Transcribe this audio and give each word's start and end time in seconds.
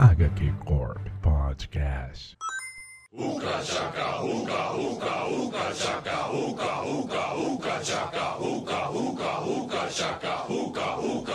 HQ 0.00 0.64
Corp 0.66 1.08
Podcast. 1.22 2.34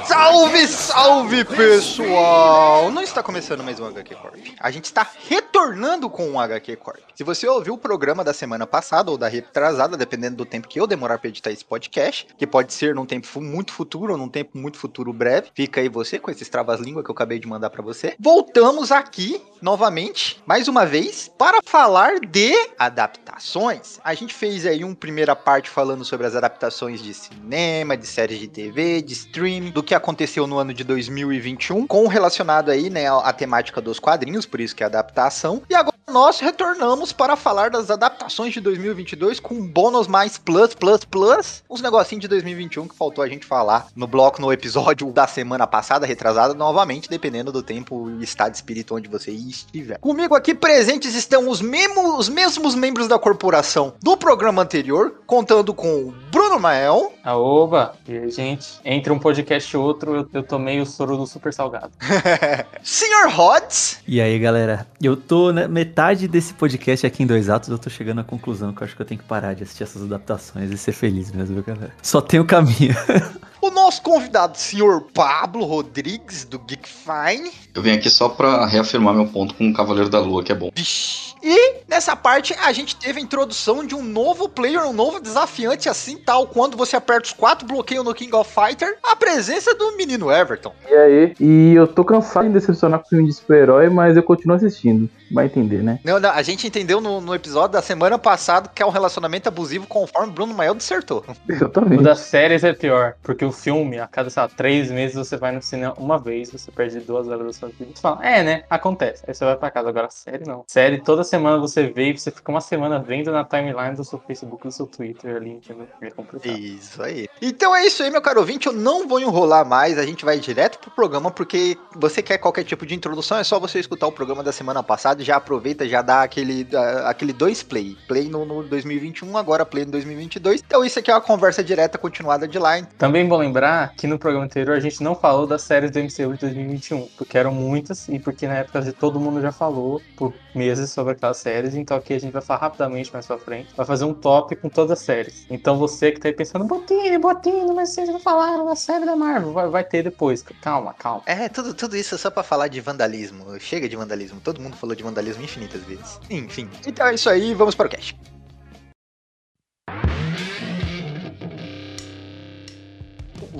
Salve, 0.06 0.68
salve 0.68 1.46
pessoal! 1.46 2.92
Não 2.92 3.02
está 3.02 3.24
começando 3.24 3.64
mais 3.64 3.80
um 3.80 3.86
HQ 3.86 4.16
Corp. 4.16 4.36
A 4.60 4.72
gente 4.72 4.86
está 4.86 5.10
retornando 5.30 6.10
com 6.10 6.30
um 6.30 6.40
HQ 6.40 6.76
Corp. 6.76 7.00
Se 7.16 7.24
você 7.24 7.48
ouviu 7.48 7.76
o 7.76 7.78
programa 7.78 8.26
da 8.26 8.34
semana 8.34 8.68
passada 8.68 9.10
ou 9.10 9.18
da 9.18 9.30
retrasada, 9.30 9.96
dependendo 9.96 10.36
do 10.36 10.46
tempo 10.46 10.68
que 10.68 10.82
eu 10.82 10.88
demorar 10.88 11.18
para 11.18 11.30
editar 11.30 11.52
esse 11.52 11.64
podcast, 11.64 12.28
que 12.38 12.46
pode 12.46 12.74
ser 12.74 12.94
num 12.94 13.06
tempo 13.06 13.40
muito 13.40 13.72
futuro 13.72 14.14
ou 14.14 14.18
num 14.18 14.28
tempo 14.28 14.58
muito 14.58 14.78
futuro 14.78 15.14
breve, 15.14 15.50
fica 15.54 15.80
aí 15.80 15.88
você 15.88 16.20
com 16.20 16.30
esses 16.30 16.50
travas-língua 16.50 17.04
que 17.04 17.10
eu 17.10 17.14
acabei 17.14 17.40
de 17.40 17.48
mandar 17.48 17.70
para 17.70 17.82
você. 17.82 18.16
Voltamos 18.20 18.92
aqui 18.92 19.42
novamente, 19.62 20.42
mais 20.46 20.68
uma 20.68 20.86
vez, 20.86 21.32
para 21.38 21.62
falar 21.70 22.20
de 22.20 22.52
adaptações. 22.80 24.00
A 24.04 24.16
gente 24.16 24.34
fez 24.34 24.66
aí 24.66 24.84
uma 24.84 24.96
primeira 24.96 25.36
parte 25.36 25.70
falando 25.70 26.04
sobre 26.04 26.26
as 26.26 26.36
adaptações 26.36 27.00
de 27.00 27.14
cinema, 27.14 27.96
de 27.96 28.08
séries 28.08 28.40
de 28.40 28.48
TV, 28.48 29.04
de 29.04 29.14
streaming, 29.14 29.70
do 29.70 29.84
que 29.84 29.94
aconteceu 29.94 30.48
no 30.48 30.58
ano 30.58 30.74
de 30.74 30.84
2021, 30.84 31.86
com 31.86 32.08
relacionado 32.08 32.72
aí, 32.72 32.90
né, 32.90 33.08
a 33.08 33.32
temática 33.32 33.80
dos 33.80 34.00
quadrinhos, 34.00 34.48
por 34.48 34.60
isso 34.60 34.76
que 34.76 34.82
é 34.82 34.88
adaptação. 34.88 35.62
E 35.70 35.76
agora 35.76 36.00
nós 36.10 36.40
retornamos 36.40 37.14
para 37.14 37.36
falar 37.36 37.70
das 37.70 37.92
adaptações 37.92 38.54
de 38.54 38.60
2022 38.60 39.40
com 39.40 39.66
bônus 39.66 40.08
mais 40.08 40.38
plus, 40.38 40.74
plus, 40.74 41.06
plus, 41.06 41.64
uns 41.70 41.82
negocinhos 41.82 42.22
de 42.22 42.28
2021 42.28 42.88
que 42.88 42.96
faltou 42.96 43.24
a 43.24 43.30
gente 43.30 43.46
falar 43.46 43.88
no 43.96 44.08
bloco, 44.08 44.42
no 44.42 44.52
episódio 44.52 45.12
da 45.12 45.28
semana 45.28 45.68
passada, 45.68 46.06
retrasada, 46.06 46.54
novamente, 46.54 47.10
dependendo 47.10 47.52
do 47.52 47.62
tempo 47.62 48.10
e 48.20 48.24
estado 48.24 48.52
de 48.52 48.58
espírito 48.58 48.96
onde 48.96 49.08
você 49.08 49.32
estiver. 49.32 50.00
Comigo 50.00 50.36
aqui 50.36 50.56
presentes 50.56 51.14
estão 51.14 51.48
os 51.48 51.59
mesmos, 51.62 52.20
os 52.20 52.30
mesmos 52.30 52.76
membros 52.76 53.08
da 53.08 53.18
corporação 53.18 53.94
do 54.02 54.18
programa 54.18 54.62
anterior, 54.62 55.22
contando 55.26 55.74
com 55.74 55.88
o 55.88 56.14
Bruno 56.32 56.60
Mael, 56.60 57.14
Aoba! 57.24 57.94
E 58.08 58.18
aí, 58.18 58.32
gente, 58.32 58.80
entre 58.84 59.12
um 59.12 59.20
podcast 59.20 59.74
e 59.74 59.78
outro, 59.78 60.16
eu, 60.16 60.30
eu 60.34 60.44
tomei 60.44 60.80
o 60.80 60.86
soro 60.86 61.18
do 61.18 61.28
super 61.28 61.54
salgado. 61.54 61.92
Sr. 62.82 63.30
Rods, 63.30 64.00
E 64.08 64.20
aí, 64.20 64.40
galera, 64.40 64.88
eu 65.02 65.16
tô 65.16 65.52
na 65.52 65.68
metade 65.68 66.28
desse 66.28 66.54
podcast 66.54 67.06
aqui 67.06 67.24
em 67.24 67.28
dois 67.28 67.50
atos, 67.50 67.70
eu 67.70 67.78
tô 67.78 67.90
chegando 67.90 68.22
à 68.22 68.24
conclusão 68.24 68.74
que 68.74 68.82
eu 68.82 68.86
acho 68.86 68.96
que 68.96 69.02
eu 69.02 69.06
tenho 69.06 69.20
que 69.20 69.28
parar 69.28 69.54
de 69.54 69.64
assistir 69.64 69.84
essas 69.84 70.02
adaptações 70.04 70.72
e 70.72 70.78
ser 70.78 70.92
feliz 70.92 71.32
mesmo, 71.32 71.62
galera? 71.62 71.94
Só 72.02 72.22
tem 72.22 72.40
o 72.40 72.46
caminho. 72.46 72.96
o 73.62 73.70
nosso 73.70 74.02
convidado, 74.02 74.58
Sr. 74.58 75.02
Pablo 75.14 75.66
Rodrigues, 75.66 76.46
do 76.46 76.60
Geek 76.60 76.88
Fine. 76.88 77.52
Eu 77.74 77.82
venho 77.82 77.98
aqui 77.98 78.10
só 78.10 78.30
pra 78.30 78.66
reafirmar 78.66 79.14
meu 79.14 79.28
ponto 79.28 79.54
com 79.54 79.70
o 79.70 79.74
Cavaleiro 79.74 80.10
da 80.10 80.20
Lua, 80.20 80.44
que 80.44 80.52
é 80.52 80.56
bom. 80.56 80.70
Vixe. 80.76 81.30
E 81.42 81.76
nessa 81.88 82.16
parte 82.16 82.54
a 82.62 82.72
gente 82.74 82.96
teve 82.96 83.20
a 83.20 83.24
introdução 83.24 83.86
de 83.86 83.96
um 83.96 84.04
novo 84.04 84.50
player, 84.50 84.86
um 84.86 84.94
novo 84.94 85.20
desafiante, 85.22 85.88
assim 85.88 86.18
tal, 86.18 86.48
quando 86.48 86.76
você 86.76 86.96
aperta 86.96 87.28
os 87.28 87.34
quatro 87.34 87.66
bloqueios 87.66 88.04
no 88.04 88.14
King 88.14 88.36
of 88.36 88.52
Fighter, 88.54 88.98
a 89.04 89.16
presença 89.16 89.74
do 89.74 89.96
menino 89.96 90.32
Everton. 90.32 90.74
E 90.90 90.94
aí? 90.94 91.34
E 91.40 91.74
eu 91.76 91.88
tô 91.88 92.04
cansado 92.04 92.48
de 92.48 92.54
decepcionar 92.54 93.00
com 93.00 93.10
filme 93.10 93.26
de 93.26 93.34
super-herói, 93.34 93.90
mas 93.90 94.18
eu 94.18 94.24
continuo 94.24 94.58
assistindo. 94.58 95.10
Vai 95.32 95.46
entender, 95.46 95.84
né? 95.84 96.00
Não, 96.04 96.20
não, 96.20 96.30
a 96.32 96.42
gente 96.42 96.68
entendeu 96.68 97.00
no, 97.00 97.22
no 97.22 97.36
episódio 97.36 97.74
da 97.74 97.82
semana 97.82 98.18
passada 98.18 98.70
que 98.74 98.82
é 98.82 98.86
um 98.86 98.90
relacionamento 98.90 99.48
abusivo 99.48 99.86
conforme 99.88 100.34
Bruno 100.34 100.54
Mael 100.54 100.76
dissertou. 100.76 101.24
O 101.28 101.52
Exatamente. 101.52 102.04
das 102.04 102.20
séries 102.20 102.64
é 102.64 102.74
pior, 102.74 103.16
porque 103.22 103.46
o 103.46 103.52
filme, 103.52 104.00
a 104.00 104.08
cada, 104.08 104.30
sei 104.30 104.42
lá, 104.42 104.50
três 104.50 104.92
meses 104.92 105.16
você 105.16 105.38
vai 105.38 105.52
no 105.52 105.62
cinema 105.62 105.94
uma 105.98 106.18
vez, 106.18 106.52
você 106.52 106.72
perde 106.72 107.00
duas 107.00 107.28
horas 107.28 107.46
da 107.46 107.54
sua 107.54 107.70
vida. 107.70 107.92
Você 107.94 108.02
fala, 108.02 108.26
é, 108.26 108.44
né? 108.44 108.64
Acontece. 108.70 109.24
Aí 109.28 109.34
você 109.34 109.46
vai 109.46 109.56
pra 109.56 109.72
casa. 109.72 109.90
Agora, 109.90 110.10
série 110.10 110.46
não. 110.46 110.64
Série, 110.68 111.02
toda 111.02 111.24
semana 111.24 111.58
você 111.58 111.88
vê 111.88 112.12
e 112.12 112.18
você 112.18 112.32
fica 112.32 112.52
uma 112.52 112.62
semana 112.62 113.00
vendo 113.00 113.32
na 113.32 113.44
timeline 113.44 113.96
do 113.96 114.04
seu 114.04 114.20
Facebook, 114.20 114.64
do 114.64 114.72
seu 114.72 114.88
Twitter 114.88 115.36
ali, 115.36 115.52
entendeu? 115.52 115.88
É 116.02 116.12
complicado. 116.12 116.58
Isso 116.58 117.02
aí. 117.02 117.28
Então 117.42 117.76
é 117.76 117.86
isso 117.86 118.04
aí, 118.04 118.12
meu 118.12 118.22
caro 118.22 118.40
ouvinte. 118.40 118.68
Eu 118.68 118.74
não 118.74 119.08
vou 119.08 119.20
enrolar 119.20 119.66
mais, 119.66 119.98
a 119.98 120.06
gente 120.06 120.26
vai 120.26 120.40
direto 120.40 120.80
pro 120.80 120.92
programa, 120.92 121.32
porque 121.32 121.78
você 121.96 122.22
quer 122.22 122.38
qualquer 122.38 122.64
tipo 122.64 122.86
de 122.86 122.96
introdução, 122.96 123.38
é 123.38 123.44
só 123.44 123.60
você 123.60 123.80
escutar 123.80 124.08
o 124.08 124.12
programa 124.12 124.44
da 124.44 124.52
semana 124.52 124.84
passada 124.84 125.19
já 125.20 125.38
aproveita, 125.38 125.88
já 125.88 126.02
dá 126.02 126.24
aquele, 126.24 126.68
aquele 127.06 127.34
dois 127.34 127.64
play. 127.64 127.98
Play 128.08 128.30
no, 128.30 128.46
no 128.46 128.64
2021, 128.64 129.38
agora 129.38 129.66
play 129.66 129.86
no 129.86 129.92
2022. 129.92 130.64
Então 130.66 130.84
isso 130.84 131.00
aqui 131.00 131.12
é 131.12 131.14
uma 131.14 131.22
conversa 131.22 131.64
direta 131.64 131.98
continuada 131.98 132.48
de 132.48 132.58
lá. 132.58 132.82
Também 132.98 133.28
bom 133.28 133.38
lembrar 133.38 133.94
que 133.96 134.08
no 134.08 134.20
programa 134.20 134.46
anterior 134.46 134.78
a 134.78 134.80
gente 134.80 135.02
não 135.04 135.16
falou 135.16 135.48
das 135.48 135.62
séries 135.62 135.92
do 135.92 136.00
MCU 136.00 136.34
de 136.34 136.42
2021, 136.42 137.08
porque 137.18 137.38
eram 137.38 137.52
muitas 137.52 138.08
e 138.08 138.20
porque 138.20 138.48
na 138.48 138.56
época 138.56 138.94
todo 138.94 139.20
mundo 139.20 139.42
já 139.42 139.52
falou 139.52 140.02
por 140.16 140.34
meses 140.54 140.92
sobre 140.92 141.14
aquelas 141.14 141.38
séries, 141.38 141.76
então 141.76 141.98
aqui 141.98 142.14
a 142.14 142.20
gente 142.20 142.32
vai 142.32 142.42
falar 142.42 142.62
rapidamente 142.62 143.12
mais 143.12 143.26
pra 143.26 143.38
frente, 143.38 143.70
vai 143.76 143.86
fazer 143.86 144.06
um 144.06 144.14
top 144.14 144.56
com 144.56 144.70
todas 144.70 144.92
as 144.92 145.00
séries. 145.00 145.46
Então 145.50 145.78
você 145.78 146.12
que 146.12 146.20
tá 146.20 146.28
aí 146.28 146.34
pensando, 146.34 146.66
Botini, 146.66 147.18
Botini, 147.18 147.74
mas 147.74 147.90
vocês 147.90 148.10
não 148.10 148.20
falaram 148.20 148.66
da 148.66 148.76
série 148.76 149.06
da 149.06 149.16
Marvel, 149.16 149.54
vai, 149.54 149.68
vai 149.68 149.84
ter 149.84 150.04
depois. 150.04 150.44
Calma, 150.62 150.94
calma. 150.94 151.22
É, 151.26 151.50
tudo, 151.50 151.74
tudo 151.74 151.96
isso 151.96 152.16
é 152.16 152.18
só 152.18 152.30
pra 152.30 152.44
falar 152.44 152.68
de 152.68 152.82
vandalismo. 152.82 153.60
Chega 153.60 153.88
de 153.88 153.96
vandalismo. 153.96 154.40
Todo 154.40 154.62
mundo 154.62 154.76
falou 154.76 154.96
de 154.96 155.04
vandalismo 155.04 155.44
infinitas 155.44 155.84
vezes. 155.84 156.20
Enfim. 156.30 156.70
Então 156.86 157.08
é 157.08 157.16
isso 157.16 157.30
aí, 157.30 157.54
vamos 157.54 157.76
para 157.76 157.88
o 157.88 157.90
cast. 157.90 158.18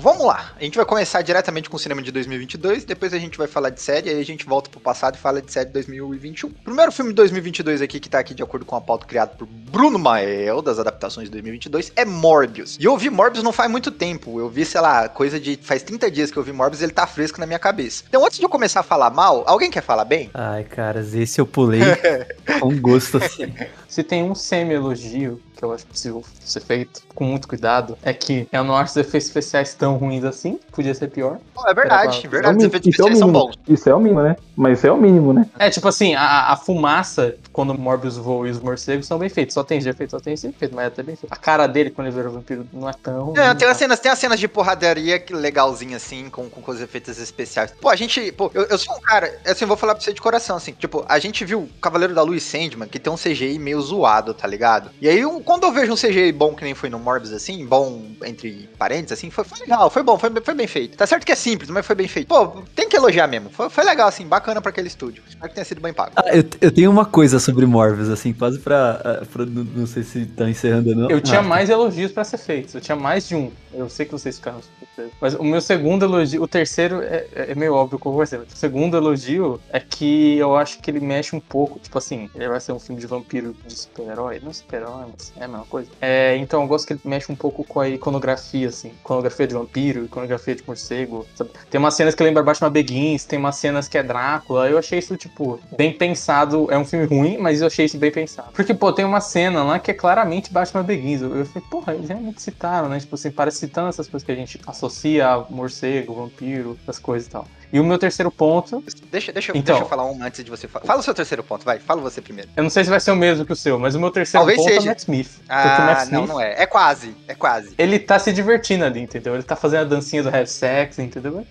Vamos 0.00 0.24
lá, 0.24 0.52
a 0.58 0.64
gente 0.64 0.76
vai 0.76 0.86
começar 0.86 1.20
diretamente 1.20 1.68
com 1.68 1.76
o 1.76 1.78
cinema 1.78 2.00
de 2.00 2.10
2022, 2.10 2.86
depois 2.86 3.12
a 3.12 3.18
gente 3.18 3.36
vai 3.36 3.46
falar 3.46 3.68
de 3.68 3.82
série, 3.82 4.08
aí 4.08 4.18
a 4.18 4.24
gente 4.24 4.46
volta 4.46 4.70
pro 4.70 4.80
passado 4.80 5.16
e 5.16 5.18
fala 5.18 5.42
de 5.42 5.52
série 5.52 5.66
de 5.66 5.74
2021. 5.74 6.48
Primeiro 6.48 6.90
filme 6.90 7.10
de 7.10 7.16
2022 7.16 7.82
aqui, 7.82 8.00
que 8.00 8.08
tá 8.08 8.18
aqui 8.18 8.32
de 8.32 8.42
acordo 8.42 8.64
com 8.64 8.74
a 8.74 8.80
pauta 8.80 9.04
criada 9.04 9.32
por 9.36 9.46
Bruno 9.46 9.98
Mael, 9.98 10.62
das 10.62 10.78
adaptações 10.78 11.26
de 11.26 11.32
2022, 11.32 11.92
é 11.94 12.06
Morbius. 12.06 12.78
E 12.80 12.84
eu 12.86 12.96
vi 12.96 13.10
Morbius 13.10 13.44
não 13.44 13.52
faz 13.52 13.70
muito 13.70 13.90
tempo, 13.90 14.40
eu 14.40 14.48
vi, 14.48 14.64
sei 14.64 14.80
lá, 14.80 15.06
coisa 15.06 15.38
de... 15.38 15.58
faz 15.60 15.82
30 15.82 16.10
dias 16.10 16.30
que 16.30 16.38
eu 16.38 16.42
vi 16.42 16.50
Morbius, 16.50 16.80
ele 16.80 16.92
tá 16.92 17.06
fresco 17.06 17.38
na 17.38 17.44
minha 17.44 17.58
cabeça. 17.58 18.04
Então 18.08 18.24
antes 18.24 18.38
de 18.38 18.44
eu 18.46 18.48
começar 18.48 18.80
a 18.80 18.82
falar 18.82 19.10
mal, 19.10 19.44
alguém 19.46 19.70
quer 19.70 19.82
falar 19.82 20.06
bem? 20.06 20.30
Ai, 20.32 20.64
caras, 20.64 21.12
esse 21.12 21.38
eu 21.38 21.46
pulei 21.46 21.82
com 22.58 22.74
gosto 22.80 23.18
assim. 23.18 23.52
Se 23.90 24.04
tem 24.04 24.22
um 24.22 24.36
semi-elogio 24.36 25.40
que 25.56 25.64
eu 25.64 25.72
acho 25.74 25.84
possível 25.84 26.24
ser 26.42 26.60
feito 26.60 27.02
com 27.14 27.24
muito 27.24 27.46
cuidado, 27.46 27.98
é 28.02 28.14
que 28.14 28.48
eu 28.50 28.64
não 28.64 28.74
acho 28.74 28.92
os 28.92 28.96
efeitos 28.96 29.26
especiais 29.28 29.74
tão 29.74 29.96
ruins 29.96 30.24
assim, 30.24 30.58
podia 30.72 30.94
ser 30.94 31.08
pior. 31.08 31.38
Pô, 31.52 31.68
é 31.68 31.74
verdade, 31.74 32.16
Isso 32.18 32.28
verdade, 32.30 32.54
É 32.54 32.58
os 32.58 32.64
efeitos 32.64 32.88
isso 32.88 33.02
é 33.02 33.04
especiais 33.04 33.18
são 33.18 33.30
bons. 33.30 33.54
Isso 33.68 33.90
é 33.90 33.94
o 33.94 34.00
mínimo, 34.00 34.22
né? 34.22 34.36
Mas 34.56 34.78
isso 34.78 34.86
é 34.86 34.92
o 34.92 34.96
mínimo, 34.96 35.32
né? 35.34 35.44
É, 35.58 35.68
tipo 35.68 35.86
assim, 35.88 36.14
a, 36.14 36.52
a 36.52 36.56
fumaça, 36.56 37.34
quando 37.52 37.70
o 37.70 37.78
Morbius 37.78 38.16
voa 38.16 38.48
e 38.48 38.50
os 38.52 38.60
morcegos 38.60 39.06
são 39.06 39.18
bem 39.18 39.28
feitos. 39.28 39.52
Só 39.52 39.64
tem 39.64 39.78
esse 39.78 39.88
efeito, 39.88 40.10
só 40.12 40.20
tem 40.20 40.32
esse 40.32 40.46
efeito, 40.46 40.74
mas 40.74 40.84
é 40.84 40.88
até 40.88 41.02
bem 41.02 41.16
feito. 41.16 41.30
A 41.30 41.36
cara 41.36 41.66
dele, 41.66 41.90
quando 41.90 42.06
ele 42.06 42.16
vira 42.16 42.30
vampiro, 42.30 42.66
não 42.72 42.88
é 42.88 42.92
tão. 42.94 43.24
ruim, 43.24 43.34
Não, 43.36 43.54
tem 43.54 43.66
tá? 43.66 43.72
as 43.72 43.76
cenas, 43.76 44.00
tem 44.00 44.10
as 44.12 44.18
cenas 44.18 44.40
de 44.40 44.48
porradaria 44.48 45.18
que 45.18 45.34
legalzinha, 45.34 45.96
assim, 45.96 46.30
com, 46.30 46.48
com 46.48 46.70
os 46.70 46.80
efeitos 46.80 47.18
especiais. 47.18 47.72
Pô, 47.72 47.88
a 47.88 47.96
gente. 47.96 48.32
Pô, 48.32 48.50
eu, 48.54 48.62
eu 48.62 48.78
sou 48.78 48.96
um 48.96 49.00
cara, 49.00 49.38
assim, 49.44 49.64
eu 49.64 49.68
vou 49.68 49.76
falar 49.76 49.94
pra 49.94 50.02
você 50.02 50.12
de 50.12 50.20
coração, 50.22 50.56
assim. 50.56 50.72
Tipo, 50.72 51.04
a 51.08 51.18
gente 51.18 51.44
viu 51.44 51.68
Cavaleiro 51.82 52.14
da 52.14 52.22
Lua 52.22 52.36
e 52.36 52.40
Sandman, 52.40 52.88
que 52.88 52.98
tem 52.98 53.12
um 53.12 53.16
CGI 53.16 53.58
meio 53.58 53.79
zoado, 53.80 54.34
tá 54.34 54.46
ligado? 54.46 54.90
E 55.00 55.08
aí, 55.08 55.24
um- 55.24 55.42
quando 55.42 55.64
eu 55.64 55.72
vejo 55.72 55.92
um 55.92 55.96
CGI 55.96 56.32
bom, 56.32 56.54
que 56.54 56.64
nem 56.64 56.74
foi 56.74 56.88
no 56.90 56.98
Morbius, 56.98 57.32
assim, 57.32 57.64
bom 57.66 58.02
entre 58.24 58.68
parênteses, 58.78 59.12
assim, 59.12 59.30
foi, 59.30 59.44
foi 59.44 59.58
legal, 59.60 59.88
foi 59.90 60.02
bom, 60.02 60.18
foi, 60.18 60.30
foi 60.44 60.54
bem 60.54 60.66
feito. 60.66 60.96
Tá 60.96 61.06
certo 61.06 61.24
que 61.24 61.32
é 61.32 61.36
simples, 61.36 61.70
mas 61.70 61.84
foi 61.86 61.94
bem 61.96 62.08
feito. 62.08 62.28
Pô, 62.28 62.62
tem 62.74 62.88
que 62.88 62.96
elogiar 62.96 63.26
mesmo. 63.26 63.50
Foi, 63.50 63.68
foi 63.70 63.84
legal, 63.84 64.08
assim, 64.08 64.26
bacana 64.26 64.60
pra 64.60 64.70
aquele 64.70 64.88
estúdio. 64.88 65.22
Espero 65.28 65.48
que 65.48 65.54
tenha 65.54 65.64
sido 65.64 65.80
bem 65.80 65.92
pago. 65.92 66.12
Ah, 66.16 66.34
eu, 66.36 66.44
eu 66.60 66.70
tenho 66.70 66.90
uma 66.90 67.04
coisa 67.04 67.38
sobre 67.38 67.66
Morbius, 67.66 68.08
assim, 68.08 68.32
quase 68.32 68.58
pra. 68.58 69.00
ah, 69.04 69.26
pra- 69.32 69.46
não, 69.46 69.64
não 69.64 69.86
sei 69.86 70.02
se 70.02 70.26
tá 70.26 70.48
encerrando 70.48 70.90
ou 70.90 70.96
não. 70.96 71.10
Eu 71.10 71.20
tinha 71.20 71.40
Ah, 71.40 71.42
mais 71.42 71.70
elogios 71.70 72.12
pra 72.12 72.24
ser 72.24 72.38
feitos. 72.38 72.74
Eu 72.74 72.80
tinha 72.80 72.96
mais 72.96 73.26
de 73.28 73.34
um. 73.34 73.50
Eu 73.72 73.88
sei 73.88 74.04
que 74.06 74.12
vocês 74.12 74.36
ficaram 74.36 74.60
surpresos. 75.00 75.12
Mas 75.20 75.34
o 75.34 75.44
meu 75.44 75.60
segundo 75.60 76.04
elogio. 76.04 76.42
O 76.42 76.48
terceiro 76.48 77.02
é, 77.02 77.26
é 77.32 77.54
meio 77.54 77.74
óbvio 77.74 77.98
com 77.98 78.12
você. 78.12 78.38
Mas 78.38 78.52
o 78.52 78.56
segundo 78.56 78.96
elogio 78.96 79.60
é 79.70 79.80
que 79.80 80.36
eu 80.36 80.56
acho 80.56 80.78
que 80.80 80.90
ele 80.90 81.00
mexe 81.00 81.34
um 81.34 81.40
pouco. 81.40 81.78
Tipo 81.78 81.98
assim, 81.98 82.28
ele 82.34 82.48
vai 82.48 82.60
ser 82.60 82.72
um 82.72 82.78
filme 82.78 83.00
de 83.00 83.06
vampiro 83.06 83.54
de 83.66 83.74
super-herói. 83.74 84.40
Não 84.42 84.52
super-herói, 84.52 85.06
mas 85.12 85.32
é 85.36 85.44
a 85.44 85.48
mesma 85.48 85.66
coisa. 85.66 85.90
É, 86.00 86.36
então 86.36 86.62
eu 86.62 86.68
gosto 86.68 86.86
que 86.86 86.92
ele 86.94 87.00
mexe 87.04 87.30
um 87.30 87.36
pouco 87.36 87.64
com 87.64 87.80
a 87.80 87.88
iconografia, 87.88 88.68
assim. 88.68 88.88
Iconografia 89.00 89.46
de 89.46 89.54
vampiro, 89.54 90.04
iconografia 90.04 90.54
de 90.54 90.64
morcego. 90.66 91.26
sabe? 91.34 91.50
Tem 91.70 91.78
umas 91.78 91.94
cenas 91.94 92.14
que 92.14 92.22
lembra 92.22 92.42
Batman 92.42 92.70
Begins, 92.70 93.24
tem 93.24 93.38
umas 93.38 93.56
cenas 93.56 93.88
que 93.88 93.98
é 93.98 94.02
Drácula. 94.02 94.68
Eu 94.68 94.78
achei 94.78 94.98
isso, 94.98 95.16
tipo, 95.16 95.60
bem 95.76 95.92
pensado. 95.92 96.68
É 96.70 96.78
um 96.78 96.84
filme 96.84 97.06
ruim, 97.06 97.38
mas 97.38 97.60
eu 97.60 97.66
achei 97.66 97.86
isso 97.86 97.98
bem 97.98 98.10
pensado. 98.10 98.50
Porque, 98.52 98.74
pô, 98.74 98.92
tem 98.92 99.04
uma 99.04 99.20
cena 99.20 99.62
lá 99.62 99.78
que 99.78 99.90
é 99.90 99.94
claramente 99.94 100.52
Batman 100.52 100.82
Begins. 100.82 101.22
Eu 101.22 101.40
eu 101.40 101.46
falei, 101.46 101.68
porra, 101.70 101.94
eles 101.94 102.08
realmente 102.08 102.42
citaram, 102.42 102.88
né? 102.88 102.98
Tipo 102.98 103.14
assim, 103.14 103.30
parece 103.30 103.58
citando 103.58 103.88
essas 103.88 104.08
coisas 104.08 104.24
que 104.24 104.32
a 104.32 104.34
gente 104.34 104.60
associa 104.66 104.89
a 105.20 105.46
morcego, 105.50 106.14
vampiro, 106.14 106.78
essas 106.82 106.98
coisas 106.98 107.26
e 107.28 107.30
tal. 107.30 107.46
E 107.72 107.78
o 107.80 107.84
meu 107.84 107.98
terceiro 107.98 108.30
ponto, 108.30 108.82
Deixa, 109.10 109.32
deixa, 109.32 109.52
Então. 109.52 109.62
deixa 109.62 109.82
eu 109.82 109.88
falar 109.88 110.04
um 110.06 110.22
antes 110.22 110.44
de 110.44 110.50
você 110.50 110.66
falar. 110.68 110.84
Fala 110.86 111.00
o 111.00 111.02
seu 111.02 111.14
terceiro 111.14 111.42
ponto, 111.42 111.64
vai. 111.64 111.78
Fala 111.78 112.00
você 112.00 112.20
primeiro. 112.20 112.50
eu 112.56 112.62
não 112.62 112.70
sei 112.70 112.84
se 112.84 112.90
vai 112.90 113.00
ser 113.00 113.10
o 113.10 113.16
mesmo 113.16 113.44
que 113.44 113.52
o 113.52 113.56
seu, 113.56 113.78
mas 113.78 113.94
o 113.94 114.00
meu 114.00 114.10
terceiro 114.10 114.40
Talvez 114.40 114.58
ponto 114.58 114.68
é 114.68 114.72
seja. 114.74 114.82
o 114.84 114.86
Matt 114.88 114.98
Smith. 115.00 115.30
Ah, 115.48 115.78
Matt 115.86 116.08
não, 116.10 116.20
Smith, 116.20 116.28
não 116.34 116.40
é. 116.40 116.62
É 116.62 116.66
quase, 116.66 117.14
é 117.28 117.34
quase. 117.34 117.74
ele 117.78 117.98
tá 117.98 118.18
se 118.18 118.32
divertindo 118.32 118.84
ali, 118.84 119.00
entendeu? 119.00 119.34
Ele 119.34 119.42
tá 119.42 119.56
fazendo 119.56 119.80
a 119.80 119.84
dancinha 119.84 120.22
do 120.22 120.28
have 120.28 120.46
sex, 120.46 120.98
entendeu? 120.98 121.46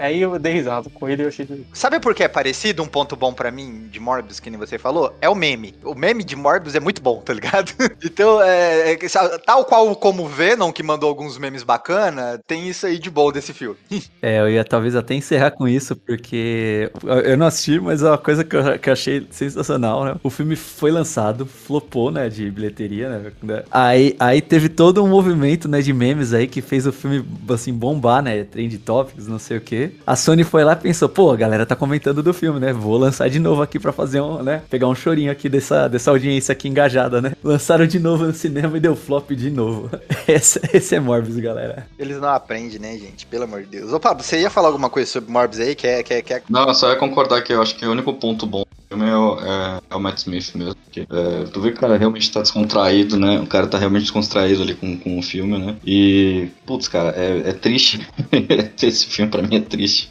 Aí 0.00 0.20
eu 0.20 0.38
dei 0.38 0.52
risada 0.54 0.88
com 0.90 1.08
ele 1.08 1.22
e 1.22 1.24
eu 1.24 1.28
achei... 1.28 1.48
Sabe 1.72 2.00
por 2.00 2.14
que 2.14 2.22
é 2.24 2.28
parecido? 2.28 2.82
Um 2.82 2.86
ponto 2.88 3.16
bom 3.16 3.32
pra 3.32 3.50
mim 3.50 3.88
de 3.90 4.00
Morbius, 4.00 4.40
que 4.40 4.50
nem 4.50 4.58
você 4.58 4.78
falou? 4.78 5.14
É 5.20 5.28
o 5.28 5.34
meme. 5.34 5.74
O 5.84 5.94
meme 5.94 6.24
de 6.24 6.36
Morbius 6.36 6.74
é 6.74 6.80
muito 6.80 7.00
bom, 7.02 7.20
tá 7.20 7.32
ligado? 7.32 7.72
então, 8.04 8.42
é, 8.42 8.92
é, 8.92 8.98
tal 9.44 9.64
qual 9.64 9.94
como 9.96 10.24
o 10.24 10.28
Venom, 10.28 10.72
que 10.72 10.82
mandou 10.82 11.08
alguns 11.08 11.38
memes 11.38 11.62
bacana, 11.62 12.40
tem 12.46 12.68
isso 12.68 12.86
aí 12.86 12.98
de 12.98 13.10
bom 13.10 13.30
desse 13.32 13.52
filme. 13.52 13.76
É, 14.20 14.38
eu 14.38 14.48
ia 14.48 14.64
talvez 14.64 14.94
até 14.94 15.14
encerrar 15.14 15.50
com 15.56 15.66
isso, 15.68 15.94
porque 15.96 16.90
eu- 17.04 17.36
não 17.36 17.46
assisti, 17.46 17.78
mas 17.80 18.02
é 18.02 18.08
uma 18.08 18.18
coisa 18.18 18.44
que 18.44 18.56
eu, 18.56 18.78
que 18.78 18.88
eu 18.88 18.92
achei 18.92 19.26
sensacional, 19.30 20.04
né? 20.04 20.14
O 20.22 20.30
filme 20.30 20.56
foi 20.56 20.90
lançado, 20.90 21.46
flopou, 21.46 22.10
né, 22.10 22.28
de 22.28 22.50
bilheteria, 22.50 23.08
né? 23.42 23.62
Aí, 23.70 24.16
aí 24.18 24.40
teve 24.40 24.68
todo 24.68 25.02
um 25.02 25.08
movimento, 25.08 25.68
né, 25.68 25.80
de 25.80 25.92
memes 25.92 26.32
aí 26.32 26.46
que 26.46 26.60
fez 26.60 26.86
o 26.86 26.92
filme, 26.92 27.24
assim, 27.50 27.72
bombar, 27.72 28.22
né? 28.22 28.44
Trend 28.44 28.76
topics, 28.78 29.26
não 29.26 29.38
sei 29.38 29.58
o 29.58 29.60
quê. 29.60 29.92
A 30.06 30.16
Sony 30.16 30.44
foi 30.44 30.64
lá 30.64 30.72
e 30.72 30.76
pensou, 30.76 31.08
pô, 31.08 31.30
a 31.30 31.36
galera 31.36 31.66
tá 31.66 31.76
comentando 31.76 32.22
do 32.22 32.32
filme, 32.32 32.58
né? 32.60 32.72
Vou 32.72 32.96
lançar 32.96 33.28
de 33.28 33.38
novo 33.38 33.62
aqui 33.62 33.78
pra 33.78 33.92
fazer 33.92 34.20
um, 34.20 34.42
né? 34.42 34.62
Pegar 34.70 34.88
um 34.88 34.94
chorinho 34.94 35.30
aqui 35.30 35.48
dessa, 35.48 35.88
dessa 35.88 36.10
audiência 36.10 36.52
aqui 36.52 36.68
engajada, 36.68 37.20
né? 37.20 37.32
Lançaram 37.42 37.86
de 37.86 37.98
novo 37.98 38.24
no 38.26 38.32
cinema 38.34 38.76
e 38.76 38.80
deu 38.80 38.94
flop 38.96 39.30
de 39.32 39.50
novo. 39.50 39.90
Esse, 40.28 40.60
esse 40.72 40.94
é 40.94 41.00
Morbius, 41.00 41.36
galera. 41.38 41.86
Eles 41.98 42.18
não 42.20 42.28
aprendem, 42.28 42.78
né, 42.78 42.96
gente? 42.96 43.26
Pelo 43.26 43.44
amor 43.44 43.62
de 43.62 43.68
Deus. 43.68 43.92
Ô, 43.92 43.98
Pablo, 44.00 44.22
você 44.22 44.40
ia 44.40 44.48
falar 44.50 44.68
alguma 44.68 44.88
coisa 44.88 45.10
sobre 45.10 45.30
Morbius 45.30 45.41
aí? 45.60 45.74
Quer, 45.74 46.02
quer, 46.02 46.22
quer... 46.22 46.42
Não, 46.48 46.66
eu 46.66 46.74
só 46.74 46.90
ia 46.90 46.96
concordar 46.96 47.42
que 47.42 47.52
eu 47.52 47.62
acho 47.62 47.76
que 47.76 47.86
o 47.86 47.90
único 47.90 48.12
ponto 48.14 48.46
bom 48.46 48.64
filme 48.92 49.08
é 49.10 49.16
o, 49.16 49.38
é- 49.40 49.80
é 49.90 49.94
o 49.96 50.00
Matt 50.00 50.18
Smith 50.18 50.54
mesmo. 50.54 50.74
Porque, 50.84 51.00
é, 51.10 51.44
tu 51.52 51.60
vê 51.60 51.70
que 51.70 51.78
o 51.78 51.80
cara 51.80 51.96
realmente 51.96 52.30
tá 52.30 52.40
descontraído, 52.42 53.18
né? 53.18 53.40
O 53.40 53.46
cara 53.46 53.66
tá 53.66 53.78
realmente 53.78 54.02
descontraído 54.02 54.62
ali 54.62 54.74
com, 54.74 54.96
com 54.98 55.18
o 55.18 55.22
filme, 55.22 55.58
né? 55.58 55.76
E, 55.86 56.48
putz, 56.66 56.86
cara, 56.88 57.10
é, 57.16 57.50
é 57.50 57.52
triste. 57.52 58.06
Esse 58.82 59.06
filme 59.06 59.30
pra 59.30 59.42
mim 59.42 59.56
é 59.56 59.60
triste. 59.60 60.08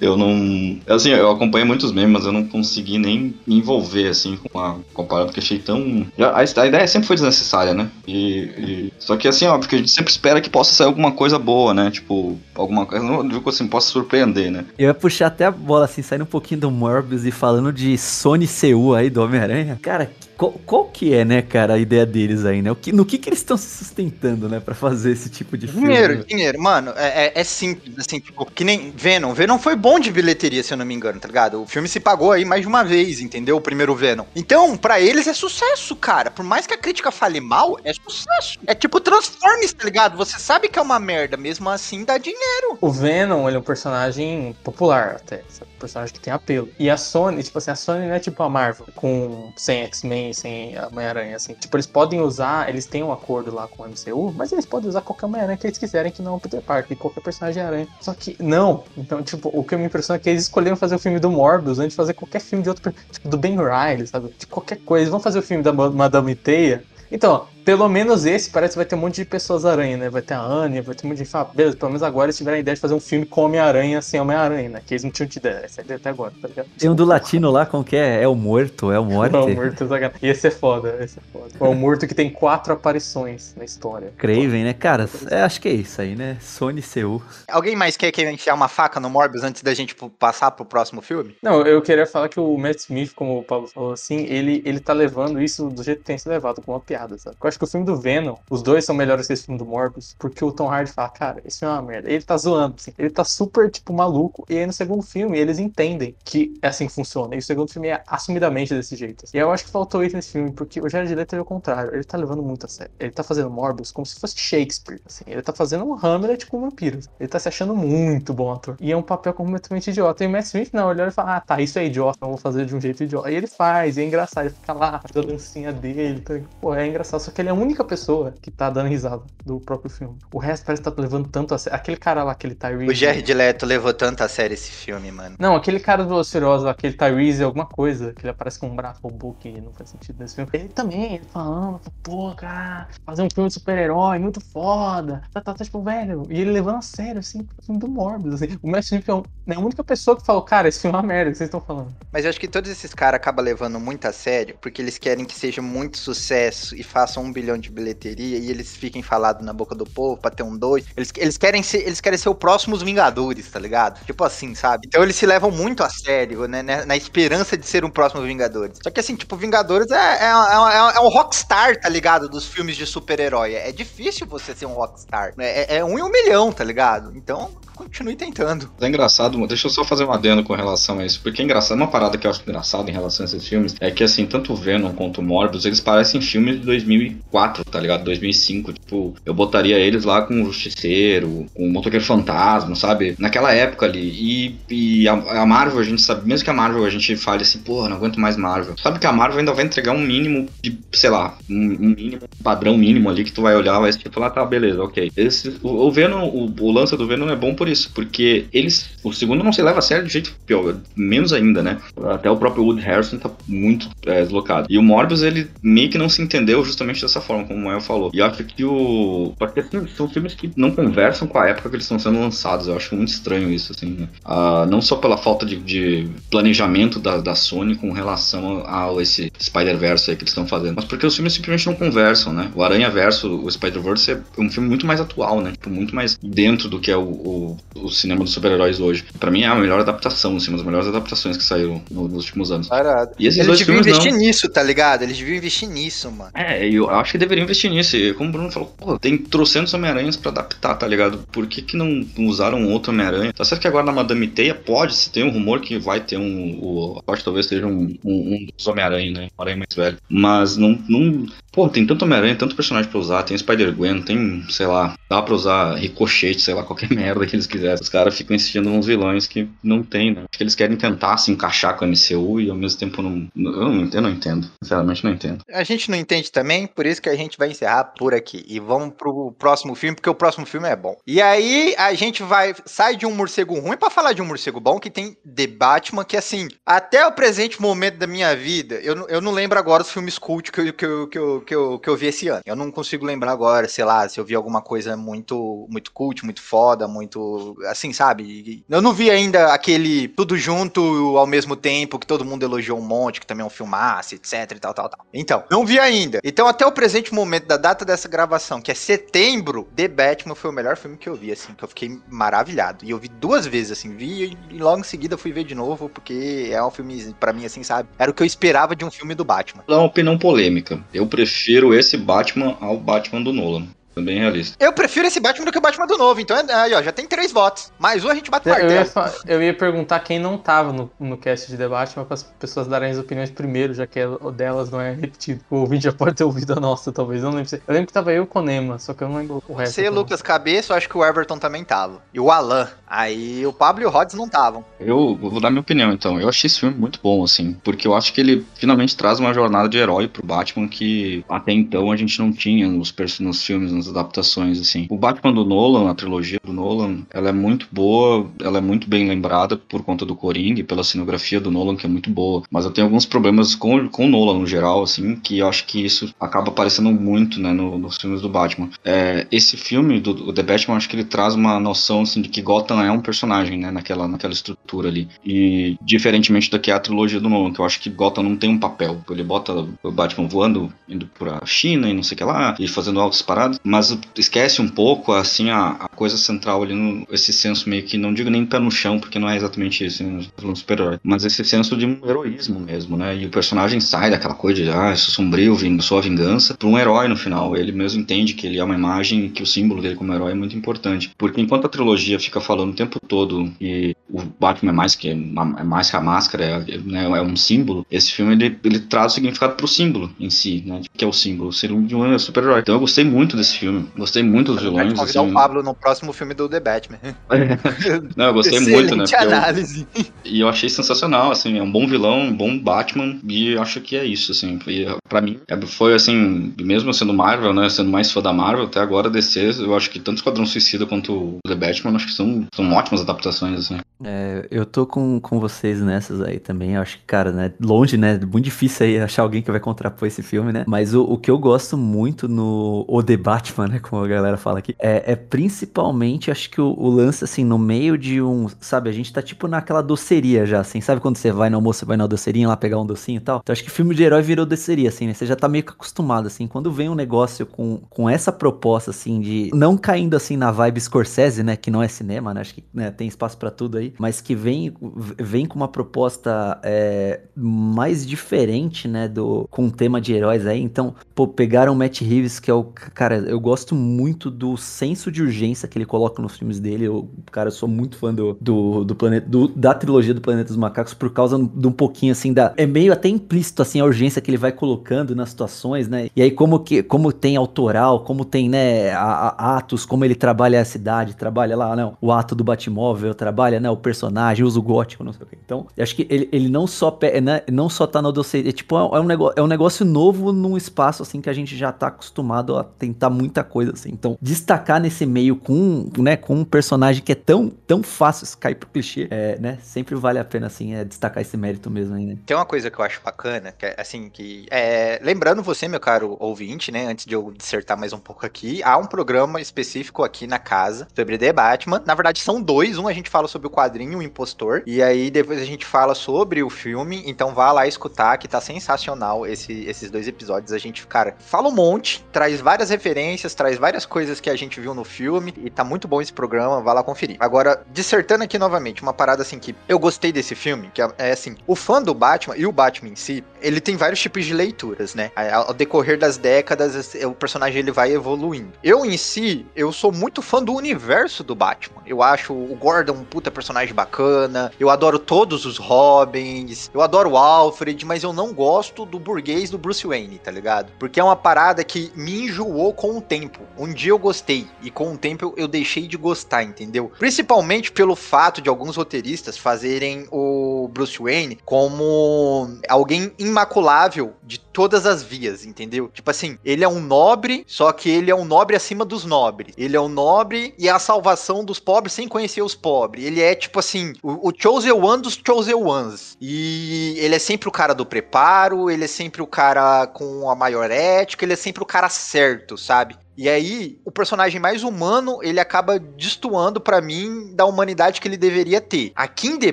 Eu 0.00 0.16
não. 0.16 0.78
Assim, 0.86 1.10
eu 1.10 1.30
acompanhei 1.30 1.66
muitos 1.66 1.92
memes, 1.92 2.12
mas 2.12 2.26
eu 2.26 2.32
não 2.32 2.44
consegui 2.46 2.98
nem 2.98 3.34
me 3.46 3.54
envolver, 3.56 4.08
assim, 4.08 4.36
com 4.36 4.58
a 4.58 4.76
comparada, 4.92 5.26
porque 5.26 5.40
achei 5.40 5.58
tão. 5.58 6.06
A, 6.18 6.40
a 6.40 6.66
ideia 6.66 6.86
sempre 6.86 7.06
foi 7.06 7.16
desnecessária, 7.16 7.72
né? 7.74 7.88
E, 8.06 8.12
e- 8.38 8.92
Só 8.98 9.16
que, 9.16 9.26
assim, 9.28 9.46
ó, 9.46 9.58
porque 9.58 9.76
a 9.76 9.78
gente 9.78 9.90
sempre 9.90 10.10
espera 10.10 10.40
que 10.40 10.50
possa 10.50 10.74
sair 10.74 10.86
alguma 10.88 11.12
coisa 11.12 11.38
boa, 11.38 11.72
né? 11.72 11.90
Tipo, 11.90 12.38
alguma 12.54 12.84
coisa. 12.86 13.04
Não 13.04 13.26
digo 13.26 13.48
assim, 13.48 13.66
possa 13.66 13.88
surpreender, 13.90 14.50
né? 14.50 14.64
Eu 14.78 14.88
ia 14.88 14.94
puxar 14.94 15.26
até 15.28 15.46
a 15.46 15.50
bola, 15.50 15.84
assim, 15.86 16.02
saindo 16.02 16.22
um 16.22 16.26
pouquinho 16.26 16.60
do 16.60 16.70
Morbius 16.70 17.24
e 17.24 17.30
falando 17.30 17.72
de 17.72 17.96
Sony 18.02 18.48
CU 18.48 18.94
aí, 18.94 19.08
do 19.08 19.22
Homem-Aranha. 19.22 19.78
Cara, 19.80 20.10
qual, 20.42 20.52
qual 20.66 20.84
que 20.86 21.14
é, 21.14 21.24
né, 21.24 21.40
cara, 21.40 21.74
a 21.74 21.78
ideia 21.78 22.04
deles 22.04 22.44
aí, 22.44 22.60
né? 22.60 22.70
O 22.72 22.74
que, 22.74 22.90
no 22.90 23.04
que 23.06 23.16
que 23.16 23.28
eles 23.28 23.38
estão 23.38 23.56
se 23.56 23.68
sustentando, 23.78 24.48
né, 24.48 24.58
pra 24.58 24.74
fazer 24.74 25.12
esse 25.12 25.30
tipo 25.30 25.56
de 25.56 25.68
filme? 25.68 25.86
Dinheiro, 25.86 26.24
dinheiro. 26.24 26.60
Mano, 26.60 26.92
é, 26.96 27.26
é- 27.26 27.32
é 27.36 27.44
simples, 27.44 27.94
assim, 27.98 28.18
tipo, 28.18 28.44
que 28.46 28.64
nem 28.64 28.90
Venom. 28.90 29.32
Venom 29.34 29.56
foi 29.58 29.76
bom 29.76 30.00
de 30.00 30.10
bilheteria, 30.10 30.62
se 30.64 30.72
eu 30.72 30.76
não 30.76 30.84
me 30.84 30.94
engano, 30.94 31.20
tá 31.20 31.28
ligado? 31.28 31.62
O 31.62 31.66
filme 31.68 31.86
se 31.86 32.00
pagou 32.00 32.32
aí 32.32 32.44
mais 32.44 32.62
de 32.62 32.66
uma 32.66 32.82
vez, 32.82 33.20
entendeu? 33.20 33.56
O 33.56 33.60
primeiro 33.60 33.94
Venom. 33.94 34.24
Então, 34.34 34.76
pra 34.76 35.00
eles 35.00 35.28
é 35.28 35.32
sucesso, 35.32 35.94
cara. 35.94 36.28
Por 36.28 36.44
mais 36.44 36.66
que 36.66 36.74
a 36.74 36.78
crítica 36.78 37.12
fale 37.12 37.40
mal, 37.40 37.78
é 37.84 37.92
sucesso. 37.92 38.58
É 38.66 38.74
tipo 38.74 38.98
Transformers, 39.00 39.72
tá 39.72 39.84
ligado? 39.84 40.16
Você 40.16 40.40
sabe 40.40 40.68
que 40.68 40.76
é 40.78 40.82
uma 40.82 40.98
merda, 40.98 41.36
mesmo 41.36 41.68
assim 41.70 42.04
dá 42.04 42.18
dinheiro. 42.18 42.78
O 42.80 42.90
Venom, 42.90 43.46
ele 43.46 43.56
é 43.58 43.60
um 43.60 43.62
personagem 43.62 44.56
popular 44.64 45.16
até, 45.22 45.42
sabe? 45.48 45.70
Um 45.76 45.78
personagem 45.78 46.12
que 46.14 46.20
tem 46.20 46.32
apelo. 46.32 46.68
E 46.78 46.90
a 46.90 46.96
Sony, 46.96 47.42
tipo 47.44 47.58
assim, 47.58 47.70
a 47.70 47.76
Sony 47.76 48.06
não 48.08 48.14
é 48.14 48.18
tipo 48.18 48.42
a 48.42 48.48
Marvel, 48.48 48.86
com 48.96 49.52
sem 49.56 49.82
X-Men, 49.84 50.31
sem 50.34 50.74
Homem-Aranha, 50.78 51.36
assim. 51.36 51.54
Tipo, 51.54 51.76
eles 51.76 51.86
podem 51.86 52.20
usar, 52.20 52.68
eles 52.68 52.86
têm 52.86 53.02
um 53.02 53.12
acordo 53.12 53.54
lá 53.54 53.66
com 53.68 53.82
o 53.82 53.86
MCU, 53.86 54.32
mas 54.36 54.52
eles 54.52 54.66
podem 54.66 54.88
usar 54.88 55.00
qualquer 55.00 55.26
Homem-Aranha 55.26 55.56
que 55.56 55.66
eles 55.66 55.78
quiserem, 55.78 56.10
que 56.12 56.22
não 56.22 56.34
é 56.34 56.36
o 56.36 56.40
Peter 56.40 56.60
Parker, 56.62 56.96
qualquer 56.96 57.20
personagem 57.20 57.62
aranha. 57.62 57.88
Só 58.00 58.14
que, 58.14 58.36
não. 58.40 58.84
Então, 58.96 59.22
tipo, 59.22 59.50
o 59.52 59.64
que 59.64 59.76
me 59.76 59.84
impressiona 59.86 60.16
é 60.16 60.20
que 60.20 60.30
eles 60.30 60.42
escolheram 60.42 60.76
fazer 60.76 60.94
o 60.94 60.98
filme 60.98 61.18
do 61.18 61.30
Morbius 61.30 61.78
antes 61.78 61.90
de 61.92 61.96
fazer 61.96 62.14
qualquer 62.14 62.40
filme 62.40 62.62
de 62.62 62.68
outro, 62.68 62.92
tipo, 63.10 63.28
do 63.28 63.36
Ben 63.38 63.56
Riley, 63.56 64.06
sabe? 64.06 64.30
De 64.38 64.46
qualquer 64.46 64.76
coisa. 64.78 65.10
Vão 65.10 65.20
fazer 65.20 65.38
o 65.38 65.42
filme 65.42 65.62
da 65.62 65.72
Ma- 65.72 65.90
Madame 65.90 66.34
Teia, 66.34 66.84
então, 67.10 67.46
pelo 67.64 67.88
menos 67.88 68.24
esse 68.26 68.50
parece 68.50 68.72
que 68.72 68.78
vai 68.78 68.84
ter 68.86 68.94
um 68.94 68.98
monte 68.98 69.16
de 69.16 69.24
pessoas 69.24 69.64
aranha, 69.64 69.96
né? 69.96 70.10
Vai 70.10 70.22
ter 70.22 70.34
a 70.34 70.40
Anya, 70.42 70.82
vai 70.82 70.94
ter 70.94 71.06
um 71.06 71.10
monte 71.10 71.18
de 71.18 71.24
gente. 71.24 71.32
Fala, 71.32 71.50
beleza, 71.54 71.76
pelo 71.76 71.90
menos 71.90 72.02
agora 72.02 72.26
eles 72.26 72.36
tiveram 72.36 72.56
a 72.56 72.60
ideia 72.60 72.74
de 72.74 72.80
fazer 72.80 72.94
um 72.94 73.00
filme 73.00 73.24
com 73.26 73.42
Homem-Aranha 73.42 74.00
sem 74.02 74.20
Homem-Aranha, 74.20 74.68
né? 74.68 74.82
Que 74.86 74.94
eles 74.94 75.04
não 75.04 75.10
tinham 75.10 75.28
tido 75.28 75.46
ideia. 75.46 75.64
Essa 75.64 75.80
é 75.80 75.84
ideia 75.84 75.98
até 75.98 76.10
agora, 76.10 76.32
tá 76.40 76.48
ligado? 76.48 76.68
Tem 76.78 76.90
um 76.90 76.94
do 76.94 77.04
latino 77.04 77.50
lá, 77.50 77.64
como 77.66 77.84
que 77.84 77.96
é? 77.96 78.22
É 78.22 78.28
o 78.28 78.34
Morto, 78.34 78.90
é 78.92 78.98
o 78.98 79.04
Morte. 79.06 79.32
Não, 79.32 79.46
o 79.46 79.54
Morto, 79.54 79.78
sacanagem. 79.88 80.12
Esse 80.22 80.48
é 80.48 80.50
foda, 80.50 80.96
esse 81.00 81.18
é 81.18 81.22
foda. 81.32 81.48
É 81.60 81.64
o 81.64 81.74
Morto 81.74 82.06
que 82.06 82.14
tem 82.14 82.30
quatro 82.30 82.72
aparições 82.72 83.54
na 83.56 83.64
história. 83.64 84.12
Craven, 84.18 84.64
né? 84.64 84.72
Cara, 84.72 85.08
é, 85.30 85.42
acho 85.42 85.60
que 85.60 85.68
é 85.68 85.72
isso 85.72 86.00
aí, 86.00 86.14
né? 86.14 86.36
Sony 86.40 86.82
CU. 86.82 87.22
Alguém 87.48 87.76
mais 87.76 87.96
quer, 87.96 88.10
quer 88.12 88.30
enfiar 88.32 88.54
uma 88.54 88.68
faca 88.68 88.98
no 89.00 89.08
Morbius 89.10 89.42
antes 89.44 89.62
da 89.62 89.74
gente 89.74 89.94
pu- 89.94 90.10
passar 90.10 90.50
pro 90.50 90.64
próximo 90.64 91.00
filme? 91.00 91.36
Não, 91.42 91.66
eu 91.66 91.80
queria 91.82 92.06
falar 92.06 92.28
que 92.28 92.38
o 92.40 92.56
Matt 92.58 92.78
Smith, 92.80 93.12
como 93.14 93.38
o 93.38 93.42
Paulo 93.44 93.66
falou 93.66 93.92
assim, 93.92 94.24
ele, 94.26 94.62
ele 94.64 94.80
tá 94.80 94.92
levando 94.92 95.40
isso 95.40 95.68
do 95.68 95.82
jeito 95.82 95.98
que 96.00 96.04
tem 96.04 96.18
sido 96.18 96.30
levado, 96.30 96.60
com 96.62 96.72
uma 96.72 96.80
piada, 96.80 97.16
sabe? 97.18 97.36
Acho 97.52 97.58
que 97.58 97.64
o 97.64 97.68
filme 97.68 97.84
do 97.84 97.96
Venom, 97.96 98.36
os 98.48 98.62
dois 98.62 98.82
são 98.82 98.94
melhores 98.94 99.26
que 99.26 99.34
esse 99.34 99.44
filme 99.44 99.58
do 99.58 99.66
Morbius, 99.66 100.16
porque 100.18 100.42
o 100.42 100.50
Tom 100.50 100.70
Hardy 100.70 100.90
fala, 100.90 101.10
cara, 101.10 101.42
esse 101.44 101.58
filme 101.58 101.74
é 101.74 101.78
uma 101.78 101.86
merda. 101.86 102.10
Ele 102.10 102.22
tá 102.22 102.34
zoando, 102.34 102.76
assim, 102.78 102.94
ele 102.98 103.10
tá 103.10 103.24
super, 103.24 103.70
tipo, 103.70 103.92
maluco, 103.92 104.46
e 104.48 104.56
aí 104.56 104.66
no 104.66 104.72
segundo 104.72 105.02
filme 105.02 105.38
eles 105.38 105.58
entendem 105.58 106.16
que 106.24 106.54
é 106.62 106.68
assim 106.68 106.86
que 106.86 106.94
funciona, 106.94 107.34
e 107.34 107.38
o 107.38 107.42
segundo 107.42 107.70
filme 107.70 107.88
é 107.88 108.02
assumidamente 108.06 108.74
desse 108.74 108.96
jeito. 108.96 109.24
assim. 109.26 109.36
E 109.36 109.40
eu 109.40 109.50
acho 109.50 109.64
que 109.66 109.70
faltou 109.70 110.02
isso 110.02 110.16
nesse 110.16 110.30
filme, 110.30 110.50
porque 110.50 110.80
o 110.80 110.88
Jared 110.88 111.14
Leto 111.14 111.36
é 111.36 111.40
o 111.40 111.44
contrário, 111.44 111.94
ele 111.94 112.04
tá 112.04 112.16
levando 112.16 112.42
muito 112.42 112.64
a 112.64 112.68
sério. 112.70 112.92
Ele 112.98 113.10
tá 113.10 113.22
fazendo 113.22 113.50
Morbius 113.50 113.92
como 113.92 114.06
se 114.06 114.18
fosse 114.18 114.38
Shakespeare, 114.38 114.98
assim. 115.04 115.24
Ele 115.26 115.42
tá 115.42 115.52
fazendo 115.52 115.84
um 115.84 115.94
Hamlet 115.94 116.46
com 116.46 116.60
vampiros. 116.62 117.08
Ele 117.20 117.28
tá 117.28 117.38
se 117.38 117.48
achando 117.48 117.76
muito 117.76 118.32
bom 118.32 118.50
ator. 118.50 118.76
E 118.80 118.90
é 118.90 118.96
um 118.96 119.02
papel 119.02 119.34
completamente 119.34 119.90
idiota. 119.90 120.24
E 120.24 120.26
o 120.26 120.30
Matt 120.30 120.46
Smith, 120.46 120.70
não, 120.72 120.90
ele 120.90 121.02
olha 121.02 121.10
e 121.10 121.12
fala, 121.12 121.36
ah, 121.36 121.40
tá, 121.40 121.60
isso 121.60 121.78
é 121.78 121.84
idiota, 121.84 122.18
eu 122.22 122.28
vou 122.28 122.38
fazer 122.38 122.64
de 122.64 122.74
um 122.74 122.80
jeito 122.80 123.04
idiota. 123.04 123.30
E 123.30 123.34
ele 123.34 123.46
faz, 123.46 123.98
e 123.98 124.00
é 124.00 124.04
engraçado, 124.04 124.46
ele 124.46 124.54
fica 124.54 124.72
lá, 124.72 125.00
a 125.02 125.20
dancinha 125.20 125.72
dele. 125.72 126.20
Tá... 126.20 126.40
Pô, 126.60 126.74
é 126.74 126.86
engraçado. 126.86 127.20
Só 127.20 127.30
que 127.30 127.41
ele 127.42 127.48
é 127.48 127.52
a 127.52 127.54
única 127.54 127.84
pessoa 127.84 128.32
que 128.40 128.50
tá 128.50 128.70
dando 128.70 128.88
risada 128.88 129.22
do 129.44 129.60
próprio 129.60 129.90
filme. 129.90 130.16
O 130.32 130.38
resto 130.38 130.64
parece 130.64 130.82
que 130.82 130.90
tá 130.90 131.02
levando 131.02 131.28
tanto 131.28 131.54
a 131.54 131.58
sério. 131.58 131.76
Aquele 131.76 131.96
cara 131.96 132.24
lá, 132.24 132.32
aquele 132.32 132.54
Tyrese. 132.54 132.90
O 132.90 132.94
Jared 132.94 133.34
Leto 133.34 133.66
levou 133.66 133.92
tanto 133.92 134.22
a 134.22 134.28
sério 134.28 134.54
esse 134.54 134.70
filme, 134.70 135.10
mano. 135.10 135.36
Não, 135.38 135.56
aquele 135.56 135.80
cara 135.80 136.04
do 136.04 136.08
Velociraptor, 136.08 136.68
aquele 136.68 136.94
Tyrese, 136.94 137.42
alguma 137.42 137.66
coisa, 137.66 138.12
que 138.12 138.22
ele 138.22 138.30
aparece 138.30 138.58
com 138.58 138.68
um 138.68 138.76
braço 138.76 139.00
robô 139.02 139.34
que 139.34 139.60
não 139.60 139.72
faz 139.72 139.90
sentido 139.90 140.16
nesse 140.20 140.36
filme. 140.36 140.50
Ele 140.52 140.68
também, 140.68 141.14
ele 141.14 141.24
falando, 141.32 141.80
pô, 142.02 142.32
cara, 142.34 142.88
fazer 143.04 143.22
um 143.22 143.28
filme 143.32 143.48
de 143.48 143.54
super-herói, 143.54 144.18
muito 144.18 144.40
foda. 144.40 145.22
Tá, 145.32 145.40
tá, 145.40 145.54
tá, 145.54 145.64
tipo, 145.64 145.82
velho. 145.82 146.26
E 146.30 146.40
ele 146.40 146.52
levando 146.52 146.76
a 146.76 146.82
sério, 146.82 147.18
assim, 147.18 147.46
filme 147.64 147.80
do 147.80 147.88
Morbius, 147.88 148.34
assim. 148.34 148.56
O 148.62 148.70
Matt 148.70 148.84
Smith 148.84 149.08
é, 149.08 149.52
é 149.52 149.54
a 149.54 149.60
única 149.60 149.82
pessoa 149.82 150.16
que 150.16 150.24
falou, 150.24 150.42
cara, 150.42 150.68
esse 150.68 150.80
filme 150.80 150.96
é 150.96 151.00
uma 151.00 151.06
merda, 151.06 151.32
que 151.32 151.38
vocês 151.38 151.48
estão 151.48 151.60
falando. 151.60 151.92
Mas 152.12 152.24
eu 152.24 152.30
acho 152.30 152.38
que 152.38 152.48
todos 152.48 152.70
esses 152.70 152.94
caras 152.94 153.16
acabam 153.16 153.44
levando 153.44 153.80
muito 153.80 154.06
a 154.06 154.12
sério, 154.12 154.56
porque 154.60 154.80
eles 154.80 154.98
querem 154.98 155.24
que 155.24 155.34
seja 155.34 155.60
muito 155.60 155.98
sucesso 155.98 156.76
e 156.76 156.82
façam 156.82 157.24
um 157.24 157.31
bilhão 157.32 157.56
de 157.56 157.70
bilheteria 157.70 158.38
e 158.38 158.50
eles 158.50 158.76
fiquem 158.76 159.02
falados 159.02 159.44
na 159.44 159.52
boca 159.52 159.74
do 159.74 159.84
povo 159.84 160.16
pra 160.16 160.30
ter 160.30 160.42
um 160.42 160.56
dois. 160.56 160.84
Eles, 160.96 161.12
eles, 161.16 161.38
querem 161.38 161.62
ser, 161.62 161.78
eles 161.86 162.00
querem 162.00 162.18
ser 162.18 162.28
o 162.28 162.34
próximo 162.34 162.74
os 162.74 162.82
Vingadores, 162.82 163.50
tá 163.50 163.58
ligado? 163.58 164.04
Tipo 164.04 164.24
assim, 164.24 164.54
sabe? 164.54 164.86
Então 164.86 165.02
eles 165.02 165.16
se 165.16 165.26
levam 165.26 165.50
muito 165.50 165.82
a 165.82 165.88
sério, 165.88 166.46
né? 166.46 166.62
né, 166.62 166.84
Na 166.84 166.96
esperança 166.96 167.56
de 167.56 167.66
ser 167.66 167.84
um 167.84 167.90
próximo 167.90 168.22
Vingadores. 168.22 168.78
Só 168.82 168.90
que 168.90 169.00
assim, 169.00 169.16
tipo, 169.16 169.36
Vingadores 169.36 169.90
é, 169.90 169.96
é, 169.96 170.24
é, 170.24 170.92
é, 170.92 170.96
é 170.96 171.00
um 171.00 171.08
rockstar, 171.08 171.80
tá 171.80 171.88
ligado? 171.88 172.28
Dos 172.28 172.46
filmes 172.46 172.76
de 172.76 172.86
super-herói. 172.86 173.54
É 173.54 173.72
difícil 173.72 174.26
você 174.26 174.54
ser 174.54 174.66
um 174.66 174.74
rockstar. 174.74 175.32
É, 175.38 175.76
é 175.76 175.84
um 175.84 175.98
em 175.98 176.02
um 176.02 176.10
milhão, 176.10 176.52
tá 176.52 176.64
ligado? 176.64 177.16
Então, 177.16 177.50
continue 177.82 178.16
tentando. 178.16 178.70
É 178.80 178.88
engraçado, 178.88 179.46
deixa 179.46 179.66
eu 179.66 179.70
só 179.70 179.84
fazer 179.84 180.04
um 180.04 180.12
adendo 180.12 180.42
com 180.42 180.54
relação 180.54 180.98
a 180.98 181.06
isso, 181.06 181.20
porque 181.22 181.42
é 181.42 181.44
engraçado, 181.44 181.76
uma 181.76 181.88
parada 181.88 182.16
que 182.16 182.26
eu 182.26 182.30
acho 182.30 182.42
engraçada 182.42 182.90
em 182.90 182.92
relação 182.92 183.24
a 183.24 183.26
esses 183.26 183.46
filmes 183.46 183.74
é 183.80 183.90
que, 183.90 184.04
assim, 184.04 184.26
tanto 184.26 184.52
o 184.52 184.56
Venom 184.56 184.92
quanto 184.92 185.20
o 185.20 185.24
Morbius, 185.24 185.64
eles 185.64 185.80
parecem 185.80 186.20
filmes 186.20 186.60
de 186.60 186.66
2004, 186.66 187.64
tá 187.64 187.80
ligado? 187.80 188.04
2005, 188.04 188.72
tipo, 188.72 189.14
eu 189.24 189.34
botaria 189.34 189.78
eles 189.78 190.04
lá 190.04 190.22
com 190.22 190.42
o 190.42 190.46
Justiceiro, 190.46 191.46
com 191.54 191.66
o 191.66 191.70
Motoqueiro 191.70 192.04
Fantasma, 192.04 192.74
sabe? 192.74 193.14
Naquela 193.18 193.52
época 193.52 193.86
ali, 193.86 194.56
e, 194.68 195.02
e 195.02 195.08
a, 195.08 195.12
a 195.12 195.46
Marvel, 195.46 195.78
a 195.78 195.84
gente 195.84 196.02
sabe, 196.02 196.26
mesmo 196.26 196.44
que 196.44 196.50
a 196.50 196.54
Marvel 196.54 196.84
a 196.84 196.90
gente 196.90 197.16
fale 197.16 197.42
assim, 197.42 197.58
porra, 197.58 197.88
não 197.88 197.96
aguento 197.96 198.20
mais 198.20 198.36
Marvel, 198.36 198.74
sabe 198.78 198.98
que 198.98 199.06
a 199.06 199.12
Marvel 199.12 199.40
ainda 199.40 199.52
vai 199.52 199.64
entregar 199.64 199.92
um 199.92 200.00
mínimo 200.00 200.48
de, 200.62 200.78
sei 200.92 201.10
lá, 201.10 201.36
um, 201.48 201.54
mínimo, 201.54 202.22
um 202.40 202.42
padrão 202.42 202.76
mínimo 202.76 203.08
ali 203.08 203.24
que 203.24 203.32
tu 203.32 203.42
vai 203.42 203.54
olhar, 203.54 203.78
vai 203.78 203.92
tipo, 203.92 204.20
lá 204.20 204.30
tá, 204.30 204.44
beleza, 204.44 204.82
ok. 204.82 205.10
Esse, 205.16 205.56
o, 205.62 205.86
o 205.86 205.90
Venom, 205.90 206.28
o, 206.28 206.54
o 206.60 206.70
lance 206.70 206.96
do 206.96 207.06
Venom 207.06 207.28
é 207.28 207.36
bom 207.36 207.54
por 207.54 207.68
isso, 207.72 207.90
porque 207.94 208.46
eles. 208.52 208.90
O 209.02 209.12
segundo 209.12 209.42
não 209.42 209.52
se 209.52 209.62
leva 209.62 209.78
a 209.78 209.82
sério 209.82 210.06
de 210.06 210.12
jeito 210.12 210.34
pior, 210.46 210.76
menos 210.94 211.32
ainda, 211.32 211.62
né? 211.62 211.78
Até 212.10 212.30
o 212.30 212.36
próprio 212.36 212.64
Wood 212.64 212.80
Harrison 212.80 213.18
tá 213.18 213.30
muito 213.48 213.88
é, 214.06 214.22
deslocado. 214.22 214.68
E 214.70 214.78
o 214.78 214.82
Morbius, 214.82 215.22
ele 215.22 215.48
meio 215.62 215.90
que 215.90 215.98
não 215.98 216.08
se 216.08 216.22
entendeu 216.22 216.64
justamente 216.64 217.02
dessa 217.02 217.20
forma, 217.20 217.44
como 217.44 217.58
o 217.58 217.64
Mael 217.64 217.80
falou. 217.80 218.10
E 218.14 218.18
eu 218.18 218.26
acho 218.26 218.44
que 218.44 218.64
o. 218.64 219.34
Porque 219.38 219.60
assim, 219.60 219.86
são 219.96 220.08
filmes 220.08 220.34
que 220.34 220.50
não 220.56 220.70
conversam 220.70 221.26
com 221.26 221.38
a 221.38 221.48
época 221.48 221.68
que 221.68 221.76
eles 221.76 221.84
estão 221.84 221.98
sendo 221.98 222.20
lançados. 222.20 222.68
Eu 222.68 222.76
acho 222.76 222.94
muito 222.94 223.08
estranho 223.08 223.50
isso, 223.50 223.72
assim, 223.72 223.90
né? 223.90 224.08
Ah, 224.24 224.66
não 224.68 224.80
só 224.80 224.96
pela 224.96 225.16
falta 225.16 225.44
de, 225.44 225.56
de 225.56 226.08
planejamento 226.30 227.00
da, 227.00 227.16
da 227.18 227.34
Sony 227.34 227.74
com 227.74 227.92
relação 227.92 228.64
ao 228.66 229.00
esse 229.00 229.32
Spider-Verse 229.40 230.10
aí 230.10 230.16
que 230.16 230.22
eles 230.22 230.30
estão 230.30 230.46
fazendo, 230.46 230.76
mas 230.76 230.84
porque 230.84 231.06
os 231.06 231.14
filmes 231.14 231.32
simplesmente 231.32 231.66
não 231.66 231.74
conversam, 231.74 232.32
né? 232.32 232.50
O 232.54 232.62
Aranha 232.62 232.90
Verso, 232.90 233.28
o 233.42 233.50
Spider-Verse 233.50 234.12
é 234.12 234.20
um 234.38 234.50
filme 234.50 234.68
muito 234.68 234.86
mais 234.86 235.00
atual, 235.00 235.40
né? 235.40 235.52
Tipo, 235.52 235.70
muito 235.70 235.94
mais 235.94 236.18
dentro 236.22 236.68
do 236.68 236.78
que 236.78 236.90
é 236.90 236.96
o, 236.96 237.02
o, 237.02 237.51
o 237.74 237.88
cinema 237.88 238.22
dos 238.24 238.32
super-heróis 238.32 238.80
hoje. 238.80 239.04
Pra 239.18 239.30
mim 239.30 239.42
é 239.42 239.46
a 239.46 239.54
melhor 239.54 239.80
adaptação, 239.80 240.36
assim, 240.36 240.48
uma 240.48 240.56
das 240.58 240.66
melhores 240.66 240.88
adaptações 240.88 241.36
que 241.36 241.44
saíram 241.44 241.82
no- 241.90 242.08
nos 242.08 242.24
últimos 242.26 242.50
anos. 242.52 242.68
Parado. 242.68 243.12
E 243.18 243.26
esses 243.26 243.38
Eles 243.38 243.46
dois 243.46 243.58
deviam 243.58 243.76
filmes 243.82 243.86
investir 243.98 244.12
não. 244.12 244.18
nisso, 244.18 244.48
tá 244.50 244.62
ligado? 244.62 245.02
Eles 245.02 245.16
deviam 245.18 245.36
investir 245.36 245.68
nisso, 245.68 246.10
mano. 246.10 246.30
É, 246.34 246.66
eu 246.68 246.88
acho 246.90 247.12
que 247.12 247.18
deveriam 247.18 247.44
investir 247.44 247.70
nisso. 247.70 247.96
E 247.96 248.14
como 248.14 248.28
o 248.28 248.32
Bruno 248.32 248.50
falou, 248.50 248.74
pô, 248.76 248.98
tem 248.98 249.16
trocentos 249.18 249.72
Homem-Aranhas 249.74 250.16
pra 250.16 250.30
adaptar, 250.30 250.74
tá 250.74 250.86
ligado? 250.86 251.18
Por 251.32 251.46
que, 251.46 251.62
que 251.62 251.76
não 251.76 252.04
usaram 252.18 252.66
outro 252.70 252.92
Homem-Aranha? 252.92 253.32
Tá 253.32 253.44
certo 253.44 253.62
que 253.62 253.68
agora 253.68 253.84
na 253.84 253.92
Madame 253.92 254.26
Teia 254.28 254.54
pode, 254.54 254.94
se 254.94 255.10
tem 255.10 255.24
um 255.24 255.30
rumor 255.30 255.60
que 255.60 255.78
vai 255.78 256.00
ter 256.00 256.16
um. 256.18 256.58
O, 256.62 257.02
que 257.16 257.24
talvez 257.24 257.46
seja 257.46 257.66
um, 257.66 257.94
um, 258.04 258.34
um 258.34 258.46
dos 258.56 258.66
Homem-Aranha, 258.66 259.12
né? 259.12 259.28
Um 259.38 259.42
Aranha 259.42 259.56
mais 259.58 259.74
velho. 259.76 259.98
Mas 260.08 260.56
não. 260.56 260.78
não 260.88 261.26
pô, 261.52 261.68
tem 261.68 261.86
tanto 261.86 262.04
Homem-Aranha, 262.04 262.34
tanto 262.36 262.56
personagem 262.56 262.90
pra 262.90 262.98
usar. 263.00 263.22
Tem 263.22 263.36
Spider-Gwen, 263.36 264.02
tem, 264.02 264.44
sei 264.48 264.66
lá, 264.66 264.96
dá 265.10 265.20
pra 265.22 265.34
usar 265.34 265.74
ricochete, 265.74 266.40
sei 266.40 266.54
lá, 266.54 266.62
qualquer 266.62 266.90
merda 266.94 267.26
que 267.26 267.34
eles 267.36 267.41
quiserem. 267.46 267.80
Os 267.80 267.88
caras 267.88 268.16
ficam 268.16 268.34
insistindo 268.34 268.68
nos 268.68 268.86
vilões 268.86 269.26
que 269.26 269.48
não 269.62 269.82
tem, 269.82 270.12
né? 270.12 270.20
Acho 270.22 270.38
que 270.38 270.42
eles 270.42 270.54
querem 270.54 270.76
tentar 270.76 271.16
se 271.18 271.30
encaixar 271.30 271.76
com 271.76 271.84
a 271.84 271.88
MCU 271.88 272.40
e 272.40 272.50
ao 272.50 272.56
mesmo 272.56 272.78
tempo 272.78 273.02
não. 273.02 273.28
Eu 273.34 273.68
não, 273.68 273.90
eu 273.92 274.02
não 274.02 274.10
entendo. 274.10 274.50
Sinceramente, 274.62 275.04
não 275.04 275.12
entendo. 275.12 275.40
A 275.50 275.62
gente 275.62 275.90
não 275.90 275.98
entende 275.98 276.30
também, 276.30 276.66
por 276.66 276.86
isso 276.86 277.02
que 277.02 277.08
a 277.08 277.16
gente 277.16 277.38
vai 277.38 277.50
encerrar 277.50 277.84
por 277.84 278.14
aqui. 278.14 278.44
E 278.46 278.58
vamos 278.60 278.94
pro 278.94 279.32
próximo 279.38 279.74
filme, 279.74 279.96
porque 279.96 280.10
o 280.10 280.14
próximo 280.14 280.46
filme 280.46 280.68
é 280.68 280.76
bom. 280.76 280.96
E 281.06 281.20
aí 281.20 281.74
a 281.78 281.94
gente 281.94 282.22
vai. 282.22 282.54
Sai 282.64 282.96
de 282.96 283.06
um 283.06 283.14
morcego 283.14 283.58
ruim 283.58 283.76
pra 283.76 283.90
falar 283.90 284.12
de 284.12 284.22
um 284.22 284.26
morcego 284.26 284.60
bom 284.60 284.78
que 284.78 284.90
tem 284.90 285.16
The 285.34 285.46
Batman, 285.46 286.04
que 286.04 286.16
assim, 286.16 286.48
até 286.64 287.06
o 287.06 287.12
presente 287.12 287.60
momento 287.60 287.98
da 287.98 288.06
minha 288.06 288.34
vida, 288.34 288.76
eu, 288.76 289.08
eu 289.08 289.20
não 289.20 289.32
lembro 289.32 289.58
agora 289.58 289.82
os 289.82 289.90
filmes 289.90 290.18
cult 290.18 290.50
que 290.50 290.60
eu, 290.60 290.72
que, 290.72 291.06
que, 291.06 291.40
que, 291.46 291.54
eu, 291.54 291.78
que 291.78 291.88
eu 291.88 291.96
vi 291.96 292.06
esse 292.06 292.28
ano. 292.28 292.42
Eu 292.44 292.56
não 292.56 292.70
consigo 292.70 293.04
lembrar 293.04 293.32
agora, 293.32 293.68
sei 293.68 293.84
lá, 293.84 294.08
se 294.08 294.18
eu 294.18 294.24
vi 294.24 294.34
alguma 294.34 294.60
coisa 294.60 294.96
muito, 294.96 295.66
muito 295.68 295.92
cult, 295.92 296.24
muito 296.24 296.42
foda, 296.42 296.86
muito. 296.86 297.31
Assim, 297.68 297.92
sabe? 297.92 298.64
Eu 298.68 298.82
não 298.82 298.92
vi 298.92 299.10
ainda 299.10 299.52
aquele 299.52 300.08
Tudo 300.08 300.36
Junto 300.36 301.16
ao 301.16 301.26
mesmo 301.26 301.56
tempo, 301.56 301.98
que 301.98 302.06
todo 302.06 302.24
mundo 302.24 302.42
elogiou 302.42 302.78
um 302.78 302.84
monte, 302.84 303.20
que 303.20 303.26
também 303.26 303.42
é 303.42 303.46
um 303.46 303.50
filmaço, 303.50 304.14
etc 304.14 304.52
e 304.52 304.58
tal, 304.58 304.74
tal, 304.74 304.88
tal. 304.88 305.06
Então, 305.12 305.44
não 305.50 305.64
vi 305.64 305.78
ainda. 305.78 306.20
Então, 306.24 306.46
até 306.46 306.66
o 306.66 306.72
presente 306.72 307.14
momento 307.14 307.46
da 307.46 307.56
data 307.56 307.84
dessa 307.84 308.08
gravação, 308.08 308.60
que 308.60 308.70
é 308.70 308.74
setembro, 308.74 309.68
The 309.74 309.88
Batman 309.88 310.34
foi 310.34 310.50
o 310.50 310.52
melhor 310.52 310.76
filme 310.76 310.96
que 310.96 311.08
eu 311.08 311.14
vi, 311.14 311.32
assim, 311.32 311.54
que 311.54 311.64
eu 311.64 311.68
fiquei 311.68 311.98
maravilhado. 312.08 312.84
E 312.84 312.90
eu 312.90 312.98
vi 312.98 313.08
duas 313.08 313.46
vezes, 313.46 313.72
assim, 313.72 313.94
vi 313.96 314.36
e 314.50 314.58
logo 314.58 314.80
em 314.80 314.84
seguida 314.84 315.16
fui 315.16 315.32
ver 315.32 315.44
de 315.44 315.54
novo, 315.54 315.88
porque 315.88 316.48
é 316.50 316.62
um 316.62 316.70
filme, 316.70 317.14
pra 317.18 317.32
mim, 317.32 317.44
assim, 317.44 317.62
sabe? 317.62 317.88
Era 317.98 318.10
o 318.10 318.14
que 318.14 318.22
eu 318.22 318.26
esperava 318.26 318.74
de 318.74 318.84
um 318.84 318.90
filme 318.90 319.14
do 319.14 319.24
Batman. 319.24 319.64
Dar 319.68 319.78
uma 319.78 319.86
opinião 319.86 320.18
polêmica. 320.18 320.82
Eu 320.92 321.06
prefiro 321.06 321.74
esse 321.74 321.96
Batman 321.96 322.56
ao 322.60 322.76
Batman 322.76 323.22
do 323.22 323.32
Nolan. 323.32 323.66
Bem 323.96 324.18
realista. 324.20 324.56
Eu 324.58 324.72
prefiro 324.72 325.06
esse 325.06 325.20
Batman 325.20 325.44
do 325.44 325.52
que 325.52 325.58
o 325.58 325.60
Batman 325.60 325.86
do 325.86 325.98
novo, 325.98 326.18
então 326.20 326.36
é- 326.36 326.52
aí, 326.54 326.74
ó, 326.74 326.82
já 326.82 326.92
tem 326.92 327.06
três 327.06 327.30
votos. 327.30 327.70
Mais 327.78 328.04
um 328.04 328.08
a 328.08 328.14
gente 328.14 328.30
bate 328.30 328.48
o 328.48 328.52
Eu 328.52 328.56
ia, 328.70 328.76
martelo. 328.76 328.86
fa- 328.86 329.14
eu 329.26 329.42
ia 329.42 329.52
perguntar 329.54 330.00
quem 330.00 330.18
não 330.18 330.38
tava 330.38 330.72
no, 330.72 330.90
no 330.98 331.16
cast 331.16 331.50
de 331.50 331.56
debate, 331.56 331.92
mas 331.96 332.06
para 332.06 332.14
as 332.14 332.22
pessoas 332.22 332.66
darem 332.66 332.90
as 332.90 332.98
opiniões 332.98 333.30
primeiro, 333.30 333.74
já 333.74 333.86
que 333.86 334.00
é- 334.00 334.06
o 334.08 334.30
delas 334.30 334.70
não 334.70 334.80
é 334.80 334.92
repetido. 334.92 335.40
O 335.50 335.56
ouvinte 335.56 335.84
já 335.84 335.92
pode 335.92 336.14
ter 336.14 336.24
ouvido 336.24 336.52
a 336.54 336.60
nossa, 336.60 336.90
talvez. 336.90 337.22
Eu 337.22 337.28
não 337.28 337.36
lembro. 337.36 337.50
se- 337.50 337.56
Eu 337.66 337.74
lembro 337.74 337.86
que 337.86 337.92
tava 337.92 338.12
eu 338.12 338.26
com 338.26 338.38
o 338.38 338.42
Nema, 338.42 338.78
só 338.78 338.94
que 338.94 339.02
eu 339.04 339.08
não 339.08 339.16
lembro 339.18 339.42
o 339.46 339.54
resto. 339.54 339.74
Você, 339.74 339.90
Lucas 339.90 340.22
Cabeça, 340.22 340.72
eu 340.72 340.76
acho 340.76 340.88
que 340.88 340.96
o 340.96 341.04
Everton 341.04 341.38
também 341.38 341.62
tava. 341.64 342.02
E 342.14 342.18
o 342.20 342.30
Alan. 342.30 342.68
Aí 342.86 343.46
o 343.46 343.52
Pablo 343.52 343.82
e 343.82 343.86
o 343.86 343.90
Rods 343.90 344.14
não 344.14 344.26
estavam. 344.26 344.64
Eu 344.78 345.16
vou 345.16 345.40
dar 345.40 345.50
minha 345.50 345.60
opinião 345.62 345.92
então. 345.92 346.20
Eu 346.20 346.28
achei 346.28 346.46
esse 346.46 346.60
filme 346.60 346.76
muito 346.76 346.98
bom, 347.02 347.24
assim, 347.24 347.54
porque 347.64 347.86
eu 347.86 347.94
acho 347.94 348.12
que 348.12 348.20
ele 348.20 348.46
finalmente 348.54 348.96
traz 348.96 349.18
uma 349.18 349.32
jornada 349.32 349.68
de 349.68 349.78
herói 349.78 350.08
pro 350.08 350.24
Batman 350.26 350.68
que 350.68 351.24
até 351.28 351.52
então 351.52 351.90
a 351.90 351.96
gente 351.96 352.18
não 352.18 352.32
tinha 352.32 352.68
nos, 352.68 352.94
nos 353.20 353.42
filmes, 353.44 353.72
nas 353.82 353.88
adaptações, 353.88 354.60
assim. 354.60 354.86
O 354.90 354.96
Batman 354.96 355.32
do 355.32 355.44
Nolan, 355.44 355.90
a 355.90 355.94
trilogia 355.94 356.40
do 356.44 356.52
Nolan, 356.52 356.98
ela 357.12 357.28
é 357.28 357.32
muito 357.32 357.66
boa, 357.72 358.30
ela 358.40 358.58
é 358.58 358.60
muito 358.60 358.88
bem 358.88 359.08
lembrada 359.08 359.56
por 359.56 359.82
conta 359.82 360.04
do 360.06 360.14
Coringa 360.14 360.60
e 360.60 360.64
pela 360.64 360.84
cenografia 360.84 361.40
do 361.40 361.50
Nolan, 361.50 361.76
que 361.76 361.86
é 361.86 361.88
muito 361.88 362.10
boa. 362.10 362.42
Mas 362.50 362.64
eu 362.64 362.70
tenho 362.70 362.86
alguns 362.86 363.04
problemas 363.06 363.54
com, 363.54 363.88
com 363.88 364.06
o 364.06 364.08
Nolan 364.08 364.38
no 364.38 364.46
geral, 364.46 364.82
assim, 364.82 365.16
que 365.16 365.38
eu 365.38 365.48
acho 365.48 365.66
que 365.66 365.84
isso 365.84 366.14
acaba 366.20 366.48
aparecendo 366.48 366.90
muito, 366.92 367.40
né, 367.40 367.52
no- 367.52 367.78
nos 367.78 367.96
filmes 367.96 368.20
do 368.20 368.28
Batman. 368.28 368.68
É, 368.84 369.26
esse 369.30 369.56
filme 369.56 370.00
do, 370.00 370.14
do 370.14 370.32
The 370.32 370.42
Batman, 370.42 370.76
acho 370.76 370.88
que 370.88 370.96
ele 370.96 371.04
traz 371.04 371.34
uma 371.34 371.58
noção, 371.58 372.02
assim, 372.02 372.22
de 372.22 372.28
que 372.28 372.40
Gotham 372.42 372.80
é 372.82 372.90
um 372.90 373.00
personagem, 373.00 373.58
né, 373.58 373.70
naquela, 373.70 374.06
naquela 374.06 374.32
estrutura 374.32 374.88
ali. 374.88 375.08
E 375.24 375.76
diferentemente 375.82 376.50
da 376.50 376.58
que 376.58 376.70
é 376.70 376.74
a 376.74 376.80
trilogia 376.80 377.20
do 377.20 377.28
Nolan, 377.28 377.52
que 377.52 377.60
eu 377.60 377.64
acho 377.64 377.80
que 377.80 377.90
Gotham 377.90 378.22
não 378.22 378.36
tem 378.36 378.50
um 378.50 378.58
papel. 378.58 379.00
Ele 379.10 379.22
bota 379.22 379.66
o 379.82 379.90
Batman 379.90 380.26
voando, 380.28 380.72
indo 380.88 381.06
pra 381.18 381.40
China 381.44 381.88
e 381.88 381.94
não 381.94 382.02
sei 382.02 382.14
o 382.14 382.18
que 382.18 382.24
lá, 382.24 382.54
e 382.58 382.68
fazendo 382.68 383.00
altas 383.00 383.22
paradas, 383.22 383.58
mas 383.72 383.98
esquece 384.18 384.60
um 384.60 384.68
pouco, 384.68 385.12
assim, 385.12 385.48
a, 385.48 385.70
a 385.70 385.88
coisa 385.88 386.18
central 386.18 386.62
ali, 386.62 386.74
no, 386.74 387.06
esse 387.10 387.32
senso 387.32 387.70
meio 387.70 387.82
que, 387.82 387.96
não 387.96 388.12
digo 388.12 388.28
nem 388.28 388.44
pé 388.44 388.58
no 388.58 388.70
chão, 388.70 389.00
porque 389.00 389.18
não 389.18 389.30
é 389.30 389.34
exatamente 389.34 389.86
isso, 389.86 390.04
né, 390.04 390.22
falando 390.36 390.58
super-herói, 390.58 390.98
mas 391.02 391.24
esse 391.24 391.42
senso 391.42 391.74
de 391.74 391.86
um 391.86 391.98
heroísmo 392.06 392.60
mesmo, 392.60 392.98
né, 392.98 393.16
e 393.16 393.24
o 393.24 393.30
personagem 393.30 393.80
sai 393.80 394.10
daquela 394.10 394.34
coisa 394.34 394.62
de, 394.62 394.68
ah, 394.68 394.90
eu 394.90 394.96
sou 394.96 395.14
sombrio, 395.14 395.54
vim, 395.54 395.80
sou 395.80 395.96
a 395.96 396.02
vingança, 396.02 396.54
pra 396.54 396.68
um 396.68 396.78
herói 396.78 397.08
no 397.08 397.16
final. 397.16 397.56
Ele 397.56 397.72
mesmo 397.72 398.00
entende 398.00 398.34
que 398.34 398.46
ele 398.46 398.58
é 398.58 398.64
uma 398.64 398.74
imagem, 398.74 399.30
que 399.30 399.42
o 399.42 399.46
símbolo 399.46 399.80
dele 399.80 399.94
como 399.94 400.12
herói 400.12 400.32
é 400.32 400.34
muito 400.34 400.56
importante. 400.56 401.10
Porque 401.16 401.40
enquanto 401.40 401.66
a 401.66 401.68
trilogia 401.68 402.20
fica 402.20 402.40
falando 402.40 402.72
o 402.72 402.76
tempo 402.76 403.00
todo 403.00 403.50
que 403.58 403.96
o 404.10 404.22
Batman 404.38 404.72
é 404.72 404.74
mais 404.74 404.94
que, 404.94 405.08
é 405.08 405.14
mais 405.14 405.90
que 405.90 405.96
a 405.96 406.00
máscara, 406.00 406.44
é, 406.44 406.78
né, 406.78 407.04
é 407.04 407.22
um 407.22 407.36
símbolo, 407.36 407.86
esse 407.90 408.12
filme 408.12 408.32
ele, 408.34 408.58
ele 408.62 408.80
traz 408.80 409.12
o 409.12 409.14
significado 409.14 409.54
pro 409.54 409.66
símbolo 409.66 410.10
em 410.20 410.28
si, 410.30 410.62
né, 410.66 410.82
que 410.94 411.04
é 411.04 411.08
o 411.08 411.12
símbolo, 411.12 411.52
ser 411.52 411.72
um 411.72 411.84
de 411.84 411.96
um 411.96 412.18
super-herói. 412.18 412.60
Então 412.60 412.74
eu 412.74 412.80
gostei 412.80 413.04
muito 413.04 413.36
desse 413.36 413.58
filme, 413.62 413.88
gostei 413.96 414.22
muito 414.22 414.52
dos 414.52 414.62
vilões. 414.62 414.92
convidar 414.92 415.20
assim, 415.20 415.30
o 415.30 415.32
Pablo 415.32 415.62
no 415.62 415.74
próximo 415.74 416.12
filme 416.12 416.34
do 416.34 416.48
The 416.48 416.60
Batman. 416.60 416.98
Não, 418.16 418.26
eu 418.26 418.34
gostei 418.34 418.58
Excelente 418.58 418.74
muito, 418.74 418.96
né? 418.96 419.04
porque 419.04 419.24
eu- 419.24 419.28
análise. 419.28 419.86
e 420.24 420.40
eu 420.40 420.48
achei 420.48 420.68
sensacional, 420.68 421.30
assim, 421.30 421.58
é 421.58 421.62
um 421.62 421.70
bom 421.70 421.86
vilão, 421.86 422.20
um 422.20 422.36
bom 422.36 422.58
Batman, 422.58 423.18
e 423.28 423.56
acho 423.56 423.80
que 423.80 423.96
é 423.96 424.04
isso, 424.04 424.32
assim, 424.32 424.58
foi, 424.58 424.86
pra 425.08 425.20
mim, 425.20 425.38
é, 425.48 425.60
foi 425.66 425.94
assim, 425.94 426.52
mesmo 426.60 426.92
sendo 426.92 427.14
Marvel, 427.14 427.54
né, 427.54 427.68
sendo 427.68 427.90
mais 427.90 428.10
fã 428.10 428.20
da 428.20 428.32
Marvel, 428.32 428.64
até 428.64 428.80
agora 428.80 429.08
DC, 429.08 429.52
eu 429.60 429.74
acho 429.76 429.90
que 429.90 430.00
tanto 430.00 430.18
Esquadrão 430.18 430.44
Suicida 430.46 430.86
quanto 430.86 431.12
o 431.12 431.38
The 431.46 431.54
Batman, 431.54 431.96
acho 431.96 432.06
que 432.06 432.12
são, 432.12 432.46
são 432.54 432.72
ótimas 432.72 433.02
adaptações, 433.02 433.58
assim. 433.58 433.78
É, 434.04 434.46
eu 434.50 434.66
tô 434.66 434.84
com, 434.84 435.20
com 435.20 435.38
vocês 435.38 435.80
nessas 435.80 436.20
aí 436.20 436.38
também. 436.38 436.74
Eu 436.74 436.82
acho 436.82 436.98
que, 436.98 437.04
cara, 437.04 437.30
né? 437.30 437.52
Longe, 437.60 437.96
né? 437.96 438.18
Muito 438.18 438.44
difícil 438.44 438.86
aí 438.86 438.98
achar 438.98 439.22
alguém 439.22 439.42
que 439.42 439.50
vai 439.50 439.60
contrapor 439.60 440.08
esse 440.08 440.22
filme, 440.22 440.52
né? 440.52 440.64
Mas 440.66 440.94
o, 440.94 441.04
o 441.04 441.16
que 441.16 441.30
eu 441.30 441.38
gosto 441.38 441.76
muito 441.76 442.28
no 442.28 442.84
O 442.88 443.02
The 443.02 443.16
Batman, 443.52 443.68
né? 443.68 443.78
Como 443.78 444.02
a 444.02 444.08
galera 444.08 444.36
fala 444.36 444.58
aqui, 444.58 444.74
é, 444.78 445.12
é 445.12 445.16
principalmente, 445.16 446.30
acho 446.30 446.50
que 446.50 446.60
o, 446.60 446.74
o 446.76 446.88
lance, 446.88 447.24
assim, 447.24 447.44
no 447.44 447.58
meio 447.58 447.96
de 447.98 448.20
um. 448.22 448.48
Sabe, 448.60 448.88
a 448.88 448.92
gente 448.92 449.12
tá 449.12 449.22
tipo 449.22 449.46
naquela 449.46 449.82
doceria 449.82 450.46
já, 450.46 450.60
assim. 450.60 450.80
Sabe 450.80 451.00
quando 451.00 451.16
você 451.16 451.30
vai 451.30 451.50
no 451.50 451.56
almoço, 451.56 451.80
você 451.80 451.84
vai 451.84 451.96
na 451.96 452.06
docerinha 452.06 452.48
lá 452.48 452.56
pegar 452.56 452.78
um 452.80 452.86
docinho 452.86 453.18
e 453.18 453.20
tal? 453.20 453.40
Então 453.42 453.52
acho 453.52 453.62
que 453.62 453.70
filme 453.70 453.94
de 453.94 454.02
herói 454.02 454.22
virou 454.22 454.46
doceria, 454.46 454.88
assim, 454.88 455.06
né? 455.06 455.14
Você 455.14 455.26
já 455.26 455.36
tá 455.36 455.48
meio 455.48 455.64
que 455.64 455.72
acostumado, 455.72 456.26
assim. 456.26 456.46
Quando 456.46 456.72
vem 456.72 456.88
um 456.88 456.94
negócio 456.94 457.46
com, 457.46 457.80
com 457.90 458.08
essa 458.08 458.32
proposta, 458.32 458.90
assim, 458.90 459.20
de 459.20 459.50
não 459.54 459.76
caindo, 459.76 460.16
assim, 460.16 460.36
na 460.36 460.50
vibe 460.50 460.80
Scorsese, 460.80 461.42
né? 461.42 461.56
Que 461.56 461.70
não 461.70 461.82
é 461.82 461.88
cinema, 461.88 462.32
né? 462.32 462.40
Acho 462.40 462.54
que 462.54 462.64
né, 462.72 462.90
tem 462.90 463.06
espaço 463.06 463.36
pra 463.36 463.50
tudo 463.50 463.78
aí. 463.78 463.92
Mas 463.98 464.20
que 464.20 464.34
vem, 464.34 464.72
vem 465.18 465.46
com 465.46 465.56
uma 465.56 465.68
proposta 465.68 466.58
é, 466.62 467.20
mais 467.36 468.06
diferente, 468.06 468.88
né? 468.88 469.08
Do, 469.08 469.46
com 469.50 469.66
o 469.66 469.70
tema 469.70 470.00
de 470.00 470.12
heróis 470.12 470.46
aí. 470.46 470.60
Então, 470.60 470.94
pô, 471.14 471.26
pegaram 471.26 471.72
o 471.72 471.76
Matt 471.76 472.00
Reeves, 472.00 472.38
que 472.38 472.50
é 472.50 472.54
o. 472.54 472.64
Cara, 472.94 473.16
eu 473.16 473.40
gosto 473.42 473.74
muito 473.74 474.30
do 474.30 474.56
senso 474.56 475.10
de 475.12 475.20
urgência 475.22 475.68
que 475.68 475.76
ele 475.76 475.84
coloca 475.84 476.22
nos 476.22 476.38
filmes 476.38 476.58
dele. 476.60 476.84
Eu, 476.84 477.08
cara, 477.30 477.48
eu 477.48 477.52
sou 477.52 477.68
muito 477.68 477.96
fã 477.96 478.14
do, 478.14 478.36
do, 478.40 478.84
do 478.84 478.94
planeta. 478.94 479.28
do- 479.28 479.48
da 479.48 479.74
trilogia 479.74 480.14
do 480.14 480.20
Planeta 480.20 480.48
dos 480.48 480.56
Macacos 480.56 480.94
por 480.94 481.10
causa 481.10 481.36
de 481.38 481.66
um 481.66 481.72
pouquinho 481.72 482.12
assim 482.12 482.32
da. 482.32 482.54
É 482.56 482.64
meio 482.66 482.92
até 482.92 483.08
implícito 483.08 483.60
assim 483.60 483.80
a 483.80 483.84
urgência 483.84 484.22
que 484.22 484.30
ele 484.30 484.38
vai 484.38 484.52
colocando 484.52 485.14
nas 485.14 485.30
situações, 485.30 485.88
né? 485.88 486.08
E 486.16 486.22
aí, 486.22 486.30
como 486.30 486.60
que 486.60 486.82
como 486.82 487.12
tem 487.12 487.36
autoral, 487.36 488.00
como 488.04 488.24
tem, 488.24 488.48
né, 488.48 488.92
a- 488.92 489.34
a- 489.36 489.56
atos, 489.58 489.84
como 489.84 490.04
ele 490.04 490.14
trabalha 490.14 490.60
a 490.60 490.64
cidade, 490.64 491.16
trabalha 491.16 491.56
lá, 491.56 491.74
né, 491.76 491.92
o 492.00 492.12
ato 492.12 492.34
do 492.34 492.44
Batmóvel, 492.44 493.14
trabalha, 493.14 493.58
né, 493.60 493.68
o 493.68 493.76
personagem, 493.76 494.44
usa 494.44 494.58
o 494.58 494.62
gótico, 494.62 495.02
não 495.04 495.12
sei 495.12 495.22
o 495.24 495.26
que. 495.26 495.36
Então, 495.44 495.66
acho 495.78 495.96
que 495.96 496.06
ele, 496.08 496.28
ele 496.32 496.48
não 496.48 496.66
só 496.66 496.90
pe- 496.90 497.20
né, 497.20 497.42
não 497.50 497.68
só 497.68 497.86
tá 497.86 498.00
no 498.00 498.12
dossiê, 498.12 498.48
é 498.48 498.52
tipo, 498.52 498.76
é 498.76 499.00
um, 499.00 499.04
negócio, 499.04 499.34
é 499.36 499.42
um 499.42 499.46
negócio 499.46 499.84
novo 499.84 500.32
num 500.32 500.56
espaço 500.56 501.02
assim 501.02 501.20
que 501.20 501.28
a 501.28 501.32
gente 501.32 501.56
já 501.56 501.72
tá 501.72 501.88
acostumado 501.88 502.56
a 502.56 502.62
tentar 502.64 503.10
muito 503.10 503.31
muita 503.32 503.42
coisa, 503.42 503.72
assim. 503.72 503.90
Então, 503.90 504.18
destacar 504.20 504.78
nesse 504.78 505.06
meio 505.06 505.36
com, 505.36 505.90
né, 505.98 506.16
com 506.16 506.36
um 506.36 506.44
personagem 506.44 507.02
que 507.02 507.12
é 507.12 507.14
tão, 507.14 507.48
tão 507.48 507.82
fácil 507.82 508.26
cair 508.38 508.54
pro 508.54 508.68
clichê, 508.68 509.08
é, 509.10 509.38
né, 509.38 509.58
sempre 509.62 509.94
vale 509.94 510.18
a 510.18 510.24
pena, 510.24 510.46
assim, 510.46 510.74
é 510.74 510.84
destacar 510.84 511.22
esse 511.22 511.36
mérito 511.36 511.70
mesmo 511.70 511.94
aí, 511.94 512.04
né? 512.04 512.18
Tem 512.26 512.36
uma 512.36 512.44
coisa 512.44 512.70
que 512.70 512.78
eu 512.78 512.84
acho 512.84 513.00
bacana, 513.02 513.52
que 513.52 513.64
é 513.64 513.74
assim, 513.78 514.10
que 514.10 514.46
é, 514.50 515.00
lembrando 515.02 515.42
você, 515.42 515.66
meu 515.66 515.80
caro 515.80 516.16
ouvinte, 516.20 516.70
né, 516.70 516.86
antes 516.86 517.06
de 517.06 517.14
eu 517.14 517.32
dissertar 517.36 517.78
mais 517.78 517.92
um 517.92 517.98
pouco 517.98 518.26
aqui, 518.26 518.62
há 518.62 518.76
um 518.76 518.86
programa 518.86 519.40
específico 519.40 520.04
aqui 520.04 520.26
na 520.26 520.38
casa 520.38 520.86
sobre 520.94 521.16
The 521.16 521.32
Batman. 521.32 521.82
Na 521.86 521.94
verdade, 521.94 522.20
são 522.20 522.40
dois, 522.40 522.76
um 522.76 522.86
a 522.86 522.92
gente 522.92 523.08
fala 523.08 523.26
sobre 523.26 523.46
o 523.46 523.50
quadrinho 523.50 523.98
O 523.98 524.02
Impostor, 524.02 524.62
e 524.66 524.82
aí 524.82 525.10
depois 525.10 525.40
a 525.40 525.44
gente 525.44 525.64
fala 525.64 525.94
sobre 525.94 526.42
o 526.42 526.50
filme, 526.50 527.02
então 527.06 527.34
vá 527.34 527.50
lá 527.52 527.66
escutar, 527.66 528.18
que 528.18 528.28
tá 528.28 528.40
sensacional 528.40 529.26
esse, 529.26 529.64
esses 529.64 529.90
dois 529.90 530.06
episódios. 530.06 530.52
A 530.52 530.58
gente, 530.58 530.86
cara, 530.86 531.14
fala 531.18 531.48
um 531.48 531.52
monte, 531.52 532.04
traz 532.12 532.40
várias 532.40 532.70
referências, 532.70 533.21
traz 533.34 533.58
várias 533.58 533.86
coisas 533.86 534.20
que 534.20 534.30
a 534.30 534.36
gente 534.36 534.60
viu 534.60 534.74
no 534.74 534.84
filme, 534.84 535.34
e 535.44 535.50
tá 535.50 535.62
muito 535.64 535.86
bom 535.86 536.00
esse 536.00 536.12
programa, 536.12 536.60
vá 536.60 536.72
lá 536.72 536.82
conferir. 536.82 537.16
Agora, 537.20 537.62
dissertando 537.72 538.24
aqui 538.24 538.38
novamente, 538.38 538.82
uma 538.82 538.92
parada 538.92 539.22
assim 539.22 539.38
que 539.38 539.54
eu 539.68 539.78
gostei 539.78 540.12
desse 540.12 540.34
filme, 540.34 540.70
que 540.72 540.82
é, 540.82 540.88
é 540.98 541.12
assim, 541.12 541.36
o 541.46 541.54
fã 541.54 541.82
do 541.82 541.94
Batman 541.94 542.36
e 542.36 542.46
o 542.46 542.52
Batman 542.52 542.90
em 542.90 542.96
si, 542.96 543.24
ele 543.40 543.60
tem 543.60 543.76
vários 543.76 544.00
tipos 544.00 544.24
de 544.24 544.34
leituras, 544.34 544.94
né? 544.94 545.10
Ao 545.32 545.52
decorrer 545.52 545.98
das 545.98 546.16
décadas, 546.16 546.94
o 547.04 547.14
personagem 547.14 547.60
ele 547.60 547.72
vai 547.72 547.92
evoluindo. 547.92 548.52
Eu 548.62 548.84
em 548.84 548.96
si, 548.96 549.46
eu 549.54 549.72
sou 549.72 549.92
muito 549.92 550.22
fã 550.22 550.42
do 550.42 550.54
universo 550.54 551.22
do 551.22 551.34
Batman. 551.34 551.82
Eu 551.86 552.02
acho 552.02 552.32
o 552.32 552.56
Gordon 552.56 552.92
um 552.92 553.04
puta 553.04 553.30
personagem 553.30 553.74
bacana, 553.74 554.52
eu 554.58 554.70
adoro 554.70 554.98
todos 554.98 555.44
os 555.44 555.58
Robins, 555.58 556.70
eu 556.72 556.80
adoro 556.80 557.10
o 557.10 557.16
Alfred, 557.16 557.84
mas 557.84 558.02
eu 558.02 558.12
não 558.12 558.32
gosto 558.32 558.86
do 558.86 558.98
burguês 558.98 559.50
do 559.50 559.58
Bruce 559.58 559.86
Wayne, 559.86 560.18
tá 560.18 560.30
ligado? 560.30 560.72
Porque 560.78 561.00
é 561.00 561.04
uma 561.04 561.16
parada 561.16 561.64
que 561.64 561.92
me 561.94 562.24
enjoou 562.24 562.72
com 562.72 562.96
o 562.96 563.00
tempo. 563.12 563.40
Um 563.58 563.70
dia 563.70 563.90
eu 563.90 563.98
gostei 563.98 564.46
e 564.62 564.70
com 564.70 564.94
o 564.94 564.96
tempo 564.96 565.34
eu 565.36 565.46
deixei 565.46 565.86
de 565.86 565.98
gostar, 565.98 566.44
entendeu? 566.44 566.90
Principalmente 566.98 567.70
pelo 567.70 567.94
fato 567.94 568.40
de 568.40 568.48
alguns 568.48 568.74
roteiristas 568.74 569.36
fazerem 569.36 570.06
o 570.10 570.66
Bruce 570.72 570.98
Wayne 570.98 571.38
como 571.44 572.56
alguém 572.66 573.12
imaculável 573.18 574.14
de 574.22 574.40
todas 574.40 574.86
as 574.86 575.02
vias, 575.02 575.44
entendeu? 575.44 575.90
Tipo 575.92 576.10
assim, 576.10 576.38
ele 576.42 576.64
é 576.64 576.68
um 576.68 576.80
nobre, 576.80 577.44
só 577.46 577.70
que 577.70 577.90
ele 577.90 578.10
é 578.10 578.14
um 578.14 578.24
nobre 578.24 578.56
acima 578.56 578.82
dos 578.82 579.04
nobres. 579.04 579.52
Ele 579.58 579.76
é 579.76 579.80
um 579.80 579.88
nobre 579.88 580.54
e 580.58 580.66
é 580.66 580.70
a 580.70 580.78
salvação 580.78 581.44
dos 581.44 581.60
pobres 581.60 581.92
sem 581.92 582.08
conhecer 582.08 582.40
os 582.40 582.54
pobres. 582.54 583.04
Ele 583.04 583.20
é 583.20 583.34
tipo 583.34 583.58
assim, 583.58 583.92
o, 584.02 584.30
o 584.30 584.32
chosen 584.34 584.72
one 584.72 585.02
dos 585.02 585.20
chosen 585.22 585.54
ones. 585.54 586.16
E 586.18 586.94
ele 586.96 587.14
é 587.14 587.18
sempre 587.18 587.46
o 587.46 587.52
cara 587.52 587.74
do 587.74 587.84
preparo, 587.84 588.70
ele 588.70 588.84
é 588.84 588.88
sempre 588.88 589.20
o 589.20 589.26
cara 589.26 589.86
com 589.86 590.30
a 590.30 590.34
maior 590.34 590.70
ética, 590.70 591.26
ele 591.26 591.34
é 591.34 591.36
sempre 591.36 591.62
o 591.62 591.66
cara 591.66 591.90
certo, 591.90 592.56
sabe? 592.56 593.01
E 593.16 593.28
aí, 593.28 593.78
o 593.84 593.90
personagem 593.90 594.40
mais 594.40 594.62
humano, 594.62 595.18
ele 595.22 595.40
acaba 595.40 595.78
destoando 595.78 596.60
para 596.60 596.80
mim 596.80 597.32
da 597.34 597.44
humanidade 597.44 598.00
que 598.00 598.08
ele 598.08 598.16
deveria 598.16 598.60
ter. 598.60 598.92
Aqui 598.94 599.28
em 599.28 599.38
The 599.38 599.52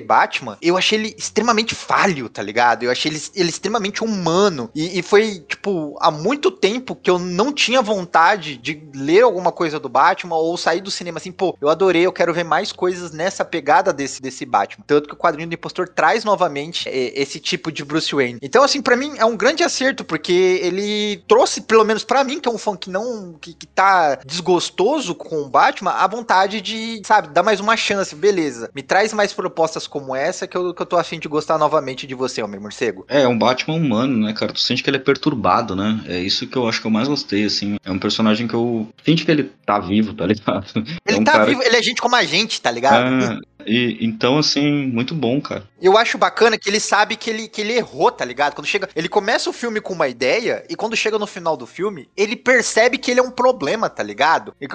Batman, 0.00 0.58
eu 0.62 0.76
achei 0.76 0.98
ele 0.98 1.14
extremamente 1.16 1.74
falho, 1.74 2.28
tá 2.28 2.42
ligado? 2.42 2.82
Eu 2.82 2.90
achei 2.90 3.10
ele, 3.10 3.22
ele 3.34 3.48
extremamente 3.48 4.02
humano. 4.02 4.70
E, 4.74 4.98
e, 4.98 5.02
foi, 5.02 5.40
tipo, 5.40 5.96
há 6.00 6.10
muito 6.10 6.50
tempo 6.50 6.94
que 6.94 7.10
eu 7.10 7.18
não 7.18 7.52
tinha 7.52 7.82
vontade 7.82 8.56
de 8.56 8.82
ler 8.94 9.22
alguma 9.22 9.52
coisa 9.52 9.78
do 9.78 9.88
Batman 9.88 10.36
ou 10.36 10.56
sair 10.56 10.80
do 10.80 10.90
cinema 10.90 11.18
assim, 11.18 11.32
pô, 11.32 11.56
eu 11.60 11.68
adorei, 11.68 12.06
eu 12.06 12.12
quero 12.12 12.32
ver 12.32 12.44
mais 12.44 12.72
coisas 12.72 13.12
nessa 13.12 13.44
pegada 13.44 13.92
desse, 13.92 14.20
desse 14.22 14.46
Batman. 14.46 14.84
Tanto 14.86 15.08
que 15.08 15.14
o 15.14 15.18
quadrinho 15.18 15.48
do 15.48 15.54
Impostor 15.54 15.88
traz 15.88 16.24
novamente 16.24 16.88
é, 16.88 17.20
esse 17.20 17.38
tipo 17.38 17.70
de 17.70 17.84
Bruce 17.84 18.14
Wayne. 18.14 18.38
Então, 18.42 18.62
assim, 18.62 18.80
para 18.80 18.96
mim 18.96 19.14
é 19.16 19.24
um 19.24 19.36
grande 19.36 19.62
acerto, 19.62 20.04
porque 20.04 20.60
ele 20.62 21.22
trouxe, 21.28 21.60
pelo 21.60 21.84
menos 21.84 22.04
para 22.04 22.24
mim, 22.24 22.40
que 22.40 22.48
é 22.48 22.52
um 22.52 22.58
fã 22.58 22.76
que 22.76 22.90
não. 22.90 23.34
Que, 23.40 23.54
que 23.60 23.66
tá 23.66 24.18
desgostoso 24.24 25.14
com 25.14 25.42
o 25.42 25.48
Batman, 25.48 25.90
a 25.90 26.06
vontade 26.06 26.62
de, 26.62 27.02
sabe, 27.04 27.28
dar 27.28 27.42
mais 27.42 27.60
uma 27.60 27.76
chance, 27.76 28.16
beleza. 28.16 28.70
Me 28.74 28.82
traz 28.82 29.12
mais 29.12 29.34
propostas 29.34 29.86
como 29.86 30.16
essa 30.16 30.46
que 30.46 30.56
eu, 30.56 30.72
que 30.72 30.80
eu 30.80 30.86
tô 30.86 30.96
afim 30.96 31.18
de 31.18 31.28
gostar 31.28 31.58
novamente 31.58 32.06
de 32.06 32.14
você, 32.14 32.42
Homem 32.42 32.58
Morcego. 32.58 33.04
É, 33.06 33.22
é 33.22 33.28
um 33.28 33.38
Batman 33.38 33.74
humano, 33.74 34.26
né, 34.26 34.32
cara? 34.32 34.52
Tu 34.52 34.60
sente 34.60 34.82
que 34.82 34.88
ele 34.88 34.96
é 34.96 35.00
perturbado, 35.00 35.76
né? 35.76 36.00
É 36.06 36.18
isso 36.18 36.46
que 36.46 36.56
eu 36.56 36.66
acho 36.66 36.80
que 36.80 36.86
eu 36.86 36.90
mais 36.90 37.06
gostei, 37.06 37.44
assim. 37.44 37.76
É 37.84 37.90
um 37.90 37.98
personagem 37.98 38.48
que 38.48 38.54
eu. 38.54 38.88
Sente 39.04 39.26
que 39.26 39.30
ele 39.30 39.52
tá 39.66 39.78
vivo, 39.78 40.14
tá 40.14 40.26
ligado? 40.26 40.66
Ele 41.06 41.18
é 41.18 41.20
um 41.20 41.24
tá 41.24 41.44
vivo, 41.44 41.62
ele 41.62 41.76
é 41.76 41.82
gente 41.82 42.00
como 42.00 42.16
a 42.16 42.24
gente, 42.24 42.60
tá 42.62 42.70
ligado? 42.70 43.22
É, 43.24 43.38
e, 43.66 43.98
então, 44.04 44.38
assim, 44.38 44.86
muito 44.86 45.14
bom, 45.14 45.40
cara. 45.40 45.64
Eu 45.80 45.96
acho 45.96 46.18
bacana 46.18 46.58
que 46.58 46.68
ele 46.68 46.80
sabe 46.80 47.16
que 47.16 47.30
ele, 47.30 47.48
que 47.48 47.60
ele 47.60 47.74
errou, 47.74 48.10
tá 48.10 48.24
ligado? 48.24 48.54
Quando 48.54 48.66
chega. 48.66 48.88
Ele 48.94 49.08
começa 49.08 49.48
o 49.48 49.52
filme 49.52 49.80
com 49.80 49.94
uma 49.94 50.08
ideia, 50.08 50.64
e 50.68 50.76
quando 50.76 50.96
chega 50.96 51.18
no 51.18 51.26
final 51.26 51.56
do 51.56 51.66
filme, 51.66 52.08
ele 52.16 52.36
percebe 52.36 52.98
que 52.98 53.10
ele 53.10 53.20
é 53.20 53.22
um 53.22 53.30
problema, 53.30 53.88
tá 53.88 54.02
ligado? 54.02 54.54
E, 54.60 54.66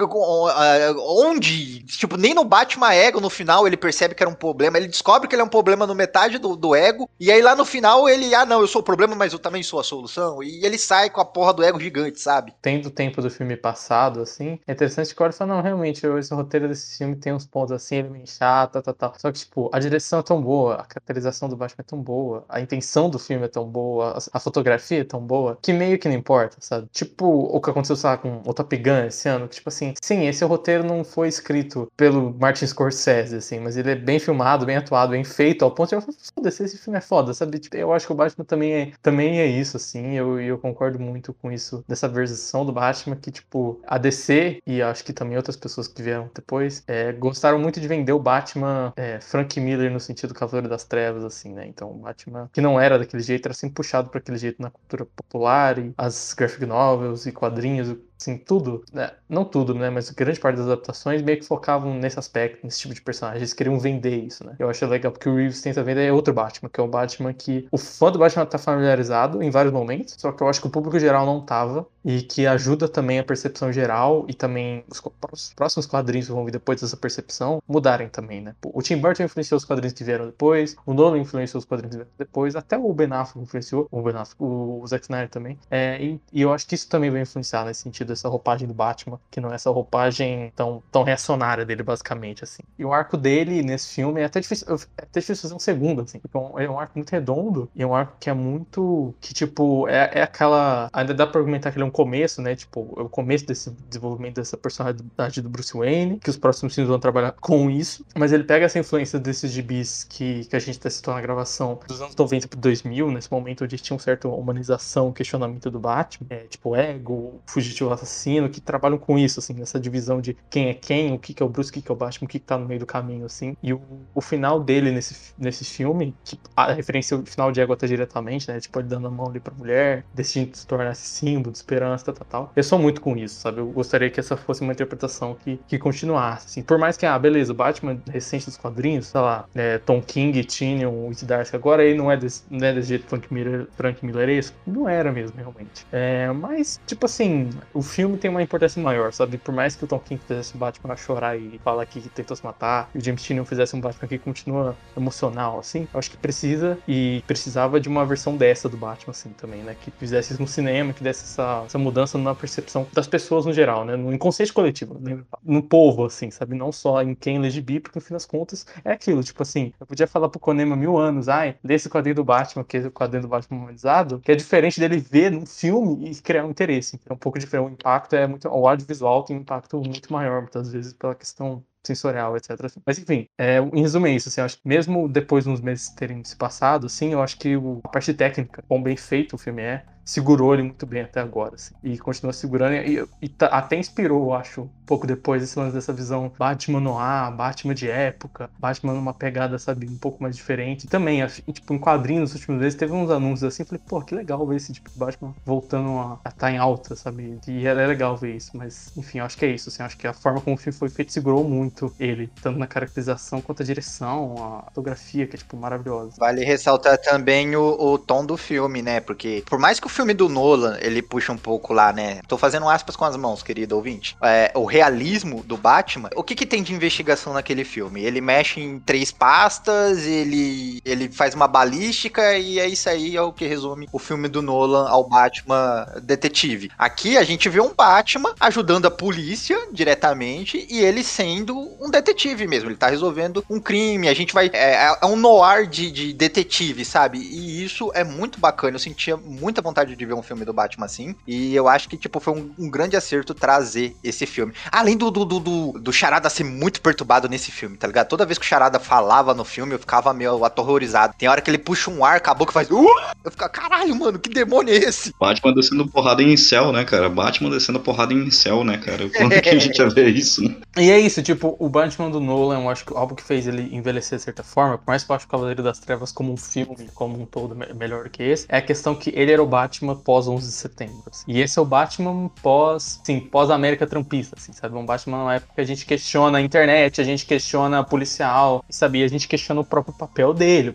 onde, 0.98 1.80
tipo, 1.84 2.16
nem 2.16 2.34
no 2.34 2.44
Batman 2.44 2.92
Ego 2.92 3.20
no 3.20 3.30
final 3.30 3.66
ele 3.66 3.76
percebe 3.76 4.14
que 4.14 4.22
era 4.22 4.30
um 4.30 4.34
problema. 4.34 4.78
Ele 4.78 4.88
descobre 4.88 5.28
que 5.28 5.34
ele 5.34 5.42
é 5.42 5.44
um 5.44 5.48
problema 5.48 5.86
no 5.86 5.94
metade 5.94 6.38
do, 6.38 6.56
do 6.56 6.74
ego. 6.74 7.08
E 7.18 7.30
aí 7.30 7.42
lá 7.42 7.54
no 7.54 7.64
final 7.64 8.08
ele, 8.08 8.34
ah, 8.34 8.44
não, 8.44 8.60
eu 8.60 8.66
sou 8.66 8.80
o 8.80 8.84
problema, 8.84 9.14
mas 9.14 9.32
eu 9.32 9.38
também 9.38 9.62
sou 9.62 9.80
a 9.80 9.84
solução. 9.84 10.42
E 10.42 10.64
ele 10.64 10.78
sai 10.78 11.10
com 11.10 11.20
a 11.20 11.24
porra 11.24 11.52
do 11.52 11.62
ego 11.62 11.80
gigante, 11.80 12.20
sabe? 12.20 12.54
Tendo 12.60 12.86
o 12.86 12.90
tempo 12.90 13.22
do 13.22 13.30
filme 13.30 13.56
passado, 13.56 14.20
assim, 14.20 14.58
é 14.66 14.72
interessante 14.72 15.14
que 15.14 15.22
o 15.22 15.32
fala, 15.32 15.54
não, 15.54 15.62
realmente, 15.62 16.06
esse 16.06 16.34
roteiro 16.34 16.68
desse 16.68 16.98
filme 16.98 17.16
tem 17.16 17.32
uns 17.32 17.46
pontos 17.46 17.72
assim, 17.72 17.96
ele 17.96 18.08
é 18.08 18.10
meio 18.10 18.26
chato, 18.26 18.75
Só 19.18 19.32
que, 19.32 19.38
tipo, 19.38 19.70
a 19.72 19.78
direção 19.78 20.20
é 20.20 20.22
tão 20.22 20.40
boa, 20.40 20.74
a 20.74 20.84
caracterização 20.84 21.48
do 21.48 21.56
Batman 21.56 21.82
é 21.82 21.82
tão 21.82 22.00
boa, 22.00 22.44
a 22.48 22.60
intenção 22.60 23.08
do 23.10 23.18
filme 23.18 23.44
é 23.44 23.48
tão 23.48 23.66
boa, 23.66 24.18
a, 24.32 24.40
fotografia 24.40 25.00
é 25.00 25.04
tão 25.04 25.20
boa, 25.20 25.58
que 25.60 25.72
meio 25.72 25.98
que 25.98 26.08
não 26.08 26.14
importa, 26.14 26.56
sabe? 26.60 26.88
Tipo, 26.92 27.26
o 27.26 27.60
que 27.60 27.70
aconteceu, 27.70 27.96
lá, 28.04 28.16
com 28.16 28.42
o 28.44 28.54
Top 28.54 28.76
Gun 28.76 29.06
esse 29.06 29.28
ano, 29.28 29.48
que, 29.48 29.56
tipo 29.56 29.68
assim, 29.68 29.94
sim, 30.02 30.26
esse 30.26 30.44
roteiro 30.44 30.84
não 30.84 31.04
foi 31.04 31.28
escrito 31.28 31.90
pelo 31.96 32.34
Martin 32.38 32.66
Scorsese, 32.66 33.36
assim, 33.36 33.58
mas 33.58 33.76
ele 33.76 33.90
é 33.90 33.94
bem 33.94 34.18
filmado, 34.18 34.66
bem 34.66 34.76
atuado, 34.76 35.12
bem 35.12 35.24
feito, 35.24 35.64
ao 35.64 35.70
ponto 35.70 35.88
de 35.88 35.96
eu 35.96 36.00
falar, 36.00 36.16
foda-se, 36.34 36.64
esse 36.64 36.78
filme 36.78 36.98
é 36.98 37.00
foda, 37.00 37.34
sabe? 37.34 37.58
Tipo, 37.58 37.76
eu 37.76 37.92
acho 37.92 38.06
que 38.06 38.12
o 38.12 38.16
Batman 38.16 38.44
também 38.44 38.72
é, 38.72 38.92
também 39.02 39.40
é 39.40 39.46
isso, 39.46 39.76
assim, 39.76 40.12
eu, 40.12 40.40
eu 40.40 40.58
concordo 40.58 40.98
muito 40.98 41.32
com 41.34 41.50
isso, 41.50 41.84
dessa 41.88 42.08
versão 42.08 42.64
do 42.64 42.72
Batman, 42.72 43.16
que, 43.16 43.30
tipo, 43.30 43.80
a 43.86 43.98
DC, 43.98 44.60
e 44.66 44.82
acho 44.82 45.04
que 45.04 45.12
também 45.12 45.36
outras 45.36 45.56
pessoas 45.56 45.88
que 45.88 46.02
vieram 46.02 46.30
depois, 46.34 46.82
é, 46.86 47.12
gostaram 47.12 47.58
muito 47.58 47.80
de 47.80 47.88
vender 47.88 48.12
o 48.12 48.18
Batman 48.18 48.65
é, 48.96 49.20
Frank 49.20 49.58
Miller 49.60 49.90
no 49.90 50.00
sentido 50.00 50.34
Cavaleiro 50.34 50.68
das 50.68 50.84
Trevas, 50.84 51.24
assim, 51.24 51.52
né? 51.52 51.66
Então, 51.66 51.90
o 51.90 51.94
Batman, 51.94 52.48
que 52.52 52.60
não 52.60 52.80
era 52.80 52.98
daquele 52.98 53.22
jeito, 53.22 53.46
era 53.46 53.54
sempre 53.54 53.74
puxado 53.74 54.10
para 54.10 54.18
aquele 54.18 54.38
jeito 54.38 54.60
na 54.62 54.70
cultura 54.70 55.06
popular, 55.06 55.78
e 55.78 55.92
as 55.96 56.34
graphic 56.34 56.66
novels 56.66 57.26
e 57.26 57.32
quadrinhos, 57.32 57.96
assim, 58.18 58.38
tudo, 58.38 58.84
né? 58.92 59.10
não 59.28 59.44
tudo, 59.44 59.74
né, 59.74 59.90
mas 59.90 60.10
grande 60.10 60.38
parte 60.38 60.56
das 60.56 60.66
adaptações 60.66 61.22
meio 61.22 61.38
que 61.38 61.44
focavam 61.44 61.94
nesse 61.94 62.18
aspecto, 62.18 62.64
nesse 62.64 62.80
tipo 62.80 62.94
de 62.94 63.02
personagem, 63.02 63.40
eles 63.40 63.52
queriam 63.52 63.78
vender 63.78 64.16
isso, 64.16 64.44
né. 64.44 64.54
Eu 64.58 64.70
acho 64.70 64.86
legal 64.86 65.12
porque 65.12 65.28
o 65.28 65.34
Reeves 65.34 65.60
tenta 65.60 65.82
vender 65.82 66.12
outro 66.12 66.32
Batman, 66.32 66.68
que 66.68 66.80
é 66.80 66.82
o 66.82 66.88
Batman 66.88 67.32
que 67.32 67.66
o 67.70 67.78
fã 67.78 68.10
do 68.10 68.18
Batman 68.18 68.46
tá 68.46 68.58
familiarizado 68.58 69.42
em 69.42 69.50
vários 69.50 69.72
momentos, 69.72 70.14
só 70.18 70.32
que 70.32 70.42
eu 70.42 70.48
acho 70.48 70.60
que 70.60 70.66
o 70.66 70.70
público 70.70 70.98
geral 70.98 71.26
não 71.26 71.40
tava, 71.40 71.86
e 72.04 72.22
que 72.22 72.46
ajuda 72.46 72.88
também 72.88 73.18
a 73.18 73.24
percepção 73.24 73.72
geral 73.72 74.24
e 74.28 74.34
também 74.34 74.84
os 74.88 75.52
próximos 75.54 75.86
quadrinhos 75.86 76.26
que 76.26 76.32
vão 76.32 76.44
vir 76.44 76.52
depois 76.52 76.80
dessa 76.80 76.96
percepção 76.96 77.60
mudarem 77.66 78.08
também, 78.08 78.40
né. 78.40 78.54
O 78.62 78.80
Tim 78.80 78.96
Burton 78.98 79.24
influenciou 79.24 79.56
os 79.56 79.64
quadrinhos 79.64 79.92
que 79.92 80.04
vieram 80.04 80.26
depois, 80.26 80.76
o 80.86 80.94
Nolan 80.94 81.18
influenciou 81.18 81.58
os 81.58 81.64
quadrinhos 81.64 81.96
que 81.96 81.96
vieram 81.96 82.12
depois, 82.16 82.54
até 82.54 82.78
o 82.78 82.92
Ben 82.94 83.12
Affleck 83.12 83.40
influenciou, 83.40 83.88
o 83.90 84.02
Ben 84.02 84.14
Affleck, 84.14 84.36
o 84.38 84.86
Zack 84.86 85.04
Snyder 85.04 85.28
também, 85.28 85.58
é, 85.68 86.00
e, 86.00 86.20
e 86.32 86.42
eu 86.42 86.52
acho 86.52 86.66
que 86.66 86.76
isso 86.76 86.88
também 86.88 87.10
vai 87.10 87.22
influenciar 87.22 87.64
nesse 87.64 87.82
sentido 87.82 88.05
dessa 88.06 88.28
roupagem 88.28 88.66
do 88.66 88.74
Batman, 88.74 89.20
que 89.30 89.40
não 89.40 89.50
é 89.50 89.54
essa 89.56 89.70
roupagem 89.70 90.52
tão, 90.54 90.82
tão 90.90 91.02
reacionária 91.02 91.64
dele, 91.64 91.82
basicamente, 91.82 92.44
assim. 92.44 92.62
E 92.78 92.84
o 92.84 92.92
arco 92.92 93.16
dele 93.16 93.62
nesse 93.62 93.94
filme 93.94 94.20
é 94.20 94.24
até 94.24 94.40
difícil, 94.40 94.66
é 94.96 95.02
até 95.02 95.20
difícil 95.20 95.42
fazer 95.42 95.54
um 95.54 95.58
segundo, 95.58 96.02
assim, 96.02 96.18
porque 96.18 96.36
é 96.36 96.70
um 96.70 96.78
arco 96.78 96.92
muito 96.96 97.10
redondo 97.10 97.68
e 97.74 97.82
é 97.82 97.86
um 97.86 97.94
arco 97.94 98.16
que 98.18 98.30
é 98.30 98.34
muito. 98.34 99.14
que, 99.20 99.34
tipo, 99.34 99.88
é, 99.88 100.10
é 100.14 100.22
aquela. 100.22 100.88
Ainda 100.92 101.14
dá 101.14 101.26
pra 101.26 101.40
argumentar 101.40 101.70
que 101.70 101.76
ele 101.76 101.84
é 101.84 101.86
um 101.86 101.90
começo, 101.90 102.40
né? 102.40 102.54
Tipo, 102.54 102.94
é 102.96 103.02
o 103.02 103.08
começo 103.08 103.46
desse 103.46 103.70
desenvolvimento 103.88 104.36
dessa 104.36 104.56
personalidade 104.56 105.40
do 105.40 105.48
Bruce 105.48 105.76
Wayne, 105.76 106.18
que 106.18 106.30
os 106.30 106.36
próximos 106.36 106.74
filmes 106.74 106.88
vão 106.88 106.98
trabalhar 106.98 107.32
com 107.32 107.70
isso, 107.70 108.04
mas 108.14 108.32
ele 108.32 108.44
pega 108.44 108.66
essa 108.66 108.78
influência 108.78 109.18
desses 109.18 109.50
gibis 109.50 110.04
que, 110.04 110.44
que 110.44 110.56
a 110.56 110.58
gente 110.58 110.78
até 110.78 110.90
citou 110.90 111.14
na 111.14 111.20
gravação 111.20 111.78
dos 111.86 112.00
anos 112.00 112.14
90 112.14 112.48
pro 112.48 112.58
2000, 112.58 113.10
nesse 113.10 113.30
momento 113.30 113.64
onde 113.64 113.76
tinha 113.78 113.94
uma 113.94 114.02
certa 114.02 114.28
humanização, 114.28 115.12
questionamento 115.12 115.70
do 115.70 115.78
Batman, 115.78 116.26
é, 116.30 116.36
tipo, 116.44 116.76
ego, 116.76 117.40
fugitivo 117.46 117.90
assassino, 117.96 118.48
que 118.48 118.60
trabalham 118.60 118.98
com 118.98 119.18
isso, 119.18 119.40
assim, 119.40 119.54
nessa 119.54 119.78
divisão 119.78 120.20
de 120.20 120.36
quem 120.48 120.68
é 120.68 120.74
quem, 120.74 121.12
o 121.12 121.18
que, 121.18 121.34
que 121.34 121.42
é 121.42 121.46
o 121.46 121.48
Bruce, 121.48 121.70
o 121.70 121.72
que, 121.72 121.82
que 121.82 121.90
é 121.90 121.94
o 121.94 121.96
Batman, 121.96 122.26
o 122.26 122.28
que, 122.28 122.38
que 122.38 122.46
tá 122.46 122.56
no 122.58 122.66
meio 122.66 122.80
do 122.80 122.86
caminho, 122.86 123.26
assim. 123.26 123.56
E 123.62 123.72
o, 123.72 123.80
o 124.14 124.20
final 124.20 124.60
dele 124.60 124.90
nesse, 124.90 125.34
nesse 125.38 125.64
filme, 125.64 126.14
que 126.24 126.38
a 126.54 126.72
referência 126.72 127.16
ao 127.16 127.24
final 127.24 127.50
de 127.50 127.60
Ego 127.60 127.72
até 127.72 127.86
diretamente, 127.86 128.48
né? 128.50 128.60
Tipo, 128.60 128.78
ele 128.80 128.88
dando 128.88 129.08
a 129.08 129.10
mão 129.10 129.28
ali 129.28 129.40
pra 129.40 129.52
mulher, 129.54 130.04
decidindo 130.14 130.56
se 130.56 130.66
tornar 130.66 130.92
esse 130.92 131.06
símbolo 131.06 131.52
de 131.52 131.58
esperança, 131.58 132.12
tal, 132.12 132.26
tal. 132.28 132.52
Eu 132.54 132.62
sou 132.62 132.78
muito 132.78 133.00
com 133.00 133.16
isso, 133.16 133.40
sabe? 133.40 133.58
Eu 133.58 133.66
gostaria 133.66 134.10
que 134.10 134.20
essa 134.20 134.36
fosse 134.36 134.62
uma 134.62 134.72
interpretação 134.72 135.34
que, 135.34 135.58
que 135.66 135.78
continuasse, 135.78 136.46
assim. 136.46 136.62
Por 136.62 136.78
mais 136.78 136.96
que, 136.96 137.06
ah, 137.06 137.18
beleza, 137.18 137.52
o 137.52 137.54
Batman 137.54 138.00
recente 138.10 138.46
dos 138.46 138.56
quadrinhos, 138.56 139.06
sei 139.06 139.20
lá, 139.20 139.46
é, 139.54 139.78
Tom 139.78 140.00
King, 140.02 140.44
Tynion, 140.44 141.08
Whit 141.08 141.24
Darcy, 141.24 141.56
agora 141.56 141.84
ele 141.84 141.96
não 141.96 142.10
é 142.10 142.16
desse, 142.16 142.42
não 142.50 142.66
é 142.66 142.72
desse 142.72 142.88
jeito 142.88 143.06
Frank, 143.06 143.32
Miller, 143.32 143.66
Frank 143.76 144.04
Milleresco. 144.04 144.56
Não 144.66 144.88
era 144.88 145.10
mesmo, 145.12 145.36
realmente. 145.36 145.86
É, 145.92 146.30
mas, 146.32 146.80
tipo 146.86 147.06
assim, 147.06 147.50
o 147.72 147.82
filme 147.86 148.16
tem 148.16 148.30
uma 148.30 148.42
importância 148.42 148.82
maior, 148.82 149.12
sabe? 149.12 149.38
Por 149.38 149.54
mais 149.54 149.74
que 149.76 149.84
o 149.84 149.86
Tom 149.86 149.98
King 149.98 150.20
fizesse 150.26 150.54
o 150.54 150.58
Batman 150.58 150.96
chorar 150.96 151.36
e 151.36 151.58
falar 151.62 151.86
que 151.86 152.00
tentou 152.10 152.36
se 152.36 152.44
matar, 152.44 152.90
e 152.94 152.98
o 152.98 153.04
James 153.04 153.22
Tynion 153.22 153.44
fizesse 153.44 153.74
um 153.74 153.80
Batman 153.80 154.08
que 154.08 154.18
continua 154.18 154.76
emocional, 154.96 155.58
assim, 155.58 155.88
eu 155.92 155.98
acho 155.98 156.10
que 156.10 156.16
precisa 156.16 156.78
e 156.86 157.22
precisava 157.26 157.80
de 157.80 157.88
uma 157.88 158.04
versão 158.04 158.36
dessa 158.36 158.68
do 158.68 158.76
Batman, 158.76 159.10
assim, 159.10 159.30
também, 159.30 159.62
né? 159.62 159.76
Que 159.80 159.90
fizesse 159.90 160.32
isso 160.32 160.42
no 160.42 160.48
cinema, 160.48 160.92
que 160.92 161.02
desse 161.02 161.24
essa, 161.24 161.62
essa 161.66 161.78
mudança 161.78 162.18
na 162.18 162.34
percepção 162.34 162.86
das 162.92 163.06
pessoas 163.06 163.46
no 163.46 163.52
geral, 163.52 163.84
né? 163.84 163.96
No 163.96 164.12
inconsciente 164.12 164.52
coletivo, 164.52 164.98
né? 165.00 165.18
no 165.42 165.62
povo, 165.62 166.04
assim, 166.04 166.30
sabe? 166.30 166.54
Não 166.54 166.72
só 166.72 167.02
em 167.02 167.14
quem 167.14 167.36
LGB, 167.36 167.80
porque 167.80 167.98
no 167.98 168.04
fim 168.04 168.14
das 168.14 168.26
contas 168.26 168.66
é 168.84 168.92
aquilo, 168.92 169.22
tipo 169.22 169.42
assim, 169.42 169.72
eu 169.78 169.86
podia 169.86 170.06
falar 170.06 170.28
pro 170.28 170.40
Konema 170.40 170.76
mil 170.76 170.96
anos, 170.96 171.28
ai, 171.28 171.56
desse 171.62 171.88
quadrinho 171.88 172.16
do 172.16 172.24
Batman, 172.24 172.64
que 172.64 172.76
é 172.78 172.80
o 172.80 172.90
quadrinho 172.90 173.22
do 173.22 173.28
Batman 173.28 173.58
humanizado, 173.58 174.20
que 174.20 174.32
é 174.32 174.34
diferente 174.34 174.80
dele 174.80 174.98
ver 174.98 175.30
num 175.30 175.46
filme 175.46 176.10
e 176.10 176.14
criar 176.16 176.44
um 176.44 176.50
interesse. 176.50 176.96
Então, 176.96 177.14
é 177.14 177.16
um 177.16 177.18
pouco 177.18 177.38
diferente. 177.38 177.75
Impacto 177.76 178.14
é 178.14 178.26
muito. 178.26 178.48
O 178.48 178.68
audiovisual 178.68 179.24
tem 179.24 179.36
um 179.36 179.40
impacto 179.40 179.80
muito 179.80 180.12
maior, 180.12 180.42
muitas 180.42 180.72
vezes, 180.72 180.92
pela 180.92 181.14
questão 181.14 181.64
sensorial, 181.86 182.36
etc. 182.36 182.50
Mas 182.84 182.98
enfim, 182.98 183.28
é, 183.38 183.58
em 183.58 183.80
resumo 183.80 184.06
é 184.06 184.10
isso, 184.10 184.28
assim, 184.28 184.40
acho 184.40 184.56
que 184.58 184.68
mesmo 184.68 185.08
depois 185.08 185.44
dos 185.44 185.60
meses 185.60 185.88
terem 185.90 186.24
se 186.24 186.36
passado, 186.36 186.86
assim, 186.86 187.12
eu 187.12 187.22
acho 187.22 187.38
que 187.38 187.56
o, 187.56 187.80
a 187.84 187.88
parte 187.88 188.12
técnica, 188.12 188.62
quão 188.66 188.82
bem 188.82 188.96
feito 188.96 189.36
o 189.36 189.38
filme 189.38 189.62
é, 189.62 189.84
segurou 190.06 190.54
ele 190.54 190.62
muito 190.62 190.86
bem 190.86 191.02
até 191.02 191.20
agora, 191.20 191.56
assim, 191.56 191.74
e 191.82 191.98
continua 191.98 192.32
segurando, 192.32 192.74
e, 192.74 193.04
e 193.20 193.28
tá, 193.28 193.46
até 193.46 193.76
inspirou, 193.76 194.26
eu 194.26 194.34
acho, 194.34 194.62
um 194.62 194.70
pouco 194.86 195.04
depois 195.04 195.42
esse 195.42 195.58
lance 195.58 195.74
dessa 195.74 195.92
visão 195.92 196.32
Batman 196.38 196.78
no 196.78 196.96
ar, 196.96 197.32
Batman 197.32 197.74
de 197.74 197.90
época, 197.90 198.48
Batman 198.56 198.94
numa 198.94 199.12
pegada, 199.12 199.58
sabe, 199.58 199.88
um 199.88 199.98
pouco 199.98 200.22
mais 200.22 200.36
diferente. 200.36 200.86
Também, 200.86 201.22
acho, 201.22 201.42
tipo, 201.42 201.74
em 201.74 201.78
quadrinhos 201.78 202.30
nos 202.30 202.34
últimos 202.34 202.60
meses, 202.60 202.78
teve 202.78 202.92
uns 202.92 203.10
anúncios 203.10 203.42
assim, 203.42 203.64
falei, 203.64 203.82
pô, 203.84 204.00
que 204.00 204.14
legal 204.14 204.46
ver 204.46 204.56
esse 204.56 204.72
tipo 204.72 204.88
de 204.88 204.96
Batman 204.96 205.34
voltando 205.44 205.98
a 205.98 206.14
estar 206.18 206.30
tá 206.30 206.52
em 206.52 206.56
alta, 206.56 206.94
sabe, 206.94 207.40
e 207.48 207.66
é 207.66 207.74
legal 207.74 208.16
ver 208.16 208.36
isso, 208.36 208.52
mas, 208.54 208.92
enfim, 208.96 209.18
eu 209.18 209.24
acho 209.24 209.36
que 209.36 209.44
é 209.44 209.48
isso, 209.48 209.68
assim, 209.68 209.82
acho 209.82 209.98
que 209.98 210.06
a 210.06 210.12
forma 210.12 210.40
como 210.40 210.54
o 210.54 210.58
filme 210.58 210.78
foi 210.78 210.88
feito 210.88 211.12
segurou 211.12 211.42
muito 211.42 211.92
ele, 211.98 212.30
tanto 212.40 212.60
na 212.60 212.68
caracterização 212.68 213.40
quanto 213.40 213.64
a 213.64 213.66
direção, 213.66 214.36
a 214.38 214.70
fotografia, 214.70 215.26
que 215.26 215.34
é, 215.34 215.38
tipo, 215.38 215.56
maravilhosa. 215.56 216.14
Vale 216.16 216.44
ressaltar 216.44 216.96
também 216.98 217.56
o, 217.56 217.76
o 217.80 217.98
tom 217.98 218.24
do 218.24 218.36
filme, 218.36 218.82
né, 218.82 219.00
porque 219.00 219.42
por 219.48 219.58
mais 219.58 219.80
que 219.80 219.86
o 219.86 219.95
filme 219.96 220.12
do 220.12 220.28
Nolan, 220.28 220.76
ele 220.80 221.00
puxa 221.00 221.32
um 221.32 221.38
pouco 221.38 221.72
lá, 221.72 221.90
né? 221.90 222.20
Tô 222.28 222.36
fazendo 222.36 222.68
aspas 222.68 222.94
com 222.94 223.04
as 223.06 223.16
mãos, 223.16 223.42
querido 223.42 223.74
ouvinte. 223.76 224.14
É, 224.22 224.52
o 224.54 224.66
realismo 224.66 225.42
do 225.42 225.56
Batman. 225.56 226.10
O 226.14 226.22
que 226.22 226.34
que 226.34 226.44
tem 226.44 226.62
de 226.62 226.74
investigação 226.74 227.32
naquele 227.32 227.64
filme? 227.64 228.04
Ele 228.04 228.20
mexe 228.20 228.60
em 228.60 228.78
três 228.78 229.10
pastas, 229.10 230.06
ele, 230.06 230.82
ele 230.84 231.08
faz 231.08 231.34
uma 231.34 231.48
balística 231.48 232.36
e 232.36 232.58
é 232.58 232.68
isso 232.68 232.90
aí 232.90 233.16
é 233.16 233.22
o 233.22 233.32
que 233.32 233.46
resume 233.46 233.88
o 233.90 233.98
filme 233.98 234.28
do 234.28 234.42
Nolan 234.42 234.86
ao 234.86 235.08
Batman 235.08 235.86
detetive. 236.02 236.70
Aqui 236.76 237.16
a 237.16 237.24
gente 237.24 237.48
vê 237.48 237.60
um 237.60 237.72
Batman 237.72 238.34
ajudando 238.38 238.84
a 238.84 238.90
polícia 238.90 239.58
diretamente 239.72 240.66
e 240.68 240.80
ele 240.80 241.02
sendo 241.02 241.56
um 241.80 241.90
detetive 241.90 242.46
mesmo. 242.46 242.68
Ele 242.68 242.76
tá 242.76 242.88
resolvendo 242.88 243.42
um 243.48 243.58
crime. 243.58 244.08
A 244.08 244.14
gente 244.14 244.34
vai. 244.34 244.50
É, 244.52 244.94
é 245.00 245.06
um 245.06 245.16
noir 245.16 245.66
de, 245.66 245.90
de 245.90 246.12
detetive, 246.12 246.84
sabe? 246.84 247.18
E 247.18 247.64
isso 247.64 247.90
é 247.94 248.04
muito 248.04 248.38
bacana. 248.38 248.76
Eu 248.76 248.80
sentia 248.80 249.16
muita 249.16 249.62
vontade 249.62 249.85
de 249.94 250.06
ver 250.06 250.14
um 250.14 250.22
filme 250.22 250.44
do 250.44 250.52
Batman 250.52 250.86
assim. 250.86 251.14
E 251.26 251.54
eu 251.54 251.68
acho 251.68 251.88
que, 251.88 251.96
tipo, 251.96 252.18
foi 252.18 252.34
um, 252.34 252.50
um 252.58 252.70
grande 252.70 252.96
acerto 252.96 253.34
trazer 253.34 253.94
esse 254.02 254.26
filme. 254.26 254.52
Além 254.72 254.96
do, 254.96 255.10
do, 255.10 255.24
do, 255.24 255.38
do, 255.38 255.72
do 255.72 255.92
Charada 255.92 256.30
ser 256.30 256.44
muito 256.44 256.80
perturbado 256.80 257.28
nesse 257.28 257.50
filme, 257.52 257.76
tá 257.76 257.86
ligado? 257.86 258.08
Toda 258.08 258.24
vez 258.24 258.38
que 258.38 258.44
o 258.44 258.48
Charada 258.48 258.80
falava 258.80 259.34
no 259.34 259.44
filme, 259.44 259.74
eu 259.74 259.78
ficava 259.78 260.12
meio 260.12 260.44
aterrorizado. 260.44 261.14
Tem 261.18 261.28
hora 261.28 261.40
que 261.40 261.50
ele 261.50 261.58
puxa 261.58 261.90
um 261.90 262.04
ar, 262.04 262.16
acabou 262.16 262.46
que 262.46 262.52
faz. 262.52 262.70
Uh! 262.70 262.86
Eu 263.24 263.30
ficava, 263.30 263.50
caralho, 263.50 263.94
mano, 263.94 264.18
que 264.18 264.30
demônio 264.30 264.74
é 264.74 264.78
esse? 264.78 265.12
Batman 265.20 265.52
descendo 265.52 265.86
porrada 265.88 266.22
em 266.22 266.36
céu, 266.36 266.72
né, 266.72 266.84
cara? 266.84 267.08
Batman 267.08 267.50
descendo 267.50 267.80
porrada 267.80 268.14
em 268.14 268.30
céu, 268.30 268.64
né, 268.64 268.78
cara? 268.78 269.08
Quando 269.10 269.40
que 269.40 269.48
a 269.48 269.58
gente 269.58 269.78
ia 269.78 269.88
ver 269.88 270.08
isso, 270.08 270.42
né? 270.42 270.56
E 270.78 270.90
é 270.90 271.00
isso, 271.00 271.22
tipo, 271.22 271.56
o 271.58 271.70
Batman 271.70 272.10
do 272.10 272.20
Nolan, 272.20 272.60
eu 272.60 272.68
acho 272.68 272.84
que 272.84 272.94
algo 272.94 273.14
que 273.14 273.22
fez 273.22 273.46
ele 273.46 273.74
envelhecer 273.74 274.18
de 274.18 274.24
certa 274.24 274.42
forma, 274.42 274.76
por 274.76 274.88
mais 274.88 275.02
que 275.02 275.10
eu 275.10 275.16
acho 275.16 275.24
o 275.24 275.28
Cavaleiro 275.28 275.62
das 275.62 275.78
Trevas 275.78 276.12
como 276.12 276.30
um 276.30 276.36
filme, 276.36 276.90
como 276.94 277.18
um 277.18 277.24
todo 277.24 277.56
melhor 277.74 278.10
que 278.10 278.22
esse, 278.22 278.44
é 278.46 278.58
a 278.58 278.62
questão 278.62 278.94
que 278.94 279.10
ele 279.16 279.32
era 279.32 279.42
o 279.42 279.46
Batman 279.46 279.66
pós 279.78 280.28
11 280.28 280.46
de 280.46 280.52
setembro. 280.52 281.02
Assim. 281.10 281.24
E 281.26 281.40
esse 281.40 281.58
é 281.58 281.62
o 281.62 281.64
Batman 281.64 282.28
pós, 282.42 283.00
sim, 283.04 283.20
pós-América 283.20 283.86
Trumpista, 283.86 284.36
assim, 284.38 284.52
sabe? 284.52 284.76
Um 284.76 284.86
Batman 284.86 285.24
na 285.24 285.34
época 285.34 285.52
que 285.54 285.60
a 285.60 285.64
gente 285.64 285.84
questiona 285.84 286.38
a 286.38 286.40
internet, 286.40 287.00
a 287.00 287.04
gente 287.04 287.26
questiona 287.26 287.80
a 287.80 287.84
policial, 287.84 288.64
sabe? 288.70 289.02
a 289.02 289.08
gente 289.08 289.28
questiona 289.28 289.60
o 289.60 289.64
próprio 289.64 289.94
papel 289.94 290.32
dele, 290.32 290.74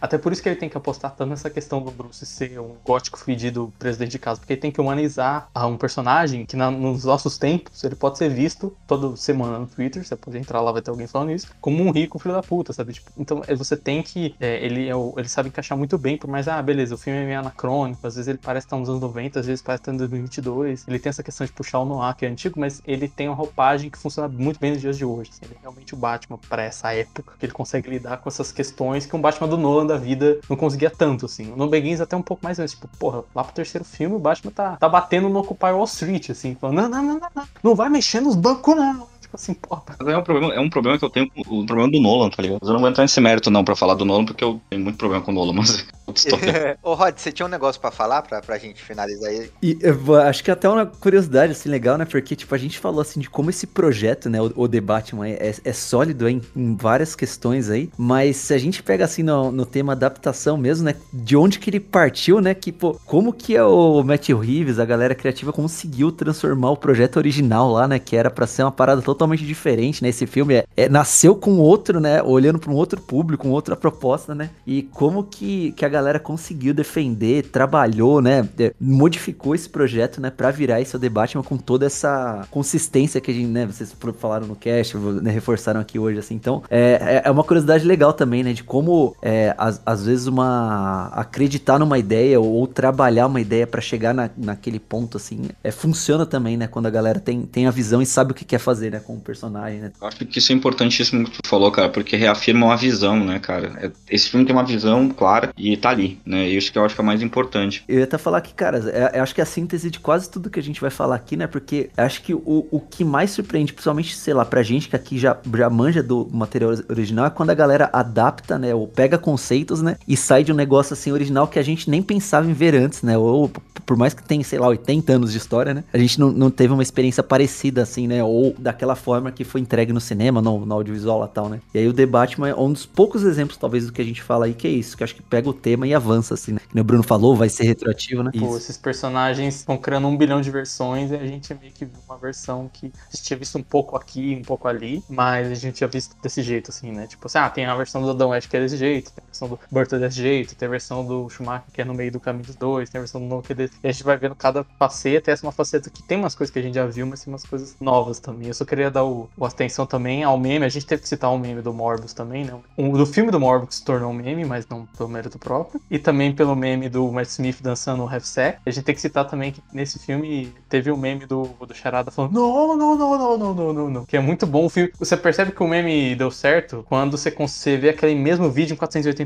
Até 0.00 0.18
por 0.18 0.32
isso 0.32 0.42
que 0.42 0.48
ele 0.48 0.56
tem 0.56 0.68
que 0.68 0.76
apostar 0.76 1.12
tanto 1.12 1.30
nessa 1.30 1.50
questão 1.50 1.80
do 1.80 1.90
Bruce 1.90 2.24
ser 2.26 2.60
um 2.60 2.74
gótico 2.84 3.18
fedido 3.18 3.72
presidente 3.78 4.12
de 4.12 4.18
casa, 4.18 4.40
porque 4.40 4.54
ele 4.54 4.60
tem 4.60 4.70
que 4.70 4.80
humanizar 4.80 5.48
um 5.54 5.76
personagem 5.76 6.44
que 6.44 6.56
na, 6.56 6.70
nos 6.70 7.04
nossos 7.04 7.38
tempos 7.38 7.82
ele 7.84 7.94
pode 7.94 8.18
ser 8.18 8.28
visto 8.28 8.76
toda 8.86 9.16
semana 9.16 9.58
no 9.58 9.66
Twitter, 9.66 10.04
você 10.04 10.16
pode 10.16 10.36
entrar 10.38 10.60
lá, 10.60 10.72
vai 10.72 10.82
ter 10.82 10.90
alguém 10.90 11.06
falando 11.06 11.32
isso, 11.32 11.48
como 11.60 11.82
um 11.82 11.90
rico 11.90 12.18
filho 12.18 12.34
da 12.34 12.42
puta, 12.42 12.72
sabe? 12.72 12.92
Tipo, 12.92 13.10
então 13.16 13.42
é, 13.46 13.54
você 13.54 13.76
tem 13.76 14.02
que. 14.02 14.34
É, 14.40 14.64
ele, 14.64 14.88
é 14.88 14.94
ele 15.16 15.28
sabe 15.28 15.48
encaixar 15.48 15.76
muito 15.76 15.96
bem, 15.98 16.16
por 16.16 16.28
mais, 16.28 16.48
ah, 16.48 16.60
beleza, 16.62 16.94
o 16.94 16.98
filme 16.98 17.20
é 17.20 17.24
meio 17.24 17.38
anacrônico, 17.38 18.06
às 18.06 18.15
vezes 18.16 18.28
ele 18.28 18.38
parece 18.38 18.66
estar 18.66 18.76
nos 18.76 18.88
anos 18.88 19.00
90, 19.00 19.40
às 19.40 19.46
vezes 19.46 19.62
parece 19.62 19.82
estar 19.82 19.92
em 19.92 19.96
2022. 19.96 20.84
Ele 20.88 20.98
tem 20.98 21.10
essa 21.10 21.22
questão 21.22 21.46
de 21.46 21.52
puxar 21.52 21.80
o 21.80 21.84
Noir, 21.84 22.14
que 22.16 22.26
é 22.26 22.28
antigo, 22.28 22.58
mas 22.58 22.82
ele 22.86 23.08
tem 23.08 23.28
uma 23.28 23.34
roupagem 23.34 23.90
que 23.90 23.98
funciona 23.98 24.28
muito 24.28 24.58
bem 24.58 24.72
nos 24.72 24.80
dias 24.80 24.96
de 24.96 25.04
hoje. 25.04 25.30
Assim, 25.32 25.44
ele 25.44 25.54
é 25.54 25.60
realmente 25.60 25.94
o 25.94 25.96
Batman 25.96 26.38
para 26.48 26.62
essa 26.62 26.92
época, 26.92 27.34
que 27.38 27.46
ele 27.46 27.52
consegue 27.52 27.88
lidar 27.90 28.18
com 28.18 28.28
essas 28.28 28.52
questões 28.52 29.06
que 29.06 29.14
um 29.14 29.20
Batman 29.20 29.48
do 29.48 29.56
Nolan 29.56 29.86
da 29.86 29.96
vida 29.96 30.38
não 30.48 30.56
conseguia 30.56 30.90
tanto, 30.90 31.26
assim. 31.26 31.52
O 31.52 31.56
No 31.56 31.68
Begins 31.68 32.00
até 32.00 32.16
um 32.16 32.22
pouco 32.22 32.44
mais 32.44 32.58
antes, 32.58 32.74
tipo, 32.74 32.88
porra, 32.98 33.24
lá 33.34 33.44
pro 33.44 33.52
terceiro 33.52 33.84
filme 33.84 34.16
o 34.16 34.18
Batman 34.18 34.50
tá, 34.50 34.76
tá 34.76 34.88
batendo 34.88 35.28
no 35.28 35.40
Occupy 35.40 35.66
Wall 35.66 35.84
Street, 35.84 36.30
assim, 36.30 36.54
falando, 36.54 36.76
não, 36.76 36.88
não, 36.88 37.02
não, 37.02 37.18
não, 37.18 37.28
não, 37.34 37.48
não 37.62 37.74
vai 37.74 37.88
mexer 37.88 38.20
nos 38.20 38.34
bancos, 38.34 38.76
não. 38.76 39.15
Assim, 39.36 39.52
porra. 39.52 39.82
Mas 39.98 40.08
é 40.08 40.16
um 40.16 40.22
problema, 40.22 40.54
é 40.54 40.60
um 40.60 40.70
problema 40.70 40.98
que 40.98 41.04
eu 41.04 41.10
tenho 41.10 41.30
com 41.30 41.60
o 41.60 41.66
problema 41.66 41.90
do 41.90 42.00
Nolan, 42.00 42.30
tá 42.30 42.42
ligado? 42.42 42.58
Mas 42.60 42.68
eu 42.68 42.72
não 42.72 42.80
vou 42.80 42.88
entrar 42.88 43.04
nesse 43.04 43.20
mérito 43.20 43.50
não 43.50 43.62
pra 43.62 43.76
falar 43.76 43.94
do 43.94 44.04
Nolan, 44.04 44.24
porque 44.24 44.42
eu 44.42 44.60
tenho 44.70 44.82
muito 44.82 44.96
problema 44.96 45.22
com 45.22 45.30
o 45.30 45.34
Nolan, 45.34 45.52
mas 45.52 45.86
é. 46.42 46.76
Ô, 46.82 46.94
Rod, 46.94 47.18
você 47.18 47.30
tinha 47.30 47.44
um 47.44 47.50
negócio 47.50 47.80
pra 47.80 47.90
falar 47.90 48.22
pra, 48.22 48.40
pra 48.40 48.58
gente 48.58 48.82
finalizar 48.82 49.30
aí? 49.30 49.50
E 49.62 49.78
eu 49.80 50.14
acho 50.14 50.42
que 50.42 50.50
até 50.50 50.68
uma 50.68 50.86
curiosidade, 50.86 51.52
assim, 51.52 51.68
legal, 51.68 51.98
né? 51.98 52.04
Porque, 52.04 52.34
tipo, 52.34 52.54
a 52.54 52.58
gente 52.58 52.78
falou, 52.78 53.00
assim, 53.00 53.20
de 53.20 53.28
como 53.28 53.50
esse 53.50 53.66
projeto, 53.66 54.30
né, 54.30 54.40
o, 54.40 54.52
o 54.56 54.68
The 54.68 54.80
Batman, 54.80 55.28
é, 55.28 55.54
é 55.62 55.72
sólido 55.72 56.28
em, 56.28 56.40
em 56.54 56.76
várias 56.76 57.14
questões 57.14 57.68
aí, 57.68 57.90
mas 57.96 58.36
se 58.36 58.54
a 58.54 58.58
gente 58.58 58.82
pega, 58.82 59.04
assim, 59.04 59.22
no, 59.22 59.50
no 59.50 59.66
tema 59.66 59.92
adaptação 59.92 60.56
mesmo, 60.56 60.86
né, 60.86 60.94
de 61.12 61.36
onde 61.36 61.58
que 61.58 61.68
ele 61.68 61.80
partiu, 61.80 62.40
né, 62.40 62.54
que, 62.54 62.72
pô, 62.72 62.98
como 63.04 63.32
que 63.32 63.56
é 63.56 63.64
o 63.64 64.02
Matt 64.02 64.28
Reeves, 64.28 64.78
a 64.78 64.84
galera 64.84 65.14
criativa, 65.14 65.52
conseguiu 65.52 66.12
transformar 66.12 66.70
o 66.70 66.76
projeto 66.76 67.16
original 67.16 67.70
lá, 67.70 67.88
né, 67.88 67.98
que 67.98 68.16
era 68.16 68.30
pra 68.30 68.46
ser 68.46 68.62
uma 68.62 68.72
parada 68.72 69.02
totalmente 69.02 69.25
diferente, 69.34 70.02
né, 70.02 70.08
esse 70.10 70.26
filme 70.26 70.54
é, 70.54 70.64
é- 70.76 70.88
nasceu 70.88 71.34
com 71.34 71.58
outro, 71.58 72.00
né, 72.00 72.22
olhando 72.22 72.58
pra 72.58 72.70
um 72.70 72.74
outro 72.74 73.00
público, 73.00 73.42
com 73.44 73.50
outra 73.50 73.74
proposta, 73.76 74.34
né, 74.34 74.50
e 74.66 74.82
como 74.82 75.22
que, 75.24 75.72
que 75.72 75.84
a 75.84 75.88
galera 75.88 76.18
conseguiu 76.18 76.72
defender, 76.74 77.44
trabalhou, 77.50 78.20
né, 78.22 78.48
modificou 78.80 79.54
esse 79.54 79.68
projeto, 79.68 80.20
né, 80.20 80.30
pra 80.30 80.50
virar 80.50 80.80
esse 80.80 80.98
The 80.98 81.08
Batman 81.08 81.42
com 81.42 81.56
toda 81.56 81.86
essa 81.86 82.46
consistência 82.50 83.20
que 83.20 83.30
a 83.30 83.34
gente, 83.34 83.46
né, 83.48 83.66
vocês 83.66 83.94
falaram 84.18 84.46
no 84.46 84.56
cast, 84.56 84.96
né, 84.96 85.30
reforçaram 85.30 85.80
aqui 85.80 85.98
hoje, 85.98 86.18
assim, 86.18 86.34
então, 86.34 86.62
é, 86.70 87.22
é- 87.24 87.28
é 87.28 87.30
uma 87.30 87.44
curiosidade 87.44 87.84
legal 87.86 88.12
também, 88.12 88.42
né, 88.42 88.52
de 88.52 88.62
como, 88.64 89.14
é, 89.22 89.54
às, 89.58 89.80
às 89.84 90.04
vezes, 90.06 90.26
uma, 90.26 91.08
acreditar 91.12 91.78
numa 91.78 91.98
ideia 91.98 92.40
ou, 92.40 92.46
ou 92.52 92.66
trabalhar 92.66 93.26
uma 93.26 93.40
ideia 93.40 93.66
pra 93.66 93.80
chegar 93.80 94.14
na, 94.14 94.30
naquele 94.36 94.78
ponto, 94.78 95.16
assim, 95.16 95.42
é, 95.62 95.70
funciona 95.70 96.24
também, 96.26 96.56
né, 96.56 96.66
quando 96.66 96.86
a 96.86 96.90
galera 96.90 97.20
tem, 97.20 97.42
tem 97.42 97.66
a 97.66 97.70
visão 97.70 98.00
e 98.02 98.06
sabe 98.06 98.32
o 98.32 98.34
que 98.34 98.44
quer 98.44 98.58
fazer, 98.58 98.90
né, 98.92 99.00
com 99.06 99.14
o 99.14 99.20
personagem, 99.20 99.80
né. 99.80 99.92
Eu 100.00 100.06
acho 100.08 100.18
que 100.26 100.38
isso 100.38 100.52
é 100.52 100.54
importantíssimo 100.54 101.24
que 101.24 101.42
tu 101.42 101.48
falou, 101.48 101.70
cara, 101.70 101.88
porque 101.88 102.16
reafirma 102.16 102.66
uma 102.66 102.76
visão, 102.76 103.24
né, 103.24 103.38
cara? 103.38 103.72
É- 103.80 103.90
Esse 104.14 104.28
filme 104.30 104.44
tem 104.44 104.54
uma 104.54 104.64
visão 104.64 105.08
clara 105.08 105.52
e 105.56 105.76
tá 105.76 105.90
ali, 105.90 106.18
né? 106.26 106.48
E 106.48 106.56
isso 106.56 106.72
que 106.72 106.78
eu 106.78 106.84
acho 106.84 106.94
que 106.94 107.00
é 107.00 107.04
mais 107.04 107.22
importante. 107.22 107.84
Eu 107.88 107.98
ia 107.98 108.04
até 108.04 108.18
falar 108.18 108.40
que, 108.40 108.52
cara, 108.54 108.78
é- 108.90 109.18
eu 109.18 109.22
acho 109.22 109.34
que 109.34 109.40
é 109.40 109.44
a 109.44 109.46
síntese 109.46 109.90
de 109.90 110.00
quase 110.00 110.28
tudo 110.30 110.50
que 110.50 110.58
a 110.58 110.62
gente 110.62 110.80
vai 110.80 110.90
falar 110.90 111.14
aqui, 111.16 111.36
né? 111.36 111.46
Porque 111.46 111.90
eu 111.96 112.04
acho 112.04 112.22
que 112.22 112.34
o, 112.34 112.66
o 112.70 112.80
que 112.80 113.04
mais 113.04 113.30
surpreende, 113.30 113.72
principalmente, 113.72 114.16
sei 114.16 114.34
lá, 114.34 114.44
pra 114.44 114.62
gente 114.62 114.88
que 114.88 114.96
aqui 114.96 115.18
já, 115.18 115.36
já 115.56 115.70
manja 115.70 116.02
do 116.02 116.28
material 116.32 116.72
original, 116.88 117.26
é 117.26 117.30
quando 117.30 117.50
a 117.50 117.54
galera 117.54 117.88
adapta, 117.92 118.58
né? 118.58 118.74
Ou 118.74 118.86
pega 118.88 119.18
conceitos, 119.18 119.82
né? 119.82 119.96
E 120.08 120.16
sai 120.16 120.42
de 120.42 120.52
um 120.52 120.56
negócio 120.56 120.92
assim 120.94 121.12
original 121.12 121.46
que 121.46 121.58
a 121.58 121.62
gente 121.62 121.88
nem 121.90 122.02
pensava 122.02 122.48
em 122.50 122.52
ver 122.52 122.74
antes, 122.74 123.02
né? 123.02 123.16
Ou 123.16 123.48
por 123.84 123.96
mais 123.96 124.14
que 124.14 124.22
tenha, 124.22 124.42
sei 124.42 124.58
lá, 124.58 124.66
80 124.68 125.12
anos 125.12 125.30
de 125.32 125.38
história, 125.38 125.72
né? 125.74 125.84
A 125.92 125.98
gente 125.98 126.18
não, 126.18 126.32
não 126.32 126.50
teve 126.50 126.72
uma 126.72 126.82
experiência 126.82 127.22
parecida, 127.22 127.82
assim, 127.82 128.06
né? 128.08 128.22
Ou 128.24 128.54
daquela 128.58 128.95
forma 128.96 129.30
que 129.30 129.44
foi 129.44 129.60
entregue 129.60 129.92
no 129.92 130.00
cinema, 130.00 130.42
no, 130.42 130.66
no 130.66 130.74
audiovisual 130.74 131.24
e 131.24 131.28
tal, 131.28 131.48
né? 131.48 131.60
E 131.72 131.78
aí 131.78 131.88
o 131.88 131.92
The 131.92 132.06
Batman 132.06 132.48
é 132.48 132.54
um 132.54 132.72
dos 132.72 132.84
poucos 132.84 133.22
exemplos, 133.22 133.56
talvez, 133.56 133.86
do 133.86 133.92
que 133.92 134.02
a 134.02 134.04
gente 134.04 134.22
fala 134.22 134.46
aí, 134.46 134.54
que 134.54 134.66
é 134.66 134.70
isso, 134.70 134.96
que 134.96 135.04
acho 135.04 135.14
que 135.14 135.22
pega 135.22 135.48
o 135.48 135.52
tema 135.52 135.86
e 135.86 135.94
avança, 135.94 136.34
assim, 136.34 136.52
né? 136.52 136.60
Que 136.68 136.74
nem 136.74 136.82
o 136.82 136.84
Bruno 136.84 137.02
falou, 137.02 137.36
vai 137.36 137.48
ser 137.48 137.64
retroativo, 137.64 138.22
né? 138.22 138.30
Pô, 138.38 138.56
esses 138.56 138.76
personagens 138.76 139.56
estão 139.56 139.76
criando 139.76 140.08
um 140.08 140.16
bilhão 140.16 140.40
de 140.40 140.50
versões 140.50 141.10
e 141.10 141.14
a 141.14 141.26
gente 141.26 141.54
meio 141.54 141.72
que 141.72 141.84
viu 141.84 141.98
uma 142.08 142.16
versão 142.16 142.68
que 142.72 142.86
a 142.86 143.16
gente 143.16 143.24
tinha 143.24 143.38
visto 143.38 143.58
um 143.58 143.62
pouco 143.62 143.96
aqui, 143.96 144.36
um 144.40 144.44
pouco 144.44 144.66
ali, 144.66 145.02
mas 145.08 145.50
a 145.50 145.54
gente 145.54 145.76
tinha 145.76 145.88
visto 145.88 146.16
desse 146.22 146.42
jeito, 146.42 146.70
assim, 146.70 146.90
né? 146.90 147.06
Tipo 147.06 147.26
assim, 147.26 147.38
ah, 147.38 147.50
tem 147.50 147.66
a 147.66 147.74
versão 147.74 148.02
do 148.02 148.10
Adam 148.10 148.30
West 148.30 148.48
que 148.48 148.56
é 148.56 148.60
desse 148.60 148.76
jeito, 148.76 149.12
tem 149.12 149.24
versão 149.36 149.48
do 149.48 149.58
Burton 149.70 149.98
desse 149.98 150.16
jeito, 150.16 150.54
tem 150.54 150.66
a 150.66 150.70
versão 150.70 151.04
do 151.04 151.28
Schumacher 151.28 151.66
que 151.72 151.80
é 151.80 151.84
no 151.84 151.94
meio 151.94 152.10
do 152.10 152.18
caminho 152.18 152.44
dos 152.44 152.56
dois, 152.56 152.88
tem 152.88 152.98
a 152.98 153.02
versão 153.02 153.26
do 153.26 153.42
que 153.42 153.52
é 153.52 153.54
desse. 153.54 153.74
E 153.82 153.88
a 153.88 153.92
gente 153.92 154.04
vai 154.04 154.16
vendo 154.16 154.34
cada 154.34 154.64
faceta, 154.78 155.30
essa 155.30 155.44
é 155.44 155.46
uma 155.46 155.52
faceta 155.52 155.90
que 155.90 156.02
tem 156.02 156.18
umas 156.18 156.34
coisas 156.34 156.52
que 156.52 156.58
a 156.58 156.62
gente 156.62 156.74
já 156.74 156.86
viu, 156.86 157.06
mas 157.06 157.22
tem 157.22 157.32
umas 157.32 157.44
coisas 157.44 157.76
novas 157.80 158.18
também. 158.18 158.48
Eu 158.48 158.54
só 158.54 158.64
queria 158.64 158.90
dar 158.90 159.04
o, 159.04 159.28
o 159.36 159.44
atenção 159.44 159.86
também 159.86 160.24
ao 160.24 160.38
meme, 160.38 160.64
a 160.64 160.68
gente 160.68 160.86
teve 160.86 161.02
que 161.02 161.08
citar 161.08 161.30
o 161.30 161.38
meme 161.38 161.60
do 161.62 161.72
Morbius 161.72 162.12
também, 162.12 162.44
né? 162.44 162.58
O 162.76 162.96
do 162.96 163.06
filme 163.06 163.30
do 163.30 163.38
Morbius 163.38 163.68
que 163.68 163.74
se 163.76 163.84
tornou 163.84 164.10
um 164.10 164.14
meme, 164.14 164.44
mas 164.44 164.66
não 164.68 164.86
pelo 164.86 165.08
mérito 165.08 165.38
próprio. 165.38 165.80
E 165.90 165.98
também 165.98 166.32
pelo 166.32 166.54
meme 166.54 166.88
do 166.88 167.10
Matt 167.10 167.28
Smith 167.28 167.58
dançando 167.60 168.02
o 168.04 168.08
Half. 168.08 168.26
A 168.38 168.70
gente 168.70 168.84
tem 168.84 168.94
que 168.94 169.00
citar 169.00 169.26
também 169.26 169.52
que 169.52 169.62
nesse 169.72 169.98
filme 169.98 170.52
teve 170.68 170.90
o 170.90 170.96
meme 170.96 171.26
do, 171.26 171.44
do 171.44 171.74
Charada 171.74 172.10
falando 172.10 172.32
não, 172.32 172.76
não, 172.76 172.96
não, 172.96 173.18
não, 173.18 173.38
não, 173.38 173.54
não, 173.54 173.72
não, 173.72 173.90
não. 173.90 174.04
Que 174.04 174.16
é 174.16 174.20
muito 174.20 174.46
bom 174.46 174.66
o 174.66 174.68
filme. 174.68 174.92
Você 174.98 175.16
percebe 175.16 175.52
que 175.52 175.62
o 175.62 175.68
meme 175.68 176.14
deu 176.14 176.30
certo 176.30 176.84
quando 176.88 177.16
você, 177.16 177.30
você 177.30 177.76
vê 177.76 177.90
aquele 177.90 178.14
mesmo 178.14 178.50
vídeo 178.50 178.74
em 178.74 178.76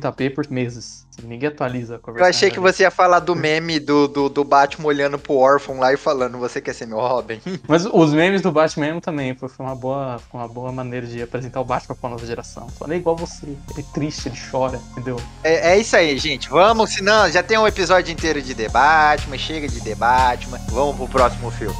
480p 0.00 0.34
por 0.34 0.50
meses. 0.50 1.06
Ninguém 1.22 1.48
atualiza 1.48 1.94
a 1.94 1.96
Eu 1.96 2.00
conversa. 2.00 2.30
achei 2.30 2.50
que 2.50 2.58
você 2.58 2.82
ia 2.84 2.90
falar 2.90 3.18
do 3.18 3.36
meme 3.36 3.78
do, 3.78 4.08
do, 4.08 4.28
do 4.28 4.42
Batman 4.42 4.86
olhando 4.86 5.18
pro 5.18 5.34
órfão 5.34 5.78
lá 5.78 5.92
e 5.92 5.96
falando, 5.96 6.38
você 6.38 6.60
quer 6.60 6.74
ser 6.74 6.86
meu 6.86 6.98
Robin? 6.98 7.40
Mas 7.68 7.84
os 7.84 8.14
memes 8.14 8.40
do 8.40 8.50
Batman 8.50 9.00
também 9.00 9.34
foi 9.34 9.50
uma 9.58 9.74
boa, 9.74 10.18
foi 10.30 10.40
uma 10.40 10.48
boa 10.48 10.72
maneira 10.72 11.06
de 11.06 11.20
apresentar 11.22 11.60
o 11.60 11.64
Batman 11.64 11.94
pra 11.94 12.10
nova 12.10 12.24
geração. 12.26 12.66
É 12.88 12.94
igual 12.94 13.16
você, 13.16 13.46
ele 13.46 13.58
é 13.76 13.82
triste, 13.92 14.28
ele 14.28 14.38
chora, 14.50 14.80
entendeu? 14.92 15.16
É, 15.44 15.72
é 15.72 15.78
isso 15.78 15.94
aí, 15.94 16.16
gente. 16.16 16.48
Vamos, 16.48 16.90
senão 16.94 17.30
já 17.30 17.42
tem 17.42 17.58
um 17.58 17.66
episódio 17.66 18.12
inteiro 18.12 18.40
de 18.40 18.54
debate, 18.54 19.26
mas 19.28 19.40
chega 19.40 19.68
de 19.68 19.80
debate, 19.80 20.48
mas 20.50 20.62
vamos 20.70 20.96
pro 20.96 21.08
próximo 21.08 21.50
filme. 21.50 21.76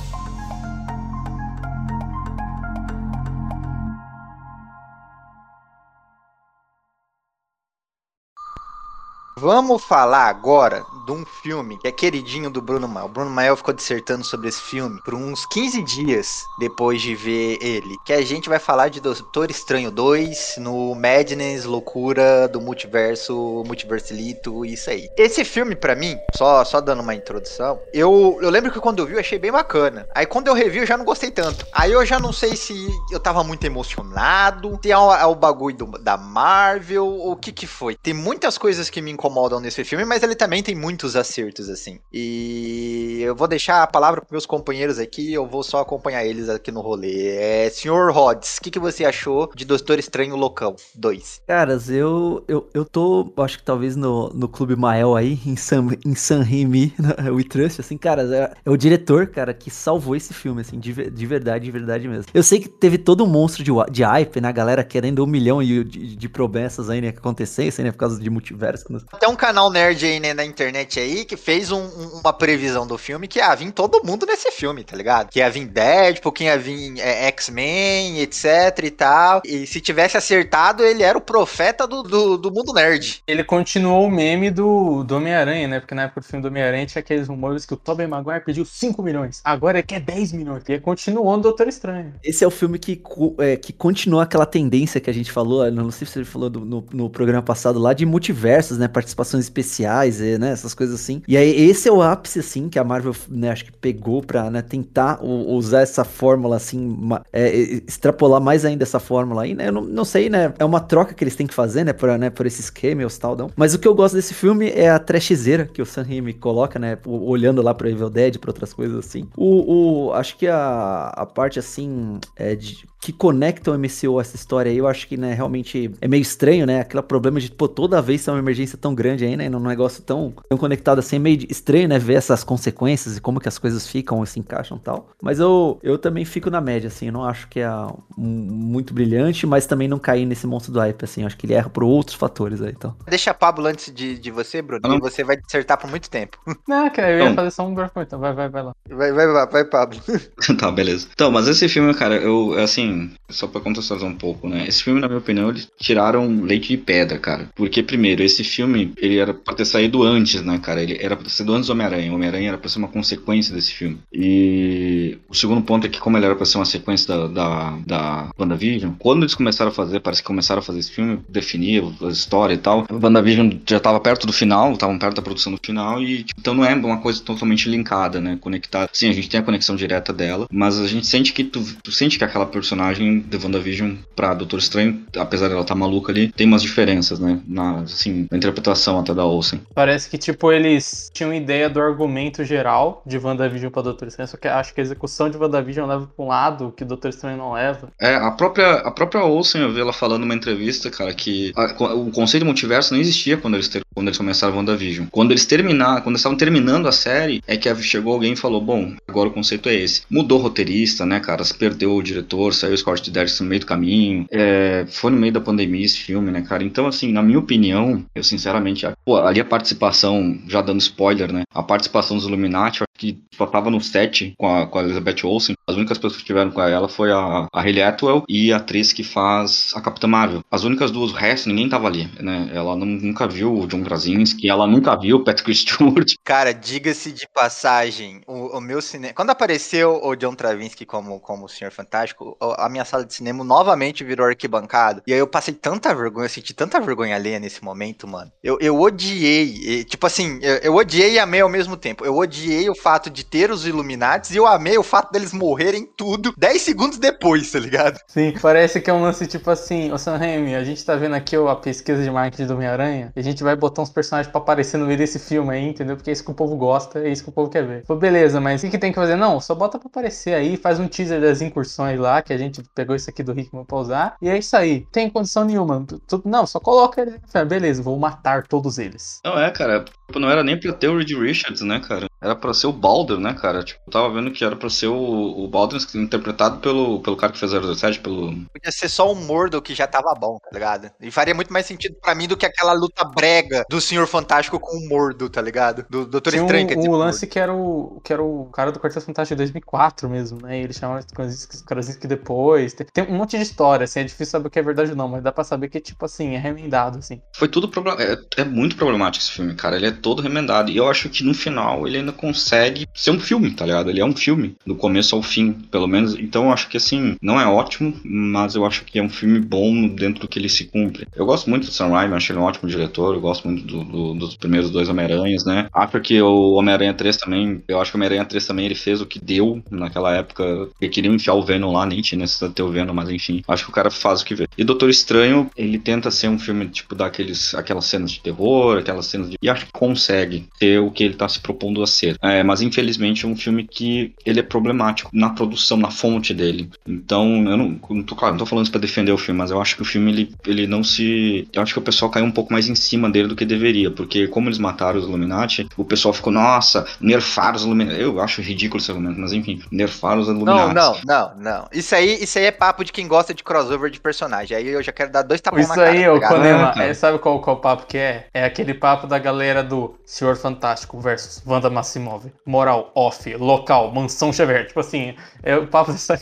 Vamos 9.40 9.82
falar 9.82 10.26
agora 10.26 10.84
de 11.06 11.12
um 11.12 11.24
filme 11.24 11.78
que 11.78 11.88
é 11.88 11.92
queridinho 11.92 12.50
do 12.50 12.60
Bruno 12.60 12.86
Mael. 12.86 13.06
O 13.06 13.08
Bruno 13.08 13.30
Mael 13.30 13.56
ficou 13.56 13.72
dissertando 13.72 14.22
sobre 14.22 14.48
esse 14.50 14.60
filme 14.60 15.00
por 15.02 15.14
uns 15.14 15.46
15 15.46 15.82
dias 15.82 16.44
depois 16.58 17.00
de 17.00 17.14
ver 17.14 17.56
ele. 17.62 17.96
Que 18.04 18.12
a 18.12 18.20
gente 18.20 18.50
vai 18.50 18.58
falar 18.58 18.88
de 18.90 19.00
Doutor 19.00 19.50
Estranho 19.50 19.90
2 19.90 20.56
no 20.58 20.94
Madness, 20.94 21.64
loucura 21.64 22.46
do 22.48 22.60
multiverso, 22.60 23.64
multiversilito, 23.64 24.62
isso 24.62 24.90
aí. 24.90 25.08
Esse 25.16 25.42
filme, 25.42 25.74
pra 25.74 25.94
mim, 25.94 26.18
só, 26.30 26.62
só 26.62 26.78
dando 26.78 27.00
uma 27.02 27.14
introdução, 27.14 27.80
eu, 27.94 28.38
eu 28.42 28.50
lembro 28.50 28.70
que 28.70 28.78
quando 28.80 28.98
eu 28.98 29.06
vi 29.06 29.14
eu 29.14 29.20
achei 29.20 29.38
bem 29.38 29.50
bacana. 29.52 30.06
Aí 30.14 30.26
quando 30.26 30.48
eu 30.48 30.54
revi 30.54 30.78
eu 30.80 30.86
já 30.86 30.98
não 30.98 31.04
gostei 31.04 31.30
tanto. 31.30 31.64
Aí 31.72 31.92
eu 31.92 32.04
já 32.04 32.18
não 32.20 32.32
sei 32.32 32.56
se 32.56 32.90
eu 33.10 33.18
tava 33.18 33.42
muito 33.42 33.64
emocionado, 33.64 34.78
se 34.82 34.90
é 34.90 34.98
o, 34.98 35.14
é 35.14 35.24
o 35.24 35.34
bagulho 35.34 35.76
do- 35.76 35.98
da 35.98 36.16
Marvel, 36.18 37.06
o 37.06 37.36
que 37.36 37.52
que 37.52 37.66
foi. 37.66 37.94
Tem 38.02 38.12
muitas 38.14 38.58
coisas 38.58 38.90
que 38.90 39.00
me 39.00 39.10
incomodam 39.30 39.60
nesse 39.60 39.84
filme, 39.84 40.04
mas 40.04 40.22
ele 40.22 40.34
também 40.34 40.62
tem 40.62 40.74
muitos 40.74 41.14
acertos, 41.14 41.68
assim. 41.68 42.00
E 42.12 43.20
eu 43.22 43.34
vou 43.34 43.46
deixar 43.46 43.82
a 43.82 43.86
palavra 43.86 44.20
pros 44.20 44.32
meus 44.32 44.46
companheiros 44.46 44.98
aqui, 44.98 45.32
eu 45.32 45.46
vou 45.46 45.62
só 45.62 45.80
acompanhar 45.80 46.24
eles 46.24 46.48
aqui 46.48 46.72
no 46.72 46.80
rolê. 46.80 47.36
É, 47.36 47.70
Senhor 47.70 48.12
Rhodes, 48.12 48.58
o 48.58 48.60
que, 48.60 48.70
que 48.70 48.78
você 48.78 49.04
achou 49.04 49.50
de 49.54 49.64
Doutor 49.64 49.98
Estranho 49.98 50.36
Loucão 50.36 50.74
2? 50.94 51.42
Caras, 51.46 51.88
eu, 51.88 52.44
eu, 52.48 52.68
eu 52.74 52.84
tô, 52.84 53.32
acho 53.38 53.58
que 53.58 53.64
talvez 53.64 53.96
no, 53.96 54.30
no 54.30 54.48
Clube 54.48 54.76
Mael 54.76 55.14
aí, 55.14 55.38
em 55.46 55.56
San, 55.56 55.88
em 56.04 56.14
San 56.14 56.42
Remi, 56.42 56.92
We 57.32 57.44
Trust, 57.44 57.80
assim, 57.80 57.96
cara, 57.96 58.22
é, 58.22 58.52
é 58.64 58.70
o 58.70 58.76
diretor, 58.76 59.28
cara, 59.28 59.54
que 59.54 59.70
salvou 59.70 60.16
esse 60.16 60.34
filme, 60.34 60.60
assim, 60.60 60.78
de, 60.78 60.92
de 61.10 61.26
verdade, 61.26 61.64
de 61.64 61.70
verdade 61.70 62.08
mesmo. 62.08 62.30
Eu 62.34 62.42
sei 62.42 62.58
que 62.58 62.68
teve 62.68 62.98
todo 62.98 63.24
um 63.24 63.28
monstro 63.28 63.62
de, 63.62 63.70
de 63.90 64.02
hype, 64.02 64.40
né, 64.40 64.52
galera 64.52 64.82
querendo 64.82 65.22
um 65.22 65.26
milhão 65.26 65.62
de, 65.62 65.84
de, 65.84 66.16
de 66.16 66.28
promessas 66.28 66.90
aí, 66.90 67.00
né, 67.00 67.12
que 67.12 67.18
acontecessem, 67.18 67.84
né, 67.84 67.92
por 67.92 67.98
causa 67.98 68.20
de 68.20 68.30
multiverso. 68.30 68.84
Tem 69.18 69.28
um 69.28 69.36
canal 69.36 69.70
nerd 69.70 70.04
aí 70.06 70.20
né, 70.20 70.32
na 70.32 70.44
internet 70.44 70.98
aí 71.00 71.24
que 71.24 71.36
fez 71.36 71.70
um- 71.72 71.78
um- 71.82 72.20
uma 72.20 72.32
previsão 72.32 72.86
do 72.86 72.96
filme 72.96 73.26
que 73.26 73.38
ia 73.38 73.54
vir 73.54 73.72
todo 73.72 74.02
mundo 74.04 74.24
nesse 74.26 74.50
filme, 74.50 74.84
tá 74.84 74.96
ligado? 74.96 75.28
Que 75.30 75.40
ia 75.40 75.50
vir 75.50 75.66
Deadpool, 75.66 76.32
que 76.32 76.44
ia 76.44 76.56
vir 76.58 76.98
é, 76.98 77.26
X-Men, 77.28 78.20
etc 78.20 78.44
e 78.84 78.90
tal. 78.90 79.42
E 79.44 79.66
se 79.66 79.80
tivesse 79.80 80.16
acertado, 80.16 80.82
ele 80.84 81.02
era 81.02 81.18
o 81.18 81.20
profeta 81.20 81.86
do, 81.86 82.02
do, 82.02 82.38
do 82.38 82.50
mundo 82.52 82.72
nerd. 82.72 83.22
Ele 83.26 83.42
continuou 83.44 84.06
o 84.06 84.10
meme 84.10 84.50
do, 84.50 85.02
do 85.04 85.16
Homem-Aranha, 85.16 85.66
né? 85.68 85.80
Porque 85.80 85.94
na 85.94 86.04
época 86.04 86.20
do 86.20 86.26
filme 86.26 86.42
do 86.42 86.48
Homem-Aranha 86.48 86.86
tinha 86.86 87.00
aqueles 87.00 87.28
rumores 87.28 87.66
que 87.66 87.74
o 87.74 87.76
Tobey 87.76 88.06
Maguire 88.06 88.44
pediu 88.44 88.64
5 88.64 89.02
milhões. 89.02 89.40
Agora 89.44 89.78
ele 89.78 89.86
quer 89.86 90.00
10 90.00 90.32
milhões. 90.32 90.62
E 90.68 90.78
continuou 90.78 91.36
no 91.36 91.42
Doutor 91.42 91.68
Estranho. 91.68 92.14
Esse 92.22 92.44
é 92.44 92.46
o 92.46 92.50
filme 92.50 92.78
que, 92.78 93.02
é, 93.38 93.56
que 93.56 93.72
continua 93.72 94.22
aquela 94.22 94.46
tendência 94.46 95.00
que 95.00 95.10
a 95.10 95.14
gente 95.14 95.30
falou, 95.32 95.70
não 95.70 95.90
sei 95.90 96.06
se 96.06 96.12
você 96.14 96.24
falou 96.24 96.48
do- 96.48 96.64
no, 96.64 96.86
no 96.92 97.10
programa 97.10 97.42
passado 97.42 97.78
lá, 97.78 97.92
de 97.92 98.06
multiversos, 98.06 98.78
né? 98.78 98.88
Participações 99.00 99.44
especiais, 99.44 100.20
né? 100.38 100.50
Essas 100.50 100.74
coisas 100.74 101.00
assim. 101.00 101.22
E 101.26 101.34
aí, 101.36 101.50
esse 101.70 101.88
é 101.88 101.92
o 101.92 102.02
ápice, 102.02 102.40
assim, 102.40 102.68
que 102.68 102.78
a 102.78 102.84
Marvel, 102.84 103.14
né, 103.30 103.50
acho 103.50 103.64
que 103.64 103.72
pegou 103.72 104.22
pra 104.22 104.50
né, 104.50 104.60
tentar 104.60 105.18
usar 105.24 105.80
essa 105.80 106.04
fórmula, 106.04 106.56
assim, 106.56 106.98
é, 107.32 107.48
extrapolar 107.86 108.42
mais 108.42 108.64
ainda 108.66 108.82
essa 108.82 109.00
fórmula 109.00 109.42
aí, 109.44 109.54
né? 109.54 109.68
Eu 109.68 109.72
não, 109.72 109.82
não 109.82 110.04
sei, 110.04 110.28
né? 110.28 110.52
É 110.58 110.64
uma 110.64 110.80
troca 110.80 111.14
que 111.14 111.24
eles 111.24 111.34
têm 111.34 111.46
que 111.46 111.54
fazer, 111.54 111.82
né? 111.84 111.94
Por, 111.94 112.18
né, 112.18 112.28
por 112.28 112.44
esses 112.46 112.68
cameos 112.68 113.16
e 113.16 113.20
tal, 113.20 113.34
não. 113.34 113.50
Mas 113.56 113.72
o 113.72 113.78
que 113.78 113.88
eu 113.88 113.94
gosto 113.94 114.14
desse 114.14 114.34
filme 114.34 114.68
é 114.70 114.90
a 114.90 114.98
trashzeira 114.98 115.64
que 115.64 115.80
o 115.80 115.86
Sam 115.86 116.02
Raimi 116.02 116.34
coloca, 116.34 116.78
né? 116.78 116.98
Olhando 117.06 117.62
lá 117.62 117.72
pro 117.72 117.88
Evil 117.88 118.10
Dead, 118.10 118.36
pra 118.38 118.50
outras 118.50 118.72
coisas 118.74 118.98
assim. 118.98 119.26
O, 119.36 120.08
o- 120.08 120.12
acho 120.12 120.36
que 120.36 120.46
a, 120.46 121.08
a 121.16 121.24
parte, 121.24 121.58
assim, 121.58 122.18
é, 122.36 122.54
de, 122.54 122.84
que 123.00 123.12
conecta 123.12 123.70
o 123.70 123.74
MCU 123.78 124.18
a 124.18 124.20
essa 124.20 124.36
história 124.36 124.70
aí, 124.70 124.76
eu 124.76 124.86
acho 124.86 125.08
que, 125.08 125.16
né, 125.16 125.32
realmente 125.32 125.90
é 126.00 126.06
meio 126.08 126.20
estranho, 126.20 126.66
né? 126.66 126.80
Aquele 126.80 127.02
problema 127.02 127.40
de, 127.40 127.50
pô, 127.50 127.66
toda 127.66 128.02
vez 128.02 128.20
ser 128.20 128.30
uma 128.30 128.38
emergência 128.38 128.76
tão 128.76 128.94
grande 128.94 129.24
aí, 129.24 129.36
né? 129.36 129.48
Num 129.48 129.58
negócio 129.60 130.02
tão, 130.02 130.34
tão 130.48 130.58
conectado 130.58 130.98
assim, 130.98 131.16
é 131.16 131.18
meio 131.18 131.46
estranho, 131.48 131.88
né? 131.88 131.98
Ver 131.98 132.14
essas 132.14 132.44
consequências 132.44 133.16
e 133.16 133.20
como 133.20 133.40
que 133.40 133.48
as 133.48 133.58
coisas 133.58 133.88
ficam, 133.88 134.24
se 134.26 134.38
encaixam 134.38 134.76
e 134.76 134.80
tal. 134.80 135.08
Mas 135.22 135.38
eu, 135.38 135.78
eu 135.82 135.96
também 135.98 136.24
fico 136.24 136.50
na 136.50 136.60
média, 136.60 136.88
assim, 136.88 137.06
eu 137.06 137.12
não 137.12 137.24
acho 137.24 137.48
que 137.48 137.60
é 137.60 137.68
muito 138.16 138.92
brilhante, 138.92 139.46
mas 139.46 139.66
também 139.66 139.88
não 139.88 139.98
cair 139.98 140.26
nesse 140.26 140.46
monstro 140.46 140.72
do 140.72 140.78
hype, 140.80 141.02
assim. 141.02 141.22
Eu 141.22 141.26
acho 141.26 141.36
que 141.36 141.46
ele 141.46 141.54
erra 141.54 141.70
por 141.70 141.82
outros 141.84 142.16
fatores 142.16 142.60
aí, 142.60 142.72
então. 142.76 142.94
Deixa 143.08 143.30
a 143.30 143.34
Pablo 143.34 143.66
antes 143.66 143.92
de, 143.94 144.18
de 144.18 144.30
você, 144.30 144.60
Bruno, 144.60 144.82
Ah, 144.84 144.94
e 144.96 145.00
você 145.00 145.24
vai 145.24 145.36
dissertar 145.36 145.78
por 145.78 145.88
muito 145.88 146.10
tempo. 146.10 146.38
Não, 146.68 146.90
cara, 146.90 147.10
eu 147.12 147.18
ia 147.18 147.24
Então. 147.24 147.36
fazer 147.36 147.50
só 147.50 147.66
um 147.66 147.74
bloco, 147.74 148.00
então 148.00 148.18
vai, 148.18 148.34
vai, 148.34 148.48
vai 148.48 148.62
lá. 148.62 148.72
Vai, 148.90 149.12
vai, 149.12 149.26
vai, 149.26 149.46
vai 149.46 149.64
Pablo. 149.64 149.98
tá, 150.58 150.70
beleza. 150.70 151.08
Então, 151.12 151.30
mas 151.30 151.48
esse 151.48 151.68
filme, 151.68 151.94
cara, 151.94 152.16
eu, 152.16 152.52
assim, 152.58 152.89
só 153.28 153.46
pra 153.46 153.60
contextualizar 153.60 154.10
um 154.10 154.16
pouco, 154.16 154.48
né? 154.48 154.64
Esse 154.66 154.82
filme, 154.82 155.00
na 155.00 155.08
minha 155.08 155.18
opinião, 155.18 155.50
eles 155.50 155.68
tiraram 155.80 156.42
leite 156.42 156.68
de 156.68 156.76
pedra, 156.76 157.18
cara. 157.18 157.48
Porque, 157.54 157.82
primeiro, 157.82 158.22
esse 158.22 158.44
filme, 158.44 158.92
ele 158.96 159.18
era 159.18 159.32
pra 159.32 159.54
ter 159.54 159.64
saído 159.64 160.02
antes, 160.02 160.42
né, 160.42 160.58
cara? 160.58 160.82
Ele 160.82 160.98
era 161.00 161.16
pra 161.16 161.24
ter 161.24 161.30
saído 161.30 161.54
antes 161.54 161.66
do 161.66 161.72
Homem-Aranha. 161.72 162.12
O 162.12 162.14
Homem-Aranha 162.14 162.48
era 162.48 162.58
pra 162.58 162.68
ser 162.68 162.78
uma 162.78 162.88
consequência 162.88 163.54
desse 163.54 163.72
filme. 163.72 163.98
E 164.12 165.18
o 165.28 165.34
segundo 165.34 165.62
ponto 165.62 165.86
é 165.86 165.90
que, 165.90 166.00
como 166.00 166.16
ele 166.16 166.26
era 166.26 166.34
pra 166.34 166.46
ser 166.46 166.58
uma 166.58 166.64
sequência 166.64 167.06
da, 167.08 167.26
da, 167.26 167.78
da 167.86 168.30
WandaVision, 168.38 168.92
quando 168.98 169.22
eles 169.22 169.34
começaram 169.34 169.70
a 169.70 169.74
fazer, 169.74 170.00
parece 170.00 170.22
que 170.22 170.26
começaram 170.26 170.60
a 170.60 170.62
fazer 170.62 170.80
esse 170.80 170.90
filme, 170.90 171.20
definir 171.28 171.82
a 172.02 172.08
história 172.08 172.54
e 172.54 172.58
tal, 172.58 172.86
a 172.88 172.94
WandaVision 172.94 173.50
já 173.68 173.80
tava 173.80 174.00
perto 174.00 174.26
do 174.26 174.32
final, 174.32 174.72
estavam 174.72 174.98
perto 174.98 175.16
da 175.16 175.22
produção 175.22 175.52
do 175.52 175.60
final, 175.64 176.02
e 176.02 176.24
tipo, 176.24 176.40
então 176.40 176.54
não 176.54 176.64
é 176.64 176.74
uma 176.74 176.98
coisa 176.98 177.20
totalmente 177.22 177.68
linkada, 177.68 178.20
né? 178.20 178.36
Conectada. 178.40 178.90
Sim, 178.92 179.08
a 179.08 179.12
gente 179.12 179.28
tem 179.28 179.40
a 179.40 179.42
conexão 179.42 179.76
direta 179.76 180.12
dela, 180.12 180.46
mas 180.50 180.78
a 180.78 180.86
gente 180.86 181.06
sente 181.06 181.32
que 181.32 181.44
tu, 181.44 181.62
tu 181.82 181.92
sente 181.92 182.18
que 182.18 182.24
aquela 182.24 182.46
personagem 182.46 182.79
de 182.92 183.36
WandaVision 183.36 183.94
pra 184.16 184.34
Doutor 184.34 184.58
Estranho, 184.58 185.02
apesar 185.16 185.48
dela 185.48 185.60
estar 185.62 185.74
maluca 185.74 186.10
ali, 186.12 186.28
tem 186.32 186.46
umas 186.46 186.62
diferenças, 186.62 187.18
né? 187.18 187.40
Na, 187.46 187.80
assim, 187.80 188.26
na 188.30 188.36
interpretação 188.36 188.98
até 188.98 189.12
da 189.14 189.24
Olsen. 189.24 189.60
Parece 189.74 190.08
que, 190.08 190.18
tipo, 190.18 190.50
eles 190.52 191.10
tinham 191.12 191.32
ideia 191.34 191.68
do 191.68 191.80
argumento 191.80 192.44
geral 192.44 193.02
de 193.06 193.18
WandaVision 193.18 193.70
pra 193.70 193.82
Doutor 193.82 194.08
Estranho, 194.08 194.28
só 194.28 194.36
que 194.36 194.48
acho 194.48 194.74
que 194.74 194.80
a 194.80 194.84
execução 194.84 195.28
de 195.30 195.36
WandaVision 195.36 195.86
leva 195.88 196.06
pra 196.14 196.24
um 196.24 196.28
lado 196.28 196.72
que 196.76 196.82
o 196.82 196.86
Doutor 196.86 197.08
Estranho 197.08 197.36
não 197.36 197.52
leva. 197.52 197.88
É, 198.00 198.14
a 198.16 198.30
própria, 198.30 198.72
a 198.74 198.90
própria 198.90 199.24
Olsen, 199.24 199.60
eu 199.62 199.72
vi 199.72 199.80
ela 199.80 199.92
falando 199.92 200.22
numa 200.22 200.34
entrevista, 200.34 200.90
cara, 200.90 201.12
que 201.14 201.52
a- 201.56 201.94
o 201.94 202.10
conceito 202.10 202.44
multiverso 202.46 202.94
não 202.94 203.00
existia 203.00 203.36
quando 203.36 203.54
eles, 203.54 203.68
ter- 203.68 203.82
quando 203.94 204.08
eles 204.08 204.18
começaram 204.18 204.56
WandaVision. 204.56 205.06
Quando 205.10 205.30
eles 205.32 205.44
terminaram, 205.46 206.02
quando 206.02 206.10
eles 206.14 206.20
estavam 206.20 206.38
terminando 206.38 206.86
a 206.88 206.92
série, 206.92 207.42
é 207.46 207.56
que 207.56 207.70
chegou 207.82 208.12
alguém 208.12 208.32
e 208.32 208.36
falou, 208.36 208.60
bom, 208.60 208.94
agora 209.08 209.28
o 209.28 209.32
conceito 209.32 209.68
é 209.68 209.74
esse. 209.74 210.02
Mudou 210.10 210.38
roteirista, 210.38 211.06
né, 211.06 211.20
cara, 211.20 211.44
se 211.44 211.54
perdeu 211.54 211.94
o 211.94 212.02
diretor, 212.02 212.52
saiu 212.54 212.69
o 212.72 212.76
Scott 212.76 213.10
Derrickson 213.10 213.44
no 213.44 213.50
meio 213.50 213.60
do 213.60 213.66
caminho, 213.66 214.26
é, 214.30 214.84
foi 214.88 215.10
no 215.10 215.16
meio 215.16 215.32
da 215.32 215.40
pandemia 215.40 215.84
esse 215.84 215.98
filme, 215.98 216.30
né, 216.30 216.42
cara, 216.42 216.62
então, 216.64 216.86
assim, 216.86 217.12
na 217.12 217.22
minha 217.22 217.38
opinião, 217.38 218.04
eu 218.14 218.22
sinceramente, 218.22 218.86
pô, 219.04 219.16
ali 219.18 219.40
a 219.40 219.44
participação, 219.44 220.38
já 220.48 220.60
dando 220.60 220.80
spoiler, 220.80 221.32
né, 221.32 221.42
a 221.52 221.62
participação 221.62 222.16
dos 222.16 222.26
Illuminati, 222.26 222.82
que 223.00 223.22
só 223.34 223.46
tava 223.46 223.70
no 223.70 223.80
set 223.80 224.34
com 224.38 224.46
a, 224.54 224.66
com 224.66 224.78
a 224.78 224.82
Elizabeth 224.82 225.24
Olsen, 225.24 225.54
as 225.66 225.74
únicas 225.74 225.96
pessoas 225.98 226.18
que 226.18 226.24
tiveram 226.26 226.50
com 226.50 226.60
ela 226.60 226.88
foi 226.88 227.10
a, 227.10 227.48
a 227.52 227.60
Hayley 227.62 227.82
Atwell 227.82 228.24
e 228.28 228.52
a 228.52 228.58
atriz 228.58 228.92
que 228.92 229.02
faz 229.02 229.72
a 229.74 229.80
Capitã 229.80 230.06
Marvel. 230.06 230.42
As 230.50 230.64
únicas 230.64 230.90
duas, 230.90 231.10
o 231.10 231.14
resto, 231.14 231.48
ninguém 231.48 231.68
tava 231.68 231.86
ali, 231.86 232.10
né? 232.20 232.50
Ela 232.52 232.76
não- 232.76 232.86
nunca 232.86 233.26
viu 233.26 233.56
o 233.58 233.66
John 233.66 233.82
Krasinski, 233.82 234.48
ela 234.50 234.66
nunca 234.66 234.94
viu 234.96 235.16
o 235.16 235.24
Patrick 235.24 235.54
Stewart. 235.56 236.12
Cara, 236.22 236.52
diga-se 236.52 237.10
de 237.12 237.26
passagem, 237.34 238.20
o- 238.26 238.58
o, 238.58 238.60
meu 238.60 238.82
cinema. 238.82 239.14
Quando 239.14 239.30
apareceu 239.30 239.98
o 240.04 240.14
John 240.14 240.34
Travinsky 240.34 240.84
como, 240.84 241.18
como 241.20 241.46
o 241.46 241.48
Senhor 241.48 241.70
Fantástico, 241.70 242.36
a 242.58 242.68
minha 242.68 242.84
sala 242.84 243.04
de 243.06 243.14
cinema 243.14 243.42
novamente 243.42 244.04
virou 244.04 244.26
arquibancada. 244.26 245.02
E 245.06 245.12
aí 245.14 245.18
eu 245.18 245.26
passei 245.26 245.54
tanta 245.54 245.94
vergonha, 245.94 246.26
eu 246.26 246.30
senti 246.30 246.52
tanta 246.52 246.78
vergonha 246.80 247.14
alheia 247.16 247.38
nesse 247.40 247.64
momento, 247.64 248.06
mano. 248.06 248.30
Eu, 248.42 248.58
eu 248.60 248.78
odiei. 248.78 249.54
e, 249.80 249.84
tipo 249.84 250.06
assim, 250.06 250.38
eu, 250.42 250.56
eu 250.56 250.74
odiei 250.74 251.12
e 251.14 251.18
amei 251.18 251.40
ao 251.40 251.48
mesmo 251.48 251.76
tempo. 251.76 252.04
Eu 252.04 252.16
odiei 252.16 252.68
o 252.68 252.74
fato 252.74 252.89
de 252.98 253.24
ter 253.24 253.50
os 253.50 253.66
Illuminates 253.66 254.30
e 254.32 254.36
eu 254.36 254.46
amei 254.46 254.76
o 254.76 254.82
fato 254.82 255.12
deles 255.12 255.32
morrerem 255.32 255.86
tudo 255.96 256.34
10 256.36 256.60
segundos 256.62 256.98
depois, 256.98 257.50
tá 257.52 257.58
ligado? 257.60 257.98
Sim, 258.08 258.34
parece 258.42 258.80
que 258.80 258.90
é 258.90 258.92
um 258.92 259.02
lance 259.02 259.26
tipo 259.26 259.48
assim, 259.50 259.92
ô 259.92 259.98
Sam 259.98 260.16
Raimi, 260.16 260.54
a 260.54 260.64
gente 260.64 260.84
tá 260.84 260.96
vendo 260.96 261.14
aqui 261.14 261.36
ó, 261.36 261.48
a 261.48 261.56
pesquisa 261.56 262.02
de 262.02 262.10
marketing 262.10 262.46
do 262.46 262.54
Homem-Aranha, 262.54 263.12
e 263.14 263.20
a 263.20 263.22
gente 263.22 263.42
vai 263.42 263.54
botar 263.54 263.82
uns 263.82 263.90
personagens 263.90 264.30
pra 264.30 264.40
aparecer 264.40 264.78
no 264.78 264.86
meio 264.86 264.98
desse 264.98 265.18
filme 265.18 265.54
aí, 265.54 265.68
entendeu? 265.68 265.96
Porque 265.96 266.10
é 266.10 266.12
isso 266.12 266.24
que 266.24 266.30
o 266.30 266.34
povo 266.34 266.56
gosta, 266.56 266.98
é 267.00 267.10
isso 267.10 267.22
que 267.22 267.28
o 267.28 267.32
povo 267.32 267.50
quer 267.50 267.66
ver. 267.66 267.84
Pô, 267.86 267.94
beleza, 267.94 268.40
mas 268.40 268.60
o 268.60 268.64
que, 268.64 268.70
que 268.72 268.78
tem 268.78 268.90
que 268.92 268.98
fazer? 268.98 269.16
Não, 269.16 269.40
só 269.40 269.54
bota 269.54 269.78
pra 269.78 269.88
aparecer 269.88 270.34
aí, 270.34 270.56
faz 270.56 270.80
um 270.80 270.88
teaser 270.88 271.20
das 271.20 271.40
incursões 271.40 271.98
lá, 271.98 272.22
que 272.22 272.32
a 272.32 272.38
gente 272.38 272.62
pegou 272.74 272.96
isso 272.96 273.08
aqui 273.10 273.22
do 273.22 273.32
Rickman 273.32 273.64
pra 273.64 273.76
usar, 273.78 274.16
e 274.20 274.28
é 274.28 274.38
isso 274.38 274.56
aí. 274.56 274.86
Tem 274.90 275.08
condição 275.10 275.44
nenhuma. 275.44 275.84
Tu- 275.86 275.98
tu- 276.06 276.22
não, 276.24 276.46
só 276.46 276.58
coloca 276.58 277.00
ele. 277.00 277.20
Beleza, 277.46 277.82
vou 277.82 277.98
matar 277.98 278.46
todos 278.46 278.78
eles. 278.78 279.20
Não 279.24 279.38
é, 279.38 279.50
cara. 279.50 279.84
Tipo, 280.06 280.18
não 280.18 280.30
era 280.30 280.42
nem 280.42 280.58
pra 280.58 280.72
ter 280.72 280.88
o 280.88 280.96
Reed 280.98 281.10
Richards, 281.12 281.60
né, 281.62 281.80
cara? 281.80 282.06
Era 282.22 282.36
pra 282.36 282.52
ser 282.52 282.66
o 282.66 282.72
Balder, 282.72 283.18
né, 283.18 283.34
cara? 283.34 283.62
Tipo, 283.62 283.80
eu 283.86 283.92
tava 283.92 284.12
vendo 284.12 284.30
que 284.30 284.44
era 284.44 284.54
pra 284.54 284.68
ser 284.68 284.88
o, 284.88 284.94
o 284.94 285.48
Balder 285.48 285.80
interpretado 285.94 286.58
pelo, 286.58 287.00
pelo 287.00 287.16
cara 287.16 287.32
que 287.32 287.38
fez 287.38 287.50
007, 287.52 288.00
pelo. 288.00 288.32
Podia 288.52 288.70
ser 288.70 288.88
só 288.88 289.10
o 289.10 289.16
Mordo 289.16 289.62
que 289.62 289.74
já 289.74 289.86
tava 289.86 290.14
bom, 290.14 290.38
tá 290.38 290.50
ligado? 290.52 290.90
E 291.00 291.10
faria 291.10 291.34
muito 291.34 291.52
mais 291.52 291.66
sentido 291.66 291.96
pra 292.00 292.14
mim 292.14 292.28
do 292.28 292.36
que 292.36 292.46
aquela 292.46 292.72
luta 292.72 293.04
brega 293.04 293.64
do 293.70 293.80
Senhor 293.80 294.06
Fantástico 294.06 294.60
com 294.60 294.76
o 294.76 294.88
Mordo, 294.88 295.30
tá 295.30 295.40
ligado? 295.40 295.86
Do 295.88 296.04
Doutor 296.04 296.30
Tinha 296.30 296.42
Estranho, 296.42 296.64
um, 296.64 296.68
quer 296.68 296.74
dizer. 296.76 296.88
um 296.88 296.92
com 296.92 296.96
o 296.96 297.00
lance 297.00 297.26
que 297.26 297.38
era, 297.38 297.54
o, 297.54 298.00
que 298.04 298.12
era 298.12 298.22
o 298.22 298.46
cara 298.52 298.70
do 298.70 298.78
Quarteto 298.78 299.06
Fantástico 299.06 299.36
de 299.36 299.42
2004 299.44 300.08
mesmo, 300.08 300.42
né? 300.42 300.60
E 300.60 300.64
ele 300.64 300.72
chamava 300.72 301.02
Krasinski 301.14 301.64
Krasinski 301.64 302.06
depois. 302.06 302.74
Tem, 302.74 302.86
tem 302.92 303.04
um 303.04 303.16
monte 303.16 303.36
de 303.36 303.42
história, 303.42 303.84
assim, 303.84 304.00
é 304.00 304.04
difícil 304.04 304.26
saber 304.26 304.48
o 304.48 304.50
que 304.50 304.58
é 304.58 304.62
verdade 304.62 304.90
ou 304.90 304.96
não, 304.96 305.08
mas 305.08 305.22
dá 305.22 305.32
pra 305.32 305.44
saber 305.44 305.68
que, 305.68 305.80
tipo 305.80 306.04
assim, 306.04 306.34
é 306.34 306.38
remendado, 306.38 306.98
assim. 306.98 307.20
Foi 307.34 307.48
tudo 307.48 307.68
problema. 307.68 308.02
É, 308.02 308.18
é 308.36 308.44
muito 308.44 308.76
problemático 308.76 309.24
esse 309.24 309.32
filme, 309.32 309.54
cara. 309.54 309.76
Ele 309.76 309.86
é 309.86 309.90
todo 309.90 310.22
remendado. 310.22 310.70
E 310.70 310.76
eu 310.76 310.88
acho 310.88 311.08
que 311.08 311.24
no 311.24 311.34
final 311.34 311.86
ele 311.86 311.98
ainda 311.98 312.09
consegue 312.12 312.86
ser 312.94 313.10
um 313.10 313.20
filme, 313.20 313.50
tá 313.50 313.64
ligado? 313.64 313.90
Ele 313.90 314.00
é 314.00 314.04
um 314.04 314.14
filme, 314.14 314.54
do 314.66 314.74
começo 314.74 315.14
ao 315.14 315.22
fim, 315.22 315.52
pelo 315.52 315.86
menos. 315.86 316.14
Então 316.18 316.44
eu 316.44 316.52
acho 316.52 316.68
que 316.68 316.76
assim, 316.76 317.16
não 317.22 317.40
é 317.40 317.46
ótimo, 317.46 317.94
mas 318.04 318.54
eu 318.54 318.64
acho 318.66 318.84
que 318.84 318.98
é 318.98 319.02
um 319.02 319.08
filme 319.08 319.38
bom 319.40 319.88
dentro 319.88 320.22
do 320.22 320.28
que 320.28 320.38
ele 320.38 320.48
se 320.48 320.64
cumpre. 320.64 321.06
Eu 321.14 321.26
gosto 321.26 321.48
muito 321.48 321.66
do 321.66 321.72
Sam 321.72 321.88
Raimi, 321.88 322.14
acho 322.14 322.32
ele 322.32 322.38
um 322.38 322.42
ótimo 322.44 322.68
diretor. 322.68 323.14
Eu 323.14 323.20
gosto 323.20 323.48
muito 323.48 323.64
do- 323.64 323.84
do- 323.84 324.14
dos 324.14 324.36
primeiros 324.36 324.70
dois 324.70 324.88
Homem-Aranhas, 324.88 325.44
né? 325.44 325.68
Acho 325.72 326.00
que 326.00 326.20
o 326.20 326.52
Homem-Aranha 326.54 326.94
3 326.94 327.16
também. 327.16 327.62
Eu 327.68 327.80
acho 327.80 327.90
que 327.90 327.96
o 327.96 327.98
Homem-Aranha 327.98 328.24
3 328.24 328.46
também 328.46 328.66
ele 328.66 328.74
fez 328.74 329.00
o 329.00 329.06
que 329.06 329.18
deu 329.18 329.62
naquela 329.70 330.14
época. 330.14 330.44
Porque 330.72 330.88
queriam 330.88 331.14
enfiar 331.14 331.34
o 331.34 331.42
Venom 331.42 331.72
lá, 331.72 331.86
nem 331.86 332.00
tinha 332.00 332.18
necessidade 332.18 332.52
de 332.52 332.56
ter 332.56 332.62
o 332.62 332.70
Venom, 332.70 332.92
mas 332.94 333.08
enfim. 333.10 333.42
Acho 333.48 333.64
que 333.64 333.70
o 333.70 333.74
cara 333.74 333.90
faz 333.90 334.20
o 334.22 334.24
que 334.24 334.34
vê. 334.34 334.46
E 334.56 334.64
Doutor 334.64 334.88
Estranho, 334.90 335.50
ele 335.56 335.78
tenta 335.78 336.10
ser 336.10 336.28
um 336.28 336.38
filme, 336.38 336.66
tipo, 336.68 336.94
daqueles, 336.94 337.54
aquelas 337.54 337.84
cenas 337.86 338.10
de 338.12 338.20
terror, 338.20 338.78
aquelas 338.78 339.06
cenas 339.06 339.30
de. 339.30 339.36
E 339.42 339.48
acho 339.48 339.66
que 339.66 339.72
consegue 339.72 340.46
ser 340.58 340.80
o 340.80 340.90
que 340.90 341.04
ele 341.04 341.14
tá 341.14 341.28
se 341.28 341.40
propondo 341.40 341.82
a 341.82 341.86
ser. 341.86 341.99
É, 342.22 342.42
mas 342.42 342.60
infelizmente 342.60 343.24
é 343.24 343.28
um 343.28 343.36
filme 343.36 343.66
que 343.66 344.14
ele 344.24 344.40
é 344.40 344.42
problemático 344.42 345.10
na 345.12 345.30
produção, 345.30 345.76
na 345.76 345.90
fonte 345.90 346.32
dele. 346.34 346.70
Então, 346.86 347.44
eu 347.48 347.56
não, 347.56 347.80
não 347.90 348.02
tô, 348.02 348.14
claro, 348.14 348.34
não 348.34 348.38
tô 348.38 348.46
falando 348.46 348.64
isso 348.64 348.72
pra 348.72 348.80
defender 348.80 349.12
o 349.12 349.18
filme, 349.18 349.38
mas 349.38 349.50
eu 349.50 349.60
acho 349.60 349.76
que 349.76 349.82
o 349.82 349.84
filme 349.84 350.10
ele, 350.10 350.34
ele 350.46 350.66
não 350.66 350.82
se. 350.82 351.48
Eu 351.52 351.62
acho 351.62 351.72
que 351.72 351.78
o 351.78 351.82
pessoal 351.82 352.10
caiu 352.10 352.26
um 352.26 352.30
pouco 352.30 352.52
mais 352.52 352.68
em 352.68 352.74
cima 352.74 353.08
dele 353.10 353.28
do 353.28 353.36
que 353.36 353.44
deveria, 353.44 353.90
porque 353.90 354.26
como 354.28 354.48
eles 354.48 354.58
mataram 354.58 354.98
os 354.98 355.04
Illuminati, 355.04 355.68
o 355.76 355.84
pessoal 355.84 356.12
ficou, 356.12 356.32
nossa, 356.32 356.86
nerfaram 357.00 357.56
os 357.56 357.64
Illuminati. 357.64 358.00
Eu 358.00 358.20
acho 358.20 358.40
ridículo 358.42 358.80
esse 358.80 358.90
argumento, 358.90 359.20
mas 359.20 359.32
enfim, 359.32 359.62
nerfaram 359.70 360.20
os 360.20 360.28
Illuminati. 360.28 360.74
Não, 360.74 360.94
não, 361.04 361.30
não, 361.34 361.36
não. 361.36 361.68
Isso 361.72 361.94
aí, 361.94 362.22
isso 362.22 362.38
aí 362.38 362.46
é 362.46 362.50
papo 362.50 362.84
de 362.84 362.92
quem 362.92 363.06
gosta 363.06 363.34
de 363.34 363.42
crossover 363.42 363.90
de 363.90 364.00
personagem. 364.00 364.56
Aí 364.56 364.68
eu 364.68 364.82
já 364.82 364.92
quero 364.92 365.10
dar 365.10 365.22
dois 365.22 365.40
tapões 365.40 365.66
Isso 365.66 365.76
na 365.76 365.84
cara. 365.84 365.96
aí, 365.96 366.04
tá 366.04 366.12
ô? 366.12 366.20
Conema, 366.20 366.74
É, 366.76 366.94
sabe 366.94 367.18
qual, 367.18 367.40
qual 367.40 367.56
papo 367.58 367.86
que 367.86 367.98
é? 367.98 368.26
É 368.32 368.44
aquele 368.44 368.74
papo 368.74 369.06
da 369.06 369.18
galera 369.18 369.62
do 369.62 369.94
Senhor 370.04 370.36
Fantástico 370.36 370.98
versus 371.00 371.42
Wanda 371.46 371.70
Maximov. 371.90 372.24
Moral, 372.46 372.92
off, 372.94 373.34
local, 373.36 373.92
mansão 373.92 374.32
Xavier. 374.32 374.66
Tipo 374.66 374.80
assim, 374.80 375.14
é 375.42 375.56
o 375.56 375.66
papo 375.66 375.92
dessa. 375.92 376.18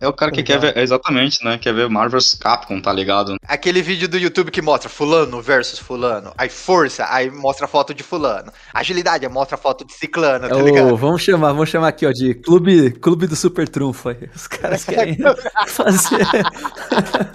É 0.00 0.06
o 0.06 0.12
cara 0.12 0.30
que 0.30 0.42
quer 0.42 0.58
ver, 0.60 0.76
exatamente, 0.76 1.44
né? 1.44 1.58
Quer 1.58 1.74
ver 1.74 1.88
Marvel's 1.88 2.34
Capcom, 2.34 2.80
tá 2.80 2.92
ligado? 2.92 3.36
Aquele 3.46 3.82
vídeo 3.82 4.08
do 4.08 4.16
YouTube 4.16 4.50
que 4.50 4.62
mostra 4.62 4.88
fulano 4.88 5.40
versus 5.42 5.78
fulano. 5.78 6.32
Aí 6.38 6.48
força, 6.48 7.06
aí 7.08 7.30
mostra 7.30 7.64
a 7.64 7.68
foto 7.68 7.92
de 7.92 8.02
fulano. 8.02 8.52
Agilidade, 8.72 9.26
aí 9.26 9.32
mostra 9.32 9.56
a 9.56 9.58
foto 9.58 9.84
de 9.84 9.92
ciclano, 9.92 10.48
tá 10.48 10.56
Ô, 10.56 10.62
ligado? 10.62 10.96
vamos 10.96 11.22
chamar, 11.22 11.52
vamos 11.52 11.68
chamar 11.68 11.88
aqui, 11.88 12.06
ó, 12.06 12.12
de 12.12 12.34
clube, 12.34 12.92
clube 12.92 13.26
do 13.26 13.34
super 13.34 13.68
trunfo 13.68 14.10
aí. 14.10 14.28
Os 14.34 14.46
caras 14.46 14.84
querem 14.84 15.16
fazer. 15.66 16.24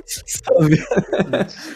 Sabe? 0.05 0.83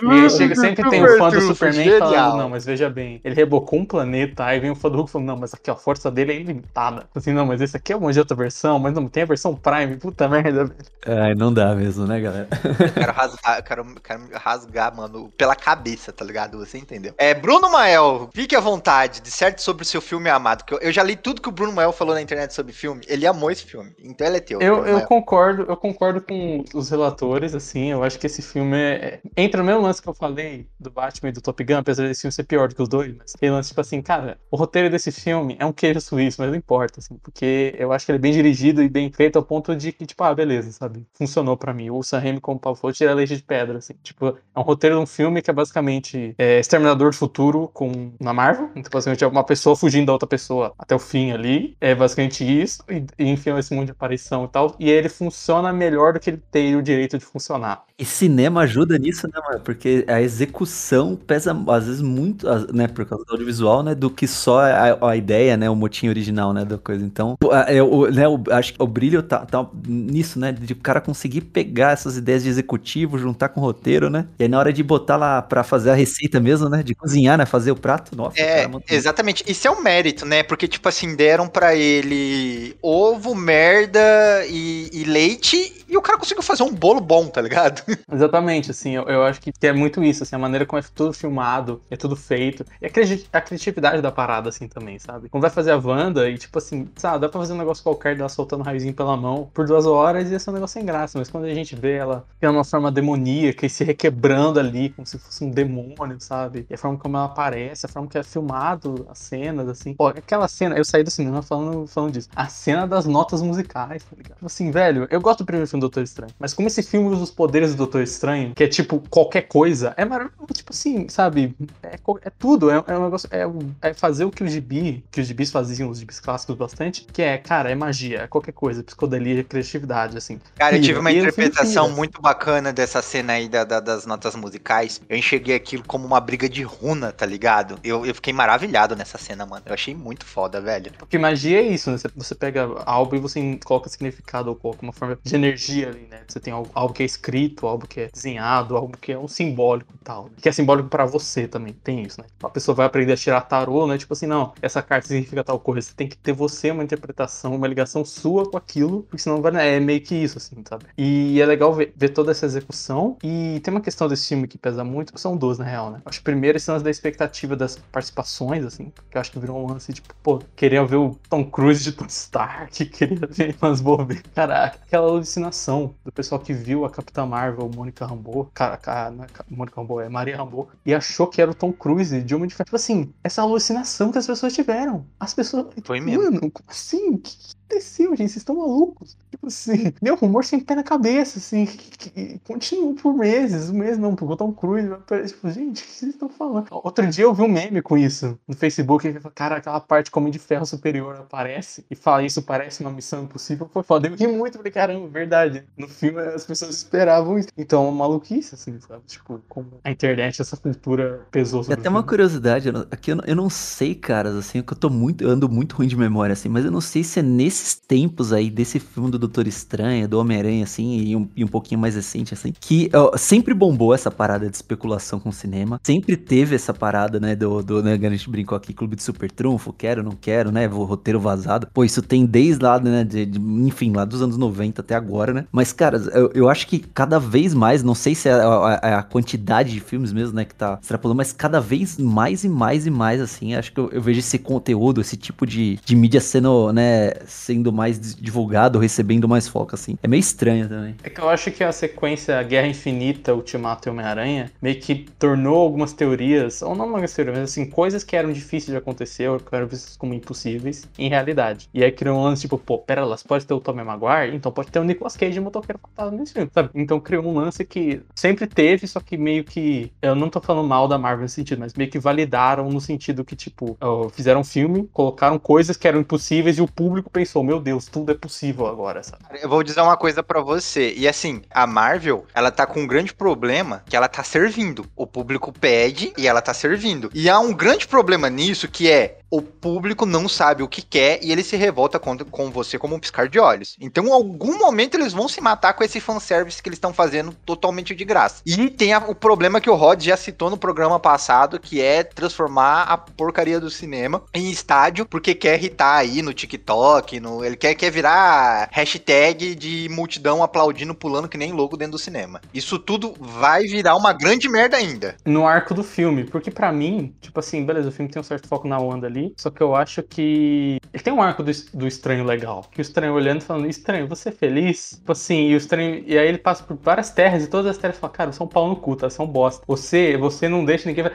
E 0.02 0.20
aí 0.22 0.30
chega, 0.30 0.56
sempre 0.56 0.89
tem 0.89 1.04
o 1.04 1.17
fã 1.17 1.30
do 1.30 1.41
Superman 1.41 1.84
genial. 1.84 2.10
falando, 2.10 2.38
não, 2.38 2.50
mas 2.50 2.65
veja 2.65 2.89
bem, 2.89 3.20
ele 3.24 3.36
rebocou 3.36 3.80
um 3.80 3.86
planeta, 3.86 4.46
aí 4.46 4.60
vem 4.60 4.72
o 4.72 4.76
fã 4.76 4.89
do 4.89 4.98
Hulk 4.98 5.12
falando, 5.12 5.28
não, 5.28 5.38
mas 5.38 5.54
aqui 5.54 5.70
ó, 5.70 5.76
força 5.97 6.12
dele 6.12 6.31
é 6.31 6.36
ilimitada. 6.36 7.07
Assim, 7.13 7.33
não, 7.33 7.45
mas 7.45 7.60
esse 7.60 7.75
aqui 7.75 7.91
é 7.91 7.95
uma 7.95 8.13
de 8.13 8.19
outra 8.19 8.36
versão, 8.38 8.77
mas 8.79 8.93
não, 8.93 9.07
tem 9.07 9.23
a 9.23 9.25
versão 9.25 9.55
Prime, 9.55 9.97
puta 9.97 10.27
merda. 10.27 10.65
velho. 10.65 10.75
Ai, 11.05 11.33
não 11.33 11.51
dá 11.51 11.73
mesmo, 11.75 12.05
né, 12.05 12.21
galera? 12.21 12.47
Eu 12.79 12.93
quero 12.93 13.12
rasgar, 13.12 13.57
eu 13.57 13.63
quero, 13.63 13.95
quero 14.01 14.21
rasgar, 14.33 14.95
mano, 14.95 15.31
pela 15.38 15.55
cabeça, 15.55 16.13
tá 16.13 16.23
ligado? 16.23 16.57
Você 16.60 16.77
entendeu? 16.77 17.13
É, 17.17 17.33
Bruno 17.33 17.69
Mael, 17.69 18.29
fique 18.33 18.55
à 18.55 18.60
vontade, 18.60 19.21
disserte 19.21 19.62
sobre 19.62 19.83
o 19.83 19.86
seu 19.86 20.01
filme 20.01 20.29
amado. 20.29 20.63
Que 20.63 20.73
eu, 20.73 20.79
eu 20.79 20.91
já 20.91 21.01
li 21.03 21.15
tudo 21.15 21.41
que 21.41 21.49
o 21.49 21.51
Bruno 21.51 21.73
Mael 21.73 21.91
falou 21.91 22.13
na 22.13 22.21
internet 22.21 22.53
sobre 22.53 22.71
filme. 22.71 23.01
Ele 23.07 23.25
amou 23.25 23.49
esse 23.49 23.65
filme. 23.65 23.91
Então 24.03 24.27
ele 24.27 24.38
é 24.38 24.39
teu. 24.39 24.62
Eu, 24.62 24.86
eu 24.86 25.01
concordo, 25.01 25.63
eu 25.67 25.75
concordo 25.75 26.21
com 26.21 26.63
os 26.73 26.89
relatores, 26.89 27.55
assim, 27.55 27.91
eu 27.91 28.03
acho 28.03 28.19
que 28.19 28.27
esse 28.27 28.41
filme 28.41 28.77
é, 28.77 28.91
é- 28.93 29.21
entra 29.36 29.62
no 29.62 29.67
mesmo 29.67 29.81
lance 29.81 30.01
que 30.01 30.07
eu 30.07 30.13
falei 30.13 30.67
do 30.79 30.91
Batman 30.91 31.29
e 31.29 31.31
do 31.31 31.41
Top 31.41 31.63
Gun, 31.63 31.77
apesar 31.77 32.07
desse 32.07 32.21
filme 32.21 32.31
ser 32.31 32.43
pior 32.43 32.67
do 32.67 32.75
que 32.75 32.81
os 32.81 32.89
dois, 32.89 33.15
mas 33.17 33.33
aquele 33.36 33.51
lance, 33.51 33.69
tipo 33.69 33.81
assim, 33.81 34.01
cara, 34.01 34.38
o 34.51 34.57
roteiro 34.57 34.89
desse 34.89 35.12
filme 35.12 35.55
é 35.60 35.65
um 35.65 35.71
queijo 35.78 36.02
suíço, 36.02 36.42
mas 36.42 36.50
não 36.50 36.58
importa, 36.58 37.00
assim, 37.00 37.18
porque 37.18 37.74
eu 37.78 37.92
acho 37.94 38.06
que 38.06 38.12
ele 38.12 38.18
é 38.18 38.22
bem 38.22 38.34
dirigido 38.34 38.82
e 38.84 38.90
bem 38.90 39.12
feito 39.12 39.38
ao 39.38 39.44
ponto 39.44 39.76
de 39.76 39.92
que, 39.92 40.06
tipo, 40.06 40.24
ah, 40.24 40.34
beleza, 40.34 40.72
sabe, 40.72 41.06
funcionou 41.13 41.56
pra 41.56 41.74
mim. 41.74 41.90
O 41.90 42.04
Sam 42.04 42.20
Raimi, 42.20 42.42
como 42.42 42.58
o 42.58 42.60
Paulo 42.60 42.78
falou, 42.78 42.94
tira 42.94 43.12
a 43.12 43.16
leite 43.16 43.36
de 43.36 43.44
pedra, 43.44 43.78
assim, 43.78 43.94
tipo, 44.04 44.28
é 44.28 44.60
um 44.60 44.63
roteiro 44.63 44.96
de 44.98 45.02
um 45.02 45.06
filme 45.06 45.42
que 45.42 45.50
é 45.50 45.54
basicamente 45.54 46.36
é, 46.38 46.60
Exterminador 46.60 47.12
do 47.12 47.16
Futuro 47.16 47.70
com, 47.74 48.12
na 48.20 48.34
Marvel, 48.34 48.70
então 48.76 48.90
basicamente 48.92 49.24
é 49.24 49.28
uma 49.28 49.44
pessoa 49.44 49.76
fugindo 49.76 50.08
da 50.08 50.13
outra 50.13 50.28
pessoa 50.28 50.74
até 50.78 50.96
o 50.96 51.00
fim 51.00 51.32
ali, 51.32 51.78
é 51.80 51.96
basicamente 51.96 52.44
isso, 52.44 52.84
e, 52.90 53.06
e 53.18 53.30
enfim, 53.30 53.58
esse 53.58 53.74
mundo 53.74 53.86
de 53.86 53.92
aparição 53.92 54.46
e 54.46 54.48
tal, 54.48 54.76
e 54.80 54.90
ele 54.90 55.10
funciona 55.10 55.72
melhor 55.72 56.13
do 56.13 56.20
que 56.20 56.30
ele 56.30 56.42
tem 56.52 56.76
o 56.76 56.82
direito 56.82 57.18
de 57.18 57.26
funcionar. 57.26 57.84
E 58.00 58.06
cinema 58.06 58.62
ajuda 58.62 58.98
nisso, 58.98 59.28
né, 59.28 59.40
mano? 59.48 59.60
Porque 59.62 60.06
a 60.08 60.22
execução 60.22 61.16
pesa, 61.16 61.52
às 61.68 61.86
vezes, 61.86 62.02
muito, 62.02 62.46
né, 62.72 62.88
por 62.88 63.06
causa 63.06 63.26
do 63.26 63.32
audiovisual, 63.32 63.82
né, 63.82 63.96
do 63.96 64.10
que 64.10 64.28
só 64.28 64.60
a, 64.62 65.10
a 65.10 65.16
ideia, 65.16 65.58
né, 65.58 65.66
o 65.69 65.75
motim 65.75 66.08
original, 66.10 66.53
né, 66.53 66.65
da 66.65 66.77
coisa. 66.77 67.03
Então, 67.06 67.36
é, 67.67 67.82
o, 67.82 68.08
né, 68.10 68.27
o- 68.27 68.41
acho 68.51 68.73
que 68.73 68.82
o 68.82 68.88
brilho 68.88 69.21
tá, 69.23 69.45
tá 69.45 69.67
nisso, 69.88 70.39
né, 70.39 70.51
de 70.51 70.73
o 70.73 70.75
cara 70.77 71.01
conseguir 71.01 71.41
pegar 71.41 71.91
essas 71.91 72.17
ideias 72.17 72.43
de 72.43 72.49
executivo, 72.49 73.17
juntar 73.17 73.49
com 73.49 73.62
o 73.62 73.63
roteiro, 73.63 74.10
né, 74.10 74.27
e 74.39 74.43
aí 74.43 74.49
na 74.49 74.60
hora 74.60 74.71
de 74.73 74.84
botar 74.84 75.15
lá 75.17 75.41
pra 75.41 75.63
fazer 75.63 75.91
a 75.91 75.95
receita 75.95 76.39
mesmo, 76.39 76.69
né, 76.69 76.84
de 76.84 76.93
cozinhar, 76.95 77.38
né, 77.38 77.45
fazer 77.45 77.71
o 77.71 77.75
prato, 77.75 78.15
nossa, 78.15 78.38
É, 78.39 78.67
exatamente. 78.89 79.43
Isso 79.47 79.67
é 79.67 79.71
um 79.71 79.82
mérito, 79.82 80.25
né? 80.25 80.43
Porque, 80.43 80.67
tipo 80.67 80.88
assim, 80.88 81.15
deram 81.15 81.47
pra 81.47 81.75
ele 81.75 82.75
ovo, 82.82 83.34
merda 83.36 83.99
e, 84.47 84.89
e 84.93 85.03
leite 85.03 85.77
e 85.88 85.97
o 85.97 86.02
cara 86.02 86.17
conseguiu 86.17 86.43
fazer 86.43 86.63
um 86.63 86.73
bolo 86.73 87.00
bom, 87.02 87.28
tá 87.28 87.41
ligado? 87.41 87.82
Exatamente, 88.12 88.71
assim, 88.71 88.91
eu, 88.91 89.04
eu 89.04 89.23
acho 89.23 89.39
que 89.41 89.52
é 89.62 89.71
muito 89.73 90.04
isso, 90.04 90.23
assim, 90.23 90.36
a 90.36 90.39
maneira 90.39 90.65
como 90.65 90.80
é 90.80 90.84
tudo 90.93 91.13
filmado, 91.13 91.82
é 91.89 91.95
tudo 91.97 92.15
feito, 92.15 92.65
e 92.82 92.86
a, 92.86 92.89
cri- 92.89 93.28
a 93.32 93.41
criatividade 93.41 94.02
da 94.02 94.12
parada, 94.12 94.50
assim, 94.50 94.67
também, 94.67 95.00
sabe? 95.00 95.30
Como 95.30 95.41
vai 95.41 95.50
fazer 95.50 95.71
a 95.71 95.78
Wanda 95.78 96.30
e, 96.30 96.38
tipo 96.38 96.58
assim, 96.58 96.88
sabe, 96.97 97.19
dá 97.19 97.30
pra 97.30 97.39
fazer 97.39 97.54
um 97.54 97.58
negócio 97.58 97.84
qualquer 97.84 98.15
dela 98.15 98.30
soltando 98.30 98.63
raiozinho 98.63 98.93
pela 98.93 99.15
mão 99.17 99.50
por 99.54 99.65
duas 99.65 99.86
horas 99.86 100.30
e 100.30 100.34
ia 100.34 100.39
ser 100.39 100.50
um 100.50 100.54
negócio 100.54 100.73
sem 100.73 100.86
graça, 100.86 101.17
mas 101.17 101.30
quando 101.30 101.45
a 101.45 101.54
gente 101.54 101.76
vê 101.76 101.93
ela 101.95 102.26
tendo 102.39 102.54
uma 102.54 102.63
forma 102.63 102.91
demoníaca 102.91 103.65
e 103.65 103.69
se 103.69 103.84
requebrando 103.84 104.60
ali, 104.60 104.89
como 104.89 105.06
se 105.06 105.17
fosse 105.19 105.43
um 105.43 105.50
demônio, 105.50 106.17
sabe? 106.19 106.65
E 106.69 106.73
a 106.73 106.78
forma 106.78 106.97
como 106.97 107.17
ela 107.17 107.26
aparece, 107.26 107.86
a 107.86 107.89
forma 107.89 108.08
que 108.08 108.17
é 108.17 108.23
filmado 108.23 109.06
as 109.10 109.19
cenas, 109.19 109.67
assim. 109.67 109.93
Pô, 109.93 110.08
aquela 110.08 110.47
cena, 110.47 110.78
eu 110.78 110.86
saí 110.86 111.04
do 111.04 111.12
cinema 111.12 111.41
falando, 111.41 111.88
falando 111.88 112.13
disso. 112.13 112.30
A 112.36 112.47
cena 112.47 112.88
das 112.88 113.06
notas 113.06 113.41
musicais, 113.41 114.04
tá 114.04 114.15
ligado? 114.15 114.36
Tipo 114.38 114.45
Assim, 114.45 114.71
velho, 114.71 115.08
eu 115.10 115.21
gosto 115.21 115.39
do 115.39 115.45
primeiro 115.45 115.67
filme 115.69 115.77
filme 115.78 115.80
do 115.80 115.82
Doutor 115.82 116.04
Estranho. 116.04 116.34
Mas 116.40 116.54
como 116.54 116.68
esse 116.68 116.84
filme 116.84 117.08
usa 117.10 117.24
os 117.24 117.32
poderes 117.32 117.72
do 117.72 117.78
Doutor 117.78 118.02
Estranho, 118.02 118.54
que 118.56 118.63
é 118.63 118.68
tipo 118.68 119.02
qualquer 119.10 119.44
coisa, 119.44 119.94
é 119.96 120.04
maravilhoso. 120.04 120.48
Tipo 120.54 120.72
assim, 120.72 121.08
sabe? 121.10 121.56
É, 121.84 121.96
é 122.24 122.30
tudo. 122.30 122.70
É, 122.70 122.84
é 122.88 122.98
um 122.98 123.04
negócio. 123.06 123.30
É, 123.32 123.90
é 123.90 123.94
fazer 123.94 124.26
o 124.26 124.32
que 124.32 124.44
o 124.44 124.48
gibi, 124.48 125.04
que 125.12 125.22
os 125.22 125.28
gibis 125.28 125.52
faziam, 125.52 125.90
os 125.90 126.00
gibis 126.00 126.20
clássicos 126.20 126.56
bastante, 126.56 127.06
que 127.12 127.22
é, 127.22 127.38
cara, 127.38 127.70
é 127.70 127.76
magia, 127.76 128.22
é 128.22 128.28
qualquer 128.28 128.52
coisa, 128.52 128.84
psicodelia, 128.84 129.44
criatividade, 129.44 130.18
assim. 130.18 130.40
Cara, 130.58 130.76
eu 130.78 130.82
tive 130.82 131.00
uma 131.00 131.12
E 131.12 131.20
interpretação 131.20 131.90
muito 131.90 132.22
bacana 132.22 132.74
dessa 132.74 133.02
cena 133.02 133.34
aí 133.34 133.48
da- 133.48 133.63
da- 133.63 133.80
das 133.80 134.06
notas 134.06 134.36
musicais. 134.36 135.02
Eu 135.08 135.18
enxerguei 135.18 135.56
aquilo 135.56 135.84
como 135.86 136.06
uma 136.06 136.20
briga 136.20 136.50
de 136.50 136.63
runa, 136.63 137.12
tá 137.12 137.26
ligado? 137.26 137.80
Eu, 137.84 138.06
eu 138.06 138.16
fiquei 138.16 138.34
maravilhado 138.34 138.96
nessa 138.96 139.18
cena, 139.18 139.46
mano. 139.46 139.63
Eu 139.66 139.74
achei 139.74 139.94
muito 139.96 140.26
foda, 140.26 140.60
velho. 140.62 140.92
Porque 140.98 141.18
magia 141.18 141.60
é 141.60 141.63
isso, 141.63 141.92
né? 141.92 141.98
Você, 141.98 142.08
você 142.16 142.36
pega 142.36 142.68
algo 142.86 143.16
e 143.16 143.20
você 143.20 143.60
coloca 143.63 143.90
significado 143.90 144.50
ou 144.50 144.56
coloca 144.56 144.82
uma 144.82 144.94
forma 144.94 145.18
de 145.24 145.36
energia 145.36 145.66
ali, 145.86 146.08
né? 146.10 146.21
Você 146.27 146.39
tem 146.39 146.53
algo, 146.53 146.69
algo 146.73 146.94
que 146.94 147.04
é 147.04 147.06
escrito, 147.06 147.67
algo 147.67 147.87
que 147.87 148.02
é 148.02 148.10
desenhado, 148.12 148.75
algo 148.75 148.98
que 148.98 149.12
é 149.12 149.17
um 149.17 149.27
simbólico 149.27 149.94
e 149.94 150.04
tal. 150.04 150.29
Que 150.42 150.50
é 150.50 150.52
simbólico 150.52 150.89
pra 150.89 151.06
você 151.06 151.48
também, 151.48 151.73
tem 151.73 152.04
isso, 152.04 152.21
né? 152.21 152.27
A 152.44 152.50
pessoa 152.50 152.75
vai 152.75 152.85
aprender 152.85 153.13
a 153.13 153.17
tirar 153.17 153.42
tarô, 153.42 153.87
né? 153.87 153.98
Tipo 153.98 154.13
assim, 154.13 154.27
não, 154.27 154.54
essa 154.62 154.81
carta 154.81 155.08
significa 155.08 155.44
tal 155.44 155.60
coisa. 155.60 155.87
Você 155.87 155.94
tem 155.96 156.08
que 156.08 156.17
ter 156.17 156.33
você 156.33 156.71
uma 156.71 156.83
interpretação, 156.83 157.56
uma 157.56 157.67
ligação 157.67 158.04
sua 158.06 158.50
com 158.50 158.58
aquilo, 158.58 159.04
porque 159.04 159.21
senão 159.21 159.42
vai, 159.42 159.75
é 159.75 159.79
meio 159.79 160.02
que 160.02 160.15
isso, 160.15 160.37
assim, 160.37 160.56
sabe? 160.67 160.85
E 160.98 161.39
é 161.42 161.46
legal 161.46 161.73
ver, 161.73 161.94
ver 161.96 162.10
toda 162.10 162.31
essa 162.31 162.46
execução. 162.46 163.17
E 163.23 163.60
tem 163.63 163.73
uma 163.73 163.81
questão 163.81 164.08
desse 164.08 164.27
filme 164.27 164.48
que 164.48 164.58
pesa 164.58 164.83
muito, 164.83 165.17
são 165.19 165.35
duas, 165.35 165.58
na 165.58 165.65
real, 165.65 165.92
né? 165.92 166.02
Acho 166.06 166.19
que 166.19 166.23
primeiro 166.23 166.58
esse 166.58 166.69
lance 166.69 166.83
da 166.83 166.92
expectativa 166.92 167.56
das 167.56 167.77
participações, 167.92 168.65
assim, 168.65 168.92
que 169.10 169.17
eu 169.17 169.21
acho 169.21 169.31
que 169.31 169.39
virou 169.39 169.63
um 169.63 169.67
lance, 169.67 169.92
tipo, 169.94 170.13
pô, 170.23 170.39
queria 170.56 170.85
ver 170.85 170.98
o 170.98 171.17
Tom 171.29 171.44
Cruise 171.46 171.83
de 171.83 171.92
Tony 171.92 172.10
Stark, 172.10 172.85
queria 172.87 173.27
ver 173.27 173.56
umas 173.62 173.81
bobeiras. 173.81 174.23
Cara, 174.33 174.65
aquela 174.65 175.08
alucinação 175.08 175.56
do 176.03 176.12
pessoal 176.12 176.39
que 176.41 176.53
viu 176.53 176.85
a 176.85 176.89
Capitã 176.91 177.25
Marvel, 177.25 177.69
Mônica 177.73 178.05
Rambeau, 178.05 178.45
cara, 178.53 178.77
cara 178.77 179.13
é 179.23 179.27
Ca- 179.27 179.45
Mônica 179.49 179.79
Rambeau, 179.79 179.99
é 180.01 180.10
Maria 180.10 180.37
Rambeau, 180.37 180.69
e 180.85 180.93
achou 180.93 181.27
que 181.27 181.41
era 181.41 181.51
o 181.51 181.55
Tom 181.55 181.71
Cruise 181.73 182.21
de 182.21 182.35
Homem 182.35 182.47
de 182.47 182.55
Ferro. 182.55 182.65
Tipo 182.65 182.75
assim, 182.75 183.13
essa 183.23 183.41
alucinação 183.41 184.12
que 184.12 184.17
as 184.17 184.27
pessoas 184.27 184.53
tiveram. 184.53 185.05
As 185.19 185.33
pessoas. 185.33 185.67
Foi 185.85 185.99
mesmo. 185.99 186.23
Mano, 186.23 186.51
como 186.51 186.69
assim? 186.69 187.17
Que 187.17 187.31
aconteceu, 187.68 188.15
gente? 188.15 188.30
Vocês 188.30 188.38
estão 188.38 188.56
malucos? 188.56 189.18
Tipo 189.30 189.48
assim, 189.48 189.94
deu 190.02 190.15
rumor 190.15 190.44
sem 190.44 190.60
pé 190.60 190.76
na 190.76 190.84
cabeça, 190.84 191.38
assim, 191.38 191.65
que, 191.65 192.10
que 192.10 192.40
continua 192.40 192.96
por 192.96 193.13
meses, 193.13 193.70
um 193.70 193.78
mês 193.78 193.98
não, 193.98 194.15
Cruise 194.15 194.88
vai 194.88 194.98
aparecer. 194.98 195.36
Tipo, 195.36 195.50
gente, 195.52 195.84
o 195.84 195.86
que 195.86 195.92
vocês 195.92 196.13
estão 196.13 196.30
falando? 196.30 196.68
Outro 196.72 197.06
dia 197.08 197.26
eu 197.26 197.34
vi 197.34 197.44
um 197.44 197.48
meme 197.48 197.82
com 197.82 197.98
isso 197.98 198.40
no 198.48 198.56
Facebook, 198.56 199.12
que 199.12 199.30
cara, 199.32 199.58
aquela 199.58 199.80
parte 199.80 200.10
como 200.10 200.30
de 200.30 200.40
ferro 200.40 200.65
superior 200.65 201.15
aparece 201.18 201.86
e 201.92 201.96
fala 201.96 202.24
isso 202.24 202.42
parece 202.42 202.82
uma 202.82 202.92
missão 202.92 203.24
impossível, 203.24 203.70
foi 203.72 203.84
foda. 203.84 204.08
Eu 204.08 204.15
ri 204.15 204.28
muito, 204.28 204.58
falei, 204.58 204.72
caramba, 204.72 205.08
verdade. 205.08 205.63
No 205.78 205.88
filme 205.88 206.22
as 206.22 206.46
pessoas 206.46 206.76
esperavam 206.76 207.38
isso. 207.38 207.50
Então, 207.58 207.86
é 207.86 207.90
uma 207.90 207.98
maluquice, 208.08 208.56
assim, 208.56 208.80
sabe? 208.80 209.04
Tipo, 209.06 209.42
como 209.48 209.80
a 209.84 209.92
internet, 209.92 210.42
essa 210.42 210.56
cultura 210.58 211.26
pesou 211.32 211.62
E 211.62 211.65
sobre 211.65 211.80
até 211.80 211.90
o 211.90 211.92
uma 211.92 212.04
curiosidade, 212.04 212.70
aqui 212.92 213.12
eu 213.12 213.15
não, 213.15 213.24
eu 213.26 213.36
não 213.36 213.50
sei, 213.50 213.94
caras, 213.94 214.36
assim, 214.36 214.62
que 214.62 214.74
eu 214.74 214.78
tô 214.78 214.90
muito, 214.90 215.24
eu 215.24 215.30
ando 215.30 215.50
muito 215.50 215.76
ruim 215.76 215.88
de 215.88 215.96
memória, 215.96 216.34
assim, 216.34 216.50
mas 216.50 216.65
eu 216.65 216.72
não 216.72 216.82
sei 216.82 217.04
se 217.04 217.20
é 217.20 217.24
nesses 217.58 217.75
tempos 217.75 218.31
aí, 218.31 218.49
desse 218.49 218.79
filme 218.79 219.10
do 219.10 219.17
Doutor 219.17 219.47
Estranho, 219.47 220.08
do 220.08 220.19
Homem-Aranha, 220.19 220.63
assim, 220.63 220.97
e 220.99 221.15
um, 221.15 221.27
e 221.35 221.43
um 221.43 221.47
pouquinho 221.47 221.79
mais 221.79 221.95
recente, 221.95 222.33
assim, 222.33 222.53
que 222.60 222.89
ó, 222.93 223.15
sempre 223.17 223.53
bombou 223.53 223.93
essa 223.93 224.12
parada 224.12 224.49
de 224.49 224.55
especulação 224.55 225.19
com 225.19 225.29
o 225.29 225.33
cinema, 225.33 225.79
sempre 225.83 226.15
teve 226.15 226.55
essa 226.55 226.73
parada, 226.73 227.19
né, 227.19 227.35
do, 227.35 227.63
do 227.63 227.81
né, 227.81 227.93
a 227.95 228.10
gente 228.10 228.29
brincou 228.29 228.58
aqui, 228.58 228.73
Clube 228.73 228.95
de 228.95 229.03
Super 229.03 229.31
Trunfo, 229.31 229.73
quero, 229.73 230.03
não 230.03 230.12
quero, 230.12 230.51
né, 230.51 230.67
o 230.67 230.83
roteiro 230.83 231.19
vazado, 231.19 231.67
pô, 231.73 231.83
isso 231.83 232.01
tem 232.01 232.25
desde 232.25 232.63
lá, 232.63 232.79
né, 232.79 233.03
de, 233.03 233.25
de- 233.25 233.39
enfim, 233.39 233.91
lá 233.93 234.05
dos 234.05 234.21
anos 234.21 234.37
90 234.37 234.81
até 234.81 234.95
agora, 234.95 235.33
né, 235.33 235.45
mas, 235.51 235.73
cara, 235.73 235.97
eu, 236.13 236.31
eu 236.33 236.49
acho 236.49 236.67
que 236.67 236.79
cada 236.79 237.19
vez 237.19 237.53
mais, 237.53 237.83
não 237.83 237.95
sei 237.95 238.13
se 238.15 238.29
é 238.29 238.33
a, 238.33 238.45
a- 238.47 238.99
a 238.99 239.03
quantidade 239.03 239.71
de 239.73 239.79
filmes 239.79 240.13
mesmo, 240.13 240.35
né, 240.35 240.45
que 240.45 240.55
tá 240.55 240.77
extrapolando, 240.81 241.17
mas 241.17 241.33
cada 241.33 241.60
vez 241.60 241.97
mais 241.97 242.43
e 242.43 242.49
mais 242.49 242.85
e 242.85 242.89
mais, 242.91 243.21
assim, 243.21 243.55
acho 243.55 243.71
que 243.71 243.79
eu, 243.79 243.89
eu 243.91 244.01
vejo 244.01 244.19
esse 244.19 244.37
conteúdo, 244.37 245.01
esse 245.01 245.17
tipo 245.17 245.45
de, 245.45 245.79
de 245.83 245.95
mídia 245.95 246.21
sendo, 246.21 246.71
né, 246.71 247.12
sendo 247.48 247.71
mais 247.71 248.15
divulgado, 248.15 248.77
recebendo 248.77 249.27
mais 249.27 249.48
foco, 249.48 249.73
assim. 249.73 249.98
É 250.04 250.08
meio 250.08 250.19
estranho 250.19 250.67
também. 250.67 250.95
É 251.04 251.10
que 251.10 251.21
eu 251.21 251.29
acho 251.29 251.50
que 251.50 251.63
a 251.63 251.71
sequência 251.71 252.41
Guerra 252.43 252.67
Infinita, 252.67 253.33
Ultimato 253.33 253.87
e 253.87 253.89
Homem-Aranha 253.89 254.52
meio 254.62 254.79
que 254.79 255.08
tornou 255.17 255.56
algumas 255.56 255.93
teorias, 255.93 256.62
ou 256.62 256.75
não 256.75 256.85
algumas 256.85 257.13
teorias, 257.13 257.39
mas 257.39 257.50
assim, 257.52 257.65
coisas 257.65 258.04
que 258.04 258.15
eram 258.15 258.31
difíceis 258.31 258.71
de 258.71 258.75
acontecer, 258.75 259.29
ou 259.29 259.39
que 259.39 259.56
eram 259.56 259.67
vistas 259.67 259.95
como 259.95 260.13
impossíveis, 260.13 260.87
em 261.00 261.10
realidade. 261.10 261.69
E 261.73 261.83
aí 261.83 261.91
criou 261.91 262.19
um 262.19 262.23
lance 262.23 262.41
tipo, 262.41 262.58
pô, 262.58 262.77
pera, 262.77 263.02
elas 263.02 263.23
pode 263.23 263.45
ter 263.45 263.54
o 263.54 263.60
Tobey 263.60 263.83
Maguire, 263.83 264.35
então 264.35 264.52
pode 264.52 264.69
ter 264.69 264.79
o 264.79 264.83
Nicolas 264.83 265.15
Cage 265.15 265.33
de 265.33 265.39
motoqueiro 265.39 265.79
fantasma 265.79 266.17
nesse 266.17 266.33
filme, 266.33 266.50
sabe? 266.54 266.69
Então 266.75 267.00
criou 267.00 267.25
um 267.25 267.33
lance 267.33 267.63
que 267.63 268.02
sempre 268.13 268.45
teve, 268.45 268.87
só 268.87 269.00
que 269.00 269.17
meio 269.17 269.43
que, 269.43 269.91
eu 270.02 270.15
não 270.15 270.29
tô 270.29 270.41
falando 270.41 270.67
mal 270.67 270.87
da 270.87 270.98
Marvel 270.98 271.23
nesse 271.23 271.35
sentido, 271.35 271.60
mas 271.60 271.73
meio 271.73 271.89
que 271.89 272.00
validaram 272.00 272.69
no 272.69 272.81
sentido 272.81 273.23
que, 273.23 273.35
tipo, 273.35 273.77
fizeram 274.12 274.41
um 274.41 274.43
filme, 274.43 274.89
colocaram 274.91 275.39
coisas 275.39 275.77
que 275.77 275.87
eram 275.87 276.02
impossíveis 276.02 276.58
e 276.58 276.62
o 276.62 276.67
público 276.67 277.10
pensou, 277.10 277.37
meu 277.44 277.60
Deus, 277.60 277.85
tudo 277.85 278.12
é 278.12 278.15
possível 278.15 278.67
agora, 278.67 279.04
sabe? 279.04 279.23
Eu 279.42 279.50
vou 279.50 279.63
dizer 279.63 279.81
uma 279.81 279.98
coisa 279.98 280.21
pra 280.21 280.42
você. 280.42 280.94
E 280.96 281.08
assim, 281.08 281.42
a 281.50 281.65
Marvel, 281.65 282.25
ela 282.33 282.52
tá 282.52 282.65
com 282.65 282.81
um 282.81 282.88
grande 282.88 283.13
problema 283.13 283.83
que 283.88 283.96
ela 283.96 284.08
tá 284.08 284.23
servindo. 284.23 284.85
O 284.96 285.06
público 285.06 285.52
pede 285.52 286.13
e 286.17 286.27
ela 286.27 286.42
tá 286.42 286.54
servindo. 286.54 287.10
E 287.13 287.29
há 287.29 287.40
um 287.40 287.54
grande 287.54 287.88
problema 287.88 288.29
nisso 288.29 288.67
que 288.67 288.90
é 288.90 289.19
o 289.30 289.42
público 289.42 290.06
não 290.06 290.28
sabe 290.30 290.63
o 290.63 290.67
que 290.67 290.82
quer 290.82 291.19
e 291.23 291.32
ele 291.32 291.44
se 291.44 291.56
revolta 291.58 292.00
com, 292.00 292.17
com 292.17 292.50
você 292.50 292.78
como 292.80 292.96
um 292.96 293.00
piscar 293.00 293.28
de 293.28 293.40
olhos. 293.40 293.75
Então, 293.80 294.06
em 294.06 294.12
algum 294.12 294.58
momento, 294.58 294.96
eles 294.96 295.12
vão 295.13 295.28
se 295.28 295.42
matar 295.42 295.73
com 295.73 295.84
esse 295.84 296.00
fanservice 296.00 296.62
que 296.63 296.69
eles 296.69 296.78
estão 296.78 296.94
fazendo 296.94 297.34
totalmente 297.46 297.94
de 297.94 298.06
graça. 298.06 298.42
E 298.46 298.69
tem 298.69 298.94
a- 298.94 299.00
o 299.08 299.13
problema 299.15 299.60
que 299.60 299.69
o 299.69 299.75
Rod 299.75 300.02
já 300.02 300.15
citou 300.15 300.50
no 300.50 300.58
programa 300.58 301.00
passado, 301.00 301.60
que 301.60 301.82
é 301.82 302.04
transformar 302.04 302.84
a 302.84 302.98
porcaria 302.98 303.60
do 303.60 303.69
cinema 303.69 304.23
em 304.34 304.50
estádio, 304.50 305.06
porque 305.06 305.36
quer 305.36 305.56
irritar 305.58 305.96
aí 305.98 306.21
no 306.21 306.34
TikTok, 306.34 307.19
no, 307.19 307.44
ele 307.44 307.56
quer, 307.58 307.75
quer 307.75 307.92
virar 307.92 308.69
hashtag 308.71 309.56
de 309.56 309.88
multidão 309.90 310.42
aplaudindo, 310.42 310.96
pulando 310.96 311.28
que 311.28 311.38
nem 311.38 311.52
louco 311.52 311.75
dentro 311.78 311.94
do 311.94 312.00
cinema. 312.00 312.40
Isso 312.54 312.80
tudo 312.80 313.13
vai 313.19 313.63
virar 313.63 313.96
uma 313.96 314.13
grande 314.13 314.48
merda 314.50 314.78
ainda. 314.78 315.15
no 315.25 315.46
arco 315.46 315.73
do 315.73 315.84
filme. 315.84 316.23
Porque 316.25 316.50
pra 316.52 316.71
mim, 316.71 317.13
tipo 317.21 317.40
assim, 317.40 317.65
beleza, 317.65 317.90
o 317.90 317.92
filme 317.92 318.10
tem 318.12 318.19
um 318.19 318.23
certo 318.23 318.48
foco 318.48 318.67
na 318.67 318.78
Wanda 318.80 319.08
ali. 319.08 319.17
Só 319.38 319.50
que 319.50 319.62
eu 319.62 319.76
acho 319.76 320.04
que. 320.04 320.80
Ele 320.94 321.04
tem 321.04 321.13
um 321.13 321.22
arco 321.22 321.44
do, 321.44 321.52
do 321.74 321.88
estranho 321.88 322.24
legal. 322.24 322.65
Que 322.72 322.80
o 322.80 322.82
estranho 322.82 323.13
olhando 323.13 323.42
e 323.42 323.44
falando, 323.44 323.68
estranho, 323.68 324.08
você 324.08 324.30
é 324.30 324.32
feliz? 324.32 324.92
Tipo 324.98 325.12
assim, 325.12 325.50
e 325.50 325.54
o 325.54 325.58
estranho. 325.58 326.04
E 326.06 326.18
aí 326.18 326.28
ele 326.28 326.38
passa 326.38 326.63
por 326.63 326.78
várias 326.78 327.10
terras 327.10 327.44
e 327.44 327.48
todas 327.48 327.72
as 327.72 327.78
terras 327.78 327.98
fala, 327.98 328.13
cara, 328.13 328.32
são 328.32 328.48
pau 328.48 328.68
no 328.68 328.76
cu, 328.76 328.96
tá? 328.96 329.10
São 329.10 329.26
bosta. 329.26 329.63
Você, 329.68 330.18
você 330.18 330.48
não 330.48 330.63
deixa 330.63 330.88
ninguém. 330.88 331.06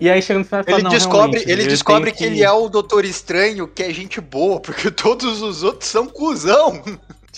E 0.00 0.10
aí 0.10 0.22
chega 0.22 0.38
no 0.38 0.44
final 0.44 0.60
e 0.60 0.64
fala, 0.64 0.76
Ele 0.76 0.84
não, 0.84 0.90
descobre, 0.90 1.44
ele 1.46 1.64
descobre 1.64 2.12
tenho 2.12 2.16
que... 2.16 2.24
ele 2.24 2.42
é 2.42 2.50
o 2.50 2.68
Doutor 2.68 3.04
Estranho, 3.04 3.68
que 3.68 3.82
é 3.82 3.92
gente 3.92 4.20
boa, 4.20 4.60
porque 4.60 4.90
todos 4.92 5.42
os 5.42 5.62
outros 5.62 5.88
são 5.88 6.06
cuzão. 6.06 6.82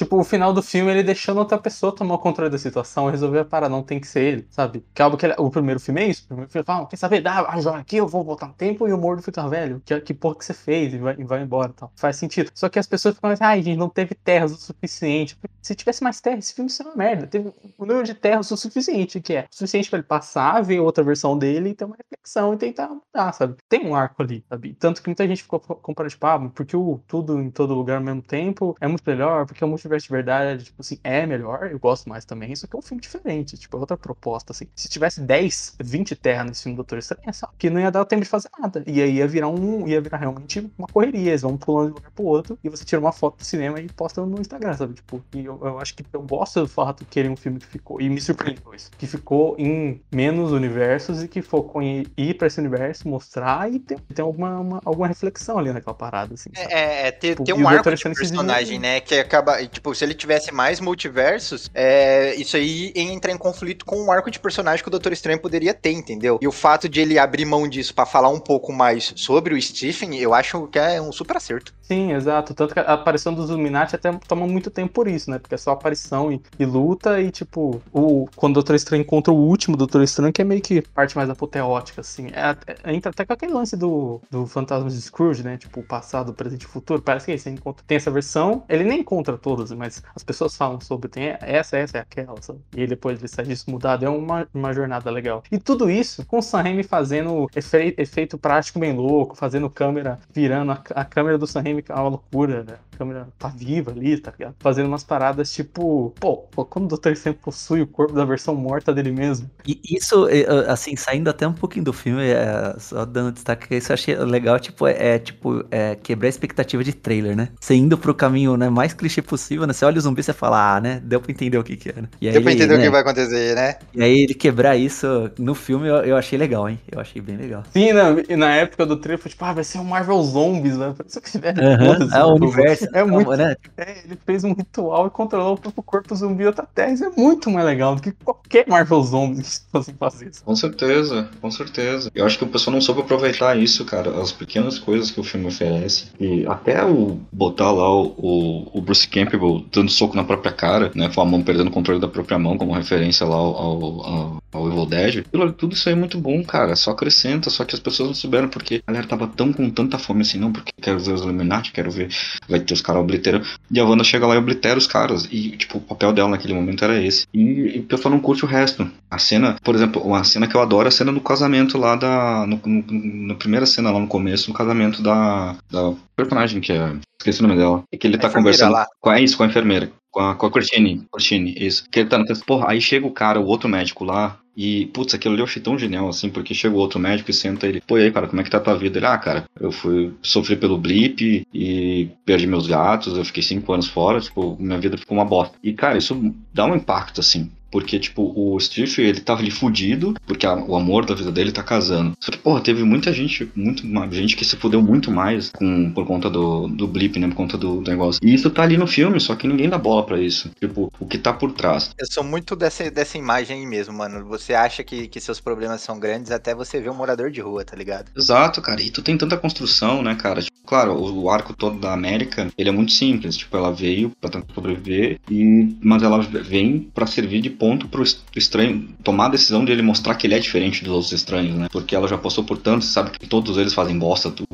Tipo, 0.03 0.18
o 0.18 0.24
final 0.24 0.53
do 0.53 0.62
filme 0.62 0.90
ele 0.90 1.03
deixando 1.03 1.38
outra 1.38 1.57
pessoa 1.59 1.94
tomar 1.94 2.14
o 2.14 2.18
controle 2.18 2.50
da 2.50 2.59
situação 2.59 3.09
resolver 3.09 3.44
parar, 3.44 3.68
não 3.68 3.82
tem 3.84 4.00
que 4.00 4.07
ser 4.09 4.20
ele, 4.22 4.46
sabe? 4.50 4.84
Que 4.92 5.00
é 5.00 5.05
algo 5.05 5.16
que 5.16 5.26
ele- 5.26 5.34
o 5.38 5.48
primeiro 5.50 5.78
filme 5.78 6.00
é 6.03 6.07
isso. 6.09 6.24
O 6.24 6.26
primeiro 6.28 6.50
filme 6.50 6.64
fala, 6.64 6.86
quer 6.88 6.96
saber? 6.96 7.20
Dá 7.20 7.46
a 7.48 7.61
joia 7.61 7.78
aqui, 7.78 7.96
eu 7.98 8.09
vou 8.09 8.24
voltar 8.24 8.48
no 8.48 8.55
tempo 8.55 8.88
e 8.88 8.92
o 8.92 8.98
mordo 8.98 9.22
fica 9.22 9.48
velho. 9.48 9.80
Que, 9.84 10.00
que 10.00 10.12
porra 10.14 10.34
que 10.36 10.44
você 10.44 10.55
fez? 10.55 10.92
E 10.94 10.98
vai, 10.98 11.14
e 11.18 11.24
vai 11.24 11.42
embora 11.42 11.70
e 11.70 11.74
tal. 11.74 11.92
Faz 11.96 12.16
sentido. 12.16 12.50
Só 12.55 12.68
que 12.68 12.78
as 12.78 12.86
pessoas 12.86 13.14
ficam 13.14 13.30
assim, 13.30 13.44
ai, 13.44 13.62
gente, 13.62 13.76
não 13.78 13.88
teve 13.88 14.14
terras 14.14 14.50
o 14.53 14.57
suficiente. 14.57 15.36
Se 15.61 15.74
tivesse 15.74 16.03
mais 16.03 16.20
terra, 16.20 16.38
esse 16.38 16.53
filme 16.55 16.68
seria 16.70 16.90
uma 16.92 16.96
merda. 16.98 17.26
Teve 17.26 17.53
o 17.78 17.86
número 17.86 18.05
de 18.05 18.14
terras 18.14 18.50
o 18.50 18.57
suficiente, 18.57 19.20
que 19.20 19.34
é 19.34 19.42
o 19.42 19.55
suficiente 19.55 19.88
pra 19.88 19.98
ele 19.98 20.07
passar, 20.07 20.61
ver 20.62 20.80
outra 20.80 21.05
versão 21.05 21.38
dele 21.38 21.70
e 21.70 21.74
ter 21.74 21.84
uma 21.84 21.96
reflexão 21.96 22.55
e 22.55 22.57
tentar 22.57 22.88
mudar, 22.88 23.32
sabe? 23.32 23.57
Tem 23.68 23.86
um 23.86 23.94
arco 23.94 24.22
ali, 24.22 24.44
sabe? 24.48 24.74
Tanto 24.74 25.00
que 25.03 25.09
muita 25.09 25.26
gente 25.28 25.42
ficou 25.42 25.61
comparando, 25.61 26.11
tipo, 26.11 26.26
ah, 26.26 26.50
porque 26.50 26.76
o 26.76 26.98
tudo 27.07 27.40
em 27.40 27.50
todo 27.50 27.74
lugar 27.74 27.98
ao 27.98 28.03
mesmo 28.03 28.22
tempo 28.22 28.76
é 28.80 28.86
muito 28.88 29.03
melhor, 29.07 29.46
porque 29.46 29.64
o 29.64 29.68
multiverso 29.68 29.91
de 29.99 30.09
verdade, 30.09 30.64
tipo 30.64 30.80
assim, 30.80 30.99
é 31.03 31.26
melhor, 31.26 31.68
eu 31.70 31.78
gosto 31.78 32.09
mais 32.09 32.24
também, 32.24 32.55
só 32.57 32.66
que 32.66 32.74
é 32.76 32.78
um 32.78 32.82
filme 32.82 33.01
diferente, 33.01 33.57
tipo, 33.59 33.76
é 33.76 33.80
outra 33.80 33.97
proposta, 33.97 34.53
assim. 34.53 34.66
Se 34.74 34.88
tivesse 34.88 35.20
10, 35.20 35.76
20 35.82 36.14
terras 36.16 36.47
nesse 36.47 36.62
filme 36.62 36.74
do 36.74 36.78
Doutor 36.78 36.99
Estranho, 36.99 37.22
é 37.26 37.32
só 37.32 37.49
que 37.59 37.68
não 37.70 37.80
ia 37.80 37.90
dar 37.90 38.05
tempo 38.05 38.22
de 38.22 38.28
fazer 38.28 38.49
nada. 38.59 38.82
E 38.86 39.01
aí 39.03 39.14
ia 39.16 39.26
virar 39.28 39.49
um, 39.49 39.86
ia 39.86 40.01
virar 40.01 40.18
realmente 40.18 40.70
uma 40.78 40.88
correria, 40.88 41.30
eles 41.30 41.43
vão 41.43 41.57
pulando 41.57 41.86
de 41.88 41.93
um 41.93 41.97
lugar 41.97 42.11
pro 42.12 42.24
outro, 42.24 42.59
e 42.62 42.68
você 42.68 42.84
tira 42.84 43.01
uma 43.01 43.12
foto 43.12 43.38
do 43.38 43.45
cinema 43.45 43.80
e 43.80 43.88
posta 43.88 44.24
no 44.24 44.40
Instagram, 44.40 44.74
sabe? 44.74 44.95
Tipo, 44.95 45.22
e 45.34 45.45
eu, 45.45 45.59
eu 45.62 45.78
acho 45.78 45.95
que 45.95 46.05
eu 46.12 46.22
gosto 46.22 46.61
do 46.61 46.68
fato 46.68 47.05
que 47.05 47.18
ele 47.18 47.28
é 47.28 47.30
um 47.30 47.36
filme 47.36 47.59
que 47.59 47.66
ficou, 47.66 48.01
e 48.01 48.09
me 48.09 48.20
surpreendeu 48.20 48.74
isso, 48.74 48.90
que 48.99 49.07
ficou 49.07 49.57
em 49.59 50.01
menos 50.12 50.53
universos 50.53 51.22
e 51.22 51.28
que 51.28 51.43
focou 51.43 51.82
em 51.82 52.07
ir 52.16 52.34
pra 52.34 52.47
esse 52.47 52.59
universo, 52.61 53.09
mostrar 53.09 53.70
e 53.72 53.78
ter, 53.78 53.99
ter 54.14 54.22
alguma, 54.22 54.59
uma- 54.61 54.80
alguma 54.84 55.07
reflexão 55.09 55.59
ali 55.59 55.72
naquela 55.72 55.95
parada, 55.95 56.34
assim. 56.34 56.51
sabe? 56.55 56.72
É, 56.72 57.09
é 57.09 57.11
ter, 57.11 57.30
Tipo, 57.30 57.45
ter 57.45 57.53
um 57.55 57.66
arco 57.68 57.95
de 57.95 58.03
personagem, 58.03 58.78
né? 58.78 59.01
Que 59.01 59.14
acaba. 59.16 59.64
Tipo, 59.66 59.82
se 59.95 60.05
ele 60.05 60.14
tivesse 60.14 60.53
mais 60.53 60.80
multiversos, 60.80 61.70
é, 61.74 62.35
isso 62.37 62.57
aí 62.57 62.93
entra 62.95 63.33
em 63.33 63.39
conflito 63.39 63.85
com 63.85 64.05
o 64.05 64.12
arco 64.12 64.30
de 64.30 64.39
personagem 64.39 64.83
que 64.83 64.89
o 64.89 64.91
Doutor 64.91 65.12
Estranho 65.12 65.41
poderia 65.41 65.74
ter, 65.74 65.93
entendeu? 65.93 66.39
E 66.41 66.49
o 66.49 66.53
fato 66.53 66.89
de 66.89 67.01
ele 67.01 67.18
abrir 67.18 67.45
mão 67.45 67.68
disso 67.68 67.95
pra 67.95 68.07
falar 68.07 68.28
um 68.28 68.41
pouco 68.41 68.72
mais 68.72 69.12
sobre 69.16 69.55
o 69.55 69.61
Stephen, 69.61 70.16
eu 70.18 70.35
acho 70.35 70.66
que 70.68 70.78
é 70.78 71.01
um 71.01 71.12
super 71.12 71.37
acerto. 71.37 71.72
Sim, 71.83 72.12
exato. 72.12 72.55
Tanto 72.55 72.72
que 72.72 72.80
a 72.80 72.95
aparição 72.95 73.35
dos 73.35 73.51
Illuminati 73.51 73.95
até 73.95 74.11
toma 74.26 74.47
muito 74.47 74.70
tempo 74.70 74.93
por 74.93 75.07
isso, 75.07 75.30
né? 75.30 75.39
Porque 75.39 75.55
é 75.55 75.59
só 75.59 75.72
aparição 75.72 76.33
e, 76.33 76.41
e 76.59 76.64
luta 76.64 77.20
e, 77.20 77.30
tipo, 77.30 77.83
o, 77.93 78.26
quando 78.35 78.53
o 78.53 78.55
Doutor 78.55 78.76
Estranho 78.76 79.03
encontra 79.03 79.33
o 79.33 79.37
último 79.37 79.76
Doutor 79.76 80.03
Estranho, 80.03 80.33
que 80.33 80.41
é 80.41 80.45
meio 80.45 80.62
que 80.62 80.80
parte 80.80 81.16
mais 81.16 81.28
apoteótica, 81.28 82.01
assim. 82.01 82.28
É, 82.28 82.57
é- 82.66 82.95
entra 82.95 83.11
até 83.11 83.24
com 83.26 83.33
aquele 83.33 83.53
lance 83.53 83.76
do, 83.76 84.20
do 84.30 84.47
Fantasma 84.47 84.89
de 84.89 85.01
Scrooge, 85.01 85.43
né? 85.43 85.59
Tipo, 85.59 85.80
o 85.80 85.83
passado, 85.83 86.30
o 86.30 86.35
presente 86.35 86.62
e 86.62 86.66
o 86.66 86.70
futuro. 86.70 87.03
Parece 87.03 87.26
que. 87.26 87.37
Você 87.37 87.51
encontra, 87.51 87.85
tem 87.87 87.97
essa 87.97 88.11
versão, 88.11 88.62
ele 88.68 88.85
nem 88.85 89.01
encontra 89.01 89.37
todas, 89.37 89.62
mas 89.71 90.03
as 90.15 90.23
pessoas 90.25 90.57
falam 90.57 90.81
sobre, 90.81 91.09
tem 91.09 91.37
essa, 91.41 91.77
essa 91.77 91.99
é 91.99 92.01
aquela, 92.01 92.41
sabe? 92.43 92.61
E 92.77 92.87
depois 92.87 93.19
ele 93.19 93.29
sai 93.29 93.45
disso 93.45 93.71
mudado. 93.71 94.05
É 94.05 94.09
uma, 94.09 94.49
uma 94.53 94.73
jornada 94.73 95.11
legal. 95.11 95.43
E 95.51 95.59
tudo 95.59 95.91
isso 95.91 96.25
com 96.27 96.39
o 96.39 96.43
Sam 96.43 96.63
Raimi 96.63 96.83
fazendo 96.83 97.47
efe- 97.55 97.95
efeito 97.99 98.39
prático 98.39 98.79
bem 98.79 98.95
louco, 98.97 99.37
fazendo 99.37 99.69
câmera, 99.71 100.19
virando 100.33 100.73
a, 100.73 100.83
a 100.95 101.05
câmera 101.05 101.39
do 101.39 101.47
Sam 101.47 101.63
Raimi 101.63 101.85
é 101.89 101.93
uma 101.95 102.09
loucura, 102.09 102.65
né? 102.65 102.79
A 102.95 102.97
câmera 102.97 103.29
tá 103.39 103.49
viva 103.49 103.91
ali, 103.91 104.19
tá 104.21 104.31
ligado? 104.33 104.55
Fazendo 104.59 104.87
umas 104.87 105.05
paradas 105.05 105.53
tipo, 105.53 106.11
pô, 106.19 106.39
pô 106.51 106.65
quando 106.65 106.87
o 106.87 106.89
Doutor 106.89 107.13
Estranho 107.13 107.37
possui 107.37 107.83
o 107.83 107.87
corpo 107.87 108.15
da 108.15 108.25
versão 108.25 108.55
morta 108.55 108.93
dele 108.95 109.13
mesmo. 109.13 109.51
E 109.67 109.81
isso, 109.97 110.29
é, 110.29 110.45
assim, 110.71 110.97
saindo 110.97 111.31
até 111.31 111.47
um 111.47 111.53
pouquinho 111.53 111.85
do 111.85 111.93
filme, 111.93 112.23
é, 112.29 112.77
só 112.79 113.05
dando 113.05 113.33
destaque, 113.33 113.69
que 113.69 113.77
isso 113.77 113.93
eu 113.93 113.95
achei 113.95 114.17
legal, 114.17 114.59
tipo, 114.59 114.87
é, 114.87 115.15
é, 115.15 115.19
tipo, 115.19 115.65
é, 115.71 115.95
quebrar 115.97 116.27
a 116.27 116.31
expectativa 116.31 116.83
de 116.83 116.93
trailer, 116.93 117.37
né? 117.37 117.51
Você 117.61 117.75
indo 117.75 117.97
pro 117.97 118.15
caminho 118.15 118.57
né, 118.57 118.69
mais 118.69 118.93
clichê 118.93 119.23
possível, 119.23 119.51
né? 119.61 119.72
Você 119.72 119.84
olha 119.84 119.98
o 119.98 120.00
zumbi 120.00 120.20
e 120.20 120.24
você 120.24 120.32
fala, 120.32 120.76
ah, 120.76 120.80
né? 120.80 121.00
Deu 121.03 121.20
pra 121.20 121.30
entender 121.30 121.59
o 121.59 121.64
que 121.64 121.76
que 121.76 121.90
é, 121.90 121.94
né? 121.94 122.09
E 122.20 122.30
Deu 122.30 122.42
pra 122.42 122.53
entender 122.53 122.74
o 122.74 122.78
né, 122.78 122.84
que 122.84 122.90
vai 122.90 123.00
acontecer, 123.00 123.55
né? 123.55 123.76
E 123.94 124.03
aí 124.03 124.22
ele 124.22 124.34
quebrar 124.34 124.76
isso 124.76 125.30
no 125.38 125.55
filme, 125.55 125.88
eu, 125.88 125.96
eu 125.96 126.16
achei 126.16 126.38
legal, 126.38 126.68
hein? 126.68 126.78
Eu 126.90 127.00
achei 127.00 127.20
bem 127.20 127.36
legal. 127.36 127.62
Sim, 127.72 127.92
na, 127.92 128.16
e 128.28 128.36
na 128.36 128.55
época 128.55 128.86
do 128.86 128.96
trailer, 128.96 129.20
foi 129.20 129.30
tipo, 129.30 129.44
ah, 129.44 129.53
vai 129.53 129.64
ser 129.64 129.78
o 129.78 129.84
Marvel 129.84 130.22
Zombies, 130.22 130.76
né? 130.76 130.94
Parece 130.96 131.20
que 131.20 131.30
tiver. 131.30 131.55
Aham, 131.59 132.09
é 132.12 132.24
o 132.24 132.34
universo. 132.34 132.86
É 132.92 133.05
muito. 133.05 133.30
né? 133.36 133.57
É, 133.76 133.98
ele 134.05 134.18
fez 134.24 134.44
um 134.44 134.53
ritual 134.53 135.07
e 135.07 135.11
controlou 135.11 135.55
o 135.55 135.59
próprio 135.59 135.82
corpo 135.82 136.14
zumbi 136.14 136.46
outra 136.46 136.66
terra. 136.66 136.92
Isso 136.92 137.05
é 137.05 137.11
muito 137.11 137.50
mais 137.50 137.66
legal 137.66 137.94
do 137.94 138.03
que 138.03 138.12
qualquer 138.12 138.66
Marvel 138.68 139.03
Zombies 139.03 139.59
que 139.59 139.64
fosse 139.72 139.92
fazer 139.92 140.28
isso. 140.30 140.44
Com 140.44 140.57
certeza, 140.57 141.28
com 141.40 141.50
certeza. 141.50 142.11
Eu 142.14 142.26
acho 142.26 142.38
que 142.38 142.44
o 142.44 142.48
pessoal 142.48 142.74
não 142.74 142.80
soube 142.80 143.00
aproveitar 143.00 143.57
isso, 143.57 143.84
cara. 143.84 144.20
As 144.20 144.32
pequenas 144.32 144.78
coisas 144.78 145.11
que 145.11 145.20
o 145.20 145.24
filme 145.24 145.46
oferece. 145.46 146.07
E 146.18 146.46
até 146.46 146.84
o 146.84 147.20
botar 147.32 147.70
lá 147.70 147.90
o, 147.92 148.14
o, 148.16 148.78
o 148.78 148.80
Bruce 148.80 149.07
Campbell 149.09 149.41
dando 149.72 149.90
soco 149.90 150.16
na 150.16 150.24
própria 150.24 150.53
cara, 150.53 150.90
né? 150.95 151.09
Com 151.14 151.20
a 151.20 151.24
mão 151.24 151.43
perdendo 151.43 151.68
o 151.68 151.70
controle 151.72 152.01
da 152.01 152.09
própria 152.09 152.38
mão, 152.38 152.57
como 152.59 152.72
referência 152.72 153.26
lá 153.26 153.36
ao, 153.36 153.57
ao, 153.57 153.82
ao, 154.07 154.43
ao 154.53 154.68
Evil 154.68 154.86
Dead. 154.86 155.24
Tudo 155.57 155.74
isso 155.74 155.88
aí 155.88 155.95
é 155.95 155.99
muito 155.99 156.18
bom, 156.18 156.43
cara. 156.45 156.76
Só 156.76 156.90
acrescenta, 156.93 157.51
só 157.51 157.64
que 157.64 157.74
as 157.74 157.80
pessoas 157.80 158.09
não 158.09 158.14
souberam 158.14 158.49
porque 158.49 158.82
a 158.86 158.93
galera 158.93 159.07
tava 159.09 159.26
tão 159.26 159.53
com 159.53 159.68
tanta 159.70 159.99
fome 159.99 160.22
assim, 160.22 160.38
não, 160.38 160.53
porque 160.53 160.72
quero 160.80 160.99
ver 161.01 161.12
os 161.12 161.22
Illuminati, 161.22 161.72
quero 161.72 161.90
ver. 161.90 162.09
Vai 162.49 162.61
ter 162.61 162.74
os 162.74 162.80
caras 162.80 163.03
obliterando. 163.03 163.47
E 163.70 163.80
a 163.80 163.84
Wanda 163.84 164.05
chega 164.05 164.26
lá 164.26 164.34
e 164.34 164.38
oblitera 164.38 164.78
os 164.78 164.86
caras. 164.86 165.28
E, 165.30 165.51
tipo, 165.57 165.78
o 165.78 165.80
papel 165.80 166.12
dela 166.12 166.28
naquele 166.30 166.55
momento 166.55 166.84
era 166.84 167.01
esse. 167.03 167.26
E, 167.32 167.40
e 167.76 167.78
o 167.80 167.84
pessoal 167.84 168.12
não 168.14 168.20
curte 168.20 168.45
o 168.45 168.49
resto. 168.49 168.88
A 169.11 169.18
cena, 169.18 169.57
por 169.62 169.74
exemplo, 169.74 170.03
uma 170.03 170.24
cena 170.24 170.47
que 170.47 170.55
eu 170.55 170.61
adoro 170.62 170.86
é 170.86 170.88
a 170.88 170.93
cena 170.93 171.12
do 171.12 171.20
casamento 171.20 171.76
lá 171.78 171.97
da. 171.97 172.47
No, 172.47 172.61
no- 172.64 172.84
na 173.28 173.34
primeira 173.34 173.66
cena 173.66 173.90
lá 173.90 173.99
no 173.99 174.07
começo, 174.07 174.49
no 174.51 174.55
casamento 174.57 175.03
da. 175.03 175.57
da 175.70 175.93
personagem 176.25 176.61
que 176.61 176.73
é. 176.73 176.97
Esqueci 177.18 177.41
o 177.41 177.47
nome 177.47 177.59
dela. 177.59 177.83
E 177.93 177.99
que 177.99 178.07
ele 178.07 178.16
A 178.16 178.20
tá 178.20 178.31
conversando. 178.31 178.73
lá. 178.73 178.87
Com 179.01 179.11
a, 179.11 179.20
isso, 179.20 179.37
com 179.37 179.43
a 179.43 179.47
enfermeira. 179.47 179.91
Com 180.11 180.20
a, 180.20 180.35
com 180.35 180.47
a 180.47 180.51
Cortine. 180.51 181.07
Cortine, 181.11 181.55
isso. 181.57 181.85
Que 181.91 182.01
ele 182.01 182.09
tá 182.09 182.18
no 182.18 182.27
Porra, 182.45 182.70
aí 182.70 182.81
chega 182.81 183.07
o 183.07 183.12
cara, 183.12 183.41
o 183.41 183.47
outro 183.47 183.68
médico 183.68 184.05
lá. 184.05 184.39
E, 184.57 184.87
putz, 184.87 185.14
aquilo 185.14 185.33
ali 185.33 185.41
eu 185.41 185.47
achei 185.47 185.62
tão 185.62 185.79
genial, 185.79 186.09
assim, 186.09 186.29
porque 186.29 186.53
chega 186.53 186.75
o 186.75 186.79
outro 186.79 187.01
médico 187.01 187.31
e 187.31 187.35
senta 187.35 187.66
ele, 187.66 187.81
pô, 187.81 187.97
e 187.97 188.03
aí, 188.03 188.12
cara, 188.12 188.27
como 188.27 188.41
é 188.41 188.45
que 188.45 188.51
tá 188.51 188.59
a 188.59 188.61
tua 188.61 188.77
vida? 188.77 188.99
Ele, 188.99 189.07
ah, 189.07 189.16
cara, 189.16 189.47
eu 189.59 189.73
fui, 189.73 190.12
sofri 190.20 190.57
pelo 190.57 190.77
blip 190.77 191.47
e 191.55 192.11
perdi 192.27 192.47
meus 192.47 192.66
gatos, 192.66 193.16
eu 193.16 193.25
fiquei 193.25 193.43
cinco 193.43 193.73
anos 193.73 193.89
fora, 193.89 194.20
tipo, 194.20 194.55
minha 194.61 194.79
vida 194.79 194.99
ficou 194.99 195.16
uma 195.16 195.25
bosta. 195.25 195.57
E, 195.62 195.73
cara, 195.73 195.97
isso 195.97 196.35
dá 196.53 196.66
um 196.66 196.77
impacto, 196.77 197.20
assim, 197.20 197.51
porque, 197.73 197.99
tipo, 197.99 198.33
o 198.37 198.61
Steve, 198.61 199.03
ele 199.03 199.20
tava 199.20 199.41
ali 199.41 199.51
fudido, 199.51 200.14
porque 200.27 200.47
a- 200.47 200.55
o 200.55 200.77
amor 200.77 201.05
da 201.07 201.14
vida 201.14 201.33
dele 201.33 201.51
tá 201.51 201.62
casando. 201.62 202.12
Só 202.20 202.31
que, 202.31 202.39
porra, 202.39 202.61
teve 202.61 202.85
muita 202.85 203.12
gente, 203.12 203.51
muito, 203.57 203.83
gente 204.14 204.37
que 204.37 204.45
se 204.45 204.57
fudeu 204.57 204.83
muito 204.83 205.11
mais 205.11 205.51
com, 205.51 205.91
por 205.93 206.07
conta 206.07 206.29
do, 206.29 206.68
do 206.68 206.87
blip, 206.87 207.18
né, 207.18 207.29
por 207.29 207.35
conta 207.37 207.57
do, 207.57 207.81
do 207.81 207.91
negócio. 207.91 208.20
E 208.23 208.35
isso 208.35 208.51
tá 208.51 208.62
ali 208.62 208.77
no 208.77 208.87
filme, 208.87 209.18
só 209.18 209.35
que 209.35 209.49
ninguém 209.49 209.68
dá 209.68 209.79
bola 209.79 210.05
pra 210.05 210.20
isso. 210.20 210.51
Tipo, 210.61 210.93
o 211.01 211.07
que 211.07 211.18
tá 211.18 211.33
por 211.33 211.53
trás. 211.53 211.91
Eu 211.99 212.07
sou 212.07 212.23
muito 212.23 212.55
dessa, 212.55 212.91
dessa 212.91 213.16
imagem 213.16 213.61
aí 213.61 213.66
mesmo, 213.66 213.95
mano. 213.95 214.25
Você 214.27 214.53
acha 214.55 214.85
que, 214.85 215.09
que 215.09 215.20
seus 215.20 215.41
problemas 215.41 215.81
são 215.81 215.99
grandes 215.99 216.31
até 216.31 216.55
você 216.55 216.81
ver 216.81 216.91
um 216.91 216.95
morador 216.95 217.31
de 217.31 217.41
rua, 217.41 217.64
tá 217.64 217.75
ligado? 217.77 218.11
Exato, 218.16 218.61
cara. 218.61 218.83
E 218.83 218.91
tu 218.91 219.03
tem 219.03 219.16
tanta 219.16 219.37
construção, 219.37 220.03
né, 220.03 220.14
cara? 220.14 220.43
Tipo, 220.43 220.57
claro, 220.66 220.93
o, 220.93 221.23
o 221.23 221.31
arco 221.31 221.55
todo 221.55 221.79
da 221.79 221.93
América, 221.93 222.49
ele 222.59 222.68
é 222.68 222.73
muito 222.73 222.93
simples. 222.93 223.37
Tipo, 223.37 223.57
ela 223.57 223.73
veio 223.73 224.11
pra 224.20 224.31
tentar 224.31 224.53
sobreviver, 224.55 225.18
e, 225.31 225.77
mas 225.83 226.03
ela 226.03 226.20
vem 226.20 226.91
pra 226.95 227.07
servir 227.07 227.41
de 227.41 227.51
ponto 227.63 227.87
pro 227.87 228.03
es- 228.03 228.21
estranho 228.35 228.89
tomar 229.05 229.27
a 229.27 229.29
decisão 229.29 229.65
de 229.65 229.71
ele 229.71 229.83
mostrar 229.83 230.17
que 230.17 230.27
ele 230.27 230.35
é 230.35 230.39
diferente 230.41 230.83
dos 230.83 230.93
outros 230.93 231.13
estranhos, 231.13 231.55
né? 231.57 231.69
Porque 231.71 231.95
ela 231.95 232.09
já 232.09 232.19
passou 232.19 232.43
por 232.43 232.59
tanto, 232.59 232.85
sabe 232.85 233.11
que 233.17 233.25
todos 233.25 233.57
eles 233.57 233.73
fazem 233.73 233.97
bosta. 233.97 234.33
Tu, 234.33 234.45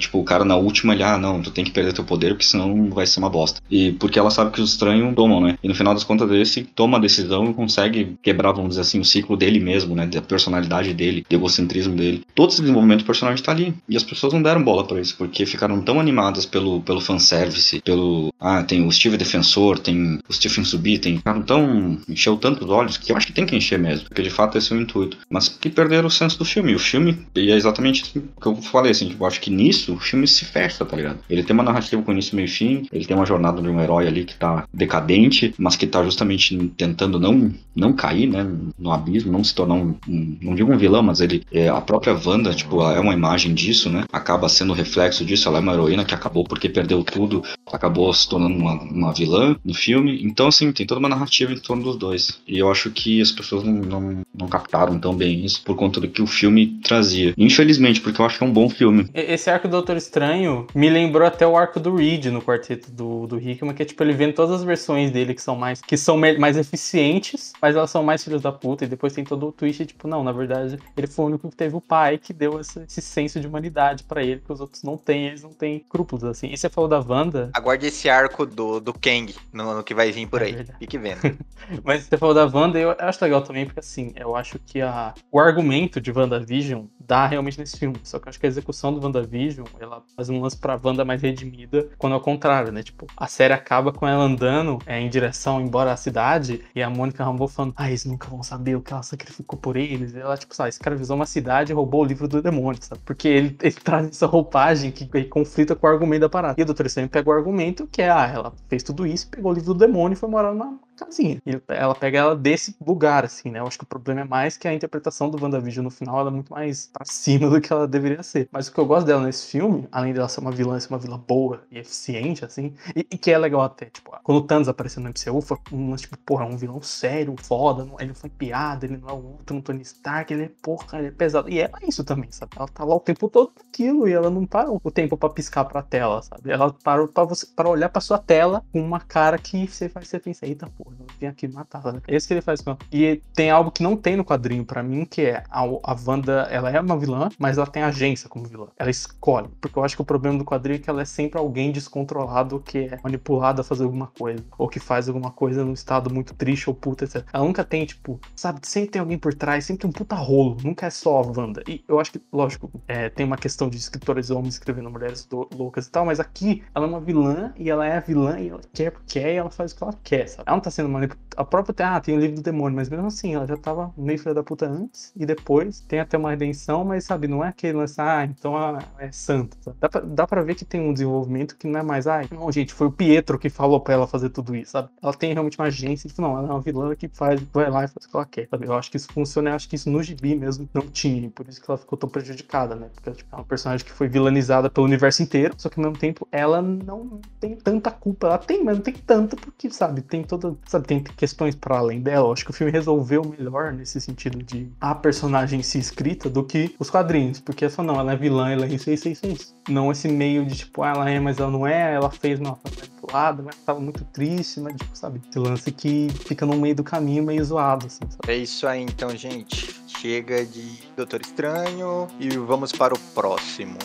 tipo, 0.00 0.18
o 0.18 0.24
cara 0.24 0.44
na 0.44 0.56
última, 0.56 0.92
ele, 0.92 1.04
ah, 1.04 1.16
não, 1.16 1.40
tu 1.40 1.52
tem 1.52 1.64
que 1.64 1.70
perder 1.70 1.92
teu 1.92 2.02
poder, 2.02 2.30
porque 2.30 2.44
senão 2.44 2.90
vai 2.90 3.06
ser 3.06 3.20
uma 3.20 3.30
bosta. 3.30 3.60
E 3.70 3.92
porque 3.92 4.18
ela 4.18 4.30
sabe 4.32 4.50
que 4.50 4.60
os 4.60 4.72
estranhos 4.72 5.14
tomam, 5.14 5.40
né? 5.40 5.56
E 5.62 5.68
no 5.68 5.76
final 5.76 5.94
das 5.94 6.02
contas, 6.02 6.28
esse 6.32 6.64
toma 6.64 6.98
a 6.98 7.00
decisão 7.00 7.48
e 7.48 7.54
consegue 7.54 8.16
quebrar, 8.20 8.50
vamos 8.50 8.70
dizer 8.70 8.80
assim, 8.80 8.98
o 8.98 9.04
ciclo 9.04 9.36
dele 9.36 9.60
mesmo, 9.60 9.94
né? 9.94 10.04
Da 10.04 10.20
personalidade 10.20 10.92
dele, 10.92 11.24
do 11.30 11.36
egocentrismo 11.36 11.94
dele. 11.94 12.22
Todo 12.34 12.50
esse 12.50 12.60
desenvolvimento 12.60 13.00
do 13.02 13.06
personagem 13.06 13.44
tá 13.44 13.52
ali. 13.52 13.72
E 13.88 13.96
as 13.96 14.02
pessoas 14.02 14.32
não 14.32 14.42
deram 14.42 14.64
bola 14.64 14.84
pra 14.84 15.00
isso, 15.00 15.14
porque 15.16 15.46
ficaram 15.46 15.80
tão 15.82 16.00
animadas 16.00 16.44
pelo, 16.44 16.80
pelo 16.80 17.00
fanservice, 17.00 17.80
pelo. 17.82 18.32
Ah, 18.40 18.62
tem 18.64 18.84
o 18.84 18.90
Steve 18.90 19.16
Defensor, 19.16 19.78
tem 19.78 20.18
o 20.28 20.32
Stephen 20.32 20.64
Subi, 20.64 20.98
tem. 20.98 21.18
Ficaram 21.18 21.42
tão. 21.42 21.98
encheu 22.08 22.36
tantos 22.56 22.70
olhos 22.70 22.96
que 22.96 23.12
eu 23.12 23.16
acho 23.16 23.26
que 23.26 23.32
tem 23.32 23.46
que 23.46 23.54
encher 23.56 23.78
mesmo, 23.78 24.08
porque 24.08 24.22
de 24.22 24.30
fato 24.30 24.56
esse 24.58 24.72
é 24.72 24.76
o 24.76 24.80
intuito. 24.80 25.18
Mas 25.30 25.48
que 25.48 25.68
perderam 25.68 26.08
o 26.08 26.10
senso 26.10 26.38
do 26.38 26.44
filme. 26.44 26.74
O 26.74 26.78
filme, 26.78 27.18
e 27.34 27.50
é 27.50 27.56
exatamente 27.56 28.02
isso 28.02 28.12
que 28.40 28.46
eu 28.46 28.56
falei, 28.56 28.92
assim, 28.92 29.08
tipo, 29.08 29.22
eu 29.22 29.26
acho 29.28 29.40
que 29.40 29.50
nisso 29.50 29.94
o 29.94 29.98
filme 30.00 30.26
se 30.26 30.44
fecha, 30.44 30.84
tá 30.84 30.96
ligado? 30.96 31.18
Ele 31.28 31.42
tem 31.42 31.54
uma 31.54 31.62
narrativa 31.62 32.00
com 32.02 32.12
início, 32.12 32.34
meio 32.34 32.46
e 32.46 32.48
fim, 32.48 32.86
ele 32.92 33.04
tem 33.04 33.16
uma 33.16 33.26
jornada 33.26 33.60
de 33.60 33.68
um 33.68 33.80
herói 33.80 34.06
ali 34.06 34.24
que 34.24 34.34
tá 34.36 34.66
decadente, 34.72 35.54
mas 35.58 35.76
que 35.76 35.86
tá 35.86 36.02
justamente 36.04 36.56
tentando 36.76 37.18
não, 37.18 37.52
não 37.74 37.92
cair, 37.92 38.26
né, 38.28 38.46
no 38.78 38.90
abismo, 38.92 39.32
não 39.32 39.42
se 39.44 39.54
tornar 39.54 39.74
um, 39.74 39.94
um- 40.08 40.36
não 40.40 40.54
digo 40.54 40.72
um 40.72 40.78
vilão, 40.78 41.02
mas 41.02 41.20
ele, 41.20 41.42
é, 41.52 41.68
a 41.68 41.80
própria 41.80 42.14
Wanda, 42.24 42.54
tipo, 42.54 42.80
é 42.82 43.00
uma 43.00 43.12
imagem 43.14 43.52
disso, 43.54 43.90
né, 43.90 44.04
acaba 44.12 44.48
sendo 44.48 44.72
reflexo 44.72 45.24
disso, 45.24 45.48
ela 45.48 45.58
é 45.58 45.60
uma 45.60 45.72
heroína 45.72 46.04
que 46.04 46.14
acabou 46.14 46.44
porque 46.44 46.68
perdeu 46.68 47.02
tudo, 47.02 47.42
acabou 47.72 48.12
se 48.14 48.28
tornando 48.28 48.54
uma, 48.56 48.74
uma 48.82 49.12
vilã 49.12 49.56
no 49.64 49.74
filme, 49.74 50.22
então, 50.24 50.46
assim, 50.48 50.72
tem 50.72 50.86
toda 50.86 50.98
uma 51.00 51.08
narrativa 51.08 51.52
em 51.52 51.58
torno 51.58 51.82
dos 51.82 51.96
dois, 51.96 52.40
e 52.46 52.58
eu 52.58 52.70
acho 52.70 52.90
que 52.90 53.20
as 53.20 53.32
pessoas 53.32 53.64
não, 53.64 53.72
não, 53.72 54.22
não 54.34 54.48
captaram 54.48 54.98
tão 54.98 55.14
bem 55.14 55.44
isso 55.44 55.62
por 55.64 55.76
conta 55.76 56.00
do 56.00 56.08
que 56.08 56.22
o 56.22 56.26
filme 56.26 56.78
trazia. 56.82 57.34
Infelizmente, 57.36 58.00
porque 58.00 58.20
eu 58.20 58.24
acho 58.24 58.38
que 58.38 58.44
é 58.44 58.46
um 58.46 58.52
bom 58.52 58.68
filme. 58.68 59.08
Esse 59.14 59.50
arco 59.50 59.68
do 59.68 59.72
Doutor 59.72 59.96
Estranho 59.96 60.66
me 60.74 60.88
lembrou 60.88 61.26
até 61.26 61.46
o 61.46 61.56
arco 61.56 61.80
do 61.80 61.94
Reed 61.94 62.26
no 62.26 62.40
quarteto 62.42 62.90
do, 62.90 63.26
do 63.26 63.38
Hickman, 63.38 63.74
que 63.74 63.82
é 63.82 63.84
tipo, 63.86 64.02
ele 64.02 64.12
vendo 64.12 64.34
todas 64.34 64.52
as 64.56 64.64
versões 64.64 65.10
dele 65.10 65.34
que 65.34 65.42
são 65.42 65.56
mais 65.56 65.80
que 65.80 65.96
são 65.96 66.16
mais 66.16 66.56
eficientes, 66.56 67.52
mas 67.60 67.74
elas 67.76 67.90
são 67.90 68.02
mais 68.02 68.22
filhos 68.22 68.42
da 68.42 68.52
puta, 68.52 68.84
e 68.84 68.88
depois 68.88 69.12
tem 69.12 69.24
todo 69.24 69.46
o 69.48 69.52
twist, 69.52 69.84
tipo, 69.86 70.06
não, 70.08 70.22
na 70.22 70.32
verdade, 70.32 70.78
ele 70.96 71.06
foi 71.06 71.24
o 71.24 71.28
único 71.28 71.48
que 71.50 71.56
teve 71.56 71.74
o 71.76 71.80
pai 71.80 72.18
que 72.18 72.32
deu 72.32 72.60
esse, 72.60 72.80
esse 72.80 73.00
senso 73.02 73.40
de 73.40 73.46
humanidade 73.46 74.04
pra 74.04 74.22
ele, 74.22 74.40
que 74.44 74.52
os 74.52 74.60
outros 74.60 74.82
não 74.82 74.96
têm, 74.96 75.26
eles 75.26 75.42
não 75.42 75.50
têm 75.52 75.76
escrúpulos, 75.78 76.24
assim. 76.24 76.48
E 76.52 76.56
você 76.56 76.68
falou 76.68 76.88
da 76.88 77.00
Wanda, 77.00 77.50
Aguarde 77.54 77.86
esse 77.86 78.08
arco 78.08 78.46
do, 78.46 78.80
do 78.80 78.92
Kang 78.92 79.34
no, 79.52 79.76
no 79.76 79.84
que 79.84 79.94
vai 79.94 80.12
vir 80.12 80.26
por 80.28 80.42
É 80.42 80.46
aí. 80.46 80.52
verdade. 80.52 80.78
Fique 80.78 80.98
vendo. 80.98 81.20
Mas 81.84 82.04
você 82.04 82.16
falou 82.16 82.34
da 82.36 82.46
Wanda, 82.46 82.78
eu 82.78 82.94
acho 82.98 83.24
legal 83.24 83.42
também, 83.42 83.64
porque 83.64 83.80
assim, 83.80 84.12
eu 84.14 84.36
acho 84.36 84.58
que 84.58 84.80
a, 84.80 85.14
o 85.32 85.40
argumento 85.40 86.00
de 86.00 86.12
WandaVision 86.12 86.84
dá 87.00 87.26
realmente 87.26 87.58
nesse 87.58 87.78
filme. 87.78 87.98
Só 88.02 88.18
que 88.18 88.26
eu 88.26 88.30
acho 88.30 88.38
que 88.38 88.46
a 88.46 88.48
execução 88.48 88.92
do 88.92 89.02
WandaVision, 89.02 89.66
ela 89.80 90.02
faz 90.14 90.28
um 90.28 90.40
lance 90.40 90.56
pra 90.56 90.78
Wanda 90.82 91.04
mais 91.04 91.22
redimida, 91.22 91.88
quando 91.96 92.12
é 92.12 92.16
o 92.16 92.20
contrário, 92.20 92.70
né? 92.72 92.82
Tipo, 92.82 93.06
a 93.16 93.26
série 93.26 93.54
acaba 93.54 93.92
com 93.92 94.06
ela 94.06 94.22
andando 94.22 94.78
é, 94.86 95.00
em 95.00 95.08
direção 95.08 95.60
embora 95.60 95.92
a 95.92 95.96
cidade, 95.96 96.62
e 96.74 96.82
a 96.82 96.90
Mônica 96.90 97.24
Rambeau 97.24 97.48
falando, 97.48 97.74
ah, 97.76 97.88
eles 97.88 98.04
nunca 98.04 98.28
vão 98.28 98.42
saber 98.42 98.76
o 98.76 98.82
que 98.82 98.92
ela 98.92 99.02
sacrificou 99.02 99.58
por 99.58 99.76
eles. 99.76 100.14
E 100.14 100.18
ela, 100.18 100.36
tipo, 100.36 100.54
sabe, 100.54 100.68
escravizou 100.68 101.16
uma 101.16 101.26
cidade 101.26 101.72
e 101.72 101.74
roubou 101.74 102.02
o 102.02 102.04
livro 102.04 102.28
do 102.28 102.42
demônio, 102.42 102.82
sabe? 102.82 103.00
Porque 103.04 103.28
ele, 103.28 103.56
ele 103.62 103.74
traz 103.74 104.08
essa 104.08 104.26
roupagem 104.26 104.90
que, 104.90 105.06
que 105.06 105.24
conflita 105.24 105.74
com 105.74 105.86
o 105.86 105.90
argumento 105.90 106.22
da 106.22 106.28
parada. 106.28 106.60
E 106.60 106.62
o 106.62 106.66
Doutor 106.66 106.86
Estranho 106.86 107.08
pega 107.08 107.30
o 107.30 107.32
argumento 107.32 107.86
que 107.86 108.02
é, 108.02 108.10
ah, 108.10 108.26
ela 108.26 108.52
fez 108.68 108.82
tudo 108.82 109.06
isso, 109.06 109.28
pegou 109.28 109.52
o 109.52 109.54
livro 109.54 109.72
do 109.72 109.78
demônio 109.78 110.14
e 110.14 110.18
foi 110.18 110.28
morar 110.28 110.52
numa 110.52 110.78
casinha. 110.96 111.40
E 111.46 111.60
ela 111.68 111.94
pega 111.94 112.18
ela 112.18 112.36
desse 112.36 112.76
lugar, 112.84 113.24
assim, 113.24 113.50
né? 113.50 113.60
Eu 113.60 113.66
acho 113.66 113.78
que 113.78 113.84
o 113.84 113.86
problema 113.86 114.22
é 114.22 114.24
mais 114.24 114.56
que 114.56 114.66
a 114.68 114.74
interpretação 114.74 115.30
do 115.30 115.42
WandaVision 115.42 115.84
no 115.84 115.90
final 115.90 116.18
ela 116.20 116.30
é 116.30 116.32
muito 116.32 116.52
mais 116.52 116.88
pra 116.92 117.04
cima 117.04 117.48
do 117.50 117.60
que 117.60 117.72
ela 117.72 117.86
deveria 117.86 118.22
ser. 118.22 118.48
Mas 118.50 118.68
o 118.68 118.72
que 118.72 118.78
eu 118.80 118.86
gosto 118.86 119.06
dela 119.06 119.22
nesse 119.24 119.46
filme, 119.46 119.86
além 119.92 120.12
dela 120.12 120.28
ser 120.28 120.40
uma 120.40 120.50
vilã, 120.52 120.78
ser 120.80 120.88
uma 120.88 120.98
vilã 120.98 121.18
boa 121.18 121.62
e 121.70 121.78
eficiente, 121.78 122.44
assim, 122.44 122.74
e, 122.94 123.00
e 123.10 123.18
que 123.18 123.30
é 123.30 123.38
legal 123.38 123.62
até, 123.62 123.86
tipo, 123.86 124.10
quando 124.22 124.38
o 124.38 124.42
Thanos 124.46 124.68
apareceu 124.68 125.02
no 125.02 125.08
MCU, 125.08 125.40
foi 125.40 125.58
um, 125.72 125.94
tipo, 125.96 126.16
porra, 126.18 126.44
é 126.44 126.48
um 126.48 126.56
vilão 126.56 126.80
sério, 126.82 127.34
foda, 127.42 127.84
não- 127.84 127.96
ele 127.98 128.08
não 128.08 128.14
foi 128.14 128.30
piada, 128.30 128.86
ele 128.86 128.96
não 128.96 129.08
é 129.08 129.12
o 129.12 129.24
outro, 129.32 129.60
Tony 129.62 129.82
Stark, 129.82 130.32
ele 130.32 130.44
é, 130.44 130.50
porra, 130.62 130.98
ele 130.98 131.08
é 131.08 131.10
pesado. 131.10 131.48
E 131.48 131.58
ela 131.58 131.78
é 131.82 131.88
isso 131.88 132.04
também, 132.04 132.30
sabe? 132.32 132.52
Ela 132.56 132.68
tá 132.68 132.84
lá 132.84 132.94
o 132.94 133.00
tempo 133.00 133.28
todo 133.28 133.52
naquilo 133.56 134.08
e 134.08 134.12
ela 134.12 134.30
não 134.30 134.46
para 134.46 134.70
o 134.70 134.90
tempo 134.90 135.16
pra 135.16 135.28
piscar 135.30 135.64
pra 135.64 135.82
tela, 135.82 136.22
sabe? 136.22 136.50
Ela 136.50 136.72
parou 136.72 137.08
pra, 137.08 137.24
você, 137.24 137.46
pra 137.54 137.68
olhar 137.68 137.88
pra 137.88 138.00
sua 138.00 138.18
tela 138.18 138.64
com 138.72 138.80
uma 138.80 139.00
cara 139.00 139.38
que 139.38 139.66
você 139.66 139.88
faz 139.88 140.08
você 140.08 140.18
pensar, 140.20 140.46
eita 140.46 140.66
porra, 140.86 140.96
eu 141.00 141.06
vim 141.18 141.26
aqui 141.26 141.48
matar. 141.48 141.82
Sabe? 141.82 142.00
É 142.06 142.16
isso 142.16 142.28
que 142.28 142.34
ele 142.34 142.40
faz 142.40 142.60
com 142.60 142.70
ela. 142.70 142.78
E 142.92 143.20
tem 143.34 143.50
algo 143.50 143.70
que 143.70 143.82
não 143.82 143.96
tem 143.96 144.16
no 144.16 144.24
quadrinho 144.24 144.64
pra 144.64 144.82
mim, 144.82 145.04
que 145.04 145.22
é 145.22 145.42
a, 145.50 145.60
a 145.60 145.96
Wanda, 146.06 146.48
ela 146.50 146.70
é 146.70 146.80
uma 146.80 146.96
vilã, 146.96 147.28
mas 147.38 147.58
ela 147.58 147.66
tem 147.66 147.82
agência 147.82 148.28
como 148.28 148.46
vilã. 148.46 148.68
Ela 148.78 148.90
escolhe. 148.90 149.48
Porque 149.60 149.78
eu 149.78 149.84
acho 149.84 149.96
que 149.96 150.02
o 150.02 150.04
problema 150.04 150.38
do 150.38 150.44
quadrinho 150.44 150.76
é 150.76 150.78
que 150.78 150.88
ela 150.88 151.02
é 151.02 151.04
sempre 151.04 151.38
alguém 151.38 151.72
descontrolado 151.72 152.60
que 152.60 152.78
é 152.78 152.98
manipulado 153.02 153.60
a 153.60 153.64
fazer 153.64 153.84
alguma 153.84 154.06
coisa. 154.06 154.44
Ou 154.56 154.68
que 154.68 154.78
faz 154.78 155.08
alguma 155.08 155.30
coisa 155.30 155.64
num 155.64 155.72
estado 155.72 156.12
muito 156.12 156.34
triste 156.34 156.68
ou 156.70 156.74
puta, 156.74 157.04
etc. 157.04 157.24
Ela 157.32 157.44
nunca 157.44 157.64
tem, 157.64 157.84
tipo, 157.84 158.20
sabe, 158.34 158.60
sempre 158.62 158.90
tem 158.90 159.00
alguém 159.00 159.18
por 159.18 159.34
trás, 159.34 159.64
sempre 159.64 159.82
tem 159.82 159.90
um 159.90 159.92
puta 159.92 160.14
rolo. 160.14 160.56
Nunca 160.62 160.86
é 160.86 160.90
só 160.90 161.18
a 161.18 161.26
Wanda. 161.26 161.62
E 161.66 161.84
eu 161.88 161.98
acho 161.98 162.12
que, 162.12 162.22
lógico, 162.32 162.70
é, 162.86 163.08
tem 163.08 163.26
uma 163.26 163.36
questão 163.36 163.68
de 163.68 163.76
escritores 163.76 164.30
homens 164.30 164.54
escrevendo 164.54 164.90
mulheres 164.90 165.28
loucas 165.52 165.86
e 165.86 165.90
tal, 165.90 166.04
mas 166.06 166.20
aqui 166.20 166.62
ela 166.74 166.86
é 166.86 166.88
uma 166.88 167.00
vilã 167.00 167.52
e 167.56 167.70
ela 167.70 167.86
é 167.86 167.96
a 167.96 168.00
vilã 168.00 168.38
e 168.38 168.48
ela 168.48 168.60
quer 168.72 168.90
porque 168.90 169.16
quer 169.16 169.32
e 169.32 169.36
ela 169.36 169.50
faz 169.50 169.72
o 169.72 169.76
que 169.76 169.82
ela 169.82 169.94
quer, 170.04 170.28
sabe? 170.28 170.44
Ela 170.46 170.56
não 170.56 170.62
tá 170.62 170.70
sendo 170.76 170.88
manipulada. 170.88 171.26
A 171.36 171.44
própria 171.44 171.96
ah, 171.96 172.00
tem 172.00 172.16
o 172.16 172.20
livro 172.20 172.36
do 172.36 172.42
demônio, 172.42 172.76
mas 172.76 172.88
mesmo 172.88 173.06
assim, 173.06 173.34
ela 173.34 173.46
já 173.46 173.56
tava 173.56 173.92
meio 173.96 174.18
filha 174.18 174.34
da 174.34 174.42
puta 174.42 174.66
antes 174.66 175.12
e 175.14 175.26
depois 175.26 175.80
tem 175.80 176.00
até 176.00 176.16
uma 176.16 176.30
redenção, 176.30 176.84
mas 176.84 177.04
sabe, 177.04 177.28
não 177.28 177.44
é 177.44 177.48
aquele 177.48 177.74
lance, 177.74 178.00
ah, 178.00 178.24
então 178.24 178.56
ela 178.56 178.78
é 178.98 179.12
santa. 179.12 179.56
Dá 179.78 179.88
pra, 179.88 180.00
dá 180.00 180.26
pra 180.26 180.42
ver 180.42 180.54
que 180.54 180.64
tem 180.64 180.80
um 180.80 180.92
desenvolvimento 180.92 181.56
que 181.56 181.66
não 181.66 181.80
é 181.80 181.82
mais, 181.82 182.06
ah, 182.06 182.22
não, 182.30 182.50
gente, 182.50 182.72
foi 182.72 182.86
o 182.86 182.92
Pietro 182.92 183.38
que 183.38 183.50
falou 183.50 183.80
pra 183.80 183.94
ela 183.94 184.06
fazer 184.06 184.30
tudo 184.30 184.56
isso, 184.56 184.72
sabe? 184.72 184.88
Ela 185.02 185.12
tem 185.12 185.32
realmente 185.32 185.58
uma 185.58 185.66
agência, 185.66 186.08
tipo, 186.08 186.22
não, 186.22 186.38
ela 186.38 186.48
é 186.48 186.50
uma 186.52 186.60
vilã 186.60 186.94
que 186.94 187.08
faz, 187.08 187.40
vai 187.52 187.70
lá 187.70 187.84
e 187.84 187.88
faz 187.88 188.06
o 188.06 188.08
que 188.08 188.16
ela 188.16 188.26
quer, 188.26 188.48
sabe? 188.48 188.66
Eu 188.66 188.74
acho 188.74 188.90
que 188.90 188.96
isso 188.96 189.12
funciona, 189.12 189.50
eu 189.50 189.54
acho 189.54 189.68
que 189.68 189.76
isso 189.76 189.90
no 189.90 190.02
gibi 190.02 190.34
mesmo 190.34 190.68
não 190.72 190.82
tinha, 190.88 191.28
por 191.30 191.46
isso 191.48 191.60
que 191.60 191.70
ela 191.70 191.78
ficou 191.78 191.98
tão 191.98 192.08
prejudicada, 192.08 192.74
né? 192.74 192.88
Porque 192.94 193.10
tipo, 193.10 193.34
é 193.34 193.38
uma 193.38 193.44
personagem 193.44 193.84
que 193.84 193.92
foi 193.92 194.08
vilanizada 194.08 194.70
pelo 194.70 194.86
universo 194.86 195.22
inteiro, 195.22 195.54
só 195.58 195.68
que 195.68 195.78
ao 195.78 195.84
mesmo 195.84 195.98
tempo 195.98 196.26
ela 196.32 196.62
não 196.62 197.20
tem 197.40 197.56
tanta 197.56 197.90
culpa. 197.90 198.26
Ela 198.26 198.38
tem, 198.38 198.62
mas 198.64 198.76
não 198.76 198.82
tem 198.82 198.94
tanta, 198.94 199.36
porque, 199.36 199.70
sabe, 199.70 200.02
tem 200.02 200.22
toda. 200.22 200.56
Sabe, 200.66 200.86
tem 200.86 201.00
questões 201.00 201.54
para 201.54 201.78
além 201.78 202.00
dela. 202.00 202.32
Acho 202.32 202.44
que 202.44 202.50
o 202.50 202.54
filme 202.54 202.72
resolveu 202.72 203.22
melhor 203.24 203.72
nesse 203.72 204.00
sentido 204.00 204.42
de 204.42 204.68
a 204.80 204.94
personagem 204.94 205.62
se 205.62 205.78
escrita 205.78 206.28
do 206.28 206.42
que 206.42 206.74
os 206.78 206.90
quadrinhos. 206.90 207.38
Porque 207.38 207.64
essa 207.64 207.82
não, 207.82 207.98
ela 207.98 208.12
é 208.12 208.16
vilã, 208.16 208.50
ela 208.50 208.66
é 208.66 208.68
isso, 208.68 208.90
isso, 208.90 209.08
isso, 209.08 209.26
isso. 209.26 209.56
Não 209.68 209.92
esse 209.92 210.08
meio 210.08 210.44
de 210.44 210.56
tipo, 210.56 210.82
ah, 210.82 210.90
ela 210.90 211.10
é, 211.10 211.20
mas 211.20 211.38
ela 211.38 211.50
não 211.50 211.66
é, 211.66 211.94
ela 211.94 212.10
fez, 212.10 212.40
não, 212.40 212.50
ela 212.50 212.58
foi 212.62 212.72
manipulada, 213.06 213.42
mas 213.42 213.56
tava 213.56 213.78
muito 213.80 214.04
triste, 214.06 214.60
mas 214.60 214.74
tipo, 214.76 214.96
sabe, 214.96 215.20
esse 215.28 215.38
lance 215.38 215.70
que 215.70 216.08
fica 216.24 216.44
no 216.44 216.56
meio 216.56 216.74
do 216.74 216.84
caminho 216.84 217.22
meio 217.22 217.44
zoado, 217.44 217.86
assim, 217.86 218.00
sabe? 218.08 218.18
É 218.28 218.36
isso 218.36 218.66
aí 218.66 218.82
então, 218.82 219.10
gente. 219.10 219.76
Chega 219.86 220.44
de 220.44 220.78
Doutor 220.96 221.20
Estranho 221.20 222.06
e 222.18 222.36
vamos 222.36 222.72
para 222.72 222.94
o 222.94 222.98
próximo. 223.14 223.78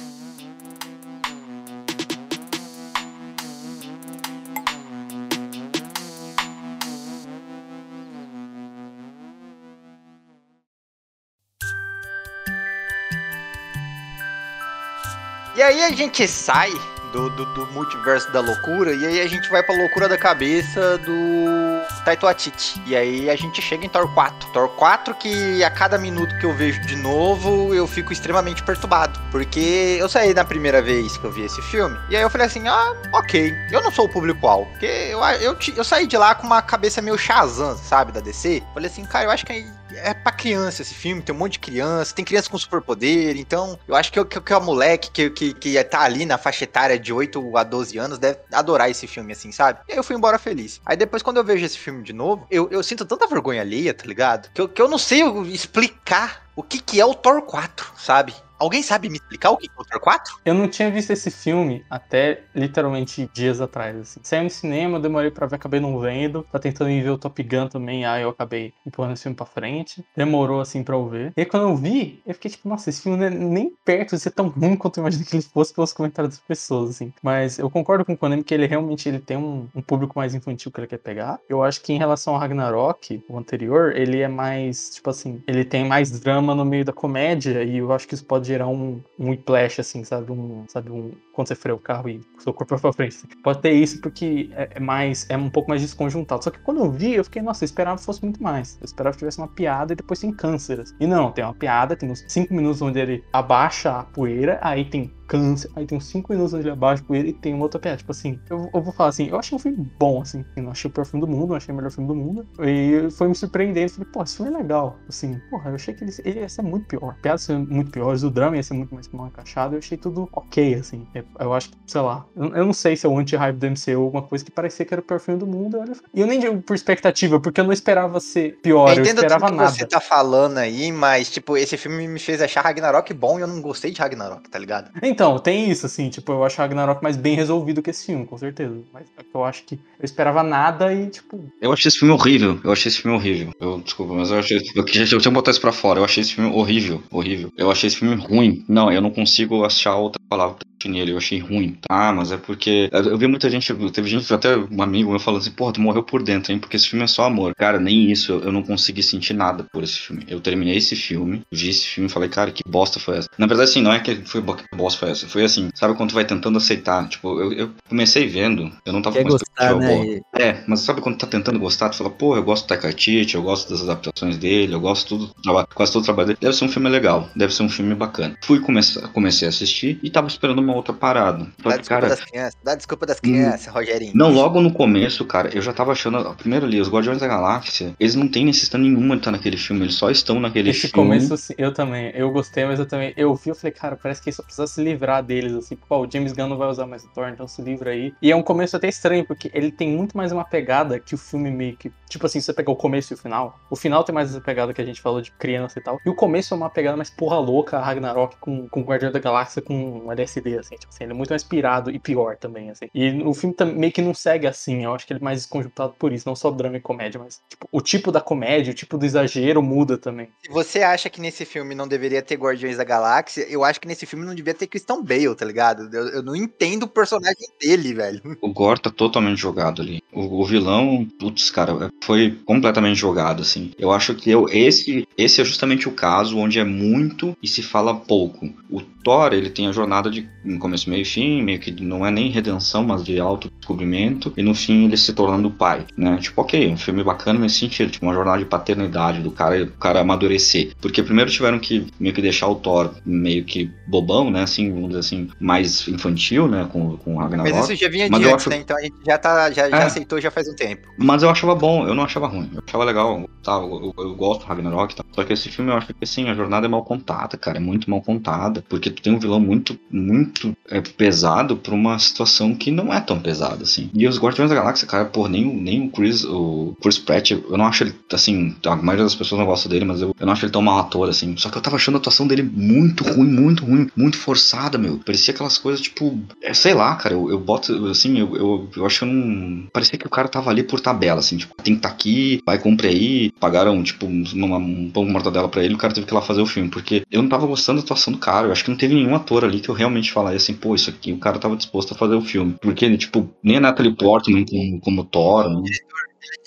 E 15.62 15.64
aí 15.64 15.84
a 15.84 15.92
gente 15.92 16.28
sai 16.28 16.74
do, 17.14 17.30
do, 17.30 17.46
do 17.54 17.68
multiverso 17.68 18.32
da 18.32 18.40
loucura 18.40 18.96
e 18.96 19.06
aí 19.06 19.22
a 19.22 19.28
gente 19.28 19.48
vai 19.48 19.62
pra 19.62 19.76
loucura 19.76 20.10
da 20.10 20.18
cabeça 20.18 20.98
do 20.98 22.02
Taito 22.04 22.26
Atiti. 22.26 22.82
E 22.88 22.96
aí 22.96 23.30
a 23.30 23.36
gente 23.36 23.62
chega 23.62 23.86
em 23.86 23.90
Thor 23.90 24.12
4. 24.12 24.50
Thor 24.50 24.68
4 24.70 25.14
que 25.14 25.64
a 25.64 25.70
cada 25.70 26.00
minuto 26.00 26.36
que 26.40 26.48
eu 26.48 26.56
vejo 26.56 26.82
de 26.82 26.96
novo 26.96 27.76
eu 27.76 27.86
fico 27.86 28.12
extremamente 28.12 28.64
perturbado. 28.64 29.20
Porque 29.30 29.98
eu 30.00 30.10
saí 30.10 30.34
na 30.34 30.44
primeira 30.44 30.82
vez 30.82 31.16
que 31.16 31.26
eu 31.26 31.32
vi 31.32 31.44
esse 31.44 31.62
filme 31.62 31.96
e 32.10 32.16
aí 32.16 32.24
eu 32.24 32.30
falei 32.32 32.48
assim, 32.48 32.68
ah, 32.68 32.96
ok, 33.14 33.54
eu 33.72 33.84
não 33.84 33.92
sou 33.92 34.06
o 34.06 34.10
público-alvo. 34.10 34.68
Porque 34.72 34.88
eu, 34.88 35.20
eu, 35.42 35.56
eu 35.76 35.84
saí 35.84 36.08
de 36.08 36.18
lá 36.18 36.34
com 36.34 36.48
uma 36.48 36.64
cabeça 36.64 37.04
meio 37.04 37.20
Shazam, 37.20 37.78
sabe, 37.78 38.12
da 38.12 38.20
DC. 38.20 38.64
Falei 38.74 38.90
assim, 38.90 39.06
cara, 39.06 39.26
eu 39.26 39.30
acho 39.30 39.46
que 39.46 39.54
é 39.98 40.14
pra 40.14 40.32
criança 40.32 40.82
esse 40.82 40.94
filme, 40.94 41.22
tem 41.22 41.34
um 41.34 41.38
monte 41.38 41.54
de 41.54 41.60
criança, 41.60 42.14
tem 42.16 42.24
criança 42.26 42.50
com 42.50 42.58
superpoder, 42.58 43.38
então 43.38 43.78
eu 43.88 43.96
acho 43.96 44.12
que, 44.12 44.20
o- 44.20 44.26
que, 44.26 44.40
que 44.40 44.54
o 44.54 44.62
moleque 44.62 45.12
que, 45.12 45.30
que, 45.30 45.54
que 45.54 45.84
tá 45.84 46.02
ali 46.02 46.26
na 46.26 46.38
faixa 46.38 46.64
etária 46.64 46.98
de 47.00 47.12
8 47.14 47.58
a 47.58 47.64
12 47.64 47.98
anos 47.98 48.18
deve 48.20 48.40
adorar 48.52 48.90
esse 48.90 49.08
filme, 49.08 49.34
assim, 49.34 49.52
sabe? 49.52 49.80
E 49.88 49.92
aí 49.94 49.98
eu 49.98 50.04
fui 50.04 50.16
embora 50.16 50.38
feliz. 50.40 50.82
Aí 50.86 50.96
depois, 50.98 51.22
quando 51.24 51.38
eu 51.38 51.44
vejo 51.44 51.66
esse 51.66 51.78
filme 51.78 52.04
de 52.04 52.14
novo, 52.14 52.46
eu, 52.50 52.70
eu 52.72 52.84
sinto 52.84 53.06
tanta 53.06 53.28
vergonha 53.28 53.62
alheia, 53.62 53.94
tá 53.94 54.06
ligado? 54.06 54.50
Que 54.54 54.62
eu, 54.62 54.70
que 54.70 54.82
eu 54.82 54.88
não 54.90 54.98
sei 54.98 55.22
explicar 55.66 56.44
o 56.56 56.64
que, 56.64 56.80
que 56.80 57.00
é 57.00 57.06
o 57.06 57.14
Thor 57.14 57.42
4, 57.44 57.92
sabe? 57.98 58.34
Alguém 58.62 58.84
sabe 58.84 59.10
me 59.10 59.16
explicar 59.16 59.50
o 59.50 59.58
que 59.58 59.68
é 59.92 59.98
o 59.98 60.00
4? 60.00 60.38
Eu 60.46 60.54
não 60.54 60.68
tinha 60.68 60.92
visto 60.92 61.10
esse 61.10 61.32
filme 61.32 61.84
até 61.90 62.44
literalmente 62.54 63.28
dias 63.34 63.60
atrás. 63.60 63.98
Assim. 63.98 64.20
Saiu 64.22 64.44
no 64.44 64.52
cinema, 64.52 64.98
eu 64.98 65.02
demorei 65.02 65.32
pra 65.32 65.48
ver, 65.48 65.56
acabei 65.56 65.80
não 65.80 66.00
vendo. 66.00 66.46
Tá 66.52 66.60
tentando 66.60 66.92
ir 66.92 67.02
ver 67.02 67.10
o 67.10 67.18
Top 67.18 67.42
Gun 67.42 67.68
também, 67.68 68.06
aí 68.06 68.22
eu 68.22 68.30
acabei 68.30 68.72
empurrando 68.86 69.14
esse 69.14 69.24
filme 69.24 69.36
pra 69.36 69.48
frente. 69.48 70.06
Demorou 70.16 70.62
assim 70.62 70.84
pra 70.84 70.94
eu 70.94 71.10
ver. 71.10 71.34
E 71.36 71.42
aí, 71.42 71.46
quando 71.48 71.70
eu 71.70 71.76
vi, 71.76 72.22
eu 72.24 72.36
fiquei 72.36 72.52
tipo, 72.52 72.70
nossa, 72.70 72.92
esse 72.92 73.02
filme 73.02 73.18
não 73.18 73.26
é 73.26 73.30
nem 73.32 73.74
perto 73.84 74.12
de 74.16 74.22
ser 74.22 74.30
tão 74.30 74.48
ruim 74.48 74.76
quanto 74.76 75.00
eu 75.00 75.02
imaginei 75.02 75.26
que 75.26 75.36
ele 75.36 75.42
fosse 75.42 75.74
pelos 75.74 75.92
comentários 75.92 76.36
das 76.36 76.46
pessoas, 76.48 76.92
assim. 76.92 77.12
Mas 77.24 77.58
eu 77.58 77.68
concordo 77.68 78.06
com 78.06 78.14
o 78.14 78.18
Konami 78.18 78.44
que 78.44 78.54
ele 78.54 78.68
realmente 78.68 79.10
ele 79.10 79.18
tem 79.18 79.38
um, 79.38 79.68
um 79.74 79.82
público 79.82 80.20
mais 80.20 80.36
infantil 80.36 80.72
que 80.72 80.80
ele 80.80 80.86
quer 80.86 81.00
pegar. 81.00 81.40
Eu 81.50 81.64
acho 81.64 81.82
que 81.82 81.94
em 81.94 81.98
relação 81.98 82.36
ao 82.36 82.40
Ragnarok, 82.40 83.24
o 83.28 83.40
anterior, 83.40 83.98
ele 83.98 84.20
é 84.20 84.28
mais, 84.28 84.92
tipo 84.92 85.10
assim, 85.10 85.42
ele 85.48 85.66
tem 85.66 85.84
mais 85.84 86.12
drama 86.20 86.54
no 86.54 86.64
meio 86.64 86.86
da 86.86 86.94
comédia 86.94 87.64
e 87.64 87.78
eu 87.78 87.92
acho 87.92 88.08
que 88.08 88.14
isso 88.14 88.26
pode 88.26 88.51
gerar 88.52 88.68
um, 88.68 89.02
um 89.18 89.30
whiplash, 89.30 89.80
assim, 89.80 90.04
sabe? 90.04 90.32
Um, 90.32 90.66
sabe, 90.68 90.92
um. 90.92 91.12
Quando 91.34 91.48
você 91.48 91.56
freia 91.56 91.76
o 91.76 91.80
carro 91.80 92.10
e 92.10 92.18
o 92.38 92.42
seu 92.42 92.54
corpo 92.54 92.76
vai 92.76 92.82
pra 92.82 92.94
frente. 92.94 93.18
Pode 93.44 93.60
ter 93.60 93.72
isso 93.72 94.02
porque 94.02 94.50
é, 94.54 94.70
é 94.76 94.80
mais. 94.80 95.26
É 95.30 95.38
um 95.38 95.50
pouco 95.50 95.70
mais 95.70 95.82
desconjuntado. 95.82 96.44
Só 96.44 96.52
que 96.52 96.60
quando 96.60 96.80
eu 96.80 96.92
vi, 96.92 97.14
eu 97.14 97.24
fiquei, 97.24 97.42
nossa, 97.42 97.64
eu 97.64 97.66
esperava 97.66 97.98
que 97.98 98.06
fosse 98.06 98.22
muito 98.24 98.42
mais. 98.42 98.78
Eu 98.82 98.86
esperava 98.86 99.14
que 99.14 99.20
tivesse 99.20 99.38
uma 99.38 99.48
piada 99.48 99.94
e 99.94 99.96
depois 99.96 100.20
tem 100.20 100.32
câncer. 100.32 100.82
assim. 100.82 100.96
E 101.00 101.08
não, 101.08 101.32
tem 101.32 101.44
uma 101.44 101.54
piada, 101.54 101.96
tem 101.96 102.10
uns 102.10 102.24
5 102.28 102.54
minutos 102.54 102.82
onde 102.82 103.00
ele 103.00 103.24
abaixa 103.32 104.00
a 104.00 104.04
poeira, 104.04 104.60
aí 104.62 104.86
tem 104.86 105.12
câncer, 105.28 105.72
aí 105.78 105.86
tem 105.86 105.98
uns 105.98 106.08
5 106.08 106.32
minutos 106.32 106.54
onde 106.54 106.64
ele 106.64 106.72
abaixa 106.72 107.02
a 107.02 107.06
poeira 107.06 107.30
e 107.30 107.34
tem 107.34 107.54
uma 107.54 107.64
outra 107.64 107.80
piada. 107.80 107.98
Tipo 107.98 108.12
assim, 108.12 108.40
eu, 108.50 108.70
eu 108.74 108.82
vou 108.82 108.92
falar 108.94 109.10
assim, 109.10 109.28
eu 109.28 109.40
achei 109.40 109.56
um 109.56 109.60
filme 109.60 109.90
bom, 109.98 110.22
assim. 110.22 110.44
Eu 110.56 110.64
não 110.64 110.72
achei 110.72 110.90
o 110.90 110.94
pior 110.94 111.06
filme 111.06 111.26
do 111.26 111.32
mundo, 111.32 111.50
não 111.50 111.56
achei 111.56 111.74
o 111.74 111.76
melhor 111.78 111.92
filme 111.92 112.08
do 112.08 112.16
mundo. 112.16 112.46
E 112.60 113.10
foi 113.12 113.30
me 113.30 113.36
surpreendendo. 113.36 113.92
Falei, 113.92 114.10
pô, 114.12 114.24
esse 114.24 114.36
filme 114.36 114.54
é 114.54 114.58
legal. 114.58 114.98
Assim, 115.08 115.40
porra, 115.50 115.70
eu 115.70 115.76
achei 115.76 115.94
que 115.94 116.04
ele, 116.04 116.12
ele 116.26 116.40
ia 116.42 116.50
ser 116.50 116.62
muito 116.62 116.88
pior. 116.88 117.16
Piadas 117.22 117.44
ser 117.44 117.58
muito 117.58 117.92
piores, 117.92 118.24
o 118.24 118.30
drama 118.42 118.58
ia 118.58 118.64
ser 118.64 118.74
muito 118.74 118.94
mais 118.94 119.08
mal 119.10 119.28
encaixado. 119.28 119.76
Eu 119.76 119.80
achei 119.80 119.98
tudo 119.98 120.28
ok, 120.34 120.74
assim. 120.76 121.06
Eu, 121.40 121.54
acho 121.54 121.70
que, 121.70 121.78
sei 121.86 122.02
lá, 122.02 122.26
eu, 122.36 122.66
não 122.66 122.74
sei 122.74 122.96
se 122.96 123.06
é 123.06 123.10
o 123.10 123.18
anti-hype 123.18 123.56
do 123.56 123.68
MCU 123.68 124.00
ou 124.00 124.06
alguma 124.06 124.24
coisa 124.24 124.44
que 124.44 124.52
parecia 124.52 124.84
que 124.84 124.94
era 124.94 125.02
o 125.02 125.04
pior 125.04 125.20
filme 125.20 125.40
do 125.40 125.46
mundo. 125.46 125.80
E 126.14 126.22
eu 126.22 126.28
nem 126.28 126.40
digo 126.40 126.62
por 126.62 126.76
expectativa, 126.76 127.40
porque 127.40 127.62
eu 127.62 127.66
não 127.66 127.74
esperava 127.74 128.20
ser 128.20 128.58
pior, 128.62 128.90
eu, 128.90 128.96
eu 128.96 129.02
entendo 129.02 129.18
esperava 129.18 129.46
tudo 129.46 129.58
que 129.58 129.64
nada. 129.64 129.72
você 129.72 129.86
tá 129.86 130.00
falando 130.00 130.58
aí, 130.58 130.92
mas, 130.92 131.30
tipo, 131.30 131.56
esse 131.56 131.78
filme 131.78 132.08
me 132.08 132.20
fez 132.20 132.42
achar 132.42 132.62
Ragnarok 132.62 133.14
bom 133.14 133.38
e 133.38 133.42
eu 133.42 133.48
não 133.48 133.62
gostei 133.62 133.92
de 133.92 134.00
Ragnarok, 134.00 134.50
tá 134.50 134.58
ligado? 134.58 134.92
Então, 135.04 135.38
tem 135.38 135.70
isso, 135.70 135.86
assim, 135.86 136.10
tipo, 136.10 136.32
eu 136.32 136.44
acho 136.44 136.58
Ragnarok 136.58 137.04
mais 137.04 137.18
bem 137.18 137.36
resolvido 137.36 137.82
que 137.82 137.90
esse 137.90 138.06
filme, 138.06 138.26
com 138.26 138.38
certeza. 138.38 138.76
Mas 138.94 139.06
é 139.18 139.24
eu 139.34 139.44
acho 139.44 139.64
que 139.64 139.76
eu 139.76 140.06
esperava 140.06 140.42
nada 140.42 140.94
e, 140.94 141.10
tipo, 141.10 141.44
Eu 141.62 141.72
achei 141.72 141.90
esse 141.90 142.00
filme 142.00 142.14
horrível. 142.14 142.60
Eu 142.64 142.72
achei 142.72 142.90
esse 142.90 143.02
filme 143.02 143.16
horrível. 143.16 143.54
Eu, 143.60 143.80
desculpa, 143.80 144.14
mas 144.14 144.32
eu 144.32 144.40
achei. 144.40 144.58
Eu, 144.58 144.64
eu, 144.76 144.82
eu 144.82 144.86
tinha 144.86 145.06
que 145.20 145.30
botar 145.30 145.52
isso 145.52 145.62
pra 145.62 145.72
fora. 145.72 146.00
Eu 146.00 146.06
achei 146.06 146.22
esse 146.22 146.34
filme 146.34 146.50
horrível. 146.56 147.04
Horrível. 147.12 147.52
Eu 147.58 147.70
achei 147.70 147.88
esse 147.88 147.98
filme 147.98 148.21
ruim. 148.22 148.64
Não, 148.68 148.92
eu 148.92 149.02
não 149.02 149.12
consigo 149.12 149.64
achar 149.64 149.96
outra 149.96 150.22
palavra 150.30 150.58
pra 150.82 150.92
definir 150.92 151.02
ele. 151.02 151.12
Eu 151.12 151.18
achei 151.18 151.40
ruim. 151.40 151.78
Ah, 151.90 152.12
mas 152.12 152.32
é 152.32 152.38
porque. 152.38 152.90
Eu, 152.92 153.18
vi 153.18 153.28
muita 153.28 153.50
gente. 153.50 153.74
Teve 153.92 154.10
gente, 154.10 154.34
até 154.34 154.58
um 154.58 154.82
amigo 154.82 155.12
meu 155.12 155.20
falando 155.20 155.42
assim, 155.42 155.52
porra, 155.52 155.74
tu 155.74 155.82
morreu 155.82 156.04
por 156.04 156.24
dentro, 156.24 156.52
hein? 156.52 156.60
Porque 156.60 156.76
esse 156.76 156.90
filme 156.90 157.04
é 157.04 157.08
só 157.08 157.26
amor. 157.26 157.54
Cara, 157.56 157.80
nem 157.80 158.12
isso. 158.12 158.32
Eu, 158.32 158.52
não 158.52 158.64
consegui 158.64 159.04
sentir 159.04 159.34
nada 159.34 159.66
por 159.72 159.84
esse 159.84 160.00
filme. 160.00 160.26
Eu 160.28 160.40
terminei 160.40 160.78
esse 160.78 160.96
filme, 160.96 161.42
vi 161.52 161.70
esse 161.70 161.88
filme 161.88 162.10
e 162.10 162.12
falei, 162.12 162.30
cara, 162.30 162.52
que 162.52 162.64
bosta 162.68 163.00
foi 163.00 163.18
essa? 163.18 163.30
Na 163.38 163.48
verdade, 163.48 163.70
assim, 163.70 163.82
não 163.82 163.94
é 163.94 164.00
que 164.00 164.16
foi 164.26 164.42
que 164.42 164.76
bosta 164.76 165.00
foi 165.00 165.12
essa. 165.12 165.28
Foi 165.28 165.44
assim, 165.44 165.70
sabe 165.74 165.96
quando 165.96 166.10
tu 166.10 166.16
vai 166.16 166.26
tentando 166.26 166.58
aceitar? 166.58 167.08
Tipo, 167.08 167.40
eu, 167.40 167.54
eu 167.54 167.72
comecei 167.88 168.28
vendo, 168.28 168.72
eu 168.86 168.94
não 168.94 169.02
tava 169.02 169.18
Quer 169.18 169.24
com 169.24 169.30
gostar, 169.30 169.76
né? 169.76 170.22
É, 170.38 170.64
mas 170.68 170.82
sabe 170.82 171.02
quando 171.02 171.18
tá 171.18 171.28
tentando 171.28 171.60
gostar, 171.60 171.90
tu 171.90 171.98
fala, 171.98 172.10
pô, 172.10 172.36
eu 172.36 172.44
gosto 172.44 172.66
do 172.66 172.68
Taika 172.68 172.92
eu 173.34 173.42
gosto 173.42 173.70
das 173.70 173.82
adaptações 173.82 174.38
dele, 174.38 174.74
eu 174.74 174.80
gosto 174.80 175.18
tudo, 175.18 175.34
quase 175.74 175.92
todo 175.92 176.02
o 176.02 176.06
trabalho 176.06 176.28
dele. 176.30 176.40
Deve 176.42 176.56
ser 176.56 176.66
um 176.66 176.70
filme 176.70 176.90
legal, 176.90 177.30
deve 177.36 177.54
ser 177.54 177.64
um 177.64 177.70
filme 177.70 177.96
bacana. 177.96 178.36
Fui 178.44 178.60
começar, 178.60 179.08
comecei 179.10 179.48
a 179.48 179.50
assistir 179.50 180.00
e 180.02 180.10
tava 180.10 180.28
esperando 180.28 180.60
uma 180.60 180.71
uma 180.72 180.78
outra 180.78 180.94
parada. 180.94 181.48
Só 181.62 181.70
Dá 181.70 181.78
desculpa 181.78 182.02
cara, 182.02 182.10
das 182.10 182.24
crianças. 182.24 182.58
Dá 182.64 182.76
desculpa 182.76 183.06
das 183.06 183.20
crianças, 183.20 183.68
Rogerinho. 183.74 184.12
Não, 184.16 184.32
logo 184.32 184.62
no 184.62 184.74
começo, 184.74 185.26
cara, 185.26 185.50
eu 185.54 185.62
já 185.62 185.74
tava 185.74 185.92
achando. 185.92 186.34
Primeiro 186.36 186.66
ali, 186.66 186.80
os 186.80 186.90
Guardiões 186.90 187.20
da 187.20 187.28
Galáxia, 187.28 187.96
eles 188.00 188.16
não 188.16 188.28
têm 188.28 188.46
necessidade 188.46 188.84
nenhuma 188.84 189.16
de 189.16 189.22
estar 189.22 189.32
naquele 189.32 189.58
filme, 189.58 189.84
eles 189.84 189.96
só 189.96 190.10
estão 190.10 190.40
naquele 190.40 190.70
Esse 190.70 190.88
filme. 190.88 191.10
começo, 191.10 191.34
assim, 191.34 191.54
eu 191.58 191.74
também, 191.74 192.12
eu 192.16 192.32
gostei, 192.32 192.66
mas 192.66 192.80
eu 192.80 192.86
também, 192.86 193.14
eu 193.18 193.34
vi, 193.36 193.50
eu 193.50 193.56
falei, 193.56 193.72
cara, 193.72 193.96
parece 193.96 194.22
que 194.22 194.32
só 194.32 194.44
precisa 194.44 194.68
se 194.68 194.82
livrar 194.84 195.24
deles, 195.24 195.54
assim, 195.54 195.76
pô, 195.76 196.06
o 196.06 196.10
James 196.12 196.32
Gunn 196.34 196.48
não 196.48 196.58
vai 196.58 196.70
usar 196.70 196.86
mais 196.86 197.04
o 197.04 197.10
Thor, 197.10 197.30
então 197.30 197.48
se 197.48 197.62
livra 197.62 197.92
aí. 197.92 198.14
E 198.22 198.32
é 198.32 198.36
um 198.36 198.44
começo 198.44 198.76
até 198.76 198.88
estranho, 198.88 199.26
porque 199.26 199.52
ele 199.54 199.72
tem 199.72 199.90
muito 199.90 200.16
mais 200.16 200.32
uma 200.32 200.46
pegada 200.46 201.00
que 201.00 201.16
o 201.16 201.18
filme 201.18 201.52
meio 201.52 201.76
que, 201.76 201.92
tipo 202.10 202.26
assim, 202.26 202.40
se 202.40 202.46
você 202.46 202.54
pegar 202.54 202.72
o 202.72 202.76
começo 202.76 203.14
e 203.14 203.16
o 203.16 203.18
final, 203.18 203.60
o 203.70 203.76
final 203.76 204.04
tem 204.04 204.14
mais 204.14 204.30
essa 204.30 204.42
pegada 204.42 204.74
que 204.74 204.82
a 204.82 204.86
gente 204.86 205.02
falou 205.02 205.22
de 205.22 205.32
criança 205.32 205.80
e 205.80 205.82
tal, 205.82 206.00
e 206.06 206.10
o 206.10 206.16
começo 206.16 206.54
é 206.54 206.58
uma 206.58 206.70
pegada 206.70 206.98
mais 206.98 207.10
porra 207.10 207.40
louca, 207.40 207.80
Ragnarok 207.80 208.38
com, 208.40 208.68
com 208.70 208.82
Guardião 208.82 209.12
da 209.12 209.20
Galáxia 209.20 209.62
com 209.62 210.06
um 210.06 210.12
LSD, 210.12 210.61
assim, 210.62 210.76
tipo 210.76 210.94
assim, 210.94 211.04
ele 211.04 211.14
é 211.14 211.16
muito 211.16 211.30
mais 211.30 211.44
pirado 211.44 211.92
e 211.92 212.00
pior 212.00 212.38
também, 212.38 212.70
assim. 212.70 212.88
E 212.94 213.22
o 213.24 213.34
filme 213.34 213.56
meio 213.76 213.92
que 213.92 214.02
não 214.02 214.14
segue 214.14 214.48
assim, 214.48 214.84
eu 214.84 214.94
acho 214.94 215.06
que 215.06 215.14
ele 215.14 215.20
é 215.20 215.24
mais 215.24 215.40
desconjuntado 215.40 215.94
por 215.98 216.12
isso, 216.12 216.28
não 216.28 216.36
só 216.36 216.50
drama 216.50 216.78
e 216.78 216.82
comédia, 216.82 217.20
mas, 217.20 217.42
tipo, 217.50 217.68
o 217.72 217.82
tipo 217.82 218.12
da 218.12 218.22
comédia, 218.22 218.72
o 218.72 218.76
tipo 218.76 218.98
do 218.98 219.06
exagero 219.06 219.62
muda 219.62 219.98
também. 219.98 220.30
Se 220.44 220.52
você 220.52 220.82
acha 220.82 221.10
que 221.10 221.22
nesse 221.22 221.46
filme 221.46 221.76
não 221.76 221.88
deveria 221.88 222.22
ter 222.22 222.36
Guardiões 222.36 222.78
da 222.78 222.84
Galáxia, 222.84 223.46
eu 223.50 223.64
acho 223.64 223.80
que 223.80 223.88
nesse 223.88 224.06
filme 224.06 224.26
não 224.26 224.36
devia 224.36 224.54
ter 224.54 224.68
Christian 224.68 225.02
Bale, 225.04 225.36
tá 225.36 225.46
ligado? 225.46 225.90
Eu, 225.94 226.08
eu 226.10 226.24
não 226.24 226.36
entendo 226.36 226.84
o 226.84 226.88
personagem 226.88 227.48
dele, 227.60 227.94
velho. 227.94 228.38
O 228.42 228.52
Gore 228.52 228.82
tá 228.82 228.90
totalmente 228.90 229.40
jogado 229.40 229.82
ali. 229.82 230.02
O, 230.12 230.42
o 230.42 230.46
vilão, 230.46 231.08
putz, 231.20 231.50
cara, 231.50 231.90
foi 232.04 232.40
completamente 232.46 232.98
jogado, 232.98 233.42
assim. 233.42 233.72
Eu 233.78 233.92
acho 233.92 234.16
que 234.16 234.30
eu, 234.30 234.48
esse, 234.50 235.08
esse 235.18 235.42
é 235.42 235.46
justamente 235.46 235.88
o 235.88 235.94
caso 235.94 236.38
onde 236.38 236.60
é 236.60 236.64
muito 236.64 237.36
e 237.42 237.48
se 237.48 237.62
fala 237.62 237.96
pouco. 237.96 238.50
O 238.70 238.82
Thor, 238.82 239.34
ele 239.34 239.50
tem 239.50 239.68
a 239.68 239.72
jornada 239.72 240.10
de 240.10 240.30
um 240.56 240.60
começo, 240.60 240.90
meio 240.90 241.02
e 241.02 241.06
fim, 241.06 241.42
meio 241.42 241.60
que 241.60 241.72
não 241.84 242.06
é 242.06 242.12
nem 242.12 242.30
redenção, 242.30 242.84
mas 242.84 243.04
de 243.04 243.20
autodescobrimento, 243.20 244.34
e 244.38 244.42
no 244.44 244.54
fim 244.54 244.86
ele 244.86 244.98
se 244.98 245.14
tornando 245.14 245.50
pai, 245.52 245.86
né? 245.98 246.18
Tipo, 246.18 246.42
ok, 246.42 246.68
um 246.70 246.78
filme 246.78 247.04
bacana 247.04 247.40
nesse 247.40 247.60
sentido, 247.60 247.92
tipo, 247.92 248.06
uma 248.06 248.14
jornada 248.14 248.40
de 248.40 248.46
paternidade 248.46 249.22
do 249.22 249.32
cara, 249.32 249.66
do 249.66 249.72
cara 249.74 250.02
amadurecer. 250.02 250.72
Porque 250.82 251.04
primeiro 251.04 251.30
tiveram 251.32 251.60
que 251.60 251.88
meio 252.00 252.14
que 252.14 252.22
deixar 252.22 252.48
o 252.48 252.56
Thor 252.56 252.94
meio 253.06 253.44
que 253.46 253.70
bobão, 253.88 254.30
né? 254.32 254.44
Assim, 254.44 254.72
vamos 254.72 254.90
dizer 254.90 255.00
assim, 255.00 255.30
mais 255.40 255.88
infantil, 255.88 256.48
né? 256.48 256.68
Com, 256.72 256.98
com 256.98 257.18
Ragnarok. 257.18 257.54
Mas 257.54 257.70
isso 257.70 257.76
já 257.76 257.90
vinha 257.90 258.08
Mas 258.10 258.20
de 258.22 258.26
antes, 258.28 258.36
acho- 258.38 258.50
né? 258.50 258.58
Então 258.58 258.78
a 258.78 258.82
gente 258.82 258.96
já, 259.06 259.18
tá, 259.18 259.52
já, 259.52 259.70
já 259.70 259.78
É. 259.80 259.84
aceitou 259.84 260.20
já 260.22 260.32
faz 260.32 260.48
um 260.48 260.56
tempo. 260.56 260.88
Mas 260.98 261.24
eu 261.24 261.30
achava 261.30 261.56
bom, 261.56 261.88
eu 261.88 261.94
não 261.94 262.04
achava 262.04 262.28
ruim. 262.28 262.50
Eu 262.54 262.62
achava 262.68 262.84
legal, 262.84 263.30
tá? 263.44 263.54
Eu, 263.54 263.94
eu, 263.98 264.04
eu 264.06 264.16
gosto 264.16 264.42
do 264.42 264.48
Ragnarok, 264.48 264.96
tá? 264.96 265.04
Só 265.14 265.24
que 265.24 265.34
esse 265.34 265.50
filme 265.50 265.72
eu 265.72 265.76
acho 265.78 265.88
que 265.88 265.94
assim, 266.04 266.30
a 266.30 266.34
jornada 266.34 266.66
é 266.66 266.70
mal 266.70 266.84
contada, 266.84 267.38
cara. 267.38 267.58
É 267.58 267.62
muito 267.62 267.90
mal 267.90 268.02
contada. 268.02 268.64
Porque 268.70 268.90
tu 268.90 269.02
tem 269.02 269.14
um 269.14 269.20
vilão 269.20 269.40
muito, 269.40 269.78
muito 269.90 270.41
é, 270.70 270.82
pesado 270.82 271.56
pra 271.58 271.74
uma 271.74 271.98
situação 272.00 272.56
que 272.56 272.72
não 272.72 272.94
é 272.94 273.00
tão 273.00 273.20
pesada, 273.20 273.64
assim. 273.64 273.90
E 273.94 274.08
os 274.08 274.18
Guardiões 274.20 274.50
da 274.50 274.56
Galáxia, 274.56 274.88
cara, 274.88 275.06
pô, 275.06 275.28
nem, 275.28 275.46
nem 275.46 275.86
o 275.88 275.90
Chris, 275.90 276.24
o 276.24 276.76
Chris 276.82 276.98
Pratt, 276.98 277.32
eu 277.32 277.58
não 277.58 277.66
acho 277.66 277.84
ele, 277.84 277.94
assim, 278.12 278.56
a 278.66 278.76
maioria 278.76 279.04
das 279.04 279.16
pessoas 279.16 279.40
não 279.40 279.46
gosta 279.46 279.68
dele, 279.70 279.86
mas 279.86 280.02
eu, 280.02 280.16
eu 280.20 280.26
não 280.26 280.34
acho 280.34 280.46
ele 280.46 280.52
tão 280.52 280.62
mal 280.62 280.80
ator, 280.80 281.10
assim. 281.10 281.36
Só 281.38 281.50
que 281.50 281.58
eu 281.58 281.62
tava 281.62 281.76
achando 281.76 281.96
a 281.96 281.98
atuação 282.00 282.28
dele 282.28 282.44
muito 282.44 283.04
ruim, 283.04 283.28
muito 283.30 283.66
ruim, 283.66 283.90
muito 283.96 284.18
forçada, 284.18 284.78
meu. 284.78 285.00
Parecia 285.06 285.34
aquelas 285.34 285.58
coisas, 285.58 285.82
tipo, 285.82 286.20
é, 286.42 286.54
sei 286.54 286.74
lá, 286.74 286.96
cara, 286.96 287.16
eu, 287.16 287.30
eu 287.30 287.40
boto, 287.40 287.88
assim, 287.88 288.20
eu, 288.20 288.36
eu, 288.36 288.70
eu 288.76 288.86
acho 288.86 289.00
que 289.00 289.06
eu 289.06 289.10
não. 289.14 289.68
Parecia 289.74 289.98
que 289.98 290.08
o 290.08 290.10
cara 290.10 290.28
tava 290.28 290.50
ali 290.50 290.64
por 290.64 290.80
tabela, 290.80 291.20
assim, 291.20 291.38
tipo, 291.38 291.56
tem 291.64 291.74
que 291.74 291.80
estar 291.80 291.90
aqui, 291.90 292.42
vai, 292.46 292.58
compre 292.58 292.88
aí. 292.88 293.32
Pagaram, 293.40 293.82
tipo, 293.84 294.06
uma- 294.06 294.58
um 294.58 294.90
pão 294.92 295.06
com 295.06 295.12
mortadela 295.12 295.50
pra 295.50 295.64
ele, 295.64 295.74
o 295.76 295.78
cara 295.78 295.94
teve 295.94 296.06
que 296.06 296.14
ir 296.14 296.16
lá 296.16 296.22
fazer 296.22 296.42
o 296.42 296.46
filme. 296.46 296.70
Porque 296.70 297.04
eu 297.12 297.22
não 297.22 297.30
tava 297.30 297.46
gostando 297.48 297.80
da 297.80 297.86
atuação 297.86 298.14
do 298.14 298.20
cara. 298.20 298.48
Eu 298.48 298.52
acho 298.52 298.64
que 298.64 298.70
não 298.70 298.78
teve 298.78 298.94
nenhum 298.96 299.16
ator 299.16 299.44
ali 299.44 299.60
que 299.60 299.70
eu 299.70 299.76
realmente 299.76 300.12
falaria 300.22 300.38
assim, 300.38 300.54
pô, 300.54 300.76
isso 300.76 300.90
aqui, 300.90 301.12
o 301.12 301.18
cara 301.18 301.40
tava 301.40 301.58
disposto 301.58 301.94
a 301.94 301.98
fazer 301.98 302.16
o 302.16 302.22
filme. 302.22 302.56
Porque, 302.62 302.96
tipo, 302.98 303.30
nem 303.44 303.58
a 303.58 303.62
Natalie 303.62 303.96
Portman 303.96 304.46
como, 304.46 304.80
como 304.82 305.04
Thor, 305.04 305.50
né? 305.50 305.70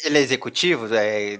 Ele 0.04 0.18
é 0.18 0.20
executivo? 0.20 0.86
É 0.92 1.38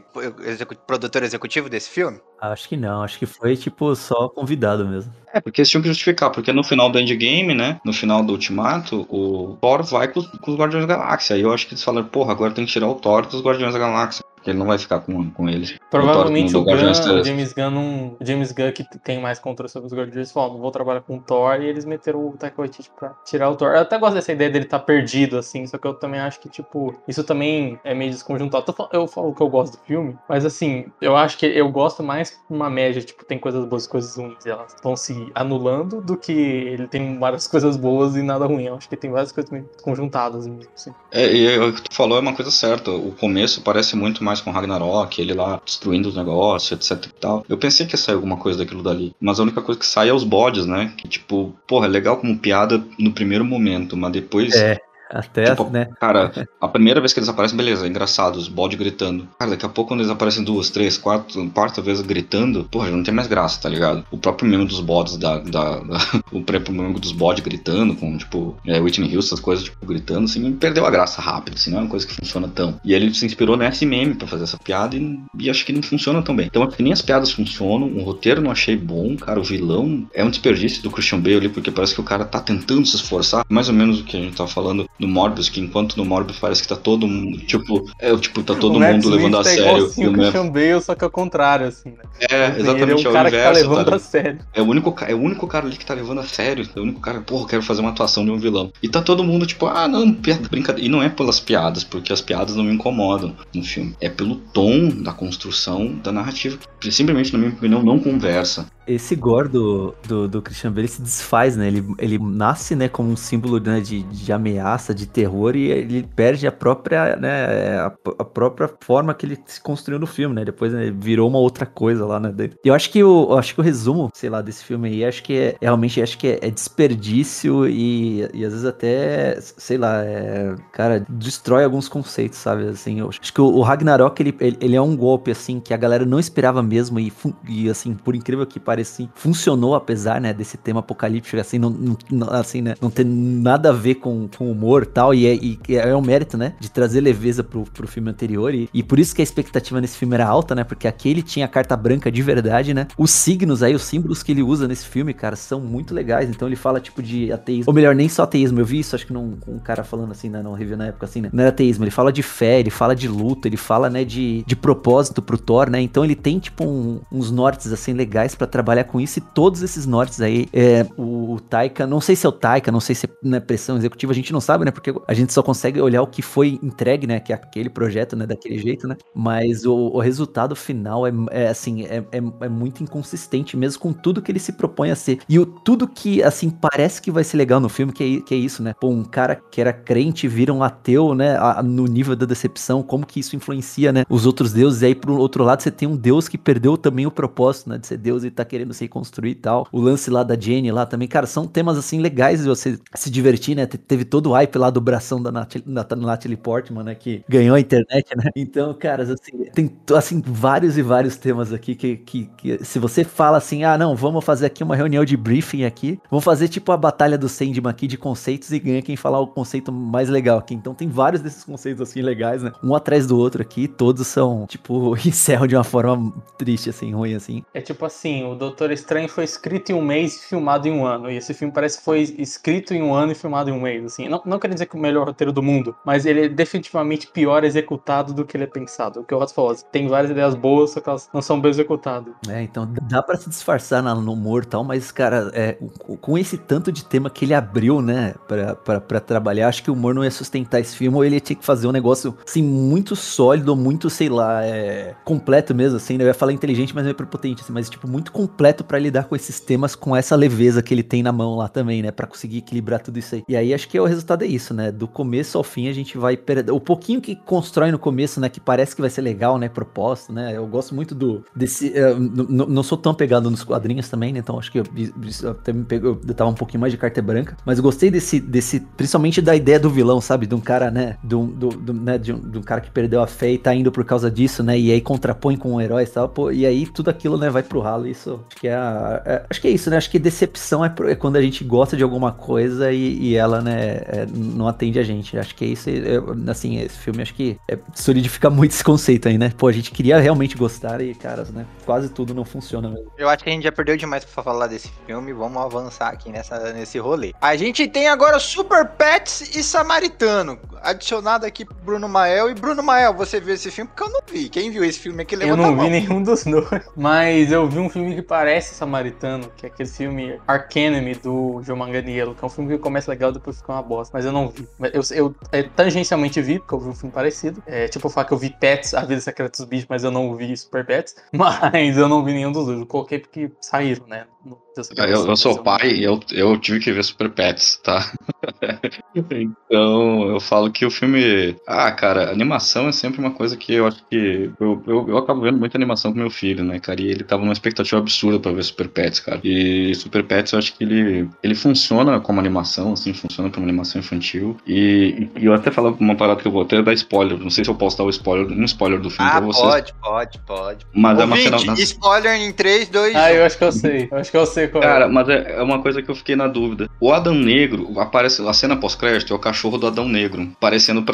produtor 0.87 1.22
executivo 1.22 1.68
desse 1.68 1.89
filme? 1.89 2.20
Acho 2.41 2.68
que 2.68 2.76
não, 2.76 3.03
acho 3.03 3.18
que 3.18 3.24
foi, 3.26 3.57
tipo, 3.57 3.95
só 3.97 4.28
convidado 4.28 4.87
mesmo. 4.87 5.11
É, 5.32 5.41
porque 5.41 5.61
eles 5.62 5.70
tinham 5.70 5.82
que 5.82 5.89
justificar, 5.89 6.30
porque 6.30 6.53
no 6.53 6.62
final 6.62 6.91
do 6.91 6.99
Endgame, 6.99 7.55
né? 7.55 7.80
No 7.85 7.93
final 7.93 8.22
do 8.22 8.32
Ultimato, 8.35 9.07
o 9.09 9.57
Thor 9.61 9.82
vai 9.82 10.09
com, 10.09 10.20
os- 10.20 10.26
com 10.28 10.51
os 10.53 10.57
Guardiões 10.57 10.87
da 10.87 10.97
Galáxia. 10.97 11.35
Aí 11.37 11.43
eu 11.43 11.53
acho 11.53 11.66
que 11.66 11.72
eles 11.74 11.82
falaram, 11.82 12.07
porra, 12.07 12.32
agora 12.32 12.53
tem 12.53 12.64
que 12.66 12.70
tirar 12.72 12.89
o 12.89 12.95
Thor 12.97 13.26
dos 13.26 13.41
Guardiões 13.43 13.72
da 13.72 13.78
Galáxia. 13.78 14.22
Porque 14.35 14.51
ele 14.51 14.59
não 14.59 14.66
vai 14.66 14.76
ficar 14.76 15.01
com, 15.01 15.30
com 15.30 15.49
eles. 15.49 15.78
Provavelmente 15.91 16.53
Thor 16.53 16.61
o, 16.61 16.64
do 16.66 16.70
Guardiões 16.70 17.01
Gunn, 17.01 17.20
o. 17.20 17.24
James 17.24 17.53
Gunn, 17.55 17.70
não, 17.70 18.16
o 18.20 18.24
James 18.26 18.53
Gunn 18.53 18.72
que 18.72 18.85
tem 18.99 19.18
mais 19.18 19.39
controle 19.39 19.70
sobre 19.72 19.87
os 19.87 19.95
Guardiões, 19.95 20.30
falou, 20.30 20.53
não 20.53 20.61
vou 20.61 20.70
trabalhar 20.70 21.01
com 21.01 21.16
o 21.16 21.20
Thor, 21.20 21.62
e 21.62 21.66
eles 21.66 21.87
meteram 21.87 22.28
o 22.28 22.37
Taika 22.37 22.57
Waititi 22.61 22.91
pra 22.95 23.14
tirar 23.24 23.49
o 23.49 23.57
Thor. 23.57 23.70
Eu 23.70 23.80
até 23.80 23.99
gosto 23.99 24.14
dessa 24.16 24.32
ideia 24.32 24.51
dele 24.51 24.66
estar 24.66 24.80
perdido, 24.80 25.39
assim, 25.39 25.66
só 25.66 25.78
que 25.78 25.87
eu 25.87 25.95
também 25.95 26.20
acho 26.20 26.39
que, 26.41 26.51
tipo, 26.51 26.95
isso 27.09 27.24
também 27.24 27.80
é 27.82 27.95
meio 27.95 28.11
desconjuntado. 28.11 28.66
Eu 28.68 28.74
falo- 28.74 28.91
Eu 28.93 29.07
falo 29.09 29.35
que 29.35 29.41
eu 29.41 29.49
gosto 29.49 29.78
do 29.78 29.82
filme, 29.85 30.14
mas 30.28 30.45
assim, 30.45 30.87
eu 31.01 31.16
acho 31.16 31.39
que 31.39 31.47
eu 31.47 31.68
gosto 31.70 32.03
mais 32.03 32.34
uma 32.49 32.70
média, 32.70 33.03
tipo, 33.03 33.24
tem 33.24 33.39
coisas 33.39 33.64
boas 33.64 33.85
e 33.85 33.89
coisas 33.89 34.16
ruins, 34.16 34.45
e 34.45 34.51
elas 34.51 34.74
estão 34.74 34.97
se 34.97 35.30
anulando, 35.35 36.01
do 36.01 36.16
que 36.16 36.32
ele 36.32 36.87
tem 36.87 37.18
várias 37.18 37.47
coisas 37.49 37.76
boas 37.76 38.16
e 38.16 38.22
nada 38.22 38.47
ruim. 38.47 38.64
Eu 38.64 38.76
acho 38.76 38.89
que 38.89 38.97
tem 38.97 39.11
várias 39.11 39.32
coisas 39.32 39.51
meio 39.51 39.64
desconjuntadas 39.72 40.47
mesmo, 40.47 40.70
assim. 40.74 40.93
É, 41.11 41.32
e 41.32 41.47
é, 41.47 41.64
o 41.64 41.72
que 41.72 41.82
tu 41.82 41.95
falou 41.95 42.18
é 42.18 42.20
uma 42.20 42.35
coisa 42.35 42.51
certa. 42.51 42.91
O 42.91 43.12
começo 43.12 43.62
parece 43.62 43.97
muito 43.97 44.22
mais 44.22 44.41
com 44.41 44.51
Ragnarok, 44.51 45.20
ele 45.20 45.35
lá 45.35 45.61
destruindo 45.64 46.09
os 46.09 46.16
negócios, 46.16 46.72
etc 46.72 47.07
e 47.07 47.20
tal. 47.20 47.45
Eu 47.49 47.59
pensei 47.59 47.87
que 47.87 47.95
ia 47.95 47.99
sair 47.99 48.14
alguma 48.14 48.37
coisa 48.37 48.59
daquilo 48.59 48.82
dali. 48.82 49.14
Mas 49.20 49.39
a 49.39 49.43
única 49.43 49.62
coisa 49.62 49.78
que 49.78 49.87
sai 49.87 50.09
é 50.09 50.14
os 50.14 50.24
bodes, 50.24 50.66
né? 50.66 50.93
Que 50.97 51.09
tipo, 51.09 51.55
porra, 51.66 51.87
é 51.87 51.89
legal 51.89 52.16
como 52.16 52.39
piada 52.39 52.85
no 52.99 53.12
primeiro 53.12 53.45
momento, 53.45 53.97
mas 53.97 54.12
depois. 54.12 54.55
É. 54.55 54.80
Até, 55.15 55.45
Tipo, 55.51 55.71
né? 55.71 55.89
Cara, 56.01 56.33
a 56.61 56.69
primeira 56.69 57.01
vez 57.01 57.12
que 57.12 57.19
eles 57.21 57.29
aparecem, 57.29 57.57
beleza, 57.57 57.87
é 57.87 57.89
engraçado, 57.89 58.37
os 58.37 58.49
bodes 58.49 58.79
gritando. 58.79 59.29
Cara, 59.39 59.53
daqui 59.53 59.65
a 59.65 59.69
pouco 59.69 59.89
quando 59.89 60.01
eles 60.01 60.11
aparecem 60.11 60.43
duas, 60.45 60.71
três, 60.71 60.99
quatro, 60.99 61.49
quarta 61.51 61.81
vez 61.81 62.01
gritando, 62.01 62.65
porra, 62.65 62.91
já 62.91 62.97
não 62.97 63.05
tem 63.05 63.15
mais 63.15 63.29
graça, 63.29 63.61
tá 63.61 63.69
ligado? 63.69 64.05
O 64.11 64.19
próprio 64.19 64.49
meme 64.49 64.65
dos 64.67 64.81
bodes 64.81 65.17
da. 65.17 65.39
da, 65.39 65.79
da- 65.79 65.99
o 66.33 66.43
próprio 66.43 66.75
meme 66.75 66.99
dos 66.99 67.12
bodes 67.12 67.43
gritando, 67.45 67.95
com, 67.95 68.17
tipo, 68.19 68.57
é, 68.67 68.81
Whitney 68.81 69.15
Houston, 69.15 69.35
essas 69.35 69.41
coisas, 69.41 69.65
tipo, 69.65 69.87
gritando, 69.87 70.25
assim, 70.25 70.53
perdeu 70.53 70.85
a 70.87 70.91
graça 70.91 71.21
rápido, 71.23 71.55
assim, 71.55 71.71
não 71.71 71.79
é 71.79 71.83
uma 71.83 71.91
coisa 71.91 72.07
que 72.07 72.15
funciona 72.15 72.49
tão. 72.49 72.79
E 72.85 72.93
ele 72.93 73.12
se 73.15 73.25
inspirou 73.25 73.57
nesse 73.57 73.87
meme 73.87 74.15
pra 74.15 74.27
fazer 74.29 74.45
essa 74.45 74.59
piada 74.59 74.97
e, 74.97 75.19
e 75.39 75.49
acho 75.51 75.65
que 75.65 75.73
não 75.73 75.83
funciona 75.83 76.23
tão 76.23 76.35
bem. 76.37 76.47
Então 76.47 76.62
acho 76.62 76.77
que 76.77 76.83
nem 76.83 76.93
as 76.93 77.03
piadas 77.03 77.31
funcionam, 77.33 77.87
o 77.89 78.03
roteiro 78.03 78.41
não 78.43 78.51
achei 78.51 78.77
bom, 78.77 79.17
cara, 79.17 79.41
o 79.41 79.45
vilão 79.45 80.07
é 80.12 80.25
um 80.25 80.31
desperdício 80.31 80.83
do 80.83 80.91
Christian 80.91 81.21
Bale 81.21 81.37
ali, 81.37 81.49
porque 81.49 81.71
parece 81.71 81.95
que 81.95 82.01
o 82.01 82.05
cara 82.05 82.25
tá 82.25 82.41
tentando 82.41 82.85
se 82.87 82.97
esforçar, 82.97 83.45
mais 83.49 83.69
ou 83.69 83.75
menos 83.75 84.01
o 84.01 84.05
que 84.05 84.17
a 84.17 84.21
gente 84.21 84.37
tava 84.37 84.49
falando 84.49 84.89
no 85.07 85.13
Morbius, 85.13 85.49
que 85.49 85.61
enquanto 85.61 85.97
no 85.97 86.05
Morbius 86.05 86.39
parece 86.39 86.63
que 86.63 86.69
tá 86.69 86.77
todo 86.77 87.07
mundo, 87.07 87.39
tipo, 87.39 87.85
é, 88.01 88.17
tipo, 88.17 88.43
tá 88.43 88.55
todo 88.55 88.77
O 88.77 88.81
mundo 88.81 89.09
levando 89.09 89.37
a 89.37 89.41
é 89.41 89.45
sério. 89.45 89.93
e 89.97 90.07
o 90.07 90.09
o 90.09 90.13
Matt- 90.13 90.21
Christian 90.33 90.51
Bale, 90.51 90.81
só 90.83 90.95
que 90.95 91.05
ao 91.05 91.11
contrário, 91.11 91.67
assim, 91.67 91.91
né? 91.91 91.97
É, 92.31 92.47
Assim, 92.47 92.61
exatamente, 92.61 93.03
é 93.03 93.05
é 93.05 93.09
o 93.09 93.11
o 93.11 93.13
cara 93.13 93.31
que 93.31 93.37
tá 93.37 93.43
inverso, 93.43 93.61
tá 93.63 93.69
levando 93.69 93.79
ligado? 93.85 93.95
a 93.95 93.99
sério. 93.99 94.39
É 94.55 94.63
o 94.63 94.65
único, 94.65 94.95
é 95.07 95.15
o 95.15 95.19
único 95.21 95.47
cara 95.47 95.67
ali 95.67 95.77
que 95.77 95.85
tá 95.87 95.95
levando 95.95 96.21
a 96.21 96.25
sério. 96.25 96.69
É 96.75 96.79
o 96.81 96.83
único 96.83 97.01
cara, 97.01 97.21
porra, 97.21 97.47
quero 97.49 97.63
fazer 97.63 97.81
uma 97.81 97.91
atuação 97.91 98.25
de 98.25 98.31
um 98.31 98.39
vilão. 98.39 98.73
E 98.83 98.89
tá 98.89 99.01
todo 99.03 99.23
mundo 99.25 99.47
tipo, 99.47 99.67
ah, 99.67 99.87
não, 99.89 100.13
piada, 100.13 100.49
brincadeira. 100.49 100.87
E 100.87 100.91
não 100.91 101.03
é 101.03 101.09
pelas 101.09 101.41
piadas, 101.41 101.85
porque 101.85 102.13
as 102.13 102.21
piadas 102.21 102.57
não 102.57 102.65
me 102.65 102.73
incomodam 102.75 103.35
no 103.55 103.63
filme. 103.63 103.95
É 104.01 104.09
pelo 104.09 104.37
tom 104.37 104.89
da 104.89 105.13
construção 105.13 105.95
da 106.03 106.13
narrativa, 106.13 106.59
que 106.81 106.91
simplesmente, 106.93 107.33
na 107.33 107.39
minha 107.39 107.51
opinião, 107.51 107.83
não 107.83 107.99
conversa. 107.99 108.67
Esse 108.87 109.16
gore 109.16 109.49
do, 109.49 109.95
do, 110.07 110.28
do 110.28 110.43
Christian 110.43 110.72
Bale 110.72 110.89
se 110.89 111.01
desfaz, 111.01 111.57
né? 111.57 111.68
Ele, 111.68 111.85
ele 111.99 112.18
nasce, 112.18 112.76
né, 112.76 112.89
como 112.89 113.11
um 113.11 113.16
símbolo 113.16 113.59
né, 113.59 113.80
de, 113.80 114.03
de 114.03 114.32
ameaça, 114.32 114.95
de 114.95 115.07
terror, 115.07 115.57
e 115.57 115.70
ele 115.70 116.03
perde 116.14 116.47
a 116.47 116.53
própria, 116.53 117.16
né, 117.16 117.78
a, 117.78 117.87
a 118.18 118.24
própria 118.24 118.70
forma 118.80 119.14
que 119.14 119.26
ele 119.26 119.39
se 119.47 119.61
construiu 119.61 119.99
no 119.99 120.07
filme, 120.07 120.35
né? 120.35 120.45
Depois 120.45 120.72
né, 120.72 120.91
virou 120.91 121.28
uma 121.28 121.39
outra 121.39 121.64
coisa 121.64 122.05
lá, 122.05 122.20
né? 122.20 122.35
E 122.64 122.68
eu 122.68 122.74
acho 122.74 122.91
que 122.91 123.03
o, 123.03 123.37
acho 123.37 123.55
que 123.55 123.61
o 123.61 123.64
resumo, 123.64 124.11
sei 124.12 124.28
lá, 124.28 124.43
desse 124.43 124.64
filme 124.64 124.89
aí, 124.89 125.05
acho 125.05 125.22
que 125.22 125.35
é 125.35 125.57
realmente 125.61 126.03
acho 126.03 126.18
que 126.18 126.28
é, 126.28 126.39
é 126.43 126.51
desperdício 126.51 127.66
e, 127.66 128.28
e 128.35 128.45
às 128.45 128.53
vezes 128.53 128.64
até, 128.64 129.41
sei 129.41 129.78
lá, 129.78 130.03
é, 130.05 130.55
cara, 130.72 131.05
destrói 131.09 131.64
alguns 131.64 131.89
conceitos, 131.89 132.39
sabe? 132.39 132.68
Assim, 132.68 133.01
eu 133.01 133.09
acho 133.09 133.32
que 133.32 133.41
o, 133.41 133.47
o 133.47 133.62
Ragnarok 133.62 134.20
ele, 134.20 134.37
ele, 134.41 134.57
ele 134.61 134.76
é 134.76 134.80
um 134.80 134.97
golpe 134.97 135.30
assim 135.30 135.61
que 135.61 135.72
a 135.72 135.76
galera 135.76 136.05
não 136.05 136.18
esperava 136.18 136.62
mesmo 136.62 136.99
e, 137.01 137.12
e 137.49 137.70
assim, 137.70 137.95
por 137.95 138.14
incrível 138.14 138.47
que 138.47 138.61
pareça, 138.61 138.74
funcionou 139.14 139.75
apesar, 139.75 140.20
né, 140.20 140.33
desse 140.33 140.57
tema 140.57 140.81
apocalíptico 140.81 141.39
assim, 141.41 141.59
não, 141.59 141.70
não- 141.70 141.97
não- 142.11 142.31
assim, 142.31 142.61
né, 142.62 142.75
não 142.81 142.91
ter 142.91 143.05
nada 143.05 143.70
a 143.70 143.72
ver 143.72 143.97
com, 143.97 144.29
com 144.37 144.51
humor 144.51 144.87
tal, 144.87 145.14
e 145.14 145.27
é, 145.27 145.35
e 145.35 145.59
é 145.68 145.95
um 145.97 146.01
mérito, 146.01 146.37
né, 146.37 146.55
de 146.61 146.70
trazer 146.70 147.01
leveza 147.01 147.43
pro, 147.45 147.64
pro 147.64 147.87
filme 147.87 148.11
anterior 148.11 148.55
e, 148.55 148.68
e 148.72 148.83
por 148.83 148.99
isso 148.99 149.14
que 149.14 149.22
a 149.22 149.25
expectativa 149.25 149.81
nesse 149.81 149.97
filme 149.97 150.14
era 150.14 150.27
alta, 150.27 150.55
né, 150.55 150.64
porque 150.64 150.87
aquele 150.89 151.22
tinha 151.22 151.47
a 151.47 151.49
carta 151.49 151.77
branca 151.77 152.11
de 152.11 152.22
verdade, 152.22 152.72
né, 152.75 152.87
os 152.99 153.11
signos 153.11 153.62
aí, 153.62 153.75
os 153.75 153.83
símbolos 153.83 154.22
que 154.22 154.33
ele 154.33 154.43
usa 154.43 154.66
nesse 154.68 154.87
filme, 154.87 155.12
cara, 155.14 155.37
são 155.37 155.61
muito 155.61 155.95
legais, 155.95 156.29
então 156.29 156.49
ele 156.49 156.57
fala 156.57 156.81
tipo 156.81 157.03
de 157.03 157.31
ateísmo, 157.33 157.64
ou 157.70 157.75
melhor, 157.75 157.95
nem 157.95 158.09
só 158.09 158.22
ateísmo, 158.22 158.59
eu 158.61 158.64
vi 158.64 158.79
isso, 158.81 158.95
acho 158.95 159.07
que 159.07 159.12
num, 159.12 159.37
um 159.47 159.59
cara 159.59 159.85
falando 159.85 160.12
assim, 160.12 160.29
né, 160.29 160.43
num 160.43 160.53
review 160.53 160.77
na 160.77 160.87
época 160.87 161.07
assim, 161.07 161.20
né, 161.20 161.31
não 161.33 161.41
era 161.43 161.51
ateísmo, 161.51 161.85
ele 161.85 161.91
fala 161.91 162.12
de 162.12 162.22
fé, 162.22 162.61
ele 162.61 162.70
fala 162.70 162.95
de 162.95 163.09
luta, 163.09 163.49
ele 163.49 163.57
fala, 163.57 163.91
né, 163.91 164.05
de, 164.05 164.43
de 164.47 164.57
propósito 164.57 165.20
pro 165.22 165.39
Thor, 165.39 165.68
né, 165.70 165.81
então 165.81 166.05
ele 166.05 166.14
tem 166.14 166.39
tipo 166.39 166.64
um- 166.64 167.01
uns 167.12 167.31
nortes 167.31 167.72
assim 167.72 167.93
legais 167.93 168.35
pra 168.35 168.47
trabalhar 168.47 168.64
trabalhar 168.65 168.85
com 168.85 168.99
isso 168.99 169.19
e 169.19 169.23
todos 169.23 169.62
esses 169.62 169.85
nortes 169.85 170.23
aí, 170.23 170.49
é, 170.53 170.87
o, 170.97 171.39
Taika, 171.51 171.87
não 171.87 172.01
sei 172.01 172.17
se 172.17 172.25
é 172.25 172.29
o 172.29 172.33
Taika, 172.33 172.73
não 172.73 172.81
sei 172.81 172.95
se 172.95 173.07
é 173.07 173.11
né, 173.23 173.39
pressão 173.39 173.77
executiva, 173.77 174.12
a 174.12 174.15
gente 174.15 174.33
não 174.33 174.41
sabe, 174.41 174.65
né? 174.65 174.71
Porque 174.71 174.95
a 175.07 175.12
gente 175.12 175.33
só 175.33 175.43
consegue 175.43 175.81
olhar 175.81 176.01
o 176.01 176.07
que 176.07 176.23
foi 176.23 176.59
entregue, 176.62 177.07
né? 177.07 177.21
Que 177.21 177.33
é 177.33 177.37
aquele 177.37 177.69
projeto, 177.69 178.17
né? 178.17 178.27
Daquele 178.27 178.59
jeito, 178.59 178.89
né? 178.89 178.97
Mas 179.15 179.67
o, 179.67 179.75
o 179.75 180.01
resultado 180.01 180.57
final 180.57 181.07
é, 181.07 181.12
é 181.31 181.49
assim, 181.49 181.85
é, 181.85 182.05
é, 182.11 182.23
é 182.41 182.49
muito 182.49 182.83
inconsistente 182.83 183.57
mesmo 183.57 183.81
com 183.81 183.93
tudo 183.93 184.23
que 184.23 184.33
ele 184.33 184.39
se 184.39 184.53
propõe 184.53 184.91
a 184.91 184.97
ser. 184.97 185.19
E 185.29 185.39
o 185.39 185.45
tudo 185.45 185.87
que, 185.87 186.23
assim, 186.23 186.49
parece 186.49 187.03
que 187.03 187.11
vai 187.11 187.25
ser 187.25 187.37
legal 187.37 187.61
no 187.61 187.69
filme, 187.69 187.93
que 187.93 188.19
é, 188.19 188.21
que 188.23 188.35
é 188.35 188.39
isso, 188.39 188.62
né? 188.62 188.75
Pô, 188.81 188.89
um 188.89 189.05
cara 189.05 189.35
que 189.35 189.61
era 189.61 189.73
crente 189.73 190.27
vira 190.27 190.53
um 190.53 190.62
ateu, 190.62 191.15
né? 191.15 191.37
A, 191.37 191.62
no 191.62 191.85
nível 191.85 192.17
da 192.17 192.25
decepção, 192.25 192.83
como 192.83 193.05
que 193.05 193.21
isso 193.21 193.37
influencia, 193.37 193.93
né? 193.93 194.05
Os 194.09 194.25
outros 194.25 194.53
deuses. 194.53 194.83
E 194.83 194.87
aí, 194.87 194.95
pro 194.95 195.19
outro 195.19 195.45
lado, 195.45 195.62
você 195.62 195.71
tem 195.71 195.87
um 195.87 195.97
deus 195.97 196.29
que 196.29 196.39
perdeu 196.39 196.77
também 196.77 197.07
o 197.07 197.11
propósito, 197.11 197.69
né? 197.69 197.79
De 197.79 197.87
ser 197.87 197.99
deus 197.99 198.25
e 198.25 198.31
tá 198.31 198.45
querendo 198.55 198.73
se 198.73 198.85
reconstruir 198.85 199.31
e 199.33 199.35
tal. 199.35 199.67
O 199.73 199.81
lance 199.81 200.09
lá 200.11 200.23
da 200.23 200.39
Jenny 200.39 200.71
lá 200.71 200.87
também, 200.87 201.09
cara, 201.09 201.27
são 201.27 201.47
temas, 201.47 201.77
assim, 201.77 201.99
legais 202.01 202.41
de 202.43 202.49
você 202.49 202.79
se 202.95 203.11
divertir, 203.11 203.57
né? 203.57 203.67
Te- 203.67 203.79
Teve 203.79 204.05
todo 204.05 204.31
o 204.31 204.33
hype 204.33 204.57
lá 204.57 204.71
do 204.71 204.81
bração 204.81 205.21
da 205.21 205.33
Natalie, 205.33 205.65
Natalie 205.67 206.37
Portman, 206.37 206.85
né? 206.85 206.95
Que 206.95 207.25
ganhou 207.29 207.57
a 207.57 207.61
internet, 207.61 208.07
né? 208.17 208.31
Então, 208.37 208.73
caras, 208.75 209.11
assim, 209.11 209.45
tem, 209.55 209.71
assim, 209.97 210.23
vários 210.25 210.77
e 210.79 210.83
vários 210.83 211.17
temas 211.17 211.53
aqui 211.53 211.75
que, 211.75 211.97
que, 211.97 212.27
que 212.37 212.65
se 212.65 212.79
você 212.79 213.03
fala 213.05 213.39
assim, 213.39 213.65
ah, 213.65 213.77
não, 213.79 213.97
vamos 213.97 214.25
fazer 214.25 214.47
aqui 214.47 214.63
uma 214.63 214.77
reunião 214.77 215.05
de 215.05 215.17
briefing 215.17 215.65
aqui, 215.65 215.99
vamos 216.11 216.25
fazer 216.25 216.49
tipo 216.49 216.71
a 216.73 216.77
batalha 216.77 217.17
do 217.19 217.29
Sandman 217.29 217.71
aqui 217.71 217.87
de 217.87 217.97
conceitos 217.97 218.53
e 218.53 218.59
ganha 218.59 218.83
quem 218.83 218.97
falar 218.97 219.21
o 219.21 219.27
conceito 219.27 219.73
mais 219.73 220.09
legal 220.09 220.39
aqui. 220.39 220.55
Então 220.55 220.75
tem 220.75 220.89
vários 220.89 221.23
desses 221.23 221.43
conceitos 221.45 221.81
assim 221.81 222.03
legais, 222.03 222.43
né? 222.43 222.53
Um 222.63 222.75
atrás 222.75 223.07
do 223.07 223.19
outro 223.19 223.43
aqui, 223.43 223.67
todos 223.67 224.07
são, 224.07 224.47
tipo, 224.47 224.95
encerram 225.07 225.47
de 225.47 225.57
uma 225.57 225.65
forma 225.65 226.13
triste, 226.39 226.71
assim, 226.71 226.93
ruim, 226.93 227.15
assim. 227.15 227.43
É 227.55 227.61
tipo 227.61 227.85
assim, 227.85 228.25
o 228.25 228.35
Doutor 228.45 228.71
Estranho 228.71 229.09
foi 229.09 229.25
escrito 229.25 229.71
em 229.71 229.75
um 229.75 229.83
mês 229.83 230.17
e 230.17 230.29
filmado 230.29 230.69
em 230.69 230.73
um 230.73 230.87
ano. 230.87 231.11
E 231.11 231.17
esse 231.17 231.33
filme 231.35 231.53
parece 231.53 231.79
que 231.79 231.85
foi 231.85 232.01
escrito 232.19 232.75
em 232.75 232.83
um 232.83 232.95
ano 232.95 233.13
e 233.13 233.15
filmado 233.15 233.51
em 233.51 233.53
um 233.53 233.61
mês, 233.61 233.85
assim. 233.85 234.09
Não, 234.09 234.21
não 234.25 234.39
quero 234.39 234.55
dizer 234.55 234.67
que 234.67 234.77
é 234.77 234.79
o 234.79 234.83
melhor 234.83 235.07
roteiro 235.07 235.33
do 235.33 235.43
mundo, 235.43 235.75
mas 235.85 236.07
ele 236.07 236.25
é 236.25 236.29
definitivamente 236.29 237.07
pior 237.07 237.45
executado 237.45 238.13
do 238.13 238.25
que 238.25 238.37
ele 238.37 238.45
é 238.45 238.47
pensado. 238.47 239.01
O 239.01 239.05
que 239.05 239.15
o 239.15 239.19
Ross 239.19 239.33
falou, 239.33 239.55
tem 239.73 239.89
várias 239.89 240.11
ideias 240.11 240.35
boas, 240.35 240.71
só 240.71 240.81
que 240.81 240.89
elas 240.89 241.09
não 241.13 241.23
são 241.23 241.41
bem 241.41 241.51
executadas. 241.51 242.13
É, 242.29 242.43
então 242.43 242.69
dá 242.83 243.03
pra 243.03 243.17
se 243.17 243.29
disfarçar 243.29 243.83
no 243.83 244.13
humor 244.13 244.43
e 244.43 244.47
tal, 244.47 244.65
mas, 244.65 244.91
cara, 244.93 245.31
é, 245.35 245.57
com- 246.01 246.19
esse 246.19 246.37
tanto 246.39 246.71
de 246.71 246.85
tema 246.85 247.11
que 247.11 247.25
ele 247.25 247.35
abriu, 247.35 247.81
né, 247.83 248.15
pra, 248.29 248.55
pra, 248.55 248.81
pra 248.81 249.01
trabalhar, 249.01 249.49
acho 249.49 249.63
que 249.63 249.71
o 249.71 249.75
humor 249.75 249.95
não 249.95 250.05
ia 250.05 250.11
sustentar 250.11 250.61
esse 250.61 250.77
filme, 250.77 250.97
ou 250.97 251.05
ele 251.05 251.21
tinha 251.21 251.37
que 251.37 251.45
fazer 251.45 251.67
um 251.67 251.73
negócio, 251.73 252.17
assim, 252.27 252.43
muito 252.43 252.95
sólido, 252.97 253.57
muito, 253.57 253.91
sei 253.91 254.09
lá, 254.09 254.45
é, 254.45 254.95
completo 255.05 255.55
mesmo, 255.55 255.77
assim, 255.77 255.97
né? 255.99 256.05
eu 256.05 256.09
ia 256.09 256.15
falar 256.15 256.33
inteligente, 256.33 256.75
mas 256.75 256.87
é 256.87 256.93
prepotente, 256.93 257.43
assim, 257.43 257.53
mas, 257.53 257.69
tipo, 257.69 257.89
muito 257.89 258.13
completo 258.13 258.34
pra 258.37 258.78
lidar 258.78 259.05
com 259.05 259.16
esses 259.16 259.41
temas, 259.41 259.74
com 259.74 259.95
essa 259.97 260.16
leveza 260.16 260.62
que 260.62 260.72
ele 260.74 260.82
tem 260.82 261.03
na 261.03 261.12
mão 261.12 261.37
lá 261.37 261.49
também, 261.49 261.82
né, 261.82 261.91
pra 261.91 262.07
conseguir 262.07 262.39
equilibrar 262.39 262.80
tudo 262.80 262.99
isso 262.99 263.14
aí. 263.14 263.22
E 263.28 263.37
aí, 263.37 263.55
acho 263.55 263.68
que 263.68 263.78
o 263.78 263.85
resultado 263.85 264.22
é 264.22 264.26
isso, 264.26 264.53
né, 264.55 264.70
do 264.72 264.87
começo 264.89 265.37
ao 265.39 265.45
fim 265.45 265.68
a 265.68 265.72
gente 265.72 265.97
vai 265.99 266.16
perder, 266.16 266.53
o 266.53 266.61
pouquinho 266.61 267.01
que 267.01 267.16
constrói 267.16 267.70
no 267.70 267.78
começo, 267.78 268.20
né, 268.20 268.28
que 268.28 268.41
parece 268.41 268.74
que 268.74 268.80
vai 268.80 268.91
ser 268.91 269.03
legal, 269.03 269.39
né, 269.39 269.49
proposto, 269.49 270.12
né, 270.12 270.37
eu 270.37 270.47
gosto 270.47 270.74
muito 270.74 270.95
do, 270.95 271.24
desse, 271.35 271.72
é, 271.76 271.93
n- 271.95 272.26
não 272.49 272.62
sou 272.62 272.76
tão 272.78 272.93
apegado 272.93 273.30
nos 273.30 273.43
quadrinhos 273.45 273.89
também, 273.89 274.12
né, 274.12 274.18
então 274.18 274.39
acho 274.39 274.51
que 274.51 274.59
eu, 274.61 274.64
isso 275.03 275.28
até 275.28 275.53
me 275.53 275.64
pegou, 275.64 276.01
eu 276.07 276.14
tava 276.14 276.30
um 276.30 276.35
pouquinho 276.35 276.61
mais 276.61 276.72
de 276.72 276.78
carta 276.78 277.01
branca, 277.03 277.37
mas 277.45 277.59
eu 277.59 277.62
gostei 277.64 277.91
desse, 277.91 278.20
desse, 278.20 278.61
principalmente 278.76 279.20
da 279.20 279.35
ideia 279.35 279.59
do 279.59 279.70
vilão, 279.70 280.01
sabe, 280.01 280.26
de 280.26 280.35
um 280.35 280.41
cara, 280.41 280.70
né, 280.70 280.97
do, 281.03 281.26
do, 281.26 281.49
do- 281.49 281.72
né, 281.74 281.99
de, 281.99 282.12
um, 282.12 282.18
de 282.20 282.39
um 282.39 282.43
cara 282.43 282.61
que 282.61 282.70
perdeu 282.70 283.03
a 283.03 283.07
fé 283.07 283.30
e 283.32 283.39
tá 283.39 283.55
indo 283.55 283.70
por 283.72 283.85
causa 283.85 284.11
disso, 284.11 284.43
né, 284.43 284.59
e 284.59 284.70
aí 284.72 284.80
contrapõe 284.80 285.37
com 285.37 285.55
o 285.55 285.61
herói 285.61 285.85
e 285.85 285.87
tal, 285.87 286.09
pô, 286.09 286.30
e 286.30 286.47
aí 286.47 286.66
tudo 286.66 286.91
aquilo, 286.91 287.16
né, 287.18 287.30
vai 287.30 287.43
pro 287.43 287.61
ralo, 287.61 287.87
isso, 287.87 288.24
acho 288.29 288.41
que 288.41 288.49
é, 288.49 288.55
a, 288.55 289.03
é- 289.05 289.27
acho 289.31 289.41
que 289.41 289.49
é 289.49 289.51
isso, 289.51 289.70
né, 289.70 289.77
acho 289.77 289.91
que 289.91 289.99
decepção 289.99 290.64
é, 290.64 290.72
é 290.89 290.95
quando 290.95 291.16
a 291.16 291.22
gente 291.22 291.45
gosta 291.45 291.77
de 291.77 291.83
alguma 291.83 292.12
coisa 292.12 292.72
e, 292.72 292.99
e 292.99 293.16
ela, 293.16 293.41
né, 293.41 293.83
é, 293.87 294.07
não 294.14 294.49
atende 294.49 294.79
a 294.79 294.83
gente, 294.83 295.18
acho 295.18 295.35
que 295.35 295.45
é 295.45 295.49
isso, 295.49 295.68
é, 295.70 296.31
assim, 296.31 296.59
esse 296.61 296.79
filme 296.79 297.03
acho 297.03 297.14
que 297.14 297.39
é, 297.49 297.59
solidifica 297.75 298.29
muito 298.31 298.53
esse 298.53 298.64
conceito 298.64 299.09
aí, 299.09 299.18
né, 299.18 299.33
pô, 299.37 299.49
a 299.49 299.53
gente 299.53 299.70
queria 299.70 299.99
realmente 299.99 300.37
gostar 300.37 300.81
e, 300.81 300.95
caras, 300.95 301.31
né, 301.31 301.47
quase 301.64 301.89
tudo 301.89 302.14
não 302.14 302.25
funciona 302.25 302.68
mesmo. 302.68 302.91
Eu 302.99 303.09
acho 303.09 303.22
que 303.25 303.31
a 303.31 303.33
gente 303.33 303.45
já 303.45 303.53
perdeu 303.53 303.77
demais 303.77 304.05
pra 304.05 304.22
falar 304.22 304.47
desse 304.47 304.70
filme. 304.87 305.12
Vamos 305.12 305.41
avançar 305.43 305.89
aqui 305.89 306.11
nessa, 306.11 306.53
nesse 306.53 306.79
rolê. 306.79 307.12
A 307.20 307.37
gente 307.37 307.66
tem 307.68 307.89
agora 307.89 308.18
Super 308.18 308.66
Pets 308.66 309.35
e 309.35 309.43
Samaritano. 309.43 310.39
Adicionado 310.62 311.27
aqui 311.27 311.45
pro 311.45 311.55
Bruno 311.64 311.89
Mael. 311.89 312.31
E 312.31 312.35
Bruno 312.35 312.62
Mael, 312.62 312.95
você 312.95 313.20
viu 313.20 313.35
esse 313.35 313.51
filme? 313.51 313.68
Porque 313.75 313.83
eu 313.83 313.93
não 313.93 314.01
vi. 314.11 314.29
Quem 314.29 314.51
viu 314.51 314.64
esse 314.64 314.79
filme 314.79 315.03
aqui 315.03 315.14
Eu 315.14 315.18
levanta 315.20 315.43
a 315.43 315.47
não 315.47 315.55
mão. 315.57 315.64
vi 315.64 315.70
nenhum 315.70 316.03
dos 316.03 316.25
dois, 316.25 316.47
mas 316.77 317.33
eu 317.33 317.49
vi 317.49 317.59
um 317.59 317.68
filme 317.68 317.95
que 317.95 318.03
parece 318.05 318.55
Samaritano, 318.55 319.31
que 319.37 319.47
é 319.47 319.49
aquele 319.49 319.69
filme 319.69 320.21
Arcanemy 320.27 320.95
do 320.95 321.43
Joe 321.43 321.57
Manganiello, 321.59 322.15
que 322.15 322.25
é 322.25 322.27
um 322.27 322.31
filme 322.31 322.53
que 322.57 322.59
começa 322.63 322.91
legal 322.91 323.11
e 323.11 323.15
depois 323.15 323.39
fica 323.39 323.53
uma 323.53 323.63
bosta, 323.63 323.97
mas 323.97 324.05
eu 324.05 324.13
não 324.13 324.29
vi. 324.29 324.49
Mas 324.59 324.73
Eu, 324.91 324.97
eu 325.09 325.15
é, 325.33 325.43
tangencialmente 325.43 326.21
vi, 326.23 326.39
porque 326.39 326.55
eu 326.55 326.61
vi 326.61 326.69
um 326.69 326.75
filme 326.75 326.93
parecido. 326.93 327.43
É 327.47 327.69
tipo 327.69 327.87
eu 327.87 327.91
falar 327.91 328.07
que 328.07 328.13
eu 328.15 328.19
vi 328.19 328.31
Pets, 328.31 328.75
A 328.75 328.83
Vida 328.85 329.01
Secreta 329.01 329.37
dos 329.39 329.47
Bichos, 329.47 329.67
mas 329.69 329.85
eu 329.85 329.91
não 329.91 330.15
vi 330.17 330.37
Super 330.37 330.65
Pets. 330.65 330.97
Mas 331.13 331.77
eu 331.77 331.89
não 331.89 332.05
vi 332.05 332.13
nenhum 332.13 332.33
dos 332.33 332.47
dois. 332.47 332.61
Eu 332.61 332.67
coloquei 332.67 332.99
porque 332.99 333.31
saíram, 333.41 333.87
né? 333.87 334.07
No- 334.25 334.39
Eu, 334.77 335.07
eu 335.09 335.17
sou 335.17 335.43
pai 335.43 335.73
e 335.73 335.83
eu, 335.85 335.99
eu 336.13 336.39
tive 336.39 336.61
que 336.61 336.71
ver 336.73 336.85
Super 336.85 337.11
Pets, 337.11 337.57
tá? 337.63 337.93
então 338.95 340.09
eu 340.11 340.21
falo 340.21 340.51
que 340.51 340.65
o 340.65 340.71
filme. 340.71 341.37
Ah, 341.47 341.71
cara, 341.73 342.11
animação 342.11 342.69
é 342.69 342.73
sempre 342.73 343.01
uma 343.01 343.11
coisa 343.13 343.37
que 343.37 343.53
eu 343.55 343.67
acho 343.67 343.83
que. 343.91 344.31
Eu, 344.39 344.63
eu, 344.67 344.89
eu 344.89 344.99
acabo 344.99 345.21
vendo 345.23 345.39
muita 345.39 345.59
animação 345.59 345.93
com 345.93 345.99
meu 345.99 346.11
filho, 346.11 346.45
né, 346.45 346.59
cara? 346.61 346.81
E 346.81 346.87
ele 346.87 347.03
tava 347.05 347.23
numa 347.23 347.33
expectativa 347.33 347.79
absurda 347.81 348.19
pra 348.21 348.33
ver 348.33 348.43
Super 348.45 348.69
Pets, 348.69 349.01
cara. 349.01 349.21
E 349.25 349.75
Super 349.75 350.05
Pets 350.05 350.33
eu 350.33 350.39
acho 350.39 350.55
que 350.57 350.63
ele, 350.65 351.09
ele 351.23 351.35
funciona 351.35 352.01
como 352.01 352.21
animação, 352.21 352.73
assim, 352.73 352.95
funciona 352.95 353.31
como 353.31 353.45
animação 353.47 353.81
infantil. 353.81 354.37
E, 354.47 355.09
e 355.19 355.25
eu 355.25 355.35
até 355.35 355.51
falo 355.51 355.77
uma 355.81 355.97
parada 355.97 356.21
que 356.21 356.29
eu 356.29 356.33
vou 356.33 356.43
até 356.43 356.63
dar 356.63 356.73
spoiler. 356.75 357.19
Não 357.19 357.31
sei 357.31 357.45
se 357.45 357.51
eu 357.51 357.55
posso 357.55 357.77
dar 357.79 357.85
o 357.85 357.91
spoiler, 357.91 358.27
um 358.31 358.45
spoiler 358.45 358.81
do 358.81 358.91
filme 358.91 359.11
Ah, 359.11 359.17
pra 359.17 359.21
vocês. 359.27 359.43
pode, 359.43 359.73
pode, 359.81 360.19
pode. 360.27 360.67
Mas 360.75 360.99
é 361.01 361.05
uma 361.05 361.17
Ouvinte, 361.17 361.41
cena. 361.41 361.45
na- 361.45 361.55
spoiler 361.61 362.15
em 362.21 362.33
3, 362.33 362.69
2, 362.69 362.95
Ah, 362.95 363.13
eu 363.13 363.25
acho 363.25 363.37
que 363.39 363.45
eu 363.45 363.53
sei. 363.53 363.89
Eu 363.91 363.99
acho 363.99 364.11
que 364.11 364.17
eu 364.17 364.27
sei 364.27 364.44
qual 364.49 364.63
Cara, 364.63 364.85
é. 364.85 364.89
mas 364.89 365.09
é, 365.09 365.37
é 365.39 365.43
uma 365.43 365.61
coisa 365.61 365.83
que 365.83 365.91
eu 365.91 365.95
fiquei 365.95 366.17
na 366.17 366.27
dúvida. 366.27 366.69
O 366.81 366.93
Adão 366.93 367.15
Negro, 367.15 367.79
aparece 367.79 368.27
a 368.27 368.33
cena 368.33 368.57
pós-crédito 368.57 369.13
é 369.13 369.17
o 369.17 369.19
cachorro 369.19 369.59
do 369.59 369.67
Adão 369.67 369.89
Negro, 369.89 370.31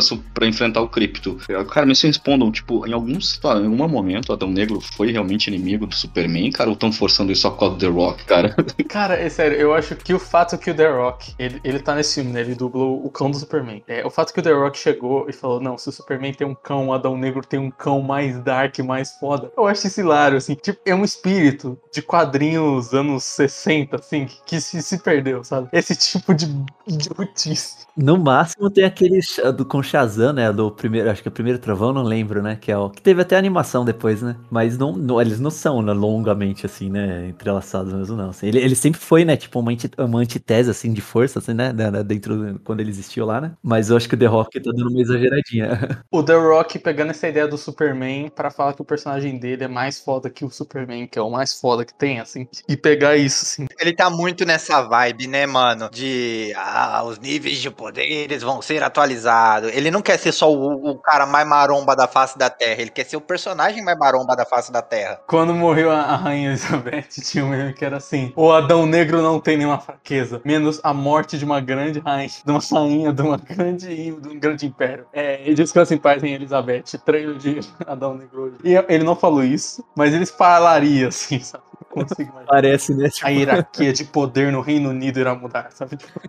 su- 0.00 0.22
pra 0.34 0.46
enfrentar 0.46 0.80
o 0.80 0.88
Cripto. 0.88 1.36
Cara, 1.70 1.86
me 1.86 1.94
se 1.94 2.06
respondam, 2.06 2.50
tipo, 2.50 2.86
em 2.86 2.92
algum, 2.92 3.12
em 3.12 3.64
algum 3.66 3.88
momento 3.88 4.30
o 4.30 4.32
Adão 4.32 4.50
Negro 4.50 4.80
foi 4.80 5.10
realmente 5.10 5.48
inimigo 5.48 5.86
do 5.86 5.94
Superman, 5.94 6.50
cara, 6.50 6.70
ou 6.70 6.74
estão 6.74 6.92
forçando 6.92 7.32
isso 7.32 7.42
só 7.42 7.50
por 7.50 7.58
causa 7.60 7.74
do 7.76 7.80
The 7.80 7.86
Rock, 7.86 8.24
cara? 8.24 8.54
Cara, 8.88 9.14
é 9.14 9.28
sério, 9.28 9.56
eu 9.56 9.72
acho 9.74 9.94
que 9.96 10.12
o 10.12 10.18
fato 10.18 10.58
que 10.58 10.70
o 10.70 10.74
The 10.74 10.88
Rock, 10.90 11.32
ele, 11.38 11.60
ele 11.62 11.78
tá 11.78 11.94
nesse 11.94 12.14
filme, 12.16 12.32
né? 12.32 12.40
Ele 12.40 12.54
dublou 12.54 13.04
o 13.04 13.10
cão 13.10 13.30
do 13.30 13.36
Superman. 13.36 13.82
É, 13.86 14.04
o 14.04 14.10
fato 14.10 14.32
que 14.32 14.40
o 14.40 14.42
The 14.42 14.52
Rock 14.52 14.78
chegou 14.78 15.26
e 15.28 15.32
falou: 15.32 15.60
não, 15.60 15.78
se 15.78 15.88
o 15.88 15.92
Superman 15.92 16.34
tem 16.34 16.46
um 16.46 16.54
cão, 16.54 16.88
o 16.88 16.92
Adão 16.92 17.16
Negro 17.16 17.42
tem 17.46 17.58
um 17.60 17.70
cão 17.70 18.00
mais 18.02 18.38
dark, 18.42 18.78
mais 18.80 19.12
foda. 19.18 19.50
Eu 19.56 19.66
acho 19.66 19.86
isso 19.86 20.00
hilário, 20.00 20.36
assim. 20.38 20.54
Tipo, 20.54 20.80
é 20.84 20.94
um 20.94 21.04
espírito 21.04 21.78
de 21.92 22.02
quadrinhos 22.02 22.92
anos 22.94 23.24
60, 23.40 23.96
assim, 23.96 24.26
que, 24.46 24.60
se, 24.60 24.82
se 24.82 24.98
perdeu, 24.98 25.42
sabe? 25.44 25.68
Esse 25.72 25.96
tipo 25.96 26.34
de 26.34 26.46
idiotice. 26.86 27.86
No 27.96 28.16
máximo 28.18 28.70
tem 28.70 28.84
aquele 28.84 29.20
Sha- 29.20 29.50
do 29.50 29.64
com 29.64 29.82
Shazam, 29.82 30.32
né? 30.32 30.52
Do 30.52 30.70
primeiro, 30.70 31.10
acho 31.10 31.22
que 31.22 31.28
é 31.28 31.30
o 31.30 31.32
primeiro 31.32 31.58
trovão, 31.58 31.92
não 31.92 32.02
lembro, 32.02 32.42
né? 32.42 32.56
Que 32.56 32.70
é 32.72 32.78
o 32.78 32.88
que 32.88 33.02
teve 33.02 33.20
até 33.22 33.36
animação 33.36 33.84
depois, 33.84 34.22
né? 34.22 34.36
Mas 34.50 34.78
não, 34.78 34.92
não- 34.96 35.20
eles 35.20 35.40
não 35.40 35.50
são 35.50 35.82
né, 35.82 35.92
longamente 35.92 36.64
assim, 36.66 36.88
né? 36.90 37.28
Entrelaçados 37.28 37.92
mesmo, 37.92 38.16
não. 38.16 38.30
assim. 38.30 38.46
ele, 38.46 38.58
ele 38.60 38.74
sempre 38.74 39.00
foi, 39.00 39.24
né? 39.24 39.36
Tipo 39.36 39.60
uma, 39.60 39.72
anti- 39.72 39.90
uma 39.98 40.20
antitese 40.20 40.70
assim 40.70 40.92
de 40.92 41.00
força, 41.00 41.38
assim, 41.40 41.52
né? 41.52 41.72
Dentro 42.04 42.36
do- 42.54 42.60
quando 42.60 42.80
ele 42.80 42.90
existiu 42.90 43.26
lá, 43.26 43.40
né? 43.40 43.52
Mas 43.62 43.90
eu 43.90 43.96
acho 43.96 44.08
que 44.08 44.14
o 44.14 44.18
The 44.18 44.26
Rock 44.26 44.60
tá 44.60 44.70
dando 44.70 44.88
uma 44.90 45.00
exageradinha. 45.00 45.70
O 46.10 46.22
The 46.22 46.34
Rock 46.34 46.78
pegando 46.78 47.10
essa 47.10 47.28
ideia 47.28 47.46
do 47.46 47.56
Superman 47.56 48.30
pra 48.30 48.50
falar 48.50 48.74
que 48.74 48.82
o 48.82 48.84
personagem 48.84 49.38
dele 49.38 49.64
é 49.64 49.68
mais 49.68 50.00
foda 50.00 50.28
que 50.30 50.44
o 50.44 50.50
Superman, 50.50 51.06
que 51.06 51.18
é 51.18 51.22
o 51.22 51.30
mais 51.30 51.58
foda 51.60 51.84
que 51.84 51.94
tem, 51.94 52.18
assim. 52.20 52.48
E 52.68 52.76
pegar 52.76 53.16
isso, 53.16 53.29
assim. 53.30 53.66
Ele 53.78 53.92
tá 53.92 54.10
muito 54.10 54.44
nessa 54.44 54.82
vibe, 54.82 55.26
né, 55.26 55.46
mano? 55.46 55.88
De 55.90 56.52
ah, 56.56 57.02
os 57.04 57.18
níveis 57.18 57.58
de 57.58 57.70
poderes 57.70 58.42
vão 58.42 58.60
ser 58.60 58.82
atualizados. 58.82 59.70
Ele 59.72 59.90
não 59.90 60.02
quer 60.02 60.18
ser 60.18 60.32
só 60.32 60.52
o, 60.52 60.90
o 60.90 60.98
cara 60.98 61.26
mais 61.26 61.46
maromba 61.46 61.96
da 61.96 62.06
face 62.06 62.38
da 62.38 62.50
Terra, 62.50 62.80
ele 62.80 62.90
quer 62.90 63.04
ser 63.04 63.16
o 63.16 63.20
personagem 63.20 63.82
mais 63.82 63.98
maromba 63.98 64.36
da 64.36 64.44
face 64.44 64.72
da 64.72 64.82
Terra. 64.82 65.20
Quando 65.26 65.54
morreu 65.54 65.90
a, 65.90 66.00
a 66.00 66.16
Rainha 66.16 66.50
Elizabeth, 66.50 67.08
tinha 67.22 67.44
um 67.44 67.48
meme 67.48 67.72
que 67.72 67.84
era 67.84 67.96
assim: 67.96 68.32
O 68.36 68.50
Adão 68.52 68.86
Negro 68.86 69.22
não 69.22 69.40
tem 69.40 69.56
nenhuma 69.56 69.78
fraqueza, 69.78 70.40
menos 70.44 70.80
a 70.82 70.92
morte 70.92 71.38
de 71.38 71.44
uma 71.44 71.60
grande 71.60 72.00
rainha, 72.00 72.28
de 72.44 72.50
uma 72.50 72.60
rainha, 72.60 73.12
de, 73.12 73.22
uma 73.22 73.36
grande, 73.36 73.86
de 73.86 74.28
um 74.28 74.38
grande 74.38 74.66
império. 74.66 75.06
É, 75.12 75.48
e 75.48 75.54
descansa 75.54 75.94
em 75.94 75.98
paz, 75.98 76.22
Rainha 76.22 76.36
Elizabeth, 76.36 76.84
trailer 77.04 77.36
de 77.36 77.60
Adão 77.86 78.14
Negro. 78.14 78.54
E 78.64 78.74
ele 78.88 79.04
não 79.04 79.16
falou 79.16 79.42
isso, 79.42 79.84
mas 79.94 80.14
eles 80.14 80.30
falariam 80.30 81.08
assim, 81.08 81.40
sabe? 81.40 81.64
Consigo 81.90 82.30
imaginar. 82.30 82.46
Parece, 82.46 82.94
né? 82.94 83.08
Tipo, 83.10 83.26
A 83.26 83.30
hierarquia 83.30 83.92
de 83.92 84.04
poder 84.04 84.52
no 84.52 84.60
Reino 84.60 84.90
Unido 84.90 85.18
irá 85.20 85.34
mudar, 85.34 85.70
sabe? 85.72 85.96
Tipo, 85.96 86.20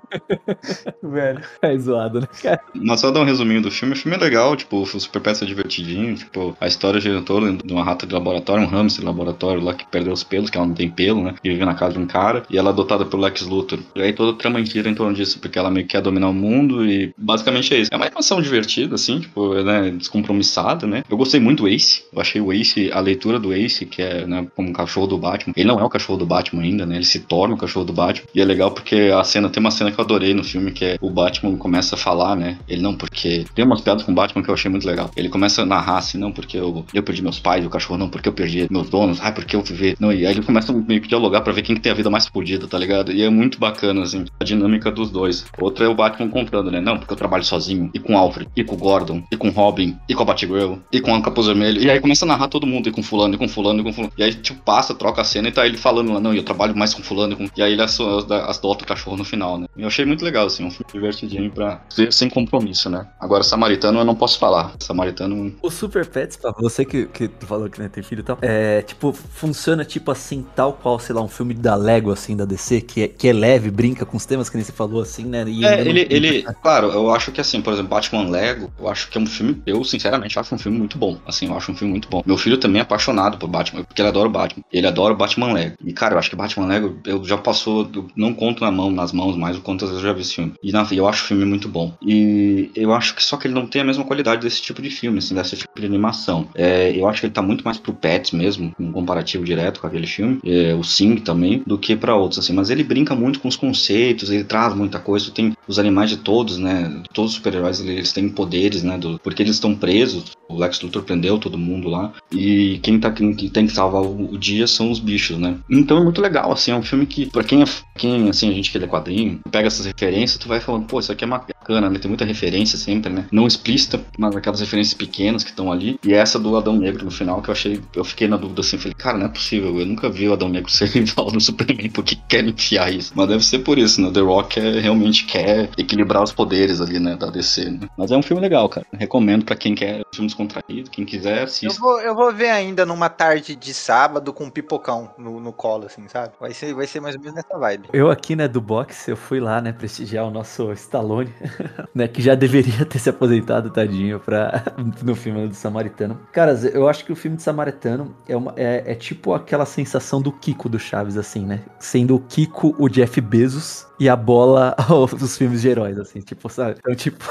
velho. 1.03 1.41
é 1.62 1.78
zoado, 1.78 2.22
né? 2.22 2.28
Cara, 2.41 2.62
Mas 2.76 2.99
só 2.99 3.12
dar 3.12 3.22
um 3.22 3.26
resuminho 3.26 3.62
do 3.62 3.72
filme. 3.72 3.93
O 3.93 3.97
filme 3.97 4.18
é 4.18 4.20
legal, 4.20 4.55
tipo, 4.55 4.82
o 4.82 4.86
Super 4.86 5.22
Pets 5.22 5.41
é 5.41 5.45
divertidinho. 5.45 6.16
Tipo, 6.16 6.55
a 6.59 6.68
história 6.68 6.99
gira 6.99 7.22
toda 7.22 7.51
de 7.51 7.74
uma 7.74 7.84
rata 7.84 8.05
de 8.05 8.14
laboratório, 8.14 8.64
um 8.64 8.68
hamster 8.68 9.01
de 9.01 9.05
laboratório 9.05 9.62
lá 9.64 9.74
que 9.74 9.86
perdeu 9.86 10.14
os 10.14 10.24
pelos, 10.24 10.49
que 10.49 10.57
ela 10.57 10.68
não 10.68 10.74
tem 10.74 10.89
pelo, 10.89 11.24
né? 11.24 11.36
E 11.43 11.49
vive 11.49 11.64
na 11.66 11.76
casa 11.76 11.93
de 11.93 11.99
um 11.99 12.07
cara. 12.07 12.43
E 12.49 12.57
ela 12.57 12.70
é 12.70 12.74
adotada 12.74 13.05
pelo 13.05 13.22
Lex 13.22 13.41
Luthor. 13.43 13.80
E 13.95 14.01
aí 14.01 14.14
toda 14.14 14.32
a 14.32 14.36
trama 14.36 14.64
gira 14.66 14.89
em 14.89 14.95
torno 14.95 15.14
disso, 15.14 15.39
porque 15.39 15.57
ela 15.57 15.70
meio 15.70 15.86
que 15.86 15.91
quer 15.91 16.01
dominar 16.01 16.30
o 16.30 16.34
mundo 16.34 16.86
e 16.86 17.14
basicamente 17.18 17.74
é 17.74 17.78
isso. 17.80 17.93
É 17.93 17.95
uma 17.95 18.05
animação 18.05 18.41
divertida, 18.41 18.95
assim, 18.95 19.20
tipo, 19.20 19.53
né? 19.62 19.91
Descompromissada, 19.91 20.88
né? 20.88 21.03
Eu 21.09 21.18
gostei 21.18 21.39
muito 21.39 21.64
do 21.64 21.68
Ace. 21.68 22.03
Eu 22.12 22.22
achei 22.22 22.41
o 22.41 22.51
Ace, 22.51 22.91
a 22.91 22.99
leitura 22.99 23.39
do 23.39 23.53
Ace, 23.53 23.86
que 23.86 24.01
é, 24.01 24.26
né, 24.26 24.47
como 24.55 24.70
um 24.70 24.74
cachorro 24.74 25.07
do 25.07 25.18
Batman. 25.18 25.51
Ele 25.56 25.68
não 25.68 25.80
é 25.80 25.84
o 25.84 25.89
cachorro 25.89 26.20
do 26.20 26.26
Batman 26.26 26.64
ainda, 26.64 26.86
né? 26.86 26.95
Ele 26.95 27.06
se 27.06 27.20
torna 27.20 27.56
o 27.56 27.58
cachorro 27.58 27.86
do 27.86 27.93
Batman. 27.93 28.28
E 28.34 28.41
é 28.41 28.45
legal 28.45 28.72
porque 28.72 29.12
a 29.14 29.24
cena, 29.24 29.49
tem 29.49 29.62
uma 29.62 29.72
cena 29.72 29.91
que 29.91 29.99
eu 29.99 30.04
adorei 30.04 30.34
no 30.34 30.43
filme, 30.43 30.72
que 30.72 30.86
é 30.86 30.97
o 31.02 31.10
Batman 31.10 31.56
começa 31.58 31.95
a 31.95 31.97
falar, 31.97 32.36
né? 32.36 32.58
Ele 32.68 32.82
não, 32.82 32.95
porque. 32.95 33.45
Tem 33.56 33.66
umas 33.66 33.82
piadas 33.82 34.04
com 34.04 34.12
o 34.12 34.16
Batman 34.16 34.43
que 34.43 34.49
eu 34.49 34.54
achei 34.54 34.70
muito 34.70 34.88
legal. 34.88 35.12
Ele 35.16 35.30
começa 35.30 35.62
a 35.62 35.66
narrar 35.66 35.97
assim, 35.97 36.18
não, 36.18 36.32
porque 36.32 36.58
eu, 36.58 36.86
eu 36.93 37.04
perdi 37.04 37.22
meus 37.22 37.39
pais, 37.39 37.66
o 37.66 37.70
cachorro 37.70 37.97
não, 37.97 38.10
porque 38.10 38.30
eu 38.30 38.34
perdi 38.34 38.68
meus 38.70 38.89
donos, 38.89 39.20
ai, 39.22 39.34
porque 39.34 39.56
eu 39.56 39.62
vivi. 39.62 39.95
Não, 39.99 40.12
e 40.12 40.26
aí 40.26 40.34
ele 40.34 40.41
começa 40.41 40.72
meio 40.74 41.02
que 41.02 41.08
dialogar 41.08 41.41
pra 41.41 41.54
ver 41.54 41.62
quem 41.62 41.76
que 41.76 41.82
tem 41.82 41.91
a 41.91 41.95
vida 41.95 42.10
mais 42.10 42.28
fodida, 42.28 42.68
tá 42.68 42.78
ligado? 42.78 43.12
E 43.12 43.22
é 43.22 43.30
muito 43.30 43.60
bacana, 43.60 44.04
assim, 44.04 44.26
a 44.39 44.43
dinâmica 44.43 44.91
dos 44.91 45.10
dois. 45.10 45.45
Outra 45.60 45.86
é 45.86 45.88
o 45.88 45.95
Batman 45.95 46.30
contando, 46.30 46.72
né? 46.72 46.80
Não, 46.80 46.97
porque 46.97 47.14
eu 47.14 47.18
trabalho 47.18 47.43
sozinho, 47.43 47.89
e 47.93 47.99
com 47.99 48.18
Alfred, 48.18 48.49
e 48.56 48.64
com 48.64 48.76
Gordon, 48.76 49.24
e 49.32 49.38
com 49.38 49.49
Robin, 49.49 49.97
e 50.08 50.14
com 50.14 50.24
a 50.24 50.26
Batgirl, 50.26 50.76
e 50.91 50.99
com 50.99 51.14
o 51.14 51.22
Capuz 51.22 51.47
Vermelho. 51.47 51.82
E 51.82 51.89
aí 51.89 51.99
começa 51.99 52.26
a 52.26 52.28
narrar 52.28 52.47
todo 52.47 52.68
mundo, 52.68 52.89
e 52.89 52.91
com 52.91 53.04
fulano, 53.04 53.36
e 53.36 53.38
com 53.38 53.47
fulano, 53.47 53.82
e 53.82 53.84
com 53.84 53.93
fulano. 53.93 54.14
E 54.18 54.24
aí, 54.24 54.34
tipo, 54.34 54.62
passa, 54.64 54.93
troca 54.93 55.22
a 55.22 55.24
cena 55.24 55.41
e 55.50 55.52
tá 55.52 55.66
ele 55.66 55.78
falando 55.78 56.14
lá, 56.14 56.20
não, 56.20 56.34
eu 56.34 56.44
trabalho 56.44 56.76
mais 56.76 56.94
com 56.94 57.04
fulano, 57.04 57.34
e, 57.34 57.36
com... 57.36 57.48
e 57.56 57.62
aí 57.62 57.74
ele 57.74 57.82
adota 57.82 58.84
o 58.84 58.88
cachorro 58.88 59.18
no 59.18 59.24
final, 59.26 59.58
né? 59.58 59.68
Eu 59.78 59.88
achei 59.88 60.06
muito 60.06 60.24
legal, 60.24 60.48
assim, 60.48 60.64
um 60.64 60.72
filme 60.72 60.86
divertidinho 60.92 61.52
pra 61.52 61.82
ver 61.96 62.12
sem 62.14 62.30
compromisso, 62.30 62.89
né? 62.89 63.08
Agora, 63.20 63.44
Samaritano 63.44 64.00
eu 64.00 64.06
não 64.06 64.16
posso 64.16 64.39
falar. 64.39 64.74
Samaritano 64.80 65.56
O 65.62 65.70
Super 65.70 66.06
Pets, 66.06 66.38
pra 66.38 66.52
você 66.58 66.86
que, 66.86 67.06
que 67.08 67.30
falou 67.42 67.70
que 67.70 67.80
né, 67.80 67.89
tem 67.89 68.04
filho 68.04 68.22
e 68.22 68.24
tal, 68.24 68.38
é, 68.42 68.82
tipo, 68.82 69.12
funciona 69.14 69.84
tipo 69.86 70.12
assim, 70.12 70.46
tal 70.56 70.74
qual, 70.74 71.00
sei 71.00 71.16
lá, 71.16 71.22
um 71.22 71.28
filme 71.28 71.54
da 71.54 71.76
Lego, 71.76 72.12
assim, 72.12 72.36
da 72.36 72.46
DC, 72.46 72.82
que 72.82 73.04
é, 73.04 73.08
que 73.08 73.28
é 73.28 73.34
leve, 73.34 73.70
brinca 73.72 74.06
com 74.06 74.18
os 74.18 74.26
temas 74.26 74.50
que 74.50 74.56
nem 74.58 74.64
você 74.64 74.72
falou, 74.72 75.02
assim, 75.02 75.26
né? 75.26 75.44
E 75.48 75.64
É, 75.64 75.70
ainda 75.70 75.84
não- 75.84 75.92
ele, 75.92 76.08
ele, 76.10 76.44
claro, 76.62 76.88
eu 76.92 77.12
acho 77.12 77.32
que 77.32 77.42
assim, 77.42 77.62
por 77.62 77.74
exemplo, 77.74 77.89
Batman 77.89 78.30
Lego, 78.30 78.72
eu 78.80 78.88
acho 78.89 79.10
que 79.10 79.18
é 79.18 79.22
um 79.22 79.26
filme, 79.26 79.62
eu 79.66 79.84
sinceramente 79.84 80.38
acho 80.38 80.54
um 80.56 80.58
filme 80.58 80.78
muito 80.78 80.98
bom. 80.98 81.18
Assim, 81.26 81.48
eu 81.48 81.56
acho 81.58 81.72
um 81.72 81.76
filme 81.76 81.92
muito 81.92 82.10
bom. 82.10 82.22
Meu 82.26 82.38
filho 82.38 82.58
também 82.58 82.80
é 82.80 82.84
apaixonado 82.84 83.38
por 83.38 83.48
Batman, 83.50 83.84
porque 83.84 84.02
ele 84.02 84.10
adora 84.10 84.28
o 84.28 84.32
Batman. 84.32 84.64
Ele 84.72 84.88
adora 84.88 85.14
o 85.14 85.18
Batman 85.18 85.31
Lego. 85.40 85.76
E 85.84 85.94
cara, 85.94 86.16
eu 86.16 86.20
acho 86.20 86.30
que 86.30 86.36
Batman 86.36 86.66
Lego, 86.68 86.98
eu 87.06 87.24
já 87.24 87.38
passou, 87.38 87.90
eu 87.94 88.08
não 88.16 88.34
conto 88.34 88.64
na 88.64 88.72
mão, 88.72 88.92
nas 88.92 89.12
mãos 89.12 89.36
mais 89.36 89.58
o 89.58 89.62
quantas 89.62 89.90
vezes 89.90 90.04
eu 90.04 90.10
já 90.10 90.14
vi 90.14 90.22
esse 90.22 90.36
filme. 90.36 90.54
E 90.64 90.72
na, 90.72 90.86
eu 90.92 91.08
acho 91.08 91.24
o 91.24 91.28
filme 91.28 91.46
muito 91.46 91.68
bom. 91.70 91.94
E 92.02 92.70
eu 92.76 92.94
acho 92.94 93.16
que 93.16 93.24
só 93.24 93.38
que 93.38 93.48
ele 93.48 93.54
não 93.54 93.66
tem 93.66 93.82
a 93.82 93.86
mesma 93.86 94.04
qualidade 94.04 94.42
desse 94.42 94.62
tipo 94.62 94.82
de 94.82 94.90
filme, 94.90 95.20
assim, 95.20 95.34
desse 95.36 95.56
tipo 95.58 95.80
de 95.80 95.86
animação. 95.86 96.48
É, 96.56 96.92
eu 96.98 97.08
acho 97.08 97.22
que 97.22 97.28
ele 97.28 97.34
tá 97.34 97.42
muito 97.42 97.64
mais 97.64 97.78
pro 97.78 97.94
Pets 97.94 98.32
mesmo, 98.32 98.74
um 98.80 98.92
comparativo 98.92 99.44
direto 99.44 99.80
com 99.80 99.88
aquele 99.88 100.08
filme, 100.08 100.40
é, 100.46 100.74
o 100.74 100.84
Sing 100.84 101.16
também, 101.18 101.64
do 101.66 101.78
que 101.78 101.96
pra 101.96 102.16
outros, 102.16 102.40
assim. 102.40 102.54
Mas 102.54 102.70
ele 102.70 102.84
brinca 102.84 103.16
muito 103.16 103.40
com 103.40 103.48
os 103.48 103.56
conceitos, 103.56 104.30
ele 104.30 104.44
traz 104.44 104.74
muita 104.76 105.00
coisa. 105.00 105.32
Tem 105.32 105.54
os 105.68 105.80
animais 105.80 106.10
de 106.10 106.18
todos, 106.18 106.58
né? 106.58 107.02
Todos 107.14 107.32
os 107.32 107.38
super-heróis, 107.38 107.80
eles 107.80 108.12
têm 108.12 108.30
poderes, 108.30 108.84
né? 108.84 108.98
do- 108.98 109.20
porque 109.24 109.42
eles 109.42 109.56
estão 109.56 109.76
presos. 109.76 110.32
O 110.50 110.58
Lex 110.58 110.82
Luthor 110.82 111.04
prendeu 111.04 111.38
todo 111.38 111.58
mundo 111.58 111.88
lá. 111.90 112.12
E 112.32 112.80
quem, 112.84 113.00
tá, 113.00 113.10
quem 113.12 113.34
tem 113.34 113.66
que 113.68 113.74
salvar 113.74 114.02
o, 114.02 114.34
o 114.34 114.38
dia 114.38 114.68
são 114.68 114.92
os 114.92 115.00
bichos, 115.00 115.21
né? 115.30 115.58
Então 115.70 115.98
é 115.98 116.04
muito 116.04 116.22
legal, 116.22 116.52
assim. 116.52 116.72
É 116.72 116.76
um 116.76 116.84
filme 116.84 117.06
que, 117.06 117.26
pra 117.28 117.44
quem, 117.44 117.62
é, 117.62 117.66
quem 117.98 118.30
assim, 118.30 118.50
a 118.50 118.54
gente 118.54 118.72
que 118.72 118.78
lê 118.78 118.88
quadrinho, 118.88 119.40
pega 119.52 119.68
essas 119.68 119.86
referências, 119.86 120.38
tu 120.40 120.48
vai 120.48 120.60
falando, 120.60 120.86
pô, 120.86 121.00
isso 121.00 121.12
aqui 121.12 121.24
é 121.24 121.28
bacana, 121.28 121.90
né? 121.90 122.00
Tem 122.00 122.10
muita 122.10 122.26
referência 122.26 122.78
sempre, 122.78 123.12
né? 123.12 123.26
Não 123.32 123.48
explícita, 123.48 124.02
mas 124.18 124.36
aquelas 124.36 124.60
referências 124.60 124.94
pequenas 124.94 125.44
que 125.44 125.50
estão 125.52 125.72
ali. 125.72 126.00
E 126.04 126.14
essa 126.14 126.40
do 126.40 126.56
Adão 126.58 126.76
Negro 126.76 127.06
no 127.06 127.12
final, 127.12 127.42
que 127.42 127.50
eu 127.50 127.54
achei, 127.54 127.82
eu 127.96 128.04
fiquei 128.04 128.28
na 128.28 128.38
dúvida 128.38 128.62
assim, 128.62 128.78
falei, 128.78 128.94
cara, 128.96 129.18
não 129.18 129.26
é 129.26 129.30
possível, 129.30 129.80
eu 129.80 129.86
nunca 129.86 130.10
vi 130.10 130.28
o 130.28 130.34
Adão 130.34 130.50
Negro 130.50 130.70
ser 130.72 130.90
rival 130.90 131.32
do 131.32 131.40
Superman, 131.40 131.90
por 131.90 132.04
que 132.04 132.16
querem 132.16 132.50
enfiar 132.52 132.92
isso? 132.94 133.14
Mas 133.16 133.28
deve 133.28 133.44
ser 133.44 133.60
por 133.60 133.78
isso, 133.78 134.02
né? 134.02 134.12
The 134.12 134.22
Rock 134.22 134.60
é, 134.60 134.80
realmente 134.80 135.26
quer 135.26 135.70
equilibrar 135.78 136.24
os 136.24 136.32
poderes 136.32 136.82
ali, 136.82 137.00
né, 137.00 137.16
da 137.16 137.28
DC, 137.28 137.70
né? 137.70 137.88
Mas 137.98 138.12
é 138.12 138.18
um 138.18 138.22
filme 138.22 138.42
legal, 138.42 138.68
cara. 138.70 138.86
Recomendo 138.94 139.46
pra 139.46 139.56
quem 139.56 139.76
quer 139.76 140.00
um 140.02 140.16
filme 140.16 140.28
descontraído, 140.28 140.90
quem 140.90 141.06
quiser, 141.06 141.40
Eu 141.40 141.44
assista. 141.44 141.80
vou, 141.80 142.00
eu 142.02 142.16
vou 142.16 142.34
ver 142.34 142.50
ainda 142.50 142.86
numa 142.86 143.10
tarde 143.10 143.56
de 143.56 143.74
sábado 143.74 144.34
com 144.34 144.46
um 144.46 144.50
pipocão 144.50 145.11
no, 145.18 145.39
no 145.39 145.53
colo, 145.53 145.86
assim, 145.86 146.07
sabe? 146.07 146.34
Vai 146.39 146.53
ser, 146.53 146.74
vai 146.74 146.88
ser 146.88 146.99
mais 146.99 147.16
ou 147.16 147.22
menos 147.22 147.36
nessa 147.36 147.57
vibe. 147.57 147.89
Eu 147.93 148.09
aqui, 148.09 148.36
né, 148.36 148.47
do 148.47 148.62
box, 148.62 149.07
eu 149.09 149.18
fui 149.18 149.39
lá, 149.39 149.62
né, 149.62 149.72
prestigiar 149.74 150.26
o 150.26 150.32
nosso 150.32 150.72
Stallone, 150.74 151.34
né, 151.93 152.07
que 152.07 152.22
já 152.22 152.36
deveria 152.36 152.86
ter 152.86 152.99
se 152.99 153.09
aposentado, 153.09 153.70
tadinho, 153.70 154.20
pra, 154.20 154.64
no 155.03 155.16
filme 155.16 155.47
do 155.47 155.53
Samaritano. 155.55 156.20
Cara, 156.32 156.53
eu 156.74 156.88
acho 156.88 157.05
que 157.05 157.12
o 157.12 157.16
filme 157.16 157.38
de 157.38 157.43
Samaritano 157.43 158.16
é, 158.28 158.36
uma, 158.36 158.53
é, 158.55 158.91
é 158.91 158.95
tipo 158.95 159.34
aquela 159.34 159.66
sensação 159.66 160.22
do 160.22 160.32
Kiko 160.32 160.70
do 160.70 160.80
Chaves, 160.80 161.18
assim, 161.18 161.45
né? 161.45 161.62
Sendo 161.80 162.16
o 162.16 162.20
Kiko 162.20 162.76
o 162.80 162.88
Jeff 162.89 163.20
Bezos 163.22 163.88
e 163.99 164.09
a 164.09 164.16
bola 164.16 164.76
os 165.22 165.38
filmes 165.38 165.62
de 165.62 165.70
heróis, 165.70 165.97
assim, 165.99 166.20
tipo, 166.22 166.49
sabe? 166.49 166.76
Então, 166.80 166.95
tipo, 166.95 167.26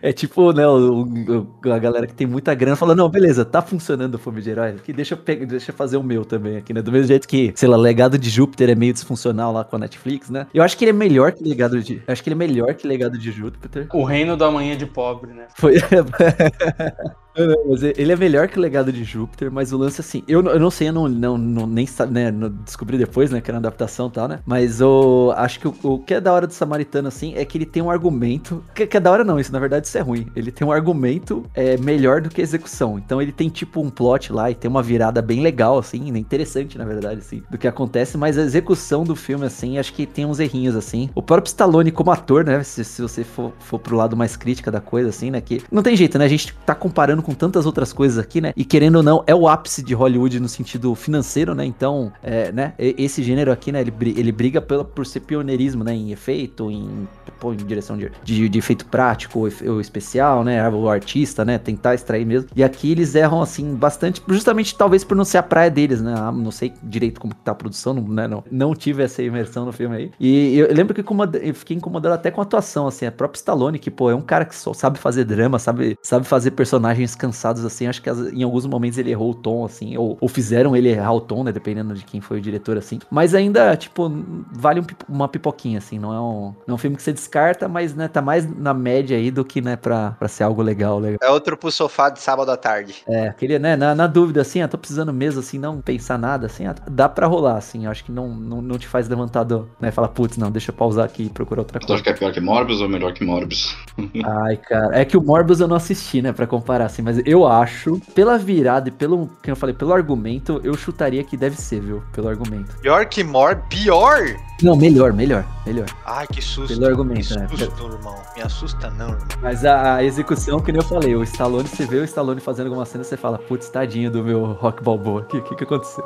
é 0.00 0.12
tipo, 0.12 0.52
né, 0.52 0.66
o, 0.66 1.02
o- 1.04 1.72
a 1.72 1.78
galera 1.78 2.06
que 2.06 2.14
tem 2.14 2.26
muita 2.26 2.54
grana 2.54 2.76
fala, 2.76 2.94
não, 2.94 3.08
beleza, 3.08 3.44
tá 3.44 3.62
funcionando 3.62 4.14
o 4.14 4.18
filme 4.18 4.40
de 4.42 4.50
heróis, 4.50 4.76
aqui 4.76 4.92
deixa 4.92 5.14
eu, 5.14 5.18
pegar, 5.18 5.46
deixa 5.46 5.70
eu 5.70 5.74
fazer 5.76 5.96
o 5.96 6.02
meu 6.02 6.24
também 6.24 6.56
aqui, 6.56 6.72
né? 6.72 6.82
Do 6.82 6.92
mesmo 6.92 7.08
jeito 7.08 7.21
que, 7.26 7.52
sei 7.54 7.68
lá, 7.68 7.76
Legado 7.76 8.18
de 8.18 8.30
Júpiter 8.30 8.70
é 8.70 8.74
meio 8.74 8.92
disfuncional 8.92 9.52
lá 9.52 9.64
com 9.64 9.76
a 9.76 9.78
Netflix, 9.78 10.30
né? 10.30 10.46
Eu 10.52 10.62
acho 10.62 10.76
que 10.76 10.84
ele 10.84 10.90
é 10.90 10.94
melhor 10.94 11.32
que 11.32 11.42
Legado 11.42 11.80
de... 11.82 12.02
Eu 12.06 12.12
acho 12.12 12.22
que 12.22 12.28
ele 12.28 12.34
é 12.34 12.38
melhor 12.38 12.74
que 12.74 12.86
Legado 12.86 13.18
de 13.18 13.30
Júpiter. 13.30 13.86
O 13.92 14.04
reino 14.04 14.36
da 14.36 14.50
manhã 14.50 14.76
de 14.76 14.86
pobre, 14.86 15.32
né? 15.32 15.46
Foi... 15.56 15.74
Não, 17.36 17.46
não, 17.46 17.56
Mas 17.70 17.82
ele 17.82 18.12
é 18.12 18.16
melhor 18.16 18.46
que 18.46 18.58
o 18.58 18.60
legado 18.60 18.92
de 18.92 19.02
Júpiter, 19.04 19.50
mas 19.50 19.72
o 19.72 19.78
lance 19.78 20.00
assim, 20.02 20.22
eu, 20.28 20.42
não- 20.42 20.52
eu 20.52 20.60
não 20.60 20.70
sei, 20.70 20.88
eu 20.88 20.92
não, 20.92 21.08
não, 21.08 21.38
não 21.38 21.66
nem 21.66 21.86
né, 22.10 22.30
descobri 22.64 22.98
depois, 22.98 23.30
né, 23.30 23.40
que 23.40 23.50
era 23.50 23.56
uma 23.56 23.60
adaptação 23.66 24.08
e 24.08 24.10
tal, 24.10 24.28
né? 24.28 24.40
Mas 24.44 24.80
eu 24.82 25.32
acho 25.36 25.58
que 25.58 25.66
o, 25.66 25.74
o 25.82 25.98
que 25.98 26.12
é 26.14 26.20
da 26.20 26.30
hora 26.32 26.46
do 26.46 26.52
Samaritano, 26.52 27.08
assim, 27.08 27.32
é 27.34 27.44
que 27.46 27.56
ele 27.56 27.64
tem 27.64 27.82
um 27.82 27.90
argumento. 27.90 28.62
Que, 28.74 28.86
que 28.86 28.96
é 28.98 29.00
da 29.00 29.10
hora 29.10 29.24
não, 29.24 29.40
isso 29.40 29.50
na 29.52 29.58
verdade 29.58 29.86
isso 29.86 29.96
é 29.96 30.02
ruim. 30.02 30.26
Ele 30.36 30.52
tem 30.52 30.66
um 30.66 30.72
argumento 30.72 31.44
é, 31.54 31.78
melhor 31.78 32.20
do 32.20 32.28
que 32.28 32.40
a 32.42 32.44
execução. 32.44 32.98
Então 32.98 33.20
ele 33.22 33.32
tem 33.32 33.48
tipo 33.48 33.80
um 33.80 33.88
plot 33.88 34.30
lá 34.30 34.50
e 34.50 34.54
tem 34.54 34.70
uma 34.70 34.82
virada 34.82 35.22
bem 35.22 35.40
legal, 35.40 35.78
assim, 35.78 36.12
né, 36.12 36.18
interessante, 36.18 36.76
na 36.76 36.84
verdade, 36.84 37.20
assim, 37.20 37.42
do 37.50 37.56
que 37.56 37.66
acontece, 37.66 38.18
mas 38.18 38.36
a 38.36 38.42
execução 38.42 39.04
do 39.04 39.16
filme, 39.16 39.46
assim, 39.46 39.78
acho 39.78 39.94
que 39.94 40.04
tem 40.06 40.26
uns 40.26 40.38
errinhos, 40.38 40.76
assim. 40.76 41.08
O 41.14 41.22
próprio 41.22 41.48
Stallone 41.48 41.90
como 41.90 42.10
ator, 42.10 42.44
né? 42.44 42.62
Se, 42.62 42.84
se 42.84 43.00
você 43.00 43.24
for, 43.24 43.52
for 43.58 43.78
pro 43.78 43.96
lado 43.96 44.14
mais 44.16 44.36
crítica 44.36 44.70
da 44.70 44.80
coisa, 44.80 45.08
assim, 45.08 45.30
né? 45.30 45.40
Que 45.40 45.62
não 45.70 45.82
tem 45.82 45.96
jeito, 45.96 46.18
né? 46.18 46.24
A 46.26 46.28
gente 46.28 46.54
tá 46.66 46.74
comparando 46.74 47.21
com 47.22 47.34
tantas 47.34 47.66
outras 47.66 47.92
coisas 47.92 48.18
aqui, 48.18 48.40
né? 48.40 48.52
E 48.56 48.64
querendo 48.64 48.96
ou 48.96 49.02
não, 49.02 49.22
é 49.26 49.34
o 49.34 49.48
ápice 49.48 49.82
de 49.82 49.94
Hollywood 49.94 50.40
no 50.40 50.48
sentido 50.48 50.94
financeiro, 50.94 51.54
né? 51.54 51.64
Então, 51.64 52.12
é, 52.22 52.52
né? 52.52 52.74
Esse 52.78 53.22
gênero 53.22 53.52
aqui, 53.52 53.72
né? 53.72 53.80
Ele, 53.80 53.92
ele 54.16 54.32
briga 54.32 54.60
pela, 54.60 54.84
por 54.84 55.06
ser 55.06 55.20
pioneirismo, 55.20 55.84
né? 55.84 55.94
Em 55.94 56.12
efeito, 56.12 56.70
em, 56.70 57.08
pô, 57.42 57.52
em 57.52 57.56
direção 57.56 57.96
de, 57.98 58.10
de, 58.22 58.48
de 58.48 58.58
efeito 58.58 58.86
prático 58.86 59.40
ou, 59.40 59.72
ou 59.74 59.80
especial, 59.80 60.44
né? 60.44 60.66
O 60.70 60.88
artista, 60.88 61.44
né? 61.44 61.58
Tentar 61.58 61.94
extrair 61.94 62.24
mesmo. 62.24 62.48
E 62.54 62.62
aqui 62.62 62.92
eles 62.92 63.14
erram, 63.16 63.42
assim, 63.42 63.74
bastante, 63.74 64.22
justamente 64.28 64.76
talvez 64.76 65.02
por 65.02 65.16
não 65.16 65.24
ser 65.24 65.38
a 65.38 65.42
praia 65.42 65.68
deles, 65.70 66.00
né? 66.00 66.14
Ah, 66.16 66.30
Não 66.30 66.52
sei 66.52 66.72
direito 66.82 67.20
como 67.20 67.34
que 67.34 67.40
tá 67.40 67.50
a 67.50 67.54
produção, 67.54 67.92
não, 67.94 68.02
né? 68.06 68.28
não, 68.28 68.44
não 68.50 68.74
tive 68.74 69.02
essa 69.02 69.20
imersão 69.22 69.64
no 69.66 69.72
filme 69.72 69.96
aí. 69.96 70.10
E 70.20 70.56
eu 70.56 70.72
lembro 70.72 70.94
que 70.94 71.00
eu 71.00 71.54
fiquei 71.54 71.76
incomodado 71.76 72.14
até 72.14 72.30
com 72.30 72.40
a 72.40 72.44
atuação, 72.44 72.86
assim, 72.86 73.06
a 73.06 73.12
própria 73.12 73.38
Stallone, 73.38 73.78
que, 73.78 73.90
pô, 73.90 74.08
é 74.10 74.14
um 74.14 74.20
cara 74.22 74.44
que 74.44 74.54
só 74.54 74.72
sabe 74.72 74.98
fazer 74.98 75.24
drama, 75.24 75.58
sabe, 75.58 75.98
sabe 76.02 76.26
fazer 76.26 76.52
personagens 76.52 77.14
cansados, 77.16 77.64
assim, 77.64 77.86
acho 77.86 78.00
que 78.02 78.08
as- 78.08 78.32
em 78.32 78.42
alguns 78.42 78.66
momentos 78.66 78.98
ele 78.98 79.10
errou 79.10 79.30
o 79.32 79.34
tom, 79.34 79.64
assim, 79.64 79.96
ou, 79.96 80.16
ou 80.20 80.28
fizeram 80.28 80.76
ele 80.76 80.88
errar 80.90 81.12
o 81.14 81.20
tom, 81.20 81.42
né, 81.44 81.50
dependendo 81.52 81.94
de 81.94 82.04
quem 82.04 82.20
foi 82.20 82.38
o 82.38 82.40
diretor, 82.40 82.76
assim. 82.76 82.98
Mas 83.10 83.34
ainda, 83.34 83.76
tipo, 83.76 84.10
vale 84.52 84.80
um 84.80 84.84
uma 85.08 85.28
pipoquinha, 85.28 85.78
assim, 85.78 85.98
não 85.98 86.12
é 86.12 86.20
um, 86.20 86.54
não 86.66 86.72
é 86.72 86.74
um 86.74 86.78
filme 86.78 86.96
que 86.96 87.02
você 87.02 87.12
descarta, 87.32 87.66
mas, 87.66 87.94
né, 87.94 88.08
tá 88.08 88.20
mais 88.20 88.46
na 88.58 88.74
média 88.74 89.16
aí 89.16 89.30
do 89.30 89.44
que, 89.44 89.62
né, 89.62 89.74
pra, 89.74 90.10
pra 90.18 90.28
ser 90.28 90.44
algo 90.44 90.60
legal, 90.60 90.98
legal. 90.98 91.18
É 91.22 91.30
outro 91.30 91.56
pro 91.56 91.70
sofá 91.72 92.10
de 92.10 92.20
sábado 92.20 92.50
à 92.50 92.56
tarde. 92.56 93.02
É, 93.08 93.32
queria, 93.32 93.58
né, 93.58 93.74
na, 93.74 93.94
na 93.94 94.06
dúvida, 94.06 94.42
assim, 94.42 94.60
ah, 94.60 94.68
tô 94.68 94.76
precisando 94.76 95.12
mesmo, 95.12 95.40
assim, 95.40 95.58
não 95.58 95.80
pensar 95.80 96.18
nada, 96.18 96.46
assim, 96.46 96.66
ah, 96.66 96.74
dá 96.90 97.08
pra 97.08 97.26
rolar, 97.26 97.56
assim, 97.56 97.86
eu 97.86 97.90
acho 97.90 98.04
que 98.04 98.12
não, 98.12 98.28
não, 98.28 98.60
não 98.60 98.78
te 98.78 98.86
faz 98.86 99.08
levantar 99.08 99.44
do, 99.44 99.68
né, 99.80 99.90
falar, 99.90 100.08
putz, 100.08 100.36
não, 100.36 100.50
deixa 100.50 100.70
eu 100.70 100.74
pausar 100.74 101.06
aqui 101.06 101.24
e 101.24 101.30
procurar 101.30 101.62
outra 101.62 101.80
Tu 101.80 101.86
coisa. 101.86 101.94
acha 101.94 102.04
que 102.04 102.10
é 102.10 102.12
pior 102.12 102.32
que 102.32 102.40
Morbius 102.40 102.80
ou 102.82 102.88
melhor 102.88 103.14
que 103.14 103.24
Morbius? 103.24 103.74
Ai, 104.24 104.56
cara, 104.58 104.98
é 104.98 105.04
que 105.04 105.16
o 105.16 105.22
Morbius 105.22 105.60
eu 105.60 105.68
não 105.68 105.76
assisti, 105.76 106.20
né, 106.20 106.32
pra 106.32 106.46
comparar, 106.46 106.86
assim, 106.86 107.00
mas 107.02 107.20
eu 107.24 107.46
acho, 107.46 107.98
pela 108.14 108.36
virada 108.36 108.88
e 108.88 108.92
pelo, 108.92 109.30
que 109.42 109.50
eu 109.50 109.56
falei, 109.56 109.74
pelo 109.74 109.92
argumento, 109.94 110.60
eu 110.62 110.74
chutaria 110.74 111.24
que 111.24 111.36
deve 111.36 111.56
ser, 111.56 111.80
viu, 111.80 112.02
pelo 112.12 112.28
argumento. 112.28 112.76
Pior 112.80 113.06
que 113.06 113.24
Mor... 113.24 113.62
Pior? 113.70 114.18
Não, 114.62 114.76
melhor, 114.76 115.12
melhor, 115.12 115.44
melhor. 115.66 115.86
Ai, 116.04 116.26
que 116.26 116.40
susto. 116.40 116.74
Pelo 116.74 116.86
argumento, 116.86 117.30
me 117.30 117.36
né? 117.36 117.46
assusta, 117.46 117.82
irmão. 117.82 118.22
Me 118.36 118.42
assusta 118.42 118.90
não, 118.90 119.08
irmão. 119.10 119.28
Mas 119.40 119.64
a, 119.64 119.96
a 119.96 120.04
execução, 120.04 120.60
que 120.60 120.70
nem 120.70 120.80
eu 120.80 120.86
falei, 120.86 121.16
o 121.16 121.22
Stallone, 121.24 121.68
você 121.68 121.84
vê 121.84 121.96
o 121.98 122.04
Stallone 122.04 122.40
fazendo 122.40 122.66
alguma 122.66 122.84
cena, 122.84 123.02
você 123.02 123.16
fala, 123.16 123.38
putz, 123.38 123.68
tadinho 123.68 124.10
do 124.10 124.22
meu 124.22 124.44
rock 124.52 124.82
balboa. 124.82 125.22
O 125.22 125.24
que, 125.24 125.40
que, 125.40 125.56
que 125.56 125.64
aconteceu? 125.64 126.04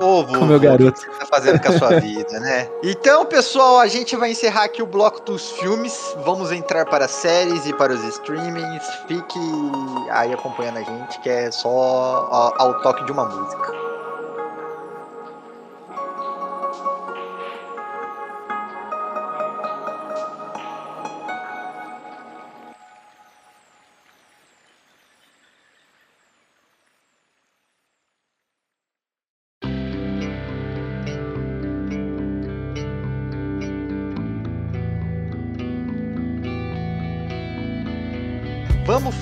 Ô, 0.00 0.22
vô, 0.26 0.38
Com 0.38 0.44
o 0.44 0.46
meu 0.46 0.60
garoto. 0.60 1.00
O 1.00 1.04
que 1.04 1.12
você 1.12 1.18
tá 1.18 1.26
fazendo 1.26 1.60
com 1.60 1.68
a 1.68 1.78
sua 1.78 2.00
vida, 2.00 2.40
né? 2.40 2.68
Então, 2.82 3.24
pessoal, 3.24 3.78
a 3.78 3.86
gente 3.86 4.16
vai 4.16 4.32
encerrar 4.32 4.64
aqui 4.64 4.82
o 4.82 4.86
bloco 4.86 5.20
dos 5.24 5.52
filmes. 5.52 6.14
Vamos 6.24 6.52
entrar 6.52 6.84
para 6.84 7.06
as 7.06 7.10
séries 7.10 7.66
e 7.66 7.72
para 7.72 7.92
os 7.92 8.04
streamings. 8.04 8.84
Fique 9.08 9.38
aí 10.10 10.32
acompanhando 10.32 10.78
a 10.78 10.82
gente, 10.82 11.20
que 11.20 11.28
é 11.28 11.50
só 11.50 11.68
ao, 11.68 12.54
ao 12.60 12.82
toque 12.82 13.04
de 13.04 13.12
uma 13.12 13.24
música. 13.24 13.93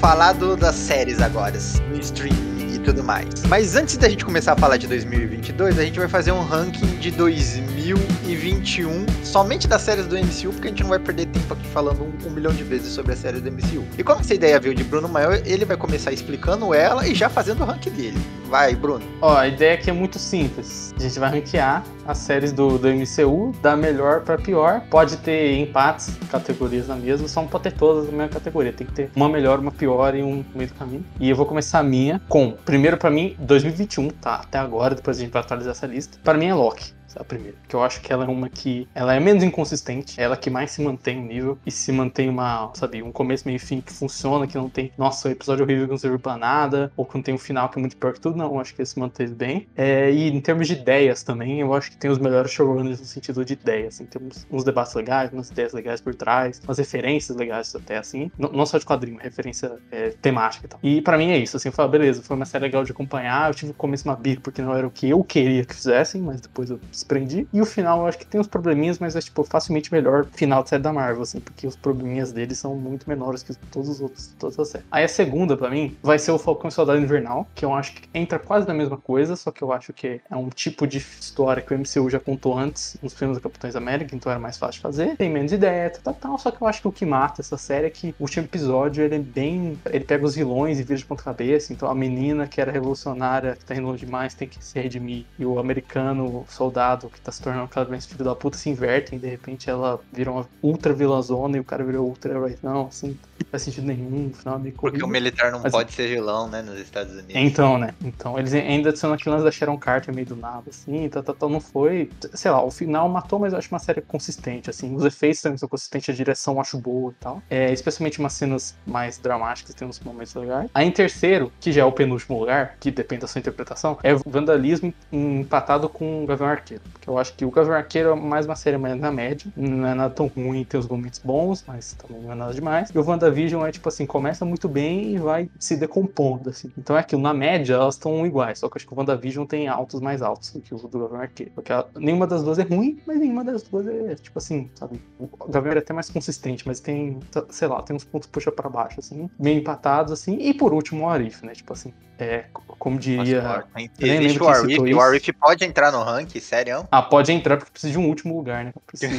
Falar 0.03 0.32
do- 0.32 0.57
das 0.57 0.74
séries 0.74 1.20
agora, 1.20 1.55
no 1.88 1.96
streaming 2.00 2.74
e 2.74 2.78
tudo 2.80 3.05
mais. 3.05 3.28
Mas 3.48 3.76
antes 3.76 3.96
da 3.96 4.09
gente 4.09 4.24
começar 4.24 4.55
a 4.55 4.57
falar 4.57 4.76
de 4.76 4.88
2022, 4.88 5.78
a 5.78 5.84
gente 5.84 5.96
vai 5.96 6.09
fazer 6.09 6.32
um 6.32 6.42
ranking 6.42 6.96
de 6.98 7.12
2021, 7.12 9.07
somente 9.22 9.68
das 9.68 9.82
séries 9.82 10.07
do 10.09 10.16
MCU, 10.18 10.50
porque 10.53 10.66
a 10.66 10.70
gente 10.70 10.82
não 10.82 10.90
vai 10.90 10.98
perder 10.98 11.26
tempo 11.26 11.55
aqui 11.55 11.64
falando 11.68 12.03
um, 12.03 12.26
um 12.26 12.30
milhão 12.30 12.53
de 12.53 12.64
vezes 12.64 12.88
sobre 12.92 13.12
as 13.12 13.20
séries 13.20 13.40
do 13.42 13.48
MCU. 13.53 13.84
E 13.96 14.03
como 14.03 14.20
essa 14.20 14.34
ideia 14.34 14.59
veio 14.59 14.74
de 14.74 14.82
Bruno 14.82 15.09
Maior, 15.09 15.40
ele 15.46 15.64
vai 15.64 15.76
começar 15.76 16.11
explicando 16.11 16.74
ela 16.74 17.07
e 17.07 17.14
já 17.14 17.28
fazendo 17.28 17.61
o 17.62 17.64
ranking 17.64 17.90
dele. 17.90 18.18
Vai, 18.48 18.74
Bruno. 18.74 19.05
Ó, 19.20 19.36
a 19.36 19.46
ideia 19.46 19.74
aqui 19.74 19.88
é 19.88 19.92
muito 19.92 20.18
simples. 20.18 20.92
A 20.98 21.00
gente 21.03 21.18
vai 21.20 21.30
ranquear 21.30 21.84
as 22.07 22.18
séries 22.18 22.53
do, 22.53 22.78
do 22.78 22.88
MCU 22.88 23.53
da 23.62 23.76
melhor 23.76 24.22
pra 24.22 24.36
pior. 24.36 24.82
Pode 24.90 25.16
ter 25.18 25.59
empates, 25.59 26.16
categorias 26.30 26.88
na 26.88 26.96
mesma, 26.96 27.28
só 27.28 27.40
não 27.40 27.48
pode 27.48 27.64
ter 27.64 27.72
todas 27.72 28.07
na 28.07 28.12
mesma 28.12 28.28
categoria. 28.28 28.72
Tem 28.72 28.86
que 28.86 28.92
ter 28.92 29.11
uma 29.14 29.28
melhor, 29.28 29.59
uma 29.59 29.72
pior 29.72 30.14
e 30.14 30.22
um 30.22 30.44
meio 30.55 30.68
do 30.68 30.74
caminho. 30.74 31.05
E 31.20 31.28
eu 31.28 31.36
vou 31.36 31.46
começar 31.46 31.78
a 31.78 31.82
minha 31.82 32.20
com, 32.28 32.53
primeiro 32.64 32.96
pra 32.96 33.11
mim, 33.11 33.36
2021, 33.38 34.09
tá? 34.11 34.36
Até 34.36 34.59
agora, 34.59 34.94
depois 34.94 35.18
a 35.18 35.20
gente 35.20 35.32
vai 35.32 35.42
atualizar 35.42 35.72
essa 35.72 35.86
lista. 35.86 36.18
Pra 36.22 36.34
mim 36.34 36.46
é 36.46 36.55
Loki. 36.55 36.92
A 37.17 37.25
primeira, 37.25 37.57
que 37.69 37.75
eu 37.75 37.83
acho 37.83 38.01
que 38.01 38.13
ela 38.13 38.25
é 38.25 38.29
uma 38.29 38.49
que 38.49 38.89
ela 38.95 39.15
é 39.15 39.21
menos 39.21 39.43
inconsistente, 39.43 40.21
ela 40.21 40.37
que 40.37 40.51
mais 40.51 40.71
se 40.71 40.83
mantém 40.83 41.19
o 41.19 41.23
nível 41.23 41.59
e 41.67 41.71
se 41.71 41.93
mantém 41.93 42.29
uma, 42.29 42.71
sabe, 42.75 43.03
um 43.03 43.13
começo 43.13 43.47
meio 43.47 43.57
e 43.57 43.59
fim 43.59 43.81
que 43.81 43.93
funciona, 43.93 44.47
que 44.47 44.57
não 44.57 44.69
tem, 44.69 44.93
nossa, 44.97 45.29
o 45.29 45.33
episódio 45.33 45.65
horrível 45.65 45.85
que 45.87 45.91
não 45.91 45.99
serve 45.99 46.19
pra 46.19 46.37
nada, 46.37 46.93
ou 46.97 47.05
que 47.05 47.15
não 47.15 47.23
tem 47.23 47.35
um 47.35 47.39
final 47.39 47.69
que 47.69 47.79
é 47.79 47.81
muito 47.81 47.97
pior 47.97 48.13
que 48.13 48.21
tudo, 48.21 48.37
não, 48.37 48.55
eu 48.55 48.61
acho 48.61 48.75
que 48.75 48.81
ele 48.81 48.87
se 48.87 48.99
manteve 48.99 49.35
bem. 49.35 49.69
É, 49.77 50.11
e 50.11 50.29
em 50.29 50.41
termos 50.41 50.67
de 50.67 50.75
ideias 50.75 51.23
também, 51.23 51.61
eu 51.61 51.75
acho 51.75 51.91
que 51.91 51.97
tem 51.97 52.11
os 52.11 52.19
melhores 52.19 52.51
showrunners 52.51 53.01
no 53.01 53.07
sentido 53.07 53.45
de 53.45 53.53
ideias, 53.53 53.95
assim, 53.95 54.07
temos 54.07 54.47
uns 54.51 54.65
debates 54.65 54.95
legais, 54.95 55.33
umas 55.33 55.51
ideias 55.51 55.73
legais 55.73 56.01
por 56.01 56.15
trás, 56.15 56.61
umas 56.65 56.79
referências 56.79 57.37
legais 57.37 57.75
até, 57.75 57.99
assim, 57.99 58.31
não, 58.39 58.51
não 58.51 58.67
só 58.67 58.79
de 58.79 58.87
quadrinho, 58.87 59.19
referência 59.19 59.73
é, 59.91 60.11
temática 60.11 60.67
e 60.67 60.69
tal. 60.69 60.81
E 60.83 61.03
pra 61.03 61.19
mim 61.19 61.31
é 61.31 61.39
isso, 61.39 61.57
assim, 61.57 61.69
eu 61.69 61.73
falo, 61.73 61.91
beleza, 61.91 62.23
foi 62.23 62.37
uma 62.37 62.47
série 62.47 62.65
legal 62.65 62.85
de 62.85 62.93
acompanhar, 62.93 63.51
eu 63.51 63.55
tive 63.55 63.73
o 63.73 63.75
começo 63.75 64.09
uma 64.09 64.17
bica 64.17 64.41
porque 64.41 64.63
não 64.63 64.75
era 64.75 64.87
o 64.87 64.91
que 64.91 65.09
eu 65.09 65.23
queria 65.23 65.65
que 65.65 65.75
fizessem, 65.75 66.23
mas 66.23 66.41
depois 66.41 66.71
eu 66.71 66.81
desprendi. 67.03 67.46
E 67.53 67.61
o 67.61 67.66
final 67.66 68.00
eu 68.00 68.07
acho 68.07 68.18
que 68.18 68.26
tem 68.26 68.40
uns 68.40 68.46
probleminhas, 68.46 68.98
mas 68.98 69.14
é, 69.16 69.20
tipo, 69.20 69.44
facilmente 69.44 69.92
melhor 69.92 70.26
final 70.32 70.62
de 70.62 70.70
série 70.70 70.82
da 70.82 70.92
Marvel, 70.92 71.22
assim, 71.22 71.40
porque 71.40 71.66
os 71.66 71.76
probleminhas 71.76 72.32
deles 72.32 72.59
são 72.59 72.74
muito 72.74 73.09
menores 73.09 73.42
que 73.42 73.55
todos 73.70 73.88
os 73.88 74.00
outros, 74.00 74.34
todas 74.38 74.59
as 74.59 74.68
séries. 74.68 74.86
Aí 74.90 75.05
a 75.05 75.09
segunda, 75.09 75.57
pra 75.57 75.70
mim, 75.70 75.96
vai 76.03 76.18
ser 76.18 76.30
o 76.30 76.38
Falcão 76.38 76.68
e 76.68 76.72
Soldado 76.72 77.00
Invernal, 77.00 77.46
que 77.55 77.64
eu 77.64 77.72
acho 77.74 77.94
que 77.94 78.09
entra 78.14 78.38
quase 78.38 78.66
na 78.66 78.74
mesma 78.74 78.96
coisa, 78.96 79.36
só 79.36 79.50
que 79.50 79.62
eu 79.62 79.72
acho 79.72 79.92
que 79.92 80.20
é 80.30 80.36
um 80.36 80.48
tipo 80.48 80.86
de 80.86 80.98
história 80.98 81.62
que 81.62 81.74
o 81.74 81.78
MCU 81.78 82.09
já 82.09 82.20
contou 82.20 82.57
antes 82.57 82.96
nos 83.03 83.12
filmes 83.12 83.36
do 83.36 83.42
Capitães 83.42 83.76
América, 83.76 84.14
então 84.14 84.30
era 84.30 84.40
mais 84.40 84.57
fácil 84.57 84.74
de 84.74 84.80
fazer. 84.80 85.16
Tem 85.16 85.30
menos 85.30 85.53
ideia, 85.53 85.90
tal, 86.03 86.14
tal, 86.14 86.38
só 86.38 86.50
que 86.50 86.62
eu 86.62 86.66
acho 86.66 86.80
que 86.80 86.88
o 86.88 86.92
que 86.92 87.05
mata 87.05 87.40
essa 87.40 87.57
série 87.57 87.86
é 87.86 87.90
que 87.90 88.14
o 88.18 88.22
último 88.22 88.44
episódio, 88.46 89.05
ele 89.05 89.16
é 89.16 89.18
bem... 89.18 89.78
Ele 89.86 90.05
pega 90.05 90.24
os 90.24 90.34
vilões 90.34 90.78
e 90.78 90.82
vira 90.82 90.98
de 90.98 91.05
ponta 91.05 91.22
cabeça, 91.22 91.72
então 91.72 91.90
a 91.90 91.94
menina 91.94 92.46
que 92.46 92.61
era 92.61 92.70
revolucionária, 92.70 93.57
que 93.57 93.64
tá 93.64 93.74
indo 93.74 93.86
longe 93.86 94.05
demais, 94.05 94.34
tem 94.34 94.48
que 94.48 94.62
se 94.62 94.78
redimir, 94.78 95.24
e 95.38 95.44
o 95.44 95.59
americano, 95.59 96.24
o 96.24 96.44
soldado, 96.93 97.09
que 97.11 97.20
tá 97.20 97.32
se 97.32 97.43
tornando 97.43 97.68
cada 97.68 97.88
vez 97.88 98.07
filho 98.07 98.24
da 98.24 98.34
puta, 98.34 98.57
se 98.57 98.68
invertem, 98.70 99.18
de 99.18 99.28
repente 99.28 99.68
ela 99.68 100.01
vira 100.12 100.30
uma 100.30 100.47
ultra 100.62 100.93
vilazona 100.93 101.57
e 101.57 101.61
o 101.61 101.64
cara 101.64 101.84
virou 101.84 102.07
ultra 102.07 102.32
herói. 102.32 102.57
Não, 102.62 102.86
assim, 102.86 103.09
não 103.09 103.47
faz 103.51 103.62
sentido 103.62 103.86
nenhum, 103.86 104.28
no 104.28 104.34
final 104.34 104.59
meio 104.59 104.74
Porque 104.74 105.03
o 105.03 105.07
militar 105.09 105.51
não 105.51 105.61
Mas- 105.61 105.72
pode 105.72 105.93
ser 105.93 106.09
vilão, 106.09 106.49
né, 106.49 106.62
nos 106.62 106.78
Estados 106.78 107.12
Unidos. 107.12 107.34
Então, 107.34 107.78
né? 107.78 107.95
Então, 108.03 108.38
eles 108.38 108.53
ainda 108.55 108.90
adicionam 108.90 109.14
aquele 109.14 109.34
lance 109.34 109.45
da 109.45 109.51
Sharon 109.51 109.78
Carter 109.78 110.14
meio 110.14 110.26
do 110.26 110.36
nada, 110.36 110.64
assim, 110.68 111.09
tá, 111.09 111.22
tá, 111.22 111.32
tá, 111.32 111.49
não 111.49 111.61
foi. 111.61 112.11
Sei 112.34 112.51
lá, 112.51 112.62
o 112.62 112.70
final 112.70 113.09
matou, 113.09 113.38
mas 113.38 113.53
eu 113.53 113.59
acho 113.59 113.68
uma 113.72 113.78
série 113.78 114.01
consistente, 114.01 114.70
assim. 114.70 114.95
Os 114.95 115.05
efeitos 115.05 115.40
também 115.40 115.59
são 115.59 115.68
consistentes, 115.68 116.09
a 116.09 116.12
direção 116.16 116.55
eu 116.55 116.61
acho 116.61 116.78
boa 116.78 117.12
e 117.12 117.14
tal. 117.22 117.43
É, 117.49 117.72
especialmente 117.72 118.18
umas 118.18 118.32
cenas 118.32 118.74
mais 118.86 119.18
dramáticas, 119.18 119.74
tem 119.74 119.86
uns 119.86 119.99
momentos 120.01 120.34
legais. 120.34 120.70
Aí 120.74 120.86
em 120.86 120.90
terceiro, 120.90 121.53
que 121.61 121.72
já 121.72 121.82
é 121.82 121.84
o 121.84 121.93
penúltimo 121.93 122.38
lugar, 122.38 122.76
que 122.80 122.90
depende 122.90 123.22
da 123.22 123.26
sua 123.26 123.38
interpretação, 123.38 123.99
é 124.03 124.14
vandalismo 124.26 124.93
empatado 125.11 125.88
com 125.88 126.24
o 126.24 126.26
Gavião 126.26 126.49
Arqueiro. 126.49 126.82
Porque 126.93 127.09
eu 127.11 127.18
acho 127.18 127.35
que 127.35 127.45
o 127.45 127.51
Gavião 127.51 127.74
Arqueiro 127.74 128.11
é 128.11 128.14
mais 128.14 128.47
uma 128.47 128.55
série 128.57 128.76
mais 128.78 128.97
na 128.99 129.11
média, 129.11 129.51
não 129.57 129.87
é 129.87 129.95
nada 129.95 130.14
tão 130.14 130.26
ruim, 130.28 130.64
tem 130.64 130.78
os 130.78 130.87
momentos 130.87 131.20
bons, 131.22 131.64
mas 131.66 131.95
também 131.95 132.22
não 132.22 132.33
é 132.33 132.35
nada 132.35 132.55
demais. 132.55 132.91
E 132.95 132.99
o 132.99 133.05
WandaVision 133.05 133.66
é 133.66 133.72
tipo 133.72 133.89
assim, 133.89 134.07
começa 134.07 134.45
muito 134.45 134.68
bem 134.68 135.14
e 135.14 135.18
vai 135.18 135.51
se 135.59 135.76
decompondo, 135.76 136.51
assim. 136.51 136.72
Então 136.78 136.97
é 136.97 137.01
aquilo, 137.01 137.20
na 137.20 137.35
média 137.35 137.74
elas 137.74 137.95
estão 137.97 138.24
iguais, 138.26 138.59
só 138.61 138.68
que 138.68 138.74
eu 138.74 138.78
acho 138.78 138.87
que 138.87 138.95
o 138.95 138.97
WandaVision 138.97 139.45
tem 139.47 139.66
altos 139.68 140.01
mais 140.01 140.22
altos 140.22 140.53
do 140.53 140.61
que 140.61 140.74
o 140.74 140.78
do 140.78 140.99
Gavião 141.01 141.20
Arqueiro. 141.20 141.53
Porque 141.55 141.72
ela- 141.72 141.89
nenhuma 141.97 142.26
das 142.26 142.43
duas 142.43 142.59
é 142.59 142.62
ruim, 142.62 143.01
mas 143.07 143.18
nenhuma 143.18 143.45
das 143.45 143.62
duas 143.64 143.87
é, 143.87 144.14
tipo 144.14 144.39
assim, 144.39 144.70
sabe? 144.74 145.01
O 145.18 145.28
Gavião 145.49 145.74
é 145.74 145.78
até 145.78 145.93
mais 145.93 146.09
consistente, 146.09 146.66
mas 146.66 146.78
tem, 146.80 147.18
sei 147.51 147.66
lá, 147.68 147.83
tem 147.83 147.97
uns 147.97 148.05
pontos 148.05 148.28
puxa 148.28 148.53
pra 148.53 148.68
baixo, 148.68 149.01
assim, 149.01 149.28
meio 149.39 149.59
empatados, 149.59 150.12
assim. 150.12 150.37
E 150.41 150.55
por 150.55 150.72
último, 150.72 151.05
o 151.05 151.09
Arif, 151.09 151.45
né? 151.45 151.53
Tipo 151.53 151.72
assim, 151.72 151.93
é, 152.18 152.45
como 152.78 152.99
diria. 152.99 153.43
Nossa, 153.43 153.68
nem 153.99 154.20
lembro 154.28 154.45
o 154.45 154.49
Arif, 154.49 154.78
o. 154.95 155.01
Arif 155.01 155.33
pode 155.33 155.64
entrar 155.64 155.91
no 155.91 156.03
ranking, 156.03 156.39
sério? 156.41 156.72
Ah, 156.91 157.03
pode 157.03 157.33
entrar 157.33 157.57
porque 157.57 157.73
precisa 157.73 157.93
de 157.93 157.99
um 157.99 158.09
último 158.09 158.37
lugar, 158.37 158.64
né? 158.64 158.73
Precisa, 158.87 159.14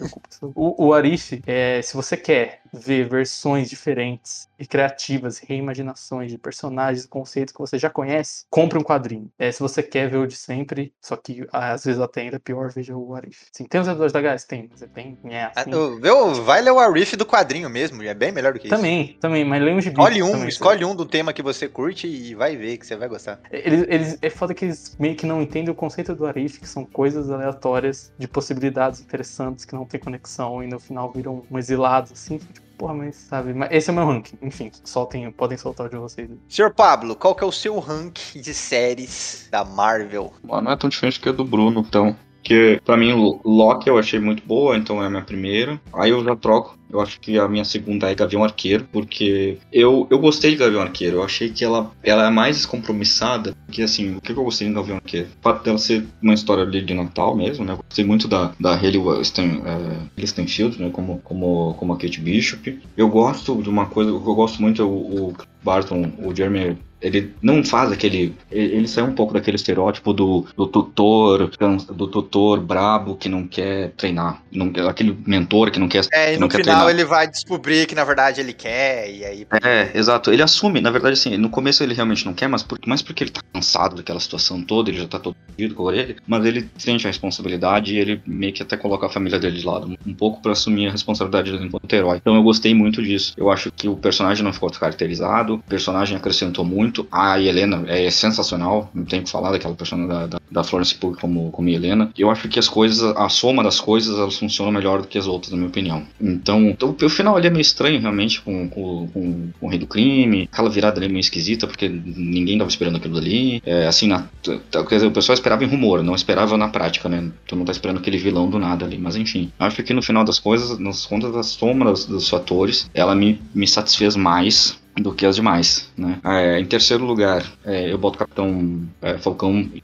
o, 0.54 0.86
o 0.88 0.94
Arif, 0.94 1.42
é, 1.46 1.80
se 1.82 1.94
você 1.94 2.16
quer 2.16 2.60
ver 2.72 3.08
versões 3.08 3.68
diferentes 3.70 4.48
e 4.58 4.66
criativas, 4.66 5.38
reimaginações 5.38 6.30
de 6.30 6.38
personagens 6.38 7.04
e 7.04 7.08
conceitos 7.08 7.52
que 7.52 7.60
você 7.60 7.78
já 7.78 7.90
conhece, 7.90 8.44
compre 8.50 8.78
um 8.78 8.82
quadrinho. 8.82 9.30
É, 9.38 9.50
se 9.52 9.60
você 9.60 9.82
quer 9.82 10.10
ver 10.10 10.18
o 10.18 10.26
de 10.26 10.36
sempre, 10.36 10.92
só 11.00 11.16
que 11.16 11.46
ah, 11.52 11.72
às 11.72 11.84
vezes 11.84 12.00
até 12.00 12.22
ainda 12.22 12.40
pior, 12.40 12.70
veja 12.72 12.96
o 12.96 13.14
Arif. 13.14 13.46
Sim, 13.52 13.64
tem 13.66 13.80
os 13.80 13.86
episódios 13.88 14.12
legais? 14.12 14.44
Tem, 14.44 14.68
mas 14.70 14.82
é 14.82 14.86
bem. 14.86 15.18
É, 15.24 15.44
Ah, 15.44 15.52
assim. 15.56 15.74
o- 15.74 16.00
Viu? 16.00 16.34
Vai 16.44 16.60
ler 16.62 16.70
o 16.72 16.78
Arif 16.78 17.16
do 17.16 17.26
quadrinho 17.26 17.68
mesmo, 17.70 18.02
é 18.02 18.14
bem 18.14 18.32
melhor 18.32 18.52
do 18.52 18.58
que 18.58 18.68
isso. 18.68 18.76
Também, 18.76 19.16
também, 19.20 19.44
mas 19.44 19.62
leia 19.62 19.76
um 19.76 19.80
gibi. 19.80 19.94
Escolhe 19.94 20.22
um, 20.22 20.30
também, 20.32 20.48
escolhe 20.48 20.84
um 20.84 20.94
do 20.94 21.04
tema 21.06 21.32
que 21.32 21.42
você 21.42 21.68
curte 21.68 22.06
e 22.06 22.34
vai 22.34 22.56
ver 22.56 22.76
que 22.78 22.86
você 22.86 22.96
vai 22.96 23.08
gostar. 23.08 23.40
Eles, 23.50 23.84
eles- 23.88 24.18
é 24.22 24.30
foda 24.30 24.54
que 24.54 24.64
eles 24.64 24.96
meio 24.98 25.16
que 25.16 25.26
não 25.26 25.42
entendem 25.42 25.70
o 25.70 25.74
conceito 25.74 26.14
do 26.14 26.26
Arif, 26.26 26.58
que 26.60 26.68
são 26.68 26.84
coisas 26.84 27.30
aleatórias 27.30 28.12
de 28.18 28.26
possibilidades 28.28 29.00
interessantes 29.00 29.64
que 29.64 29.74
não 29.74 29.84
tem 29.84 29.98
conexão 30.00 30.62
e 30.62 30.66
no 30.66 30.78
final 30.78 31.12
viram 31.12 31.42
um 31.50 31.58
exilado, 31.58 32.10
assim. 32.12 32.40
Porra, 32.78 32.94
mas 32.94 33.16
sabe. 33.16 33.52
Mas 33.52 33.68
esse 33.72 33.90
é 33.90 33.92
o 33.92 33.96
meu 33.96 34.06
ranking. 34.06 34.38
Enfim, 34.40 34.70
soltem, 34.84 35.30
podem 35.32 35.58
soltar 35.58 35.86
o 35.86 35.90
de 35.90 35.96
vocês. 35.96 36.30
Senhor 36.48 36.72
Pablo, 36.72 37.16
qual 37.16 37.34
que 37.34 37.42
é 37.42 37.46
o 37.46 37.52
seu 37.52 37.78
ranking 37.80 38.40
de 38.40 38.54
séries 38.54 39.48
da 39.50 39.64
Marvel? 39.64 40.32
Mano, 40.44 40.62
não 40.62 40.72
é 40.72 40.76
tão 40.76 40.88
diferente 40.88 41.18
que 41.20 41.28
a 41.28 41.32
do 41.32 41.44
Bruno, 41.44 41.84
então. 41.86 42.16
Que 42.40 42.80
pra 42.84 42.96
mim, 42.96 43.12
Lo- 43.12 43.40
Loki 43.44 43.88
eu 43.90 43.98
achei 43.98 44.20
muito 44.20 44.46
boa, 44.46 44.76
então 44.76 45.02
é 45.02 45.06
a 45.06 45.10
minha 45.10 45.24
primeira. 45.24 45.78
Aí 45.92 46.10
eu 46.10 46.24
já 46.24 46.36
troco. 46.36 46.77
Eu 46.90 47.00
acho 47.00 47.20
que 47.20 47.38
a 47.38 47.48
minha 47.48 47.64
segunda 47.64 48.10
é 48.10 48.14
Gavião 48.14 48.44
Arqueiro, 48.44 48.86
porque 48.90 49.58
eu, 49.72 50.06
eu 50.10 50.18
gostei 50.18 50.52
de 50.52 50.56
Gavião 50.56 50.82
Arqueiro. 50.82 51.16
Eu 51.16 51.22
achei 51.22 51.50
que 51.50 51.64
ela, 51.64 51.90
ela 52.02 52.26
é 52.26 52.30
mais 52.30 52.56
descompromissada. 52.56 53.54
Que 53.70 53.82
assim, 53.82 54.16
o 54.16 54.20
que 54.20 54.32
eu 54.32 54.44
gostei 54.44 54.68
de 54.68 54.74
Gavião 54.74 54.96
Arqueiro? 54.96 55.28
O 55.38 55.42
fato 55.42 55.64
dela 55.64 55.78
ser 55.78 56.06
uma 56.22 56.34
história 56.34 56.62
ali 56.62 56.82
de 56.82 56.94
Natal 56.94 57.36
mesmo, 57.36 57.64
né? 57.64 57.72
Eu 57.72 57.78
gostei 57.78 58.04
muito 58.04 58.26
da, 58.26 58.52
da 58.58 58.74
Hayley 58.74 59.24
Sten, 59.24 59.62
é, 59.64 60.26
Stenfield, 60.26 60.80
né? 60.80 60.90
Como, 60.90 61.18
como, 61.22 61.74
como 61.74 61.92
a 61.92 61.96
Kate 61.96 62.20
Bishop. 62.20 62.80
Eu 62.96 63.08
gosto 63.08 63.62
de 63.62 63.68
uma 63.68 63.86
coisa, 63.86 64.10
eu 64.10 64.20
gosto 64.20 64.60
muito 64.60 64.80
é 64.80 64.84
o, 64.84 64.88
o 64.88 65.34
Barton, 65.62 66.12
o 66.18 66.34
Jeremy 66.34 66.78
ele 67.00 67.34
não 67.40 67.64
faz 67.64 67.92
aquele. 67.92 68.34
Ele, 68.50 68.76
ele 68.76 68.88
sai 68.88 69.04
um 69.04 69.14
pouco 69.14 69.34
daquele 69.34 69.56
estereótipo 69.56 70.12
do, 70.12 70.46
do 70.56 70.66
tutor, 70.66 71.50
do 71.92 72.06
tutor 72.08 72.60
brabo 72.60 73.16
que 73.16 73.28
não 73.28 73.46
quer 73.46 73.90
treinar. 73.96 74.42
Não, 74.52 74.72
aquele 74.88 75.16
mentor 75.26 75.70
que 75.70 75.78
não 75.78 75.88
quer. 75.88 76.04
É, 76.12 76.32
e 76.32 76.34
que 76.34 76.40
no 76.40 76.50
final 76.50 76.62
treinar. 76.62 76.90
ele 76.90 77.04
vai 77.04 77.28
descobrir 77.28 77.86
que 77.86 77.94
na 77.94 78.04
verdade 78.04 78.40
ele 78.40 78.52
quer, 78.52 79.10
e 79.10 79.24
aí. 79.24 79.46
É, 79.62 79.90
exato. 79.94 80.32
Ele 80.32 80.42
assume, 80.42 80.80
na 80.80 80.90
verdade, 80.90 81.14
assim, 81.14 81.36
no 81.36 81.50
começo 81.50 81.82
ele 81.82 81.94
realmente 81.94 82.24
não 82.26 82.34
quer, 82.34 82.48
mas 82.48 82.62
por, 82.62 82.78
mais 82.86 83.02
porque 83.02 83.24
ele 83.24 83.30
tá 83.30 83.40
cansado 83.52 83.96
daquela 83.96 84.20
situação 84.20 84.62
toda, 84.62 84.90
ele 84.90 84.98
já 84.98 85.06
tá 85.06 85.18
todo 85.18 85.36
perdido 85.56 85.74
com 85.74 85.90
ele, 85.92 86.16
mas 86.26 86.44
ele 86.44 86.68
sente 86.76 87.06
a 87.06 87.10
responsabilidade 87.10 87.94
e 87.94 87.98
ele 87.98 88.20
meio 88.26 88.52
que 88.52 88.62
até 88.62 88.76
coloca 88.76 89.06
a 89.06 89.10
família 89.10 89.38
dele 89.38 89.58
de 89.58 89.66
lado, 89.66 89.96
um 90.06 90.14
pouco 90.14 90.40
pra 90.40 90.52
assumir 90.52 90.88
a 90.88 90.92
responsabilidade 90.92 91.50
dele 91.52 91.66
enquanto 91.66 91.92
herói. 91.92 92.16
Então 92.16 92.34
eu 92.34 92.42
gostei 92.42 92.74
muito 92.74 93.02
disso. 93.02 93.34
Eu 93.36 93.50
acho 93.50 93.70
que 93.70 93.88
o 93.88 93.96
personagem 93.96 94.44
não 94.44 94.52
ficou 94.52 94.68
descaracterizado, 94.68 95.54
o 95.54 95.58
personagem 95.58 96.16
acrescentou 96.16 96.64
muito. 96.64 96.87
A 97.10 97.40
Helena 97.40 97.84
é 97.86 98.10
sensacional, 98.10 98.90
não 98.94 99.04
tem 99.04 99.20
o 99.20 99.24
que 99.24 99.30
falar 99.30 99.52
daquela 99.52 99.74
personagem 99.74 100.08
da, 100.08 100.26
da, 100.26 100.40
da 100.50 100.64
Florence 100.64 100.94
Pugh 100.94 101.16
como, 101.20 101.50
como 101.50 101.68
Helena. 101.68 102.10
Eu 102.16 102.30
acho 102.30 102.48
que 102.48 102.58
as 102.58 102.68
coisas, 102.68 103.02
a 103.16 103.28
soma 103.28 103.62
das 103.62 103.80
coisas, 103.80 104.18
elas 104.18 104.36
funcionam 104.36 104.72
melhor 104.72 105.02
do 105.02 105.08
que 105.08 105.18
as 105.18 105.26
outras, 105.26 105.50
na 105.52 105.56
minha 105.56 105.68
opinião. 105.68 106.04
Então, 106.20 106.60
então 106.68 106.94
o 107.00 107.10
final 107.10 107.38
ele 107.38 107.46
é 107.46 107.50
meio 107.50 107.62
estranho, 107.62 108.00
realmente, 108.00 108.40
com, 108.40 108.68
com, 108.68 109.08
com, 109.08 109.48
com 109.58 109.66
o 109.66 109.68
Rei 109.68 109.78
do 109.78 109.86
Crime. 109.86 110.48
Aquela 110.52 110.70
virada 110.70 110.98
ali 110.98 111.06
é 111.06 111.08
meio 111.08 111.20
esquisita, 111.20 111.66
porque 111.66 111.88
ninguém 111.88 112.58
tava 112.58 112.70
esperando 112.70 112.96
aquilo 112.96 113.14
dali. 113.14 113.62
É, 113.64 113.86
assim, 113.86 114.08
na, 114.08 114.28
quer 114.42 114.94
dizer, 114.94 115.06
o 115.06 115.12
pessoal 115.12 115.34
esperava 115.34 115.64
em 115.64 115.68
rumor, 115.68 116.02
não 116.02 116.14
esperava 116.14 116.56
na 116.56 116.68
prática, 116.68 117.08
né? 117.08 117.30
Todo 117.46 117.58
mundo 117.58 117.66
tá 117.66 117.72
esperando 117.72 117.98
aquele 117.98 118.18
vilão 118.18 118.48
do 118.48 118.58
nada 118.58 118.84
ali. 118.84 118.98
Mas 118.98 119.16
enfim, 119.16 119.50
acho 119.58 119.82
que 119.82 119.94
no 119.94 120.02
final 120.02 120.24
das 120.24 120.38
coisas, 120.38 120.78
nas 120.78 121.06
contas 121.06 121.32
das 121.32 121.46
sombras 121.46 122.04
dos 122.04 122.28
fatores, 122.28 122.90
ela 122.94 123.14
me, 123.14 123.40
me 123.54 123.66
satisfez 123.66 124.16
mais 124.16 124.78
do 125.00 125.12
que 125.12 125.26
as 125.26 125.36
demais, 125.36 125.90
né? 125.96 126.18
É, 126.24 126.58
em 126.60 126.64
terceiro 126.64 127.04
lugar, 127.04 127.44
é, 127.64 127.92
eu 127.92 127.98
boto 127.98 128.18
Capitão 128.18 128.82
é, 129.00 129.18
Falcão 129.18 129.68
e, 129.74 129.82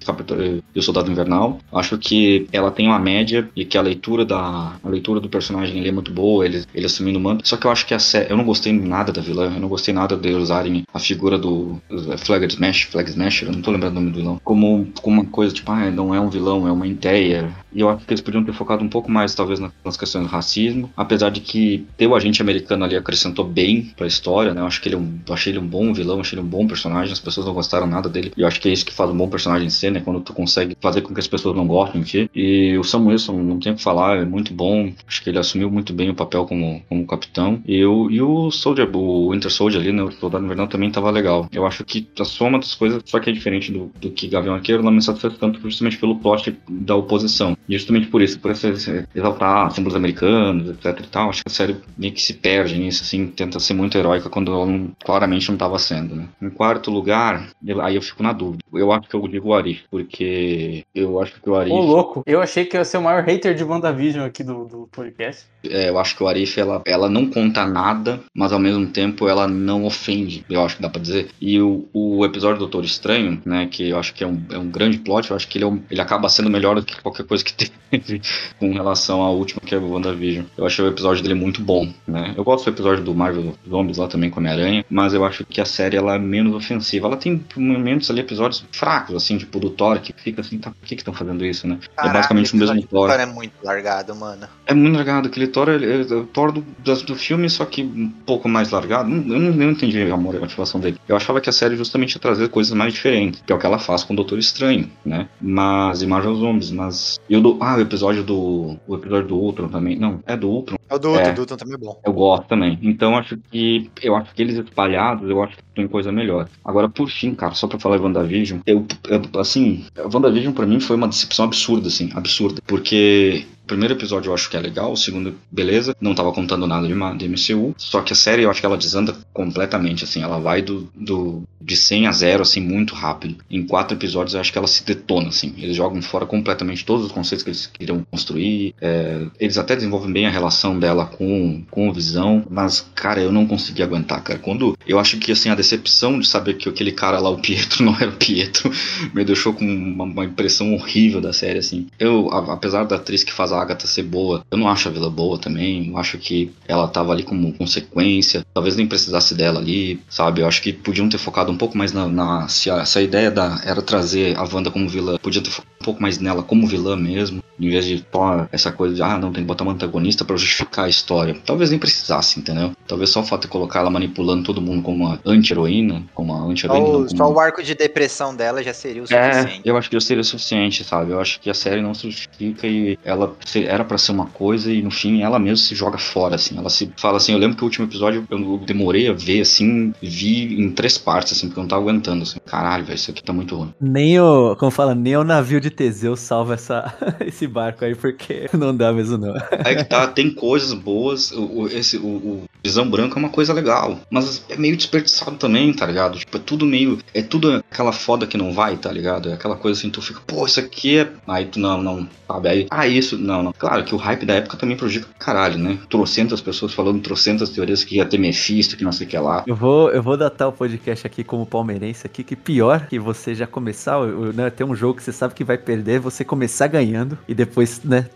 o 0.79 0.83
Soldado 0.83 1.11
Invernal. 1.11 1.59
Acho 1.73 1.99
que 1.99 2.47
ela 2.53 2.71
tem 2.71 2.87
uma 2.87 2.99
média 2.99 3.49
e 3.55 3.65
que 3.65 3.77
a 3.79 3.83
leitura 3.83 4.25
da 4.25 4.75
a 4.83 4.89
leitura 4.89 5.21
do 5.21 5.29
personagem 5.29 5.87
é 5.87 5.93
muito 5.93 6.13
boa, 6.13 6.45
ele, 6.45 6.65
ele 6.75 6.87
assumindo 6.87 7.19
o 7.19 7.23
manto. 7.23 7.47
Só 7.47 7.57
que 7.57 7.67
eu 7.67 7.71
acho 7.71 7.87
que 7.87 7.95
a 7.95 7.99
série, 7.99 8.31
eu 8.31 8.37
não 8.37 8.45
gostei 8.45 8.73
nada 8.73 9.13
da 9.13 9.21
vilã, 9.21 9.53
eu 9.55 9.61
não 9.61 9.69
gostei 9.69 9.93
nada 9.95 10.17
de 10.17 10.31
usarem 10.33 10.85
a 10.93 10.99
figura 10.99 11.39
do 11.39 11.81
Flag 12.19 12.47
Smash, 12.47 12.83
Flag 12.85 13.09
Smasher, 13.11 13.49
eu 13.49 13.53
não 13.53 13.63
tô 13.63 13.71
lembrando 13.71 13.93
o 13.93 14.01
nome 14.01 14.11
do 14.11 14.17
vilão, 14.19 14.41
como, 14.45 14.89
como 15.01 15.21
uma 15.21 15.31
coisa 15.31 15.55
tipo, 15.55 15.71
ah, 15.71 15.91
não 15.91 16.15
é 16.15 16.21
um 16.21 16.29
vilão, 16.31 16.67
é 16.67 16.73
uma 16.73 16.87
ideia. 16.87 17.51
E 17.73 17.81
eu 17.81 17.89
acho 17.89 18.05
que 18.07 18.13
eles 18.13 18.21
podiam 18.21 18.45
ter 18.45 18.53
focado 18.53 18.85
um 18.85 18.89
pouco 18.89 19.11
mais, 19.11 19.35
talvez, 19.35 19.59
na- 19.59 19.71
nas 19.85 19.97
questões 19.97 20.25
do 20.27 20.31
racismo. 20.31 20.91
Apesar 20.97 21.31
de 21.31 21.41
que 21.41 21.87
ter 21.97 22.07
o 22.07 22.15
agente 22.15 22.41
americano 22.41 22.85
ali 22.85 22.97
acrescentou 22.97 23.45
bem 23.45 23.93
pra 23.97 24.07
história, 24.07 24.55
né? 24.55 24.61
Eu 24.61 24.67
acho 24.67 24.81
que 24.81 24.89
ele 24.89 24.97
é 24.97 24.99
um, 24.99 25.04
eu 25.27 25.35
achei 25.35 25.53
ele 25.53 25.59
um 25.59 25.67
bom 25.67 25.93
vilão, 25.93 26.21
achei 26.21 26.39
ele 26.39 26.47
um 26.47 26.49
bom 26.51 26.67
personagem. 26.67 27.13
As 27.13 27.21
pessoas 27.21 27.47
não 27.47 27.55
gostaram 27.55 27.87
nada 27.87 28.09
dele. 28.09 28.33
E 28.37 28.41
eu 28.43 28.47
acho 28.47 28.61
que 28.61 28.69
é 28.69 28.73
isso 28.73 28.85
que 28.85 28.93
faz 28.93 29.11
um 29.11 29.17
bom 29.17 29.29
personagem 29.29 29.69
ser, 29.71 29.91
né? 29.91 30.01
Quando 30.01 30.21
tu 30.21 30.33
consegue 30.33 30.77
fazer 30.81 31.01
com 31.03 31.13
que 31.15 31.21
as 31.21 31.27
pessoas 31.27 31.57
não 31.57 31.67
gostem 31.67 32.03
de 32.03 32.09
ti. 32.11 32.31
E 32.35 32.77
o 32.79 32.85
Sam 32.85 33.07
Wilson, 33.07 33.43
não 33.43 33.59
tem 33.59 33.73
o 33.73 33.77
que 33.77 33.83
falar, 33.83 34.19
é 34.19 34.25
muito 34.25 34.53
bom. 34.53 34.93
Acho 35.07 35.23
que 35.23 35.31
ele 35.31 35.39
assumiu 35.39 35.71
muito 35.71 35.93
bem 35.93 36.11
o 36.11 36.15
papel 36.15 36.45
como, 36.47 36.83
como 36.89 37.07
capitão. 37.07 37.61
E, 37.67 37.85
o 37.85 38.11
e 38.11 38.21
o 38.23 38.51
Soldier, 38.51 38.89
o 38.95 39.31
Winter 39.33 39.51
Soldier 39.51 39.81
ali, 39.83 39.93
né? 39.93 40.03
O 40.03 40.11
Soldado 40.13 40.45
Invernal 40.45 40.69
também 40.69 40.91
tava 40.91 41.11
legal. 41.11 41.49
Eu 41.53 41.67
acho 41.67 41.85
que 41.85 42.07
a 42.19 42.25
soma 42.25 42.59
das 42.59 42.75
coisas, 42.75 43.03
só 43.07 43.19
que 43.21 43.31
é 43.31 43.33
diferente 43.33 43.73
do, 43.73 43.91
do 44.01 44.11
que 44.11 44.29
Gavião 44.29 44.55
Arqueiro, 44.55 44.83
não 44.83 44.91
me 44.93 45.03
satisfaz 45.03 45.37
tanto 45.39 45.61
justamente 45.61 45.99
pelo 45.99 46.17
plot 46.19 46.57
da 46.69 46.95
oposição. 46.97 47.57
E 47.69 47.77
justamente 47.77 48.09
por 48.09 48.23
isso, 48.23 48.39
por 48.39 48.51
esse- 48.51 49.05
exaltar 49.15 49.71
símbolos 49.73 49.97
americanos, 49.97 50.69
etc 50.71 51.01
e 51.05 51.09
tal, 51.09 51.31
acho 51.31 51.43
que 51.43 51.49
a 51.51 51.53
série 51.55 51.77
meio 51.97 52.13
que 52.13 52.23
se 52.23 52.35
perde 52.35 52.79
nisso, 52.79 53.03
assim, 53.03 53.27
tenta 53.27 53.59
ser 53.61 53.75
muito 53.75 53.97
heróica 53.97 54.29
quando 54.29 54.53
ela 54.53 54.67
não- 54.67 54.91
claramente 55.05 55.49
não 55.49 55.55
estava 55.55 55.79
sendo, 55.79 56.15
né? 56.15 56.29
Em 56.43 56.51
quarto 56.51 56.91
lugar, 56.91 57.49
eu- 57.67 57.81
aí 57.81 57.97
eu 57.97 58.03
fico 58.03 58.23
na 58.23 58.33
dúvida. 58.33 58.63
Eu 58.73 58.93
acho 58.93 59.09
que 59.09 59.15
eu 59.17 59.27
digo 59.29 59.49
o 59.49 59.55
Arif, 59.55 59.85
porque 59.91 60.85
eu 60.95 61.21
acho 61.21 61.41
que 61.41 61.49
o 61.49 61.55
Arif... 61.57 61.73
Ô, 61.73 61.81
louco. 61.81 62.23
Eu 62.27 62.41
achei 62.41 62.65
que 62.65 62.77
ia 62.77 62.85
ser 62.85 62.99
o 62.99 63.03
maior 63.03 63.23
hater 63.23 63.55
de 63.55 63.65
WandaVision 63.65 64.25
aqui 64.25 64.43
do, 64.45 64.65
do 64.65 64.89
podcast. 64.93 65.47
É, 65.65 65.89
eu 65.89 65.99
acho 65.99 66.17
que 66.17 66.23
o 66.23 66.29
Arif, 66.29 66.59
ela, 66.59 66.83
ela 66.87 67.09
não 67.09 67.27
conta 67.27 67.65
nada, 67.67 68.21
mas 68.35 68.53
ao 68.53 68.59
mesmo 68.59 68.87
tempo 68.87 69.29
ela 69.29 69.47
não 69.49 69.85
ofende, 69.85 70.45
eu 70.51 70.63
acho 70.65 70.77
que 70.77 70.83
dá 70.83 70.89
pra 70.89 71.01
dizer. 71.01 71.29
E 71.41 71.61
o, 71.61 71.87
o 71.93 72.25
episódio 72.25 72.57
do 72.59 72.65
Doutor 72.65 72.85
Estranho, 72.85 73.41
né, 73.45 73.67
que 73.71 73.89
eu 73.91 73.99
acho 73.99 74.13
que 74.15 74.23
é 74.25 74.27
um, 74.27 74.43
é 74.51 74.59
um 74.59 74.69
grande 74.71 74.99
plot, 74.99 75.31
eu 75.31 75.37
acho 75.37 75.49
que 75.49 75.59
ele, 75.59 75.65
é 75.65 75.69
um- 75.69 75.83
ele 75.91 76.01
acaba 76.01 76.29
sendo 76.29 76.51
melhor 76.51 76.77
do 76.77 76.83
que 76.85 77.01
qualquer 77.01 77.25
coisa 77.27 77.43
que 77.45 77.53
teve 77.55 77.73
com 78.59 78.73
relação 78.73 79.21
ao 79.23 79.37
último, 79.37 79.61
que 79.61 79.75
é 79.75 79.79
o 79.79 79.91
WandaVision. 79.93 80.45
Eu 80.57 80.67
achei 80.67 80.85
o 80.85 80.89
episódio 80.89 81.23
dele 81.23 81.35
muito 81.35 81.63
bom, 81.63 81.89
né. 82.07 82.35
Eu 82.37 82.45
gosto 82.45 82.65
do 82.65 82.71
episódio 82.75 83.05
do 83.05 83.15
Marvel 83.15 83.55
Zombies 83.69 83.99
lá 83.99 84.07
também 84.09 84.31
com 84.31 84.39
a 84.39 84.43
Homem-Aranha, 84.43 84.84
mas 84.91 85.15
eu 85.15 85.25
acho 85.25 85.45
que 85.45 85.61
a 85.61 85.65
série, 85.65 85.97
ela 85.97 86.15
é 86.15 86.19
menos 86.19 86.55
ofensiva. 86.55 87.07
Ela 87.07 87.17
tem 87.17 87.43
momentos 87.57 88.11
ali, 88.11 88.21
episódios 88.21 88.65
fracos, 88.73 89.15
assim, 89.15 89.39
tipo 89.39 89.59
do 89.59 89.71
Thor, 89.71 90.01
que 90.01 90.13
fica 90.13 90.41
assim, 90.41 90.59
tá, 90.59 90.71
por 90.71 90.87
que 90.87 90.95
que 90.97 91.03
estão 91.03 91.15
fazendo 91.15 91.45
isso, 91.45 91.67
né? 91.67 91.79
é 91.99 92.09
basicamente 92.13 92.53
o 92.55 92.57
mesmo 92.57 92.83
Thor. 92.83 93.09
Thor 93.11 93.21
é 93.21 93.27
muito 93.27 93.53
largado, 93.63 94.15
mano. 94.15 94.47
É 94.67 94.75
muito 94.75 94.95
largado, 94.97 95.29
aquele 95.29 95.47
Thor 95.47 95.69
ele- 95.69 95.87
é 96.11 96.15
o 96.15 96.25
Thor 96.27 96.53
do, 96.53 96.61
do 96.63 97.15
filme, 97.17 97.49
só 97.51 97.65
que 97.65 97.83
um 97.83 98.09
pouco 98.09 98.49
mais 98.49 98.71
largado. 98.71 99.11
Eu 99.11 99.23
não, 99.23 99.47
eu 99.49 99.53
não 99.53 99.71
entendi 99.71 100.01
a 100.11 100.17
mo- 100.17 100.31
a 100.37 100.41
motivação 100.41 100.81
dele. 100.81 100.99
Eu 101.09 101.17
achava 101.17 101.41
que 101.41 101.49
a 101.49 101.53
série 101.53 101.77
justamente 101.77 102.15
ia 102.15 102.21
trazer 102.21 102.49
coisas 102.49 102.73
mais 102.73 102.93
diferentes, 102.93 103.43
que 103.47 103.53
é 103.53 103.57
o 103.57 103.59
que 103.59 103.67
ela 103.67 103.79
faz 103.79 104.05
com 104.05 104.13
o 104.13 104.17
Doutor 104.17 104.39
Estranho, 104.39 104.91
né? 105.05 105.29
Mas, 105.41 106.03
e 106.03 106.07
Marvel 106.07 106.35
Zombies, 106.37 106.71
mas... 106.71 107.19
E 107.29 107.37
o 107.37 107.41
do, 107.41 107.59
ah, 107.61 107.77
o 107.77 107.81
episódio 107.81 108.23
do... 108.23 108.77
O 108.87 108.95
episódio 108.97 109.29
do 109.29 109.37
Ultron 109.37 109.69
também. 109.69 109.97
Não, 109.97 110.21
é 110.27 110.37
do 110.37 110.49
Ultron. 110.49 110.77
É 110.89 110.95
o 110.95 110.99
Duto, 110.99 111.19
É. 111.19 111.31
o 111.31 111.35
Duto 111.35 111.57
também 111.57 111.75
é 111.75 111.79
bom. 111.79 111.99
Eu 112.05 112.13
gosto 112.13 112.47
também. 112.47 112.79
Então 112.83 113.17
acho 113.17 113.39
que 113.51 113.91
eu 114.03 114.15
acho 114.15 114.35
que 114.35 114.43
eles 114.43 114.64
espalhados, 114.65 115.29
eu 115.29 115.43
acho 115.43 115.57
que 115.57 115.63
tem 115.75 115.89
coisa 115.89 116.13
melhor. 116.13 116.49
Agora, 116.65 116.89
por 116.89 117.09
fim, 117.09 117.35
cara, 117.35 117.55
só 117.55 117.67
pra 117.67 117.79
falar 117.79 117.97
de 117.97 118.03
WandaVision, 118.03 118.61
eu, 118.67 118.87
eu 119.09 119.41
assim, 119.41 119.85
WandaVision 120.13 120.53
pra 120.53 120.67
mim 120.67 120.81
foi 120.81 120.97
uma 120.97 121.09
decepção 121.09 121.45
absurda, 121.45 121.89
assim, 121.89 122.11
absurda. 122.15 122.61
Porque 122.67 123.47
o 123.65 123.67
primeiro 123.67 123.95
episódio 123.95 124.29
eu 124.31 124.35
acho 124.35 124.49
que 124.51 124.57
é 124.57 124.61
legal, 124.61 124.93
o 124.93 124.97
segundo, 124.97 125.35
beleza, 125.51 125.97
não 126.01 126.15
tava 126.15 126.33
contando 126.33 126.67
nada 126.67 126.87
de, 126.87 126.95
de 127.19 127.29
MCU. 127.29 127.75
Só 127.79 128.03
que 128.03 128.13
a 128.13 128.17
série 128.17 128.43
eu 128.43 128.51
acho 128.51 128.61
que 128.61 128.67
ela 128.67 128.77
desanda 128.77 129.17
completamente, 129.33 130.05
assim, 130.05 130.23
ela 130.23 130.39
vai 130.39 130.61
do, 130.63 130.89
do 130.95 131.43
de 131.61 131.77
100 131.77 132.07
a 132.07 132.13
0, 132.13 132.43
assim, 132.43 132.61
muito 132.61 132.95
rápido. 132.95 133.37
Em 133.51 133.67
quatro 133.67 133.97
episódios 133.97 134.35
eu 134.35 134.41
acho 134.41 134.53
que 134.53 134.59
ela 134.59 134.67
se 134.67 134.85
detona, 134.85 135.29
assim. 135.29 135.55
Eles 135.57 135.77
jogam 135.77 136.01
fora 136.03 136.27
completamente 136.27 136.85
todos 136.85 137.07
os 137.07 137.13
conceitos 137.13 137.43
que 137.43 137.49
eles 137.51 137.67
queriam 137.67 138.07
construir. 138.11 138.75
É, 138.81 139.27
eles 139.41 139.57
até 139.57 139.75
desenvolvem 139.75 140.13
bem 140.13 140.27
a 140.27 140.31
relação 140.31 140.79
dela 140.79 141.07
com, 141.07 141.63
com 141.71 141.89
o 141.89 141.93
Visão, 141.93 142.45
mas, 142.51 142.87
cara, 142.95 143.21
eu 143.23 143.33
não 143.33 143.47
consegui 143.47 143.83
aguentar, 143.83 144.23
cara. 144.23 144.39
Quando 144.39 144.77
eu 144.87 144.99
acho 144.99 145.17
que, 145.19 145.33
assim, 145.33 145.49
a 145.49 145.55
decepção 145.55 146.19
de 146.21 146.29
saber 146.29 146.55
que 146.59 146.69
aquele 146.69 146.93
cara 146.93 147.19
lá, 147.19 147.31
o 147.31 147.39
Pietro, 147.39 147.83
não 147.85 147.97
era 147.97 148.11
o 148.11 148.17
Pietro, 148.17 148.71
me 149.15 149.25
deixou 149.25 149.55
com 149.55 149.65
uma, 149.65 150.05
uma 150.05 150.25
impressão 150.27 150.75
horrível 150.75 151.21
da 151.21 151.33
série, 151.33 151.59
assim. 151.61 151.87
Eu, 151.99 152.29
a- 152.31 152.53
apesar 152.53 152.85
da 152.85 152.97
atriz 152.97 153.25
que 153.25 153.33
faz 153.33 153.53
Agatha 153.61 153.87
ser 153.87 154.03
boa, 154.03 154.45
eu 154.51 154.59
não 154.59 154.69
acho 154.69 154.89
a 154.89 154.93
Vila 154.93 155.11
boa 155.11 155.39
também. 155.39 155.89
Eu 155.89 155.99
acho 155.99 156.19
que 156.19 156.53
ela 156.67 156.89
tava 156.89 157.13
ali 157.13 157.23
como 157.23 157.53
consequência. 157.55 158.45
Talvez 158.55 158.77
nem 158.77 158.87
precisasse 158.87 159.35
dela 159.35 159.61
ali, 159.61 160.01
sabe? 160.09 160.41
Eu 160.41 160.47
acho 160.49 160.63
que 160.63 160.73
podiam 160.73 161.09
ter 161.09 161.19
focado 161.19 161.51
um 161.53 161.57
pouco 161.57 161.77
mais 161.77 161.93
na. 161.93 162.07
na- 162.09 162.49
se, 162.49 162.71
a, 162.71 162.85
se 162.85 162.99
a 162.99 163.03
ideia 163.03 163.31
da, 163.31 163.61
era 163.65 163.83
trazer 163.83 164.37
a 164.37 164.43
Wanda 164.45 164.71
como 164.71 164.89
vilã, 164.89 165.17
podia 165.19 165.43
ter 165.43 165.51
focado 165.51 165.75
um 165.81 165.85
pouco 165.85 166.03
mais 166.03 166.19
nela 166.19 166.43
como 166.43 166.67
vilã 166.67 166.97
mesmo. 166.97 167.43
Em 167.61 167.71
vez 167.71 167.85
de 167.85 168.05
só 168.13 168.49
essa 168.51 168.73
coisa 168.73 168.95
de, 168.97 169.03
ah, 169.03 169.17
não, 169.19 169.33
tem 169.33 169.43
que 169.43 169.47
botar 169.47 169.63
uma 169.63 169.73
antagonista 169.73 170.25
pra 170.25 170.37
justificar 170.37 170.87
a 170.87 170.89
história. 170.89 171.37
Talvez 171.47 171.71
nem 171.71 171.79
precisasse, 171.79 172.41
entendeu? 172.41 172.73
Talvez 172.89 173.11
só 173.11 173.21
o 173.21 173.25
fato 173.25 173.43
de 173.43 173.49
colocar 173.49 173.81
ela 173.81 173.91
manipulando 173.91 174.43
todo 174.43 174.61
mundo 174.61 174.83
como 174.83 175.05
uma 175.05 175.21
anti-heroína, 175.25 176.03
como 176.15 176.33
uma 176.33 176.43
Só, 176.45 176.51
anti-heroína. 176.51 176.99
o, 176.99 177.07
como 177.07 177.17
só 177.17 177.31
o 177.33 177.39
arco 177.39 177.63
de 177.63 177.75
depressão 177.75 178.35
dela 178.35 178.63
já 178.63 178.75
seria 178.75 179.03
o 179.03 179.07
é, 179.13 179.33
suficiente. 179.33 179.63
eu 179.65 179.77
acho 179.77 179.89
que 179.89 179.95
já 179.97 180.01
seria 180.01 180.21
o 180.21 180.25
suficiente, 180.25 180.83
sabe? 180.83 181.13
Eu 181.13 181.21
acho 181.21 181.39
que 181.41 181.49
a 181.49 181.55
série 181.55 181.81
não 181.81 181.95
se 181.95 182.11
justifica 182.11 182.67
e 182.67 182.99
ela 183.05 183.33
era 183.55 183.85
pra 183.85 183.99
ser 183.99 184.13
uma 184.13 184.27
coisa 184.27 184.73
e 184.73 184.83
no 184.83 184.91
fim 184.91 185.23
ela 185.23 185.39
mesmo 185.39 185.59
se 185.59 185.75
joga 185.75 185.99
fora, 185.99 186.35
assim. 186.37 186.57
Ela 186.59 186.71
se 186.71 186.91
fala 186.97 187.17
assim, 187.19 187.33
eu 187.33 187.39
lembro 187.39 187.57
que 187.57 187.63
o 187.63 187.67
último 187.67 187.87
episódio 187.87 188.27
eu 188.31 188.59
demorei 188.59 189.09
a 189.09 189.13
ver, 189.13 189.41
assim, 189.41 189.93
vi 190.03 190.61
em 190.61 190.71
três 190.71 190.97
partes, 190.99 191.33
assim, 191.33 191.47
porque 191.49 191.61
eu 191.61 191.63
não 191.65 191.69
tava 191.69 191.83
aguentando, 191.83 192.23
assim. 192.23 192.39
Caralho, 192.45 192.85
velho, 192.85 192.97
isso 192.97 193.11
aqui 193.11 193.23
tá 193.23 193.33
muito 193.33 193.55
ruim. 193.57 193.73
Nem 193.81 194.19
o, 194.21 194.57
como 194.57 194.71
fala, 194.71 194.95
nem 194.95 195.17
o 195.17 195.25
navio 195.25 195.61
de 195.61 195.71
Teseu 195.71 196.17
salva 196.17 196.55
essa, 196.55 196.95
esse 197.27 197.47
barco 197.47 197.85
aí, 197.85 197.95
porque 197.95 198.49
não 198.53 198.75
dá 198.77 198.93
mesmo 198.93 199.19
não. 199.19 199.35
Aí 199.65 199.77
que 199.77 199.85
tá, 199.85 200.07
tem 200.15 200.33
coisas 200.35 200.73
boas, 200.73 201.31
o, 201.33 201.63
o- 201.63 201.69
esse, 201.69 201.97
o, 201.97 202.07
o 202.07 202.45
Visão 202.65 202.89
Branco 202.89 203.19
é 203.19 203.19
uma 203.19 203.29
coisa 203.29 203.53
legal, 203.53 204.01
mas 204.09 204.43
é 204.49 204.57
meio 204.57 204.75
desperdiçado 204.75 205.37
também, 205.37 205.71
tá 205.73 205.85
ligado? 205.85 206.19
Tipo, 206.19 206.39
é 206.39 206.41
tudo 206.41 206.65
meio, 206.65 206.99
é 207.13 207.21
tudo 207.21 207.63
aquela 207.71 207.93
foda 207.93 208.27
que 208.27 208.39
não 208.39 208.55
vai, 208.55 208.77
tá 208.79 208.91
ligado? 208.91 209.29
É 209.29 209.35
aquela 209.35 209.55
coisa 209.55 209.79
assim, 209.79 209.91
tu 209.91 210.01
fica, 210.01 210.21
pô, 210.27 210.47
isso 210.47 210.59
aqui 210.59 210.99
é... 210.99 211.13
Aí 211.29 211.45
tu, 211.45 211.61
não, 211.61 211.83
não, 211.83 212.09
sabe? 212.27 212.49
Aí, 212.49 212.67
ah, 212.71 212.87
isso, 212.87 213.19
não, 213.19 213.43
não. 213.43 213.53
Claro 213.53 213.85
que 213.85 213.95
o 213.95 213.99
hype 213.99 214.25
da 214.25 214.35
época 214.35 214.57
também 214.57 214.77
prejudica 214.79 215.09
caralho, 215.19 215.59
né? 215.59 215.79
Trocentas 215.91 216.41
pessoas 216.41 216.73
falando 216.73 217.03
trocentas 217.03 217.51
teorias 217.51 217.85
que 217.85 217.97
ia 217.97 218.07
ter 218.07 218.17
Mephisto, 218.19 218.79
que 218.79 218.85
não 218.85 218.93
sei 218.93 219.07
o 219.07 219.11
que 219.11 219.19
lá. 219.19 219.45
Eu 219.47 219.55
vou, 219.55 219.91
eu 219.91 220.03
vou 220.03 220.17
datar 220.17 220.49
o 220.49 220.53
podcast 220.53 221.07
aqui 221.07 221.23
como 221.23 221.45
palmeirense 221.45 222.07
aqui, 222.07 222.25
que 222.25 222.35
pior 222.35 222.87
que 222.87 222.99
você 222.99 223.35
já 223.35 223.47
começar, 223.47 224.01
né, 224.35 224.49
ter 224.49 224.65
um 224.65 224.75
jogo 224.75 224.95
que 224.95 225.03
você 225.03 225.13
sabe 225.13 225.35
que 225.35 225.45
vai 225.45 225.59
perder, 225.59 226.01
você 226.01 226.25
começar 226.25 226.67
ganhando 226.69 227.19
e 227.29 227.35
depois, 227.35 227.83
né, 227.85 228.07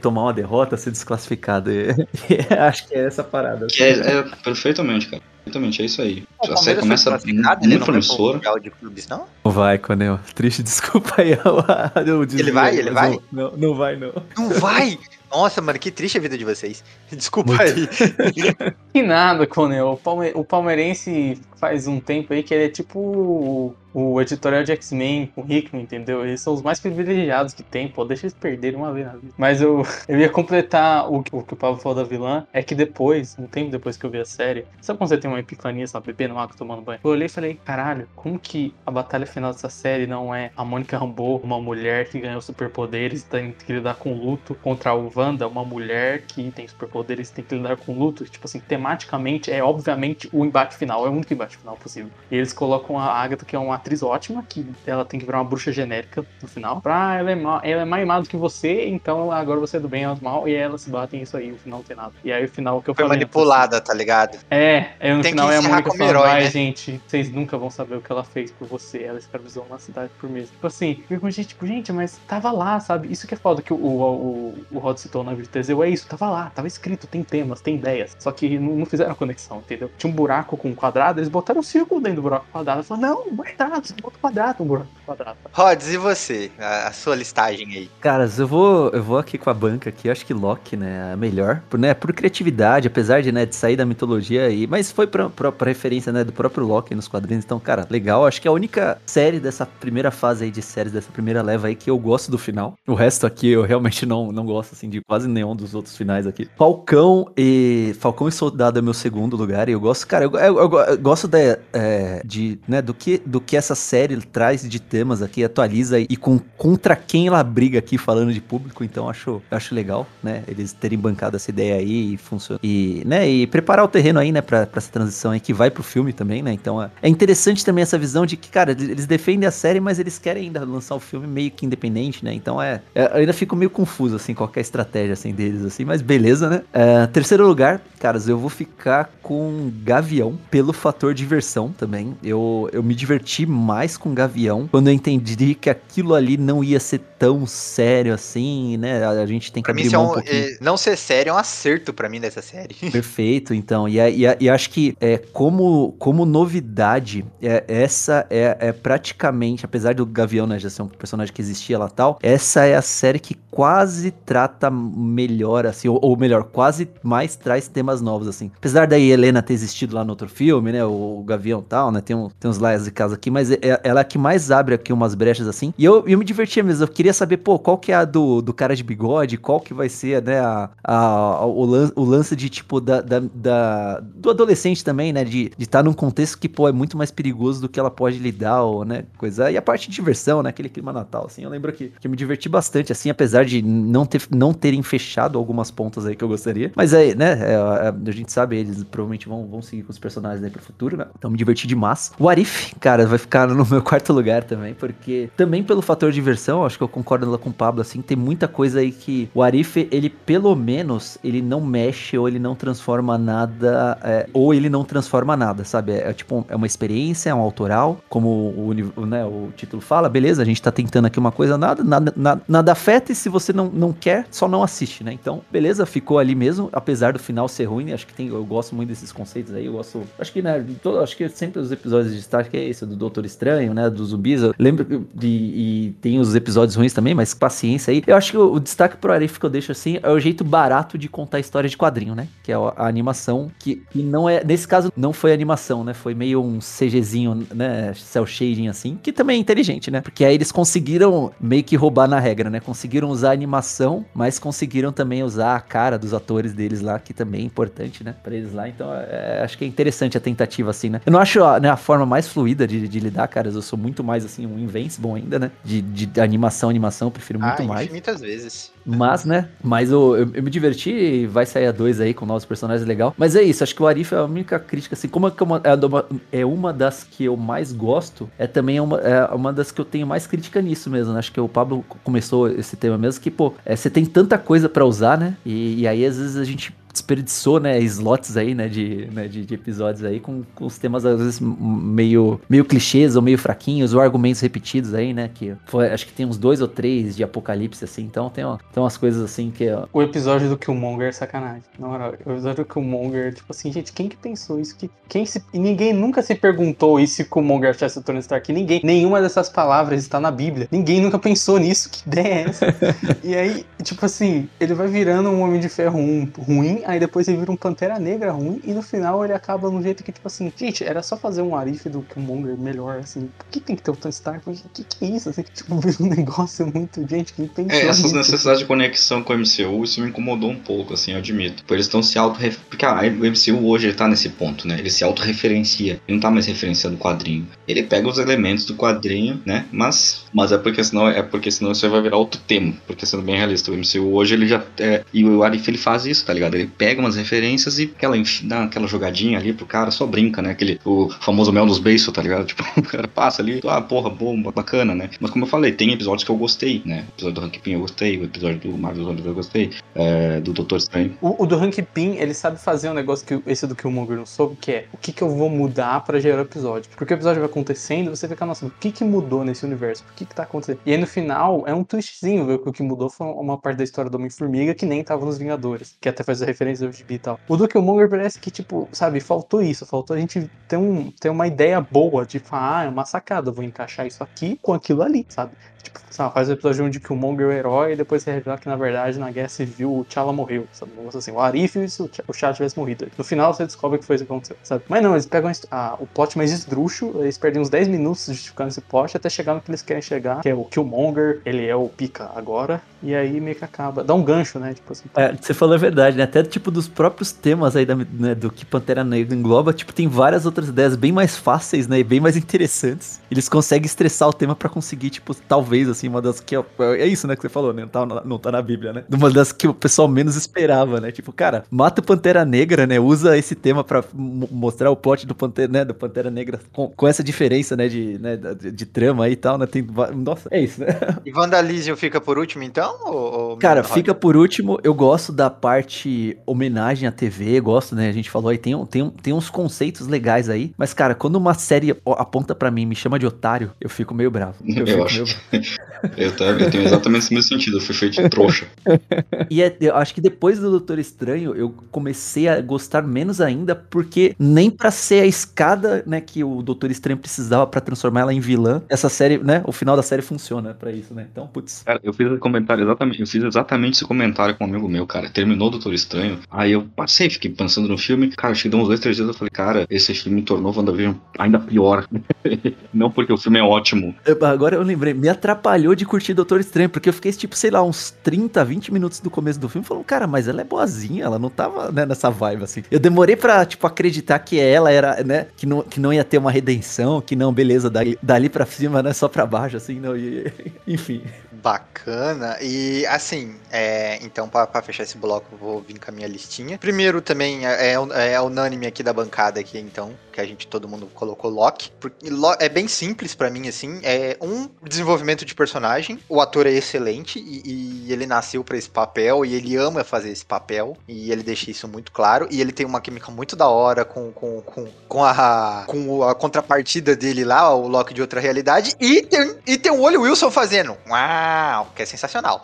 tomar 0.00 0.22
uma 0.22 0.32
derrota, 0.32 0.76
ser 0.76 0.90
desclassificado. 0.90 1.70
E- 1.70 1.90
e 2.30 2.54
acho 2.54 2.88
que 2.88 2.94
é 2.94 3.04
essa 3.06 3.22
parada. 3.22 3.66
Que 3.66 3.82
é, 3.82 3.90
é, 3.90 4.22
perfeitamente, 4.42 5.08
cara. 5.08 5.22
Exatamente, 5.46 5.80
é 5.80 5.84
isso 5.84 6.02
aí. 6.02 6.24
O 6.42 6.52
a 6.52 6.56
série 6.56 6.80
começa 6.80 7.08
ele 7.22 7.34
muito 7.34 7.44
não 7.44 7.52
vai 7.52 7.76
pro 7.78 7.84
promissora. 7.86 8.34
Mundial 8.34 8.58
de 8.58 8.70
Clubes, 8.70 9.06
não? 9.06 9.26
Não 9.44 9.52
vai, 9.52 9.78
Conel. 9.78 10.18
Triste, 10.34 10.60
desculpa 10.64 11.14
aí. 11.18 11.32
eu- 11.32 12.04
eu 12.04 12.26
desvio, 12.26 12.52
vai? 12.52 12.76
Ele 12.76 12.90
vai? 12.90 13.16
Não, 13.30 13.52
não, 13.56 13.74
vai, 13.74 13.96
não. 13.96 14.12
Não 14.36 14.48
vai! 14.50 14.98
Nossa, 15.30 15.60
mano, 15.60 15.78
que 15.78 15.90
triste 15.90 16.18
a 16.18 16.20
vida 16.20 16.36
de 16.38 16.44
vocês. 16.44 16.82
Desculpa 17.12 17.52
aí. 17.62 17.86
Que 18.92 19.02
nada, 19.02 19.46
Conel. 19.46 19.88
O, 19.92 19.96
Palme- 19.96 20.32
o 20.34 20.44
palmeirense 20.44 21.38
faz 21.60 21.86
um 21.86 22.00
tempo 22.00 22.32
aí 22.32 22.42
que 22.42 22.54
ele 22.54 22.64
é 22.64 22.68
tipo 22.68 23.74
o, 23.96 24.20
editorial 24.20 24.62
de 24.62 24.72
X-Men 24.72 25.32
com 25.34 25.46
Hickman, 25.48 25.82
entendeu? 25.82 26.22
Eles 26.22 26.42
são 26.42 26.52
os 26.52 26.60
mais 26.60 26.78
privilegiados 26.78 27.54
que 27.54 27.62
tem, 27.62 27.88
pô. 27.88 28.04
Deixa 28.04 28.26
eles 28.26 28.34
perderem 28.34 28.78
uma 28.78 28.92
vez 28.92 29.06
na 29.06 29.14
vida. 29.14 29.32
Mas 29.38 29.62
eu, 29.62 29.82
eu 30.06 30.18
ia 30.18 30.28
completar 30.28 31.10
o, 31.10 31.24
o 31.32 31.42
que 31.42 31.54
o 31.54 31.56
Pablo 31.56 31.80
falou 31.80 31.96
da 31.96 32.04
vilã. 32.04 32.46
É 32.52 32.62
que 32.62 32.74
depois, 32.74 33.34
um 33.38 33.46
tempo 33.46 33.70
depois 33.70 33.96
que 33.96 34.04
eu 34.04 34.10
vi 34.10 34.18
a 34.18 34.24
série, 34.26 34.66
sabe 34.82 34.98
quando 34.98 35.08
você 35.08 35.16
tem 35.16 35.30
uma 35.30 35.40
epifania, 35.40 35.86
sabe, 35.86 36.08
bebendo 36.08 36.38
água, 36.38 36.54
tomando 36.54 36.82
banho? 36.82 37.00
Eu 37.02 37.10
olhei 37.10 37.24
e 37.24 37.30
falei, 37.30 37.58
caralho, 37.64 38.06
como 38.14 38.38
que 38.38 38.74
a 38.84 38.90
batalha 38.90 39.24
final 39.24 39.50
dessa 39.50 39.70
série 39.70 40.06
não 40.06 40.34
é 40.34 40.50
a 40.54 40.62
Mônica 40.62 40.98
Rambeau, 40.98 41.40
uma 41.42 41.58
mulher 41.58 42.08
que 42.08 42.20
ganhou 42.20 42.42
superpoderes 42.42 43.22
e 43.22 43.26
tem 43.26 43.52
que 43.52 43.72
lidar 43.72 43.94
com 43.94 44.12
luto, 44.12 44.54
contra 44.56 44.94
o 44.94 45.10
Wanda, 45.14 45.48
uma 45.48 45.64
mulher 45.64 46.22
que 46.26 46.50
tem 46.50 46.68
superpoderes 46.68 47.30
e 47.30 47.32
tem 47.32 47.44
que 47.44 47.54
lidar 47.54 47.78
com 47.78 47.98
luto? 47.98 48.26
Tipo 48.26 48.46
assim, 48.46 48.60
tematicamente, 48.60 49.50
é 49.50 49.64
obviamente 49.64 50.28
o 50.32 50.44
embate 50.44 50.76
final, 50.76 51.06
é 51.06 51.08
o 51.08 51.12
único 51.12 51.32
embate 51.32 51.56
final 51.56 51.76
possível. 51.76 52.10
E 52.30 52.36
eles 52.36 52.52
colocam 52.52 52.98
a 52.98 53.06
Agatha, 53.06 53.46
que 53.46 53.56
é 53.56 53.58
uma 53.58 53.85
atriz 53.86 54.02
ótima, 54.02 54.42
que 54.48 54.66
ela 54.84 55.04
tem 55.04 55.20
que 55.20 55.24
virar 55.24 55.38
uma 55.38 55.44
bruxa 55.44 55.70
genérica 55.70 56.24
no 56.42 56.48
final. 56.48 56.80
Pra 56.80 57.14
ela 57.14 57.30
é, 57.30 57.34
ela 57.70 57.82
é 57.82 57.84
mais 57.84 58.06
má 58.06 58.18
do 58.18 58.28
que 58.28 58.36
você, 58.36 58.88
então 58.88 59.30
agora 59.30 59.60
você 59.60 59.76
é 59.76 59.80
do 59.80 59.88
bem, 59.88 60.02
ela 60.02 60.14
é 60.14 60.16
do 60.16 60.24
mal, 60.24 60.48
e 60.48 60.54
elas 60.54 60.82
se 60.82 60.90
batem 60.90 61.22
isso 61.22 61.36
aí, 61.36 61.52
o 61.52 61.56
final 61.56 61.78
não 61.78 61.84
tem 61.84 61.96
nada. 61.96 62.12
E 62.24 62.32
aí 62.32 62.44
o 62.44 62.48
final 62.48 62.82
que 62.82 62.90
eu 62.90 62.94
Foi 62.94 63.04
falei. 63.04 63.18
manipulada, 63.20 63.80
tá 63.80 63.94
ligado? 63.94 64.38
É, 64.50 64.88
é 64.98 65.14
no 65.14 65.22
Tem 65.22 65.32
final 65.32 65.50
é 65.50 65.56
a 65.56 65.58
encerrar 65.58 65.74
Mônica 65.74 65.90
falando, 65.92 66.10
herói, 66.10 66.28
ai 66.28 66.44
né?" 66.44 66.50
gente, 66.50 67.00
vocês 67.06 67.30
nunca 67.30 67.56
vão 67.56 67.70
saber 67.70 67.96
o 67.96 68.00
que 68.00 68.10
ela 68.10 68.24
fez 68.24 68.50
por 68.50 68.66
você, 68.66 69.04
ela 69.04 69.18
escravizou 69.18 69.64
uma 69.64 69.78
cidade 69.78 70.10
por 70.20 70.28
mês. 70.28 70.50
Tipo 70.50 70.66
assim, 70.66 70.98
eu 71.02 71.16
fico, 71.16 71.30
gente, 71.30 71.48
tipo, 71.48 71.66
gente, 71.66 71.92
mas 71.92 72.18
tava 72.26 72.50
lá, 72.50 72.80
sabe? 72.80 73.10
Isso 73.10 73.26
que 73.26 73.34
é 73.34 73.36
foda 73.36 73.62
que 73.62 73.72
o, 73.72 73.76
o, 73.76 74.02
o, 74.02 74.66
o 74.72 74.78
Rod 74.78 74.96
citou 74.98 75.22
na 75.22 75.32
vídeo 75.32 75.48
Teseu, 75.48 75.82
é 75.82 75.88
isso, 75.88 76.06
tava 76.08 76.28
lá, 76.28 76.50
tava 76.54 76.66
escrito, 76.66 77.06
tem 77.06 77.22
temas, 77.22 77.60
tem 77.60 77.76
ideias. 77.76 78.16
Só 78.18 78.32
que 78.32 78.58
não, 78.58 78.74
não 78.76 78.86
fizeram 78.86 79.12
a 79.12 79.14
conexão, 79.14 79.58
entendeu? 79.58 79.90
Tinha 79.96 80.10
um 80.10 80.14
buraco 80.14 80.56
com 80.56 80.68
um 80.68 80.74
quadrado, 80.74 81.20
eles 81.20 81.28
botaram 81.28 81.60
um 81.60 81.62
círculo 81.62 82.00
dentro 82.00 82.16
do 82.16 82.22
buraco 82.22 82.46
quadrado. 82.52 82.82
Falaram, 82.82 83.24
não, 83.26 83.36
quadrado, 83.36 83.75
você 83.84 83.94
bota 84.00 84.16
quadrado 84.20 84.56
no 84.60 84.64
buraco 84.66 84.86
quadrado. 85.04 85.38
Rods, 85.52 85.88
e 85.92 85.96
você? 85.96 86.50
A, 86.58 86.88
a 86.88 86.92
sua 86.92 87.14
listagem 87.14 87.66
aí. 87.74 87.90
Caras, 88.00 88.38
eu 88.38 88.46
vou, 88.46 88.88
eu 88.90 89.02
vou 89.02 89.18
aqui 89.18 89.38
com 89.38 89.48
a 89.50 89.54
banca 89.54 89.88
aqui, 89.90 90.08
eu 90.08 90.12
acho 90.12 90.26
que 90.26 90.34
Loki, 90.34 90.76
né, 90.76 91.10
é 91.10 91.12
a 91.12 91.16
melhor, 91.16 91.62
por, 91.70 91.78
né, 91.78 91.94
por 91.94 92.12
criatividade, 92.12 92.88
apesar 92.88 93.22
de, 93.22 93.30
né, 93.30 93.46
de 93.46 93.54
sair 93.54 93.76
da 93.76 93.86
mitologia 93.86 94.46
aí, 94.46 94.66
mas 94.66 94.90
foi 94.90 95.06
pra, 95.06 95.28
pra, 95.30 95.52
pra 95.52 95.68
referência, 95.68 96.12
né, 96.12 96.24
do 96.24 96.32
próprio 96.32 96.66
Loki 96.66 96.94
nos 96.94 97.06
quadrinhos, 97.08 97.44
então, 97.44 97.60
cara, 97.60 97.86
legal, 97.88 98.26
acho 98.26 98.42
que 98.42 98.48
é 98.48 98.50
a 98.50 98.54
única 98.54 98.98
série 99.06 99.38
dessa 99.38 99.64
primeira 99.64 100.10
fase 100.10 100.44
aí 100.44 100.50
de 100.50 100.60
séries, 100.62 100.92
dessa 100.92 101.10
primeira 101.12 101.40
leva 101.42 101.68
aí, 101.68 101.76
que 101.76 101.88
eu 101.88 101.98
gosto 101.98 102.30
do 102.30 102.38
final, 102.38 102.74
o 102.86 102.94
resto 102.94 103.26
aqui 103.26 103.48
eu 103.48 103.62
realmente 103.62 104.04
não, 104.04 104.32
não 104.32 104.44
gosto, 104.44 104.72
assim, 104.72 104.88
de 104.90 105.00
quase 105.02 105.28
nenhum 105.28 105.54
dos 105.54 105.74
outros 105.74 105.96
finais 105.96 106.26
aqui. 106.26 106.48
Falcão 106.56 107.30
e, 107.36 107.94
Falcão 108.00 108.26
e 108.28 108.32
Soldado 108.32 108.78
é 108.78 108.82
meu 108.82 108.94
segundo 108.94 109.36
lugar, 109.36 109.68
e 109.68 109.72
eu 109.72 109.80
gosto, 109.80 110.06
cara, 110.06 110.24
eu, 110.24 110.32
eu- 110.32 110.58
eu- 110.58 110.78
eu 110.80 110.98
gosto 110.98 111.28
da, 111.28 111.38
é, 111.72 112.22
de, 112.24 112.58
né, 112.66 112.82
do 112.82 112.92
que, 112.92 113.18
do 113.24 113.40
que 113.40 113.56
essa 113.66 113.74
série 113.74 114.16
traz 114.20 114.66
de 114.68 114.80
temas 114.80 115.22
aqui, 115.22 115.42
atualiza 115.42 115.98
e 115.98 116.16
com 116.16 116.38
contra 116.56 116.94
quem 116.94 117.26
ela 117.26 117.42
briga 117.42 117.78
aqui 117.78 117.98
falando 117.98 118.32
de 118.32 118.40
público, 118.40 118.84
então 118.84 119.08
acho, 119.08 119.42
acho 119.50 119.74
legal, 119.74 120.06
né, 120.22 120.44
eles 120.46 120.72
terem 120.72 120.98
bancado 120.98 121.36
essa 121.36 121.50
ideia 121.50 121.76
aí 121.76 122.14
e 122.14 122.16
funciona. 122.16 122.60
E, 122.62 123.02
né, 123.04 123.28
e 123.28 123.46
preparar 123.46 123.84
o 123.84 123.88
terreno 123.88 124.18
aí, 124.18 124.30
né, 124.30 124.40
pra, 124.40 124.66
pra 124.66 124.78
essa 124.78 124.90
transição 124.90 125.32
aí 125.32 125.40
que 125.40 125.52
vai 125.52 125.70
pro 125.70 125.82
filme 125.82 126.12
também, 126.12 126.42
né, 126.42 126.52
então 126.52 126.82
é, 126.82 126.90
é 127.02 127.08
interessante 127.08 127.64
também 127.64 127.82
essa 127.82 127.98
visão 127.98 128.24
de 128.24 128.36
que, 128.36 128.48
cara, 128.48 128.72
eles 128.72 129.06
defendem 129.06 129.46
a 129.46 129.50
série, 129.50 129.80
mas 129.80 129.98
eles 129.98 130.18
querem 130.18 130.44
ainda 130.44 130.64
lançar 130.64 130.94
o 130.94 131.00
filme 131.00 131.26
meio 131.26 131.50
que 131.50 131.66
independente, 131.66 132.24
né, 132.24 132.32
então 132.32 132.62
é, 132.62 132.80
é 132.94 133.06
eu 133.06 133.20
ainda 133.20 133.32
fico 133.32 133.56
meio 133.56 133.70
confuso, 133.70 134.16
assim, 134.16 134.34
qual 134.34 134.48
que 134.48 134.58
é 134.58 134.62
estratégia, 134.62 135.14
assim, 135.14 135.32
deles, 135.32 135.64
assim, 135.64 135.84
mas 135.84 136.00
beleza, 136.02 136.48
né. 136.48 136.62
É, 136.72 137.06
terceiro 137.06 137.46
lugar, 137.46 137.80
caras, 137.98 138.28
eu 138.28 138.38
vou 138.38 138.50
ficar 138.50 139.10
com 139.22 139.72
Gavião 139.82 140.38
pelo 140.50 140.72
fator 140.72 141.12
diversão 141.12 141.72
também. 141.72 142.16
Eu, 142.22 142.68
eu 142.72 142.82
me 142.82 142.94
diverti 142.94 143.45
mais 143.46 143.96
com 143.96 144.14
Gavião 144.14 144.68
quando 144.70 144.88
eu 144.88 144.92
entendi 144.92 145.54
que 145.54 145.70
aquilo 145.70 146.14
ali 146.14 146.36
não 146.36 146.62
ia 146.62 146.80
ser 146.80 147.00
tão 147.18 147.46
sério 147.46 148.14
assim, 148.14 148.76
né? 148.76 149.04
A, 149.04 149.10
a 149.10 149.26
gente 149.26 149.52
tem 149.52 149.62
que 149.62 149.70
Pra 149.70 149.74
mim, 149.74 149.82
abrir 149.82 149.82
isso 149.82 149.94
é 149.94 149.98
mão 149.98 150.06
um 150.06 150.06
um, 150.06 150.10
pouquinho. 150.10 150.48
é, 150.52 150.56
não 150.60 150.76
ser 150.76 150.96
sério 150.96 151.30
é 151.30 151.32
um 151.32 151.36
acerto 151.38 151.92
pra 151.92 152.08
mim 152.08 152.20
dessa 152.20 152.40
série. 152.42 152.74
Perfeito, 152.90 153.52
então. 153.52 153.88
E, 153.88 153.98
e, 153.98 154.24
e 154.40 154.48
acho 154.48 154.70
que 154.70 154.96
é, 155.00 155.18
como, 155.18 155.92
como 155.98 156.24
novidade, 156.24 157.24
é, 157.42 157.64
essa 157.68 158.26
é, 158.30 158.56
é 158.60 158.72
praticamente, 158.72 159.64
apesar 159.66 159.94
do 159.94 160.06
Gavião 160.06 160.46
né, 160.46 160.58
já 160.58 160.70
ser 160.70 160.82
um 160.82 160.88
personagem 160.88 161.34
que 161.34 161.42
existia 161.42 161.78
lá 161.78 161.88
tal, 161.90 162.18
essa 162.22 162.64
é 162.64 162.74
a 162.76 162.80
série 162.82 163.18
que 163.18 163.34
quase 163.50 164.10
trata 164.12 164.70
melhor, 164.70 165.66
assim, 165.66 165.88
ou, 165.88 165.98
ou 166.02 166.16
melhor, 166.16 166.44
quase 166.44 166.88
mais 167.02 167.36
traz 167.36 167.68
temas 167.68 168.00
novos, 168.00 168.28
assim. 168.28 168.50
Apesar 168.56 168.86
da 168.86 168.98
Helena 168.98 169.42
ter 169.42 169.52
existido 169.54 169.94
lá 169.94 170.04
no 170.04 170.10
outro 170.10 170.28
filme, 170.28 170.72
né, 170.72 170.84
o, 170.84 171.18
o 171.20 171.24
Gavião 171.24 171.60
e 171.60 171.64
tal, 171.64 171.90
né, 171.90 172.00
tem, 172.00 172.14
um, 172.16 172.30
tem 172.40 172.50
uns 172.50 172.58
laias 172.58 172.84
de 172.84 172.90
casa 172.92 173.16
aqui, 173.16 173.30
mas 173.30 173.50
é- 173.50 173.58
ela 173.82 174.00
é 174.00 174.02
a 174.02 174.04
que 174.04 174.16
mais 174.16 174.50
abre 174.50 174.74
aqui 174.74 174.92
umas 174.92 175.14
brechas, 175.14 175.46
assim. 175.48 175.74
E 175.76 175.84
eu, 175.84 176.06
eu 176.06 176.16
me 176.18 176.24
divertia 176.24 176.62
mesmo, 176.62 176.84
eu 176.84 176.88
queria 176.88 177.05
saber, 177.12 177.38
pô, 177.38 177.58
qual 177.58 177.78
que 177.78 177.92
é 177.92 177.94
a 177.94 178.04
do, 178.04 178.40
do 178.42 178.52
cara 178.52 178.74
de 178.76 178.82
bigode, 178.82 179.36
qual 179.36 179.60
que 179.60 179.72
vai 179.74 179.88
ser, 179.88 180.22
né, 180.22 180.38
a, 180.40 180.70
a- 180.84 181.46
o, 181.46 181.64
lan- 181.64 181.92
o 181.96 182.04
lance 182.04 182.34
de, 182.36 182.48
tipo, 182.48 182.80
da, 182.80 183.00
da- 183.00 183.22
da- 183.34 184.00
do 184.00 184.30
adolescente 184.30 184.84
também, 184.84 185.12
né, 185.12 185.24
de 185.24 185.50
estar 185.58 185.82
num 185.82 185.92
contexto 185.92 186.38
que, 186.38 186.48
pô, 186.48 186.68
é 186.68 186.72
muito 186.72 186.96
mais 186.96 187.10
perigoso 187.10 187.60
do 187.60 187.68
que 187.68 187.78
ela 187.80 187.90
pode 187.90 188.18
lidar, 188.18 188.62
ou, 188.62 188.84
né, 188.84 189.04
coisa. 189.18 189.50
E 189.50 189.56
a 189.56 189.62
parte 189.62 189.88
de 189.90 189.94
diversão, 189.96 190.42
né, 190.42 190.50
aquele 190.50 190.68
clima 190.68 190.92
natal, 190.92 191.26
assim, 191.26 191.42
eu 191.44 191.50
lembro 191.50 191.72
que, 191.72 191.92
que 192.00 192.06
eu 192.06 192.10
me 192.10 192.16
diverti 192.16 192.48
bastante, 192.48 192.92
assim, 192.92 193.10
apesar 193.10 193.44
de 193.44 193.62
não, 193.62 194.04
ter, 194.06 194.22
não 194.30 194.52
terem 194.52 194.82
fechado 194.82 195.38
algumas 195.38 195.70
pontas 195.70 196.06
aí 196.06 196.14
que 196.16 196.24
eu 196.24 196.28
gostaria. 196.28 196.72
Mas 196.76 196.92
aí, 196.94 197.14
né, 197.14 197.32
é, 197.40 197.52
é, 197.54 198.08
a 198.08 198.12
gente 198.12 198.32
sabe, 198.32 198.56
eles 198.56 198.82
provavelmente 198.84 199.28
vão, 199.28 199.46
vão 199.46 199.62
seguir 199.62 199.82
com 199.82 199.90
os 199.90 199.98
personagens 199.98 200.42
aí 200.44 200.50
pro 200.50 200.62
futuro, 200.62 200.96
né, 200.96 201.06
então 201.18 201.30
me 201.30 201.36
diverti 201.36 201.66
demais. 201.66 202.12
O 202.18 202.28
Arif, 202.28 202.74
cara, 202.80 203.06
vai 203.06 203.18
ficar 203.18 203.46
no 203.48 203.64
meu 203.66 203.82
quarto 203.82 204.12
lugar 204.12 204.44
também, 204.44 204.74
porque 204.74 205.28
também 205.36 205.62
pelo 205.62 205.82
fator 205.82 206.10
diversão, 206.12 206.64
acho 206.64 206.76
que 206.78 206.84
eu 206.84 206.88
concordo 206.96 207.38
com 207.38 207.50
o 207.50 207.52
Pablo, 207.52 207.82
assim, 207.82 208.00
tem 208.00 208.16
muita 208.16 208.48
coisa 208.48 208.80
aí 208.80 208.90
que 208.90 209.28
o 209.34 209.42
Arif, 209.42 209.86
ele 209.90 210.08
pelo 210.08 210.54
menos, 210.56 211.18
ele 211.22 211.42
não 211.42 211.60
mexe 211.60 212.16
ou 212.16 212.26
ele 212.26 212.38
não 212.38 212.54
transforma 212.54 213.18
nada, 213.18 213.98
é, 214.02 214.26
ou 214.32 214.54
ele 214.54 214.70
não 214.70 214.82
transforma 214.82 215.36
nada, 215.36 215.62
sabe? 215.64 215.92
É, 215.92 216.08
é 216.08 216.12
tipo, 216.14 216.44
é 216.48 216.56
uma 216.56 216.66
experiência, 216.66 217.28
é 217.28 217.34
um 217.34 217.40
autoral, 217.40 217.98
como 218.08 218.28
o, 218.28 218.70
o, 218.96 219.04
né, 219.06 219.24
o 219.26 219.50
título 219.54 219.82
fala, 219.82 220.08
beleza, 220.08 220.40
a 220.40 220.44
gente 220.44 220.62
tá 220.62 220.72
tentando 220.72 221.04
aqui 221.06 221.18
uma 221.18 221.30
coisa, 221.30 221.58
nada, 221.58 221.84
nada, 221.84 222.12
nada, 222.16 222.42
nada 222.48 222.72
afeta 222.72 223.12
e 223.12 223.14
se 223.14 223.28
você 223.28 223.52
não, 223.52 223.66
não 223.66 223.92
quer, 223.92 224.26
só 224.30 224.48
não 224.48 224.62
assiste, 224.62 225.04
né? 225.04 225.12
Então, 225.12 225.42
beleza, 225.52 225.84
ficou 225.84 226.18
ali 226.18 226.34
mesmo, 226.34 226.70
apesar 226.72 227.12
do 227.12 227.18
final 227.18 227.46
ser 227.46 227.64
ruim, 227.64 227.92
acho 227.92 228.06
que 228.06 228.14
tem, 228.14 228.28
eu 228.28 228.44
gosto 228.44 228.74
muito 228.74 228.88
desses 228.88 229.12
conceitos 229.12 229.52
aí, 229.52 229.66
eu 229.66 229.72
gosto, 229.72 230.02
acho 230.18 230.32
que, 230.32 230.40
né, 230.40 230.64
todo- 230.82 231.00
acho 231.00 231.14
que 231.16 231.28
sempre 231.28 231.60
os 231.60 231.70
episódios 231.70 232.14
de 232.14 232.22
Star 232.22 232.48
que 232.48 232.56
é 232.56 232.64
esse, 232.68 232.86
do 232.86 232.96
Doutor 232.96 233.24
Estranho, 233.26 233.74
né, 233.74 233.90
dos 233.90 234.08
zumbis, 234.08 234.42
eu 234.42 234.54
lembro 234.58 235.06
de, 235.14 235.26
e 235.28 235.94
tem 236.00 236.18
os 236.18 236.34
episódios 236.34 236.74
ruins 236.76 236.85
também, 236.92 237.14
mas 237.14 237.34
paciência 237.34 237.92
aí. 237.92 238.02
Eu 238.06 238.16
acho 238.16 238.30
que 238.30 238.38
o, 238.38 238.58
destaque 238.58 238.96
pro 238.96 239.12
Arif 239.12 239.38
que 239.38 239.46
eu 239.46 239.50
deixo 239.50 239.72
assim 239.72 239.98
é 240.02 240.10
o 240.10 240.18
jeito 240.18 240.44
barato 240.44 240.98
de 240.98 241.08
contar 241.08 241.40
história 241.40 241.68
de 241.68 241.76
quadrinho, 241.76 242.14
né, 242.14 242.28
que 242.42 242.52
é 242.52 242.54
a, 242.54 242.86
animação, 242.86 243.50
que, 243.58 243.82
que 243.90 244.02
não 244.02 244.28
é, 244.28 244.42
nesse 244.44 244.66
caso, 244.66 244.92
não 244.96 245.12
foi 245.12 245.32
animação, 245.32 245.84
né, 245.84 245.94
foi 245.94 246.14
meio 246.14 246.42
um 246.42 246.58
CGzinho, 246.58 247.46
né, 247.54 247.92
cel 247.94 248.26
shading 248.26 248.68
assim, 248.68 248.98
que 249.02 249.12
também 249.12 249.36
é 249.36 249.40
inteligente, 249.40 249.90
né, 249.90 250.00
porque 250.00 250.24
aí 250.24 250.34
eles 250.34 250.50
conseguiram 250.52 251.32
meio 251.40 251.62
que 251.62 251.76
roubar 251.76 252.08
na 252.08 252.18
regra, 252.18 252.50
né, 252.50 252.60
conseguiram 252.60 253.08
usar 253.08 253.30
a 253.30 253.32
animação, 253.32 254.04
mas 254.14 254.38
conseguiram 254.38 254.92
também 254.92 255.22
usar 255.22 255.56
a 255.56 255.60
cara 255.60 255.98
dos 255.98 256.14
atores 256.14 256.52
deles 256.52 256.80
lá, 256.80 256.98
que 256.98 257.12
também 257.12 257.42
é 257.42 257.44
importante, 257.44 258.02
né, 258.02 258.14
pra 258.22 258.34
eles 258.34 258.52
lá, 258.52 258.68
então 258.68 258.92
é, 258.92 259.42
acho 259.42 259.56
que 259.58 259.64
é 259.64 259.68
interessante 259.68 260.16
a 260.16 260.20
tentativa 260.20 260.70
assim, 260.70 260.90
né. 260.90 261.00
Eu 261.04 261.12
não 261.12 261.20
acho 261.20 261.42
a, 261.42 261.60
né, 261.60 261.68
a 261.68 261.76
forma 261.76 262.06
mais 262.06 262.28
fluida 262.28 262.66
de, 262.66 262.88
de 262.88 263.00
lidar, 263.00 263.28
caras, 263.28 263.54
eu 263.54 263.62
sou 263.62 263.78
muito 263.78 264.02
mais 264.02 264.24
assim, 264.24 264.46
um 264.46 264.58
Invincible 264.58 265.12
ainda, 265.12 265.38
né, 265.38 265.50
de, 265.64 265.80
de 265.82 266.20
animação, 266.20 266.70
animação, 266.76 267.08
eu 267.08 267.12
prefiro 267.12 267.40
muito 267.40 267.62
ah, 267.62 267.64
mais. 267.64 267.86
infinitas 267.86 268.20
vezes. 268.20 268.70
Mas, 268.84 269.24
né? 269.24 269.48
Mas 269.62 269.90
eu, 269.90 270.16
eu, 270.16 270.30
eu 270.32 270.42
me 270.42 270.50
diverti, 270.50 271.26
vai 271.26 271.44
sair 271.44 271.66
a 271.66 271.72
dois 271.72 272.00
aí 272.00 272.14
com 272.14 272.24
novos 272.24 272.44
personagens 272.44 272.86
legal. 272.86 273.14
Mas 273.18 273.34
é 273.34 273.42
isso, 273.42 273.64
acho 273.64 273.74
que 273.74 273.82
o 273.82 273.86
Arif 273.86 274.14
é 274.14 274.18
a 274.18 274.24
única 274.24 274.58
crítica, 274.58 274.94
assim, 274.94 275.08
como 275.08 275.26
é, 275.26 275.30
que 275.30 275.42
uma, 275.42 275.60
é 275.64 275.74
uma- 275.74 276.06
é 276.30 276.46
uma 276.46 276.72
das 276.72 277.02
que 277.02 277.24
eu 277.24 277.36
mais 277.36 277.72
gosto, 277.72 278.30
é 278.38 278.46
também 278.46 278.78
uma, 278.78 278.98
é 278.98 279.34
uma 279.34 279.52
das 279.52 279.72
que 279.72 279.80
eu 279.80 279.84
tenho 279.84 280.06
mais 280.06 280.26
crítica 280.26 280.62
nisso 280.62 280.88
mesmo, 280.88 281.12
né? 281.12 281.18
Acho 281.18 281.32
que 281.32 281.40
o 281.40 281.48
Pablo 281.48 281.84
começou 282.04 282.48
esse 282.48 282.76
tema 282.76 282.96
mesmo, 282.96 283.20
que, 283.20 283.30
pô, 283.30 283.54
é, 283.64 283.74
você 283.74 283.90
tem 283.90 284.04
tanta 284.06 284.38
coisa 284.38 284.68
pra 284.68 284.84
usar, 284.84 285.18
né? 285.18 285.36
E, 285.44 285.80
e 285.80 285.88
aí, 285.88 286.04
às 286.06 286.16
vezes, 286.16 286.36
a 286.36 286.44
gente 286.44 286.72
desperdiçou, 286.96 287.60
né, 287.60 287.78
slots 287.80 288.36
aí, 288.36 288.54
né, 288.54 288.68
de, 288.68 289.08
né, 289.12 289.28
de, 289.28 289.44
de 289.44 289.54
episódios 289.54 290.04
aí 290.04 290.20
com, 290.20 290.42
com 290.54 290.66
os 290.66 290.78
temas 290.78 291.04
às 291.04 291.18
vezes 291.18 291.40
meio, 291.40 292.40
meio 292.48 292.64
clichês 292.64 293.16
ou 293.16 293.22
meio 293.22 293.38
fraquinhos, 293.38 293.94
ou 293.94 294.00
argumentos 294.00 294.40
repetidos 294.40 294.94
aí, 294.94 295.12
né, 295.12 295.30
que 295.32 295.54
foi, 295.66 295.88
acho 295.88 296.06
que 296.06 296.12
tem 296.12 296.26
uns 296.26 296.38
dois 296.38 296.60
ou 296.60 296.68
três 296.68 297.16
de 297.16 297.22
apocalipse, 297.22 297.84
assim, 297.84 298.02
então 298.02 298.28
tem, 298.30 298.44
ó, 298.44 298.58
tem 298.72 298.82
umas 298.82 298.96
coisas 298.96 299.22
assim 299.22 299.50
que, 299.50 299.70
ó, 299.70 299.86
O 299.92 300.02
episódio 300.02 300.48
do 300.48 300.56
Killmonger 300.56 301.08
é 301.08 301.12
sacanagem. 301.12 301.62
Na 301.78 301.88
moral, 301.88 302.14
o 302.24 302.32
episódio 302.32 302.64
do 302.64 302.72
Killmonger, 302.72 303.34
tipo 303.34 303.50
assim, 303.50 303.72
gente, 303.72 303.92
quem 303.92 304.08
que 304.08 304.16
pensou 304.16 304.58
isso? 304.60 304.76
Que, 304.76 304.90
quem 305.08 305.24
se, 305.24 305.42
e 305.52 305.58
ninguém 305.58 305.92
nunca 305.92 306.22
se 306.22 306.34
perguntou 306.34 306.98
e 306.98 307.06
se 307.06 307.22
o 307.22 307.30
Killmonger 307.30 307.70
achasse 307.70 307.98
o 307.98 308.02
Tony 308.02 308.20
Stark. 308.20 308.52
Ninguém. 308.52 308.80
Nenhuma 308.82 309.20
dessas 309.20 309.48
palavras 309.48 310.00
está 310.00 310.20
na 310.20 310.30
Bíblia. 310.30 310.68
Ninguém 310.70 311.00
nunca 311.00 311.18
pensou 311.18 311.58
nisso. 311.58 311.90
Que 311.90 312.08
ideia 312.08 312.28
é 312.28 312.42
essa? 312.42 312.66
e 313.22 313.34
aí, 313.34 313.66
tipo 313.82 314.04
assim, 314.04 314.48
ele 314.60 314.74
vai 314.74 314.88
virando 314.88 315.30
um 315.30 315.42
Homem 315.42 315.60
de 315.60 315.68
Ferro 315.68 315.98
um, 315.98 316.28
ruim, 316.38 316.82
aí 316.86 317.00
depois 317.00 317.28
ele 317.28 317.38
vira 317.38 317.50
um 317.50 317.56
Pantera 317.56 317.98
Negra 317.98 318.32
ruim, 318.32 318.60
e 318.64 318.72
no 318.72 318.82
final 318.82 319.24
ele 319.24 319.32
acaba 319.32 319.70
num 319.70 319.82
jeito 319.82 320.02
que, 320.02 320.12
tipo 320.12 320.26
assim, 320.26 320.52
gente, 320.56 320.84
era 320.84 321.02
só 321.02 321.16
fazer 321.16 321.42
um 321.42 321.54
Arif 321.56 321.88
do 321.88 322.02
Killmonger 322.02 322.56
melhor, 322.56 322.98
assim. 322.98 323.28
Por 323.38 323.46
que 323.50 323.60
tem 323.60 323.76
que 323.76 323.82
ter 323.82 323.90
o 323.90 323.96
Tony 323.96 324.12
Stark? 324.12 324.48
O 324.48 324.54
que, 324.72 324.84
que 324.84 325.04
é 325.04 325.08
isso? 325.08 325.28
Assim, 325.28 325.42
tipo, 325.42 325.78
vira 325.80 325.96
um 326.00 326.08
negócio 326.08 326.66
muito. 326.72 327.06
Gente, 327.08 327.32
quem 327.32 327.46
pensou 327.46 327.78
É, 327.78 327.86
essas 327.86 328.12
necessidades 328.12 328.60
de 328.60 328.66
conexão 328.66 329.22
com 329.22 329.32
o 329.32 329.38
MCU, 329.38 329.84
isso 329.84 330.00
me 330.00 330.08
incomodou 330.08 330.50
um 330.50 330.58
pouco, 330.58 330.94
assim, 330.94 331.12
eu 331.12 331.18
admito. 331.18 331.56
Tipo, 331.56 331.74
eles 331.74 331.86
estão 331.86 332.02
se 332.02 332.18
auto 332.18 332.38
Porque 332.68 332.84
ah, 332.84 333.00
o 333.02 333.26
MCU 333.26 333.66
hoje 333.66 333.88
ele 333.88 333.94
tá 333.94 334.08
nesse 334.08 334.28
ponto, 334.30 334.68
né? 334.68 334.78
Ele 334.78 334.90
se 334.90 335.04
autorreferencia. 335.04 336.00
Ele 336.06 336.16
não 336.16 336.20
tá 336.20 336.30
mais 336.30 336.46
referenciando 336.46 336.96
o 336.96 336.98
quadrinho. 336.98 337.46
Ele 337.66 337.82
pega 337.82 338.08
os 338.08 338.18
elementos 338.18 338.64
do 338.64 338.74
quadrinho, 338.74 339.40
né? 339.44 339.66
Mas, 339.72 340.24
mas 340.32 340.52
é 340.52 340.58
porque 340.58 340.82
senão 340.82 341.08
é 341.08 341.22
porque 341.22 341.50
senão 341.50 341.72
isso 341.72 341.88
vai 341.88 342.02
virar 342.02 342.16
outro 342.16 342.40
tema. 342.46 342.74
Porque 342.86 343.06
sendo 343.06 343.22
bem 343.22 343.36
realista, 343.36 343.70
o 343.70 343.76
MCU 343.76 344.14
hoje 344.14 344.34
ele 344.34 344.46
já. 344.46 344.62
É, 344.78 345.04
e 345.12 345.24
o 345.24 345.42
Arif 345.42 345.68
ele 345.68 345.78
faz 345.78 346.06
isso, 346.06 346.24
tá 346.24 346.32
ligado? 346.32 346.54
Ele 346.54 346.66
pega 346.76 347.00
umas 347.00 347.16
referências 347.16 347.78
e 347.78 347.84
aquela, 347.84 348.16
dá 348.44 348.64
aquela 348.64 348.86
jogadinha 348.86 349.38
ali 349.38 349.52
pro 349.52 349.66
cara, 349.66 349.90
só 349.90 350.06
brinca, 350.06 350.42
né? 350.42 350.50
Aquele, 350.50 350.80
o 350.84 351.08
famoso 351.20 351.52
mel 351.52 351.66
nos 351.66 351.78
beiços, 351.78 352.12
tá 352.12 352.22
ligado? 352.22 352.46
Tipo, 352.56 352.62
o 352.78 352.82
cara 352.82 353.08
passa 353.08 353.42
ali, 353.42 353.60
ah, 353.66 353.80
porra, 353.80 354.08
bom, 354.08 354.40
bacana, 354.42 354.94
né? 354.94 355.10
Mas 355.20 355.30
como 355.30 355.44
eu 355.44 355.48
falei, 355.48 355.72
tem 355.72 355.92
episódios 355.92 356.24
que 356.24 356.30
eu 356.30 356.36
gostei, 356.36 356.80
né? 356.84 357.04
O 357.08 357.14
episódio 357.14 357.34
do 357.34 357.40
Hank 357.46 357.58
Pym 357.58 357.72
eu 357.72 357.80
gostei, 357.80 358.18
o 358.18 358.24
episódio 358.24 358.58
do 358.60 358.78
Marvel 358.78 359.04
Zombies 359.04 359.26
eu 359.26 359.34
gostei, 359.34 359.70
é, 359.94 360.40
do 360.40 360.52
Doutor 360.52 360.76
Estranho. 360.76 361.16
O, 361.20 361.42
o 361.42 361.46
do 361.46 361.56
Hank 361.56 361.82
Pym, 361.82 362.16
ele 362.16 362.32
sabe 362.32 362.58
fazer 362.58 362.88
um 362.88 362.94
negócio 362.94 363.26
que 363.26 363.50
esse 363.50 363.66
do 363.66 363.74
Killmonger 363.74 364.16
não 364.16 364.26
soube, 364.26 364.56
que 364.56 364.72
é 364.72 364.84
o 364.92 364.96
que, 364.96 365.12
que 365.12 365.22
eu 365.22 365.28
vou 365.28 365.50
mudar 365.50 366.04
pra 366.04 366.20
gerar 366.20 366.38
o 366.38 366.42
episódio. 366.42 366.90
Porque 366.96 367.12
o 367.12 367.16
episódio 367.16 367.40
vai 367.40 367.50
acontecendo, 367.50 368.14
você 368.14 368.28
fica, 368.28 368.46
nossa, 368.46 368.66
o 368.66 368.70
que 368.70 368.90
que 368.90 369.04
mudou 369.04 369.44
nesse 369.44 369.64
universo? 369.64 370.04
O 370.10 370.14
que 370.14 370.24
que 370.24 370.34
tá 370.34 370.44
acontecendo? 370.44 370.80
E 370.86 370.92
aí 370.92 370.98
no 370.98 371.06
final, 371.06 371.64
é 371.66 371.74
um 371.74 371.84
twistzinho, 371.84 372.46
viu? 372.46 372.62
O 372.64 372.72
que 372.72 372.82
mudou 372.82 373.10
foi 373.10 373.26
uma 373.26 373.58
parte 373.58 373.78
da 373.78 373.84
história 373.84 374.10
do 374.10 374.16
Homem-Formiga 374.16 374.74
que 374.74 374.86
nem 374.86 375.02
tava 375.02 375.24
nos 375.24 375.38
Vingadores, 375.38 375.96
que 376.00 376.08
até 376.08 376.22
faz 376.22 376.42
a 376.42 376.46
referência 376.46 376.65
ao 376.82 376.92
gibi 376.92 377.14
e 377.14 377.18
tal. 377.18 377.40
O 377.48 377.56
do 377.56 377.68
Killmonger 377.68 378.08
parece 378.08 378.38
que, 378.38 378.50
tipo, 378.50 378.88
sabe, 378.92 379.20
faltou 379.20 379.62
isso, 379.62 379.86
faltou 379.86 380.16
a 380.16 380.18
gente 380.18 380.50
ter, 380.68 380.76
um, 380.76 381.10
ter 381.12 381.28
uma 381.30 381.46
ideia 381.46 381.80
boa 381.80 382.24
de 382.26 382.38
falar, 382.38 382.78
ah, 382.78 382.84
é 382.84 382.88
uma 382.88 383.04
sacada, 383.04 383.50
vou 383.50 383.64
encaixar 383.64 384.06
isso 384.06 384.22
aqui 384.22 384.58
com 384.62 384.72
aquilo 384.72 385.02
ali, 385.02 385.26
sabe? 385.28 385.52
Tipo, 385.82 386.00
faz 386.16 386.48
o 386.48 386.52
episódio 386.52 386.84
onde 386.84 386.98
Killmonger 387.00 387.46
é 387.46 387.48
o 387.48 387.52
herói 387.52 387.92
e 387.92 387.96
depois 387.96 388.22
você 388.22 388.32
revela 388.32 388.58
que, 388.58 388.68
na 388.68 388.76
verdade, 388.76 389.18
na 389.18 389.30
Guerra 389.30 389.48
Civil 389.48 389.92
o 389.98 390.04
T'Challa 390.04 390.32
morreu, 390.32 390.66
sabe? 390.72 390.92
Um 390.94 390.98
negócio 390.98 391.18
assim, 391.18 391.30
o 391.32 391.40
Arif 391.40 391.76
e 391.78 391.88
se 391.88 392.02
o 392.02 392.08
T'Ch- 392.08 392.22
o 392.26 392.32
T'Challa 392.32 392.54
tivesse 392.54 392.78
morrido. 392.78 393.06
No 393.16 393.24
final 393.24 393.52
você 393.54 393.64
descobre 393.64 393.98
que 393.98 394.04
foi 394.04 394.16
isso 394.16 394.24
que 394.24 394.32
aconteceu, 394.32 394.56
sabe? 394.62 394.84
Mas 394.88 395.02
não, 395.02 395.12
eles 395.12 395.26
pegam 395.26 395.48
a 395.48 395.52
hist- 395.52 395.66
a- 395.70 395.96
o 395.98 396.06
plot 396.06 396.36
mais 396.36 396.52
esdrúxulo, 396.52 397.22
eles 397.22 397.36
perdem 397.38 397.60
uns 397.60 397.68
10 397.68 397.88
minutos 397.88 398.26
justificando 398.26 398.68
esse 398.68 398.80
plot 398.80 399.16
até 399.16 399.28
chegar 399.28 399.54
no 399.54 399.60
que 399.60 399.70
eles 399.70 399.82
querem 399.82 400.02
chegar, 400.02 400.40
que 400.40 400.48
é 400.48 400.54
o 400.54 400.64
Killmonger, 400.64 401.40
ele 401.44 401.66
é 401.66 401.74
o 401.76 401.88
pica 401.88 402.30
agora, 402.34 402.80
e 403.02 403.14
aí 403.14 403.40
meio 403.40 403.56
que 403.56 403.64
acaba. 403.64 404.02
Dá 404.02 404.14
um 404.14 404.22
gancho, 404.22 404.58
né? 404.58 404.74
Tipo 404.74 404.92
assim, 404.92 405.04
É, 405.16 405.32
você 405.34 405.52
falou 405.54 405.74
a 405.74 405.78
verdade, 405.78 406.16
né? 406.16 406.22
Até 406.24 406.42
tipo 406.42 406.70
dos 406.70 406.88
próprios 406.88 407.30
temas 407.32 407.76
aí 407.76 407.84
da, 407.86 407.94
né, 407.94 408.34
do 408.34 408.50
que 408.50 408.64
Pantera 408.64 409.04
Negra 409.04 409.34
engloba, 409.34 409.72
tipo, 409.72 409.92
tem 409.92 410.08
várias 410.08 410.46
outras 410.46 410.68
ideias 410.68 410.96
bem 410.96 411.12
mais 411.12 411.36
fáceis, 411.36 411.86
né? 411.86 411.98
E 411.98 412.04
bem 412.04 412.20
mais 412.20 412.36
interessantes. 412.36 413.20
Eles 413.30 413.48
conseguem 413.48 413.86
estressar 413.86 414.28
o 414.28 414.32
tema 414.32 414.54
pra 414.56 414.68
conseguir, 414.68 415.10
tipo, 415.10 415.34
talvez, 415.34 415.88
assim, 415.88 416.05
uma 416.08 416.22
das 416.22 416.40
que. 416.40 416.54
É 416.56 417.06
isso, 417.06 417.26
né, 417.26 417.36
que 417.36 417.42
você 417.42 417.48
falou, 417.48 417.72
né? 417.72 417.82
Não 417.82 417.88
tá, 417.88 418.06
na- 418.06 418.22
não 418.24 418.38
tá 418.38 418.52
na 418.52 418.62
Bíblia, 418.62 418.92
né? 418.92 419.04
Uma 419.12 419.30
das 419.30 419.52
que 419.52 419.66
o 419.68 419.74
pessoal 419.74 420.08
menos 420.08 420.36
esperava, 420.36 421.00
né? 421.00 421.10
Tipo, 421.12 421.32
cara, 421.32 421.64
mata 421.70 422.00
o 422.00 422.04
Pantera 422.04 422.44
Negra, 422.44 422.86
né? 422.86 422.98
Usa 423.00 423.36
esse 423.36 423.54
tema 423.54 423.82
pra 423.84 424.02
mo- 424.14 424.48
mostrar 424.50 424.90
o 424.90 424.96
plot 424.96 425.26
do 425.26 425.34
Pantera, 425.34 425.70
né? 425.72 425.84
Do 425.84 425.94
Pantera 425.94 426.30
Negra 426.30 426.60
com, 426.72 426.88
com 426.88 427.06
essa 427.08 427.22
diferença, 427.22 427.76
né? 427.76 427.88
De, 427.88 428.18
né, 428.18 428.36
de, 428.36 428.70
de 428.70 428.86
trama 428.86 429.24
aí 429.24 429.32
e 429.32 429.36
tal, 429.36 429.58
né? 429.58 429.66
Tem, 429.66 429.86
nossa, 430.14 430.48
é 430.50 430.60
isso, 430.60 430.80
né? 430.80 430.88
E 431.24 431.30
Vandalismo 431.30 431.96
fica 431.96 432.20
por 432.20 432.38
último, 432.38 432.62
então? 432.64 432.96
Ou, 433.04 433.50
ou 433.50 433.56
Cara, 433.56 433.82
fica 433.84 434.14
por 434.14 434.36
último. 434.36 434.78
Eu 434.82 434.94
gosto 434.94 435.32
da 435.32 435.50
parte 435.50 436.38
homenagem 436.46 437.08
à 437.08 437.12
TV, 437.12 437.60
gosto, 437.60 437.94
né? 437.94 438.08
A 438.08 438.12
gente 438.12 438.30
falou 438.30 438.48
aí, 438.50 438.58
tem, 438.58 438.86
tem, 438.86 439.10
tem 439.10 439.32
uns 439.32 439.50
conceitos 439.50 440.06
legais 440.06 440.48
aí. 440.48 440.72
Mas, 440.76 440.94
cara, 440.94 441.14
quando 441.14 441.36
uma 441.36 441.54
série 441.54 441.90
aponta 442.06 442.54
pra 442.54 442.70
mim 442.70 442.82
e 442.82 442.86
me 442.86 442.94
chama 442.96 443.18
de 443.18 443.26
otário, 443.26 443.72
eu 443.80 443.88
fico 443.88 444.14
meio 444.14 444.30
bravo. 444.30 444.54
Eu, 444.66 444.76
Eu 444.78 444.86
fico 444.86 445.04
acho. 445.04 445.24
meio 445.52 445.64
Eu, 446.16 446.32
tá- 446.34 446.44
eu 446.46 446.70
tenho 446.70 446.84
exatamente 446.84 447.22
esse 447.24 447.34
mesmo 447.34 447.48
sentido, 447.48 447.76
eu 447.78 447.80
fui 447.80 447.94
feito 447.94 448.22
de 448.22 448.28
trouxa. 448.28 448.66
E 449.50 449.62
é- 449.62 449.76
eu 449.80 449.94
acho 449.96 450.14
que 450.14 450.20
depois 450.20 450.58
do 450.58 450.70
Doutor 450.70 450.98
Estranho, 450.98 451.54
eu 451.54 451.72
comecei 451.90 452.48
a 452.48 452.60
gostar 452.60 453.02
menos 453.02 453.40
ainda, 453.40 453.74
porque 453.74 454.34
nem 454.38 454.70
pra 454.70 454.90
ser 454.90 455.20
a 455.22 455.26
escada, 455.26 456.02
né, 456.06 456.20
que 456.20 456.42
o 456.42 456.62
Doutor 456.62 456.90
Estranho 456.90 457.18
precisava 457.18 457.66
pra 457.66 457.80
transformar 457.80 458.20
ela 458.22 458.34
em 458.34 458.40
vilã, 458.40 458.82
essa 458.88 459.08
série, 459.08 459.38
né, 459.38 459.62
o 459.66 459.72
final 459.72 459.96
da 459.96 460.02
série 460.02 460.22
funciona 460.22 460.74
pra 460.74 460.90
isso, 460.90 461.14
né? 461.14 461.26
Então, 461.30 461.46
putz. 461.46 461.82
Cara, 461.84 462.00
eu 462.02 462.12
fiz 462.12 462.26
esse 462.28 462.38
comentário 462.38 462.82
exatamente, 462.82 463.20
eu 463.20 463.26
fiz 463.26 463.42
exatamente 463.44 463.94
esse 463.94 464.04
comentário 464.04 464.54
com 464.56 464.64
um 464.64 464.68
amigo 464.68 464.88
meu, 464.88 465.06
cara. 465.06 465.28
Terminou 465.30 465.68
o 465.68 465.70
Doutor 465.70 465.94
Estranho. 465.94 466.38
Aí 466.50 466.72
eu 466.72 466.82
passei, 466.96 467.30
fiquei 467.30 467.50
pensando 467.50 467.88
no 467.88 467.96
filme. 467.98 468.30
Cara, 468.36 468.52
acho 468.52 468.62
que 468.64 468.68
deu 468.68 468.80
uns 468.80 468.88
dois, 468.88 469.00
três 469.00 469.16
dias 469.16 469.28
eu 469.28 469.34
falei, 469.34 469.50
cara, 469.50 469.86
esse 469.88 470.12
filme 470.14 470.42
tornou 470.42 470.74
WandaVision 470.76 471.14
ainda 471.38 471.58
pior. 471.58 472.06
Não 472.92 473.10
porque 473.10 473.32
o 473.32 473.36
filme 473.38 473.58
é 473.58 473.62
ótimo. 473.62 474.14
Eu- 474.24 474.44
agora 474.46 474.76
eu 474.76 474.82
lembrei, 474.82 475.14
me 475.14 475.28
atrapalhou 475.28 475.85
de 475.94 476.04
curtir 476.04 476.34
Doutor 476.34 476.60
Estranho, 476.60 476.88
porque 476.88 477.08
eu 477.08 477.12
fiquei, 477.12 477.32
tipo, 477.32 477.54
sei 477.56 477.70
lá, 477.70 477.82
uns 477.82 478.10
30, 478.22 478.64
20 478.64 478.92
minutos 478.92 479.20
do 479.20 479.30
começo 479.30 479.58
do 479.60 479.68
filme 479.68 479.86
falando, 479.86 480.04
cara, 480.04 480.26
mas 480.26 480.48
ela 480.48 480.60
é 480.60 480.64
boazinha, 480.64 481.24
ela 481.24 481.38
não 481.38 481.50
tava, 481.50 481.92
né, 481.92 482.06
nessa 482.06 482.30
vibe, 482.30 482.64
assim. 482.64 482.82
Eu 482.90 482.98
demorei 482.98 483.36
pra, 483.36 483.64
tipo, 483.64 483.86
acreditar 483.86 484.38
que 484.38 484.58
ela 484.58 484.90
era, 484.90 485.22
né, 485.22 485.46
que 485.56 485.66
não, 485.66 485.82
que 485.82 486.00
não 486.00 486.12
ia 486.12 486.24
ter 486.24 486.38
uma 486.38 486.50
redenção, 486.50 487.20
que 487.20 487.36
não, 487.36 487.52
beleza, 487.52 487.90
dali, 487.90 488.18
dali 488.22 488.48
pra 488.48 488.66
cima, 488.66 489.02
né, 489.02 489.12
só 489.12 489.28
pra 489.28 489.46
baixo, 489.46 489.76
assim, 489.76 490.00
não, 490.00 490.16
e, 490.16 490.52
enfim. 490.86 491.22
Bacana. 491.52 492.56
E 492.60 493.04
assim, 493.06 493.56
é, 493.70 494.18
então 494.22 494.48
pra, 494.48 494.66
pra 494.66 494.82
fechar 494.82 495.02
esse 495.02 495.18
bloco, 495.18 495.56
vou 495.56 495.80
vir 495.80 495.98
com 495.98 496.10
a 496.10 496.14
minha 496.14 496.28
listinha. 496.28 496.78
Primeiro 496.78 497.20
também 497.20 497.66
é, 497.66 497.94
é, 497.94 498.32
é 498.32 498.40
unânime 498.40 498.86
aqui 498.86 499.02
da 499.02 499.12
bancada 499.12 499.58
aqui, 499.58 499.78
então, 499.78 500.12
que 500.36 500.40
a 500.42 500.46
gente 500.46 500.66
todo 500.66 500.86
mundo 500.86 501.08
colocou 501.14 501.50
Loki. 501.50 501.90
Porque 501.98 502.28
é 502.60 502.68
bem 502.68 502.86
simples 502.86 503.34
pra 503.34 503.48
mim, 503.48 503.68
assim. 503.68 504.00
É 504.02 504.36
um 504.38 504.68
desenvolvimento 504.82 505.46
de 505.46 505.54
personagem. 505.54 506.18
O 506.28 506.42
ator 506.42 506.66
é 506.66 506.70
excelente 506.70 507.38
e, 507.38 508.04
e 508.06 508.12
ele 508.12 508.26
nasceu 508.26 508.62
pra 508.62 508.76
esse 508.76 508.90
papel 508.90 509.46
e 509.46 509.54
ele 509.54 509.76
ama 509.76 510.04
fazer 510.04 510.30
esse 510.30 510.44
papel. 510.44 510.94
E 511.08 511.32
ele 511.32 511.42
deixa 511.42 511.70
isso 511.70 511.88
muito 511.88 512.12
claro. 512.12 512.46
E 512.50 512.60
ele 512.60 512.70
tem 512.70 512.84
uma 512.84 513.00
química 513.00 513.32
muito 513.32 513.56
da 513.56 513.66
hora 513.68 514.04
com, 514.04 514.30
com, 514.30 514.60
com, 514.60 514.86
com, 515.08 515.24
a, 515.24 515.84
com 515.86 516.22
a 516.22 516.34
contrapartida 516.34 517.16
dele 517.16 517.42
lá, 517.42 517.74
o 517.74 517.88
Loki 517.88 518.12
de 518.12 518.20
outra 518.20 518.38
realidade. 518.38 518.94
E 519.00 519.22
tem, 519.22 519.56
e 519.66 519.78
tem 519.78 519.90
o 519.90 520.02
Olho 520.02 520.20
Wilson 520.20 520.50
fazendo. 520.50 520.98
Uau! 521.08 521.92
Que 521.96 522.02
é 522.02 522.06
sensacional. 522.06 522.62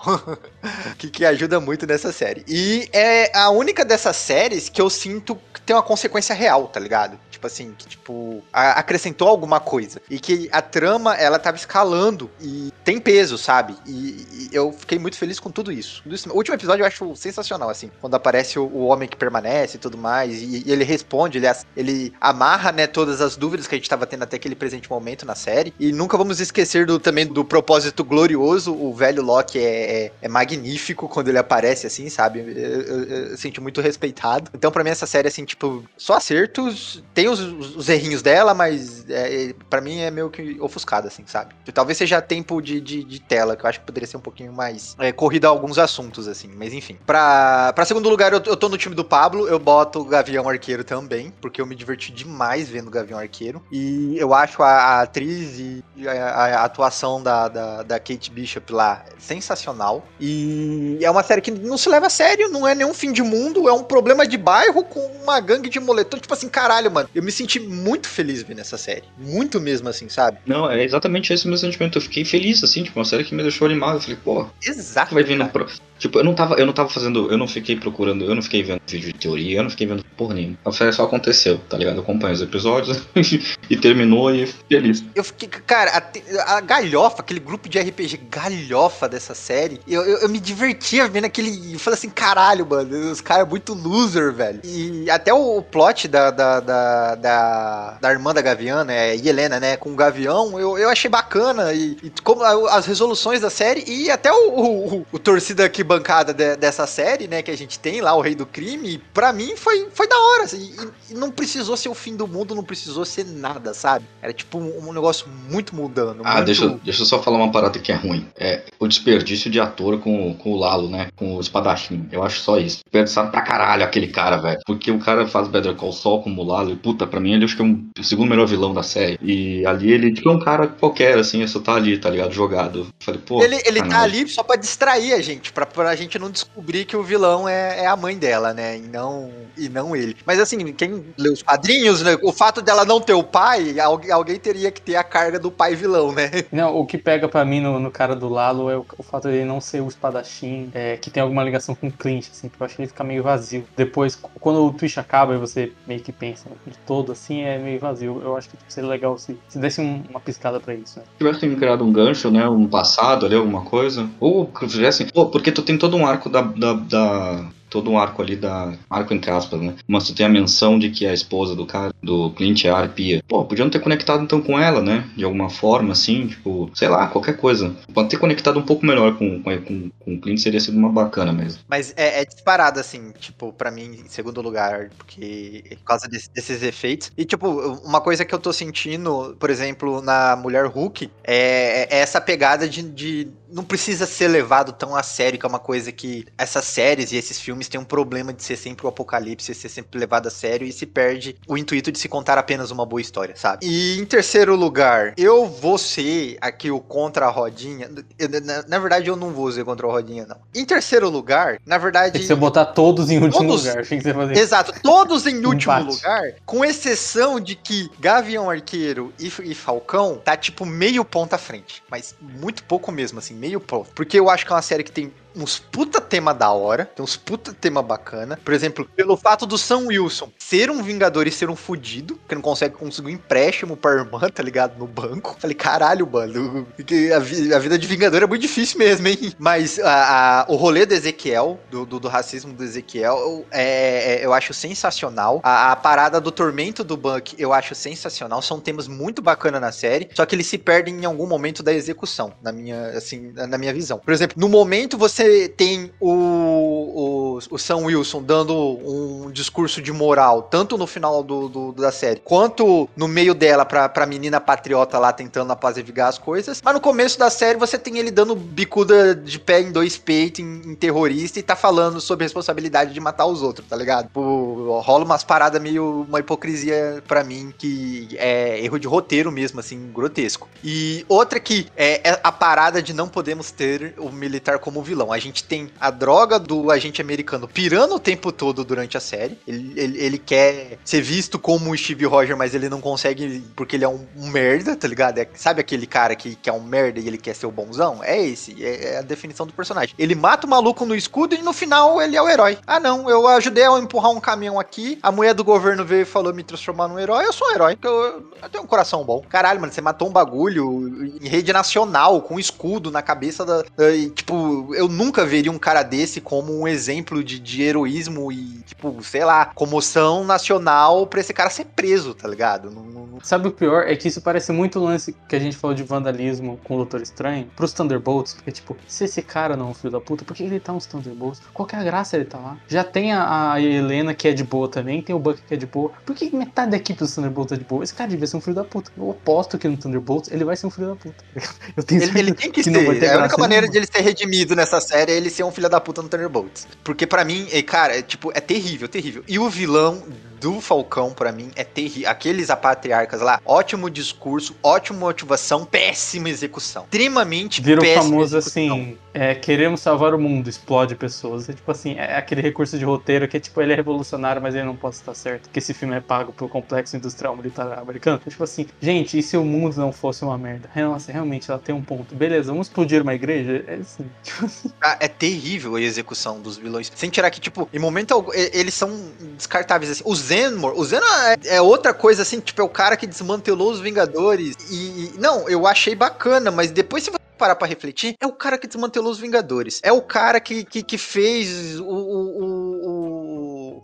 que, 0.99 1.09
que 1.09 1.25
ajuda 1.25 1.59
muito 1.59 1.87
nessa 1.87 2.13
série. 2.13 2.45
E 2.47 2.87
é 2.93 3.35
a 3.35 3.49
única 3.49 3.83
dessas 3.83 4.17
séries 4.17 4.69
que 4.69 4.83
eu 4.83 4.91
sinto 4.91 5.39
que 5.55 5.61
tem 5.63 5.75
uma 5.75 5.83
consequência 5.83 6.35
real, 6.35 6.69
tá 6.69 6.79
ligado? 6.79 7.19
Tipo 7.31 7.47
assim, 7.47 7.62
que 7.71 7.87
tipo, 7.87 8.43
acrescentou 8.53 9.29
alguma 9.29 9.61
coisa. 9.61 10.01
E 10.11 10.19
que 10.19 10.49
a 10.53 10.61
trama, 10.61 11.15
ela 11.15 11.39
tava 11.39 11.57
escalando 11.57 12.31
e 12.41 12.73
tem 12.85 12.99
peso, 13.01 13.39
sabe? 13.39 13.77
E, 13.87 13.91
e 13.93 14.49
eu 14.53 14.73
fiquei 14.73 14.99
muito 14.99 15.17
feliz 15.17 15.39
com 15.39 15.51
tudo 15.51 15.71
isso. 15.71 16.03
Tudo 16.03 16.15
isso- 16.15 16.31
O 16.33 16.37
último 16.37 16.55
episódio 16.57 16.83
eu 16.83 16.87
acho 16.87 17.15
sensacional, 17.17 17.71
assim. 17.71 17.91
Quando 18.01 18.15
aparece 18.15 18.59
o, 18.59 18.65
o 18.65 18.87
homem 18.87 19.09
que 19.09 19.17
permanece 19.17 19.77
e 19.77 19.81
tudo 19.81 19.97
mais. 19.99 20.41
E, 20.43 20.65
e 20.67 20.73
ele 20.73 20.85
responde, 20.85 21.39
ele, 21.39 21.47
ele 21.77 22.13
amarra, 22.21 22.73
né, 22.73 22.87
todas 22.87 23.21
as 23.21 23.37
dúvidas 23.37 23.67
que 23.67 23.75
a 23.75 23.79
gente 23.79 23.89
tava 23.89 24.07
tendo 24.07 24.23
até 24.25 24.37
aquele 24.37 24.55
presente 24.55 24.91
momento 24.91 25.25
na 25.27 25.35
série. 25.35 25.73
E 25.79 25.93
nunca 25.93 26.17
vamos 26.17 26.41
esquecer 26.41 26.87
do, 26.87 26.99
também 26.99 27.27
do 27.27 27.45
propósito 27.45 28.05
glorioso. 28.05 28.75
O 28.75 28.95
velho 28.95 29.23
Loki 29.23 29.59
é, 29.59 30.05
é- 30.07 30.13
é 30.23 30.29
magnífico 30.29 31.09
quando 31.09 31.29
ele 31.29 31.39
aparece, 31.39 31.87
assim, 31.87 32.09
sabe? 32.09 32.41
Eu, 32.41 32.47
eu- 32.49 32.83
eu- 32.83 33.05
eu 33.31 33.37
sinto 33.37 33.61
muito 33.63 33.81
respeitado. 33.81 34.51
Então, 34.55 34.71
pra 34.71 34.83
mim, 34.85 34.91
essa 34.91 35.07
série, 35.07 35.29
assim, 35.29 35.45
tipo, 35.45 35.85
só 35.97 36.15
acertos. 36.15 37.03
Tem 37.15 37.29
os, 37.29 37.41
os, 37.53 37.77
os 37.77 37.89
errinhos 37.89 38.23
dela, 38.23 38.55
mas 38.55 39.05
é, 39.09 39.55
para 39.69 39.81
mim 39.81 40.01
é 40.01 40.11
meio 40.11 40.31
que 40.31 40.61
ofuscada, 40.61 41.09
assim, 41.09 41.25
sabe? 41.27 41.55
Talvez 41.73 41.99
seja 41.99 42.21
tempo 42.21 42.61
de, 42.61 42.81
de, 42.81 43.05
de 43.05 43.21
tela, 43.21 43.57
que 43.57 43.65
eu 43.65 43.69
acho 43.69 43.81
que 43.81 43.87
poderia 43.87 44.07
ser 44.07 44.17
um 44.17 44.21
pouquinho 44.21 44.53
mais 44.53 44.97
é, 44.99 45.13
corrida 45.13 45.47
a 45.47 45.51
alguns 45.51 45.79
assuntos, 45.79 46.29
assim, 46.29 46.51
mas 46.57 46.73
enfim. 46.73 46.99
Pra, 47.07 47.73
pra 47.73 47.85
segundo 47.85 48.09
lugar, 48.09 48.33
eu, 48.33 48.43
eu 48.45 48.57
tô 48.57 48.69
no 48.69 48.79
time 48.79 48.95
do 48.95 49.05
Pablo, 49.05 49.47
eu 49.49 49.59
boto 49.59 50.01
o 50.01 50.05
Gavião 50.05 50.49
Arqueiro 50.49 50.85
também, 50.85 51.33
porque 51.41 51.61
eu 51.61 51.67
me 51.67 51.75
diverti 51.75 52.13
demais 52.13 52.69
vendo 52.69 52.89
o 52.89 52.91
Gavião 52.91 53.19
Arqueiro. 53.19 53.63
E 53.71 54.17
eu 54.19 54.35
acho 54.35 54.63
a, 54.63 54.71
a 54.71 55.03
atriz 55.03 55.59
e 55.59 55.85
a, 56.07 56.13
a 56.13 56.65
atuação 56.65 57.23
da, 57.23 57.49
da, 57.49 57.83
da 57.83 58.01
Kate 58.01 58.31
Bishop 58.31 58.73
lá 58.73 59.05
sensacional. 59.19 60.05
E 60.21 60.99
é 61.01 61.11
uma 61.11 61.23
série 61.23 61.41
que 61.41 61.51
não 61.51 61.79
se 61.79 61.89
leva 61.89 62.07
a 62.07 62.11
sério, 62.11 62.49
não 62.49 62.67
é 62.67 62.75
nenhum 62.75 62.95
fim 62.95 63.13
de 63.13 63.23
mundo, 63.23 63.69
é 63.69 63.73
um 63.73 63.85
problema 63.85 64.27
de 64.27 64.37
bairro 64.37 64.85
com 64.85 65.01
uma 65.23 65.41
gangue 65.41 65.69
de 65.69 65.81
moletom. 65.81 66.19
Tipo 66.19 66.35
assim, 66.35 66.49
caralho, 66.49 66.91
mano. 66.91 67.09
Eu 67.15 67.23
me 67.23 67.33
senti 67.33 67.42
muito 67.61 68.09
feliz 68.09 68.43
vendo 68.43 68.61
essa 68.61 68.77
série. 68.77 69.05
Muito 69.19 69.61
mesmo, 69.61 69.89
assim, 69.89 70.09
sabe? 70.09 70.39
Não, 70.47 70.71
é 70.71 70.83
exatamente 70.85 71.33
esse 71.33 71.47
o 71.47 71.49
meu 71.49 71.59
sentimento. 71.59 71.99
Eu 71.99 72.03
fiquei 72.03 72.25
feliz, 72.25 72.63
assim, 72.63 72.83
tipo, 72.83 72.99
uma 72.99 73.05
série 73.05 73.25
que 73.25 73.35
me 73.35 73.43
deixou 73.43 73.67
animado. 73.67 73.97
Eu 73.97 74.01
falei, 74.01 74.19
pô, 74.25 74.47
Exato. 74.65 75.15
vai 75.15 75.23
vir 75.23 75.37
no 75.37 75.49
cara. 75.49 75.67
Tipo, 76.03 76.19
eu 76.19 76.25
não 76.25 76.35
tava, 76.35 76.57
eu 76.57 76.67
não 76.67 76.73
tava 76.73 76.89
fazendo, 76.89 77.31
eu 77.31 77.39
não 77.39 77.47
fiquei 77.47 77.77
procurando, 77.77 78.25
eu 78.25 78.35
não 78.35 78.43
fiquei 78.43 78.61
vendo 78.61 78.81
vídeo 78.89 79.13
de 79.13 79.19
teoria, 79.21 79.59
eu 79.59 79.63
não 79.63 79.71
fiquei 79.71 79.87
vendo 79.87 80.05
nenhuma. 80.35 80.59
A 80.65 80.73
série 80.73 80.93
só 80.93 81.05
aconteceu, 81.05 81.59
tá 81.69 81.77
ligado? 81.77 81.97
Eu 81.97 82.03
acompanho 82.03 82.35
os 82.35 82.43
episódios 82.43 83.07
e 83.71 83.77
terminou 83.77 84.35
e 84.35 84.47
feliz. 84.47 85.05
Eu 85.15 85.23
fiquei, 85.23 85.49
cara, 85.49 85.91
a, 85.93 86.57
a 86.57 86.61
galhofa, 86.61 87.23
aquele 87.23 87.39
grupo 87.39 87.69
de 87.69 87.79
RPG 87.79 88.21
galhofa 88.29 89.09
dessa 89.09 89.33
série, 89.33 89.81
eu, 89.87 90.03
eu, 90.03 90.19
eu 90.19 90.29
me 90.29 90.41
divertia 90.41 91.07
vendo 91.07 91.27
aquele. 91.27 91.73
Eu 91.73 91.79
falei 91.79 91.97
assim, 91.97 92.11
caralho, 92.11 92.67
mano, 92.67 93.13
os 93.13 93.21
caras 93.21 93.49
muito 93.49 93.73
loser, 93.73 94.33
velho. 94.33 94.61
E 94.65 95.09
até 95.09 95.33
o 95.33 95.63
plot 95.63 96.09
da, 96.09 96.33
da, 96.33 96.59
da, 96.59 97.15
da, 97.15 97.99
da 98.01 98.11
irmã 98.11 98.35
da 98.35 98.43
Gaviana, 98.43 98.93
é 98.93 99.17
Helena, 99.17 99.61
né, 99.61 99.77
com 99.77 99.93
o 99.93 99.97
Gavião, 99.97 100.59
eu, 100.59 100.77
eu 100.77 100.89
achei 100.89 101.09
bacana. 101.09 101.73
E, 101.73 101.97
e 102.03 102.13
como 102.23 102.43
as 102.43 102.87
resoluções 102.87 103.41
da 103.41 103.51
série 103.51 103.85
e 103.87 104.11
até 104.11 104.33
o, 104.33 104.49
o, 104.51 105.07
o 105.13 105.19
torcida 105.19 105.65
aqui 105.65 105.85
bancada 105.97 106.33
de- 106.33 106.57
dessa 106.57 106.87
série, 106.87 107.27
né, 107.29 107.43
que 107.43 107.51
a 107.51 107.57
gente 107.57 107.79
tem 107.79 108.01
lá, 108.01 108.15
o 108.15 108.21
Rei 108.21 108.35
do 108.35 108.47
Crime, 108.47 109.01
pra 109.13 109.33
mim 109.33 109.55
foi, 109.57 109.89
foi 109.93 110.09
da 110.09 110.17
hora. 110.19 110.43
assim, 110.45 110.75
e, 111.09 111.13
e 111.13 111.15
não 111.15 111.31
precisou 111.31 111.77
ser 111.77 111.89
o 111.89 111.95
fim 111.95 112.17
do 112.17 112.27
mundo, 112.27 112.55
não 112.55 112.65
precisou 112.65 113.05
ser 113.05 113.25
nada, 113.25 113.73
sabe? 113.75 114.05
Era 114.21 114.33
tipo 114.33 114.59
um, 114.59 114.89
um 114.89 114.93
negócio 114.93 115.27
muito 115.51 115.75
mudando. 115.77 116.23
Ah, 116.25 116.35
muito... 116.35 116.47
deixa, 116.47 116.65
eu- 116.65 116.81
deixa 116.85 117.03
eu 117.03 117.07
só 117.07 117.23
falar 117.23 117.37
uma 117.37 117.53
parada 117.53 117.79
que 117.79 117.93
é 117.93 117.95
ruim. 117.95 118.27
É 118.37 118.63
o 118.79 118.89
desperdício 118.89 119.51
de 119.51 119.61
ator 119.61 119.99
com, 120.01 120.35
com 120.35 120.53
o 120.53 120.57
Lalo, 120.59 120.89
né? 120.89 121.09
Com 121.15 121.37
o 121.37 121.41
espadachim. 121.41 122.09
Eu 122.11 122.23
acho 122.23 122.41
só 122.41 122.59
isso. 122.59 122.81
Desperdiçaram 122.85 123.31
pra 123.31 123.43
caralho 123.43 123.85
aquele 123.85 124.09
cara, 124.09 124.37
velho. 124.39 124.59
Porque 124.67 124.91
o 124.91 124.99
cara 124.99 125.27
faz 125.27 125.49
Better 125.49 125.75
Call 125.75 125.93
Saul 125.93 126.23
como 126.23 126.43
o 126.43 126.45
Lalo. 126.45 126.71
E 126.73 126.77
puta, 126.77 127.07
pra 127.07 127.21
mim 127.21 127.35
ele 127.35 127.45
acho 127.45 127.55
que 127.57 127.63
é 127.63 127.65
um, 127.65 127.89
o 127.99 128.03
segundo 128.05 128.29
melhor 128.31 128.47
vilão 128.47 128.73
da 128.75 128.83
série. 128.83 129.19
E 129.23 129.65
ali 129.67 129.93
ele, 129.93 130.13
tipo, 130.13 130.29
é 130.29 130.33
um 130.33 130.41
cara 130.41 130.67
qualquer, 130.67 131.19
assim, 131.19 131.47
só 131.47 131.61
tá 131.61 131.75
ali, 131.75 131.99
tá 131.99 132.11
ligado? 132.11 132.33
Jogado. 132.33 132.81
Eu 132.81 132.87
falei, 133.01 133.21
pô. 133.25 133.43
Ele, 133.43 133.61
ele 133.65 133.83
tá 133.83 134.03
ali 134.03 134.29
só 134.29 134.43
pra 134.43 134.57
distrair 134.57 135.13
a 135.13 135.21
gente, 135.21 135.53
pra, 135.53 135.67
pra 135.67 135.82
gente 135.97 136.19
não 136.19 136.31
descobrir 136.31 136.85
que 136.85 136.97
o 136.97 137.03
vilão 137.03 137.49
é, 137.49 137.81
é 137.81 137.87
a 137.87 137.97
mãe 137.97 138.17
dela, 138.17 138.53
né? 138.55 138.79
E 138.79 138.83
não, 138.83 139.31
e 139.57 139.69
não 139.69 139.95
ele. 139.95 140.17
Mas 140.25 140.39
assim, 140.41 140.73
quem 140.73 141.05
lê 141.19 141.31
os 141.31 141.43
quadrinhos, 141.43 142.03
né? 142.03 142.17
O 142.23 142.33
fato 142.33 142.61
dela 142.63 142.85
não 142.85 143.01
ter 143.01 143.13
o 143.15 143.23
pai, 143.23 143.79
alguém, 143.81 144.11
alguém 144.11 144.39
teria 144.39 144.71
que 144.71 144.81
ter 144.81 144.97
a 144.97 145.05
carga 145.05 145.39
do 145.39 145.51
pai 145.51 145.75
vilão, 145.75 146.13
né? 146.13 146.31
Não, 146.53 146.77
o 146.77 146.87
que 146.87 146.99
pega 146.99 147.29
pra 147.29 147.45
mim 147.45 147.61
no, 147.61 147.79
no 147.81 147.91
cara 147.91 148.15
do 148.15 148.29
Lalo 148.29 148.71
é 148.71 148.77
o, 148.77 148.85
o 148.99 149.03
fato 149.03 149.29
dele 149.29 149.45
não 149.45 149.61
ser 149.61 149.81
o 149.81 149.89
espadachim, 149.89 150.71
é, 150.75 150.97
que 150.97 151.11
tem 151.11 151.23
alguma 151.23 151.43
ligação 151.43 151.75
com 151.75 151.89
o 151.89 151.93
Clint, 151.93 152.29
assim, 152.31 152.49
que 152.49 152.61
eu 152.61 152.65
acho 152.67 152.77
que 152.77 152.83
ele 152.83 152.89
fica 152.89 153.03
meio 153.05 153.23
vazio. 153.23 153.65
Depois, 153.77 154.17
quando 154.41 154.65
o 154.65 154.73
Twitch 154.73 154.99
acaba 154.99 155.35
e 155.35 155.39
você 155.39 155.73
meio 155.87 156.01
que 156.01 156.13
pensa 156.13 156.49
de 156.67 156.77
todo, 156.87 157.13
assim, 157.13 157.43
é 157.43 157.59
meio 157.59 157.79
vazio. 157.81 158.21
Eu 158.23 158.37
acho 158.37 158.49
que 158.49 158.57
seria 158.69 158.89
legal 158.89 159.17
se, 159.19 159.39
se 159.49 159.59
desse 159.59 159.81
um- 159.81 160.03
uma 160.11 160.21
piscada 160.21 160.61
pra 160.61 160.75
isso, 160.75 160.99
né? 160.99 161.05
Se 161.13 161.19
tivessem 161.19 161.55
criado 161.57 161.85
um 161.85 161.93
gancho, 161.93 162.31
né? 162.31 162.49
Um 162.49 162.67
passado 162.67 163.27
ali, 163.27 163.35
alguma 163.35 163.63
coisa. 163.65 164.09
Ou 164.21 164.47
que 164.47 164.69
fizessem. 164.69 165.07
Pô, 165.09 165.27
porque 165.27 165.51
tu 165.53 165.62
tem 165.63 165.77
todo 165.79 165.97
um 165.97 166.07
arco 166.07 166.29
da. 166.29 166.41
da, 166.43 166.73
da- 166.75 167.45
todo 167.73 167.91
um 167.91 167.99
arco 167.99 168.21
ali 168.23 168.37
da. 168.37 168.75
Arco 168.91 169.15
entre 169.15 169.31
aspas, 169.31 169.61
né? 169.61 169.75
Mas 169.89 170.05
tu 170.07 170.15
tem 170.15 170.27
a 170.27 170.29
menção 170.29 170.79
de 170.79 170.91
que 170.91 171.07
a 171.07 171.13
esposa 171.15 171.57
do 171.57 171.65
cara, 171.67 171.93
do 172.03 172.31
Clint 172.33 172.65
é 172.65 172.71
a 172.71 172.77
arpia. 172.77 173.23
Pô, 173.27 173.45
podiam 173.45 173.71
ter 173.71 173.81
conectado 173.81 174.23
então 174.23 174.41
com 174.43 174.59
ela, 174.59 174.83
né? 174.83 175.09
De 175.17 175.25
alguma 175.25 175.49
forma, 175.49 175.93
assim, 175.93 176.27
tipo, 176.27 176.71
sei 176.75 176.89
lá, 176.89 177.07
qualquer 177.09 177.37
coisa. 177.37 177.75
Pode 177.93 178.11
ter 178.11 178.19
conectado 178.19 178.59
um 178.59 178.63
pouco 178.63 178.85
melhor 178.85 179.17
com, 179.17 179.43
com, 179.43 179.59
com, 179.63 179.91
com 179.99 180.15
o 180.15 180.21
Clint 180.21 180.39
seria 180.39 180.61
sido 180.61 180.77
uma 180.77 180.91
bacana 180.91 181.33
mesmo. 181.33 181.61
Mas 181.69 181.95
é, 181.97 182.21
é 182.21 182.25
disparado, 182.25 182.79
assim, 182.79 183.13
tipo, 183.19 183.53
pra 183.53 183.71
mim, 183.71 184.03
em 184.05 184.09
segundo 184.09 184.43
lugar, 184.43 184.91
porque 184.99 185.65
por 185.79 185.85
causa 185.85 186.09
desse- 186.09 186.31
desses 186.33 186.63
efeitos. 186.63 187.11
E, 187.17 187.25
tipo, 187.25 187.49
uma 187.85 188.01
coisa 188.01 188.25
que 188.25 188.35
eu 188.35 188.39
tô 188.39 188.53
sentindo, 188.53 189.37
por 189.39 189.51
exemplo, 189.51 190.03
na 190.03 190.37
Mulher 190.37 190.67
Hulk, 190.67 191.11
é, 191.25 191.89
é 191.91 192.01
essa 192.01 192.21
pegada 192.21 192.69
de, 192.69 192.83
de 192.83 193.29
não 193.51 193.65
precisa 193.65 194.07
ser 194.07 194.29
levado 194.29 194.73
tão 194.73 194.97
a 194.97 195.03
sério, 195.03 195.39
que 195.39 195.47
é 195.47 195.49
uma 195.49 195.59
coisa 195.59 195.93
que 195.93 196.25
essas 196.39 196.65
séries 196.65 197.13
e 197.13 197.17
esses 197.17 197.41
filmes 197.41 197.62
têm 197.69 197.81
um 197.81 197.85
problema 197.85 198.33
de 198.33 198.43
ser 198.43 198.57
sempre 198.57 198.85
o 198.87 198.89
apocalipse, 198.89 199.55
ser 199.55 199.69
sempre 199.69 199.99
levado 199.99 200.27
a 200.27 200.31
sério 200.31 200.67
e 200.67 200.73
se 200.73 200.87
perde 200.87 201.37
o 201.47 201.57
intuito 201.57 201.91
de 201.93 201.99
se 201.99 202.09
contar 202.09 202.39
apenas 202.39 202.71
uma 202.71 202.85
boa 202.87 203.01
história, 203.01 203.35
sabe? 203.37 203.67
E 203.67 203.99
em 203.99 204.05
terceiro 204.05 204.55
lugar, 204.57 205.15
eu 205.17 205.47
vou 205.47 205.79
ser 205.79 206.37
aqui 206.41 206.71
o 206.71 206.81
contra 206.81 207.27
a 207.27 207.31
rodinha. 207.31 207.91
Eu, 208.19 208.29
na, 208.41 208.63
na 208.67 208.79
verdade, 208.79 209.09
eu 209.09 209.17
não 209.17 209.31
vou 209.31 209.51
ser 209.53 209.65
contra 209.65 209.87
a 209.87 209.91
rodinha, 209.91 210.27
não. 210.27 210.37
Em 210.55 210.65
terceiro 210.65 211.09
lugar, 211.09 211.59
na 211.67 211.79
verdade. 211.79 212.19
Que 212.19 212.25
você 212.27 212.35
botar 212.35 212.67
todos 212.67 213.11
em 213.11 213.19
último 213.23 213.47
Todos- 213.49 213.65
lugar, 213.67 213.85
que 213.87 214.01
você 214.01 214.15
fazer. 214.15 214.37
Exato, 214.39 214.73
todos 214.83 215.27
em 215.27 215.37
último 215.45 215.73
Empate. 215.73 215.85
lugar, 215.97 216.35
com 216.45 216.65
exceção 216.65 217.39
de 217.41 217.55
que 217.55 217.91
Gavião 218.01 218.51
Arqueiro 218.51 219.13
e, 219.19 219.27
e 219.45 219.55
Falcão 219.55 220.21
tá 220.25 220.37
tipo 220.37 220.65
meio 220.67 221.05
ponto 221.05 221.35
à 221.35 221.39
frente, 221.39 221.83
mas 221.91 222.15
muito 222.21 222.65
pouco 222.65 222.91
mesmo, 222.93 223.19
assim, 223.19 223.35
meio 223.35 223.61
ponto. 223.61 223.91
Porque 223.95 224.19
eu 224.19 224.29
acho 224.31 224.45
que 224.47 224.53
é 224.53 224.57
uma 224.57 224.63
série 224.63 224.83
que 224.83 224.93
tem 224.93 225.13
uns 225.35 225.59
puta 225.59 226.01
tema 226.01 226.33
da 226.35 226.51
hora, 226.51 226.85
tem 226.85 227.03
uns 227.03 227.17
puta 227.17 227.53
tema 227.55 227.83
bacana. 227.83 228.39
Por 228.45 228.53
exemplo, 228.55 228.89
pelo 228.97 229.17
fato 229.17 229.47
do 229.47 229.57
Sam 229.59 229.87
Wilson 229.87 230.31
ser 230.39 230.71
um 230.71 230.83
vingador 230.83 231.27
e 231.27 231.31
ser 231.33 231.49
um 231.51 231.57
fudido, 231.57 232.19
que 232.29 232.35
não 232.35 232.43
consegue 232.43 232.75
conseguir 232.75 233.09
um 233.09 233.11
empréstimo 233.11 233.77
pra 233.77 233.93
irmã, 233.93 234.21
tá 234.33 234.43
ligado? 234.43 234.79
No 234.79 234.87
banco. 234.87 235.37
Falei, 235.39 235.55
caralho, 235.55 236.07
mano, 236.07 236.67
a, 237.15 237.19
vi- 237.19 237.55
a 237.55 237.59
vida 237.59 237.79
de 237.79 237.87
vingador 237.87 238.23
é 238.23 238.27
muito 238.27 238.43
difícil 238.43 238.79
mesmo, 238.79 239.07
hein? 239.09 239.33
Mas 239.39 239.79
a- 239.79 240.43
a- 240.43 240.47
o 240.49 240.57
rolê 240.57 240.85
do 240.87 240.95
Ezequiel, 240.95 241.59
do, 241.71 241.85
do- 241.87 242.01
do 242.01 242.09
racismo 242.09 242.53
do 242.53 242.63
Ezequiel, 242.65 243.45
é, 243.51 244.21
é- 244.21 244.25
eu 244.25 244.33
acho 244.33 244.53
sensacional. 244.53 245.41
A, 245.43 245.75
parada 245.77 246.21
do 246.21 246.31
tormento 246.31 246.85
do 246.85 246.97
Buck, 246.97 247.35
eu 247.39 247.53
acho 247.53 247.75
sensacional. 247.75 248.43
São 248.43 248.61
temas 248.61 248.87
muito 248.89 249.23
bacanas 249.23 249.61
na 249.61 249.73
série, 249.73 250.09
só 250.15 250.25
que 250.27 250.35
eles 250.35 250.47
se 250.47 250.59
perdem 250.59 250.95
em 251.01 251.05
algum 251.05 251.27
momento 251.27 251.63
da 251.63 251.73
execução, 251.73 252.33
na 252.43 252.53
minha, 252.53 252.89
assim, 252.91 253.33
na 253.35 253.59
minha 253.59 253.73
visão. 253.73 253.99
Por 253.99 254.13
exemplo, 254.13 254.37
no 254.39 254.49
momento 254.49 254.97
você 254.99 255.22
tem 255.57 255.91
o, 256.01 257.32
o, 257.32 257.32
o 257.51 257.59
Sam 257.59 257.79
Wilson 257.87 258.23
dando 258.23 258.55
um 258.57 259.31
discurso 259.31 259.81
de 259.83 259.93
moral, 259.93 260.43
tanto 260.43 260.77
no 260.79 260.87
final 260.87 261.23
do, 261.23 261.49
do- 261.49 261.73
da 261.73 261.91
série, 261.93 262.21
quanto 262.21 262.89
no 262.97 263.07
meio 263.09 263.35
dela 263.35 263.65
pra, 263.65 263.89
pra 263.89 264.07
menina 264.07 264.41
patriota 264.41 264.99
lá 264.99 265.13
tentando 265.13 265.53
apaziguar 265.53 266.09
as 266.09 266.19
coisas. 266.19 266.61
Mas 266.65 266.75
no 266.75 266.81
começo 266.81 267.19
da 267.19 267.31
série 267.31 267.59
você 267.59 267.79
tem 267.79 267.99
ele 267.99 268.11
dando 268.11 268.35
bicuda 268.35 269.15
de 269.15 269.39
pé 269.39 269.61
em 269.61 269.73
dois 269.73 269.97
peitos 269.97 270.41
em, 270.41 270.71
em 270.71 270.75
terrorista 270.75 271.39
e 271.39 271.43
tá 271.43 271.57
falando 271.57 272.01
sobre 272.01 272.25
a 272.25 272.27
responsabilidade 272.27 272.93
de 272.93 273.01
matar 273.01 273.27
os 273.27 273.43
outros, 273.43 273.67
tá 273.69 273.77
ligado? 273.77 274.09
Pô, 274.11 274.81
rola 274.81 275.05
umas 275.05 275.25
paradas 275.25 275.61
meio 275.61 276.07
uma 276.09 276.21
hipocrisia 276.21 277.03
pra 277.07 277.23
mim 277.25 277.53
que 277.57 278.09
é 278.19 278.63
erro 278.65 278.79
de 278.79 278.87
roteiro 278.87 279.31
mesmo, 279.31 279.61
assim, 279.61 279.91
grotesco. 279.93 280.49
E 280.65 281.05
outra 281.09 281.39
que 281.41 281.67
é, 281.77 282.11
é 282.11 282.21
a 282.23 282.33
parada 282.33 282.83
de 282.83 282.93
não 282.93 283.09
podemos 283.09 283.51
ter 283.51 283.95
o 283.99 284.11
militar 284.11 284.59
como 284.59 284.83
vilão. 284.83 285.13
A 285.13 285.19
gente 285.19 285.45
tem 285.45 285.71
a 285.81 285.91
droga 285.91 286.39
do 286.39 286.71
agente 286.71 287.01
americano 287.01 287.22
pirando 287.53 287.95
o 287.95 287.99
tempo 287.99 288.33
todo 288.33 288.65
durante 288.65 288.97
a 288.97 289.01
série. 289.01 289.39
Ele, 289.47 289.73
ele, 289.77 289.99
ele 289.99 290.19
quer 290.19 290.79
ser 290.85 291.01
visto 291.01 291.39
como 291.39 291.71
o 291.71 291.77
Steve 291.77 292.05
Roger, 292.07 292.37
mas 292.37 292.55
ele 292.55 292.69
não 292.69 292.81
consegue 292.81 293.43
porque 293.57 293.77
ele 293.77 293.85
é 293.85 293.89
um, 293.89 294.07
um 294.17 294.29
merda, 294.29 294.77
tá 294.77 294.87
ligado? 294.89 295.19
É- 295.19 295.29
sabe 295.35 295.61
aquele 295.61 295.87
cara 295.87 296.15
que, 296.15 296.35
que 296.37 296.49
é 296.49 296.53
um 296.53 296.63
merda 296.63 297.01
e 297.01 297.07
ele 297.07 297.19
quer 297.19 297.35
ser 297.35 297.47
o 297.47 297.51
bonzão? 297.51 298.01
É 298.03 298.21
esse, 298.23 298.63
é, 298.65 298.95
é 298.95 298.99
a 298.99 299.03
definição 299.03 299.47
do 299.47 299.53
personagem. 299.53 299.95
Ele 299.99 300.15
mata 300.15 300.47
o 300.47 300.51
maluco 300.51 300.85
no 300.85 300.95
escudo 300.95 301.35
e 301.35 301.43
no 301.43 301.53
final 301.53 302.01
ele 302.01 302.17
é 302.17 302.23
o 302.23 302.29
herói. 302.29 302.59
Ah, 302.67 302.81
não, 302.81 303.09
eu 303.09 303.27
ajudei 303.29 303.65
a 303.65 303.79
empurrar 303.79 304.11
um 304.11 304.21
caminhão 304.21 304.59
aqui, 304.59 304.99
a 305.03 305.11
mulher 305.13 305.35
do 305.35 305.45
governo 305.45 305.85
veio 305.85 306.03
e 306.03 306.07
falou 306.07 306.33
me 306.35 306.43
transformar 306.43 306.89
num 306.89 306.99
herói, 306.99 307.25
eu 307.27 307.33
sou 307.33 307.49
um 307.49 307.53
herói, 307.53 307.77
porque 307.77 307.89
eu, 307.89 308.31
eu 308.43 308.49
tenho 308.49 308.65
um 308.65 308.67
coração 308.67 309.05
bom. 309.05 309.23
Caralho, 309.29 309.61
mano, 309.61 309.73
você 309.73 309.81
matou 309.81 310.09
um 310.09 310.13
bagulho 310.13 311.17
em 311.21 311.29
rede 311.29 311.53
nacional, 311.53 312.21
com 312.23 312.35
um 312.35 312.39
escudo 312.39 312.91
na 312.91 313.03
cabeça 313.03 313.45
da. 313.45 313.63
da- 313.77 313.93
e, 313.93 314.11
tipo, 314.11 314.75
eu 314.75 314.89
nunca 314.89 315.25
veria 315.25 315.51
um 315.53 315.59
cara 315.59 315.83
desse 315.83 316.21
como 316.21 316.59
um 316.59 316.67
exemplo 316.67 317.12
exemplo 317.13 317.25
de, 317.25 317.39
de 317.39 317.63
heroísmo 317.63 318.33
e, 318.33 318.61
tipo, 318.67 319.03
sei 319.03 319.25
lá, 319.25 319.47
comoção 319.47 320.25
nacional 320.25 321.07
pra 321.07 321.21
esse 321.21 321.33
cara 321.33 321.51
ser 321.51 321.67
preso, 321.67 322.15
tá 322.15 322.27
ligado? 322.29 322.71
Não- 322.71 322.83
não- 322.85 323.07
não- 323.07 323.21
Sabe 323.23 323.47
o 323.49 323.53
pior? 323.53 323.85
É 323.87 323.95
que 323.95 324.09
isso 324.09 324.21
parece 324.21 324.51
muito 324.53 324.81
o 324.81 324.85
lance 324.85 325.15
que 325.29 325.37
a 325.37 325.39
gente 325.39 325.57
falou 325.57 325.77
de 325.77 325.83
vandalismo 325.85 326.59
com 326.65 326.75
o 326.75 326.77
Doutor 326.79 327.01
Estranho 327.03 327.49
pros 327.55 327.73
Thunderbolts. 327.73 328.35
Porque, 328.35 328.51
tipo, 328.51 328.77
se 328.89 329.05
esse 329.05 329.23
cara 329.23 329.57
não 329.57 329.69
é 329.69 329.71
um 329.71 329.75
filho 329.75 329.93
da 329.93 330.01
puta, 330.01 330.25
por 330.25 330.35
que 330.35 330.43
ele 330.43 330.59
tá 330.59 330.73
nos 330.73 330.87
Thunderbolts? 330.87 331.41
Qual 331.55 331.67
que 331.67 331.77
é 331.77 331.79
a 331.79 331.85
graça 331.85 332.17
ele 332.17 332.25
tá 332.25 332.39
lá? 332.39 332.57
Já 332.67 332.83
tem 332.83 333.13
a, 333.13 333.53
a 333.53 333.61
Helena 333.61 334.13
que 334.15 334.27
é 334.27 334.33
de 334.33 334.43
boa 334.43 334.69
também, 334.69 335.01
tem 335.03 335.15
o 335.15 335.19
Buck 335.19 335.41
que 335.43 335.55
é 335.55 335.57
de 335.57 335.67
boa. 335.67 335.93
Por 336.05 336.17
que 336.17 336.35
metade 336.35 336.73
da 336.73 336.77
equipe 336.77 336.99
dos 336.99 337.15
Thunderbolts 337.15 337.53
é 337.53 337.57
de 337.57 337.65
boa? 337.65 337.85
Esse 337.85 337.95
cara 337.95 338.11
devia 338.11 338.27
ser 338.27 338.37
um 338.37 338.41
filho 338.41 338.57
da 338.57 338.65
puta. 338.65 338.91
Eu 338.97 339.11
aposto 339.11 339.57
que 339.59 339.69
no 339.69 339.77
Thunderbolts 339.77 340.31
ele 340.33 340.45
vai 340.45 340.57
ser 340.57 340.67
um 340.67 340.71
filho 340.71 340.89
da 340.89 340.97
puta. 340.97 341.25
Eu 341.77 341.83
tenho 341.85 342.03
Ele, 342.03 342.19
ele 342.19 342.35
tem 342.35 342.51
que, 342.51 342.69
não 342.71 342.85
vai 342.85 342.95
ter 342.99 343.07
ser. 343.07 343.13
É 343.13 343.15
a 343.15 343.19
única 343.21 343.39
maneira 343.39 343.63
nenhuma. 343.63 343.73
de 343.73 343.79
ele 343.79 343.87
ser 343.87 344.01
redimido 344.03 344.57
nessa 344.57 344.81
série 344.81 345.13
é 345.13 345.17
ele 345.17 345.31
ser 345.31 345.45
um 345.45 345.53
filho 345.53 345.69
da 345.69 345.81
puta 345.81 346.03
no 346.03 346.09
Thunderbolts. 346.09 346.67
Porque 346.83 347.02
pra 347.07 347.25
mim, 347.25 347.47
é, 347.51 347.63
cara, 347.63 347.99
é, 347.99 348.03
tipo, 348.03 348.31
é 348.35 348.41
terrível, 348.41 348.89
terrível. 348.89 349.25
E 349.27 349.39
o 349.39 349.49
vilão 349.49 350.03
do 350.43 350.61
Falcão, 350.61 351.13
pra 351.13 351.31
mim, 351.31 351.51
é 351.55 351.63
terrível. 351.63 352.11
Aqueles 352.11 352.51
apatriarcas 352.51 353.21
lá, 353.21 353.41
ótimo 353.47 353.89
discurso, 353.89 354.57
ótima 354.63 354.99
motivação, 354.99 355.65
péssima 355.65 356.29
execução. 356.29 356.83
Extremamente 356.83 357.63
Vira 357.63 357.81
o 357.81 357.85
péssima 357.85 358.03
famoso 358.03 358.37
execução. 358.37 358.75
assim, 358.77 358.99
é, 359.15 359.35
queremos 359.35 359.81
salvar 359.81 360.15
o 360.15 360.19
mundo, 360.19 360.49
explode 360.51 360.97
pessoas. 360.97 361.49
É 361.49 361.53
tipo 361.53 361.71
assim, 361.71 361.95
é 361.97 362.17
aquele 362.17 362.43
recurso 362.43 362.77
de 362.77 362.85
roteiro 362.85 363.29
que 363.29 363.37
é 363.37 363.41
tipo, 363.41 363.61
ele 363.63 363.73
é 363.73 363.77
revolucionário, 363.77 364.43
mas 364.43 364.55
ele 364.55 364.65
não 364.65 364.75
pode 364.77 364.97
estar 364.97 365.15
certo. 365.15 365.43
Porque 365.45 365.61
esse 365.61 365.73
filme 365.73 365.95
é 365.97 366.01
pago 366.01 366.33
pelo 366.33 366.51
complexo 366.51 366.97
industrial 366.97 367.37
militar 367.37 367.79
americano. 367.79 368.21
É 368.27 368.31
tipo 368.31 368.43
assim, 368.43 368.67
gente, 368.81 369.17
e 369.17 369.23
se 369.23 369.37
o 369.37 369.45
mundo 369.45 369.77
não 369.77 369.93
fosse 369.93 370.25
uma 370.25 370.37
merda? 370.37 370.69
Nossa, 370.75 371.13
realmente 371.13 371.49
ela 371.51 371.61
tem 371.61 371.75
um 371.75 371.83
ponto. 371.83 372.15
Beleza, 372.17 372.51
vamos 372.51 372.67
explodir 372.67 373.01
uma 373.03 373.15
igreja? 373.15 373.65
É 373.69 373.75
assim, 373.75 374.05
tipo 374.25 374.45
assim. 374.45 374.73
Ah, 374.81 374.97
É 374.99 375.07
terrível 375.07 375.77
a 375.77 375.81
execução 375.81 376.41
dos 376.41 376.57
vilões. 376.57 376.91
Sem 376.95 377.11
tirar 377.11 377.31
que, 377.31 377.41
tipo, 377.41 377.69
em 377.73 377.79
momento 377.79 378.13
algum, 378.13 378.33
eles 378.35 378.75
são 378.75 378.91
descartáveis. 379.37 379.91
Assim. 379.93 380.03
O 380.05 380.15
Zenmore, 380.33 380.79
o 380.79 380.85
Zeno 380.85 381.05
é, 381.07 381.57
é 381.57 381.63
outra 381.63 381.93
coisa, 381.93 382.23
assim, 382.23 382.41
tipo, 382.41 382.61
é 382.61 382.65
o 382.65 382.69
cara 382.69 382.97
que 382.97 383.07
desmantelou 383.07 383.71
os 383.71 383.81
Vingadores. 383.81 384.55
E, 384.71 385.15
e- 385.15 385.19
não, 385.19 385.49
eu 385.49 385.67
achei 385.67 385.95
bacana, 385.95 386.51
mas 386.51 386.71
depois 386.71 387.03
se 387.05 387.11
você 387.11 387.19
parar 387.37 387.57
pra 387.57 387.67
refletir, 387.67 388.15
é 388.21 388.27
o 388.27 388.33
cara 388.33 388.57
que 388.57 388.67
desmantelou 388.67 389.11
os 389.11 389.19
Vingadores. 389.19 389.81
É 389.83 389.93
o 389.93 390.01
cara 390.01 390.41
que, 390.41 390.65
que, 390.65 390.83
que 390.83 390.97
fez 390.99 391.79
o, 391.81 391.85
o, 391.85 392.45
o, 392.45 392.92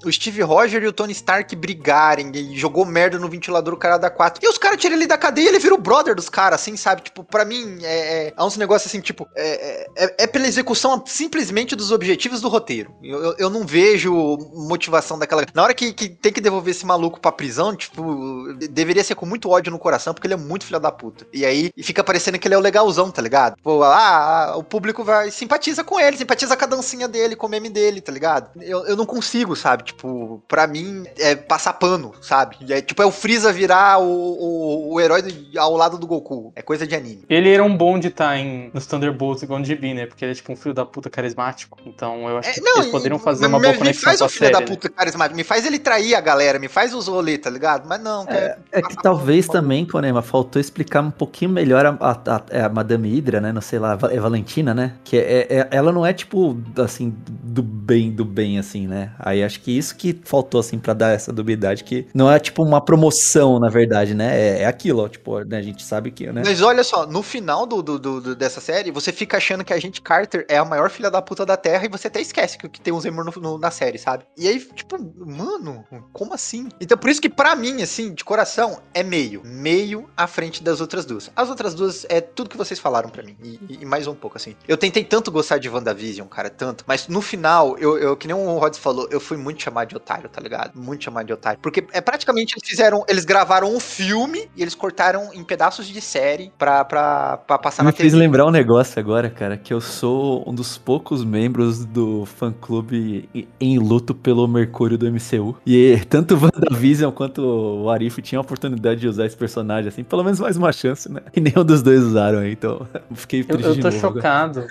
o 0.05 0.13
Steve 0.13 0.43
Roger 0.43 0.83
e 0.83 0.87
o 0.87 0.93
Tony 0.93 1.13
Stark 1.13 1.55
brigarem 1.57 2.31
e 2.35 2.57
jogou 2.57 2.85
merda 2.85 3.19
no 3.19 3.29
ventilador 3.29 3.75
o 3.75 3.77
cara 3.77 3.99
da 3.99 4.11
4. 4.11 4.45
E 4.45 4.49
os 4.49 4.59
caras 4.59 4.81
tiram 4.81 4.97
ele 4.97 5.07
da 5.07 5.19
cadeia 5.19 5.47
e 5.47 5.49
ele 5.49 5.59
vira 5.59 5.75
o 5.75 5.79
brother 5.79 6.15
dos 6.15 6.29
caras, 6.29 6.61
assim, 6.61 6.77
sabe? 6.77 7.03
Tipo, 7.03 7.25
pra 7.25 7.45
mim, 7.45 7.79
é, 7.83 8.27
é, 8.29 8.33
há 8.37 8.45
uns 8.45 8.57
negócios 8.57 8.91
assim, 8.91 9.01
tipo, 9.01 9.29
é, 9.35 9.89
é, 9.97 10.15
é 10.19 10.27
pela 10.27 10.47
execução 10.47 11.03
simplesmente 11.07 11.75
dos 11.75 11.91
objetivos 11.91 12.41
do 12.41 12.49
roteiro. 12.49 12.95
Eu, 13.03 13.23
eu, 13.23 13.35
eu 13.39 13.51
não 13.51 13.67
vejo 13.67 14.13
motivação 14.55 15.19
daquela. 15.19 15.45
Na 15.55 15.63
hora 15.63 15.75
que, 15.75 15.93
que 15.93 16.09
tem 16.09 16.33
que 16.33 16.41
devolver 16.41 16.71
esse 16.71 16.87
maluco 16.87 17.21
pra 17.21 17.33
prisão, 17.33 17.75
tipo, 17.75 18.53
deveria 18.71 19.03
ser 19.05 19.15
com 19.15 19.27
muito 19.27 19.51
ódio 19.51 19.73
no 19.73 19.79
coração, 19.79 20.15
porque 20.15 20.27
ele 20.27 20.35
é 20.35 20.39
muito 20.39 20.65
filho 20.65 20.81
da 20.81 20.93
puta. 20.93 21.27
E 21.33 21.45
aí 21.45 21.71
fica 21.83 22.05
parecendo 22.05 22.39
que 22.39 22.47
ele 22.47 22.55
é 22.55 22.59
o 22.59 22.63
legalzão, 22.63 23.11
tá 23.11 23.23
ligado? 23.23 23.57
Pô, 23.63 23.83
ah, 23.83 24.55
o 24.57 24.63
público 24.63 25.05
vai 25.05 25.31
simpatiza 25.31 25.83
com 25.83 25.99
ele, 25.99 26.17
simpatiza 26.17 26.57
com 26.57 26.65
a 26.65 26.69
dancinha 26.69 27.09
dele, 27.09 27.37
com 27.37 27.47
o 27.47 27.51
meme 27.51 27.69
dele, 27.69 28.01
tá 28.01 28.13
ligado? 28.13 28.51
Eu, 28.63 28.87
eu 28.87 28.97
não 28.97 29.07
consigo, 29.07 29.57
sabe? 29.57 29.88
Tipo, 29.89 30.43
pra 30.47 30.67
mim 30.67 31.05
é 31.19 31.35
passar 31.35 31.73
pano, 31.73 32.13
sabe? 32.21 32.57
É, 32.69 32.81
tipo, 32.83 33.03
é 33.03 33.07
o 33.07 33.11
Freeza 33.11 33.53
virar 33.53 33.99
o, 33.99 34.05
o, 34.05 34.93
o 34.95 35.01
herói 35.01 35.23
do- 35.23 35.59
ao 35.59 35.75
lado 35.77 35.97
do 35.99 36.07
Goku. 36.07 36.53
É 36.55 36.61
coisa 36.63 36.87
de 36.87 36.95
anime. 36.95 37.25
Ele 37.29 37.51
era 37.53 37.65
um 37.65 37.75
bom 37.77 37.99
de 37.99 38.09
estar 38.09 38.37
em, 38.39 38.71
nos 38.75 38.87
Thunderbolts 38.87 39.43
igual 39.43 39.59
no 39.59 39.65
GB, 39.65 39.95
né? 39.95 40.07
Porque 40.07 40.25
ele 40.25 40.33
é 40.33 40.35
tipo 40.35 40.53
um 40.53 40.57
filho 40.57 40.75
da 40.75 40.85
puta 40.85 41.09
carismático. 41.09 41.79
Então 41.87 42.29
eu 42.29 42.39
acho 42.39 42.51
É, 42.51 42.53
que 42.53 42.61
não, 42.61 42.77
eles 42.79 42.91
poderiam 42.91 43.19
fazer 43.19 43.43
me- 43.43 43.55
uma 43.55 43.59
boa 43.61 43.73
me 43.73 43.79
conexão 43.79 44.03
faz 44.05 44.19
com 44.19 44.25
o 44.25 44.27
a 44.27 44.29
filho 44.29 44.41
série. 44.45 44.53
da 44.53 44.61
né? 44.61 44.67
puta 44.67 44.89
carismático, 44.91 45.37
me 45.37 45.45
faz 45.45 45.65
ele 45.65 45.79
trair 45.79 46.15
a 46.15 46.21
galera, 46.21 46.59
me 46.59 46.69
faz 46.69 46.93
os 46.95 47.09
rolês, 47.09 47.39
tá 47.39 47.49
ligado? 47.51 47.89
Mas 47.89 48.01
não, 48.01 48.27
quer 48.27 48.59
É 48.73 48.83
que 48.83 48.97
talvez 49.03 49.49
também, 49.49 49.87
Conema, 49.87 50.21
faltou 50.23 50.61
explicar 50.61 51.01
um 51.03 51.11
pouquinho 51.11 51.51
melhor 51.51 51.87
a, 51.87 51.97
a, 52.01 52.13
a- 52.37 52.43
é 52.51 52.61
a 52.63 52.69
Madame 52.69 53.09
Hydra, 53.09 53.41
né? 53.41 53.53
Não 53.53 53.63
sei 53.63 53.79
lá, 53.79 53.99
é 54.11 54.21
Valentina, 54.21 54.75
né? 54.75 54.95
Que 55.03 55.17
é, 55.17 55.47
é- 55.49 55.69
ela 55.71 55.93
não 55.93 56.05
é 56.05 56.13
tipo, 56.13 56.57
assim, 56.77 57.15
do 57.27 57.63
bem, 57.63 58.11
do 58.11 58.25
bem, 58.25 58.59
assim, 58.59 58.87
né? 58.87 59.13
Aí 59.19 59.43
acho 59.43 59.61
que 59.61 59.78
isso 59.79 59.95
que 59.97 60.21
faltou, 60.25 60.61
assim, 60.61 60.79
pra 60.79 60.93
dar 60.93 61.11
essa 61.11 61.33
dubiedade, 61.33 61.85
que 61.85 62.07
não 62.15 62.31
é 62.31 62.39
tipo 62.39 62.63
uma 62.63 62.81
promoção, 62.81 63.59
na 63.59 63.69
verdade, 63.69 64.15
né? 64.15 64.39
É, 64.39 64.63
é 64.63 64.67
aquilo, 64.67 65.03
ó, 65.05 65.09
tipo, 65.09 65.39
né? 65.45 65.59
a 65.59 65.63
gente 65.63 65.83
sabe 65.83 66.11
que, 66.11 66.27
né? 66.33 66.43
Mas 66.45 66.61
olha 66.63 66.83
só, 66.85 67.07
no 67.07 67.23
final 67.23 67.67
do, 67.67 67.83
do- 67.83 67.99
do- 67.99 68.37
dessa 68.37 68.61
série, 68.61 68.91
você 68.91 69.13
fica 69.13 69.37
achando 69.37 69.65
que 69.65 69.73
a 69.73 69.79
gente 69.81 70.01
Carter 70.03 70.45
é 70.49 70.57
a 70.59 70.65
maior 70.65 70.91
filha 70.91 71.11
da 71.11 71.21
puta 71.23 71.45
da 71.47 71.57
Terra 71.57 71.85
e 71.85 71.89
você 71.89 72.09
até 72.09 72.21
esquece 72.21 72.59
que, 72.59 72.69
que 72.69 72.81
tem 72.81 72.93
um 72.93 73.01
Zemmour 73.01 73.25
no- 73.25 73.43
no- 73.43 73.59
na 73.59 73.71
série, 73.71 73.99
sabe? 73.99 74.25
E 74.37 74.47
aí, 74.49 74.59
tipo, 74.75 74.97
mano, 75.17 75.85
como 76.13 76.35
assim? 76.35 76.69
Então 76.81 76.97
por 76.99 77.11
isso 77.11 77.21
que 77.21 77.29
pra 77.29 77.55
mim, 77.57 77.83
assim, 77.83 78.13
de 78.15 78.25
coração, 78.25 78.79
é 78.95 79.03
meio. 79.03 79.43
Meio 79.45 80.09
à 80.17 80.27
frente 80.27 80.63
das 80.63 80.81
outras 80.81 81.05
duas. 81.05 81.31
As 81.37 81.49
outras 81.49 81.75
duas 81.75 82.07
é 82.09 82.21
tudo 82.21 82.51
que 82.51 82.57
vocês 82.57 82.79
falaram 82.81 83.09
pra 83.11 83.23
mim. 83.23 83.37
E, 83.43 83.61
e- 83.69 83.79
e 83.83 83.85
mais 83.85 84.07
um 84.07 84.15
pouco, 84.15 84.37
assim. 84.37 84.55
Eu 84.67 84.77
tentei 84.77 85.05
tanto 85.05 85.31
gostar 85.31 85.59
de 85.59 85.69
WandaVision, 85.69 86.27
cara, 86.29 86.51
tanto. 86.51 86.85
Mas 86.87 87.09
no 87.09 87.21
final, 87.21 87.77
eu, 87.79 87.99
eu 87.99 88.17
que 88.17 88.27
nem 88.27 88.37
o 88.37 88.59
Rods 88.59 88.79
falou, 88.79 89.09
eu 89.11 89.21
fui 89.21 89.37
muito 89.37 89.59
chamado 89.69 89.89
de 89.89 89.97
otário, 89.97 90.29
tá 90.29 90.41
ligado? 90.41 90.73
Muito 90.75 91.05
chamado 91.05 91.27
de 91.27 91.33
otário. 91.33 91.59
Porque 91.63 91.85
é 91.93 92.01
praticamente 92.01 92.55
eles 92.55 92.69
fizeram, 92.69 93.05
eles 93.09 93.25
gravaram 93.25 93.75
um 93.75 93.81
filme 93.81 94.49
e 94.57 94.63
eles 94.63 94.75
cortaram 94.75 95.31
em 95.35 95.43
pedaços 95.45 95.87
de 95.87 96.01
série 96.01 96.51
pra, 96.59 96.85
pra, 96.85 97.37
pra 97.39 97.59
passar 97.59 97.83
Me 97.83 97.87
na 97.91 97.93
fez 97.93 98.13
TV. 98.13 98.23
lembrar 98.25 98.47
um 98.47 98.51
negócio 98.51 98.99
agora, 98.99 99.29
cara, 99.31 99.57
que 99.57 99.73
eu 99.73 99.81
sou 99.81 100.43
um 100.49 100.55
dos 100.55 100.79
poucos 100.79 101.25
membros 101.25 101.85
do 101.85 102.25
fã-clube 102.27 103.29
em- 103.35 103.49
em 103.61 103.79
luto 103.79 104.15
pelo 104.15 104.47
Mercúrio 104.49 104.97
do 104.99 105.07
MCU. 105.07 105.57
E 105.67 105.99
tanto 106.09 106.35
o 106.35 106.39
WandaVision 106.43 107.13
quanto 107.13 107.43
o 107.43 107.91
Arif 107.91 108.21
tinham 108.23 108.41
a 108.41 108.45
oportunidade 108.45 109.01
de 109.01 109.09
usar 109.09 109.27
esse 109.27 109.37
personagem, 109.37 109.89
assim, 109.89 110.03
pelo 110.05 110.23
menos 110.25 110.41
mais 110.41 110.57
uma 110.57 110.73
chance, 110.73 111.11
né? 111.11 111.21
E 111.35 111.41
nenhum 111.41 111.65
dos 111.65 111.83
dois 111.83 112.03
usaram 112.03 112.39
aí, 112.41 112.53
então 112.53 112.87
fiquei 113.15 113.41
Eu, 113.41 113.47
triste 113.47 113.65
eu 113.67 113.75
de 113.75 113.81
tô 113.83 113.91
chocado 113.91 114.67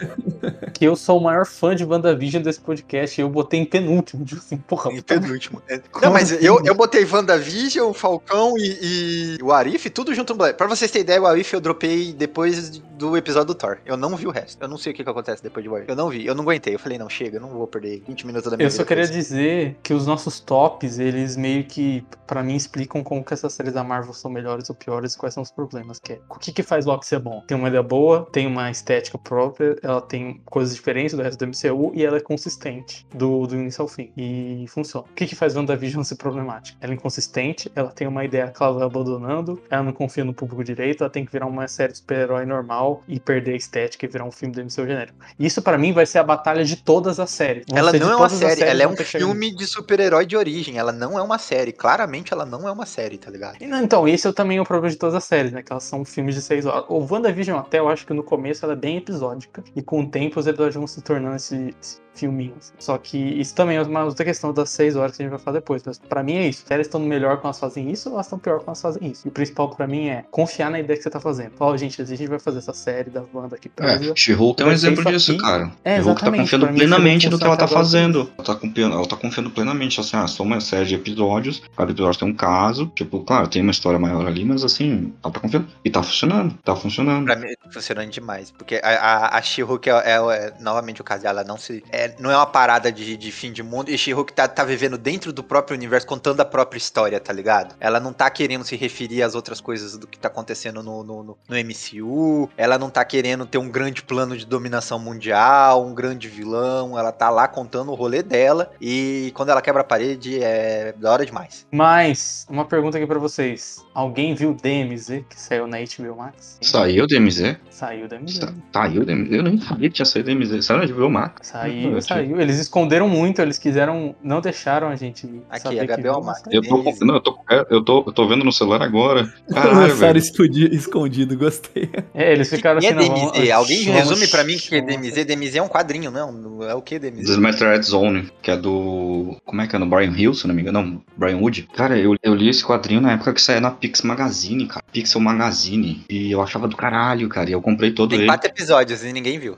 que 0.74 0.86
eu 0.86 0.96
sou 0.96 1.20
o 1.20 1.24
maior 1.24 1.46
fã 1.46 1.76
de 1.76 1.84
WandaVision 1.84 2.42
desse 2.44 2.60
podcast 2.60 3.20
e 3.20 3.24
eu 3.24 3.30
botei 3.30 3.60
em 3.60 3.66
penúltimo. 3.66 4.24
Tipo 4.26 4.40
assim, 4.42 4.58
porra, 4.58 4.87
Em 4.92 5.02
penúltimo. 5.02 5.62
É. 5.68 5.82
Não, 6.02 6.12
mas 6.12 6.32
eu, 6.32 6.62
eu 6.64 6.76
botei 6.76 7.06
WandaVision, 7.06 7.94
Falcão 7.94 8.58
e, 8.58 9.38
e 9.40 9.44
o 9.44 9.52
Arif, 9.52 9.90
tudo 9.90 10.14
junto 10.14 10.34
no 10.34 10.40
Black. 10.40 10.58
Pra 10.58 10.68
vocês 10.68 10.92
terem 10.92 11.04
ideia, 11.04 11.22
o 11.22 11.26
Arif 11.26 11.54
eu 11.54 11.62
dropei 11.62 12.14
depois 12.14 12.82
do 12.98 13.16
episódio 13.16 13.48
do 13.48 13.56
Thor. 13.56 13.78
Eu 13.86 13.96
não 13.96 14.16
vi 14.16 14.28
o 14.28 14.32
resto. 14.32 14.62
Eu 14.62 14.68
não 14.68 14.78
sei 14.78 14.92
o 14.92 14.96
que, 14.96 15.04
que 15.04 15.10
acontece 15.10 15.44
depois 15.44 15.64
de 15.64 15.70
War. 15.70 15.84
Eu 15.88 15.96
não 15.96 16.10
vi, 16.10 16.26
eu 16.26 16.34
não 16.34 16.44
aguentei. 16.44 16.74
Eu 16.74 16.80
falei, 16.80 16.98
não, 16.98 17.10
chega, 17.10 17.38
eu 17.38 17.42
não 17.42 17.50
vou 17.50 17.68
perder 17.68 18.02
20 18.08 18.26
minutos 18.26 18.50
da 18.50 18.58
minha 18.58 18.68
Eu 18.68 18.72
só 18.72 18.84
queria 18.84 19.08
dizer 19.08 19.78
que 19.84 19.94
os 19.94 20.08
nossos 20.08 20.40
tops, 20.40 21.00
eles 21.00 21.38
meio 21.38 21.64
que, 21.64 22.04
pra 22.26 22.42
mim, 22.42 22.56
explicam 22.56 23.04
como 23.04 23.24
que 23.24 23.34
essas 23.34 23.54
séries 23.54 23.74
da 23.74 23.84
Marvel 23.84 24.14
são 24.14 24.32
melhores 24.32 24.70
ou 24.70 24.76
piores 24.76 25.14
e 25.14 25.18
quais 25.18 25.34
são 25.34 25.44
os 25.44 25.52
problemas. 25.52 26.00
Que 26.00 26.14
é, 26.14 26.20
o 26.30 26.40
que 26.40 26.52
que 26.52 26.64
faz 26.64 26.86
Loki 26.86 27.06
ser 27.06 27.20
bom? 27.20 27.44
Tem 27.48 27.56
uma 27.56 27.68
ideia 27.68 27.84
boa, 27.84 28.28
tem 28.32 28.48
uma 28.48 28.72
estética 28.72 29.18
própria, 29.18 29.78
ela 29.82 30.02
tem 30.02 30.42
coisas 30.46 30.74
diferentes 30.74 31.16
do 31.16 31.22
resto 31.22 31.38
do 31.38 31.48
MCU 31.48 31.92
e 31.94 32.04
ela 32.04 32.18
é 32.18 32.22
consistente 32.22 33.06
do, 33.14 33.46
do 33.46 33.56
início 33.56 33.82
ao 33.82 33.88
fim. 33.88 34.12
E 34.18 34.66
funciona. 34.78 35.08
O 35.10 35.14
que 35.14 35.26
que 35.26 35.36
faz 35.36 35.56
WandaVision 35.56 36.04
ser 36.04 36.16
problemática? 36.16 36.78
Ela 36.82 36.94
é 36.94 36.96
inconsistente, 36.96 37.72
ela 37.76 37.90
tem 37.90 38.08
uma 38.08 38.24
ideia 38.24 38.48
que 38.48 38.62
ela 38.62 38.74
vai 38.74 38.84
abandonando, 38.84 39.62
ela 39.70 39.84
não 39.84 39.92
confia 39.92 40.24
no 40.24 40.34
público 40.34 40.64
direito, 40.64 41.04
ela 41.04 41.10
tem 41.10 41.26
que 41.26 41.32
virar 41.32 41.48
uma 41.48 41.68
série 41.68 41.92
de 41.92 41.98
super-herói 41.98 42.46
normal 42.46 43.04
e 43.08 43.20
perder 43.20 43.54
a 43.54 43.56
estética 43.56 44.06
e 44.06 44.10
virar 44.10 44.26
um 44.26 44.32
filme 44.32 44.54
do 44.54 44.62
MCU 44.62 44.86
genérico. 44.86 45.18
Isso 45.40 45.62
pra 45.62 45.78
mim 45.78 45.94
vai 45.94 46.06
ser 46.06 46.20
a 46.20 46.24
batalha 46.24 46.64
de 46.64 46.76
todas 46.76 47.20
as 47.20 47.30
séries. 47.30 47.66
Vão 47.68 47.78
Ela 47.78 47.94
não 47.94 48.12
é 48.12 48.16
uma 48.16 48.30
série, 48.30 48.64
ela 48.64 48.84
é 48.84 48.88
um 48.88 48.96
filme 48.96 49.52
de 49.52 49.66
super-herói 49.66 50.26
de 50.26 50.38
origem. 50.38 50.78
Ela 50.78 50.92
não 50.92 51.18
é 51.18 51.22
uma 51.22 51.38
série. 51.38 51.72
Claramente 51.72 52.34
ela 52.34 52.46
não 52.46 52.68
é 52.68 52.72
uma 52.72 52.86
série, 52.86 53.18
tá 53.18 53.32
ligado? 53.32 53.58
E 53.62 53.68
não, 53.68 53.82
Então, 53.82 54.08
esse 54.08 54.28
é 54.28 54.32
também 54.32 54.60
o 54.60 54.66
problema 54.66 54.92
de 54.92 54.98
todas 54.98 55.16
as 55.16 55.24
séries, 55.24 55.52
né? 55.52 55.64
Que 55.64 55.72
elas 55.72 55.84
são 55.84 56.06
filmes 56.06 56.36
de 56.36 56.42
seis 56.42 56.66
horas. 56.66 56.86
O 56.90 57.00
WandaVision 57.00 57.58
até, 57.58 57.80
eu 57.80 57.90
acho 57.90 58.06
que 58.06 58.14
no 58.14 58.24
começo 58.24 58.64
ela 58.66 58.74
é 58.74 58.78
bem 58.78 58.98
episódica. 58.98 59.64
E 59.76 59.82
com 59.82 60.02
o 60.02 60.08
tempo 60.10 60.40
os 60.40 60.48
episódios 60.48 60.76
vão 60.76 60.88
se 60.88 61.02
tornando 61.02 61.36
esse, 61.36 61.76
esse 61.82 61.98
filminho. 62.18 62.54
assim. 62.58 62.74
Só 62.80 62.98
que 62.98 63.18
isso 63.18 63.54
também 63.56 63.78
é 63.78 63.82
uma 63.82 64.04
outra 64.04 64.26
questão 64.26 64.54
das 64.54 64.70
seis 64.70 64.96
horas 64.96 65.16
que 65.16 65.22
a 65.22 65.26
gente 65.26 65.32
vai 65.32 65.40
falar 65.40 65.60
depois. 65.60 65.84
Mas 65.86 65.98
pra 65.98 66.24
mim 66.24 66.36
é 66.38 66.48
isso. 66.48 66.64
Se 66.66 66.74
elas 66.74 66.88
estão 66.88 67.00
melhor 67.00 67.36
quando 67.38 67.46
elas 67.46 67.60
fazem 67.60 67.90
isso 67.92 68.10
ou 68.10 68.16
elas 68.16 68.26
estão 68.26 68.40
pior 68.40 68.58
quando 68.58 68.68
elas 68.70 68.82
fazem 68.82 69.10
isso. 69.12 69.28
E 69.28 69.30
o 69.30 69.32
principal 69.32 69.70
pra 69.70 69.88
mim 69.88 70.08
é 70.10 70.26
confiar 70.32 70.70
na 70.72 70.80
ideia 70.80 70.98
que 70.98 71.04
você 71.04 71.10
tá 71.10 71.20
fazendo. 71.20 71.52
Fala, 71.58 71.72
ó, 71.72 71.78
gente, 71.78 72.02
a 72.02 72.06
gente 72.06 72.28
vai 72.28 72.40
fazer 72.40 72.58
essa 72.60 72.74
série 72.74 73.10
da 73.10 73.24
Wanda 73.34 73.56
aqui. 73.56 73.72
É, 73.80 74.16
She-Hulk 74.16 74.62
é 74.62 74.66
um 74.66 74.72
exemplo 74.72 75.02
isso 75.02 75.10
disso, 75.12 75.32
aqui. 75.34 75.42
cara. 75.42 75.72
É, 75.84 75.98
She-Hulk 75.98 76.22
tá 76.24 76.32
confiando 76.32 76.68
plenamente 76.70 77.30
no 77.30 77.38
que 77.38 77.44
ela 77.44 77.58
tá 77.58 77.66
agora. 77.66 77.80
fazendo. 77.82 78.32
Ela 78.38 78.46
tá, 78.46 78.56
confiando, 78.56 78.96
ela 78.96 79.08
tá 79.08 79.16
confiando 79.16 79.50
plenamente, 79.52 80.00
assim, 80.00 80.18
ah, 80.18 80.28
são 80.28 80.46
uma 80.46 80.60
série 80.60 80.86
de 80.86 80.96
episódios, 80.96 81.62
cada 81.76 81.92
episódio 81.92 82.20
tem 82.20 82.30
um 82.30 82.34
caso, 82.34 82.88
tipo, 82.96 83.22
claro, 83.24 83.48
tem 83.48 83.62
uma 83.62 83.72
história 83.72 84.00
maior 84.00 84.26
ali, 84.28 84.44
mas 84.46 84.64
assim, 84.64 85.14
ela 85.24 85.34
tá 85.34 85.40
confiando. 85.40 85.68
E 85.84 85.90
tá 85.90 86.02
funcionando, 86.04 86.54
tá 86.64 86.76
funcionando. 86.76 87.26
Pra 87.26 87.36
mim, 87.36 87.48
tá 87.64 87.70
funcionando 87.72 88.10
demais. 88.10 88.52
Porque 88.52 88.80
a, 88.84 88.90
a, 88.90 89.38
a 89.38 89.42
She-Hulk 89.42 89.90
é, 89.90 89.94
é- 89.94 90.12
é- 90.18 90.54
novamente 90.60 91.02
o 91.02 91.04
caso 91.04 91.24
dela, 91.24 91.44
não 91.44 91.58
se. 91.58 91.84
é, 91.92 92.07
é, 92.08 92.16
não 92.20 92.32
é 92.32 92.36
uma 92.36 92.46
parada 92.46 92.92
de, 92.92 93.16
de 93.18 93.32
fim 93.32 93.52
de 93.52 93.62
mundo. 93.64 93.90
E 93.90 93.98
She-Hulk 93.98 94.34
tá, 94.34 94.48
tá 94.48 94.64
vivendo 94.64 94.98
dentro 94.98 95.32
do 95.34 95.44
próprio 95.44 95.76
universo, 95.78 96.08
contando 96.08 96.40
a 96.42 96.46
própria 96.46 96.78
história, 96.78 97.20
tá 97.20 97.32
ligado? 97.34 97.76
Ela 97.80 98.00
não 98.00 98.14
tá 98.14 98.30
querendo 98.30 98.64
se 98.64 98.76
referir 98.76 99.22
às 99.24 99.36
outras 99.36 99.60
coisas 99.62 99.98
do 99.98 100.08
que 100.08 100.18
tá 100.18 100.28
acontecendo 100.28 100.82
no, 100.84 101.04
no, 101.04 101.24
no, 101.24 101.38
no 101.48 101.56
MCU. 101.58 102.50
Ela 102.58 102.78
não 102.78 102.90
tá 102.90 103.04
querendo 103.06 103.46
ter 103.46 103.58
um 103.58 103.70
grande 103.70 104.02
plano 104.04 104.36
de 104.38 104.46
dominação 104.46 105.00
mundial, 105.00 105.86
um 105.86 105.94
grande 105.94 106.28
vilão. 106.28 106.98
Ela 106.98 107.12
tá 107.12 107.30
lá 107.30 107.48
contando 107.48 107.92
o 107.92 107.96
rolê 107.96 108.22
dela. 108.24 108.72
E 108.82 109.32
quando 109.36 109.50
ela 109.50 109.62
quebra 109.62 109.82
a 109.82 109.86
parede, 109.86 110.42
é 110.44 110.94
da 110.98 111.12
hora 111.12 111.26
demais. 111.26 111.66
Mas, 111.72 112.46
uma 112.50 112.66
pergunta 112.66 112.98
aqui 112.98 113.08
pra 113.08 113.20
vocês. 113.20 113.86
Alguém 113.94 114.34
viu 114.36 114.54
DMZ, 114.54 115.24
que 115.30 115.40
saiu 115.40 115.68
na 115.68 115.78
HBO 115.80 116.16
Max? 116.18 116.58
Saiu 116.62 117.04
o 117.04 117.08
DMZ? 117.08 117.56
Saiu 117.70 118.08
DMZ. 118.08 118.38
Sa- 118.40 118.54
Saiu 118.74 119.02
o 119.02 119.06
DMZ? 119.06 119.32
Eu 119.32 119.44
nem 119.44 119.60
sabia 119.60 119.90
que 119.90 119.96
tinha 119.96 120.06
saído 120.06 120.32
o 120.32 120.36
DMZ. 120.36 120.66
Saiu 120.66 120.80
na 120.80 120.86
HBO 120.94 121.10
Max? 121.10 121.48
Saiu, 121.48 121.97
Saiu. 122.06 122.40
Eles 122.40 122.58
esconderam 122.60 123.08
muito, 123.10 123.42
eles 123.42 123.58
quiseram. 123.58 124.16
Não 124.24 124.42
deixaram 124.42 124.88
a 124.90 124.96
gente 124.96 125.28
Aqui, 125.50 125.70
que 125.76 126.02
viu, 126.02 126.14
mas 126.22 126.26
Max. 126.26 126.42
Eu 126.52 126.62
tô, 126.62 126.84
não, 127.06 127.16
eu, 127.16 127.22
tô, 127.22 127.38
é, 127.50 127.66
eu, 127.70 127.84
tô, 127.84 128.04
eu 128.08 128.12
tô 128.14 128.28
vendo 128.28 128.44
no 128.44 128.52
celular 128.52 128.82
agora. 128.82 129.32
Caralho, 129.54 129.76
Lançaram 129.78 129.98
velho. 129.98 130.18
escondi- 130.18 130.76
escondido, 130.76 131.38
gostei. 131.38 131.90
É, 132.14 132.32
eles 132.34 132.50
ficaram 132.50 132.82
E 132.82 132.86
é 132.86 132.94
assim, 132.94 133.08
vamos- 133.10 133.32
DMZ? 133.34 133.52
Alguém 133.52 133.86
vamos- 133.86 134.00
resume 134.02 134.28
pra 134.28 134.44
mim 134.44 134.56
o 134.56 134.60
que 134.60 134.76
é 134.76 134.82
DMZ? 134.82 135.26
DMZ 135.26 135.56
é 135.56 135.62
um 135.62 135.68
quadrinho, 135.68 136.12
não? 136.12 136.64
É 136.64 136.74
o 136.76 136.82
que 136.82 137.00
DMZ? 137.00 137.26
Desmastered 137.26 137.86
Zone, 137.86 138.30
que 138.42 138.52
é 138.52 138.58
do. 138.58 139.38
Como 139.46 139.62
é 139.62 139.68
que 139.68 139.76
é? 139.76 139.80
No 139.80 139.86
Brian 139.86 140.12
Hill, 140.16 140.34
se 140.34 140.48
não 140.48 140.54
me 140.56 140.62
engano. 140.62 140.82
Não, 140.82 141.02
Brian 141.16 141.38
Wood. 141.38 141.68
Cara, 141.74 141.98
eu, 141.98 142.16
eu 142.22 142.36
li 142.36 142.50
esse 142.50 142.64
quadrinho 142.66 143.02
na 143.02 143.14
época 143.14 143.34
que 143.34 143.42
saía 143.42 143.62
na 143.62 143.72
Pix 143.72 144.02
Magazine, 144.02 144.68
cara. 144.68 144.84
Pixel 144.92 145.22
Magazine. 145.22 146.04
E 146.10 146.32
eu 146.32 146.42
achava 146.42 146.68
do 146.68 146.76
caralho, 146.76 147.28
cara. 147.30 147.50
E 147.50 147.54
eu 147.54 147.62
comprei 147.62 147.92
todo 147.92 148.10
Tem 148.12 148.20
ele. 148.20 148.28
quatro 148.28 148.50
episódios 148.50 149.04
e 149.04 149.12
ninguém 149.14 149.40
viu. 149.40 149.58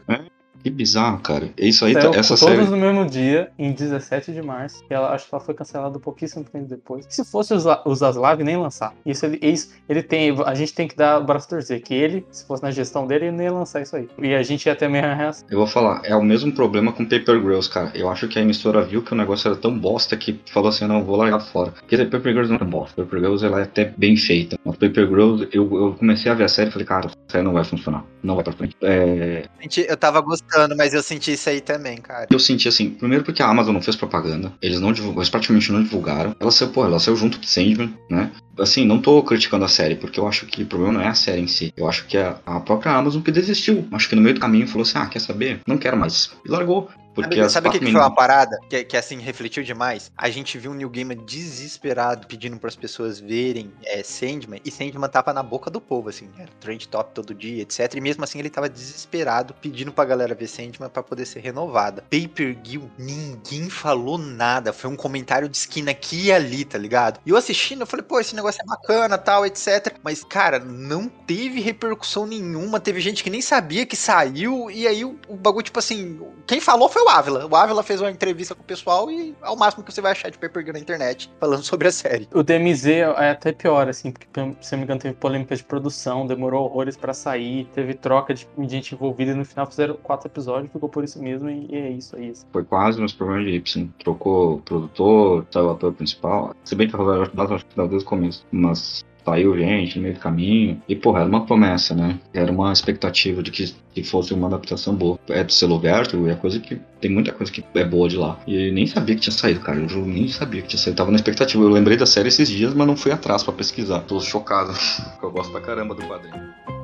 Que 0.63 0.69
bizarro, 0.69 1.19
cara. 1.19 1.49
Isso 1.57 1.85
aí, 1.85 1.93
tá- 1.93 2.01
Saiu 2.01 2.13
essa 2.15 2.35
todos 2.37 2.55
série. 2.55 2.69
no 2.69 2.77
mesmo 2.77 3.05
dia, 3.05 3.49
em 3.57 3.71
17 3.71 4.31
de 4.33 4.41
março. 4.41 4.83
E 4.89 4.93
ela, 4.93 5.13
acho 5.13 5.27
que 5.27 5.33
ela 5.33 5.43
foi 5.43 5.53
cancelada 5.53 5.97
pouquíssimo 5.99 6.43
tempo 6.43 6.67
depois. 6.67 7.05
Se 7.09 7.23
fosse 7.23 7.53
os, 7.53 7.65
os 7.85 8.03
Aslav, 8.03 8.41
nem 8.43 8.57
lançar. 8.57 8.93
Isso 9.05 9.25
ele, 9.25 9.39
isso 9.41 9.71
ele 9.87 10.03
tem. 10.03 10.35
A 10.45 10.53
gente 10.53 10.73
tem 10.73 10.87
que 10.87 10.95
dar 10.95 11.19
o 11.21 11.23
braço 11.23 11.45
a 11.47 11.49
torcer. 11.49 11.81
Que 11.81 11.93
ele, 11.93 12.25
se 12.31 12.45
fosse 12.45 12.61
na 12.63 12.71
gestão 12.71 13.07
dele, 13.07 13.27
ele 13.27 13.37
nem 13.37 13.45
ia 13.47 13.53
lançar 13.53 13.81
isso 13.81 13.95
aí. 13.95 14.07
E 14.21 14.33
a 14.35 14.43
gente 14.43 14.65
ia 14.65 14.75
ter 14.75 14.85
a 14.85 14.89
mesma 14.89 15.13
reação. 15.13 15.47
Eu 15.49 15.57
vou 15.59 15.67
falar, 15.67 16.01
é 16.03 16.15
o 16.15 16.21
mesmo 16.23 16.51
problema 16.51 16.91
com 16.91 17.03
Paper 17.05 17.39
Girls, 17.41 17.69
cara. 17.69 17.91
Eu 17.95 18.09
acho 18.09 18.27
que 18.27 18.37
a 18.37 18.41
emissora 18.41 18.81
viu 18.83 19.01
que 19.01 19.13
o 19.13 19.15
negócio 19.15 19.47
era 19.49 19.55
tão 19.57 19.77
bosta 19.77 20.17
que 20.17 20.39
falou 20.51 20.69
assim, 20.69 20.85
não, 20.85 21.03
vou 21.03 21.15
largar 21.15 21.39
fora. 21.39 21.71
Porque 21.71 21.97
Paper 21.97 22.33
Girls 22.33 22.51
não 22.51 22.59
é 22.59 22.65
bosta. 22.69 23.01
Paper 23.03 23.19
Girls, 23.19 23.45
ela 23.45 23.59
é 23.61 23.63
até 23.63 23.93
bem 23.97 24.17
feita. 24.17 24.57
Mas 24.65 24.75
Paper 24.75 25.07
Girls, 25.07 25.47
eu, 25.53 25.63
eu 25.77 25.93
comecei 25.97 26.29
a 26.29 26.35
ver 26.35 26.43
a 26.43 26.47
série 26.49 26.69
e 26.69 26.71
falei, 26.73 26.85
cara, 26.85 27.05
essa 27.07 27.15
série 27.29 27.43
não 27.45 27.53
vai 27.53 27.63
funcionar. 27.63 28.03
Não 28.21 28.35
vai 28.35 28.43
pra 28.43 28.51
frente. 28.51 28.75
É, 28.81 29.45
Gente, 29.61 29.85
Eu 29.87 29.95
tava 29.95 30.19
gostando, 30.19 30.48
mas 30.75 30.93
eu 30.93 31.03
senti 31.03 31.33
isso 31.33 31.49
aí 31.49 31.61
também, 31.61 31.97
cara. 31.97 32.27
Eu 32.31 32.39
senti 32.39 32.67
assim, 32.67 32.89
primeiro 32.89 33.23
porque 33.23 33.41
a 33.41 33.47
Amazon 33.47 33.73
não 33.73 33.81
fez 33.81 33.95
propaganda, 33.95 34.51
eles 34.61 34.79
não 34.79 34.91
divulgaram, 34.91 35.21
eles 35.21 35.29
praticamente 35.29 35.71
não 35.71 35.83
divulgaram. 35.83 36.35
Ela 36.39 36.51
saiu, 36.51 36.69
pô, 36.69 36.85
ela 36.85 36.99
saiu 36.99 37.15
junto 37.15 37.37
com 37.37 37.43
Sandman, 37.43 37.93
né? 38.09 38.31
Assim, 38.57 38.85
não 38.85 38.99
tô 38.99 39.23
criticando 39.23 39.63
a 39.63 39.69
série, 39.69 39.95
porque 39.95 40.19
eu 40.19 40.27
acho 40.27 40.45
que 40.45 40.63
o 40.63 40.65
problema 40.65 40.93
não 40.93 41.01
é 41.01 41.07
a 41.07 41.13
série 41.13 41.41
em 41.41 41.47
si. 41.47 41.73
Eu 41.77 41.87
acho 41.87 42.05
que 42.05 42.17
é 42.17 42.35
a 42.45 42.59
própria 42.59 42.91
Amazon 42.91 43.21
que 43.21 43.31
desistiu. 43.31 43.87
Acho 43.91 44.09
que 44.09 44.15
no 44.15 44.21
meio 44.21 44.35
do 44.35 44.41
caminho 44.41 44.67
falou 44.67 44.81
assim: 44.81 44.97
ah, 44.97 45.05
quer 45.05 45.19
saber? 45.19 45.61
Não 45.65 45.77
quero 45.77 45.97
mais. 45.97 46.31
E 46.45 46.49
largou. 46.49 46.89
Porque 47.13 47.49
Sabe, 47.49 47.69
o 47.69 47.71
que, 47.71 47.79
foi 47.79 47.91
uma 47.91 48.13
parada 48.13 48.57
que, 48.69 48.83
que 48.83 48.97
assim 48.97 49.19
refletiu 49.19 49.63
demais? 49.63 50.11
A 50.17 50.29
gente 50.29 50.57
viu 50.57 50.71
o 50.71 50.73
Neil 50.73 50.89
Gaiman 50.89 51.17
desesperado 51.25 52.27
pedindo 52.27 52.57
para 52.57 52.67
as 52.67 52.75
pessoas 52.75 53.19
verem 53.19 53.71
é, 53.83 54.03
Sandman 54.03 54.61
e 54.63 54.71
Sandman 54.71 55.09
tava 55.09 55.33
na 55.33 55.43
boca 55.43 55.69
do 55.69 55.81
povo, 55.81 56.09
assim, 56.09 56.29
era 56.37 56.49
trend 56.59 56.87
top 56.87 57.11
todo 57.13 57.33
dia, 57.33 57.61
etc. 57.61 57.93
E 57.95 58.01
mesmo 58.01 58.23
assim 58.23 58.39
ele 58.39 58.49
tava 58.49 58.69
desesperado 58.69 59.53
pedindo 59.55 59.91
pra 59.91 60.05
galera 60.05 60.35
ver 60.35 60.47
Sandman 60.47 60.89
pra 60.89 61.03
poder 61.03 61.25
ser 61.25 61.39
renovada. 61.39 62.03
Paper 62.03 62.57
Gill, 62.63 62.89
ninguém 62.97 63.69
falou 63.69 64.17
nada, 64.17 64.71
foi 64.71 64.89
um 64.89 64.95
comentário 64.95 65.49
de 65.49 65.57
esquina 65.57 65.91
aqui 65.91 66.25
e 66.25 66.31
ali, 66.31 66.63
tá 66.65 66.77
ligado? 66.77 67.19
E 67.25 67.29
eu 67.29 67.37
assistindo, 67.37 67.81
eu 67.81 67.87
falei, 67.87 68.05
pô, 68.05 68.19
esse 68.19 68.35
negócio 68.35 68.61
é 68.61 68.65
bacana, 68.65 69.17
tal, 69.17 69.45
etc. 69.45 69.95
Mas, 70.03 70.23
cara, 70.23 70.59
não 70.59 71.07
teve 71.07 71.59
repercussão 71.59 72.25
nenhuma, 72.25 72.79
teve 72.79 72.99
gente 73.01 73.23
que 73.23 73.29
nem 73.29 73.41
sabia 73.41 73.85
que 73.85 73.95
saiu, 73.95 74.69
e 74.69 74.87
aí 74.87 75.03
o, 75.03 75.19
o 75.27 75.35
bagulho, 75.35 75.63
tipo 75.63 75.79
assim, 75.79 76.19
quem 76.45 76.59
falou 76.59 76.89
foi 76.89 76.98
o 77.01 77.09
Ávila. 77.09 77.47
O 77.47 77.55
Ávila 77.55 77.83
fez 77.83 78.01
uma 78.01 78.11
entrevista 78.11 78.55
com 78.55 78.61
o 78.61 78.65
pessoal 78.65 79.09
e 79.09 79.35
é 79.43 79.49
o 79.49 79.55
máximo 79.55 79.83
que 79.83 79.91
você 79.91 80.01
vai 80.01 80.11
achar 80.11 80.29
de 80.29 80.37
Paper 80.37 80.63
Girl 80.63 80.73
na 80.73 80.79
internet 80.79 81.31
falando 81.39 81.63
sobre 81.63 81.87
a 81.87 81.91
série. 81.91 82.27
O 82.33 82.43
DMZ 82.43 82.85
é 82.87 83.31
até 83.31 83.51
pior, 83.51 83.87
assim, 83.87 84.11
porque, 84.11 84.27
se 84.33 84.39
eu 84.39 84.77
não 84.77 84.77
me 84.79 84.83
engano, 84.83 84.99
teve 84.99 85.15
polêmica 85.15 85.55
de 85.55 85.63
produção, 85.63 86.27
demorou 86.27 86.65
horrores 86.65 86.95
pra 86.95 87.13
sair, 87.13 87.65
teve 87.73 87.93
troca 87.93 88.33
de 88.33 88.47
gente 88.67 88.93
envolvida 88.95 89.31
e 89.31 89.35
no 89.35 89.45
final 89.45 89.65
fizeram 89.65 89.95
quatro 89.95 90.27
episódios, 90.27 90.71
ficou 90.71 90.89
por 90.89 91.03
isso 91.03 91.21
mesmo 91.21 91.49
e 91.49 91.67
é 91.71 91.89
isso 91.89 92.15
aí. 92.15 92.29
assim. 92.29 92.45
Foi 92.51 92.63
quase 92.63 92.99
nos 92.99 93.13
problemas 93.13 93.45
de 93.45 93.51
Ibsen. 93.51 93.93
Trocou 93.99 94.55
o 94.55 94.61
produtor, 94.61 95.45
saiu 95.51 95.67
o 95.67 95.71
ator 95.71 95.93
principal. 95.93 96.55
Se 96.63 96.75
bem 96.75 96.87
que 96.87 96.95
eu 96.95 97.23
acho 97.23 97.65
que 97.65 97.75
desde 97.75 97.97
o 97.97 98.05
começo. 98.05 98.45
Mas 98.51 99.03
saiu 99.25 99.57
gente 99.57 99.97
no 99.97 100.03
meio 100.03 100.15
do 100.15 100.19
caminho. 100.19 100.81
E, 100.87 100.95
porra, 100.95 101.19
era 101.19 101.29
uma 101.29 101.45
promessa, 101.45 101.95
né? 101.95 102.19
Era 102.33 102.51
uma 102.51 102.71
expectativa 102.71 103.41
de 103.43 103.51
que, 103.51 103.73
que 103.93 104.03
fosse 104.03 104.33
uma 104.33 104.47
adaptação 104.47 104.95
boa. 104.95 105.19
É 105.29 105.43
do 105.43 105.51
selo 105.51 105.79
Vertigo, 105.79 106.27
é 106.27 106.35
coisa 106.35 106.59
que. 106.59 106.79
Tem 106.99 107.09
muita 107.09 107.31
coisa 107.31 107.51
que 107.51 107.63
é 107.75 107.85
boa 107.85 108.09
de 108.09 108.17
lá. 108.17 108.39
E 108.45 108.71
nem 108.71 108.85
sabia 108.85 109.15
que 109.15 109.21
tinha 109.21 109.33
saído, 109.33 109.61
cara. 109.61 109.79
Eu 109.79 110.05
nem 110.05 110.27
sabia 110.27 110.61
que 110.61 110.67
tinha 110.67 110.79
saído. 110.79 110.97
Tava 110.97 111.11
na 111.11 111.17
expectativa. 111.17 111.63
Eu 111.63 111.69
lembrei 111.69 111.97
da 111.97 112.05
série 112.05 112.27
esses 112.27 112.49
dias, 112.49 112.73
mas 112.73 112.87
não 112.87 112.97
fui 112.97 113.11
atrás 113.11 113.43
pra 113.43 113.53
pesquisar. 113.53 114.01
Tô 114.01 114.19
chocado. 114.19 114.73
Eu 115.21 115.31
gosto 115.31 115.51
pra 115.51 115.61
caramba 115.61 115.95
do 115.95 116.01
quadrinho. 116.03 116.78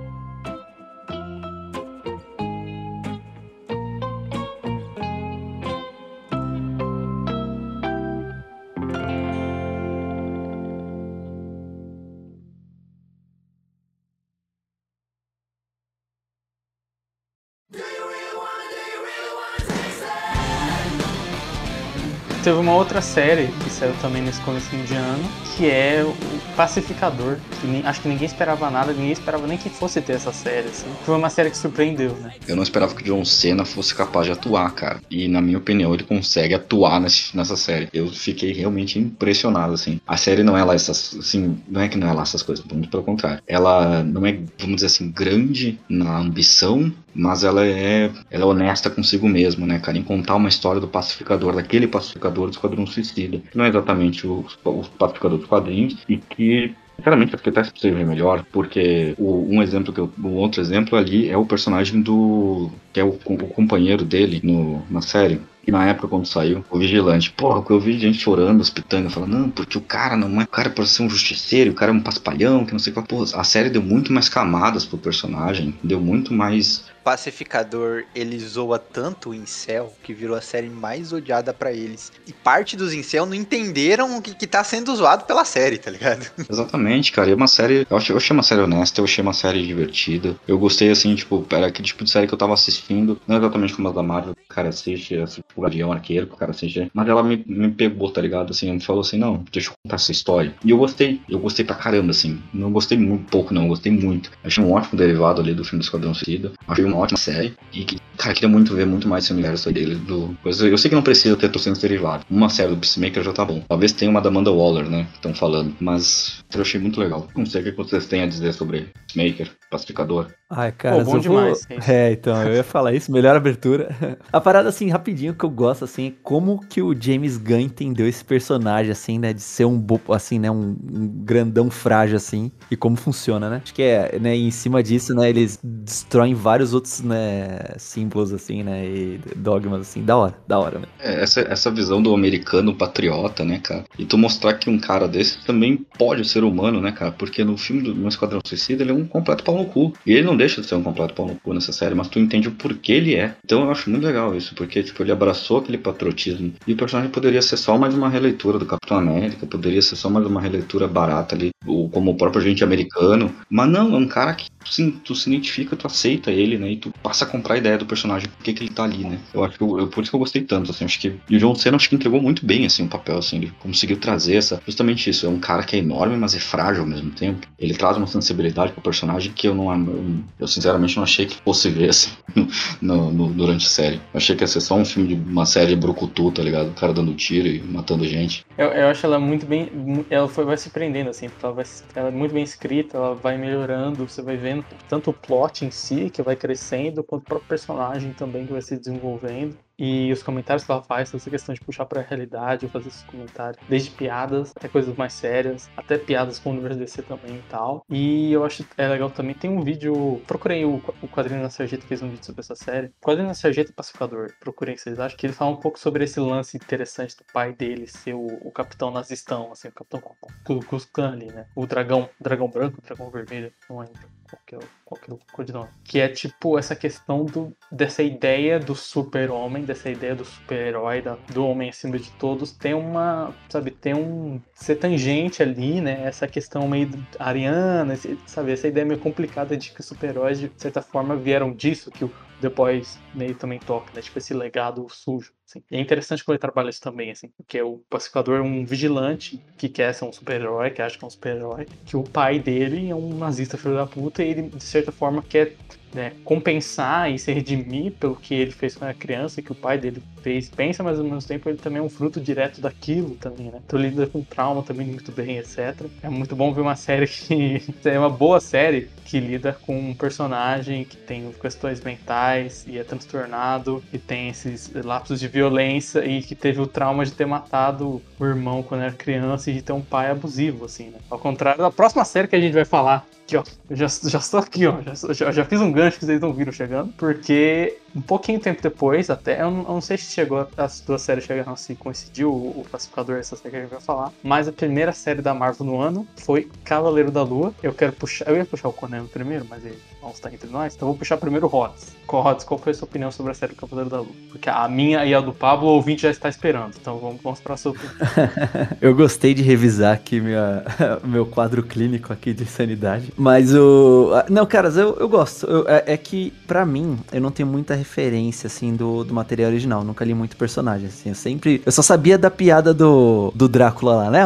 Outra 22.75 23.01
série 23.01 23.47
que 23.63 23.69
saiu 23.69 23.93
também 24.01 24.21
nesse 24.21 24.39
começo 24.41 24.69
de 24.75 24.93
ano, 24.95 25.23
que 25.55 25.69
é 25.69 26.03
o 26.03 26.55
Pacificador. 26.55 27.37
Que 27.61 27.67
nem- 27.67 27.85
acho 27.85 28.01
que 28.01 28.07
ninguém 28.07 28.25
esperava 28.25 28.69
nada, 28.69 28.91
ninguém 28.93 29.11
esperava 29.11 29.45
nem 29.47 29.57
que 29.57 29.69
fosse 29.69 30.01
ter 30.01 30.13
essa 30.13 30.31
série, 30.31 30.67
assim. 30.67 30.87
Foi 31.05 31.15
uma 31.15 31.29
série 31.29 31.49
que 31.49 31.57
surpreendeu, 31.57 32.15
né? 32.21 32.31
Eu 32.47 32.55
não 32.55 32.63
esperava 32.63 32.93
que 32.93 33.03
John 33.03 33.23
Cena 33.25 33.65
fosse 33.65 33.93
capaz 33.93 34.25
de 34.25 34.31
atuar, 34.31 34.71
cara. 34.73 34.99
E 35.09 35.27
na 35.27 35.41
minha 35.41 35.57
opinião, 35.57 35.93
ele 35.93 36.03
consegue 36.03 36.53
atuar 36.53 36.99
nesse- 36.99 37.35
nessa 37.35 37.55
série. 37.55 37.87
Eu 37.93 38.07
fiquei 38.07 38.51
realmente 38.53 38.99
impressionado, 38.99 39.73
assim. 39.73 39.99
A 40.07 40.17
série 40.17 40.43
não 40.43 40.57
é 40.57 40.63
lá 40.63 40.73
essas. 40.75 41.15
Assim, 41.19 41.57
não 41.67 41.81
é 41.81 41.87
que 41.87 41.97
não 41.97 42.09
é 42.09 42.13
lá 42.13 42.21
essas 42.23 42.41
coisas, 42.43 42.63
muito 42.65 42.89
pelo 42.89 43.03
contrário. 43.03 43.41
Ela 43.47 44.03
não 44.03 44.25
é, 44.25 44.37
vamos 44.59 44.75
dizer 44.75 44.87
assim, 44.87 45.11
grande 45.11 45.79
na 45.89 46.17
ambição. 46.17 46.91
Mas 47.15 47.43
ela 47.43 47.65
é, 47.65 48.11
ela 48.29 48.43
é 48.43 48.45
honesta 48.45 48.89
consigo 48.89 49.27
mesma, 49.27 49.65
né, 49.65 49.79
cara? 49.79 49.97
Em 49.97 50.03
contar 50.03 50.35
uma 50.35 50.49
história 50.49 50.81
do 50.81 50.87
pacificador, 50.87 51.55
daquele 51.55 51.87
pacificador 51.87 52.47
do 52.47 52.51
Esquadrão 52.51 52.85
Suicida. 52.85 53.37
Que 53.37 53.57
não 53.57 53.65
é 53.65 53.69
exatamente 53.69 54.27
o, 54.27 54.45
o 54.65 54.83
pacificador 54.97 55.37
dos 55.39 55.47
quadrinhos. 55.47 55.97
E 56.09 56.17
que 56.17 56.75
Sinceramente, 56.97 57.35
acho 57.35 57.43
que 57.43 57.49
até 57.49 57.63
seja 57.63 58.05
melhor, 58.05 58.45
porque 58.51 59.15
o, 59.17 59.45
um 59.49 59.61
exemplo 59.61 59.91
que 59.93 59.99
eu, 59.99 60.09
o 60.17 60.29
outro 60.29 60.61
exemplo 60.61 60.97
ali 60.97 61.29
é 61.29 61.37
o 61.37 61.45
personagem 61.45 62.01
do 62.01 62.71
que 62.93 62.99
é 62.99 63.03
o, 63.03 63.09
o 63.09 63.47
companheiro 63.49 64.05
dele 64.05 64.39
no, 64.41 64.81
na 64.89 65.01
série. 65.01 65.41
E 65.67 65.71
na 65.71 65.85
época, 65.87 66.07
quando 66.07 66.27
saiu, 66.27 66.63
o 66.69 66.77
Vigilante, 66.77 67.31
porra, 67.31 67.63
eu 67.69 67.79
vi 67.79 67.97
gente 67.97 68.19
chorando, 68.19 68.61
as 68.61 68.69
pitangas, 68.69 69.13
falando, 69.13 69.37
não, 69.37 69.49
porque 69.49 69.77
o 69.77 69.81
cara 69.81 70.15
não 70.15 70.39
é. 70.39 70.43
O 70.43 70.47
cara 70.47 70.69
pode 70.69 70.89
ser 70.89 71.01
um 71.01 71.09
justiceiro, 71.09 71.71
o 71.71 71.73
cara 71.73 71.91
é 71.91 71.95
um 71.95 71.99
paspalhão, 71.99 72.65
que 72.65 72.71
não 72.71 72.79
sei 72.79 72.93
o 72.93 72.95
que. 72.95 73.07
Pô, 73.07 73.23
a 73.23 73.43
série 73.43 73.69
deu 73.69 73.81
muito 73.81 74.13
mais 74.13 74.29
camadas 74.29 74.85
pro 74.85 74.97
personagem, 74.97 75.73
deu 75.83 75.99
muito 75.99 76.33
mais. 76.33 76.85
Pacificador, 77.05 78.03
ele 78.15 78.39
zoa 78.39 78.79
tanto 78.79 79.29
o 79.29 79.33
Incel 79.35 79.93
que 80.01 80.11
virou 80.11 80.35
a 80.35 80.41
série 80.41 80.71
mais 80.71 81.13
odiada 81.13 81.53
pra 81.53 81.71
eles. 81.71 82.11
E 82.25 82.33
parte 82.33 82.75
dos 82.75 82.95
Incel 82.95 83.27
não 83.27 83.35
entenderam 83.35 84.19
que, 84.19 84.33
que 84.33 84.47
tá 84.47 84.63
sendo 84.63 84.93
zoado 84.95 85.25
pela 85.25 85.45
série, 85.45 85.77
tá 85.77 85.91
ligado? 85.91 86.25
Exatamente, 86.49 87.11
cara. 87.11 87.29
É 87.29 87.35
uma 87.35 87.47
série. 87.47 87.85
Eu 87.87 87.95
achei, 87.95 88.11
eu 88.11 88.17
achei 88.17 88.33
uma 88.33 88.41
série 88.41 88.61
honesta, 88.61 88.99
eu 88.99 89.05
achei 89.05 89.21
uma 89.21 89.33
série 89.33 89.63
divertida. 89.63 90.35
Eu 90.47 90.57
gostei, 90.57 90.89
assim, 90.89 91.13
tipo, 91.13 91.45
era 91.51 91.67
aquele 91.67 91.87
tipo 91.87 92.03
de 92.03 92.09
série 92.09 92.25
que 92.25 92.33
eu 92.33 92.39
tava 92.39 92.55
assistindo. 92.55 93.21
Não 93.27 93.37
exatamente 93.37 93.75
como 93.75 93.87
a 93.87 93.91
da 93.91 94.01
Marvel, 94.01 94.31
o 94.33 94.53
cara 94.53 94.69
assiste, 94.69 95.15
assim, 95.17 95.41
o 95.55 95.61
Guardião 95.61 95.91
Arqueiro, 95.91 96.25
que 96.25 96.33
o 96.33 96.37
cara 96.37 96.51
assiste. 96.51 96.89
Mas 96.91 97.07
ela 97.07 97.21
me, 97.21 97.45
me 97.47 97.69
pegou, 97.69 98.09
tá 98.09 98.19
ligado? 98.19 98.49
Assim, 98.49 98.71
me 98.71 98.81
falou 98.81 99.01
assim: 99.01 99.19
não, 99.19 99.45
deixa 99.51 99.69
eu 99.69 99.73
contar 99.83 99.97
essa 99.97 100.11
história. 100.11 100.55
E 100.65 100.71
eu 100.71 100.77
gostei, 100.77 101.21
eu 101.29 101.37
gostei 101.37 101.63
pra 101.63 101.75
caramba, 101.75 102.09
assim. 102.09 102.41
Não 102.51 102.71
gostei 102.71 102.97
muito 102.97 103.29
pouco, 103.29 103.53
não, 103.53 103.63
eu 103.63 103.67
gostei 103.67 103.91
muito. 103.91 104.31
Achei 104.43 104.63
um 104.63 104.71
ótimo 104.71 104.97
derivado 104.97 105.39
ali 105.39 105.53
do 105.53 105.63
filme 105.63 105.81
do 105.81 105.85
Esquadrão 105.85 106.15
Suicida. 106.15 106.51
Achei 106.67 106.83
uma 106.83 106.94
ótima 106.97 107.17
série. 107.17 107.53
E 107.73 107.83
que 107.83 107.97
Cara, 108.17 108.33
queria 108.33 108.49
muito 108.49 108.73
ver 108.73 108.85
muito 108.85 109.07
mais 109.07 109.25
esse 109.25 109.33
universo 109.33 109.71
dele. 109.71 109.95
Do, 109.95 110.37
eu 110.43 110.77
sei 110.77 110.89
que 110.89 110.95
não 110.95 111.01
precisa 111.01 111.35
ter 111.35 111.49
torcendo 111.49 111.79
derivados. 111.79 112.25
Uma 112.29 112.49
série 112.49 112.69
do 112.69 112.77
Peacemaker 112.77 113.23
já 113.23 113.33
tá 113.33 113.43
bom. 113.43 113.61
Talvez 113.67 113.91
tenha 113.91 114.09
uma 114.09 114.21
da 114.21 114.29
Amanda 114.29 114.51
Waller, 114.51 114.89
né? 114.89 115.07
Estão 115.13 115.33
falando. 115.33 115.75
Mas 115.79 116.43
eu 116.53 116.61
achei 116.61 116.79
muito 116.79 116.99
legal. 116.99 117.27
Não 117.35 117.45
sei 117.45 117.61
o 117.61 117.63
que 117.63 117.71
vocês 117.71 118.07
têm 118.07 118.23
a 118.23 118.27
dizer 118.27 118.53
sobre 118.53 118.89
Peacemaker, 119.07 119.51
Pacificador. 119.69 120.27
Ai, 120.57 120.71
cara, 120.71 120.97
Pô, 120.97 121.03
bom 121.03 121.17
eu 121.17 121.21
vou- 121.21 121.21
demais, 121.21 121.67
é 121.87 122.11
então, 122.13 122.41
eu 122.43 122.53
ia 122.55 122.63
falar 122.63 122.93
isso, 122.93 123.11
melhor 123.11 123.35
abertura. 123.35 123.89
A 124.31 124.39
parada, 124.39 124.69
assim, 124.69 124.89
rapidinho, 124.89 125.33
que 125.33 125.43
eu 125.43 125.49
gosto, 125.49 125.83
assim, 125.83 126.07
é 126.07 126.13
como 126.23 126.59
que 126.67 126.81
o 126.81 126.95
James 126.99 127.37
Gunn 127.37 127.59
entendeu 127.59 128.07
esse 128.07 128.23
personagem, 128.23 128.91
assim, 128.91 129.19
né, 129.19 129.33
de 129.33 129.41
ser 129.41 129.65
um, 129.65 129.77
bo- 129.77 129.99
assim, 130.09 130.39
né, 130.39 130.49
um, 130.49 130.75
um 130.93 131.07
grandão 131.07 131.69
frágil, 131.69 132.15
assim, 132.17 132.51
e 132.71 132.77
como 132.77 132.95
funciona, 132.95 133.49
né? 133.49 133.61
Acho 133.63 133.73
que 133.73 133.81
é, 133.83 134.17
né, 134.19 134.35
em 134.35 134.51
cima 134.51 134.81
disso, 134.81 135.13
né, 135.13 135.29
eles 135.29 135.59
destroem 135.63 136.33
vários 136.33 136.73
outros, 136.73 137.01
né, 137.01 137.59
símbolos, 137.77 138.31
assim, 138.33 138.63
né, 138.63 138.85
e 138.85 139.19
dogmas, 139.35 139.81
assim, 139.81 140.03
da 140.03 140.15
hora, 140.15 140.35
da 140.47 140.57
hora, 140.59 140.79
né? 140.79 140.85
É, 140.99 141.21
essa, 141.21 141.41
essa 141.41 141.69
visão 141.71 142.01
do 142.01 142.13
americano 142.13 142.73
patriota, 142.75 143.43
né, 143.43 143.59
cara? 143.59 143.83
E 143.99 144.05
tu 144.05 144.17
mostrar 144.17 144.53
que 144.53 144.69
um 144.69 144.79
cara 144.79 145.07
desse 145.07 145.43
também 145.45 145.85
pode 145.97 146.25
ser 146.27 146.43
humano, 146.43 146.79
né, 146.79 146.91
cara? 146.91 147.11
Porque 147.11 147.43
no 147.43 147.57
filme 147.57 147.81
do 147.81 147.95
no 147.95 148.07
Esquadrão 148.07 148.39
Suicida 148.45 148.83
ele 148.83 148.91
é 148.91 148.93
um 148.93 149.05
completo 149.05 149.43
pau 149.43 149.57
no 149.57 149.65
cu. 149.65 149.93
E 150.05 150.11
ele 150.13 150.23
não 150.23 150.35
deixa 150.45 150.61
de 150.61 150.67
ser 150.67 150.75
um 150.75 150.83
completo 150.83 151.13
pau 151.13 151.27
no 151.27 151.35
cu 151.35 151.53
nessa 151.53 151.73
série, 151.73 151.95
mas 151.95 152.07
tu 152.07 152.19
entende 152.19 152.47
o 152.47 152.51
porquê 152.51 152.93
ele 152.93 153.15
é. 153.15 153.35
Então 153.43 153.63
eu 153.63 153.71
acho 153.71 153.89
muito 153.89 154.05
legal 154.05 154.35
isso, 154.35 154.53
porque, 154.55 154.83
tipo, 154.83 155.01
ele 155.03 155.11
abraçou 155.11 155.57
aquele 155.57 155.77
patriotismo. 155.77 156.53
E 156.67 156.73
o 156.73 156.77
personagem 156.77 157.11
poderia 157.11 157.41
ser 157.41 157.57
só 157.57 157.77
mais 157.77 157.95
uma 157.95 158.09
releitura 158.09 158.59
do 158.59 158.65
Capitão 158.65 158.97
América, 158.97 159.45
poderia 159.45 159.81
ser 159.81 159.95
só 159.95 160.09
mais 160.09 160.25
uma 160.25 160.39
releitura 160.39 160.87
barata 160.87 161.35
ali, 161.35 161.49
ou 161.65 161.89
como 161.89 162.11
o 162.11 162.15
próprio 162.15 162.41
agente 162.41 162.63
americano. 162.63 163.33
Mas 163.49 163.69
não, 163.69 163.95
é 163.95 163.97
um 163.97 164.07
cara 164.07 164.33
que 164.33 164.47
se, 164.69 164.91
tu 165.03 165.15
se 165.15 165.29
identifica, 165.29 165.75
tu 165.75 165.87
aceita 165.87 166.31
ele, 166.31 166.57
né? 166.57 166.71
E 166.71 166.77
tu 166.77 166.91
passa 167.01 167.25
a 167.25 167.27
comprar 167.27 167.55
a 167.55 167.57
ideia 167.57 167.77
do 167.77 167.85
personagem, 167.85 168.29
por 168.29 168.43
que 168.43 168.53
que 168.53 168.63
ele 168.63 168.73
tá 168.73 168.83
ali, 168.83 169.03
né? 169.05 169.19
Eu 169.33 169.43
acho 169.43 169.57
que 169.57 169.63
eu, 169.63 169.79
eu- 169.79 169.87
por 169.89 170.01
isso 170.01 170.11
que 170.11 170.15
eu 170.15 170.19
gostei 170.19 170.41
tanto, 170.43 170.71
assim, 170.71 170.85
acho 170.85 170.99
que 170.99 171.19
e 171.29 171.35
o 171.37 171.39
John 171.39 171.55
Cena 171.55 171.77
acho 171.77 171.89
que 171.89 171.95
entregou 171.95 172.21
muito 172.21 172.45
bem, 172.45 172.65
assim, 172.65 172.85
o 172.85 172.89
papel, 172.89 173.17
assim, 173.17 173.37
ele 173.37 173.51
conseguiu 173.59 173.99
trazer 173.99 174.35
essa, 174.37 174.59
justamente 174.65 175.09
isso, 175.09 175.25
é 175.25 175.29
um 175.29 175.39
cara 175.39 175.63
que 175.63 175.75
é 175.75 175.79
enorme, 175.79 176.17
mas 176.17 176.33
é 176.35 176.39
frágil 176.39 176.83
ao 176.83 176.89
mesmo 176.89 177.11
tempo. 177.11 177.47
Ele 177.57 177.73
traz 177.75 177.97
uma 177.97 178.07
sensibilidade 178.07 178.73
pro 178.73 178.81
personagem 178.81 179.31
que 179.33 179.47
eu 179.47 179.55
não, 179.55 179.71
eu, 179.87 180.23
eu 180.39 180.47
sinceramente 180.47 180.95
não 180.95 181.03
achei 181.03 181.25
que 181.25 181.37
fosse 181.43 181.69
ver, 181.69 181.89
assim, 181.89 182.11
no, 182.81 183.11
no- 183.11 183.33
durante 183.33 183.65
a 183.65 183.69
série. 183.69 183.95
Eu 183.97 184.17
achei 184.17 184.35
que 184.35 184.43
ia 184.43 184.47
ser 184.47 184.61
só 184.61 184.75
um 184.75 184.85
filme 184.85 185.15
de 185.15 185.29
uma 185.29 185.45
série 185.45 185.75
brucutu, 185.75 186.31
tá 186.31 186.41
ligado? 186.43 186.69
O 186.69 186.73
cara 186.73 186.93
dando 186.93 187.13
tiro 187.15 187.47
e 187.47 187.61
matando 187.63 188.05
gente. 188.05 188.41
Eu, 188.57 188.69
eu 188.71 188.87
acho 188.87 189.05
ela 189.05 189.19
muito 189.19 189.45
bem. 189.45 189.69
Ela 190.09 190.27
foi, 190.29 190.45
vai 190.45 190.57
se 190.57 190.69
prendendo, 190.69 191.09
assim, 191.09 191.29
porque 191.29 191.45
ela, 191.45 191.53
vai, 191.53 191.65
ela 191.95 192.07
é 192.09 192.11
muito 192.11 192.33
bem 192.33 192.43
escrita, 192.43 192.97
ela 192.97 193.15
vai 193.15 193.37
melhorando, 193.37 194.07
você 194.07 194.21
vai 194.21 194.37
vendo 194.37 194.54
tanto 194.87 195.09
o 195.09 195.13
plot 195.13 195.65
em 195.65 195.71
si, 195.71 196.09
que 196.09 196.21
vai 196.21 196.35
crescendo, 196.35 197.03
quanto 197.03 197.23
o 197.23 197.25
próprio 197.25 197.49
personagem 197.49 198.13
também 198.13 198.45
que 198.45 198.53
vai 198.53 198.61
se 198.61 198.77
desenvolvendo. 198.77 199.57
E 199.77 200.11
os 200.11 200.23
comentários 200.23 200.63
que 200.63 200.71
ela 200.71 200.81
faz, 200.81 201.13
essa 201.13 201.29
questão 201.29 201.53
de 201.53 201.59
puxar 201.59 201.85
pra 201.85 202.01
realidade, 202.01 202.67
fazer 202.69 202.87
esses 202.87 203.03
comentários, 203.03 203.61
desde 203.67 203.91
piadas 203.91 204.53
até 204.55 204.69
coisas 204.69 204.95
mais 204.95 205.11
sérias, 205.13 205.69
até 205.75 205.97
piadas 205.97 206.39
com 206.39 206.49
o 206.49 206.53
universo 206.53 206.79
DC 206.79 207.01
também 207.03 207.35
e 207.35 207.43
tal. 207.49 207.85
E 207.89 208.31
eu 208.31 208.45
acho 208.45 208.65
é 208.77 208.87
legal 208.87 209.09
também, 209.09 209.35
tem 209.35 209.49
um 209.49 209.61
vídeo, 209.61 210.21
procurei 210.25 210.63
o, 210.63 210.81
o 211.01 211.07
Quadrinho 211.07 211.41
na 211.41 211.49
Sarjeta, 211.49 211.85
fez 211.85 212.01
um 212.01 212.09
vídeo 212.09 212.25
sobre 212.25 212.39
essa 212.39 212.55
série. 212.55 212.91
Quadrinho 213.01 213.27
na 213.27 213.33
Sarjeta 213.33 213.73
Pacificador, 213.73 214.33
procurem 214.39 214.77
vocês 214.77 214.99
acham 214.99 215.17
que 215.17 215.25
ele 215.25 215.33
fala 215.33 215.51
um 215.51 215.59
pouco 215.59 215.77
sobre 215.77 216.05
esse 216.05 216.19
lance 216.19 216.55
interessante 216.55 217.17
do 217.17 217.25
pai 217.33 217.53
dele 217.53 217.87
ser 217.87 218.13
o, 218.13 218.25
o 218.25 218.51
capitão 218.51 218.91
nazistão, 218.91 219.51
assim, 219.51 219.67
o 219.67 219.73
capitão 219.73 219.99
Ku 219.99 220.59
ali, 221.01 221.27
né? 221.27 221.47
O 221.55 221.65
dragão, 221.65 222.09
dragão 222.19 222.47
branco, 222.47 222.81
dragão 222.81 223.09
vermelho, 223.09 223.51
não 223.69 223.79
lembro 223.79 224.14
qual 224.29 224.41
que 224.45 224.55
é 224.55 224.57
o, 224.57 224.61
qual 224.85 225.01
que 225.01 225.11
é 225.11 225.17
codinome. 225.33 225.69
Que 225.83 225.99
é 225.99 226.07
tipo 226.07 226.57
essa 226.57 226.75
questão 226.75 227.25
do, 227.25 227.51
dessa 227.71 228.03
ideia 228.03 228.59
do 228.59 228.75
super-homem, 228.75 229.65
dessa 229.65 229.89
ideia 229.89 230.15
do 230.15 230.23
super-herói, 230.23 231.03
do 231.33 231.45
homem 231.45 231.69
acima 231.69 231.97
de 231.97 232.11
todos, 232.11 232.51
tem 232.51 232.73
uma, 232.73 233.33
sabe, 233.49 233.71
tem 233.71 233.95
um 233.95 234.39
ser 234.53 234.75
tangente 234.75 235.41
ali, 235.41 235.81
né? 235.81 236.03
Essa 236.05 236.27
questão 236.27 236.67
meio 236.67 236.89
ariana, 237.19 237.95
sabe, 238.27 238.51
essa 238.51 238.67
ideia 238.67 238.85
meio 238.85 238.99
complicada 238.99 239.57
de 239.57 239.71
que 239.71 239.81
super-heróis, 239.81 240.39
de 240.39 240.51
certa 240.55 240.81
forma, 240.81 241.15
vieram 241.15 241.51
disso, 241.51 241.89
que 241.91 242.05
o 242.05 242.11
Boys 242.49 242.99
meio 243.13 243.35
também 243.35 243.59
toca, 243.59 243.91
né? 243.93 244.01
Tipo, 244.01 244.17
esse 244.19 244.33
legado 244.33 244.85
sujo. 244.89 245.33
Assim. 245.47 245.63
E 245.71 245.77
é 245.77 245.79
interessante 245.79 246.23
como 246.23 246.33
ele 246.33 246.39
trabalha 246.39 246.69
isso 246.69 246.81
também, 246.81 247.11
assim. 247.11 247.29
Porque 247.37 247.61
o 247.61 247.77
pacificador 247.89 248.39
é 248.39 248.41
um 248.41 248.65
vigilante 248.65 249.41
que 249.57 249.69
quer 249.69 249.93
ser 249.93 250.05
um 250.05 250.11
super-herói, 250.11 250.71
que 250.71 250.81
acha 250.81 250.97
que 250.97 251.03
é 251.03 251.07
um 251.07 251.09
super-herói. 251.09 251.67
Que 251.85 251.95
o 251.95 252.03
pai 252.03 252.39
dele 252.39 252.89
é 252.89 252.95
um 252.95 253.17
nazista 253.17 253.57
filho 253.57 253.75
da 253.75 253.85
puta 253.85 254.23
e 254.23 254.29
ele, 254.29 254.51
certa 254.75 254.91
forma, 254.91 255.21
quer 255.21 255.55
né, 255.93 256.11
compensar 256.23 257.11
e 257.11 257.17
se 257.17 257.31
redimir 257.31 257.93
pelo 257.93 258.15
que 258.15 258.33
ele 258.33 258.51
fez 258.51 258.75
quando 258.75 258.89
era 258.89 258.97
criança, 258.97 259.41
que 259.41 259.51
o 259.51 259.55
pai 259.55 259.77
dele 259.77 260.01
fez. 260.21 260.49
Pensa, 260.49 260.83
mas 260.83 260.99
ao 260.99 261.05
mesmo 261.05 261.21
tempo 261.21 261.49
ele 261.49 261.57
também 261.57 261.79
é 261.79 261.81
um 261.81 261.89
fruto 261.89 262.19
direto 262.19 262.59
daquilo 262.59 263.15
também, 263.15 263.51
né? 263.51 263.59
Então 263.65 263.79
lida 263.79 264.07
com 264.07 264.21
trauma 264.21 264.63
também 264.63 264.87
muito 264.87 265.11
bem, 265.11 265.37
etc. 265.37 265.85
É 266.01 266.09
muito 266.09 266.35
bom 266.35 266.53
ver 266.53 266.61
uma 266.61 266.75
série 266.75 267.07
que 267.07 267.61
é 267.85 267.97
uma 267.97 268.09
boa 268.09 268.39
série 268.39 268.89
que 269.05 269.19
lida 269.19 269.53
com 269.53 269.77
um 269.77 269.93
personagem 269.93 270.83
que 270.83 270.97
tem 270.97 271.31
questões 271.39 271.79
mentais 271.81 272.65
e 272.67 272.77
é 272.77 272.83
transtornado 272.83 273.83
e 273.93 273.97
tem 273.97 274.29
esses 274.29 274.71
lapsos 274.73 275.19
de 275.19 275.27
violência 275.27 276.05
e 276.05 276.21
que 276.21 276.35
teve 276.35 276.59
o 276.59 276.67
trauma 276.67 277.05
de 277.05 277.11
ter 277.11 277.25
matado 277.25 278.01
o 278.19 278.25
irmão 278.25 278.63
quando 278.63 278.81
era 278.81 278.91
criança 278.91 279.49
e 279.51 279.53
de 279.53 279.61
ter 279.61 279.73
um 279.73 279.81
pai 279.81 280.09
abusivo, 280.09 280.65
assim, 280.65 280.89
né? 280.89 280.99
Ao 281.09 281.19
contrário 281.19 281.61
da 281.61 281.71
próxima 281.71 282.03
série 282.03 282.27
que 282.27 282.35
a 282.35 282.41
gente 282.41 282.53
vai 282.53 282.65
falar, 282.65 283.05
Aqui, 283.25 283.37
ó. 283.37 283.43
Eu 283.67 283.75
já, 283.75 283.87
já 283.87 284.19
estou 284.19 284.39
aqui, 284.39 284.67
ó. 284.67 284.81
Já, 284.81 285.13
já, 285.13 285.31
já 285.31 285.45
fiz 285.45 285.59
um 285.59 285.71
gancho 285.75 285.99
que 285.99 286.05
vocês 286.05 286.19
não 286.21 286.33
viram 286.33 286.51
chegando. 286.51 286.91
Porque 286.97 287.77
um 287.95 288.01
pouquinho 288.01 288.39
tempo 288.39 288.61
depois, 288.61 289.09
até, 289.09 289.41
eu 289.41 289.49
não, 289.49 289.59
eu 289.59 289.73
não 289.75 289.81
sei 289.81 289.97
se 289.97 290.11
chegou, 290.11 290.47
as 290.57 290.81
duas 290.81 291.01
séries 291.01 291.23
chegaram 291.23 291.53
assim, 291.53 291.75
coincidiu, 291.75 292.29
o, 292.31 292.61
o 292.61 292.65
Pacificador 292.69 293.15
e 293.17 293.19
essa 293.19 293.35
série 293.35 293.51
que 293.51 293.55
a 293.57 293.61
gente 293.61 293.69
vai 293.71 293.81
falar. 293.81 294.11
Mas 294.23 294.47
a 294.47 294.51
primeira 294.51 294.91
série 294.91 295.21
da 295.21 295.33
Marvel 295.33 295.65
no 295.65 295.79
ano 295.79 296.07
foi 296.17 296.49
Cavaleiro 296.63 297.11
da 297.11 297.23
Lua. 297.23 297.53
Eu 297.63 297.73
quero 297.73 297.93
puxar. 297.93 298.27
Eu 298.27 298.35
ia 298.35 298.45
puxar 298.45 298.67
o 298.67 298.73
Conan 298.73 299.05
primeiro, 299.05 299.45
mas 299.49 299.63
ele 299.65 299.79
não 300.01 300.09
está 300.09 300.31
entre 300.33 300.49
nós. 300.49 300.75
Então 300.75 300.87
vou 300.87 300.97
puxar 300.97 301.17
primeiro 301.17 301.45
o 301.45 301.49
Rods. 301.49 301.95
Rods, 302.07 302.43
qual 302.45 302.59
foi 302.59 302.71
a 302.71 302.75
sua 302.75 302.85
opinião 302.87 303.11
sobre 303.11 303.31
a 303.31 303.35
série 303.35 303.55
Cavaleiro 303.55 303.89
da 303.89 303.97
Lua? 303.99 304.11
Porque 304.29 304.49
a 304.49 304.67
minha 304.67 305.05
e 305.05 305.13
a 305.13 305.21
do 305.21 305.33
Pablo, 305.33 305.69
o 305.69 305.73
ouvinte 305.73 306.03
já 306.03 306.11
está 306.11 306.27
esperando. 306.29 306.75
Então 306.79 306.97
vamos, 306.97 307.21
vamos 307.21 307.39
para 307.39 307.53
a 307.53 307.57
sua. 307.57 307.73
Eu 308.81 308.95
gostei 308.95 309.33
de 309.33 309.41
revisar 309.41 309.93
aqui 309.93 310.19
minha, 310.19 310.63
meu 311.03 311.25
quadro 311.25 311.63
clínico 311.63 312.11
aqui 312.11 312.33
de 312.33 312.45
sanidade. 312.45 313.13
Mas 313.17 313.53
o. 313.53 314.11
Não, 314.29 314.45
caras, 314.45 314.77
eu, 314.77 314.95
eu 314.99 315.07
gosto. 315.09 315.45
Eu- 315.45 315.65
é, 315.67 315.83
é 315.93 315.97
que, 315.97 316.31
pra 316.47 316.65
mim, 316.65 316.99
eu 317.11 317.21
não 317.21 317.31
tenho 317.31 317.47
muita 317.47 317.75
referência, 317.85 318.47
assim, 318.47 318.75
do, 318.75 319.03
do 319.03 319.13
material 319.13 319.49
original. 319.49 319.83
Nunca 319.83 320.03
li 320.03 320.13
muito 320.13 320.35
personagem, 320.35 320.87
assim. 320.87 321.09
Eu 321.09 321.15
sempre. 321.15 321.61
Eu 321.65 321.71
só 321.71 321.81
sabia 321.81 322.17
da 322.17 322.31
piada 322.31 322.73
do, 322.73 323.31
do 323.35 323.47
Drácula 323.47 323.95
lá, 323.95 324.11
né? 324.11 324.23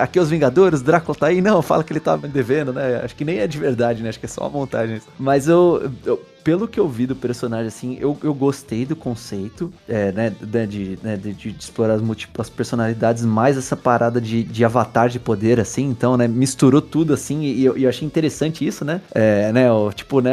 Aqui 0.00 0.18
os 0.18 0.30
Vingadores, 0.30 0.82
Drácula 0.82 1.14
tá 1.16 1.26
aí. 1.26 1.40
Não, 1.40 1.60
fala 1.62 1.84
que 1.84 1.92
ele 1.92 2.00
tá 2.00 2.16
devendo, 2.16 2.72
né? 2.72 3.02
Acho 3.04 3.14
que 3.14 3.24
nem 3.24 3.38
é 3.38 3.46
de 3.46 3.58
verdade, 3.58 4.02
né? 4.02 4.08
Acho 4.08 4.18
que 4.18 4.26
é 4.26 4.28
só 4.28 4.42
uma 4.42 4.50
montagem. 4.50 5.00
Mas 5.18 5.46
eu. 5.46 5.90
eu- 6.04 6.20
pelo 6.42 6.66
que 6.68 6.78
eu 6.80 6.88
vi 6.88 7.06
do 7.06 7.14
personagem, 7.14 7.66
assim, 7.68 7.96
eu, 8.00 8.16
eu 8.22 8.34
gostei 8.34 8.84
do 8.84 8.96
conceito, 8.96 9.72
é, 9.88 10.10
né, 10.12 10.30
de, 10.40 10.66
de, 10.66 10.98
né, 11.02 11.16
de- 11.16 11.32
de 11.32 11.48
explorar 11.58 11.94
as 11.94 12.02
múltiplas 12.02 12.48
personalidades, 12.50 13.24
mais 13.24 13.56
essa 13.56 13.76
parada 13.76 14.20
de, 14.20 14.42
de 14.42 14.64
avatar 14.64 15.08
de 15.08 15.18
poder, 15.18 15.60
assim, 15.60 15.84
então, 15.88 16.16
né, 16.16 16.26
misturou 16.26 16.80
tudo, 16.82 17.12
assim, 17.14 17.42
e 17.42 17.64
eu, 17.64 17.76
e 17.76 17.84
eu 17.84 17.88
achei 17.88 18.06
interessante 18.06 18.66
isso, 18.66 18.84
né, 18.84 19.00
é, 19.14 19.52
né, 19.52 19.70
ó, 19.70 19.90
tipo, 19.92 20.20
né, 20.20 20.32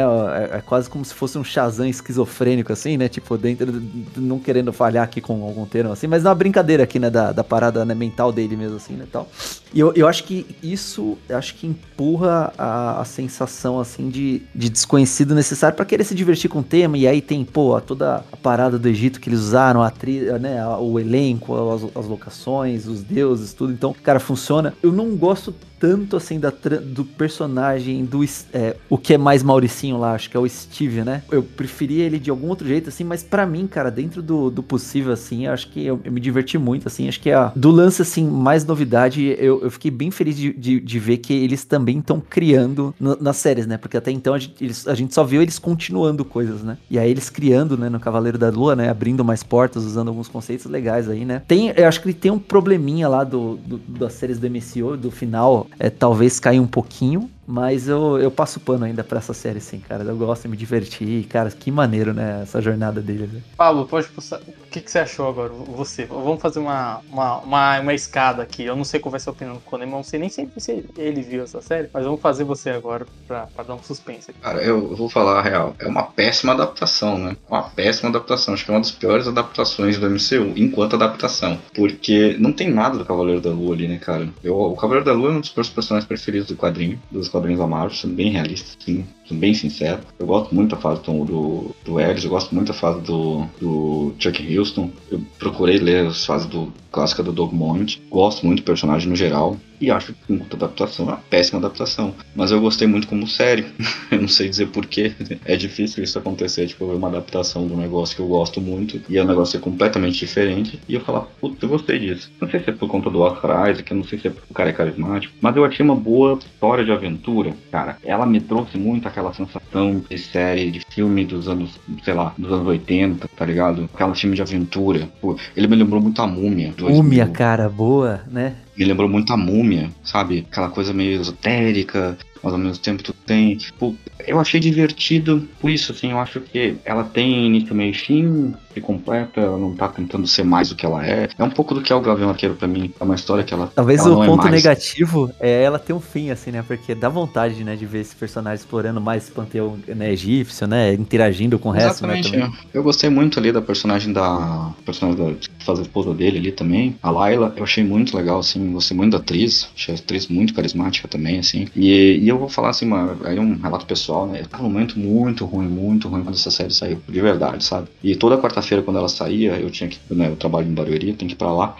é, 0.52 0.58
é 0.58 0.60
quase 0.60 0.88
como 0.90 1.04
se 1.04 1.14
fosse 1.14 1.38
um 1.38 1.44
Shazam 1.44 1.86
esquizofrênico, 1.86 2.72
assim, 2.72 2.96
né, 2.96 3.08
tipo, 3.08 3.36
dentro, 3.38 3.82
não 4.16 4.38
querendo 4.38 4.72
falhar 4.72 5.04
aqui 5.04 5.20
com 5.20 5.42
algum 5.44 5.64
termo, 5.66 5.92
assim, 5.92 6.06
mas 6.06 6.22
na 6.22 6.34
brincadeira 6.34 6.82
aqui, 6.84 6.98
né, 6.98 7.10
da, 7.10 7.32
da 7.32 7.44
parada, 7.44 7.84
né, 7.84 7.94
mental 7.94 8.32
dele 8.32 8.56
mesmo, 8.56 8.76
assim, 8.76 8.94
né, 8.94 9.04
tal. 9.10 9.28
E 9.72 9.78
eu, 9.78 9.92
eu 9.94 10.08
acho 10.08 10.24
que 10.24 10.44
isso, 10.62 11.16
eu 11.28 11.36
acho 11.38 11.54
que 11.54 11.66
empurra 11.66 12.52
a, 12.58 13.00
a 13.00 13.04
sensação, 13.04 13.78
assim, 13.78 14.08
de, 14.08 14.42
de 14.54 14.68
desconhecido 14.68 15.34
necessário 15.34 15.76
pra 15.76 15.84
querer 16.00 16.04
se 16.04 16.14
divertir 16.14 16.48
com 16.48 16.60
o 16.60 16.62
tema. 16.62 16.96
E 16.96 17.06
aí 17.06 17.20
tem, 17.20 17.44
pô, 17.44 17.80
toda 17.80 18.24
a 18.32 18.36
parada 18.36 18.78
do 18.78 18.88
Egito 18.88 19.20
que 19.20 19.28
eles 19.28 19.40
usaram, 19.40 19.82
a 19.82 19.90
tri, 19.90 20.20
né, 20.38 20.66
o 20.78 20.98
elenco, 20.98 21.54
as, 21.72 21.84
as 21.96 22.06
locações, 22.06 22.86
os 22.86 23.02
deuses, 23.02 23.52
tudo. 23.52 23.72
Então, 23.72 23.94
cara, 24.02 24.18
funciona. 24.18 24.74
Eu 24.82 24.92
não 24.92 25.14
gosto 25.16 25.54
tanto, 25.80 26.14
assim, 26.16 26.38
da, 26.38 26.50
do 26.84 27.04
personagem, 27.04 28.04
do 28.04 28.20
é, 28.52 28.76
o 28.88 28.98
que 28.98 29.14
é 29.14 29.18
mais 29.18 29.42
Mauricinho 29.42 29.96
lá, 29.98 30.12
acho 30.12 30.28
que 30.28 30.36
é 30.36 30.40
o 30.40 30.46
Steve, 30.48 31.02
né? 31.02 31.22
Eu 31.30 31.42
preferia 31.42 32.04
ele 32.04 32.18
de 32.18 32.28
algum 32.30 32.48
outro 32.48 32.68
jeito, 32.68 32.90
assim, 32.90 33.02
mas 33.02 33.22
pra 33.22 33.46
mim, 33.46 33.66
cara, 33.66 33.90
dentro 33.90 34.20
do, 34.22 34.50
do 34.50 34.62
possível, 34.62 35.10
assim, 35.12 35.46
acho 35.46 35.68
que 35.70 35.84
eu, 35.86 35.98
eu 36.04 36.12
me 36.12 36.20
diverti 36.20 36.58
muito, 36.58 36.86
assim, 36.86 37.08
acho 37.08 37.18
que 37.18 37.30
a, 37.30 37.50
do 37.56 37.70
lance, 37.70 38.02
assim, 38.02 38.28
mais 38.28 38.64
novidade, 38.64 39.34
eu, 39.38 39.62
eu 39.62 39.70
fiquei 39.70 39.90
bem 39.90 40.10
feliz 40.10 40.36
de, 40.36 40.52
de, 40.52 40.78
de 40.80 40.98
ver 40.98 41.16
que 41.16 41.32
eles 41.32 41.64
também 41.64 41.98
estão 41.98 42.20
criando 42.20 42.94
no- 43.00 43.16
nas 43.18 43.38
séries, 43.38 43.66
né? 43.66 43.78
Porque 43.78 43.96
até 43.96 44.10
então 44.10 44.34
a 44.34 44.38
gente, 44.38 44.62
eles- 44.62 44.86
a 44.86 44.94
gente 44.94 45.14
só 45.14 45.24
viu 45.24 45.40
eles 45.40 45.58
continuando 45.58 46.24
coisas, 46.26 46.62
né? 46.62 46.76
E 46.90 46.98
aí 46.98 47.10
eles 47.10 47.30
criando, 47.30 47.78
né, 47.78 47.88
no 47.88 47.98
Cavaleiro 47.98 48.36
da 48.36 48.50
Lua, 48.50 48.76
né? 48.76 48.90
Abrindo 48.90 49.24
mais 49.24 49.42
portas, 49.42 49.84
usando 49.86 50.08
alguns 50.08 50.28
conceitos 50.28 50.66
legais 50.66 51.08
aí, 51.08 51.24
né? 51.24 51.40
Tem, 51.48 51.72
eu 51.74 51.88
acho 51.88 52.02
que 52.02 52.08
ele 52.08 52.14
tem 52.14 52.30
um 52.30 52.38
probleminha 52.38 53.08
lá 53.08 53.24
do, 53.24 53.56
do- 53.56 53.78
das 53.78 54.12
séries 54.12 54.38
do 54.38 54.46
MCU, 54.46 54.96
do 54.96 55.10
final, 55.10 55.66
é, 55.78 55.90
talvez 55.90 56.40
caia 56.40 56.60
um 56.60 56.66
pouquinho, 56.66 57.30
Mas 57.50 57.88
eu, 57.88 58.16
eu 58.20 58.30
passo 58.30 58.60
pano 58.60 58.84
ainda 58.84 59.02
pra 59.02 59.18
essa 59.18 59.34
série, 59.34 59.60
sim, 59.60 59.80
cara. 59.80 60.04
Eu 60.04 60.16
gosto, 60.16 60.48
me 60.48 60.56
diverti. 60.56 61.26
Cara, 61.28 61.50
que 61.50 61.68
maneiro, 61.70 62.14
né? 62.14 62.40
Essa 62.42 62.62
jornada 62.62 63.00
dele. 63.00 63.28
né? 63.32 63.40
Pablo, 63.56 63.86
pode 63.86 64.06
passar. 64.08 64.38
O 64.38 64.70
que, 64.70 64.80
que 64.80 64.88
você 64.88 65.00
achou 65.00 65.28
agora? 65.28 65.52
Você. 65.52 66.04
Vamos 66.04 66.40
fazer 66.40 66.60
uma, 66.60 67.00
uma, 67.10 67.38
uma, 67.38 67.80
uma 67.80 67.94
escada 67.94 68.40
aqui. 68.40 68.62
Eu 68.62 68.76
não 68.76 68.84
sei 68.84 69.00
qual 69.00 69.10
vai 69.10 69.18
ser 69.18 69.30
a 69.30 69.32
opinião 69.32 69.56
do 69.56 69.60
Conan, 69.62 69.86
não 69.86 70.04
sei 70.04 70.20
nem 70.20 70.28
se, 70.28 70.48
se 70.58 70.84
ele 70.96 71.22
viu 71.22 71.42
essa 71.42 71.60
série, 71.60 71.90
mas 71.92 72.04
vamos 72.04 72.20
fazer 72.20 72.44
você 72.44 72.70
agora 72.70 73.04
pra, 73.26 73.48
pra 73.48 73.64
dar 73.64 73.74
um 73.74 73.82
suspense 73.82 74.30
aqui. 74.30 74.38
Cara, 74.40 74.62
eu 74.62 74.94
vou 74.94 75.08
falar 75.10 75.40
a 75.40 75.42
real. 75.42 75.74
É 75.80 75.88
uma 75.88 76.04
péssima 76.04 76.52
adaptação, 76.52 77.18
né? 77.18 77.36
Uma 77.48 77.64
péssima 77.64 78.10
adaptação. 78.10 78.54
Acho 78.54 78.64
que 78.64 78.70
é 78.70 78.74
uma 78.74 78.80
das 78.80 78.92
piores 78.92 79.26
adaptações 79.26 79.98
do 79.98 80.08
MCU, 80.08 80.52
enquanto 80.56 80.94
adaptação. 80.94 81.58
Porque 81.74 82.36
não 82.38 82.52
tem 82.52 82.70
nada 82.70 82.96
do 82.96 83.04
Cavaleiro 83.04 83.40
da 83.40 83.50
Lua 83.50 83.74
ali, 83.74 83.88
né, 83.88 83.98
cara? 83.98 84.28
Eu, 84.44 84.56
o 84.56 84.76
Cavaleiro 84.76 85.04
da 85.04 85.12
Lua 85.12 85.30
é 85.30 85.32
um 85.32 85.40
dos 85.40 85.52
meus 85.52 85.68
personagens 85.68 86.06
preferidos 86.06 86.46
do 86.46 86.54
quadrinho, 86.56 87.00
dos 87.10 87.26
quadrinhos 87.26 87.39
da 87.40 87.66
Marvel, 87.66 87.96
sendo 87.96 88.14
bem 88.14 88.30
realista, 88.30 88.76
sim. 88.84 89.04
Sendo 89.26 89.38
bem 89.38 89.54
sincero. 89.54 90.00
Eu 90.18 90.26
gosto 90.26 90.54
muito 90.54 90.70
da 90.70 90.76
fase 90.76 91.02
do, 91.02 91.24
do, 91.24 91.76
do 91.84 92.00
eu 92.00 92.30
gosto 92.30 92.54
muito 92.54 92.68
da 92.68 92.74
fase 92.74 93.00
do, 93.02 93.44
do 93.60 94.14
Chuck 94.18 94.58
Houston. 94.58 94.90
Eu 95.10 95.20
procurei 95.38 95.78
ler 95.78 96.06
as 96.06 96.24
fases 96.24 96.46
do 96.46 96.72
clássica 96.90 97.22
do 97.22 97.32
Doug 97.32 97.52
Mont. 97.52 98.02
Gosto 98.10 98.46
muito 98.46 98.60
do 98.60 98.64
personagem 98.64 99.08
no 99.08 99.16
geral. 99.16 99.56
E 99.80 99.90
acho 99.90 100.12
que 100.12 100.32
a 100.34 100.54
adaptação 100.54 101.06
é 101.06 101.08
uma 101.08 101.16
péssima 101.16 101.58
adaptação. 101.58 102.14
Mas 102.34 102.50
eu 102.50 102.60
gostei 102.60 102.86
muito 102.86 103.08
como 103.08 103.26
série. 103.26 103.64
eu 104.10 104.20
não 104.20 104.28
sei 104.28 104.48
dizer 104.48 104.66
porquê. 104.66 105.12
É 105.44 105.56
difícil 105.56 106.04
isso 106.04 106.18
acontecer, 106.18 106.66
tipo, 106.66 106.86
ver 106.86 106.96
uma 106.96 107.08
adaptação 107.08 107.66
de 107.66 107.72
um 107.72 107.78
negócio 107.78 108.14
que 108.14 108.20
eu 108.20 108.28
gosto 108.28 108.60
muito 108.60 109.00
e 109.08 109.18
o 109.18 109.24
negócio 109.24 109.52
ser 109.52 109.60
completamente 109.60 110.18
diferente. 110.18 110.78
E 110.86 110.94
eu 110.94 111.00
falar, 111.00 111.22
putz, 111.40 111.62
eu 111.62 111.68
gostei 111.68 111.98
disso. 111.98 112.30
Não 112.40 112.50
sei 112.50 112.60
se 112.60 112.70
é 112.70 112.72
por 112.72 112.88
conta 112.88 113.08
do 113.08 113.20
Oscar 113.20 113.70
Isaac, 113.70 113.94
não 113.94 114.04
sei 114.04 114.18
se 114.18 114.26
é 114.26 114.30
porque 114.30 114.50
o 114.50 114.54
cara 114.54 114.70
é 114.70 114.72
carismático, 114.72 115.34
mas 115.40 115.56
eu 115.56 115.64
achei 115.64 115.84
uma 115.84 115.94
boa 115.94 116.38
história 116.38 116.84
de 116.84 116.92
aventura, 116.92 117.54
cara. 117.70 117.96
Ela 118.04 118.26
me 118.26 118.40
trouxe 118.40 118.76
muito 118.76 119.08
aquela 119.08 119.32
sensação 119.32 120.02
de 120.08 120.18
série, 120.18 120.70
de 120.70 120.80
filme 120.90 121.24
dos 121.24 121.48
anos, 121.48 121.78
sei 122.04 122.14
lá, 122.14 122.34
dos 122.36 122.52
anos 122.52 122.66
80, 122.66 123.28
tá 123.28 123.46
ligado? 123.46 123.88
Aquela 123.94 124.14
filme 124.14 124.36
de 124.36 124.42
aventura. 124.42 125.08
Pô, 125.20 125.36
ele 125.56 125.66
me 125.66 125.76
lembrou 125.76 126.00
muito 126.00 126.20
a 126.20 126.26
Múmia. 126.26 126.74
2000. 126.80 127.02
Múmia, 127.02 127.26
cara, 127.28 127.68
boa, 127.68 128.22
né? 128.30 128.54
Me 128.76 128.84
lembrou 128.84 129.08
muito 129.08 129.32
a 129.32 129.36
múmia, 129.36 129.90
sabe? 130.02 130.46
Aquela 130.50 130.68
coisa 130.68 130.92
meio 130.92 131.20
esotérica, 131.20 132.16
mas 132.42 132.52
ao 132.52 132.58
mesmo 132.58 132.82
tempo 132.82 133.02
tu 133.02 133.12
tem. 133.12 133.56
Tipo, 133.56 133.96
eu 134.26 134.40
achei 134.40 134.58
divertido 134.58 135.48
por 135.60 135.70
isso, 135.70 135.92
assim, 135.92 136.10
eu 136.10 136.18
acho 136.18 136.40
que 136.40 136.76
ela 136.84 137.04
tem 137.04 137.46
início, 137.46 137.74
meio 137.74 137.94
fim, 137.94 138.54
se 138.72 138.80
completa, 138.80 139.40
ela 139.40 139.58
não 139.58 139.74
tá 139.74 139.88
tentando 139.88 140.26
ser 140.26 140.44
mais 140.44 140.68
do 140.68 140.76
que 140.76 140.86
ela 140.86 141.04
é. 141.06 141.28
É 141.38 141.44
um 141.44 141.50
pouco 141.50 141.74
do 141.74 141.82
que 141.82 141.92
é 141.92 141.96
o 141.96 142.00
Gavião 142.00 142.30
Arqueiro 142.30 142.54
pra 142.54 142.68
mim. 142.68 142.92
É 142.98 143.04
uma 143.04 143.14
história 143.14 143.42
que 143.44 143.52
ela. 143.52 143.70
Talvez 143.74 144.00
ela 144.00 144.16
o 144.16 144.24
é 144.24 144.26
ponto 144.26 144.42
mais. 144.42 144.52
negativo 144.52 145.30
é 145.40 145.62
ela 145.62 145.78
ter 145.78 145.92
um 145.92 146.00
fim, 146.00 146.30
assim, 146.30 146.50
né? 146.50 146.64
Porque 146.66 146.94
dá 146.94 147.08
vontade, 147.08 147.62
né, 147.64 147.76
de 147.76 147.86
ver 147.86 148.00
esse 148.00 148.14
personagem 148.14 148.60
explorando 148.60 149.00
mais 149.00 149.24
esse 149.24 149.32
panteão 149.32 149.78
né, 149.88 150.12
egípcio, 150.12 150.66
né? 150.66 150.94
Interagindo 150.94 151.58
com 151.58 151.70
o 151.70 151.72
resto, 151.72 152.06
né? 152.06 152.18
Exatamente, 152.18 152.32
Também. 152.32 152.46
é. 152.46 152.78
Eu 152.78 152.82
gostei 152.82 153.10
muito 153.10 153.38
ali 153.38 153.52
da 153.52 153.60
personagem 153.60 154.12
da. 154.12 154.72
personagem 154.84 155.24
da, 155.24 155.34
que 155.34 155.64
faz 155.64 155.78
a 155.78 155.82
esposa 155.82 156.14
dele 156.14 156.38
ali 156.38 156.52
também. 156.52 156.96
A 157.02 157.10
Layla, 157.10 157.52
eu 157.56 157.64
achei 157.64 157.84
muito 157.84 158.16
legal, 158.16 158.38
assim, 158.38 158.72
gostei 158.72 158.96
muito 158.96 159.12
da 159.12 159.18
atriz. 159.18 159.68
Achei 159.74 159.94
a 159.94 159.98
atriz 159.98 160.28
muito 160.28 160.54
carismática 160.54 161.08
também, 161.08 161.38
assim. 161.38 161.66
E, 161.74 162.18
e 162.22 162.28
eu 162.28 162.38
vou 162.38 162.48
falar 162.48 162.70
assim, 162.70 162.86
uma, 162.86 163.16
aí 163.24 163.38
um 163.38 163.56
relato 163.56 163.86
pessoal, 163.86 164.26
né? 164.26 164.42
Tava 164.48 164.64
um 164.64 164.70
momento 164.70 164.98
muito 164.98 165.44
ruim, 165.44 165.66
muito 165.66 166.08
ruim 166.08 166.22
quando 166.22 166.34
essa 166.34 166.50
série 166.50 166.72
saiu, 166.72 167.00
de 167.08 167.20
verdade, 167.20 167.64
sabe? 167.64 167.88
E 168.02 168.14
toda 168.14 168.38
quarta-feira, 168.38 168.60
quando 168.82 168.98
ela 168.98 169.08
saía, 169.08 169.58
eu 169.58 169.70
tinha 169.70 169.88
que. 169.88 169.98
Né, 170.10 170.28
eu 170.28 170.36
trabalho 170.36 170.68
em 170.68 170.74
Barueri, 170.74 171.12
tenho 171.12 171.28
que 171.28 171.34
ir 171.34 171.38
pra 171.38 171.52
lá. 171.52 171.76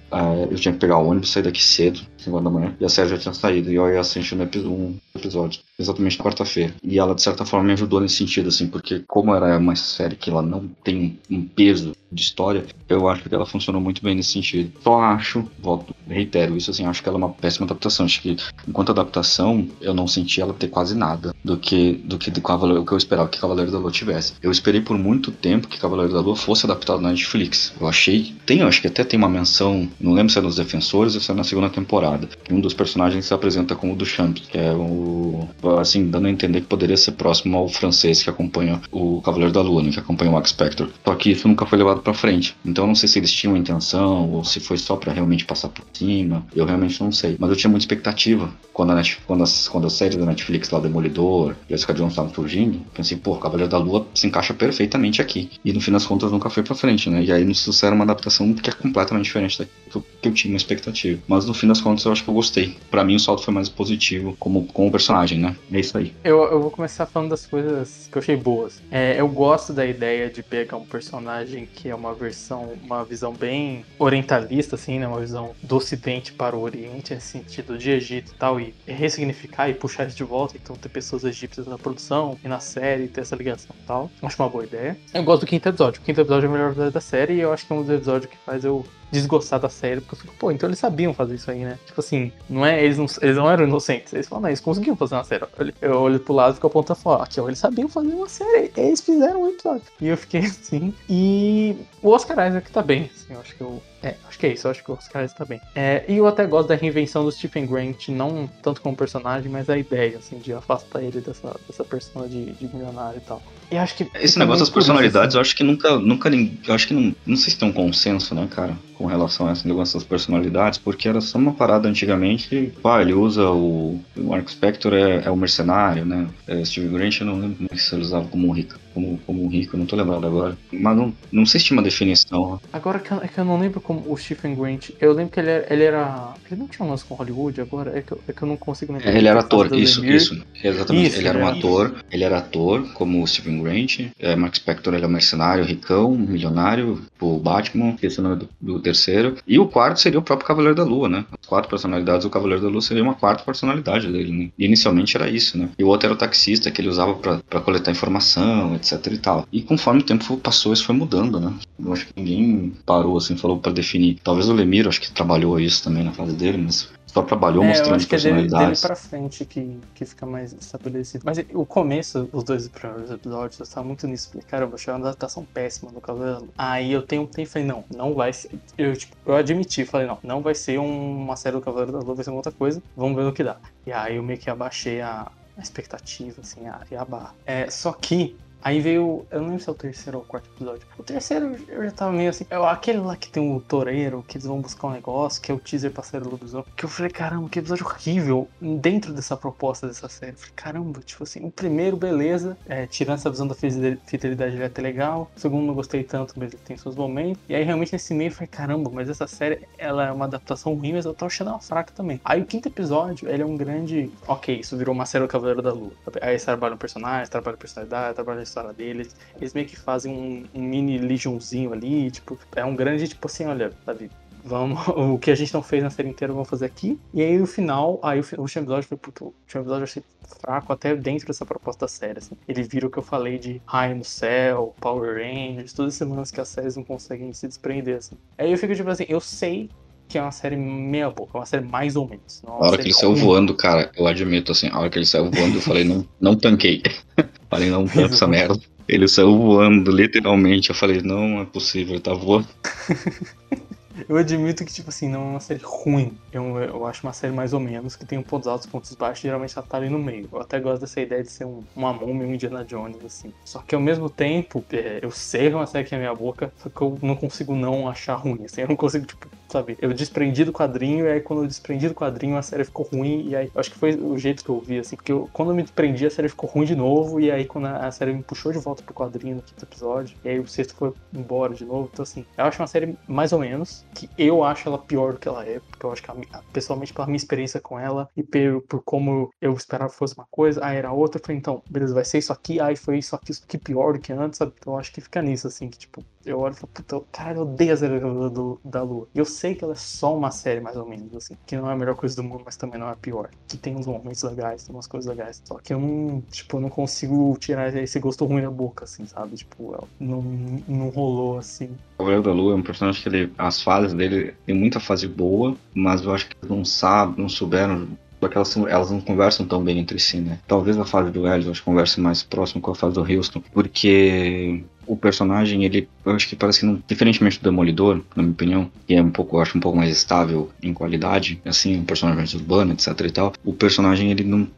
eu 0.51 0.57
tinha 0.57 0.73
que 0.73 0.81
pegar 0.81 0.99
o 0.99 1.07
ônibus, 1.09 1.31
sair 1.31 1.43
daqui 1.43 1.63
cedo, 1.63 2.01
5 2.19 2.37
horas 2.37 2.45
da 2.45 2.51
manhã. 2.51 2.77
E 2.81 2.85
a 2.85 2.89
série 2.89 3.09
já 3.11 3.19
tinha 3.19 3.35
saído. 3.35 3.71
E 3.71 3.75
eu 3.77 3.89
ia 3.89 4.01
assistindo 4.01 4.43
epi- 4.43 4.59
um 4.61 4.97
episódio, 5.15 5.61
exatamente 5.79 6.19
na 6.19 6.25
quarta-feira. 6.25 6.75
E 6.83 6.99
ela, 6.99 7.15
de 7.15 7.23
certa 7.23 7.45
forma, 7.45 7.67
me 7.67 7.73
ajudou 7.73 8.01
nesse 8.01 8.17
sentido, 8.17 8.49
assim, 8.49 8.67
porque 8.67 9.03
como 9.07 9.35
era 9.35 9.57
uma 9.59 9.77
série 9.77 10.17
que 10.17 10.31
ela 10.31 10.43
não 10.43 10.69
tem 10.85 11.19
um 11.31 11.43
peso 11.43 11.93
de 12.11 12.23
história, 12.23 12.65
eu 12.89 13.09
acho 13.09 13.29
que 13.29 13.35
ela 13.35 13.47
funcionou 13.47 13.81
muito 13.81 14.03
bem 14.03 14.15
nesse 14.15 14.33
sentido. 14.33 14.73
Só 14.83 15.01
acho, 15.01 15.49
volto, 15.59 15.95
reitero 16.09 16.57
isso, 16.57 16.71
assim, 16.71 16.85
acho 16.85 17.03
que 17.03 17.09
ela 17.09 17.17
é 17.17 17.23
uma 17.23 17.31
péssima 17.31 17.67
adaptação. 17.67 18.07
Acho 18.07 18.21
que, 18.21 18.37
enquanto 18.67 18.91
adaptação, 18.91 19.69
eu 19.81 19.95
não 19.95 20.09
senti 20.09 20.41
ela 20.41 20.53
ter 20.53 20.69
quase 20.69 20.97
nada 20.97 21.35
do 21.45 21.57
que 21.57 21.93
do 22.05 22.19
que, 22.19 22.31
do 22.31 22.41
que 22.41 22.93
eu 22.93 22.99
esperava 22.99 23.29
que 23.29 23.41
Cavaleiro 23.41 23.71
da 23.71 23.79
Lua 23.79 23.91
tivesse. 23.91 24.35
Eu 24.43 24.51
esperei 24.51 24.81
por 24.81 24.97
muito 24.99 25.31
tempo 25.31 25.69
que 25.69 25.79
Cavaleiro 25.79 26.13
da 26.13 26.21
Lua 26.21 26.37
fosse 26.37 26.67
adaptado 26.67 27.01
na 27.01 27.11
Netflix. 27.11 27.73
Eu 27.81 27.87
achei, 27.87 28.35
tem, 28.45 28.61
eu 28.61 28.69
acho 28.69 28.81
que 28.81 28.87
até 28.87 29.05
tem 29.05 29.19
uma 29.19 29.29
menção, 29.29 29.89
não 30.01 30.13
lembro 30.13 30.33
se 30.33 30.39
é 30.39 30.43
nos 30.43 30.57
Defensores 30.57 31.15
ou 31.15 31.21
se 31.21 31.31
é 31.31 31.35
na 31.35 31.45
segunda 31.45 31.71
temporada. 31.71 32.29
Um 32.51 32.61
dos 32.61 32.75
personagens 32.75 33.25
se 33.25 33.35
apresenta 33.35 33.75
como 33.75 33.93
o 33.93 33.97
Duchamp, 33.97 34.39
que 34.39 34.59
é 34.59 34.73
o, 34.73 35.49
assim, 35.79 36.11
dando 36.11 36.27
a 36.27 36.31
entender 36.31 36.61
que 36.61 36.67
poderia 36.67 36.97
ser 36.97 37.13
próximo 37.13 37.57
ao 37.57 37.69
francês 37.69 38.23
que 38.23 38.31
acompanha 38.31 38.81
o 38.91 39.21
Cavaleiro 39.23 39.53
da 39.53 39.63
Lua, 39.63 39.83
né, 39.83 39.91
que 39.91 40.01
acompanha 40.01 40.31
o 40.31 40.39
X 40.39 40.51
Spectre. 40.51 40.89
Só 41.05 41.15
que 41.15 41.31
isso 41.31 41.49
nunca 41.49 41.65
foi 41.67 41.79
levado 41.79 42.00
pra 42.01 42.15
frente. 42.15 42.57
Então 42.65 42.87
não 42.87 42.95
sei 42.95 43.09
se 43.09 43.19
eles 43.19 43.33
tinham 43.33 43.57
intenção 43.57 44.31
ou 44.31 44.45
se 44.45 44.61
foi 44.61 44.79
só 44.79 44.97
pra 44.97 45.13
realmente 45.13 45.45
passar 45.45 45.69
por 45.69 45.85
cima. 45.93 46.47
Eu 46.55 46.65
realmente 46.65 47.03
não 47.03 47.13
sei. 47.13 47.37
Mas 47.39 47.51
eu 47.51 47.57
tinha 47.57 47.71
muita 47.71 47.85
expectativa 47.85 48.51
quando 48.73 48.93
a, 48.93 49.03
quando 49.27 49.45
quando 49.71 49.87
a 49.87 49.91
série 49.91 50.17
da 50.17 50.27
Netflix 50.27 50.71
lá, 50.71 50.81
Demolidor, 50.81 51.55
Jessica 51.69 51.95
Jones 51.95 52.13
estavam 52.13 52.33
surgindo. 52.33 52.81
Pensei, 52.95 53.17
pô, 53.17 53.37
Cavaleiro 53.37 53.71
da 53.71 53.79
Lua 53.79 54.07
se 54.15 54.27
encaixa 54.27 54.53
perfeitamente 54.53 55.21
aqui. 55.23 55.51
E 55.65 55.73
no 55.73 55.81
fim 55.81 55.93
das 55.93 56.07
contas 56.07 56.31
nunca 56.31 56.51
foi 56.51 56.63
pra 56.63 56.75
frente, 56.75 57.09
né? 57.09 57.23
E 57.23 57.33
aí 57.33 57.45
nos 57.45 57.63
trouxeram 57.63 57.97
uma 57.97 58.05
adaptação 58.05 58.53
que 58.55 58.71
é 58.71 58.73
completamente 58.73 59.25
diferente 59.25 59.59
da 59.59 59.65
que 59.65 59.97
eu, 59.97 60.05
que 60.23 60.29
eu 60.29 60.33
tinha 60.33 60.53
uma 60.53 60.57
expectativa. 60.57 61.21
Mas 61.27 61.47
no 61.47 61.55
fim 61.55 61.67
das 61.67 61.81
contas 61.81 62.05
eu 62.05 62.13
acho 62.13 62.23
que 62.23 62.31
eu 62.31 62.35
gostei. 62.35 62.77
Pra 62.91 63.05
mim 63.05 63.17
o 63.17 63.21
salto 63.21 63.43
foi 63.43 63.53
mais 63.53 63.69
positivo 63.69 64.37
como, 64.39 64.65
com 64.67 64.87
o 64.87 64.91
personagem, 64.91 65.39
né? 65.39 65.57
É 65.73 65.81
isso 65.81 65.97
aí. 65.99 66.13
Eu, 66.23 66.43
eu 66.45 66.61
vou 66.61 66.71
começar 66.71 67.07
falando 67.07 67.31
das 67.31 67.47
coisas 67.47 68.09
que 68.11 68.17
eu 68.17 68.23
achei 68.23 68.37
boas. 68.37 68.81
É, 68.91 69.21
eu 69.21 69.29
gosto 69.29 69.73
da 69.73 69.87
ideia 69.87 70.31
de 70.31 70.43
pegar 70.43 70.77
um 70.77 70.85
personagem 70.85 71.69
que 71.75 71.90
é 71.91 71.95
uma 71.95 72.15
versão, 72.15 72.73
uma 72.83 73.05
visão 73.05 73.33
bem 73.33 73.85
orientalista, 73.99 74.77
assim, 74.77 74.99
né? 74.99 75.07
Uma 75.07 75.21
visão 75.21 75.55
do 75.63 75.77
ocidente 75.77 76.33
para 76.33 76.57
o 76.57 76.61
oriente, 76.61 77.15
nesse 77.15 77.29
sentido 77.29 77.77
de 77.77 77.91
Egito 77.91 78.33
e 78.33 78.35
tal, 78.35 78.61
e 78.61 78.75
ressignificar 78.87 79.69
e 79.69 79.75
puxar 79.75 80.07
isso 80.07 80.17
de 80.17 80.25
volta. 80.25 80.57
Então 80.57 80.77
ter 80.77 80.89
pessoas 80.89 81.25
egípcias 81.25 81.67
na 81.67 81.79
produção 81.79 82.39
e 82.45 82.49
na 82.49 82.61
série, 82.61 83.09
ter 83.09 83.23
essa 83.23 83.37
ligação 83.37 83.75
e 83.79 83.87
tal. 83.87 84.11
Acho 84.23 84.43
uma 84.43 84.49
boa 84.49 84.65
ideia. 84.65 84.97
Eu 85.13 85.23
gosto 85.23 85.43
do 85.43 85.47
quinto 85.47 85.69
episódio. 85.69 86.01
O 86.01 86.05
quinto 86.05 86.21
episódio 86.21 86.47
é 86.47 86.49
o 86.49 86.53
melhor 86.53 86.71
episódio 86.71 86.93
da 86.93 87.01
série 87.01 87.35
e 87.35 87.41
eu 87.41 87.53
acho 87.53 87.67
que 87.67 87.73
é 87.73 87.77
um 87.77 87.83
dos 87.83 87.91
episódios 87.91 88.31
que 88.31 88.37
faz 88.39 88.65
eu 88.65 88.85
desgostar 89.11 89.61
da 89.61 89.69
série, 89.69 90.01
porque 90.01 90.15
eu 90.15 90.21
fico, 90.21 90.35
pô, 90.39 90.51
então 90.51 90.69
eles 90.69 90.79
sabiam 90.79 91.13
fazer 91.13 91.35
isso 91.35 91.51
aí, 91.51 91.65
né? 91.65 91.79
Tipo 91.87 92.01
assim, 92.01 92.33
não 92.49 92.65
é, 92.65 92.83
eles 92.83 92.99
não, 92.99 93.07
eles 93.21 93.37
não 93.37 93.51
eram 93.51 93.65
inocentes, 93.65 94.13
eles 94.13 94.29
falam, 94.29 94.43
não, 94.43 94.49
eles 94.49 94.61
conseguiam 94.61 94.97
fazer 94.97 95.15
uma 95.15 95.25
série. 95.25 95.45
Eu, 95.59 95.73
eu 95.81 96.01
olho 96.01 96.21
pro 96.21 96.35
lado 96.35 96.53
e 96.53 96.55
fico 96.55 96.67
apontando 96.67 96.99
e 96.99 97.03
falo, 97.03 97.23
aqui, 97.23 97.41
ó, 97.41 97.49
eles 97.49 97.59
sabiam 97.59 97.89
fazer 97.89 98.15
uma 98.15 98.29
série, 98.29 98.71
eles 98.77 99.01
fizeram 99.01 99.43
um 99.43 99.49
episódio. 99.49 99.83
E 100.01 100.09
eu 100.09 100.17
fiquei 100.17 100.41
assim, 100.47 100.95
e 101.09 101.77
o 102.03 102.11
Oscar 102.11 102.49
Isaac 102.49 102.71
tá 102.71 102.83
bem, 102.83 103.11
assim, 103.15 103.35
eu 103.35 103.41
acho 103.41 103.57
que 103.57 103.61
eu, 103.61 103.83
é, 104.03 104.15
acho 104.27 104.39
que 104.39 104.47
é 104.47 104.53
isso, 104.53 104.67
eu 104.67 104.71
acho 104.71 104.83
que 104.83 104.91
o 104.91 104.95
Oscar 104.95 105.25
Isaac 105.25 105.39
tá 105.39 105.45
bem. 105.45 105.61
É, 105.75 106.05
e 106.09 106.17
eu 106.17 106.27
até 106.27 106.47
gosto 106.47 106.69
da 106.69 106.75
reinvenção 106.75 107.25
do 107.25 107.31
Stephen 107.31 107.67
Grant, 107.67 108.09
não 108.09 108.49
tanto 108.63 108.81
como 108.81 108.97
personagem, 108.97 109.51
mas 109.51 109.69
a 109.69 109.77
ideia, 109.77 110.19
assim, 110.19 110.39
de 110.39 110.53
afastar 110.53 111.03
ele 111.03 111.21
dessa, 111.21 111.55
dessa 111.67 111.85
persona 111.85 112.27
de, 112.27 112.53
de 112.53 112.67
milionário 112.69 113.19
e 113.19 113.21
tal. 113.21 113.43
E 113.71 113.77
acho 113.77 113.95
que 113.97 114.11
Esse 114.15 114.39
negócio 114.39 114.61
das 114.61 114.71
personalidades, 114.71 115.29
assim. 115.29 115.37
eu 115.37 115.41
acho 115.41 115.57
que 115.57 115.63
nunca, 115.63 115.97
nunca, 115.99 116.29
eu 116.29 116.75
acho 116.75 116.89
que 116.89 116.95
não, 116.95 117.15
não 117.27 117.37
sei 117.37 117.51
se 117.51 117.59
tem 117.59 117.69
um 117.69 117.73
consenso, 117.73 118.35
né, 118.35 118.49
cara, 118.51 118.77
com 118.95 119.07
relação 119.07 119.47
a 119.47 119.53
esse 119.53 119.69
negócio 119.69 119.95
das 119.95 120.07
personalidades, 120.07 120.79
porque 120.79 121.09
era 121.09 121.21
só 121.21 121.39
uma 121.39 121.53
parada 121.53 121.89
antigamente, 121.89 122.73
pá, 122.83 123.01
ele 123.01 123.13
usa 123.13 123.49
o, 123.49 124.01
o 124.17 124.23
Mark 124.23 124.49
Spector 124.49 124.95
é, 124.95 125.23
é 125.25 125.31
o 125.31 125.37
mercenário, 125.37 126.05
né, 126.05 126.27
é, 126.49 126.65
Steve 126.65 126.89
Grant 126.89 127.21
eu 127.21 127.27
não 127.27 127.39
lembro 127.39 127.57
como 127.57 127.69
é 127.71 127.77
se 127.77 127.95
ele 127.95 128.03
usava 128.03 128.27
como 128.27 128.49
um 128.49 128.53
rico, 128.53 128.75
como, 128.95 129.19
como 129.27 129.49
rico, 129.49 129.77
não 129.77 129.87
tô 129.87 129.97
lembrado 129.97 130.27
agora, 130.27 130.57
mas 130.73 130.97
não, 130.97 131.13
não 131.31 131.47
sei 131.47 131.61
se 131.61 131.67
tinha 131.67 131.77
uma 131.77 131.83
definição, 131.83 132.61
Agora 132.73 132.99
que 132.99 133.11
eu, 133.11 133.23
é 133.23 133.29
que 133.29 133.39
eu 133.39 133.45
não 133.45 133.59
lembro 133.59 133.81
como 133.81 134.11
o 134.11 134.17
Stephen 134.17 134.55
Grant. 134.55 134.91
Eu 135.01 135.13
lembro 135.13 135.33
que 135.33 135.41
ele 135.41 135.51
era. 135.51 135.73
Ele, 135.73 135.85
era, 135.85 136.35
ele 136.47 136.61
não 136.61 136.69
tinha 136.69 136.87
um 136.87 136.91
lance 136.91 137.05
com 137.05 137.15
Hollywood 137.15 137.61
agora? 137.61 137.97
É 137.97 138.03
que, 138.03 138.13
eu, 138.13 138.21
é 138.29 138.33
que 138.33 138.43
eu 138.43 138.49
não 138.49 138.57
consigo 138.57 138.93
lembrar. 138.93 139.11
É, 139.11 139.17
ele 139.17 139.29
era 139.29 139.41
ator, 139.41 139.75
isso, 139.75 140.05
isso, 140.05 140.43
exatamente. 140.63 141.09
Isso, 141.09 141.19
ele 141.19 141.29
era 141.29 141.39
um 141.39 141.47
ator, 141.47 141.95
ele 142.11 142.25
era 142.25 142.39
ator, 142.39 142.93
como 142.95 143.23
o 143.23 143.27
Stephen 143.27 143.63
Grant. 143.63 144.01
É, 144.19 144.37
Mark 144.37 144.55
Spector, 144.55 144.95
ele 144.95 145.05
é 145.05 145.07
um 145.09 145.11
mercenário, 145.11 145.65
ricão, 145.65 146.13
milionário, 146.13 147.03
o 147.21 147.39
Batman, 147.39 147.93
que 147.97 148.07
esse 148.07 148.19
é 148.19 148.23
o 148.23 148.25
nome 148.25 148.37
do, 148.37 148.49
do 148.61 148.81
terceiro. 148.81 149.37
E 149.47 149.59
o 149.59 149.67
quarto 149.67 150.01
seria 150.01 150.19
o 150.19 150.23
próprio 150.23 150.47
Cavaleiro 150.47 150.77
da 150.77 150.85
Lua, 150.85 151.09
né? 151.09 151.25
Quatro 151.51 151.69
personalidades, 151.69 152.25
o 152.25 152.31
Cavaleiro 152.31 152.63
da 152.63 152.69
Lua 152.69 152.81
seria 152.81 153.03
uma 153.03 153.17
quarta 153.17 153.43
personalidade 153.43 154.07
dele, 154.07 154.31
né? 154.31 154.51
E 154.57 154.65
inicialmente 154.65 155.17
era 155.17 155.29
isso, 155.29 155.59
né? 155.59 155.69
E 155.77 155.83
o 155.83 155.89
outro 155.89 156.07
era 156.07 156.15
o 156.15 156.17
taxista, 156.17 156.71
que 156.71 156.81
ele 156.81 156.89
usava 156.89 157.15
pra 157.15 157.61
coletar 157.61 157.91
informação, 157.91 158.77
etc 158.77 159.05
e 159.13 159.19
tal. 159.19 159.49
E 159.53 159.61
conforme 159.61 160.01
o 160.01 160.05
tempo 160.05 160.37
passou, 160.37 160.73
isso 160.73 160.85
foi 160.85 160.95
mudando, 160.95 161.41
né? 161.41 161.53
Eu 161.85 161.93
acho 161.93 162.07
que 162.07 162.13
ninguém 162.15 162.73
parou, 162.87 163.17
assim, 163.17 163.37
falou 163.37 163.59
pra 163.59 163.73
definir. 163.73 164.19
Talvez 164.23 164.49
o 164.49 164.53
Lemiro, 164.53 164.89
acho 164.89 165.01
que 165.01 165.11
trabalhou 165.11 165.59
isso 165.59 165.83
também 165.83 166.05
na 166.05 166.13
fase 166.13 166.37
dele, 166.37 166.59
mas 166.59 166.89
só 167.13 167.23
trabalhou 167.23 167.63
É, 167.63 167.67
eu 167.67 167.71
mostrando 167.71 167.95
acho 167.97 168.07
que 168.09 168.15
é 168.15 168.19
dele, 168.19 168.31
dele 168.35 168.43
personalidades. 168.49 168.81
pra 168.83 168.97
frente 168.97 169.45
que, 169.45 169.79
que 169.95 170.05
fica 170.05 170.25
mais 170.27 170.53
estabelecido. 170.53 171.23
Mas 171.25 171.39
o 171.53 171.67
começo, 171.67 172.29
os 172.33 172.45
dois 172.45 172.69
primeiros 172.69 173.11
episódios, 173.11 173.59
eu 173.59 173.65
estava 173.65 173.87
muito 173.87 174.07
nisso. 174.07 174.31
Falei, 174.31 174.47
caramba, 174.49 174.75
achei 174.77 174.93
uma 174.93 175.01
adaptação 175.01 175.45
péssima 175.45 175.91
do 175.91 176.01
Cavaleiro. 176.01 176.41
Lua. 176.41 176.49
Aí 176.57 176.93
eu 176.93 177.03
tenho 177.03 177.23
um 177.23 177.27
tempo 177.27 177.43
e 177.43 177.47
falei, 177.47 177.67
não, 177.67 177.85
não 177.95 178.15
vai 178.15 178.33
ser. 178.33 178.51
Eu, 178.79 178.95
tipo, 178.97 179.17
eu 179.27 179.35
admiti, 179.35 179.85
falei, 179.85 180.07
não, 180.07 180.19
não 180.23 180.41
vai 180.41 180.55
ser 180.55 180.79
um- 180.79 181.17
uma 181.25 181.37
série 181.37 181.57
do 181.57 181.63
Cavaleiro 181.63 181.93
da 181.93 181.99
Lua, 181.99 182.15
vai 182.15 182.25
ser 182.25 182.31
uma 182.31 182.37
outra 182.37 182.53
coisa. 182.53 182.83
Vamos 182.97 183.17
ver 183.17 183.25
no 183.25 183.33
que 183.33 183.43
dá. 183.45 183.57
E 183.87 183.93
aí 183.93 184.17
eu 184.17 184.23
meio 184.23 184.39
que 184.39 184.49
abaixei 184.49 185.01
a, 185.01 185.31
expectativa, 185.63 186.41
assim, 186.41 186.67
a, 186.67 186.81
e 186.91 186.97
a 186.97 187.05
barra. 187.05 187.35
É, 187.45 187.69
só 187.71 187.93
que 187.93 188.37
Aí 188.63 188.81
veio, 188.81 189.27
eu 189.31 189.41
não 189.41 189.49
lembro 189.49 189.63
se 189.63 189.69
é 189.69 189.73
o 189.73 189.75
terceiro 189.75 190.19
ou 190.19 190.25
o 190.25 190.27
quarto 190.27 190.49
episódio. 190.55 190.87
O 190.99 191.03
terceiro 191.03 191.57
eu 191.69 191.85
já 191.85 191.91
tava 191.91 192.13
meio 192.13 192.31
assim. 192.31 192.45
É 192.51 192.57
aquele 192.57 192.99
lá 192.99 193.17
que 193.17 193.31
tem 193.31 193.55
o 193.55 193.61
toureiro, 193.61 194.25
que 194.27 194.37
eles 194.37 194.47
vão 194.47 194.61
buscar 194.61 194.89
um 194.89 194.93
negócio, 194.93 195.41
que 195.41 195.51
é 195.51 195.55
o 195.55 195.59
teaser 195.59 195.91
pra 195.91 196.03
série 196.03 196.25
lobisomem. 196.25 196.67
Que 196.77 196.85
eu 196.85 196.89
falei, 196.89 197.11
caramba, 197.11 197.49
que 197.49 197.59
episódio 197.59 197.87
horrível 197.87 198.49
dentro 198.61 199.13
dessa 199.13 199.37
proposta 199.37 199.87
dessa 199.87 200.09
série. 200.09 200.33
Eu 200.33 200.37
falei, 200.37 200.53
caramba, 200.55 201.01
tipo 201.01 201.23
assim, 201.23 201.45
o 201.45 201.51
primeiro, 201.51 201.97
beleza, 201.97 202.57
é, 202.67 202.87
tirando 202.87 203.19
essa 203.19 203.31
visão 203.31 203.47
da 203.47 203.55
fidelidade, 203.55 204.55
ele 204.55 204.63
é 204.63 204.67
até 204.67 204.83
legal. 204.83 205.31
O 205.37 205.41
segundo, 205.41 205.67
não 205.67 205.75
gostei 205.75 206.05
tanto, 206.05 206.35
mas 206.37 206.53
ele 206.53 206.63
tem 206.63 206.77
seus 206.77 206.97
momentos. 206.97 207.43
E 207.49 207.55
aí, 207.55 207.65
realmente, 207.65 207.93
nesse 207.93 208.13
meio, 208.13 208.29
eu 208.29 208.33
falei, 208.33 208.49
caramba, 208.49 208.91
mas 208.93 209.09
essa 209.09 209.27
série, 209.27 209.67
ela 209.79 210.07
é 210.07 210.13
uma 210.13 210.27
adaptação 210.27 210.75
ruim, 210.75 210.93
mas 210.93 211.05
eu 211.05 211.15
tô 211.15 211.27
achando 211.27 211.51
ela 211.51 211.61
fraca 211.61 211.93
também. 211.95 212.21
Aí, 212.25 212.41
o 212.41 212.47
quinto 212.47 212.69
episódio, 212.69 213.29
ele 213.29 213.43
é 213.43 213.47
um 213.47 213.57
grande. 213.57 214.11
Ok, 214.27 214.61
isso 214.61 214.77
virou 214.77 214.95
uma 214.95 215.07
série 215.07 215.25
do 215.25 215.29
Cavaleiro 215.29 215.63
da 215.63 215.73
Lua. 215.73 215.93
Aí, 216.21 216.33
eles 216.33 216.45
trabalham 216.45 216.77
personagens, 216.77 217.29
trabalham 217.29 217.59
personalidade, 217.59 218.15
trabalham 218.15 218.43
história 218.51 218.73
deles. 218.73 219.17
Eles 219.37 219.55
meio 219.55 219.67
que 219.67 219.77
fazem 219.77 220.13
um, 220.13 220.59
um 220.59 220.63
mini 220.63 220.99
legionzinho 220.99 221.73
ali, 221.73 222.11
tipo, 222.11 222.39
é 222.55 222.65
um 222.65 222.75
grande, 222.75 223.09
tipo 223.09 223.27
assim, 223.27 223.47
olha, 223.47 223.73
sabe, 223.85 224.11
vamos, 224.45 224.81
o 224.89 225.19
que 225.19 225.31
a 225.31 225.35
gente 225.35 225.53
não 225.53 225.63
fez 225.63 225.83
na 225.83 225.91
série 225.91 226.09
inteira, 226.09 226.33
vamos 226.33 226.49
fazer 226.49 226.67
aqui. 226.67 226.99
E 227.13 227.23
aí 227.23 227.41
o 227.41 227.47
final, 227.47 227.99
aí 228.03 228.21
o, 228.21 228.41
último 228.41 228.63
episódio 228.63 228.89
foi, 228.89 228.99
puto, 228.99 229.25
o 229.25 229.27
último 229.29 229.63
episódio 229.63 229.81
eu 229.81 229.85
achei 229.85 230.03
fraco 230.41 230.73
até 230.73 230.95
dentro 230.95 231.27
dessa 231.27 231.45
proposta 231.45 231.85
da 231.85 231.89
série, 231.89 232.19
assim. 232.19 232.37
Ele 232.47 232.63
vira 232.63 232.87
o 232.87 232.91
que 232.91 232.99
eu 232.99 233.03
falei 233.03 233.39
de 233.39 233.61
Raio 233.65 233.97
no 233.97 234.05
Céu, 234.05 234.75
Power 234.81 235.15
Rangers, 235.15 235.73
todas 235.73 235.95
as 235.95 235.99
semanas 235.99 236.31
que 236.31 236.41
as 236.41 236.49
séries 236.49 236.77
não 236.77 236.85
conseguem 236.85 237.33
se 237.33 237.47
desprender, 237.47 237.97
assim. 237.97 238.17
Aí 238.39 238.51
eu 238.51 238.59
fico 238.59 238.75
tipo 238.75 238.89
assim, 238.89 239.07
eu 239.09 239.21
sei 239.21 239.71
que 240.11 240.19
é 240.19 240.23
uma 240.23 240.33
série 240.33 240.57
meia 240.57 241.09
boca, 241.09 241.31
é 241.35 241.39
uma 241.39 241.47
série 241.47 241.65
mais 241.65 241.95
ou 241.95 242.07
menos. 242.07 242.43
a 242.45 242.51
hora 242.51 242.77
que 242.77 242.89
ele 242.89 242.95
saiu 242.95 243.15
voando, 243.15 243.55
cara, 243.55 243.91
eu 243.97 244.09
admito, 244.09 244.51
assim, 244.51 244.69
a 244.69 244.79
hora 244.81 244.91
que 244.91 244.99
ele 244.99 245.07
saiu 245.07 245.31
voando, 245.31 245.59
eu 245.59 245.63
falei, 245.63 245.85
não, 245.85 246.05
não 246.21 246.35
tanquei. 246.35 246.83
falei, 247.49 247.71
não 247.71 247.87
tanco 247.87 248.15
essa 248.15 248.27
merda. 248.27 248.59
Ele 248.89 249.07
saiu 249.07 249.39
voando, 249.39 249.91
literalmente. 249.93 250.71
Eu 250.71 250.75
falei, 250.75 251.01
não 251.01 251.41
é 251.41 251.45
possível, 251.45 251.95
ele 251.95 252.03
tá 252.03 252.13
voando. 252.13 252.49
Eu 254.09 254.17
admito 254.17 254.65
que, 254.65 254.73
tipo 254.73 254.89
assim, 254.89 255.09
não 255.09 255.21
é 255.21 255.31
uma 255.33 255.41
série 255.41 255.61
ruim. 255.63 256.17
Eu, 256.33 256.59
eu 256.59 256.87
acho 256.87 257.07
uma 257.07 257.13
série 257.13 257.35
mais 257.35 257.53
ou 257.53 257.61
menos, 257.61 257.97
que 257.97 258.07
tem 258.07 258.23
pontos 258.23 258.49
altos 258.49 258.67
pontos 258.67 258.95
baixos, 258.95 259.21
geralmente 259.21 259.53
ela 259.57 259.67
tá 259.67 259.77
ali 259.77 259.91
no 259.91 259.99
meio. 259.99 260.29
Eu 260.33 260.41
até 260.41 260.59
gosto 260.59 260.81
dessa 260.81 261.01
ideia 261.01 261.23
de 261.23 261.31
ser 261.31 261.45
um, 261.45 261.63
uma 261.77 261.93
múmia, 261.93 262.27
um 262.27 262.35
Indiana 262.35 262.65
Jones, 262.65 263.05
assim. 263.05 263.33
Só 263.45 263.61
que 263.61 263.75
ao 263.75 263.81
mesmo 263.81 264.09
tempo, 264.09 264.65
é, 264.73 265.01
eu 265.03 265.11
sei 265.11 265.49
que 265.49 265.55
é 265.55 265.57
uma 265.57 265.67
série 265.67 265.87
que 265.87 265.95
é 265.95 265.99
minha 265.99 266.15
boca, 266.15 266.53
só 266.57 266.71
que 266.71 266.81
eu 266.81 266.99
não 267.03 267.15
consigo 267.15 267.55
não 267.55 267.89
achar 267.89 268.15
ruim, 268.15 268.45
assim. 268.45 268.63
Eu 268.63 268.69
não 268.69 268.77
consigo, 268.77 269.05
tipo, 269.05 269.29
sabe? 269.51 269.77
Eu 269.81 269.93
desprendi 269.93 270.45
do 270.45 270.53
quadrinho, 270.53 271.07
e 271.07 271.11
aí 271.11 271.21
quando 271.21 271.43
eu 271.43 271.47
desprendi 271.47 271.89
do 271.89 271.95
quadrinho, 271.95 272.37
a 272.37 272.43
série 272.43 272.65
ficou 272.65 272.87
ruim, 272.87 273.29
e 273.29 273.37
aí 273.37 273.51
acho 273.55 273.71
que 273.71 273.79
foi 273.79 273.95
o 273.95 274.17
jeito 274.19 274.45
que 274.45 274.51
eu 274.51 274.61
vi, 274.61 274.79
assim, 274.79 274.97
porque 274.97 275.13
eu, 275.13 275.29
quando 275.33 275.51
eu 275.51 275.55
me 275.55 275.63
desprendi, 275.63 276.07
a 276.07 276.11
série 276.11 276.29
ficou 276.29 276.49
ruim 276.49 276.67
de 276.67 276.75
novo, 276.77 277.21
e 277.21 277.31
aí 277.31 277.45
quando 277.45 277.67
a, 277.67 277.87
a 277.87 277.91
série 277.91 278.13
me 278.13 278.23
puxou 278.23 278.53
de 278.53 278.59
volta 278.59 278.83
pro 278.83 278.95
quadrinho 278.95 279.37
no 279.37 279.43
quinto 279.43 279.65
episódio, 279.65 280.17
e 280.25 280.29
aí 280.29 280.39
o 280.39 280.47
sexto 280.47 280.75
foi 280.75 280.93
embora 281.13 281.55
de 281.55 281.65
novo. 281.65 281.89
Então, 281.93 282.03
assim, 282.03 282.25
eu 282.37 282.45
acho 282.45 282.61
uma 282.61 282.67
série 282.67 282.97
mais 283.07 283.33
ou 283.33 283.39
menos, 283.39 283.85
que 283.95 284.09
eu 284.17 284.45
acho 284.45 284.69
ela 284.69 284.79
pior 284.79 285.13
do 285.13 285.19
que 285.19 285.29
ela 285.29 285.45
é, 285.45 285.61
porque 285.61 285.85
eu 285.85 285.93
acho 285.93 286.03
que, 286.03 286.11
ela, 286.11 286.21
pessoalmente, 286.53 286.93
pela 286.93 287.07
minha 287.07 287.17
experiência 287.17 287.61
com 287.61 287.79
ela, 287.79 288.09
e 288.17 288.23
por, 288.23 288.63
por 288.63 288.83
como 288.85 289.31
eu 289.41 289.53
esperava 289.55 289.91
que 289.91 289.99
fosse 289.99 290.15
uma 290.17 290.27
coisa, 290.31 290.65
aí 290.65 290.77
era 290.77 290.93
outra, 290.93 291.21
eu 291.21 291.25
falei, 291.25 291.39
então, 291.39 291.63
beleza, 291.69 291.95
vai 291.95 292.05
ser 292.05 292.19
isso 292.19 292.33
aqui, 292.33 292.61
aí 292.61 292.77
foi 292.77 292.99
isso 292.99 293.15
aqui, 293.15 293.33
isso 293.33 293.43
aqui 293.47 293.59
pior 293.59 293.93
do 293.93 294.01
que 294.01 294.13
antes, 294.13 294.39
sabe? 294.39 294.53
Então 294.59 294.75
eu 294.75 294.79
acho 294.79 294.93
que 294.93 295.01
fica 295.01 295.21
nisso, 295.23 295.47
assim, 295.47 295.69
que 295.69 295.79
tipo, 295.79 296.05
eu 296.25 296.39
olho 296.39 296.53
e 296.53 296.57
falo, 296.57 296.73
puta, 296.73 297.01
caralho, 297.13 297.39
eu 297.39 297.43
odeio 297.43 297.73
a 297.73 297.77
série 297.77 298.01
do, 298.01 298.61
da 298.65 298.83
Lua. 298.83 299.09
E 299.15 299.19
eu 299.19 299.25
sei 299.41 299.55
que 299.55 299.65
ela 299.65 299.73
é 299.73 299.77
só 299.77 300.15
uma 300.15 300.31
série, 300.31 300.61
mais 300.61 300.77
ou 300.77 300.87
menos, 300.87 301.15
assim, 301.17 301.35
que 301.47 301.57
não 301.57 301.71
é 301.71 301.73
a 301.73 301.77
melhor 301.77 301.95
coisa 301.95 302.15
do 302.15 302.23
mundo, 302.23 302.43
mas 302.45 302.57
também 302.57 302.79
não 302.79 302.89
é 302.89 302.93
a 302.93 302.97
pior. 302.97 303.31
Que 303.49 303.57
tem 303.57 303.75
uns 303.75 303.87
momentos 303.87 304.23
legais, 304.23 304.65
tem 304.65 304.77
umas 304.77 304.87
coisas 304.87 305.09
legais. 305.09 305.41
Só 305.43 305.55
que 305.57 305.73
eu 305.73 305.81
não, 305.81 306.23
tipo, 306.31 306.61
não 306.61 306.69
consigo 306.69 307.35
tirar 307.41 307.75
esse 307.75 307.99
gosto 307.99 308.27
ruim 308.27 308.43
da 308.43 308.51
boca, 308.51 308.85
assim, 308.85 309.07
sabe? 309.07 309.37
Tipo, 309.37 309.89
não, 309.99 310.21
não 310.69 310.91
rolou 310.91 311.39
assim. 311.39 311.71
O 311.95 311.99
Cavaleiro 311.99 312.23
da 312.23 312.33
Lua 312.33 312.53
é 312.53 312.57
um 312.57 312.63
personagem 312.63 313.03
que 313.03 313.09
ele, 313.09 313.33
as 313.39 313.63
fases 313.63 313.95
dele 313.95 314.35
tem 314.45 314.55
muita 314.55 314.79
fase 314.79 315.09
boa, 315.09 315.57
mas 315.75 316.03
eu 316.03 316.13
acho 316.13 316.29
que 316.29 316.37
não 316.47 316.63
sabem, 316.63 317.15
não 317.17 317.29
souberam 317.29 317.89
porque 318.21 318.37
elas, 318.37 318.55
elas 318.55 318.91
não 318.91 319.01
conversam 319.01 319.47
tão 319.47 319.65
bem 319.65 319.79
entre 319.79 319.99
si, 319.99 320.19
né? 320.19 320.39
Talvez 320.47 320.79
a 320.79 320.85
fase 320.85 321.11
do 321.11 321.27
Elliot 321.27 321.63
converse 321.63 321.99
mais 321.99 322.23
próximo 322.23 322.61
com 322.61 322.71
a 322.71 322.75
fase 322.75 322.95
do 322.95 323.01
Houston, 323.01 323.43
porque 323.53 324.63
o 324.93 324.97
personagem, 324.97 325.65
ele, 325.65 325.89
eu 326.05 326.13
acho 326.13 326.29
que 326.29 326.35
parece 326.35 326.61
que 326.61 326.67
não, 326.67 326.83
diferentemente 326.87 327.39
do 327.39 327.45
Demolidor, 327.45 328.01
na 328.17 328.23
minha 328.23 328.33
opinião, 328.33 328.71
que 328.87 328.95
é 328.95 329.03
um 329.03 329.11
pouco, 329.11 329.37
eu 329.37 329.41
acho 329.41 329.57
um 329.57 329.61
pouco 329.61 329.79
mais 329.79 329.91
estável 329.91 330.51
em 330.61 330.75
qualidade, 330.75 331.41
assim, 331.45 331.79
um 331.79 331.85
personagem 331.85 332.19
mais 332.19 332.35
urbano, 332.35 332.73
etc 332.73 333.01
e 333.01 333.11
tal, 333.11 333.33
o 333.45 333.53
personagem, 333.53 334.11
ele 334.11 334.25
não, 334.25 334.49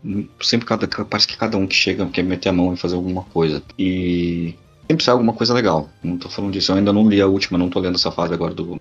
sempre 0.41 0.67
cada, 0.67 0.89
parece 0.89 1.29
que 1.29 1.37
cada 1.37 1.59
um 1.59 1.67
que 1.67 1.75
chega 1.75 2.07
quer 2.07 2.23
meter 2.23 2.49
a 2.49 2.53
mão 2.53 2.73
e 2.73 2.77
fazer 2.79 2.95
alguma 2.95 3.23
coisa. 3.25 3.63
E 3.79 4.55
sempre 4.89 5.05
sai 5.05 5.13
alguma 5.13 5.33
coisa 5.33 5.55
legal. 5.55 5.89
Não 6.03 6.17
tô 6.17 6.29
falando 6.29 6.53
disso, 6.53 6.73
eu 6.73 6.77
ainda 6.77 6.93
não 6.93 7.09
li 7.09 7.21
a 7.21 7.27
última, 7.27 7.59
não 7.59 7.69
tô 7.69 7.81
lendo 7.81 7.97
essa 7.97 8.11
fase 8.11 8.33
agora 8.33 8.55
do. 8.55 8.81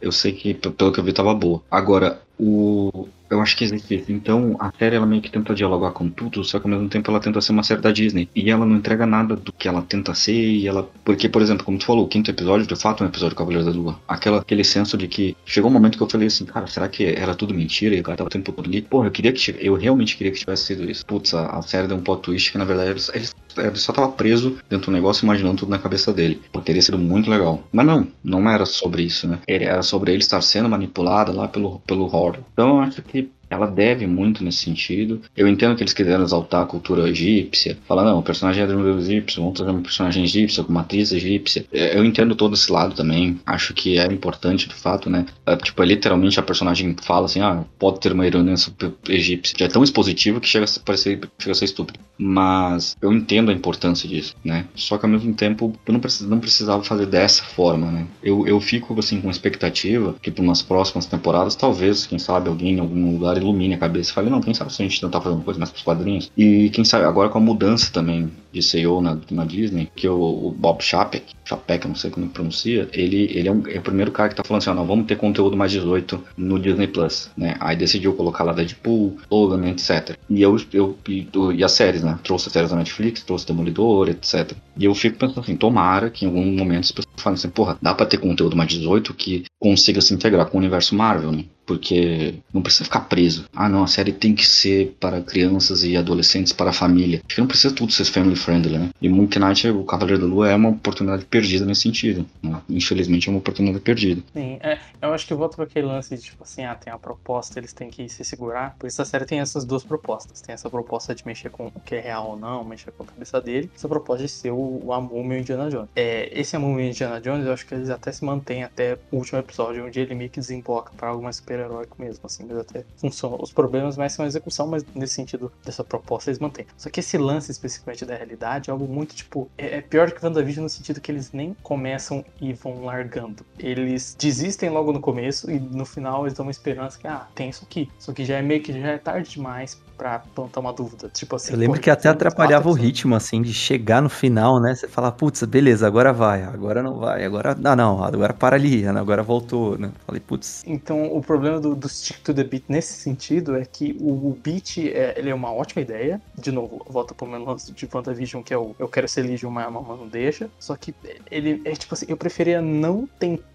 Eu 0.00 0.12
sei 0.12 0.32
que, 0.32 0.54
pelo 0.54 0.92
que 0.92 1.00
eu 1.00 1.04
vi, 1.04 1.12
tava 1.12 1.34
boa. 1.34 1.62
Agora, 1.70 2.20
o. 2.38 3.08
Eu 3.32 3.40
acho 3.40 3.56
que 3.56 3.64
existe. 3.64 4.04
Então, 4.10 4.56
a 4.60 4.70
série 4.78 4.94
ela 4.96 5.06
meio 5.06 5.22
que 5.22 5.30
tenta 5.30 5.54
dialogar 5.54 5.92
com 5.92 6.06
tudo, 6.06 6.44
só 6.44 6.60
que 6.60 6.66
ao 6.66 6.70
mesmo 6.70 6.86
tempo 6.90 7.10
ela 7.10 7.18
tenta 7.18 7.40
ser 7.40 7.52
uma 7.52 7.62
série 7.62 7.80
da 7.80 7.90
Disney. 7.90 8.28
E 8.36 8.50
ela 8.50 8.66
não 8.66 8.76
entrega 8.76 9.06
nada 9.06 9.34
do 9.34 9.50
que 9.50 9.66
ela 9.66 9.80
tenta 9.80 10.14
ser, 10.14 10.34
e 10.34 10.68
ela. 10.68 10.86
Porque, 11.02 11.30
por 11.30 11.40
exemplo, 11.40 11.64
como 11.64 11.78
tu 11.78 11.86
falou, 11.86 12.04
o 12.04 12.08
quinto 12.08 12.30
episódio, 12.30 12.66
de 12.66 12.76
fato, 12.76 13.02
é 13.02 13.06
um 13.06 13.08
episódio 13.08 13.34
do 13.34 13.38
Cavaleiro 13.38 13.64
da 13.64 13.72
Lua. 13.72 13.98
Aquela, 14.06 14.40
aquele 14.40 14.62
senso 14.62 14.98
de 14.98 15.08
que 15.08 15.34
chegou 15.46 15.70
um 15.70 15.72
momento 15.72 15.96
que 15.96 16.02
eu 16.02 16.10
falei 16.10 16.26
assim, 16.26 16.44
cara, 16.44 16.66
será 16.66 16.90
que 16.90 17.06
era 17.06 17.34
tudo 17.34 17.54
mentira? 17.54 17.94
E 17.94 18.00
o 18.00 18.02
cara 18.02 18.18
tava 18.18 18.28
o 18.28 18.30
tempo 18.30 18.52
todo 18.52 18.66
ali. 18.68 18.82
Porra, 18.82 19.06
eu 19.06 19.10
queria 19.10 19.32
que. 19.32 19.56
Eu 19.58 19.76
realmente 19.76 20.14
queria 20.14 20.30
que 20.30 20.38
tivesse 20.38 20.64
sido 20.64 20.90
isso. 20.90 21.06
Putz, 21.06 21.32
a, 21.32 21.46
a 21.46 21.62
série 21.62 21.88
deu 21.88 21.96
um 21.96 22.02
plot 22.02 22.20
twist 22.20 22.52
que 22.52 22.58
na 22.58 22.66
verdade 22.66 22.90
eles 22.90 23.34
ele 23.56 23.76
só 23.76 23.92
tava 23.92 24.08
preso 24.08 24.58
dentro 24.68 24.86
do 24.86 24.92
negócio 24.92 25.24
imaginando 25.24 25.58
tudo 25.58 25.70
na 25.70 25.78
cabeça 25.78 26.12
dele. 26.12 26.40
Pô, 26.52 26.60
teria 26.60 26.82
sido 26.82 26.98
muito 26.98 27.30
legal. 27.30 27.62
Mas 27.72 27.86
não, 27.86 28.06
não 28.22 28.50
era 28.50 28.66
sobre 28.66 29.02
isso, 29.02 29.28
né? 29.28 29.38
Era 29.46 29.82
sobre 29.82 30.12
ele 30.12 30.22
estar 30.22 30.40
sendo 30.42 30.68
manipulado 30.68 31.32
lá 31.32 31.48
pelo, 31.48 31.80
pelo 31.80 32.04
Horror. 32.04 32.38
Então 32.52 32.76
eu 32.76 32.80
acho 32.80 33.02
que 33.02 33.30
ela 33.52 33.66
deve 33.66 34.06
muito 34.06 34.42
nesse 34.42 34.58
sentido. 34.58 35.20
Eu 35.36 35.46
entendo 35.46 35.76
que 35.76 35.82
eles 35.82 35.92
quiseram 35.92 36.24
exaltar 36.24 36.62
a 36.62 36.66
cultura 36.66 37.08
egípcia, 37.08 37.76
falar, 37.86 38.02
não, 38.02 38.18
o 38.18 38.22
personagem 38.22 38.64
é 38.64 38.66
do 38.66 38.98
egípcio, 38.98 39.42
vamos 39.42 39.58
trazer 39.58 39.72
um 39.72 39.82
personagem 39.82 40.24
egípcio, 40.24 40.64
com 40.64 40.70
uma 40.70 40.80
atriz 40.80 41.12
egípcia. 41.12 41.66
É, 41.70 41.96
eu 41.96 42.04
entendo 42.04 42.34
todo 42.34 42.54
esse 42.54 42.72
lado 42.72 42.94
também, 42.94 43.38
acho 43.44 43.74
que 43.74 43.98
é 43.98 44.06
importante 44.06 44.66
de 44.66 44.74
fato, 44.74 45.10
né? 45.10 45.26
É, 45.44 45.54
tipo, 45.56 45.82
é, 45.82 45.86
literalmente 45.86 46.40
a 46.40 46.42
personagem 46.42 46.96
fala 47.02 47.26
assim, 47.26 47.40
ah, 47.40 47.62
pode 47.78 48.00
ter 48.00 48.12
uma 48.12 48.26
herança 48.26 48.72
egípcia, 49.06 49.54
que 49.54 49.64
é 49.64 49.68
tão 49.68 49.84
expositivo 49.84 50.40
que 50.40 50.48
chega 50.48 50.64
a 50.64 50.80
parecer, 50.80 51.20
chega 51.38 51.52
a 51.52 51.54
ser 51.54 51.66
estúpido. 51.66 52.00
Mas 52.16 52.96
eu 53.02 53.12
entendo 53.12 53.50
a 53.50 53.54
importância 53.54 54.08
disso, 54.08 54.34
né? 54.42 54.64
Só 54.74 54.96
que 54.96 55.04
ao 55.04 55.12
mesmo 55.12 55.34
tempo, 55.34 55.74
eu 55.86 55.92
não, 55.92 56.00
precis, 56.00 56.26
não 56.26 56.40
precisava 56.40 56.82
fazer 56.82 57.06
dessa 57.06 57.42
forma, 57.42 57.90
né? 57.90 58.06
Eu, 58.22 58.46
eu 58.46 58.60
fico, 58.60 58.98
assim, 58.98 59.20
com 59.20 59.30
expectativa 59.30 60.14
que 60.22 60.30
para 60.30 60.42
umas 60.42 60.62
próximas 60.62 61.04
temporadas, 61.04 61.54
talvez, 61.54 62.06
quem 62.06 62.18
sabe, 62.18 62.48
alguém 62.48 62.76
em 62.76 62.80
algum 62.80 63.12
lugar 63.12 63.36
ilumine 63.42 63.74
a 63.74 63.78
cabeça 63.78 64.10
e 64.10 64.14
fale, 64.14 64.30
não, 64.30 64.40
quem 64.40 64.54
sabe 64.54 64.72
se 64.72 64.82
a 64.82 64.84
gente 64.86 65.00
tentar 65.00 65.20
fazer 65.20 65.34
uma 65.34 65.44
coisa 65.44 65.58
mais 65.58 65.70
pros 65.70 65.82
quadrinhos. 65.82 66.30
E 66.36 66.70
quem 66.70 66.84
sabe 66.84 67.04
agora 67.04 67.28
com 67.28 67.38
a 67.38 67.40
mudança 67.40 67.92
também 67.92 68.30
de 68.52 68.62
CEO 68.62 69.00
na, 69.00 69.18
na 69.30 69.44
Disney, 69.44 69.88
que 69.94 70.08
o, 70.08 70.46
o 70.46 70.50
Bob 70.50 70.82
Chapek, 70.82 71.34
Chapek, 71.44 71.88
não 71.88 71.94
sei 71.94 72.10
como 72.10 72.28
pronuncia, 72.28 72.88
ele, 72.92 73.30
ele 73.34 73.48
é, 73.48 73.52
um, 73.52 73.62
é, 73.66 73.78
o 73.78 73.82
primeiro 73.82 74.12
cara 74.12 74.28
que 74.28 74.34
tá 74.34 74.44
falando 74.44 74.62
assim, 74.62 74.70
ó, 74.70 74.84
vamos 74.84 75.06
ter 75.06 75.16
conteúdo 75.16 75.56
mais 75.56 75.72
18 75.72 76.22
no 76.36 76.58
Disney 76.58 76.86
Plus, 76.86 77.30
né? 77.36 77.56
Aí 77.60 77.76
decidiu 77.76 78.14
colocar 78.14 78.44
lá 78.44 78.52
Deadpool, 78.52 79.16
Logan, 79.30 79.68
etc. 79.68 80.16
E 80.28 80.42
eu, 80.42 80.56
eu 80.72 80.96
e, 81.08 81.28
e 81.56 81.64
as 81.64 81.72
séries, 81.72 82.02
né? 82.02 82.18
Trouxe 82.22 82.48
as 82.48 82.52
séries 82.52 82.70
da 82.70 82.76
Netflix, 82.76 83.22
trouxe 83.22 83.46
Demolidor, 83.46 84.08
etc. 84.08 84.52
E 84.76 84.84
eu 84.84 84.94
fico 84.94 85.18
pensando 85.18 85.40
assim, 85.40 85.56
tomara 85.56 86.10
que 86.10 86.24
em 86.24 86.28
algum 86.28 86.44
momento 86.44 86.84
as 86.84 86.92
pessoas 86.92 87.14
falem 87.16 87.34
assim, 87.34 87.50
porra, 87.50 87.76
dá 87.80 87.94
pra 87.94 88.06
ter 88.06 88.18
conteúdo 88.18 88.56
mais 88.56 88.70
18 88.70 89.12
que 89.14 89.44
consiga 89.58 90.00
se 90.00 90.14
integrar 90.14 90.46
com 90.46 90.56
o 90.56 90.60
universo 90.60 90.94
Marvel, 90.94 91.32
né? 91.32 91.44
Porque 91.64 92.34
não 92.52 92.62
precisa 92.62 92.84
ficar 92.84 93.00
preso. 93.00 93.44
Ah, 93.54 93.68
não, 93.68 93.84
a 93.84 93.86
série 93.86 94.12
tem 94.12 94.34
que 94.34 94.46
ser 94.46 94.96
para 94.98 95.20
crianças 95.20 95.84
e 95.84 95.96
adolescentes, 95.96 96.52
para 96.52 96.70
a 96.70 96.72
família. 96.72 97.22
Acho 97.28 97.40
não 97.40 97.46
precisa 97.46 97.72
tudo 97.72 97.92
ser 97.92 98.04
family 98.04 98.36
friendly, 98.42 98.78
né? 98.78 98.90
E 99.00 99.08
Moon 99.08 99.26
Knight, 99.26 99.68
o 99.68 99.84
Cavaleiro 99.84 100.20
da 100.20 100.26
Lua, 100.26 100.50
é 100.50 100.54
uma 100.54 100.70
oportunidade 100.70 101.24
perdida 101.24 101.64
nesse 101.64 101.82
sentido. 101.82 102.26
Né? 102.42 102.60
Infelizmente, 102.68 103.28
é 103.28 103.30
uma 103.30 103.38
oportunidade 103.38 103.82
perdida. 103.82 104.22
Sim, 104.32 104.58
é, 104.60 104.78
eu 105.00 105.12
acho 105.12 105.26
que 105.26 105.32
eu 105.32 105.38
volto 105.38 105.56
para 105.56 105.64
aquele 105.64 105.86
lance 105.86 106.16
de, 106.16 106.22
tipo 106.22 106.42
assim, 106.42 106.64
ah, 106.64 106.74
tem 106.74 106.92
a 106.92 106.98
proposta, 106.98 107.58
eles 107.58 107.72
têm 107.72 107.90
que 107.90 108.08
se 108.08 108.24
segurar. 108.24 108.76
Por 108.78 108.86
isso 108.86 109.00
a 109.00 109.04
série 109.04 109.24
tem 109.24 109.40
essas 109.40 109.64
duas 109.64 109.84
propostas. 109.84 110.40
Tem 110.40 110.52
essa 110.52 110.68
proposta 110.68 111.14
de 111.14 111.26
mexer 111.26 111.50
com 111.50 111.66
o 111.66 111.80
que 111.80 111.94
é 111.94 112.00
real 112.00 112.30
ou 112.30 112.36
não, 112.36 112.64
mexer 112.64 112.90
com 112.92 113.04
a 113.04 113.06
cabeça 113.06 113.40
dele. 113.40 113.70
Essa 113.74 113.88
proposta 113.88 114.24
de 114.24 114.30
ser 114.30 114.50
o, 114.50 114.80
o 114.84 114.92
Amúmio 114.92 115.38
Indiana 115.38 115.70
Jones. 115.70 115.88
É, 115.94 116.28
esse 116.38 116.56
Amúmio 116.56 116.84
Indiana 116.84 117.20
Jones, 117.20 117.46
eu 117.46 117.52
acho 117.52 117.66
que 117.66 117.74
eles 117.74 117.90
até 117.90 118.10
se 118.12 118.24
mantêm 118.24 118.64
até 118.64 118.98
o 119.10 119.16
último 119.16 119.38
episódio, 119.38 119.86
onde 119.86 120.00
ele 120.00 120.14
meio 120.14 120.30
que 120.30 120.40
desemboca 120.40 120.92
para 120.96 121.08
algo 121.08 121.22
mais 121.22 121.36
super-heróico 121.36 121.96
mesmo, 122.00 122.26
assim, 122.26 122.44
mas 122.46 122.58
até 122.58 122.84
funciona. 122.96 123.36
Os 123.40 123.52
problemas 123.52 123.96
mais 123.96 124.12
são 124.12 124.24
a 124.24 124.28
execução, 124.28 124.66
mas 124.66 124.84
nesse 124.94 125.14
sentido 125.14 125.52
dessa 125.64 125.84
proposta 125.84 126.30
eles 126.30 126.38
mantêm. 126.38 126.66
Só 126.76 126.90
que 126.90 127.00
esse 127.00 127.16
lance 127.16 127.50
especificamente 127.50 128.04
da 128.04 128.14
realidade 128.14 128.31
é 128.40 128.70
algo 128.70 128.86
muito, 128.86 129.14
tipo, 129.14 129.50
é, 129.56 129.78
é 129.78 129.80
pior 129.80 130.10
que 130.10 130.24
WandaVision 130.24 130.64
no 130.64 130.68
sentido 130.68 131.00
que 131.00 131.10
eles 131.10 131.32
nem 131.32 131.56
começam 131.62 132.24
e 132.40 132.52
vão 132.52 132.84
largando. 132.84 133.44
Eles 133.58 134.16
desistem 134.18 134.70
logo 134.70 134.92
no 134.92 135.00
começo 135.00 135.50
e 135.50 135.58
no 135.58 135.84
final 135.84 136.24
eles 136.24 136.34
dão 136.34 136.46
uma 136.46 136.52
esperança 136.52 136.98
que, 136.98 137.06
ah, 137.06 137.26
tem 137.34 137.48
isso 137.48 137.64
aqui. 137.64 137.90
Só 137.98 138.12
que 138.12 138.24
já 138.24 138.38
é 138.38 138.42
meio 138.42 138.62
que 138.62 138.72
já 138.72 138.88
é 138.88 138.98
tarde 138.98 139.30
demais 139.30 139.80
pra 139.96 140.18
plantar 140.34 140.60
uma 140.60 140.72
dúvida. 140.72 141.08
Tipo 141.08 141.36
assim. 141.36 141.52
Eu 141.52 141.58
lembro 141.58 141.80
que 141.80 141.90
até 141.90 142.08
atrapalhava 142.08 142.68
o 142.68 142.72
ritmo, 142.72 143.14
assim, 143.14 143.40
de 143.40 143.52
chegar 143.52 144.02
no 144.02 144.08
final, 144.08 144.60
né? 144.60 144.74
Você 144.74 144.88
fala, 144.88 145.12
putz, 145.12 145.44
beleza, 145.44 145.86
agora 145.86 146.12
vai, 146.12 146.42
agora 146.42 146.82
não 146.82 146.98
vai, 146.98 147.24
agora. 147.24 147.56
Ah, 147.64 147.76
não, 147.76 148.02
agora 148.02 148.32
para 148.32 148.56
ali, 148.56 148.84
agora 148.86 149.22
voltou, 149.22 149.78
né? 149.78 149.92
Falei, 150.04 150.20
putz. 150.20 150.64
Então, 150.66 151.04
o 151.14 151.20
problema 151.20 151.60
do, 151.60 151.74
do 151.74 151.88
Stick 151.88 152.20
to 152.20 152.34
the 152.34 152.42
Beat 152.42 152.64
nesse 152.68 152.94
sentido 152.94 153.56
é 153.56 153.64
que 153.64 153.96
o, 154.00 154.30
o 154.30 154.38
beat 154.42 154.78
é, 154.78 155.14
ele 155.16 155.30
é 155.30 155.34
uma 155.34 155.52
ótima 155.52 155.82
ideia. 155.82 156.20
De 156.36 156.50
novo, 156.50 156.84
volta 156.88 157.14
pro 157.14 157.26
meu 157.26 157.44
lance 157.44 157.72
de 157.72 157.88
WandaVision, 157.92 158.21
que 158.42 158.54
é 158.54 158.58
o 158.58 158.74
Eu 158.78 158.88
Quero 158.88 159.08
Ser 159.08 159.22
Legion, 159.22 159.50
mas 159.50 159.66
a 159.66 159.70
mamãe 159.70 159.96
não 159.96 160.08
deixa. 160.08 160.50
Só 160.58 160.76
que 160.76 160.94
ele 161.30 161.60
é 161.64 161.72
tipo 161.72 161.94
assim, 161.94 162.06
eu 162.08 162.16
preferia 162.16 162.60
não 162.60 163.06
tentar 163.18 163.51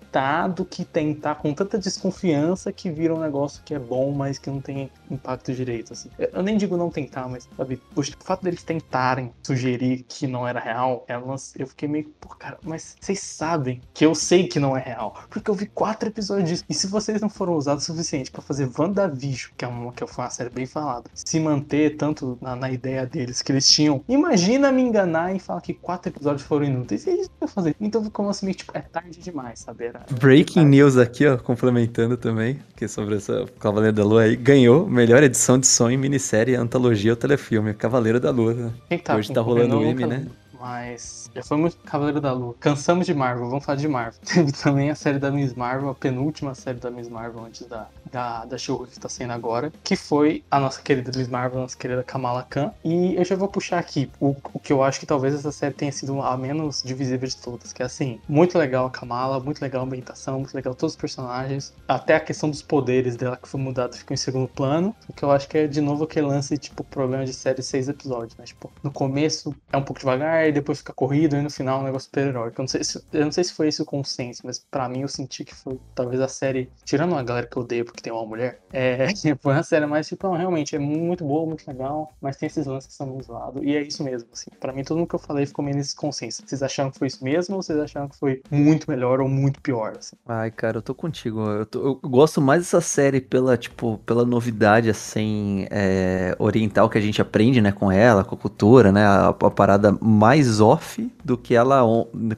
que 0.70 0.84
tentar 0.84 1.36
com 1.36 1.54
tanta 1.54 1.78
desconfiança 1.78 2.72
que 2.72 2.90
vira 2.90 3.14
um 3.14 3.20
negócio 3.20 3.62
que 3.64 3.74
é 3.74 3.80
bom, 3.80 4.12
mas 4.12 4.38
que 4.38 4.50
não 4.50 4.60
tem 4.62 4.90
impacto 5.10 5.54
direito, 5.54 5.94
assim. 5.94 6.10
Eu 6.18 6.42
nem 6.44 6.58
digo 6.58 6.76
não 6.78 6.90
tentar, 6.90 7.28
mas, 7.28 7.48
sabe, 7.56 7.80
o 7.96 8.04
fato 8.24 8.44
deles 8.44 8.64
tentarem 8.64 9.32
sugerir 9.44 10.04
que 10.08 10.26
não 10.28 10.48
era 10.48 10.60
real, 10.60 11.04
é 11.08 11.18
um 11.18 11.28
lance- 11.28 11.54
eu 11.60 11.68
fiquei 11.68 11.88
meio, 11.88 12.06
pô, 12.20 12.30
cara, 12.30 12.58
mas 12.64 12.96
vocês 13.00 13.20
sabem 13.20 13.82
que 13.94 14.06
eu 14.06 14.16
sei 14.16 14.48
que 14.48 14.60
não 14.60 14.76
é 14.76 14.80
real, 14.82 15.16
porque 15.30 15.50
eu 15.50 15.54
vi 15.56 15.66
quatro 15.68 16.10
episódios 16.10 16.50
disso. 16.50 16.64
E 16.70 16.74
se 16.74 16.88
vocês 16.88 17.22
não 17.22 17.30
foram 17.30 17.54
usados 17.54 17.84
o 17.84 17.88
suficiente 17.88 18.32
pra 18.32 18.42
fazer 18.42 18.70
WandaVision, 18.78 19.52
que 19.58 19.66
é 19.66 19.68
uma, 19.68 19.92
que 19.92 20.06
foi 20.08 20.24
uma 20.24 20.30
série 20.30 20.50
bem 20.50 20.66
falada, 20.66 21.10
se 21.14 21.40
manter 21.40 21.96
tanto 21.98 22.38
na, 22.42 22.56
na 22.56 22.72
ideia 22.72 23.06
deles 23.06 23.42
que 23.42 23.52
eles 23.52 23.68
tinham, 23.70 24.04
imagina 24.08 24.72
me 24.72 24.82
enganar 24.82 25.36
e 25.36 25.40
falar 25.40 25.62
que 25.62 25.74
quatro 25.74 26.10
episódios 26.12 26.42
foram 26.44 26.66
inúteis. 26.66 27.06
E 27.06 27.10
é 27.12 27.14
isso 27.16 27.30
que 27.30 27.44
eu 27.44 27.48
fazer. 27.48 27.76
Então 27.80 28.04
ficou 28.04 28.28
assim, 28.30 28.52
tipo, 28.52 28.72
é 28.76 28.82
tarde 28.82 29.20
demais, 29.20 29.60
sabe? 29.60 29.86
Era, 29.86 30.06
Breaking 30.10 30.66
news 30.66 30.98
aqui, 30.98 31.26
ó, 31.26 31.38
complementando 31.38 32.16
também, 32.16 32.60
que 32.76 32.86
é 32.86 32.88
sobre 32.88 33.16
essa 33.16 33.46
Cavaleiro 33.60 33.96
da 33.96 34.06
Lua 34.06 34.22
aí, 34.24 34.36
ganhou 34.36 34.88
melhor 34.88 35.22
edição 35.22 35.60
de 35.60 35.68
som 35.68 35.90
em 35.90 35.98
minissérie, 35.98 36.56
antologia 36.56 37.12
ou 37.12 37.18
telefilme, 37.18 37.74
Cavaleiro 37.74 38.20
da 38.20 38.32
Lua. 38.32 38.54
né? 38.54 38.98
Tá 39.04 39.16
Hoje 39.18 39.34
tá 39.34 39.42
rolando 39.42 39.78
o 39.78 39.84
M, 39.84 40.06
né? 40.06 40.28
Mas 40.60 41.30
já 41.34 41.44
foi 41.44 41.58
muito 41.58 41.78
Cavaleiro 41.78 42.20
da 42.20 42.32
Lua. 42.32 42.56
Cansamos 42.60 43.06
de 43.06 43.14
Marvel, 43.14 43.50
vamos 43.50 43.66
falar 43.66 43.78
de 43.78 43.88
Marvel. 43.88 44.20
Teve 44.26 44.52
também 44.64 44.90
a 44.90 44.96
série 44.96 45.20
da 45.20 45.32
Miss 45.32 45.54
Marvel, 45.54 45.90
a 45.90 45.96
penúltima 45.96 46.54
série 46.56 46.80
da 46.80 46.90
Miss 46.90 47.10
Marvel 47.10 47.46
antes 47.46 47.66
da, 47.68 47.88
da, 48.12 48.46
da 48.46 48.58
show 48.58 48.86
que 48.86 49.00
tá 49.00 49.10
saindo 49.10 49.34
agora, 49.34 49.72
que 49.84 49.96
foi 49.96 50.44
a 50.50 50.60
nossa 50.60 50.82
querida 50.82 51.12
Miss 51.16 51.28
Marvel, 51.28 51.60
a 51.60 51.62
nossa 51.64 51.78
querida 51.78 52.04
Kamala 52.04 52.44
Khan. 52.44 52.72
E 52.84 53.16
eu 53.16 53.24
já 53.24 53.36
vou 53.36 53.48
puxar 53.48 53.80
aqui 53.80 54.10
o, 54.20 54.36
o 54.54 54.60
que 54.60 54.74
eu 54.74 54.84
acho 54.84 55.00
que 55.00 55.06
talvez 55.06 55.34
essa 55.34 55.52
série 55.52 55.74
tenha 55.74 55.92
sido 55.92 56.22
a 56.22 56.36
menos 56.38 56.82
divisível 56.84 57.28
de 57.28 57.38
todas, 57.38 57.74
que 57.74 57.82
é 57.82 57.86
assim, 57.86 58.20
muito 58.28 58.58
legal 58.58 58.88
a 58.88 58.90
Kamala, 58.90 59.40
muito 59.40 59.62
legal 59.62 59.82
a 59.82 59.86
ambientação, 59.86 60.40
muito 60.40 60.54
legal 60.54 60.74
todos 60.74 60.94
os 60.94 61.00
personagens, 61.00 61.74
até 61.88 62.16
a 62.16 62.20
questão 62.20 62.50
dos 62.50 62.62
poderes 62.62 63.16
dela 63.16 63.38
que 63.38 63.48
foi 63.48 63.60
mudado 63.60 63.96
ficou 63.96 64.14
em 64.14 64.18
segundo 64.18 64.48
plano, 64.48 64.96
o 65.08 65.14
que 65.14 65.24
eu 65.24 65.32
acho 65.32 65.48
que 65.48 65.58
é 65.58 65.68
de 65.68 65.82
novo 65.82 66.04
aquele 66.04 66.28
lance, 66.28 66.58
tipo, 66.58 66.84
problema 66.84 67.26
de 67.26 67.34
série 67.34 67.62
seis 67.62 67.88
episódios, 67.88 68.38
né? 68.38 68.46
Tipo, 68.46 68.72
no 68.84 68.92
começo 68.92 69.56
é 69.72 69.78
um 69.78 69.84
pouco 69.84 70.00
devagar, 70.00 70.47
e 70.50 70.52
depois 70.52 70.80
fica 70.80 70.94
corrido, 70.94 71.36
e 71.36 71.42
no 71.42 71.50
final 71.50 71.80
é 71.80 71.82
um 71.82 71.86
negócio 71.86 72.06
super-heróico. 72.08 72.60
Eu, 72.60 72.64
não 72.64 72.68
sei 72.68 72.84
se- 72.84 73.04
eu 73.14 73.26
não 73.26 73.32
sei 73.32 73.44
se 73.44 73.54
foi 73.54 73.68
esse 73.68 73.82
o 73.82 73.86
consenso, 73.86 74.42
mas 74.46 74.60
pra 74.60 74.88
mim 74.90 75.02
eu 75.02 75.08
senti 75.08 75.44
que 75.46 75.54
foi 75.56 75.80
talvez 75.96 76.22
a 76.22 76.28
série, 76.28 76.70
tirando 76.86 77.16
a 77.16 77.24
galera 77.24 77.48
que 77.48 77.58
eu 77.58 77.62
odeio 77.64 77.86
porque 77.86 78.02
tem 78.02 78.12
uma 78.14 78.26
mulher, 78.26 78.60
é, 78.72 79.08
foi 79.42 79.54
uma 79.54 79.64
série 79.64 79.86
mais, 79.86 80.08
tipo, 80.08 80.28
não, 80.28 80.36
realmente 80.36 80.76
é 80.76 80.80
muito 80.80 81.24
boa, 81.26 81.46
muito 81.46 81.68
legal, 81.68 82.12
mas 82.22 82.38
tem 82.38 82.48
esses 82.48 82.66
lances 82.66 82.88
que 82.90 82.94
são 82.94 83.08
meio 83.08 83.24
zoados, 83.24 83.62
e 83.64 83.76
é 83.76 83.82
isso 83.82 84.04
mesmo, 84.04 84.30
assim. 84.34 84.50
Pra 84.60 84.74
mim, 84.74 84.84
tudo 84.84 85.02
o 85.04 85.08
que 85.08 85.16
eu 85.16 85.20
falei 85.20 85.46
ficou 85.46 85.64
meio 85.64 85.78
nesse 85.78 85.96
consenso. 85.96 86.44
Vocês 86.46 86.62
acharam 86.64 86.92
que 86.92 87.00
foi 87.00 87.08
isso 87.08 87.24
mesmo, 87.24 87.56
ou 87.56 87.62
vocês 87.64 87.80
acharam 87.80 88.08
que 88.10 88.18
foi 88.18 88.42
muito 88.52 88.90
melhor 88.90 89.20
ou 89.22 89.28
muito 89.30 89.62
pior, 89.62 89.94
assim? 89.98 90.16
Ai, 90.28 90.52
cara, 90.52 90.78
eu 90.78 90.82
tô 90.82 90.94
contigo. 90.94 91.40
Eu, 91.50 91.66
tô- 91.66 91.80
eu 92.04 92.10
gosto 92.10 92.42
mais 92.42 92.62
dessa 92.64 92.82
série 92.82 93.22
pela, 93.22 93.58
tipo, 93.58 93.98
pela 94.06 94.26
novidade, 94.26 94.90
assim, 94.90 95.66
é, 95.72 96.36
oriental 96.38 96.90
que 96.90 96.98
a 96.98 97.02
gente 97.02 97.22
aprende, 97.22 97.62
né, 97.62 97.72
com 97.72 97.92
ela, 97.92 98.24
com 98.24 98.36
a 98.36 98.38
cultura, 98.38 98.92
né, 98.92 99.06
a, 99.06 99.30
a 99.30 99.34
parada 99.52 99.92
mais 100.02 100.37
off 100.62 101.12
do 101.24 101.38
que 101.38 101.56
ela 101.56 101.82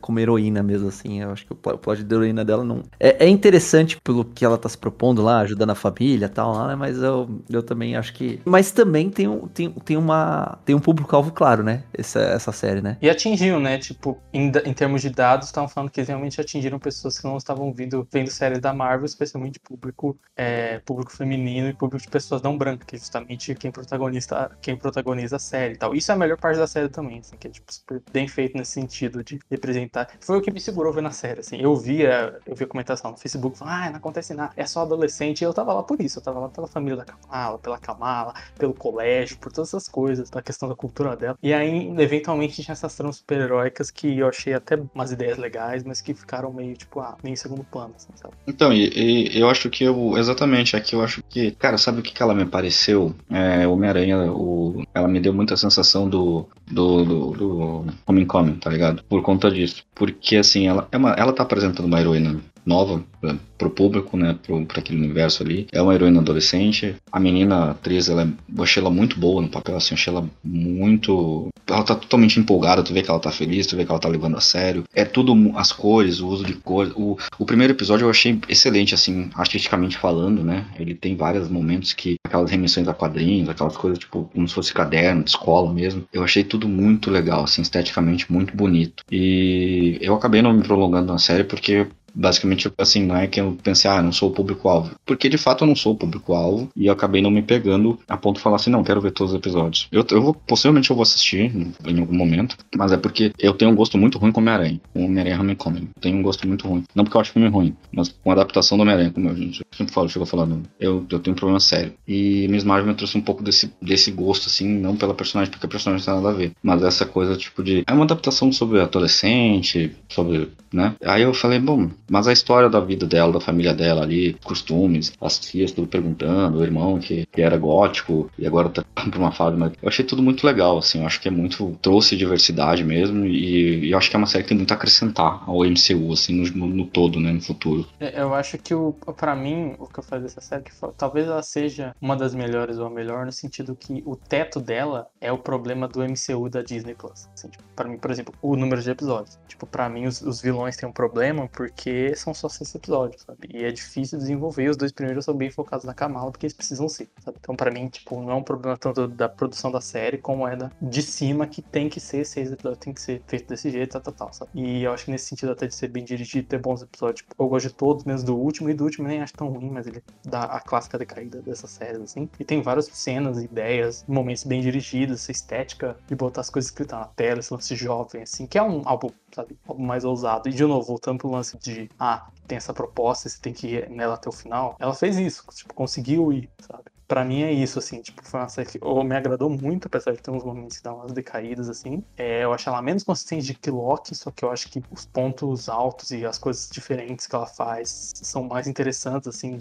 como 0.01 0.19
heroína 0.19 0.63
mesmo, 0.63 0.87
assim. 0.87 1.21
Eu 1.21 1.31
acho 1.31 1.45
que 1.45 1.53
o, 1.53 1.55
pl- 1.55 1.75
o 1.75 1.77
plot 1.77 2.03
da 2.03 2.15
heroína 2.15 2.45
dela 2.45 2.63
não... 2.63 2.83
É, 2.99 3.25
é 3.25 3.27
interessante 3.27 3.99
pelo 4.01 4.25
que 4.25 4.43
ela 4.45 4.57
tá 4.57 4.67
se 4.69 4.77
propondo 4.77 5.21
lá, 5.21 5.39
ajudando 5.39 5.71
a 5.71 5.75
família 5.75 6.25
e 6.25 6.29
tal, 6.29 6.53
lá, 6.53 6.67
né, 6.67 6.75
mas 6.75 6.97
eu, 6.97 7.29
eu 7.49 7.63
também 7.63 7.95
acho 7.95 8.13
que... 8.13 8.39
Mas 8.45 8.71
também 8.71 9.09
tem, 9.09 9.39
tem, 9.53 9.69
tem 9.71 9.97
uma... 9.97 10.57
Tem 10.65 10.75
um 10.75 10.79
público-alvo 10.79 11.31
claro, 11.31 11.63
né, 11.63 11.83
essa, 11.93 12.19
essa 12.19 12.51
série, 12.51 12.81
né. 12.81 12.97
E 13.01 13.09
atingiu, 13.09 13.59
né? 13.59 13.77
Tipo, 13.77 14.17
em, 14.33 14.47
em 14.65 14.73
termos 14.73 15.01
de 15.01 15.09
dados, 15.09 15.47
estavam 15.47 15.67
falando 15.67 15.89
que 15.89 16.01
realmente 16.01 16.39
atingiram 16.39 16.79
pessoas 16.79 17.17
que 17.17 17.25
não 17.25 17.37
estavam 17.37 17.71
vindo, 17.73 18.07
vendo 18.11 18.29
séries 18.29 18.59
da 18.59 18.73
Marvel, 18.73 19.05
especialmente 19.05 19.59
público, 19.59 20.17
é, 20.35 20.79
público 20.79 21.11
feminino 21.11 21.69
e 21.69 21.73
público 21.73 22.03
de 22.03 22.09
pessoas 22.09 22.41
não 22.41 22.57
brancas, 22.57 22.85
que 22.85 22.95
é 22.95 22.99
justamente 22.99 23.55
quem 23.55 23.71
protagoniza, 23.71 24.51
quem 24.61 24.75
protagoniza 24.75 25.35
a 25.37 25.39
série 25.39 25.73
e 25.73 25.77
tal. 25.77 25.95
Isso 25.95 26.11
é 26.11 26.15
a 26.15 26.17
melhor 26.17 26.37
parte 26.37 26.57
da 26.57 26.67
série 26.67 26.89
também, 26.89 27.19
assim, 27.19 27.35
que 27.37 27.47
é 27.47 27.51
tipo, 27.51 27.71
bem 28.11 28.27
feito 28.27 28.57
nesse 28.57 28.71
sentido 28.71 29.23
de 29.23 29.39
representar. 29.49 30.09
Foi 30.19 30.37
o 30.37 30.41
que 30.41 30.51
me 30.51 30.59
segurou 30.59 30.93
vendo 30.93 31.07
a 31.07 31.11
série, 31.11 31.39
assim. 31.39 31.57
Eu 31.59 31.75
via, 31.75 32.39
eu 32.45 32.55
via 32.55 32.67
comentação 32.67 33.11
no 33.11 33.17
Facebook 33.17 33.57
falando, 33.57 33.73
ah, 33.73 33.89
não 33.89 33.97
acontece 33.97 34.33
nada, 34.33 34.51
é 34.55 34.65
só 34.65 34.81
adolescente. 34.81 35.41
E 35.41 35.45
eu 35.45 35.53
tava 35.53 35.73
lá 35.73 35.83
por 35.83 35.99
isso, 36.01 36.19
eu 36.19 36.23
tava 36.23 36.39
lá 36.39 36.49
pela 36.49 36.67
família 36.67 36.97
da 36.97 37.05
Kamala, 37.05 37.57
pela 37.57 37.77
Kamala, 37.77 38.33
pelo 38.57 38.73
colégio, 38.73 39.37
por 39.37 39.51
todas 39.51 39.69
essas 39.69 39.87
coisas, 39.87 40.29
da 40.29 40.41
questão 40.41 40.69
da 40.69 40.75
cultura 40.75 41.15
dela. 41.15 41.37
E 41.41 41.53
aí, 41.53 41.93
eventualmente, 41.97 42.61
tinha 42.61 42.73
essas 42.73 42.95
tramas 42.95 43.17
super-heróicas 43.17 43.91
que 43.91 44.19
eu 44.19 44.27
achei 44.27 44.53
até 44.53 44.77
umas 44.93 45.11
ideias 45.11 45.37
legais, 45.37 45.83
mas 45.83 46.01
que 46.01 46.13
ficaram 46.13 46.51
meio, 46.53 46.75
tipo, 46.75 46.99
ah, 46.99 47.17
meio 47.23 47.33
em 47.33 47.37
segundo 47.37 47.63
plano, 47.63 47.93
assim, 47.95 48.09
sabe? 48.15 48.33
Então, 48.47 48.71
e, 48.73 48.89
e 49.35 49.39
eu 49.39 49.49
acho 49.49 49.69
que 49.69 49.83
eu. 49.83 50.17
Exatamente, 50.17 50.75
aqui 50.75 50.95
eu 50.95 51.01
acho 51.01 51.23
que. 51.23 51.51
Cara, 51.51 51.77
sabe 51.77 51.99
o 51.99 52.03
que, 52.03 52.13
que 52.13 52.21
ela 52.21 52.33
me 52.33 52.45
pareceu? 52.45 53.13
É, 53.29 53.67
Homem-Aranha, 53.67 54.31
o, 54.31 54.83
ela 54.93 55.07
me 55.07 55.19
deu 55.19 55.33
muita 55.33 55.55
sensação 55.57 56.09
do. 56.09 56.47
Do, 56.71 57.03
do, 57.03 57.31
do 57.31 57.78
Homecoming, 58.05 58.55
tá 58.55 58.69
ligado? 58.69 59.03
Por 59.07 59.21
conta 59.21 59.49
disso. 59.49 59.83
Porque, 59.95 60.37
assim, 60.37 60.67
ela, 60.67 60.87
é 60.91 60.97
uma, 60.97 61.11
ela 61.11 61.33
tá 61.33 61.43
apresentando 61.43 61.85
uma 61.85 61.99
heroína 61.99 62.39
nova 62.69 63.03
pra, 63.19 63.35
pro 63.57 63.69
público, 63.69 64.15
né? 64.15 64.37
Pra 64.67 64.79
aquele 64.79 64.99
universo 64.99 65.43
ali. 65.43 65.67
É 65.71 65.81
uma 65.81 65.93
heroína 65.93 66.21
adolescente. 66.21 66.95
A 67.11 67.19
menina 67.19 67.55
a 67.55 67.71
atriz, 67.71 68.07
ela 68.07 68.23
é, 68.23 68.27
eu 68.55 68.63
achei 68.63 68.81
ela 68.81 68.91
muito 68.91 69.19
boa 69.19 69.41
no 69.41 69.49
papel, 69.49 69.75
assim, 69.75 69.93
eu 69.93 69.95
achei 69.95 70.13
ela 70.13 70.29
muito. 70.43 71.49
Ela 71.67 71.83
tá 71.83 71.95
totalmente 71.95 72.39
empolgada, 72.39 72.83
tu 72.83 72.93
vê 72.93 73.01
que 73.01 73.09
ela 73.09 73.19
tá 73.19 73.31
feliz, 73.31 73.67
tu 73.67 73.75
vê 73.75 73.83
que 73.83 73.91
ela 73.91 73.99
tá 73.99 74.07
levando 74.07 74.37
a 74.37 74.41
sério. 74.41 74.83
É 74.93 75.03
tudo 75.03 75.33
as 75.55 75.71
cores, 75.71 76.19
o 76.19 76.27
uso 76.27 76.45
de 76.45 76.53
cores. 76.53 76.93
O, 76.95 77.17
o 77.37 77.45
primeiro 77.45 77.73
episódio 77.73 78.05
eu 78.05 78.09
achei 78.09 78.39
excelente, 78.47 78.93
assim, 78.93 79.29
artisticamente 79.35 79.97
falando, 79.97 80.43
né? 80.43 80.65
Ele 80.79 80.93
tem 80.93 81.15
vários 81.15 81.49
momentos 81.49 81.93
que. 81.93 82.15
aquelas 82.25 82.51
remissões 82.51 82.87
a 82.87 82.93
quadrinhos, 82.93 83.49
aquelas 83.49 83.75
coisas, 83.75 83.99
tipo, 83.99 84.29
como 84.33 84.47
se 84.47 84.53
fosse 84.53 84.73
caderno 84.73 85.23
de 85.23 85.31
escola 85.31 85.73
mesmo. 85.73 86.05
Eu 86.13 86.23
achei 86.23 86.43
tudo 86.43 86.69
muito 86.69 87.09
legal, 87.09 87.43
assim, 87.43 87.61
esteticamente 87.61 88.31
muito 88.31 88.55
bonito. 88.55 89.03
E 89.11 89.97
eu 90.01 90.13
acabei 90.13 90.41
não 90.41 90.53
me 90.53 90.63
prolongando 90.63 91.11
na 91.11 91.17
série 91.17 91.43
porque 91.43 91.87
Basicamente, 92.13 92.71
assim, 92.77 93.05
não 93.05 93.15
é 93.15 93.27
que 93.27 93.39
eu 93.39 93.57
pensei, 93.63 93.89
ah, 93.89 94.01
não 94.01 94.11
sou 94.11 94.29
o 94.29 94.33
público-alvo. 94.33 94.91
Porque 95.05 95.29
de 95.29 95.37
fato 95.37 95.63
eu 95.63 95.67
não 95.67 95.75
sou 95.75 95.93
o 95.93 95.97
público-alvo 95.97 96.69
e 96.75 96.87
eu 96.87 96.93
acabei 96.93 97.21
não 97.21 97.31
me 97.31 97.41
pegando 97.41 97.99
a 98.07 98.17
ponto 98.17 98.37
de 98.37 98.41
falar 98.41 98.57
assim, 98.57 98.69
não, 98.69 98.83
quero 98.83 99.01
ver 99.01 99.11
todos 99.11 99.33
os 99.33 99.39
episódios. 99.39 99.87
Eu, 99.91 100.05
eu 100.11 100.21
vou, 100.21 100.33
possivelmente 100.33 100.89
eu 100.89 100.95
vou 100.95 101.03
assistir 101.03 101.51
em 101.85 101.99
algum 101.99 102.15
momento, 102.15 102.57
mas 102.75 102.91
é 102.91 102.97
porque 102.97 103.31
eu 103.39 103.53
tenho 103.53 103.71
um 103.71 103.75
gosto 103.75 103.97
muito 103.97 104.17
ruim 104.17 104.31
com 104.31 104.39
Homem-Aranha. 104.41 104.81
Com 104.93 105.05
Homem-Aranha 105.05 105.39
Homecoming. 105.39 105.89
Eu 105.95 106.01
tenho 106.01 106.17
um 106.17 106.21
gosto 106.21 106.47
muito 106.47 106.67
ruim. 106.67 106.83
Não 106.93 107.03
porque 107.03 107.17
eu 107.17 107.21
acho 107.21 107.31
filme 107.31 107.47
ruim, 107.47 107.75
mas 107.91 108.09
com 108.09 108.29
a 108.29 108.33
adaptação 108.33 108.77
do 108.77 108.81
Homem-Aranha, 108.81 109.11
como 109.11 109.29
gente 109.35 109.63
sempre 109.75 109.93
fala, 109.93 110.09
fica 110.09 110.25
falando, 110.25 110.63
eu, 110.79 111.05
eu 111.09 111.19
tenho 111.19 111.33
um 111.33 111.39
problema 111.39 111.59
sério. 111.59 111.93
E 112.07 112.47
Miss 112.49 112.63
Marvel 112.63 112.87
me 112.87 112.95
trouxe 112.95 113.17
um 113.17 113.21
pouco 113.21 113.43
desse, 113.43 113.73
desse 113.81 114.11
gosto, 114.11 114.47
assim, 114.47 114.67
não 114.67 114.95
pela 114.95 115.13
personagem, 115.13 115.51
porque 115.51 115.65
a 115.65 115.69
personagem 115.69 116.05
não 116.05 116.13
tem 116.13 116.23
nada 116.23 116.35
a 116.35 116.37
ver, 116.37 116.51
mas 116.61 116.83
essa 116.83 117.05
coisa, 117.05 117.35
tipo, 117.35 117.63
de. 117.63 117.83
É 117.87 117.93
uma 117.93 118.03
adaptação 118.03 118.51
sobre 118.51 118.81
adolescente, 118.81 119.95
sobre. 120.09 120.49
né? 120.73 120.95
Aí 121.03 121.23
eu 121.23 121.33
falei, 121.33 121.59
bom, 121.59 121.89
mas 122.09 122.27
a 122.27 122.33
história 122.33 122.69
da 122.69 122.79
vida 122.79 123.05
dela, 123.05 123.33
da 123.33 123.39
família 123.39 123.73
dela 123.73 124.03
ali, 124.03 124.33
costumes, 124.43 125.13
as 125.21 125.39
tias 125.39 125.71
tudo 125.71 125.87
perguntando, 125.87 126.59
o 126.59 126.63
irmão 126.63 126.99
que, 126.99 127.25
que 127.31 127.41
era 127.41 127.57
gótico 127.57 128.29
e 128.37 128.45
agora 128.47 128.69
tá 128.69 128.83
por 129.09 129.17
uma 129.17 129.31
fase, 129.31 129.57
mas 129.57 129.71
eu 129.81 129.87
achei 129.89 130.05
tudo 130.05 130.21
muito 130.21 130.45
legal, 130.45 130.77
assim, 130.77 130.99
eu 130.99 131.05
acho 131.05 131.19
que 131.21 131.27
é 131.27 131.31
muito. 131.31 131.77
trouxe 131.81 132.15
diversidade 132.15 132.83
mesmo 132.83 133.25
e, 133.25 133.85
e 133.85 133.91
eu 133.91 133.97
acho 133.97 134.09
que 134.09 134.15
é 134.15 134.19
uma 134.19 134.27
série 134.27 134.43
que 134.43 134.49
tem 134.49 134.57
muito 134.57 134.71
a 134.71 134.75
acrescentar 134.75 135.43
ao 135.47 135.63
MCU, 135.63 136.11
assim, 136.13 136.43
no, 136.55 136.67
no, 136.67 136.85
todo, 136.85 137.19
né, 137.19 137.31
no 137.31 137.41
futuro. 137.41 137.87
É, 137.99 138.21
Eu 138.21 138.33
acho 138.33 138.57
que, 138.57 138.73
o, 138.73 138.93
pra 139.15 139.35
mim, 139.35 139.75
o 139.79 139.87
que 139.87 139.99
eu 139.99 140.03
falei 140.03 140.23
dessa 140.23 140.41
série, 140.41 140.63
que 140.63 140.71
talvez 140.97 141.27
ela 141.27 141.41
seja 141.43 141.95
uma 142.01 142.15
das 142.15 142.33
melhores 142.33 142.77
ou 142.77 142.87
a 142.87 142.89
melhor, 142.89 143.25
no 143.25 143.31
sentido 143.31 143.75
que 143.75 144.01
o 144.05 144.15
teto 144.15 144.59
dela 144.59 145.07
é 145.21 145.31
o 145.31 145.37
problema 145.37 145.87
do 145.87 146.01
MCU 146.03 146.49
da 146.49 146.61
Disney 146.61 146.95
Plus. 146.95 147.27
Assim, 147.33 147.49
tipo, 147.49 147.63
pra 147.75 147.87
mim, 147.87 147.97
por 147.97 148.11
exemplo, 148.11 148.33
o 148.41 148.55
número 148.55 148.81
de 148.81 148.89
episódios. 148.89 149.39
Tipo, 149.47 149.65
pra 149.65 149.89
mim, 149.89 150.05
os, 150.05 150.21
os 150.21 150.41
vilões 150.41 150.75
têm 150.75 150.87
um 150.87 150.91
problema 150.91 151.47
porque 151.47 151.98
são 152.15 152.33
só 152.33 152.49
seis 152.49 152.73
episódios, 152.75 153.21
sabe? 153.23 153.49
E 153.53 153.63
é 153.63 153.71
difícil 153.71 154.17
desenvolver. 154.17 154.69
Os 154.69 154.77
dois 154.77 154.91
primeiros 154.91 155.25
são 155.25 155.33
bem 155.33 155.49
focados 155.49 155.85
na 155.85 155.93
Kamala, 155.93 156.31
porque 156.31 156.45
eles 156.45 156.55
precisam 156.55 156.87
ser, 156.87 157.09
sabe? 157.23 157.37
Então, 157.39 157.55
pra 157.55 157.71
mim, 157.71 157.87
tipo, 157.87 158.21
não 158.21 158.31
é 158.31 158.35
um 158.35 158.43
problema 158.43 158.77
tanto 158.77 159.07
da 159.07 159.27
produção 159.27 159.71
da 159.71 159.81
série, 159.81 160.17
como 160.17 160.47
é 160.47 160.55
da, 160.55 160.71
de 160.81 161.01
cima, 161.01 161.47
que 161.47 161.61
tem 161.61 161.89
que 161.89 161.99
ser 161.99 162.25
seis 162.25 162.51
episódios, 162.51 162.79
tem 162.79 162.93
que 162.93 163.01
ser 163.01 163.21
feito 163.27 163.47
desse 163.47 163.69
jeito, 163.69 163.91
tal, 163.91 164.01
tal, 164.01 164.13
tal, 164.13 164.33
sabe? 164.33 164.51
E 164.53 164.83
eu 164.83 164.93
acho 164.93 165.05
que 165.05 165.11
nesse 165.11 165.25
sentido 165.25 165.51
até 165.51 165.67
de 165.67 165.75
ser 165.75 165.87
bem 165.87 166.03
dirigido, 166.03 166.47
ter 166.47 166.59
bons 166.59 166.81
episódios. 166.81 167.21
Tipo, 167.21 167.43
eu 167.43 167.47
gosto 167.47 167.67
de 167.67 167.73
todos, 167.73 168.03
menos 168.03 168.23
do 168.23 168.35
último, 168.35 168.69
e 168.69 168.73
do 168.73 168.83
último 168.83 169.07
nem 169.07 169.21
acho 169.21 169.33
tão 169.33 169.47
ruim, 169.47 169.69
mas 169.69 169.87
ele 169.87 170.03
dá 170.25 170.43
a 170.43 170.59
clássica 170.59 170.97
decaída 170.97 171.41
dessas 171.41 171.69
séries, 171.71 172.01
assim. 172.01 172.29
E 172.39 172.43
tem 172.43 172.61
várias 172.61 172.85
cenas, 172.85 173.41
ideias, 173.41 174.03
momentos 174.07 174.43
bem 174.43 174.61
dirigidos, 174.61 175.21
essa 175.21 175.31
estética 175.31 175.97
de 176.07 176.15
botar 176.15 176.41
as 176.41 176.49
coisas 176.49 176.69
escritas 176.69 176.99
na 176.99 177.05
tela, 177.05 177.39
esse 177.39 177.53
lance 177.53 177.75
jovem, 177.75 178.23
assim, 178.23 178.45
que 178.45 178.57
é 178.57 178.63
um 178.63 178.81
álbum, 178.85 179.09
sabe, 179.39 179.57
algo 179.67 179.81
mais 179.81 180.03
ousado. 180.03 180.49
E 180.49 180.51
de 180.51 180.65
novo, 180.65 180.85
voltando 180.85 181.19
pro 181.19 181.29
lance 181.29 181.57
de, 181.57 181.89
ah, 181.97 182.29
tem 182.47 182.57
essa 182.57 182.73
proposta, 182.73 183.29
você 183.29 183.39
tem 183.39 183.53
que 183.53 183.67
ir 183.67 183.89
nela 183.89 184.15
até 184.15 184.29
o 184.29 184.31
final. 184.31 184.75
Ela 184.79 184.93
fez 184.93 185.17
isso, 185.17 185.43
tipo, 185.53 185.73
conseguiu 185.73 186.31
ir, 186.33 186.49
sabe? 186.59 186.83
Pra 187.07 187.25
mim 187.25 187.41
é 187.41 187.51
isso, 187.51 187.79
assim, 187.79 188.01
tipo, 188.01 188.23
foi 188.23 188.39
uma 188.39 188.49
série 188.49 188.69
que 188.69 188.79
oh, 188.83 189.03
me 189.03 189.15
agradou 189.15 189.49
muito, 189.49 189.87
apesar 189.87 190.11
de 190.11 190.21
ter 190.21 190.29
uns 190.29 190.43
momentos 190.43 190.77
que 190.77 190.83
dá 190.83 190.93
umas 190.93 191.11
decaídas, 191.11 191.67
assim. 191.67 192.03
É, 192.15 192.43
eu 192.43 192.53
acho 192.53 192.69
ela 192.69 192.81
menos 192.83 193.03
consistente 193.03 193.47
de 193.47 193.53
que 193.55 193.71
Loki, 193.71 194.13
só 194.13 194.29
que 194.29 194.45
eu 194.45 194.51
acho 194.51 194.69
que 194.69 194.83
os 194.91 195.05
pontos 195.05 195.69
altos 195.69 196.11
e 196.11 196.23
as 196.23 196.37
coisas 196.37 196.69
diferentes 196.71 197.25
que 197.25 197.35
ela 197.35 197.47
faz 197.47 198.11
são 198.13 198.43
mais 198.43 198.67
interessantes, 198.67 199.27
assim, 199.27 199.57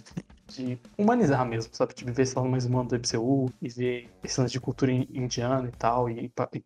de 0.48 0.78
humanizar 0.96 1.44
mesmo, 1.46 1.72
sabe? 1.74 1.94
De 1.94 2.04
ver 2.04 2.22
esse 2.22 2.34
mais 2.50 2.64
humano 2.64 2.88
do 2.88 2.94
MCU 2.96 3.46
e 3.60 3.68
ver 3.68 4.10
lance 4.40 4.52
de 4.52 4.60
cultura 4.60 4.92
in- 4.92 5.06
indiana 5.12 5.68
e 5.68 5.72
tal, 5.72 6.08
e, 6.10 6.28
pa 6.28 6.48
e 6.52 6.60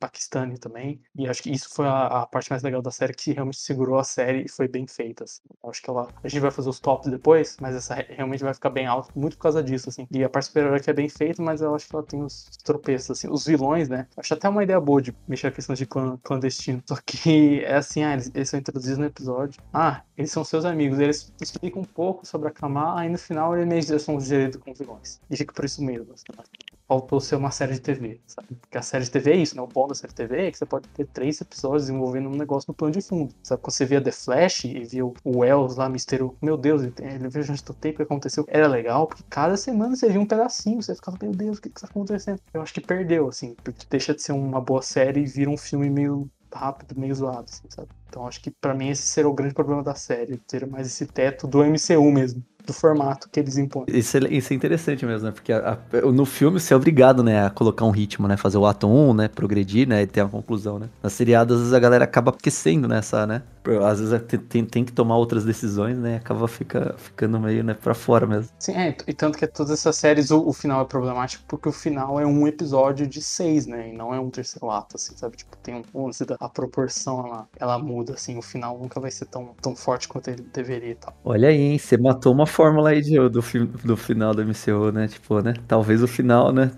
também. 0.58 1.00
E 1.16 1.26
acho 1.28 1.42
que 1.42 1.50
isso 1.50 1.68
foi 1.74 1.86
a, 1.86 2.06
a 2.22 2.26
parte 2.26 2.50
mais 2.50 2.62
legal 2.62 2.82
da 2.82 2.90
série, 2.90 3.12
que 3.14 3.32
realmente 3.32 3.58
segurou 3.58 3.98
a 3.98 4.04
série 4.04 4.44
e 4.44 4.48
foi 4.48 4.68
bem 4.68 4.86
feita. 4.86 5.24
Assim. 5.24 5.40
Acho 5.64 5.82
que 5.82 5.90
ela. 5.90 6.08
A 6.22 6.28
gente 6.28 6.40
vai 6.40 6.50
fazer 6.50 6.68
os 6.68 6.80
tops 6.80 7.10
depois, 7.10 7.56
mas 7.60 7.74
essa 7.74 7.94
re- 7.94 8.06
realmente 8.10 8.42
vai 8.42 8.54
ficar 8.54 8.70
bem 8.70 8.86
alta, 8.86 9.10
muito 9.14 9.36
por 9.36 9.42
causa 9.42 9.62
disso, 9.62 9.88
assim. 9.88 10.06
E 10.10 10.22
a 10.24 10.28
parte 10.28 10.46
superior 10.46 10.80
que 10.80 10.90
é 10.90 10.92
bem 10.92 11.08
feita, 11.08 11.42
mas 11.42 11.60
eu 11.60 11.74
acho 11.74 11.88
que 11.88 11.94
ela 11.94 12.04
tem 12.04 12.22
os 12.22 12.48
tropeços, 12.64 13.10
assim. 13.18 13.28
Os 13.30 13.46
vilões, 13.46 13.88
né? 13.88 14.06
Acho 14.16 14.34
até 14.34 14.48
uma 14.48 14.62
ideia 14.62 14.80
boa 14.80 15.00
de 15.00 15.14
mexer 15.26 15.48
a 15.48 15.52
questão 15.52 15.74
de 15.74 15.86
clã, 15.86 16.18
clandestino. 16.22 16.82
Só 16.86 16.96
que 17.04 17.60
é 17.64 17.76
assim, 17.76 18.02
ah, 18.02 18.12
eles, 18.14 18.30
eles 18.34 18.48
são 18.50 18.58
introduzidos 18.60 18.98
no 18.98 19.06
episódio. 19.06 19.60
Ah, 19.72 20.02
eles 20.16 20.30
são 20.30 20.44
seus 20.44 20.64
amigos. 20.64 20.98
Eles 20.98 21.32
explicam 21.40 21.82
um 21.82 21.84
pouco 21.84 22.26
sobre 22.26 22.48
a 22.48 22.50
Kamala, 22.50 23.00
aí 23.00 23.08
no 23.08 23.18
final 23.18 23.56
eles 23.56 23.66
são 23.80 24.20
geridos 24.20 24.60
como 24.60 24.74
vilões. 24.74 25.20
E 25.30 25.36
fica 25.36 25.52
por 25.52 25.64
isso 25.64 25.82
mesmo. 25.82 26.12
Assim, 26.12 26.24
né? 26.36 26.44
Faltou 26.86 27.20
ser 27.20 27.36
uma 27.36 27.50
série 27.50 27.74
de 27.74 27.80
TV, 27.80 28.20
sabe? 28.26 28.48
Porque 28.60 28.76
a 28.76 28.82
série 28.82 29.04
de 29.04 29.10
TV 29.10 29.32
é 29.32 29.36
isso, 29.36 29.56
né? 29.56 29.62
O 29.62 29.66
bom 29.66 29.86
da 29.86 29.94
série 29.94 30.12
de 30.12 30.16
TV 30.16 30.48
é 30.48 30.50
que 30.50 30.58
você 30.58 30.66
pode 30.66 30.88
ter 30.88 31.06
três 31.06 31.40
episódios 31.40 31.84
desenvolvendo 31.84 32.28
um 32.28 32.36
negócio 32.36 32.66
no 32.68 32.74
plano 32.74 32.92
de 32.92 33.00
fundo. 33.00 33.34
Sabe? 33.42 33.62
Quando 33.62 33.72
você 33.72 33.86
via 33.86 34.00
The 34.00 34.12
Flash 34.12 34.64
e 34.64 34.84
via 34.84 35.06
o 35.06 35.14
Wells 35.24 35.76
lá, 35.76 35.88
Mistério, 35.88 36.36
meu 36.42 36.56
Deus, 36.56 36.82
ele, 36.82 37.28
viu 37.28 37.42
antes 37.42 37.62
do 37.62 37.72
tempo 37.72 37.96
que 37.96 38.02
aconteceu. 38.02 38.44
Era 38.48 38.66
legal, 38.66 39.06
porque 39.06 39.22
cada 39.30 39.56
semana 39.56 39.96
você 39.96 40.08
via 40.08 40.20
um 40.20 40.26
pedacinho, 40.26 40.82
você 40.82 40.94
ficava, 40.94 41.16
meu 41.22 41.32
Deus, 41.32 41.58
o 41.58 41.62
que 41.62 41.70
que 41.70 41.80
tá 41.80 41.86
acontecendo? 41.86 42.40
Eu 42.52 42.60
acho 42.60 42.74
que 42.74 42.80
perdeu, 42.80 43.28
assim, 43.28 43.54
porque 43.62 43.86
deixa 43.88 44.14
de 44.14 44.20
ser 44.20 44.32
uma 44.32 44.60
boa 44.60 44.82
série 44.82 45.20
e 45.20 45.26
vira 45.26 45.48
um 45.48 45.56
filme 45.56 45.88
meio 45.88 46.30
rápido, 46.52 46.98
meio 46.98 47.14
zoado, 47.14 47.46
assim, 47.50 47.68
sabe? 47.70 47.88
Então 48.12 48.26
acho 48.26 48.42
que 48.42 48.50
pra 48.50 48.74
mim 48.74 48.90
esse 48.90 49.02
será 49.04 49.26
o 49.26 49.32
grande 49.32 49.54
problema 49.54 49.82
da 49.82 49.94
série, 49.94 50.36
ter 50.36 50.66
mais 50.66 50.86
esse 50.86 51.06
teto 51.06 51.46
do 51.46 51.64
MCU 51.64 52.12
mesmo, 52.12 52.44
do 52.66 52.72
formato 52.74 53.26
que 53.30 53.40
eles 53.40 53.56
impõem. 53.56 53.86
Isso 53.88 54.18
é, 54.18 54.20
isso 54.30 54.52
é 54.52 54.56
interessante 54.56 55.06
mesmo, 55.06 55.26
né? 55.28 55.32
Porque 55.32 55.50
a- 55.50 55.78
a- 55.94 56.00
no 56.12 56.26
filme 56.26 56.60
você 56.60 56.74
é 56.74 56.76
obrigado, 56.76 57.22
né, 57.22 57.46
a 57.46 57.48
colocar 57.50 57.86
um 57.86 57.90
ritmo, 57.90 58.28
né? 58.28 58.36
Fazer 58.36 58.58
o 58.58 58.66
ato 58.66 58.86
1, 58.86 59.14
né? 59.14 59.28
Progredir, 59.28 59.88
né? 59.88 60.02
E 60.02 60.06
ter 60.06 60.20
uma 60.20 60.28
conclusão, 60.28 60.78
né? 60.78 60.90
Nas 61.02 61.14
seriadas, 61.14 61.54
às 61.56 61.60
vezes 61.62 61.74
a 61.74 61.80
galera 61.80 62.04
acaba 62.04 62.30
esquecendo 62.36 62.86
nessa, 62.86 63.26
né? 63.26 63.42
Às 63.84 63.98
vezes 64.00 64.12
é- 64.12 64.18
tem, 64.18 64.64
tem- 64.64 64.84
que 64.84 64.92
tomar 64.92 65.16
outras 65.16 65.44
decisões, 65.44 65.96
né? 65.96 66.16
Acaba 66.16 66.48
fica, 66.48 66.94
ficando 66.98 67.38
meio, 67.38 67.62
né, 67.62 67.74
pra 67.74 67.94
fora 67.94 68.26
mesmo. 68.26 68.50
Sim, 68.58 68.72
é, 68.72 68.96
e 69.06 69.14
tanto 69.14 69.38
que 69.38 69.46
todas 69.46 69.72
essas 69.72 69.94
séries 69.96 70.30
o, 70.32 70.44
o 70.48 70.52
final 70.52 70.82
é 70.82 70.84
problemático 70.84 71.44
porque 71.46 71.68
o 71.68 71.72
final 71.72 72.18
é 72.18 72.26
um 72.26 72.46
episódio 72.46 73.06
de 73.06 73.22
seis, 73.22 73.66
né? 73.66 73.90
E 73.90 73.92
não 73.96 74.12
é 74.12 74.18
um 74.18 74.30
terceiro 74.30 74.68
ato, 74.68 74.96
assim, 74.96 75.16
sabe? 75.16 75.36
Tipo, 75.36 75.56
tem 75.58 75.76
um, 75.94 76.06
lance 76.06 76.24
da- 76.24 76.36
a 76.40 76.48
proporção 76.48 77.24
ela, 77.26 77.48
ela 77.56 77.78
muda, 77.78 78.01
assim, 78.10 78.38
o 78.38 78.42
final 78.42 78.78
nunca 78.78 78.98
vai 78.98 79.10
ser 79.10 79.26
tão, 79.26 79.54
tão 79.60 79.76
forte 79.76 80.08
quanto 80.08 80.28
ele 80.28 80.42
deveria 80.52 80.90
e 80.90 80.94
tal. 80.94 81.14
Olha 81.24 81.48
aí, 81.48 81.60
hein? 81.60 81.78
Você 81.78 81.96
matou 81.96 82.32
uma 82.32 82.46
fórmula 82.46 82.90
aí 82.90 83.02
de, 83.02 83.16
do, 83.16 83.40
do 83.84 83.96
final 83.96 84.34
do 84.34 84.42
MCU, 84.44 84.90
né? 84.92 85.08
Tipo, 85.08 85.40
né? 85.40 85.54
Talvez 85.68 86.02
o 86.02 86.08
final, 86.08 86.52
né? 86.52 86.70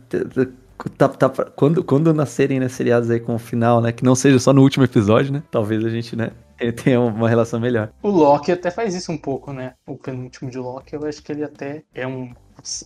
Tá, 0.98 1.08
tá, 1.08 1.28
quando, 1.56 1.84
quando 1.84 2.12
nascerem 2.12 2.58
né, 2.58 2.68
seriados 2.68 3.08
aí 3.08 3.20
com 3.20 3.36
o 3.36 3.38
final, 3.38 3.80
né? 3.80 3.92
Que 3.92 4.04
não 4.04 4.14
seja 4.14 4.38
só 4.38 4.52
no 4.52 4.62
último 4.62 4.84
episódio, 4.84 5.32
né? 5.32 5.42
Talvez 5.50 5.84
a 5.84 5.88
gente, 5.88 6.16
né? 6.16 6.32
Tenha 6.82 7.00
uma 7.00 7.28
relação 7.28 7.60
melhor. 7.60 7.92
O 8.02 8.10
Loki 8.10 8.52
até 8.52 8.70
faz 8.70 8.94
isso 8.94 9.12
um 9.12 9.18
pouco, 9.18 9.52
né? 9.52 9.74
O 9.86 9.96
penúltimo 9.96 10.50
de 10.50 10.58
Loki, 10.58 10.94
eu 10.94 11.06
acho 11.06 11.22
que 11.22 11.32
ele 11.32 11.44
até 11.44 11.82
é 11.94 12.06
um, 12.06 12.32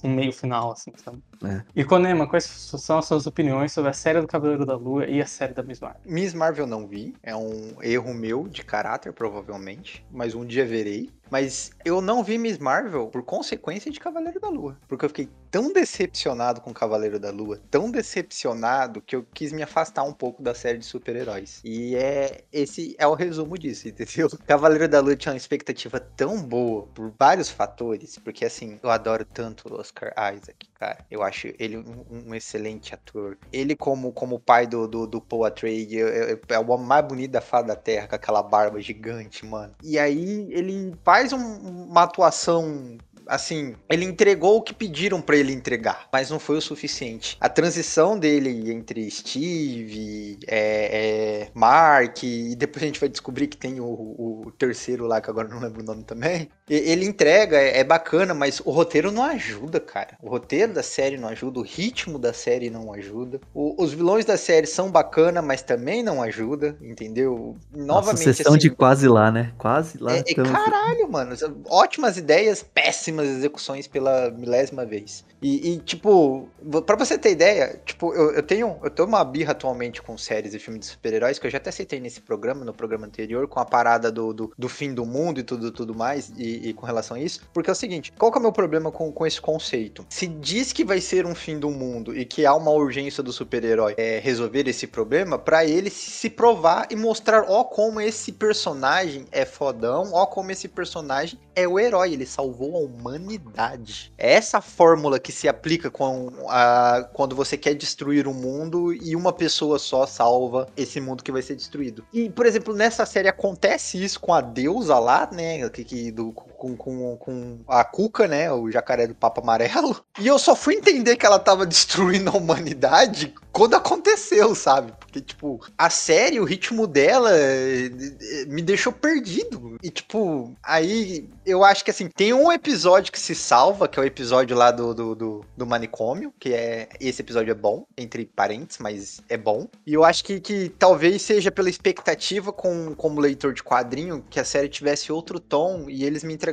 um 0.02 0.14
meio 0.14 0.32
final, 0.32 0.72
assim, 0.72 0.92
sabe? 0.96 1.22
É. 1.44 1.62
E 1.74 1.84
Konema, 1.84 2.26
quais 2.26 2.44
são 2.44 2.98
as 2.98 3.06
suas 3.06 3.26
opiniões 3.26 3.72
sobre 3.72 3.90
a 3.90 3.92
série 3.94 4.20
do 4.20 4.26
Cavaleiro 4.26 4.66
da 4.66 4.76
Lua 4.76 5.06
e 5.06 5.20
a 5.20 5.26
série 5.26 5.54
da 5.54 5.62
Miss 5.62 5.80
Marvel? 5.80 6.00
Miss 6.04 6.34
Marvel 6.34 6.66
não 6.66 6.86
vi, 6.86 7.14
é 7.22 7.34
um 7.34 7.76
erro 7.82 8.12
meu 8.12 8.48
de 8.48 8.62
caráter, 8.64 9.12
provavelmente, 9.12 10.04
mas 10.10 10.34
um 10.34 10.44
dia 10.44 10.66
verei. 10.66 11.10
Mas 11.30 11.70
eu 11.84 12.00
não 12.00 12.22
vi 12.22 12.38
Miss 12.38 12.58
Marvel 12.58 13.08
por 13.08 13.22
consequência 13.22 13.90
de 13.90 14.00
Cavaleiro 14.00 14.40
da 14.40 14.48
Lua, 14.48 14.76
porque 14.88 15.04
eu 15.04 15.08
fiquei 15.08 15.28
tão 15.50 15.72
decepcionado 15.72 16.60
com 16.60 16.72
Cavaleiro 16.72 17.18
da 17.18 17.30
Lua, 17.30 17.60
tão 17.70 17.90
decepcionado 17.90 19.00
que 19.00 19.16
eu 19.16 19.26
quis 19.32 19.52
me 19.52 19.62
afastar 19.62 20.02
um 20.02 20.12
pouco 20.12 20.42
da 20.42 20.54
série 20.54 20.78
de 20.78 20.84
super-heróis. 20.84 21.60
E 21.64 21.96
é 21.96 22.44
esse 22.52 22.94
é 22.98 23.06
o 23.06 23.14
resumo 23.14 23.58
disso, 23.58 23.88
entendeu? 23.88 24.28
Cavaleiro 24.46 24.88
da 24.88 25.00
Lua 25.00 25.16
tinha 25.16 25.32
uma 25.32 25.38
expectativa 25.38 25.98
tão 25.98 26.42
boa 26.42 26.86
por 26.94 27.12
vários 27.18 27.48
fatores, 27.48 28.18
porque 28.18 28.44
assim, 28.44 28.78
eu 28.82 28.90
adoro 28.90 29.24
tanto 29.24 29.72
o 29.72 29.78
Oscar 29.78 30.12
Isaac, 30.34 30.68
cara. 30.74 31.04
Eu 31.10 31.22
acho 31.22 31.48
ele 31.58 31.78
um, 31.78 32.28
um 32.28 32.34
excelente 32.34 32.94
ator. 32.94 33.36
Ele 33.52 33.74
como 33.74 34.12
como 34.12 34.38
pai 34.38 34.66
do 34.66 34.86
do, 34.86 35.06
do 35.06 35.20
Paul 35.20 35.46
é, 35.46 36.58
o 36.58 36.70
homem 36.70 36.86
mais 36.86 37.04
bonito 37.04 37.30
da 37.30 37.40
face 37.40 37.66
da 37.66 37.76
Terra 37.76 38.06
com 38.06 38.14
aquela 38.14 38.42
barba 38.42 38.80
gigante, 38.80 39.44
mano. 39.44 39.74
E 39.82 39.98
aí 39.98 40.46
ele 40.50 40.94
faz 41.18 41.32
um- 41.32 41.86
uma 41.90 42.04
atuação 42.04 42.96
assim, 43.26 43.74
ele 43.90 44.06
entregou 44.06 44.56
o 44.56 44.62
que 44.62 44.72
pediram 44.72 45.20
pra 45.20 45.36
ele 45.36 45.52
entregar, 45.52 46.08
mas 46.10 46.30
não 46.30 46.38
foi 46.38 46.56
o 46.56 46.62
suficiente. 46.62 47.36
A 47.38 47.48
transição 47.48 48.18
dele 48.18 48.72
entre 48.72 49.10
Steve, 49.10 50.38
é, 50.46 51.42
é, 51.42 51.50
Mark, 51.52 52.22
e 52.22 52.56
depois 52.56 52.82
a 52.82 52.86
gente 52.86 53.00
vai 53.00 53.08
descobrir 53.08 53.48
que 53.48 53.56
tem 53.56 53.80
o, 53.80 53.84
o 53.84 54.52
terceiro 54.56 55.06
lá, 55.06 55.20
que 55.20 55.28
agora 55.28 55.46
não 55.46 55.60
lembro 55.60 55.82
o 55.82 55.84
nome 55.84 56.04
também. 56.04 56.48
Ele 56.68 57.04
entrega, 57.06 57.56
é, 57.58 57.78
é 57.80 57.84
bacana, 57.84 58.34
mas 58.34 58.60
o 58.64 58.70
roteiro 58.70 59.10
não 59.10 59.22
ajuda, 59.24 59.80
cara. 59.80 60.16
O 60.22 60.28
roteiro 60.28 60.72
da 60.72 60.82
série 60.82 61.16
não 61.16 61.28
ajuda, 61.28 61.60
o 61.60 61.62
ritmo 61.62 62.18
da 62.18 62.32
série 62.32 62.70
não 62.70 62.92
ajuda. 62.92 63.40
O- 63.54 63.82
os 63.82 63.92
vilões 63.92 64.24
da 64.24 64.36
série 64.36 64.66
são 64.66 64.90
bacana, 64.90 65.40
mas 65.40 65.62
também 65.62 66.02
não 66.02 66.22
ajuda, 66.22 66.76
entendeu? 66.80 67.56
Nossa, 67.72 67.86
Novamente, 68.12 68.34
sessão 68.36 68.52
assim, 68.52 68.60
de 68.60 68.70
quase 68.70 69.08
lá, 69.08 69.30
né? 69.30 69.52
Quase 69.58 69.98
lá. 69.98 70.16
é, 70.16 70.20
é 70.26 70.34
caralho, 70.34 71.10
mano. 71.10 71.34
Ótimas 71.68 72.16
ideias, 72.16 72.62
péssimas 72.62 73.26
execuções 73.28 73.86
pela 73.86 74.30
milésima 74.30 74.84
vez. 74.84 75.24
E, 75.40 75.72
e, 75.72 75.78
tipo, 75.78 76.48
pra 76.84 76.96
você 76.96 77.16
ter 77.16 77.30
ideia, 77.30 77.80
tipo, 77.84 78.12
eu, 78.14 78.32
eu 78.32 78.42
tenho 78.42 78.78
eu 78.82 78.90
tenho 78.90 79.08
uma 79.08 79.24
birra 79.24 79.52
atualmente 79.52 80.02
com 80.02 80.16
séries 80.18 80.54
e 80.54 80.58
filmes 80.58 80.80
de 80.80 80.86
super-heróis, 80.86 81.38
que 81.38 81.46
eu 81.46 81.50
já 81.50 81.58
até 81.58 81.70
citei 81.70 82.00
nesse 82.00 82.20
programa, 82.20 82.64
no 82.64 82.72
programa 82.72 83.06
anterior, 83.06 83.46
com 83.46 83.60
a 83.60 83.64
parada 83.64 84.10
do, 84.10 84.32
do, 84.32 84.52
do 84.56 84.68
fim 84.68 84.92
do 84.92 85.04
mundo 85.04 85.40
e 85.40 85.42
tudo, 85.42 85.70
tudo 85.70 85.94
mais, 85.94 86.32
e, 86.36 86.68
e 86.68 86.74
com 86.74 86.86
relação 86.86 87.16
a 87.16 87.20
isso. 87.20 87.42
Porque 87.52 87.70
é 87.70 87.72
o 87.72 87.76
seguinte, 87.76 88.12
qual 88.18 88.32
que 88.32 88.38
é 88.38 88.40
o 88.40 88.42
meu 88.42 88.52
problema 88.52 88.90
com, 88.90 89.12
com 89.12 89.26
esse 89.26 89.40
conceito? 89.40 90.04
Se 90.08 90.26
diz 90.26 90.72
que 90.72 90.84
vai 90.84 91.00
ser 91.00 91.26
um 91.26 91.34
fim 91.34 91.58
do 91.58 91.70
mundo 91.70 92.16
e 92.16 92.24
que 92.24 92.44
há 92.44 92.54
uma 92.54 92.70
urgência 92.70 93.22
do 93.22 93.32
super-herói 93.32 93.94
é, 93.96 94.18
resolver 94.18 94.68
esse 94.68 94.86
problema, 94.86 95.38
pra 95.38 95.64
ele 95.64 95.90
se 95.90 96.30
provar 96.30 96.86
e 96.90 96.96
mostrar, 96.96 97.44
ó, 97.48 97.64
como 97.64 98.00
esse 98.00 98.32
personagem 98.32 99.26
é 99.30 99.44
fodão, 99.44 100.10
ó, 100.12 100.26
como 100.26 100.50
esse 100.50 100.68
personagem 100.68 101.38
é 101.54 101.66
o 101.66 101.78
herói, 101.78 102.12
ele 102.12 102.26
salvou 102.26 102.76
a 102.76 102.80
humanidade. 102.80 104.12
É 104.16 104.32
essa 104.32 104.60
fórmula 104.60 105.18
que 105.18 105.27
se 105.32 105.48
aplica 105.48 105.90
com 105.90 106.30
a, 106.48 107.08
quando 107.12 107.34
você 107.36 107.56
quer 107.56 107.74
destruir 107.74 108.26
o 108.26 108.34
mundo 108.34 108.92
e 108.92 109.14
uma 109.16 109.32
pessoa 109.32 109.78
só 109.78 110.06
salva 110.06 110.66
esse 110.76 111.00
mundo 111.00 111.22
que 111.22 111.32
vai 111.32 111.42
ser 111.42 111.56
destruído. 111.56 112.04
E, 112.12 112.30
por 112.30 112.46
exemplo, 112.46 112.74
nessa 112.74 113.04
série 113.06 113.28
acontece 113.28 114.02
isso 114.02 114.20
com 114.20 114.32
a 114.32 114.40
deusa 114.40 114.98
lá, 114.98 115.28
né? 115.32 115.68
Que, 115.70 115.84
que- 115.84 116.10
do, 116.10 116.32
com, 116.58 116.76
com, 116.76 117.16
com 117.16 117.60
a 117.68 117.84
Cuca, 117.84 118.26
né? 118.26 118.52
O 118.52 118.70
jacaré 118.70 119.06
do 119.06 119.14
Papa 119.14 119.40
Amarelo. 119.40 119.96
E 120.20 120.26
eu 120.26 120.36
só 120.36 120.56
fui 120.56 120.74
entender 120.74 121.14
que 121.14 121.24
ela 121.24 121.38
tava 121.38 121.64
destruindo 121.64 122.30
a 122.30 122.36
humanidade 122.36 123.32
quando 123.52 123.74
aconteceu, 123.74 124.52
sabe? 124.52 124.92
Porque, 124.98 125.20
tipo, 125.20 125.60
a 125.76 125.88
série, 125.88 126.40
o 126.40 126.44
ritmo 126.44 126.88
dela 126.88 127.30
eh, 127.32 127.86
eh, 128.20 128.44
me 128.46 128.60
deixou 128.60 128.92
perdido. 128.92 129.76
E, 129.80 129.90
tipo, 129.90 130.52
aí 130.60 131.28
eu 131.46 131.62
acho 131.62 131.84
que 131.84 131.90
assim, 131.92 132.08
tem 132.08 132.32
um 132.32 132.50
episódio 132.50 133.12
que 133.12 133.18
se 133.18 133.34
salva, 133.34 133.86
que 133.86 133.98
é 133.98 134.02
o 134.02 134.04
episódio 134.04 134.56
lá 134.56 134.72
do, 134.72 134.92
do, 134.92 135.14
do, 135.14 135.44
do 135.56 135.66
manicômio, 135.66 136.32
que 136.38 136.52
é. 136.52 136.88
Esse 137.00 137.22
episódio 137.22 137.52
é 137.52 137.54
bom, 137.54 137.86
entre 137.96 138.26
parênteses, 138.26 138.78
mas 138.80 139.20
é 139.28 139.36
bom. 139.36 139.68
E 139.86 139.94
eu 139.94 140.04
acho 140.04 140.24
que, 140.24 140.40
que 140.40 140.68
talvez 140.78 141.22
seja 141.22 141.50
pela 141.50 141.70
expectativa 141.70 142.52
com, 142.52 142.92
como 142.94 143.20
leitor 143.20 143.52
de 143.52 143.62
quadrinho, 143.62 144.24
que 144.28 144.40
a 144.40 144.44
série 144.44 144.68
tivesse 144.68 145.12
outro 145.12 145.38
tom, 145.38 145.86
e 145.88 146.04
eles 146.04 146.24
me 146.24 146.34
entregaram 146.34 146.47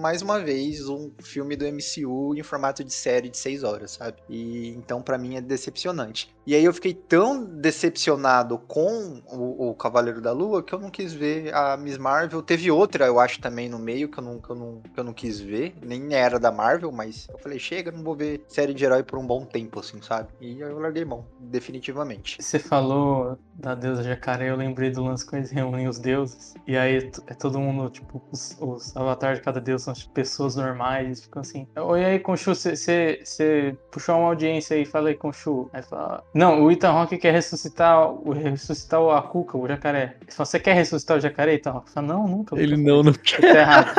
mais 0.00 0.22
uma 0.22 0.38
vez 0.40 0.88
um 0.88 1.10
filme 1.22 1.56
do 1.56 1.64
MCU 1.66 2.34
em 2.36 2.42
formato 2.42 2.82
de 2.84 2.92
série 2.92 3.28
de 3.28 3.36
seis 3.36 3.62
horas, 3.62 3.92
sabe? 3.92 4.16
E 4.28 4.68
então 4.70 5.02
para 5.02 5.18
mim 5.18 5.36
é 5.36 5.40
decepcionante. 5.40 6.30
E 6.46 6.54
aí 6.54 6.64
eu 6.64 6.72
fiquei 6.72 6.94
tão 6.94 7.44
decepcionado 7.44 8.58
com 8.58 9.22
o, 9.30 9.68
o 9.70 9.74
Cavaleiro 9.74 10.20
da 10.20 10.32
Lua 10.32 10.62
que 10.62 10.74
eu 10.74 10.78
não 10.78 10.90
quis 10.90 11.12
ver 11.12 11.54
a 11.54 11.76
Miss 11.76 11.98
Marvel. 11.98 12.42
Teve 12.42 12.70
outra, 12.70 13.06
eu 13.06 13.20
acho, 13.20 13.40
também 13.40 13.68
no 13.68 13.78
meio 13.78 14.08
que 14.08 14.18
eu 14.18 14.24
não, 14.24 14.38
que 14.40 14.50
eu 14.50 14.56
não, 14.56 14.80
que 14.80 14.98
eu 14.98 15.04
não 15.04 15.12
quis 15.12 15.38
ver. 15.40 15.74
Nem 15.82 16.14
era 16.14 16.38
da 16.38 16.50
Marvel, 16.50 16.90
mas 16.90 17.28
eu 17.28 17.38
falei, 17.38 17.58
chega, 17.58 17.90
não 17.92 18.02
vou 18.02 18.16
ver 18.16 18.42
série 18.48 18.72
de 18.72 18.84
herói 18.84 19.02
por 19.02 19.18
um 19.18 19.26
bom 19.26 19.44
tempo, 19.44 19.80
assim, 19.80 20.00
sabe? 20.00 20.28
E 20.40 20.58
eu 20.60 20.78
larguei 20.78 21.04
mão, 21.04 21.26
definitivamente. 21.38 22.42
Você 22.42 22.58
falou 22.58 23.38
da 23.54 23.74
deusa 23.74 24.02
jacaré, 24.02 24.50
eu 24.50 24.56
lembrei 24.56 24.90
do 24.90 25.02
lance 25.04 25.26
que 25.28 25.36
eles 25.36 25.50
reúnem 25.50 25.88
os 25.88 25.98
deuses. 25.98 26.54
E 26.66 26.76
aí 26.76 27.10
t- 27.10 27.20
é 27.26 27.34
todo 27.34 27.58
mundo, 27.58 27.90
tipo, 27.90 28.22
os, 28.30 28.56
os 28.60 28.96
avatares 28.96 29.37
cada 29.38 29.60
deus 29.60 29.82
são 29.82 29.94
tipo, 29.94 30.10
pessoas 30.12 30.56
normais. 30.56 31.20
Ficam 31.22 31.40
assim. 31.42 31.66
Oi, 31.76 32.04
aí, 32.04 32.18
Conchu, 32.18 32.54
você 32.54 33.76
puxou 33.90 34.16
uma 34.16 34.28
audiência 34.28 34.76
aí, 34.76 34.84
fala 34.84 35.08
aí, 35.08 35.14
Conchu. 35.14 35.68
Aí 35.72 35.82
fala. 35.82 36.22
Não, 36.34 36.62
o 36.64 36.70
Ethan 36.70 36.90
Rock 36.92 37.16
quer 37.18 37.32
ressuscitar, 37.32 38.10
o, 38.10 38.32
ressuscitar 38.32 39.00
o 39.00 39.10
Akuka, 39.10 39.56
o 39.58 39.66
jacaré. 39.68 40.16
Ele 40.22 40.30
fala, 40.32 40.46
você 40.46 40.58
quer 40.60 40.74
ressuscitar 40.74 41.16
o 41.16 41.20
jacaré, 41.20 41.54
Ethan 41.54 41.70
Rock? 41.72 41.90
Fala, 41.90 42.06
não, 42.06 42.26
nunca. 42.26 42.58
Ele 42.58 42.76
nunca 42.76 42.88
não, 42.90 43.02
não 43.04 43.12
Você 43.12 43.40
tá 43.40 43.58
errado. 43.58 43.92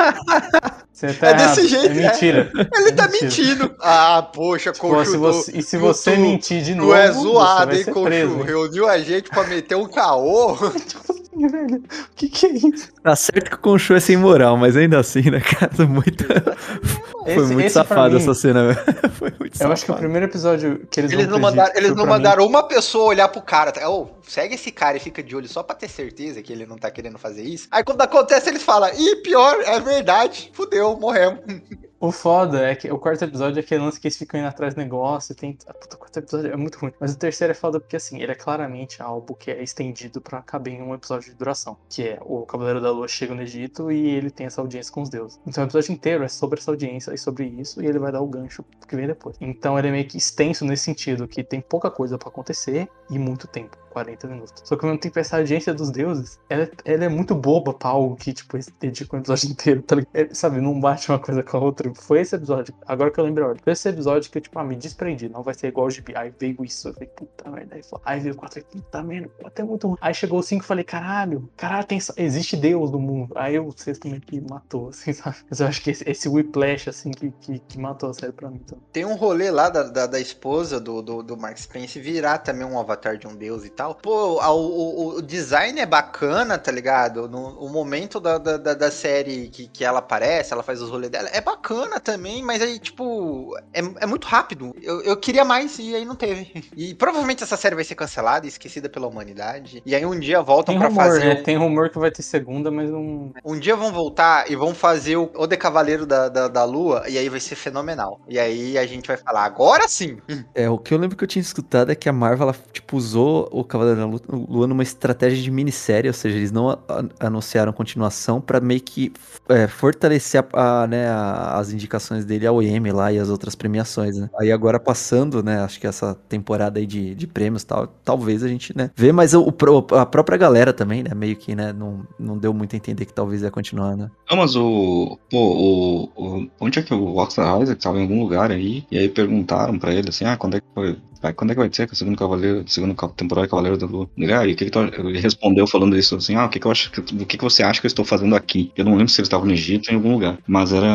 Você 0.92 1.14
tá 1.14 1.26
É 1.28 1.30
errado. 1.30 1.54
desse 1.56 1.68
jeito, 1.68 1.86
É 1.86 1.94
mentira. 1.94 2.52
Ele 2.54 2.88
É 2.88 2.92
tá 2.92 3.08
mentira. 3.08 3.24
mentindo. 3.24 3.76
Ah, 3.80 4.22
poxa, 4.34 4.72
Pô, 4.72 4.88
Conchu. 4.90 5.04
se 5.06 5.12
tu- 5.12 5.18
você- 5.20 5.56
e 5.58 5.62
se 5.62 5.76
tu- 5.78 5.80
você 5.80 6.12
tu- 6.14 6.20
mentir 6.20 6.62
de 6.62 6.74
Tu 6.74 6.78
novo, 6.78 6.94
é 6.94 7.06
você 7.12 7.20
zoado, 7.20 7.66
vai 7.70 7.76
hein, 7.78 7.84
Conchu? 7.86 8.02
preso. 8.04 8.36
hein? 8.38 8.42
Reuniu 8.44 8.88
a 8.88 8.98
gente 8.98 9.30
pra 9.30 9.44
meter 9.44 9.76
um 9.76 9.86
caô. 9.86 10.56
Velho, 11.48 11.76
o 11.76 12.14
que 12.16 12.28
que 12.28 12.46
é 12.46 12.50
isso? 12.52 12.92
Tá 13.02 13.16
certo 13.16 13.50
que 13.50 13.56
o 13.56 13.58
Conchu 13.58 13.94
é 13.94 14.00
sem 14.00 14.16
moral, 14.16 14.56
mas 14.56 14.76
ainda 14.76 14.98
assim, 14.98 15.30
né, 15.30 15.40
cara? 15.40 15.70
Muito... 15.88 16.24
Foi 16.26 17.34
Esse- 17.34 17.52
muito 17.52 17.60
esse 17.66 17.74
pra 17.74 17.84
safado 17.84 18.14
mim- 18.14 18.20
essa 18.22 18.34
cena, 18.34 18.72
velho. 18.72 18.80
Foi 19.12 19.32
muito 19.38 19.62
Eu 19.62 19.70
acho 19.72 19.84
que 19.84 19.92
o 19.92 19.94
primeiro 19.96 20.26
episódio 20.26 20.86
que 20.90 21.00
eles, 21.00 21.12
Eles 21.12 21.26
vão 21.26 21.34
não 21.34 21.40
mandaram, 21.40 21.72
eles 21.74 21.88
foi 21.88 21.96
não 21.96 22.04
mim- 22.04 22.10
mandaram 22.10 22.46
uma 22.46 22.62
pessoa 22.62 23.04
olhar 23.04 23.28
pro 23.28 23.42
cara. 23.42 23.70
tá? 23.72 23.88
Ô, 23.90 24.08
segue 24.26 24.54
esse 24.54 24.70
cara 24.70 24.96
e 24.96 25.00
fica 25.00 25.22
de 25.22 25.36
olho 25.36 25.46
só 25.48 25.62
pra 25.62 25.76
ter 25.76 25.88
certeza 25.88 26.40
que 26.42 26.50
ele 26.52 26.64
não 26.64 26.78
tá 26.78 26.90
querendo 26.90 27.18
fazer 27.18 27.42
isso. 27.42 27.68
Aí 27.70 27.84
quando 27.84 28.00
acontece, 28.00 28.48
eles 28.48 28.62
falam, 28.62 28.90
ih, 28.96 29.16
pior, 29.16 29.60
é 29.64 29.78
verdade. 29.80 30.50
Fudeu, 30.54 30.96
morremos. 30.98 31.40
O 32.02 32.10
foda 32.10 32.66
é 32.66 32.74
que 32.74 32.90
o 32.90 32.98
quarto 32.98 33.22
episódio 33.22 33.58
é 33.58 33.60
aquele 33.60 33.82
lance 33.82 34.00
que 34.00 34.06
eles 34.06 34.16
ficam 34.16 34.40
indo 34.40 34.48
atrás 34.48 34.72
do 34.72 34.78
negócio. 34.78 35.34
Tem... 35.34 35.58
Ah, 35.66 35.74
puta, 35.74 35.96
o 35.96 35.98
quarto 35.98 36.18
episódio 36.18 36.50
é 36.50 36.56
muito 36.56 36.78
ruim. 36.78 36.94
Mas 36.98 37.12
o 37.12 37.18
terceiro 37.18 37.50
é 37.50 37.54
foda 37.54 37.78
porque, 37.78 37.94
assim, 37.94 38.22
ele 38.22 38.32
é 38.32 38.34
claramente 38.34 39.02
algo 39.02 39.34
que 39.34 39.50
é 39.50 39.62
estendido 39.62 40.18
pra 40.18 40.40
caber 40.40 40.72
em 40.72 40.80
um 40.80 40.94
episódio 40.94 41.30
de 41.30 41.36
duração. 41.36 41.76
Que 41.90 42.08
é 42.08 42.18
o 42.22 42.46
Cavaleiro 42.46 42.80
da 42.80 42.90
Lua 42.90 43.06
chega 43.06 43.34
no 43.34 43.42
Egito 43.42 43.92
e 43.92 44.08
ele 44.08 44.30
tem 44.30 44.46
essa 44.46 44.62
audiência 44.62 44.90
com 44.90 45.02
os 45.02 45.10
deuses. 45.10 45.38
Então 45.46 45.62
o 45.62 45.66
episódio 45.66 45.92
inteiro 45.92 46.24
é 46.24 46.28
sobre 46.28 46.58
essa 46.58 46.70
audiência 46.70 47.12
e 47.12 47.18
sobre 47.18 47.44
isso. 47.44 47.82
E 47.82 47.86
ele 47.86 47.98
vai 47.98 48.10
dar 48.10 48.22
o 48.22 48.26
gancho 48.26 48.64
que 48.88 48.96
vem 48.96 49.06
depois. 49.06 49.36
Então 49.38 49.78
ele 49.78 49.88
é 49.88 49.90
meio 49.90 50.08
que 50.08 50.16
extenso 50.16 50.64
nesse 50.64 50.84
sentido, 50.84 51.28
que 51.28 51.44
tem 51.44 51.60
pouca 51.60 51.90
coisa 51.90 52.16
pra 52.16 52.30
acontecer 52.30 52.88
e 53.10 53.18
muito 53.18 53.46
tempo. 53.46 53.76
40 53.90 54.26
minutos. 54.26 54.54
Só 54.64 54.76
que 54.76 54.84
ao 54.84 54.90
mesmo 54.90 55.00
tempo, 55.00 55.18
essa 55.18 55.36
audiência 55.38 55.74
dos 55.74 55.90
deuses, 55.90 56.38
ela, 56.48 56.68
ela 56.84 57.04
é 57.04 57.08
muito 57.08 57.34
boba 57.34 57.74
pra 57.74 57.90
algo 57.90 58.16
que, 58.16 58.32
tipo, 58.32 58.56
eles 58.56 58.68
dedicam 58.80 59.18
o 59.18 59.22
episódio 59.22 59.48
inteiro, 59.50 59.82
tá 59.82 59.96
ligado? 59.96 60.10
É, 60.14 60.34
sabe, 60.34 60.60
não 60.60 60.78
bate 60.80 61.10
uma 61.10 61.18
coisa 61.18 61.42
com 61.42 61.56
a 61.56 61.60
outra. 61.60 61.92
Foi 61.94 62.20
esse 62.20 62.34
episódio, 62.36 62.74
agora 62.86 63.10
que 63.10 63.18
eu 63.20 63.24
lembro 63.24 63.44
a 63.44 63.48
ordem, 63.48 63.62
foi 63.62 63.72
esse 63.72 63.88
episódio 63.88 64.30
que 64.30 64.38
eu, 64.38 64.42
tipo, 64.42 64.58
ah, 64.58 64.64
me 64.64 64.76
desprendi, 64.76 65.28
não 65.28 65.42
vai 65.42 65.54
ser 65.54 65.68
igual 65.68 65.86
o 65.86 65.90
GB. 65.90 66.14
Aí 66.16 66.32
veio 66.38 66.64
isso, 66.64 66.88
eu 66.88 66.94
falei, 66.94 67.08
puta 67.08 67.50
merda. 67.50 67.74
Aí, 67.76 67.82
falou- 67.82 68.02
aí 68.04 68.20
veio 68.20 68.34
o 68.34 68.38
4, 68.38 68.58
eu 68.60 68.64
falei, 68.64 68.82
puta 68.82 69.02
merda, 69.02 69.26
o 69.28 69.42
4 69.42 69.64
é 69.64 69.68
muito 69.68 69.88
ruim. 69.88 69.98
Aí 70.00 70.14
chegou 70.14 70.38
o 70.38 70.42
5 70.42 70.64
e 70.64 70.66
falei, 70.66 70.84
caralho, 70.84 71.48
caralho, 71.56 71.86
tem, 71.86 71.98
existe 72.16 72.56
Deus 72.56 72.90
no 72.90 72.98
mundo. 72.98 73.32
Aí 73.36 73.58
o 73.58 73.70
sexto 73.76 74.08
meio 74.08 74.20
que 74.20 74.40
matou, 74.40 74.88
assim, 74.88 75.12
sabe? 75.14 75.36
Mas 75.48 75.60
eu 75.60 75.66
acho 75.66 75.82
que 75.82 75.90
esse, 75.90 76.08
esse 76.08 76.28
whiplash, 76.28 76.88
assim, 76.88 77.10
que, 77.10 77.30
que, 77.40 77.58
que 77.60 77.78
matou 77.78 78.10
a 78.10 78.14
série 78.14 78.32
pra 78.32 78.50
mim, 78.50 78.60
então. 78.64 78.78
Tem 78.92 79.04
um 79.04 79.14
rolê 79.16 79.50
lá 79.50 79.68
da, 79.68 79.82
da, 79.84 80.06
da 80.06 80.20
esposa 80.20 80.80
do, 80.80 81.02
do, 81.02 81.22
do 81.22 81.36
Mark 81.36 81.56
Spence 81.58 81.98
virar 82.00 82.38
também 82.38 82.66
um 82.66 82.78
avatar 82.78 83.16
de 83.16 83.26
um 83.26 83.34
deus 83.34 83.64
e 83.64 83.70
tal. 83.70 83.79
Pô, 84.02 84.40
a- 84.40 84.52
o, 84.52 85.16
o, 85.16 85.22
design 85.22 85.80
é 85.80 85.86
bacana, 85.86 86.58
tá 86.58 86.70
ligado? 86.70 87.28
No, 87.28 87.58
o 87.58 87.68
momento 87.68 88.20
da, 88.20 88.38
da, 88.38 88.56
da- 88.56 88.90
série 88.90 89.48
que, 89.48 89.68
que 89.68 89.84
ela 89.84 90.00
aparece, 90.00 90.52
ela 90.52 90.62
faz 90.64 90.82
os 90.82 90.90
rolês 90.90 91.10
dela, 91.10 91.28
é 91.32 91.40
bacana 91.40 92.00
também, 92.00 92.42
mas 92.42 92.60
aí, 92.60 92.78
tipo, 92.78 93.56
é, 93.72 93.80
é 94.00 94.06
muito 94.06 94.26
rápido. 94.26 94.74
Eu, 94.82 95.00
eu 95.02 95.16
queria 95.16 95.44
mais 95.44 95.78
e 95.78 95.94
aí 95.94 96.04
não 96.04 96.16
teve. 96.16 96.52
E 96.76 96.94
provavelmente 96.94 97.42
essa 97.44 97.56
série 97.56 97.74
vai 97.74 97.84
ser 97.84 97.94
cancelada 97.94 98.46
esquecida 98.46 98.88
pela 98.88 99.06
humanidade. 99.06 99.82
E 99.86 99.94
aí 99.94 100.04
um 100.04 100.18
dia 100.18 100.42
voltam 100.42 100.74
rumor, 100.74 100.90
fazer. 100.92 101.24
né? 101.24 101.34
Tem 101.42 101.56
rumor 101.56 101.88
que 101.90 101.98
vai 101.98 102.10
ter 102.10 102.22
segunda, 102.22 102.70
mas 102.70 102.90
não. 102.90 103.32
Um 103.44 103.58
dia 103.58 103.76
vão 103.76 103.92
voltar 103.92 104.50
e 104.50 104.56
vão 104.56 104.74
fazer 104.74 105.16
o, 105.16 105.30
o 105.34 105.46
The 105.46 105.56
Cavaleiro 105.56 106.04
da, 106.04 106.28
da, 106.28 106.48
da 106.48 106.64
Lua, 106.64 107.04
e 107.08 107.16
aí 107.16 107.28
vai 107.28 107.40
ser 107.40 107.54
fenomenal. 107.54 108.20
E 108.28 108.38
aí 108.38 108.76
a 108.76 108.86
gente 108.86 109.06
vai 109.06 109.16
falar, 109.16 109.44
agora 109.44 109.86
sim! 109.88 110.18
É, 110.54 110.68
o 110.68 110.78
que 110.78 110.92
eu 110.92 110.98
lembro 110.98 111.16
que 111.16 111.24
eu 111.24 111.28
tinha 111.28 111.40
escutado 111.42 111.90
é 111.92 111.94
que 111.94 112.08
a 112.08 112.12
Marvel, 112.12 112.48
ela, 112.48 112.56
tipo, 112.72 112.96
usou 112.96 113.48
o 113.52 113.64
Cavaleiro 113.70 114.00
da 114.00 114.06
Lu- 114.06 114.46
Lua 114.48 114.66
numa 114.66 114.82
estratégia 114.82 115.42
de 115.42 115.50
minissérie, 115.50 116.08
ou 116.08 116.14
seja, 116.14 116.36
eles 116.36 116.52
não 116.52 116.76
anunciaram 117.18 117.72
continuação 117.72 118.40
pra 118.40 118.60
meio 118.60 118.80
que 118.80 119.12
é, 119.48 119.66
fortalecer 119.66 120.44
a- 120.52 120.82
a, 120.82 120.86
né, 120.86 121.08
a- 121.08 121.58
as 121.58 121.72
indicações 121.72 122.24
dele 122.24 122.46
ao 122.46 122.62
M 122.62 122.92
lá 122.92 123.12
e 123.12 123.18
as 123.18 123.28
outras 123.28 123.54
premiações, 123.54 124.16
né? 124.16 124.28
Aí 124.38 124.52
agora 124.52 124.78
passando, 124.78 125.42
né, 125.42 125.60
acho 125.60 125.80
que 125.80 125.86
essa 125.86 126.14
temporada 126.28 126.78
aí 126.78 126.86
de, 126.86 127.14
de 127.14 127.26
prêmios 127.26 127.64
tal, 127.64 127.86
talvez 128.04 128.42
a 128.42 128.48
gente, 128.48 128.76
né, 128.76 128.90
vê, 128.96 129.12
mas 129.12 129.34
o, 129.34 129.52
a 129.92 130.06
própria 130.06 130.38
galera 130.38 130.72
também, 130.72 131.02
né, 131.02 131.10
meio 131.14 131.36
que, 131.36 131.54
né, 131.54 131.72
não, 131.72 132.06
não 132.18 132.38
deu 132.38 132.52
muito 132.54 132.74
a 132.74 132.76
entender 132.76 133.04
que 133.06 133.12
talvez 133.12 133.42
ia 133.42 133.50
continuar, 133.50 133.96
né? 133.96 134.10
Não, 134.30 134.36
mas 134.36 134.54
o. 134.56 135.18
Pô, 135.30 135.38
o, 135.38 136.04
o. 136.16 136.46
Onde 136.60 136.78
é 136.78 136.82
que 136.82 136.94
o 136.94 137.16
Oscar 137.16 137.60
Isaac 137.62 137.80
tava 137.82 137.98
em 137.98 138.02
algum 138.02 138.22
lugar 138.22 138.50
aí? 138.50 138.84
E 138.90 138.98
aí 138.98 139.08
perguntaram 139.08 139.78
pra 139.78 139.92
ele 139.92 140.08
assim: 140.08 140.24
ah, 140.24 140.36
quando 140.36 140.56
é 140.56 140.60
que 140.60 140.66
foi. 140.74 140.96
Quando 141.36 141.50
é 141.50 141.54
que 141.54 141.60
vai 141.60 141.70
ser 141.72 141.86
que 141.86 141.92
o 141.92 141.96
segundo 141.96 142.16
Cavaleiro, 142.16 142.64
segunda 142.68 142.94
ca- 142.94 143.08
temporada 143.08 143.48
Cavaleiro 143.48 143.76
da 143.76 143.86
Lua? 143.86 144.08
Ele, 144.16 144.32
ah, 144.32 144.46
e 144.46 144.52
o 144.52 144.56
que 144.56 144.64
que 144.64 144.70
tu, 144.70 144.78
ele 144.80 145.20
respondeu 145.20 145.66
falando 145.66 145.96
isso 145.96 146.16
assim, 146.16 146.34
ah, 146.34 146.46
o 146.46 146.48
que 146.48 146.58
que 146.58 146.66
eu 146.66 146.70
acho 146.70 146.90
que, 146.90 147.00
o 147.00 147.26
que 147.26 147.36
que 147.38 147.44
você 147.44 147.62
acha 147.62 147.80
que 147.80 147.86
eu 147.86 147.88
estou 147.88 148.04
fazendo 148.04 148.34
aqui? 148.34 148.72
Eu 148.76 148.84
não 148.84 148.92
lembro 148.92 149.08
se 149.08 149.20
ele 149.20 149.26
estava 149.26 149.44
no 149.44 149.52
Egito 149.52 149.88
ou 149.88 149.94
em 149.94 149.96
algum 149.96 150.12
lugar, 150.12 150.38
mas 150.46 150.72
era, 150.72 150.88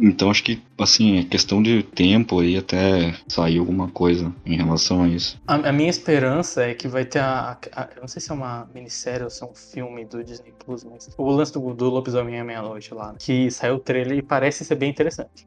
então 0.00 0.30
acho 0.30 0.42
que, 0.42 0.60
assim, 0.78 1.18
é 1.18 1.24
questão 1.24 1.62
de 1.62 1.82
tempo 1.82 2.40
aí 2.40 2.56
até 2.56 3.14
sair 3.28 3.58
alguma 3.58 3.88
coisa 3.88 4.32
em 4.46 4.56
relação 4.56 5.02
a 5.02 5.08
isso. 5.08 5.38
A, 5.46 5.54
a 5.68 5.72
minha 5.72 5.90
esperança 5.90 6.64
é 6.64 6.74
que 6.74 6.88
vai 6.88 7.04
ter 7.04 7.18
a, 7.20 7.58
a- 7.72 7.88
Eu 7.96 8.02
não 8.02 8.08
sei 8.08 8.20
se 8.20 8.30
é 8.30 8.34
uma 8.34 8.68
minissérie 8.74 9.24
ou 9.24 9.30
se 9.30 9.42
é 9.42 9.46
um 9.46 9.54
filme 9.54 10.04
do 10.04 10.22
Disney 10.22 10.52
Plus, 10.52 10.84
mas. 10.84 11.08
O 11.16 11.30
lance 11.30 11.52
do, 11.52 11.74
do 11.74 11.88
Lobisomem 11.90 12.38
à 12.38 12.44
Meia-Noite 12.44 12.94
lá. 12.94 13.14
Que 13.18 13.50
saiu 13.50 13.74
o 13.76 13.80
trailer 13.80 14.18
e 14.18 14.22
parece 14.22 14.64
ser 14.64 14.74
bem 14.76 14.90
interessante. 14.90 15.46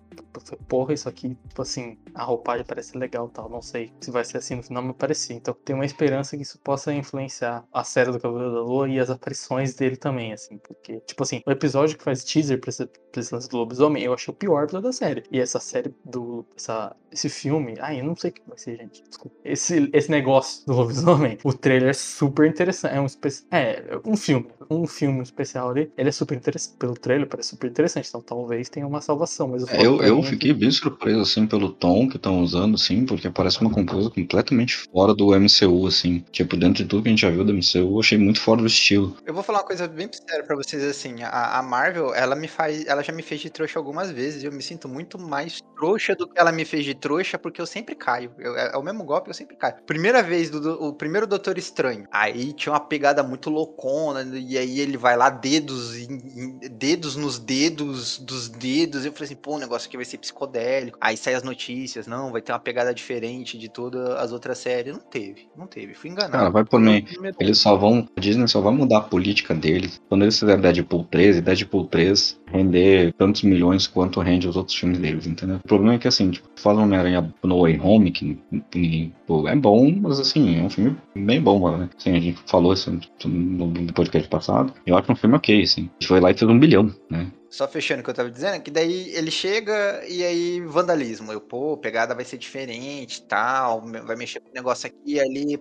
Porra, 0.67 0.93
isso 0.93 1.07
aqui, 1.09 1.37
tipo 1.47 1.61
assim, 1.61 1.97
a 2.13 2.23
roupagem 2.23 2.65
parece 2.65 2.97
legal 2.97 3.29
tal. 3.29 3.49
Não 3.49 3.61
sei 3.61 3.91
se 4.01 4.11
vai 4.11 4.23
ser 4.23 4.37
assim 4.37 4.55
no 4.55 4.63
final, 4.63 4.83
me 4.83 4.93
parecia. 4.93 5.35
Então 5.35 5.53
tem 5.65 5.75
uma 5.75 5.85
esperança 5.85 6.35
que 6.35 6.43
isso 6.43 6.59
possa 6.59 6.93
influenciar 6.93 7.63
a 7.73 7.83
série 7.83 8.11
do 8.11 8.19
Cavaleiro 8.19 8.53
da 8.53 8.61
Lua 8.61 8.89
e 8.89 8.99
as 8.99 9.09
aparições 9.09 9.73
dele 9.75 9.95
também, 9.97 10.33
assim. 10.33 10.57
Porque, 10.57 10.99
tipo 11.01 11.23
assim, 11.23 11.41
o 11.45 11.51
episódio 11.51 11.97
que 11.97 12.03
faz 12.03 12.23
teaser 12.23 12.59
pra 12.59 12.69
esse, 12.69 12.89
esse 13.15 13.33
lance 13.33 13.49
do 13.49 13.57
lobisomem, 13.57 14.03
eu 14.03 14.13
achei 14.13 14.31
o 14.33 14.35
pior 14.35 14.63
episódio 14.63 14.89
da 14.89 14.93
série. 14.93 15.23
E 15.31 15.39
essa 15.39 15.59
série 15.59 15.93
do. 16.03 16.45
Essa, 16.55 16.95
esse 17.11 17.29
filme. 17.29 17.75
Ai, 17.79 17.99
eu 17.99 18.03
não 18.05 18.15
sei 18.15 18.31
o 18.31 18.33
que 18.33 18.41
vai 18.47 18.57
ser, 18.57 18.77
gente. 18.77 19.03
Desculpa. 19.07 19.35
Esse, 19.43 19.89
esse 19.93 20.11
negócio 20.11 20.65
do 20.65 20.73
lobisomem, 20.73 21.37
o 21.43 21.53
trailer 21.53 21.89
é 21.89 21.93
super 21.93 22.47
interessante. 22.47 22.95
É 22.95 23.01
um, 23.01 23.05
espe- 23.05 23.29
é, 23.51 23.83
um 24.05 24.15
filme. 24.17 24.47
Um 24.69 24.85
filme 24.87 25.21
especial 25.21 25.69
ali. 25.69 25.91
Ele 25.97 26.09
é 26.09 26.11
super 26.11 26.35
interessante. 26.37 26.77
Pelo 26.77 26.93
trailer, 26.93 27.27
parece 27.27 27.49
super 27.49 27.69
interessante. 27.69 28.09
Então 28.09 28.21
talvez 28.21 28.69
tenha 28.69 28.85
uma 28.87 29.01
salvação. 29.01 29.47
Mas 29.47 29.63
o 29.63 29.69
É, 29.69 29.85
Eu, 29.85 30.01
eu 30.01 30.21
fiquei 30.25 30.53
bem 30.53 30.71
surpreso, 30.71 31.21
assim, 31.21 31.47
pelo 31.47 31.69
tom 31.69 32.07
que 32.07 32.17
estão 32.17 32.41
usando, 32.41 32.75
assim, 32.75 33.05
porque 33.05 33.29
parece 33.29 33.61
uma 33.61 33.71
coisa 33.71 34.09
completamente 34.09 34.75
fora 34.75 35.13
do 35.13 35.33
MCU, 35.33 35.87
assim. 35.87 36.23
Tipo, 36.31 36.57
dentro 36.57 36.83
de 36.83 36.85
tudo 36.85 37.03
que 37.03 37.09
a 37.09 37.11
gente 37.11 37.21
já 37.21 37.29
viu 37.29 37.43
do 37.43 37.53
MCU, 37.53 37.77
eu 37.77 37.99
achei 37.99 38.17
muito 38.17 38.39
fora 38.39 38.61
do 38.61 38.67
estilo. 38.67 39.15
Eu 39.25 39.33
vou 39.33 39.43
falar 39.43 39.59
uma 39.59 39.65
coisa 39.65 39.87
bem 39.87 40.09
séria 40.11 40.43
pra 40.45 40.55
vocês 40.55 40.83
assim, 40.83 41.23
a, 41.23 41.59
a 41.59 41.63
Marvel, 41.63 42.13
ela 42.13 42.35
me 42.35 42.47
faz, 42.47 42.85
ela 42.85 43.03
já 43.03 43.13
me 43.13 43.21
fez 43.21 43.41
de 43.41 43.49
trouxa 43.49 43.79
algumas 43.79 44.11
vezes 44.11 44.43
e 44.43 44.45
eu 44.45 44.51
me 44.51 44.61
sinto 44.61 44.87
muito 44.87 45.19
mais 45.19 45.59
trouxa 45.75 46.15
do 46.15 46.27
que 46.27 46.39
ela 46.39 46.51
me 46.51 46.65
fez 46.65 46.83
de 46.85 46.93
trouxa, 46.95 47.37
porque 47.37 47.61
eu 47.61 47.65
sempre 47.65 47.95
caio. 47.95 48.31
Eu- 48.37 48.55
é, 48.57 48.71
é 48.73 48.77
o 48.77 48.83
mesmo 48.83 49.03
golpe, 49.03 49.29
eu 49.29 49.33
sempre 49.33 49.55
caio. 49.55 49.75
Primeira 49.85 50.21
vez 50.23 50.49
do, 50.49 50.59
do- 50.59 50.83
o 50.83 50.93
primeiro 50.93 51.27
Doutor 51.27 51.57
Estranho. 51.57 52.05
Aí 52.11 52.53
tinha 52.53 52.73
uma 52.73 52.79
pegada 52.79 53.23
muito 53.23 53.49
loucona, 53.49 54.23
e 54.37 54.57
aí 54.57 54.79
ele 54.79 54.97
vai 54.97 55.15
lá, 55.17 55.29
dedos, 55.29 55.95
em- 55.95 56.13
em- 56.13 56.59
dedos 56.69 57.15
nos 57.15 57.37
dedos 57.39 58.17
dos 58.19 58.49
dedos. 58.49 59.05
Eu 59.05 59.11
falei 59.13 59.25
assim, 59.25 59.35
pô, 59.35 59.55
o 59.55 59.59
negócio 59.59 59.87
aqui 59.87 59.97
vai 59.97 60.05
ser 60.05 60.17
psicodélico. 60.17 60.97
Aí 61.01 61.17
sai 61.17 61.33
as 61.33 61.43
notícias, 61.43 62.07
não, 62.07 62.31
vai 62.31 62.41
ter 62.41 62.51
uma 62.51 62.59
pegada 62.59 62.93
diferente 62.93 63.57
de 63.57 63.69
todas 63.69 64.09
as 64.11 64.31
outras 64.31 64.57
séries. 64.57 64.93
Não 64.93 65.01
teve, 65.01 65.47
não 65.55 65.67
teve. 65.67 65.93
Fui 65.93 66.09
enganado. 66.09 66.31
Cara, 66.33 66.49
vai 66.49 66.63
por 66.65 66.79
mim. 66.79 67.05
Eles 67.39 67.57
só 67.59 67.75
vão. 67.75 68.07
A 68.15 68.19
Disney 68.19 68.47
só 68.47 68.61
vai 68.61 68.73
mudar 68.73 68.97
a 68.99 69.01
política 69.01 69.53
deles. 69.53 70.01
Quando 70.09 70.23
eles 70.23 70.37
fizerem 70.39 70.61
Deadpool 70.61 71.03
3 71.05 71.37
e 71.37 71.41
Deadpool 71.41 71.87
3 71.87 72.39
render 72.47 73.13
tantos 73.17 73.43
milhões 73.43 73.87
quanto 73.87 74.19
rende 74.21 74.47
os 74.47 74.55
outros 74.55 74.77
filmes 74.77 74.99
deles, 74.99 75.25
entendeu? 75.27 75.59
O 75.65 75.67
problema 75.67 75.95
é 75.95 75.97
que 75.97 76.07
assim, 76.07 76.29
tipo, 76.29 76.47
fala 76.55 76.83
Homem-Aranha 76.83 77.33
No 77.43 77.61
Way 77.61 77.79
Home, 77.81 78.11
que 78.11 78.37
que, 78.69 79.11
pô, 79.25 79.47
é 79.47 79.55
bom, 79.55 79.91
mas 79.99 80.19
assim, 80.19 80.59
é 80.59 80.61
um 80.61 80.69
filme 80.69 80.95
bem 81.15 81.41
bom, 81.41 81.75
né? 81.75 81.89
Assim, 81.97 82.15
a 82.15 82.19
gente 82.19 82.39
falou 82.45 82.71
isso 82.71 82.95
no 83.25 83.65
no 83.65 83.93
podcast 83.93 84.29
passado. 84.29 84.71
Eu 84.85 84.95
acho 84.95 85.11
um 85.11 85.15
filme 85.15 85.35
ok, 85.35 85.63
assim. 85.63 85.81
A 85.81 85.93
gente 85.93 86.07
foi 86.07 86.19
lá 86.19 86.29
e 86.29 86.37
fez 86.37 86.49
um 86.49 86.59
bilhão, 86.59 86.93
né? 87.09 87.31
Só 87.55 87.69
fechando 87.69 88.01
o 88.01 88.03
que 88.03 88.09
eu 88.09 88.13
tava 88.13 88.29
dizendo, 88.29 88.61
que 88.61 88.69
daí 88.69 89.11
ele 89.15 89.31
chega 89.31 90.03
e 90.05 90.25
aí 90.25 90.59
vandalismo. 90.59 91.31
Eu, 91.31 91.39
pô, 91.39 91.77
pegada 91.77 92.13
vai 92.13 92.25
ser 92.25 92.37
diferente 92.37 93.21
tal, 93.23 93.81
vai 94.05 94.17
mexer 94.17 94.41
com 94.41 94.49
o 94.49 94.53
negócio 94.53 94.87
aqui 94.87 94.97
e 95.05 95.19
ali, 95.21 95.57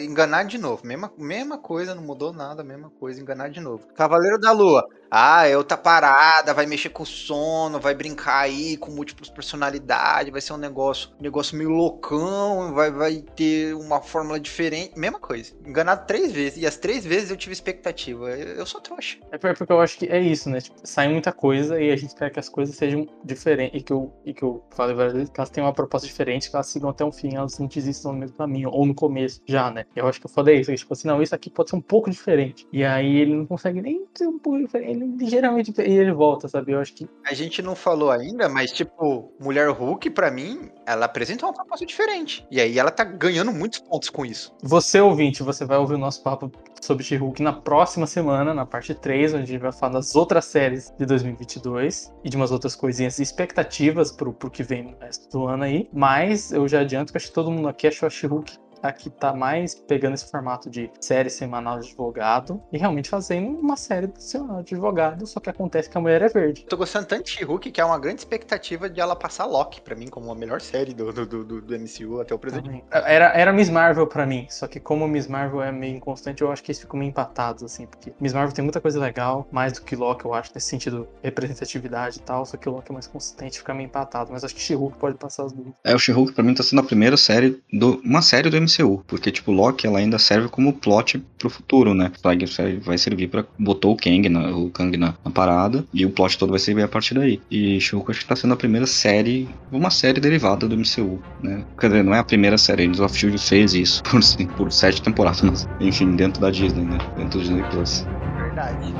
enganar 0.00 0.42
de 0.44 0.58
novo. 0.58 0.84
Mesma, 0.84 1.12
mesma 1.16 1.56
coisa, 1.56 1.94
não 1.94 2.02
mudou 2.02 2.32
nada, 2.32 2.64
mesma 2.64 2.90
coisa, 2.90 3.20
enganar 3.20 3.50
de 3.50 3.60
novo. 3.60 3.86
Cavaleiro 3.94 4.38
da 4.40 4.50
Lua. 4.50 4.84
Ah, 5.10 5.48
eu 5.48 5.64
tá 5.64 5.76
parada, 5.76 6.52
vai 6.52 6.66
mexer 6.66 6.90
com 6.90 7.02
o 7.02 7.06
sono, 7.06 7.80
vai 7.80 7.94
brincar 7.94 8.40
aí 8.40 8.76
com 8.76 8.90
múltiplas 8.90 9.30
personalidades, 9.30 10.30
vai 10.30 10.40
ser 10.40 10.52
um 10.52 10.58
negócio, 10.58 11.10
um 11.18 11.22
negócio 11.22 11.56
meio 11.56 11.70
loucão, 11.70 12.74
vai, 12.74 12.90
vai 12.90 13.24
ter 13.34 13.74
uma 13.74 14.02
fórmula 14.02 14.38
diferente. 14.38 14.98
Mesma 14.98 15.18
coisa. 15.18 15.52
Enganado 15.64 16.04
três 16.06 16.30
vezes. 16.32 16.58
E 16.62 16.66
as 16.66 16.76
três 16.76 17.06
vezes 17.06 17.30
eu 17.30 17.36
tive 17.38 17.52
expectativa. 17.54 18.28
Eu, 18.30 18.56
eu 18.56 18.66
sou 18.66 18.80
trouxa. 18.80 19.16
É 19.32 19.38
por- 19.38 19.56
porque 19.56 19.72
eu 19.72 19.80
acho 19.80 19.96
que 19.98 20.06
é 20.06 20.20
isso, 20.20 20.50
né? 20.50 20.60
Tipo, 20.60 20.76
sai 20.84 21.06
muita 21.28 21.32
coisa 21.32 21.80
e 21.80 21.90
a 21.90 21.96
gente 21.96 22.14
quer 22.14 22.30
que 22.30 22.38
as 22.38 22.48
coisas 22.48 22.74
sejam 22.74 23.06
diferentes. 23.24 23.80
E 23.80 23.84
que 23.84 23.92
eu, 23.92 24.12
e 24.24 24.34
que 24.34 24.42
eu 24.42 24.64
falei 24.70 24.94
várias 24.94 25.14
vezes, 25.14 25.30
que 25.30 25.38
elas 25.38 25.50
tenham 25.50 25.66
uma 25.66 25.74
proposta 25.74 26.06
diferente, 26.06 26.50
que 26.50 26.56
elas 26.56 26.66
sigam 26.66 26.90
até 26.90 27.04
o 27.04 27.12
fim, 27.12 27.34
elas 27.34 27.58
não 27.58 27.66
desistam 27.66 28.12
no 28.12 28.18
mesmo 28.18 28.36
caminho, 28.36 28.70
ou 28.70 28.86
no 28.86 28.94
começo, 28.94 29.40
já, 29.46 29.70
né? 29.70 29.84
Eu 29.94 30.06
acho 30.06 30.20
que 30.20 30.26
eu 30.26 30.30
falei 30.30 30.60
isso, 30.60 30.74
tipo 30.74 30.92
assim, 30.92 31.08
não, 31.08 31.22
isso 31.22 31.34
aqui 31.34 31.50
pode 31.50 31.70
ser 31.70 31.76
um 31.76 31.80
pouco 31.80 32.10
diferente. 32.10 32.66
E 32.72 32.84
aí 32.84 33.16
ele 33.16 33.34
não 33.34 33.46
consegue 33.46 33.80
nem 33.80 34.06
ser 34.14 34.26
um 34.26 34.38
pouco 34.38 34.58
diferente, 34.58 34.90
ele 34.90 35.16
ligeiramente 35.16 35.72
e 35.78 35.92
ele 35.92 36.12
volta, 36.12 36.48
sabe? 36.48 36.72
Eu 36.72 36.80
acho 36.80 36.94
que 36.94 37.08
A 37.24 37.34
gente 37.34 37.62
não 37.62 37.74
falou 37.74 38.10
ainda, 38.10 38.48
mas 38.48 38.72
tipo, 38.72 39.32
Mulher 39.40 39.70
Hulk, 39.70 40.10
pra 40.10 40.30
mim, 40.30 40.70
ela 40.86 41.06
apresenta 41.06 41.46
uma 41.46 41.52
proposta 41.52 41.84
diferente. 41.84 42.46
E 42.50 42.60
aí 42.60 42.78
ela 42.78 42.90
tá 42.90 43.04
ganhando 43.04 43.52
muitos 43.52 43.80
pontos 43.80 44.08
com 44.08 44.24
isso. 44.24 44.54
Você, 44.62 45.00
ouvinte, 45.00 45.42
você 45.42 45.64
vai 45.64 45.78
ouvir 45.78 45.94
o 45.94 45.98
nosso 45.98 46.22
papo 46.22 46.50
sobre 46.80 47.04
She-Hulk 47.04 47.42
na 47.42 47.52
próxima 47.52 48.06
semana, 48.06 48.54
na 48.54 48.64
parte 48.64 48.94
3, 48.94 49.34
onde 49.34 49.42
a 49.42 49.46
gente 49.46 49.60
vai 49.60 49.72
falar 49.72 49.94
das 49.94 50.14
outras 50.14 50.44
séries 50.44 50.92
de 50.96 51.04
2022 51.22 52.12
e 52.24 52.28
de 52.28 52.36
umas 52.36 52.50
outras 52.50 52.74
coisinhas 52.74 53.18
expectativas 53.18 54.12
pro, 54.12 54.32
pro 54.32 54.50
que 54.50 54.62
vem 54.62 54.84
no 54.84 54.98
resto 54.98 55.28
do 55.30 55.46
ano 55.46 55.64
aí. 55.64 55.88
Mas 55.92 56.52
eu 56.52 56.66
já 56.68 56.80
adianto 56.80 57.12
que 57.12 57.16
acho 57.16 57.28
que 57.28 57.34
todo 57.34 57.50
mundo 57.50 57.68
aqui 57.68 57.86
achou 57.86 58.06
a 58.06 58.10
She-Hulk 58.10 58.67
a 58.82 58.92
que 58.92 59.10
tá 59.10 59.32
mais 59.32 59.74
pegando 59.74 60.14
esse 60.14 60.30
formato 60.30 60.70
de 60.70 60.90
série 61.00 61.30
semanal 61.30 61.78
de 61.80 61.88
advogado 61.88 62.62
e 62.72 62.78
realmente 62.78 63.08
fazendo 63.08 63.58
uma 63.58 63.76
série 63.76 64.10
semanal 64.18 64.62
de 64.62 64.74
advogado, 64.74 65.26
só 65.26 65.40
que 65.40 65.50
acontece 65.50 65.88
que 65.88 65.96
a 65.96 66.00
mulher 66.00 66.22
é 66.22 66.28
verde. 66.28 66.62
Eu 66.62 66.68
tô 66.68 66.76
gostando 66.76 67.06
tanto 67.06 67.24
de 67.24 67.30
She-Hulk 67.30 67.70
que 67.70 67.80
é 67.80 67.84
uma 67.84 67.98
grande 67.98 68.20
expectativa 68.20 68.88
de 68.88 69.00
ela 69.00 69.16
passar 69.16 69.46
Loki, 69.46 69.80
pra 69.80 69.94
mim, 69.94 70.08
como 70.08 70.30
a 70.30 70.34
melhor 70.34 70.60
série 70.60 70.94
do, 70.94 71.12
do, 71.12 71.44
do, 71.44 71.60
do 71.60 71.78
MCU 71.78 72.20
até 72.20 72.34
o 72.34 72.38
presente. 72.38 72.64
Também. 72.64 72.84
Era, 72.90 73.26
era 73.34 73.52
Miss 73.52 73.70
Marvel 73.70 74.06
pra 74.06 74.26
mim, 74.26 74.46
só 74.50 74.66
que 74.66 74.80
como 74.80 75.06
Miss 75.08 75.26
Marvel 75.26 75.62
é 75.62 75.72
meio 75.72 75.96
inconstante, 75.96 76.42
eu 76.42 76.50
acho 76.50 76.62
que 76.62 76.70
eles 76.70 76.80
ficam 76.80 76.98
meio 76.98 77.10
empatados, 77.10 77.62
assim, 77.62 77.86
porque 77.86 78.12
Miss 78.20 78.32
Marvel 78.32 78.54
tem 78.54 78.64
muita 78.64 78.80
coisa 78.80 79.00
legal, 79.00 79.46
mais 79.50 79.72
do 79.72 79.82
que 79.82 79.96
Loki, 79.96 80.24
eu 80.24 80.34
acho, 80.34 80.50
nesse 80.54 80.68
sentido 80.68 81.08
representatividade 81.22 82.18
e 82.18 82.22
tal, 82.22 82.44
só 82.44 82.56
que 82.56 82.68
o 82.68 82.72
Loki 82.72 82.90
é 82.90 82.94
mais 82.94 83.06
consistente, 83.06 83.58
fica 83.58 83.74
meio 83.74 83.86
empatado, 83.86 84.30
mas 84.32 84.44
acho 84.44 84.54
que 84.54 84.60
She-Hulk 84.60 84.98
pode 84.98 85.16
passar 85.16 85.44
as 85.44 85.52
duas. 85.52 85.68
É, 85.84 85.94
o 85.94 85.98
She-Hulk 85.98 86.32
pra 86.32 86.44
mim 86.44 86.54
tá 86.54 86.62
sendo 86.62 86.80
a 86.80 86.84
primeira 86.84 87.16
série 87.16 87.62
do. 87.72 88.00
Uma 88.04 88.22
série 88.22 88.50
do 88.50 88.56
MCU. 88.56 88.67
Porque, 89.06 89.30
tipo, 89.30 89.52
Loki 89.52 89.86
ela 89.86 89.98
ainda 89.98 90.18
serve 90.18 90.48
como 90.48 90.72
plot 90.72 91.22
pro 91.38 91.50
futuro, 91.50 91.94
né? 91.94 92.10
Vai, 92.22 92.38
vai 92.80 92.98
servir 92.98 93.28
pra. 93.28 93.44
Botou 93.58 93.92
o 93.92 93.96
Kang, 93.96 94.28
na, 94.28 94.50
o 94.50 94.70
Kang 94.70 94.96
na, 94.96 95.14
na 95.24 95.30
parada. 95.30 95.84
E 95.92 96.04
o 96.04 96.10
plot 96.10 96.38
todo 96.38 96.50
vai 96.50 96.58
servir 96.58 96.82
a 96.82 96.88
partir 96.88 97.14
daí. 97.14 97.40
E 97.50 97.80
She-Hulk 97.80 98.10
acho 98.10 98.20
que 98.20 98.26
tá 98.26 98.36
sendo 98.36 98.54
a 98.54 98.56
primeira 98.56 98.86
série. 98.86 99.48
Uma 99.70 99.90
série 99.90 100.20
derivada 100.20 100.66
do 100.66 100.76
MCU, 100.76 101.20
né? 101.42 101.64
Quer 101.78 101.88
dizer, 101.88 102.04
não 102.04 102.14
é 102.14 102.18
a 102.18 102.24
primeira 102.24 102.56
série. 102.56 102.78
Agents 102.78 103.00
of 103.00 103.16
Shield 103.16 103.38
fez 103.38 103.74
isso 103.74 104.02
por, 104.08 104.20
por 104.56 104.72
sete 104.72 105.02
temporadas. 105.02 105.68
Enfim, 105.80 106.14
dentro 106.16 106.40
da 106.40 106.50
Disney, 106.50 106.84
né? 106.84 106.98
Dentro 107.16 107.38
do 107.38 107.44
Disney 107.44 107.62
Plus. 107.70 108.06
Verdade. 108.36 108.94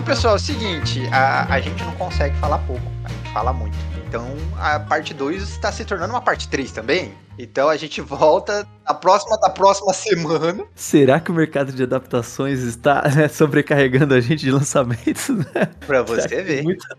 Então, 0.00 0.14
pessoal, 0.14 0.32
é 0.32 0.36
o 0.36 0.40
seguinte, 0.40 1.06
a, 1.12 1.52
a 1.52 1.60
gente 1.60 1.84
não 1.84 1.92
consegue 1.92 2.34
falar 2.38 2.56
pouco, 2.60 2.82
a 3.04 3.08
gente 3.10 3.30
fala 3.34 3.52
muito. 3.52 3.76
Então, 4.08 4.26
a 4.58 4.80
parte 4.80 5.12
2 5.12 5.42
está 5.42 5.70
se 5.70 5.84
tornando 5.84 6.14
uma 6.14 6.22
parte 6.22 6.48
3 6.48 6.72
também. 6.72 7.12
Então, 7.38 7.68
a 7.68 7.76
gente 7.76 8.00
volta 8.00 8.66
na 8.88 8.94
próxima 8.94 9.38
da 9.38 9.50
próxima 9.50 9.92
semana. 9.92 10.64
Será 10.74 11.20
que 11.20 11.30
o 11.30 11.34
mercado 11.34 11.70
de 11.70 11.82
adaptações 11.82 12.60
está 12.60 13.02
né, 13.14 13.28
sobrecarregando 13.28 14.14
a 14.14 14.20
gente 14.20 14.40
de 14.40 14.50
lançamentos? 14.50 15.28
Né? 15.28 15.68
Pra 15.86 16.02
você 16.02 16.42
ver. 16.42 16.62
Muita 16.62 16.96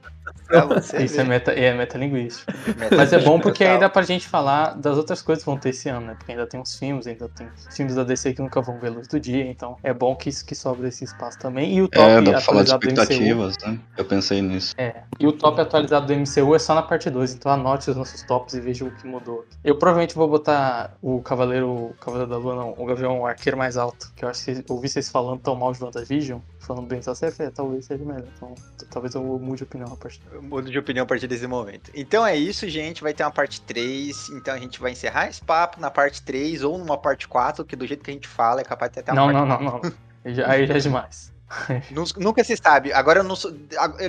Pra 0.51 0.65
você 0.81 1.03
Isso 1.03 1.19
é, 1.19 1.23
meta, 1.23 1.51
é 1.51 1.73
metalinguístico. 1.73 2.51
Meta- 2.77 2.95
Mas 2.95 3.13
é 3.13 3.19
bom 3.19 3.39
porque 3.39 3.63
aí 3.63 3.79
dá 3.79 3.89
pra 3.89 4.01
gente 4.03 4.27
falar 4.27 4.75
das 4.75 4.97
outras 4.97 5.21
coisas 5.21 5.43
que 5.43 5.49
vão 5.49 5.57
ter 5.57 5.69
esse 5.69 5.87
ano, 5.89 6.07
né? 6.07 6.15
Porque 6.17 6.31
ainda 6.31 6.45
tem 6.45 6.59
uns 6.59 6.75
filmes, 6.77 7.07
ainda 7.07 7.29
tem 7.29 7.49
filmes 7.73 7.95
da 7.95 8.03
DC 8.03 8.33
que 8.33 8.41
nunca 8.41 8.61
vão 8.61 8.77
ver 8.79 8.87
a 8.87 8.91
luz 8.91 9.07
do 9.07 9.19
dia, 9.19 9.45
então 9.49 9.77
é 9.81 9.93
bom 9.93 10.15
que, 10.15 10.29
isso- 10.29 10.45
que 10.45 10.53
sobra 10.53 10.87
esse 10.87 11.03
espaço 11.03 11.37
também. 11.39 11.73
E 11.75 11.81
o 11.81 11.87
top 11.87 12.01
É, 12.05 12.21
dá 12.21 12.31
pra 12.31 12.41
falar 12.41 12.63
de 12.63 12.71
atualizado 12.71 12.79
do 12.81 12.87
MCU. 12.91 13.01
expectativas, 13.01 13.57
né? 13.65 13.79
Eu 13.97 14.05
pensei 14.05 14.41
nisso. 14.41 14.73
É, 14.77 15.03
e 15.19 15.25
o 15.27 15.31
top 15.31 15.61
atualizado 15.61 16.07
do 16.07 16.13
MCU 16.13 16.55
é 16.55 16.59
só 16.59 16.75
na 16.75 16.81
parte 16.81 17.09
2, 17.09 17.33
então 17.33 17.51
anote 17.51 17.89
os 17.89 17.95
nossos 17.95 18.21
tops 18.23 18.53
e 18.53 18.59
veja 18.61 18.85
o 18.85 18.91
que 18.91 19.07
mudou. 19.07 19.45
Eu 19.63 19.77
provavelmente 19.77 20.15
vou 20.15 20.27
botar 20.27 20.93
o 21.01 21.21
Cavaleiro, 21.21 21.69
o 21.69 21.95
Cavaleiro 21.99 22.29
da 22.29 22.37
Lua, 22.37 22.55
não, 22.55 22.73
o 22.77 22.85
Gavião 22.85 23.25
Arqueiro 23.25 23.57
mais 23.57 23.77
alto, 23.77 24.11
que 24.15 24.25
eu 24.25 24.29
acho 24.29 24.43
que 24.43 24.63
ouvi 24.69 24.89
vocês 24.89 25.09
falando 25.09 25.39
tão 25.39 25.55
mal 25.55 25.71
de 25.71 25.83
WandaVision, 25.83 26.39
falando 26.61 26.87
bem 26.87 26.99
da 27.01 27.13
série, 27.15 27.31
falei, 27.33 27.51
talvez 27.51 27.85
seja 27.85 28.03
melhor, 28.05 28.23
então 28.37 28.55
talvez 28.89 29.13
eu 29.15 29.21
mude 29.23 29.57
de 29.57 29.63
opinião 29.63 29.91
a 29.91 29.97
partir 29.97 30.21
Eu 30.31 30.41
mudo 30.41 30.69
de 30.71 30.77
opinião 30.79 31.03
a 31.03 31.05
partir 31.07 31.27
desse 31.27 31.45
momento. 31.47 31.91
Então 31.93 32.25
é 32.25 32.35
isso, 32.35 32.69
gente. 32.69 33.01
Vai 33.01 33.13
ter 33.13 33.23
uma 33.23 33.31
parte 33.31 33.61
3. 33.61 34.29
Então 34.29 34.53
a 34.53 34.57
gente 34.59 34.79
vai 34.79 34.91
encerrar 34.91 35.27
esse 35.27 35.41
papo 35.43 35.79
na 35.81 35.89
parte 35.91 36.21
3 36.23 36.63
ou 36.63 36.77
numa 36.77 36.97
parte 36.97 37.27
4, 37.27 37.65
que 37.65 37.75
do 37.75 37.85
jeito 37.85 38.03
que 38.03 38.11
a 38.11 38.13
gente 38.13 38.27
fala 38.27 38.61
é 38.61 38.63
capaz 38.63 38.91
de 38.91 38.95
ter 38.95 39.01
até 39.01 39.11
uma 39.11 39.33
Não, 39.33 39.47
parte 39.47 39.63
não, 39.63 39.71
não, 39.71 39.81
não. 39.81 39.93
Aí 40.23 40.35
já- 40.35 40.47
Aí 40.49 40.67
já 40.67 40.75
é 40.75 40.79
demais. 40.79 41.31
Nu- 41.91 42.05
Nunca 42.17 42.43
se 42.43 42.55
sabe. 42.57 42.91
Agora 42.93 43.19
eu 43.19 43.23
não 43.23 43.35
sou. 43.35 43.51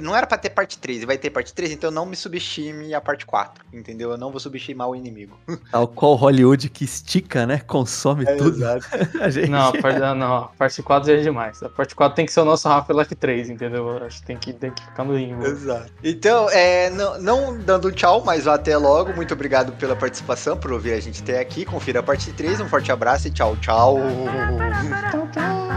Não 0.03 0.15
era 0.15 0.27
pra 0.27 0.39
ter 0.39 0.51
parte 0.51 0.79
3, 0.79 1.03
e 1.03 1.07
vai 1.07 1.19
ter 1.19 1.31
parte 1.31 1.53
3, 1.53 1.73
então 1.73 1.91
não 1.91 2.07
me 2.07 2.17
subestime 2.17 2.95
a 2.95 3.01
parte 3.01 3.27
4. 3.27 3.65
Entendeu? 3.73 4.11
Eu 4.11 4.17
não 4.19 4.31
vou 4.31 4.41
subestimar 4.41 4.89
o 4.89 4.97
inimigo. 4.97 5.37
Tal 5.71 5.87
qual 5.89 6.15
Hollywood 6.15 6.69
que 6.69 6.85
estica, 6.85 7.47
né? 7.47 7.59
Consome 7.67 8.25
tudo. 8.37 8.57
exato. 8.57 8.87
A 9.21 9.31
gente... 9.31 9.49
Não, 9.51 9.69
a 9.69 9.73
parte, 9.81 9.99
não, 9.99 10.37
a 10.37 10.49
parte 10.49 10.83
4 10.83 11.07
já 11.13 11.19
é 11.19 11.23
demais. 11.23 11.63
A 11.63 11.69
parte 11.69 11.95
4 11.95 12.15
tem 12.17 12.27
que 12.27 12.33
ser 12.33 12.41
o 12.41 12.45
nosso 12.45 12.69
Half-Life 12.69 13.15
3, 13.15 13.51
entendeu? 13.51 13.89
Eu 13.89 14.05
Acho 14.07 14.21
que 14.21 14.27
tem 14.27 14.37
que, 14.37 14.53
tem 14.53 14.71
que 14.71 14.83
ficar 14.83 15.05
no 15.05 15.17
limbo. 15.17 15.45
Exato. 15.47 15.93
Então, 16.03 16.49
é, 16.51 16.91
não, 16.91 17.19
não 17.21 17.59
dando 17.59 17.89
um 17.89 17.91
tchau, 17.93 18.23
mas 18.25 18.47
até 18.47 18.77
logo. 18.77 19.13
Muito 19.15 19.33
obrigado 19.35 19.73
pela 19.73 19.95
participação, 19.97 20.57
por 20.57 20.73
ouvir 20.73 20.93
a 20.93 21.01
gente 21.01 21.23
até 21.23 21.41
aqui. 21.41 21.65
Confira 21.65 22.01
a 22.01 22.03
parte 22.03 22.33
3. 22.33 22.61
Um 22.61 22.69
forte 22.69 22.91
abraço 22.91 23.29
e 23.29 23.31
tchau, 23.31 23.57
tchau. 23.57 23.99
Tchau, 25.11 25.29
tchau. 25.33 25.72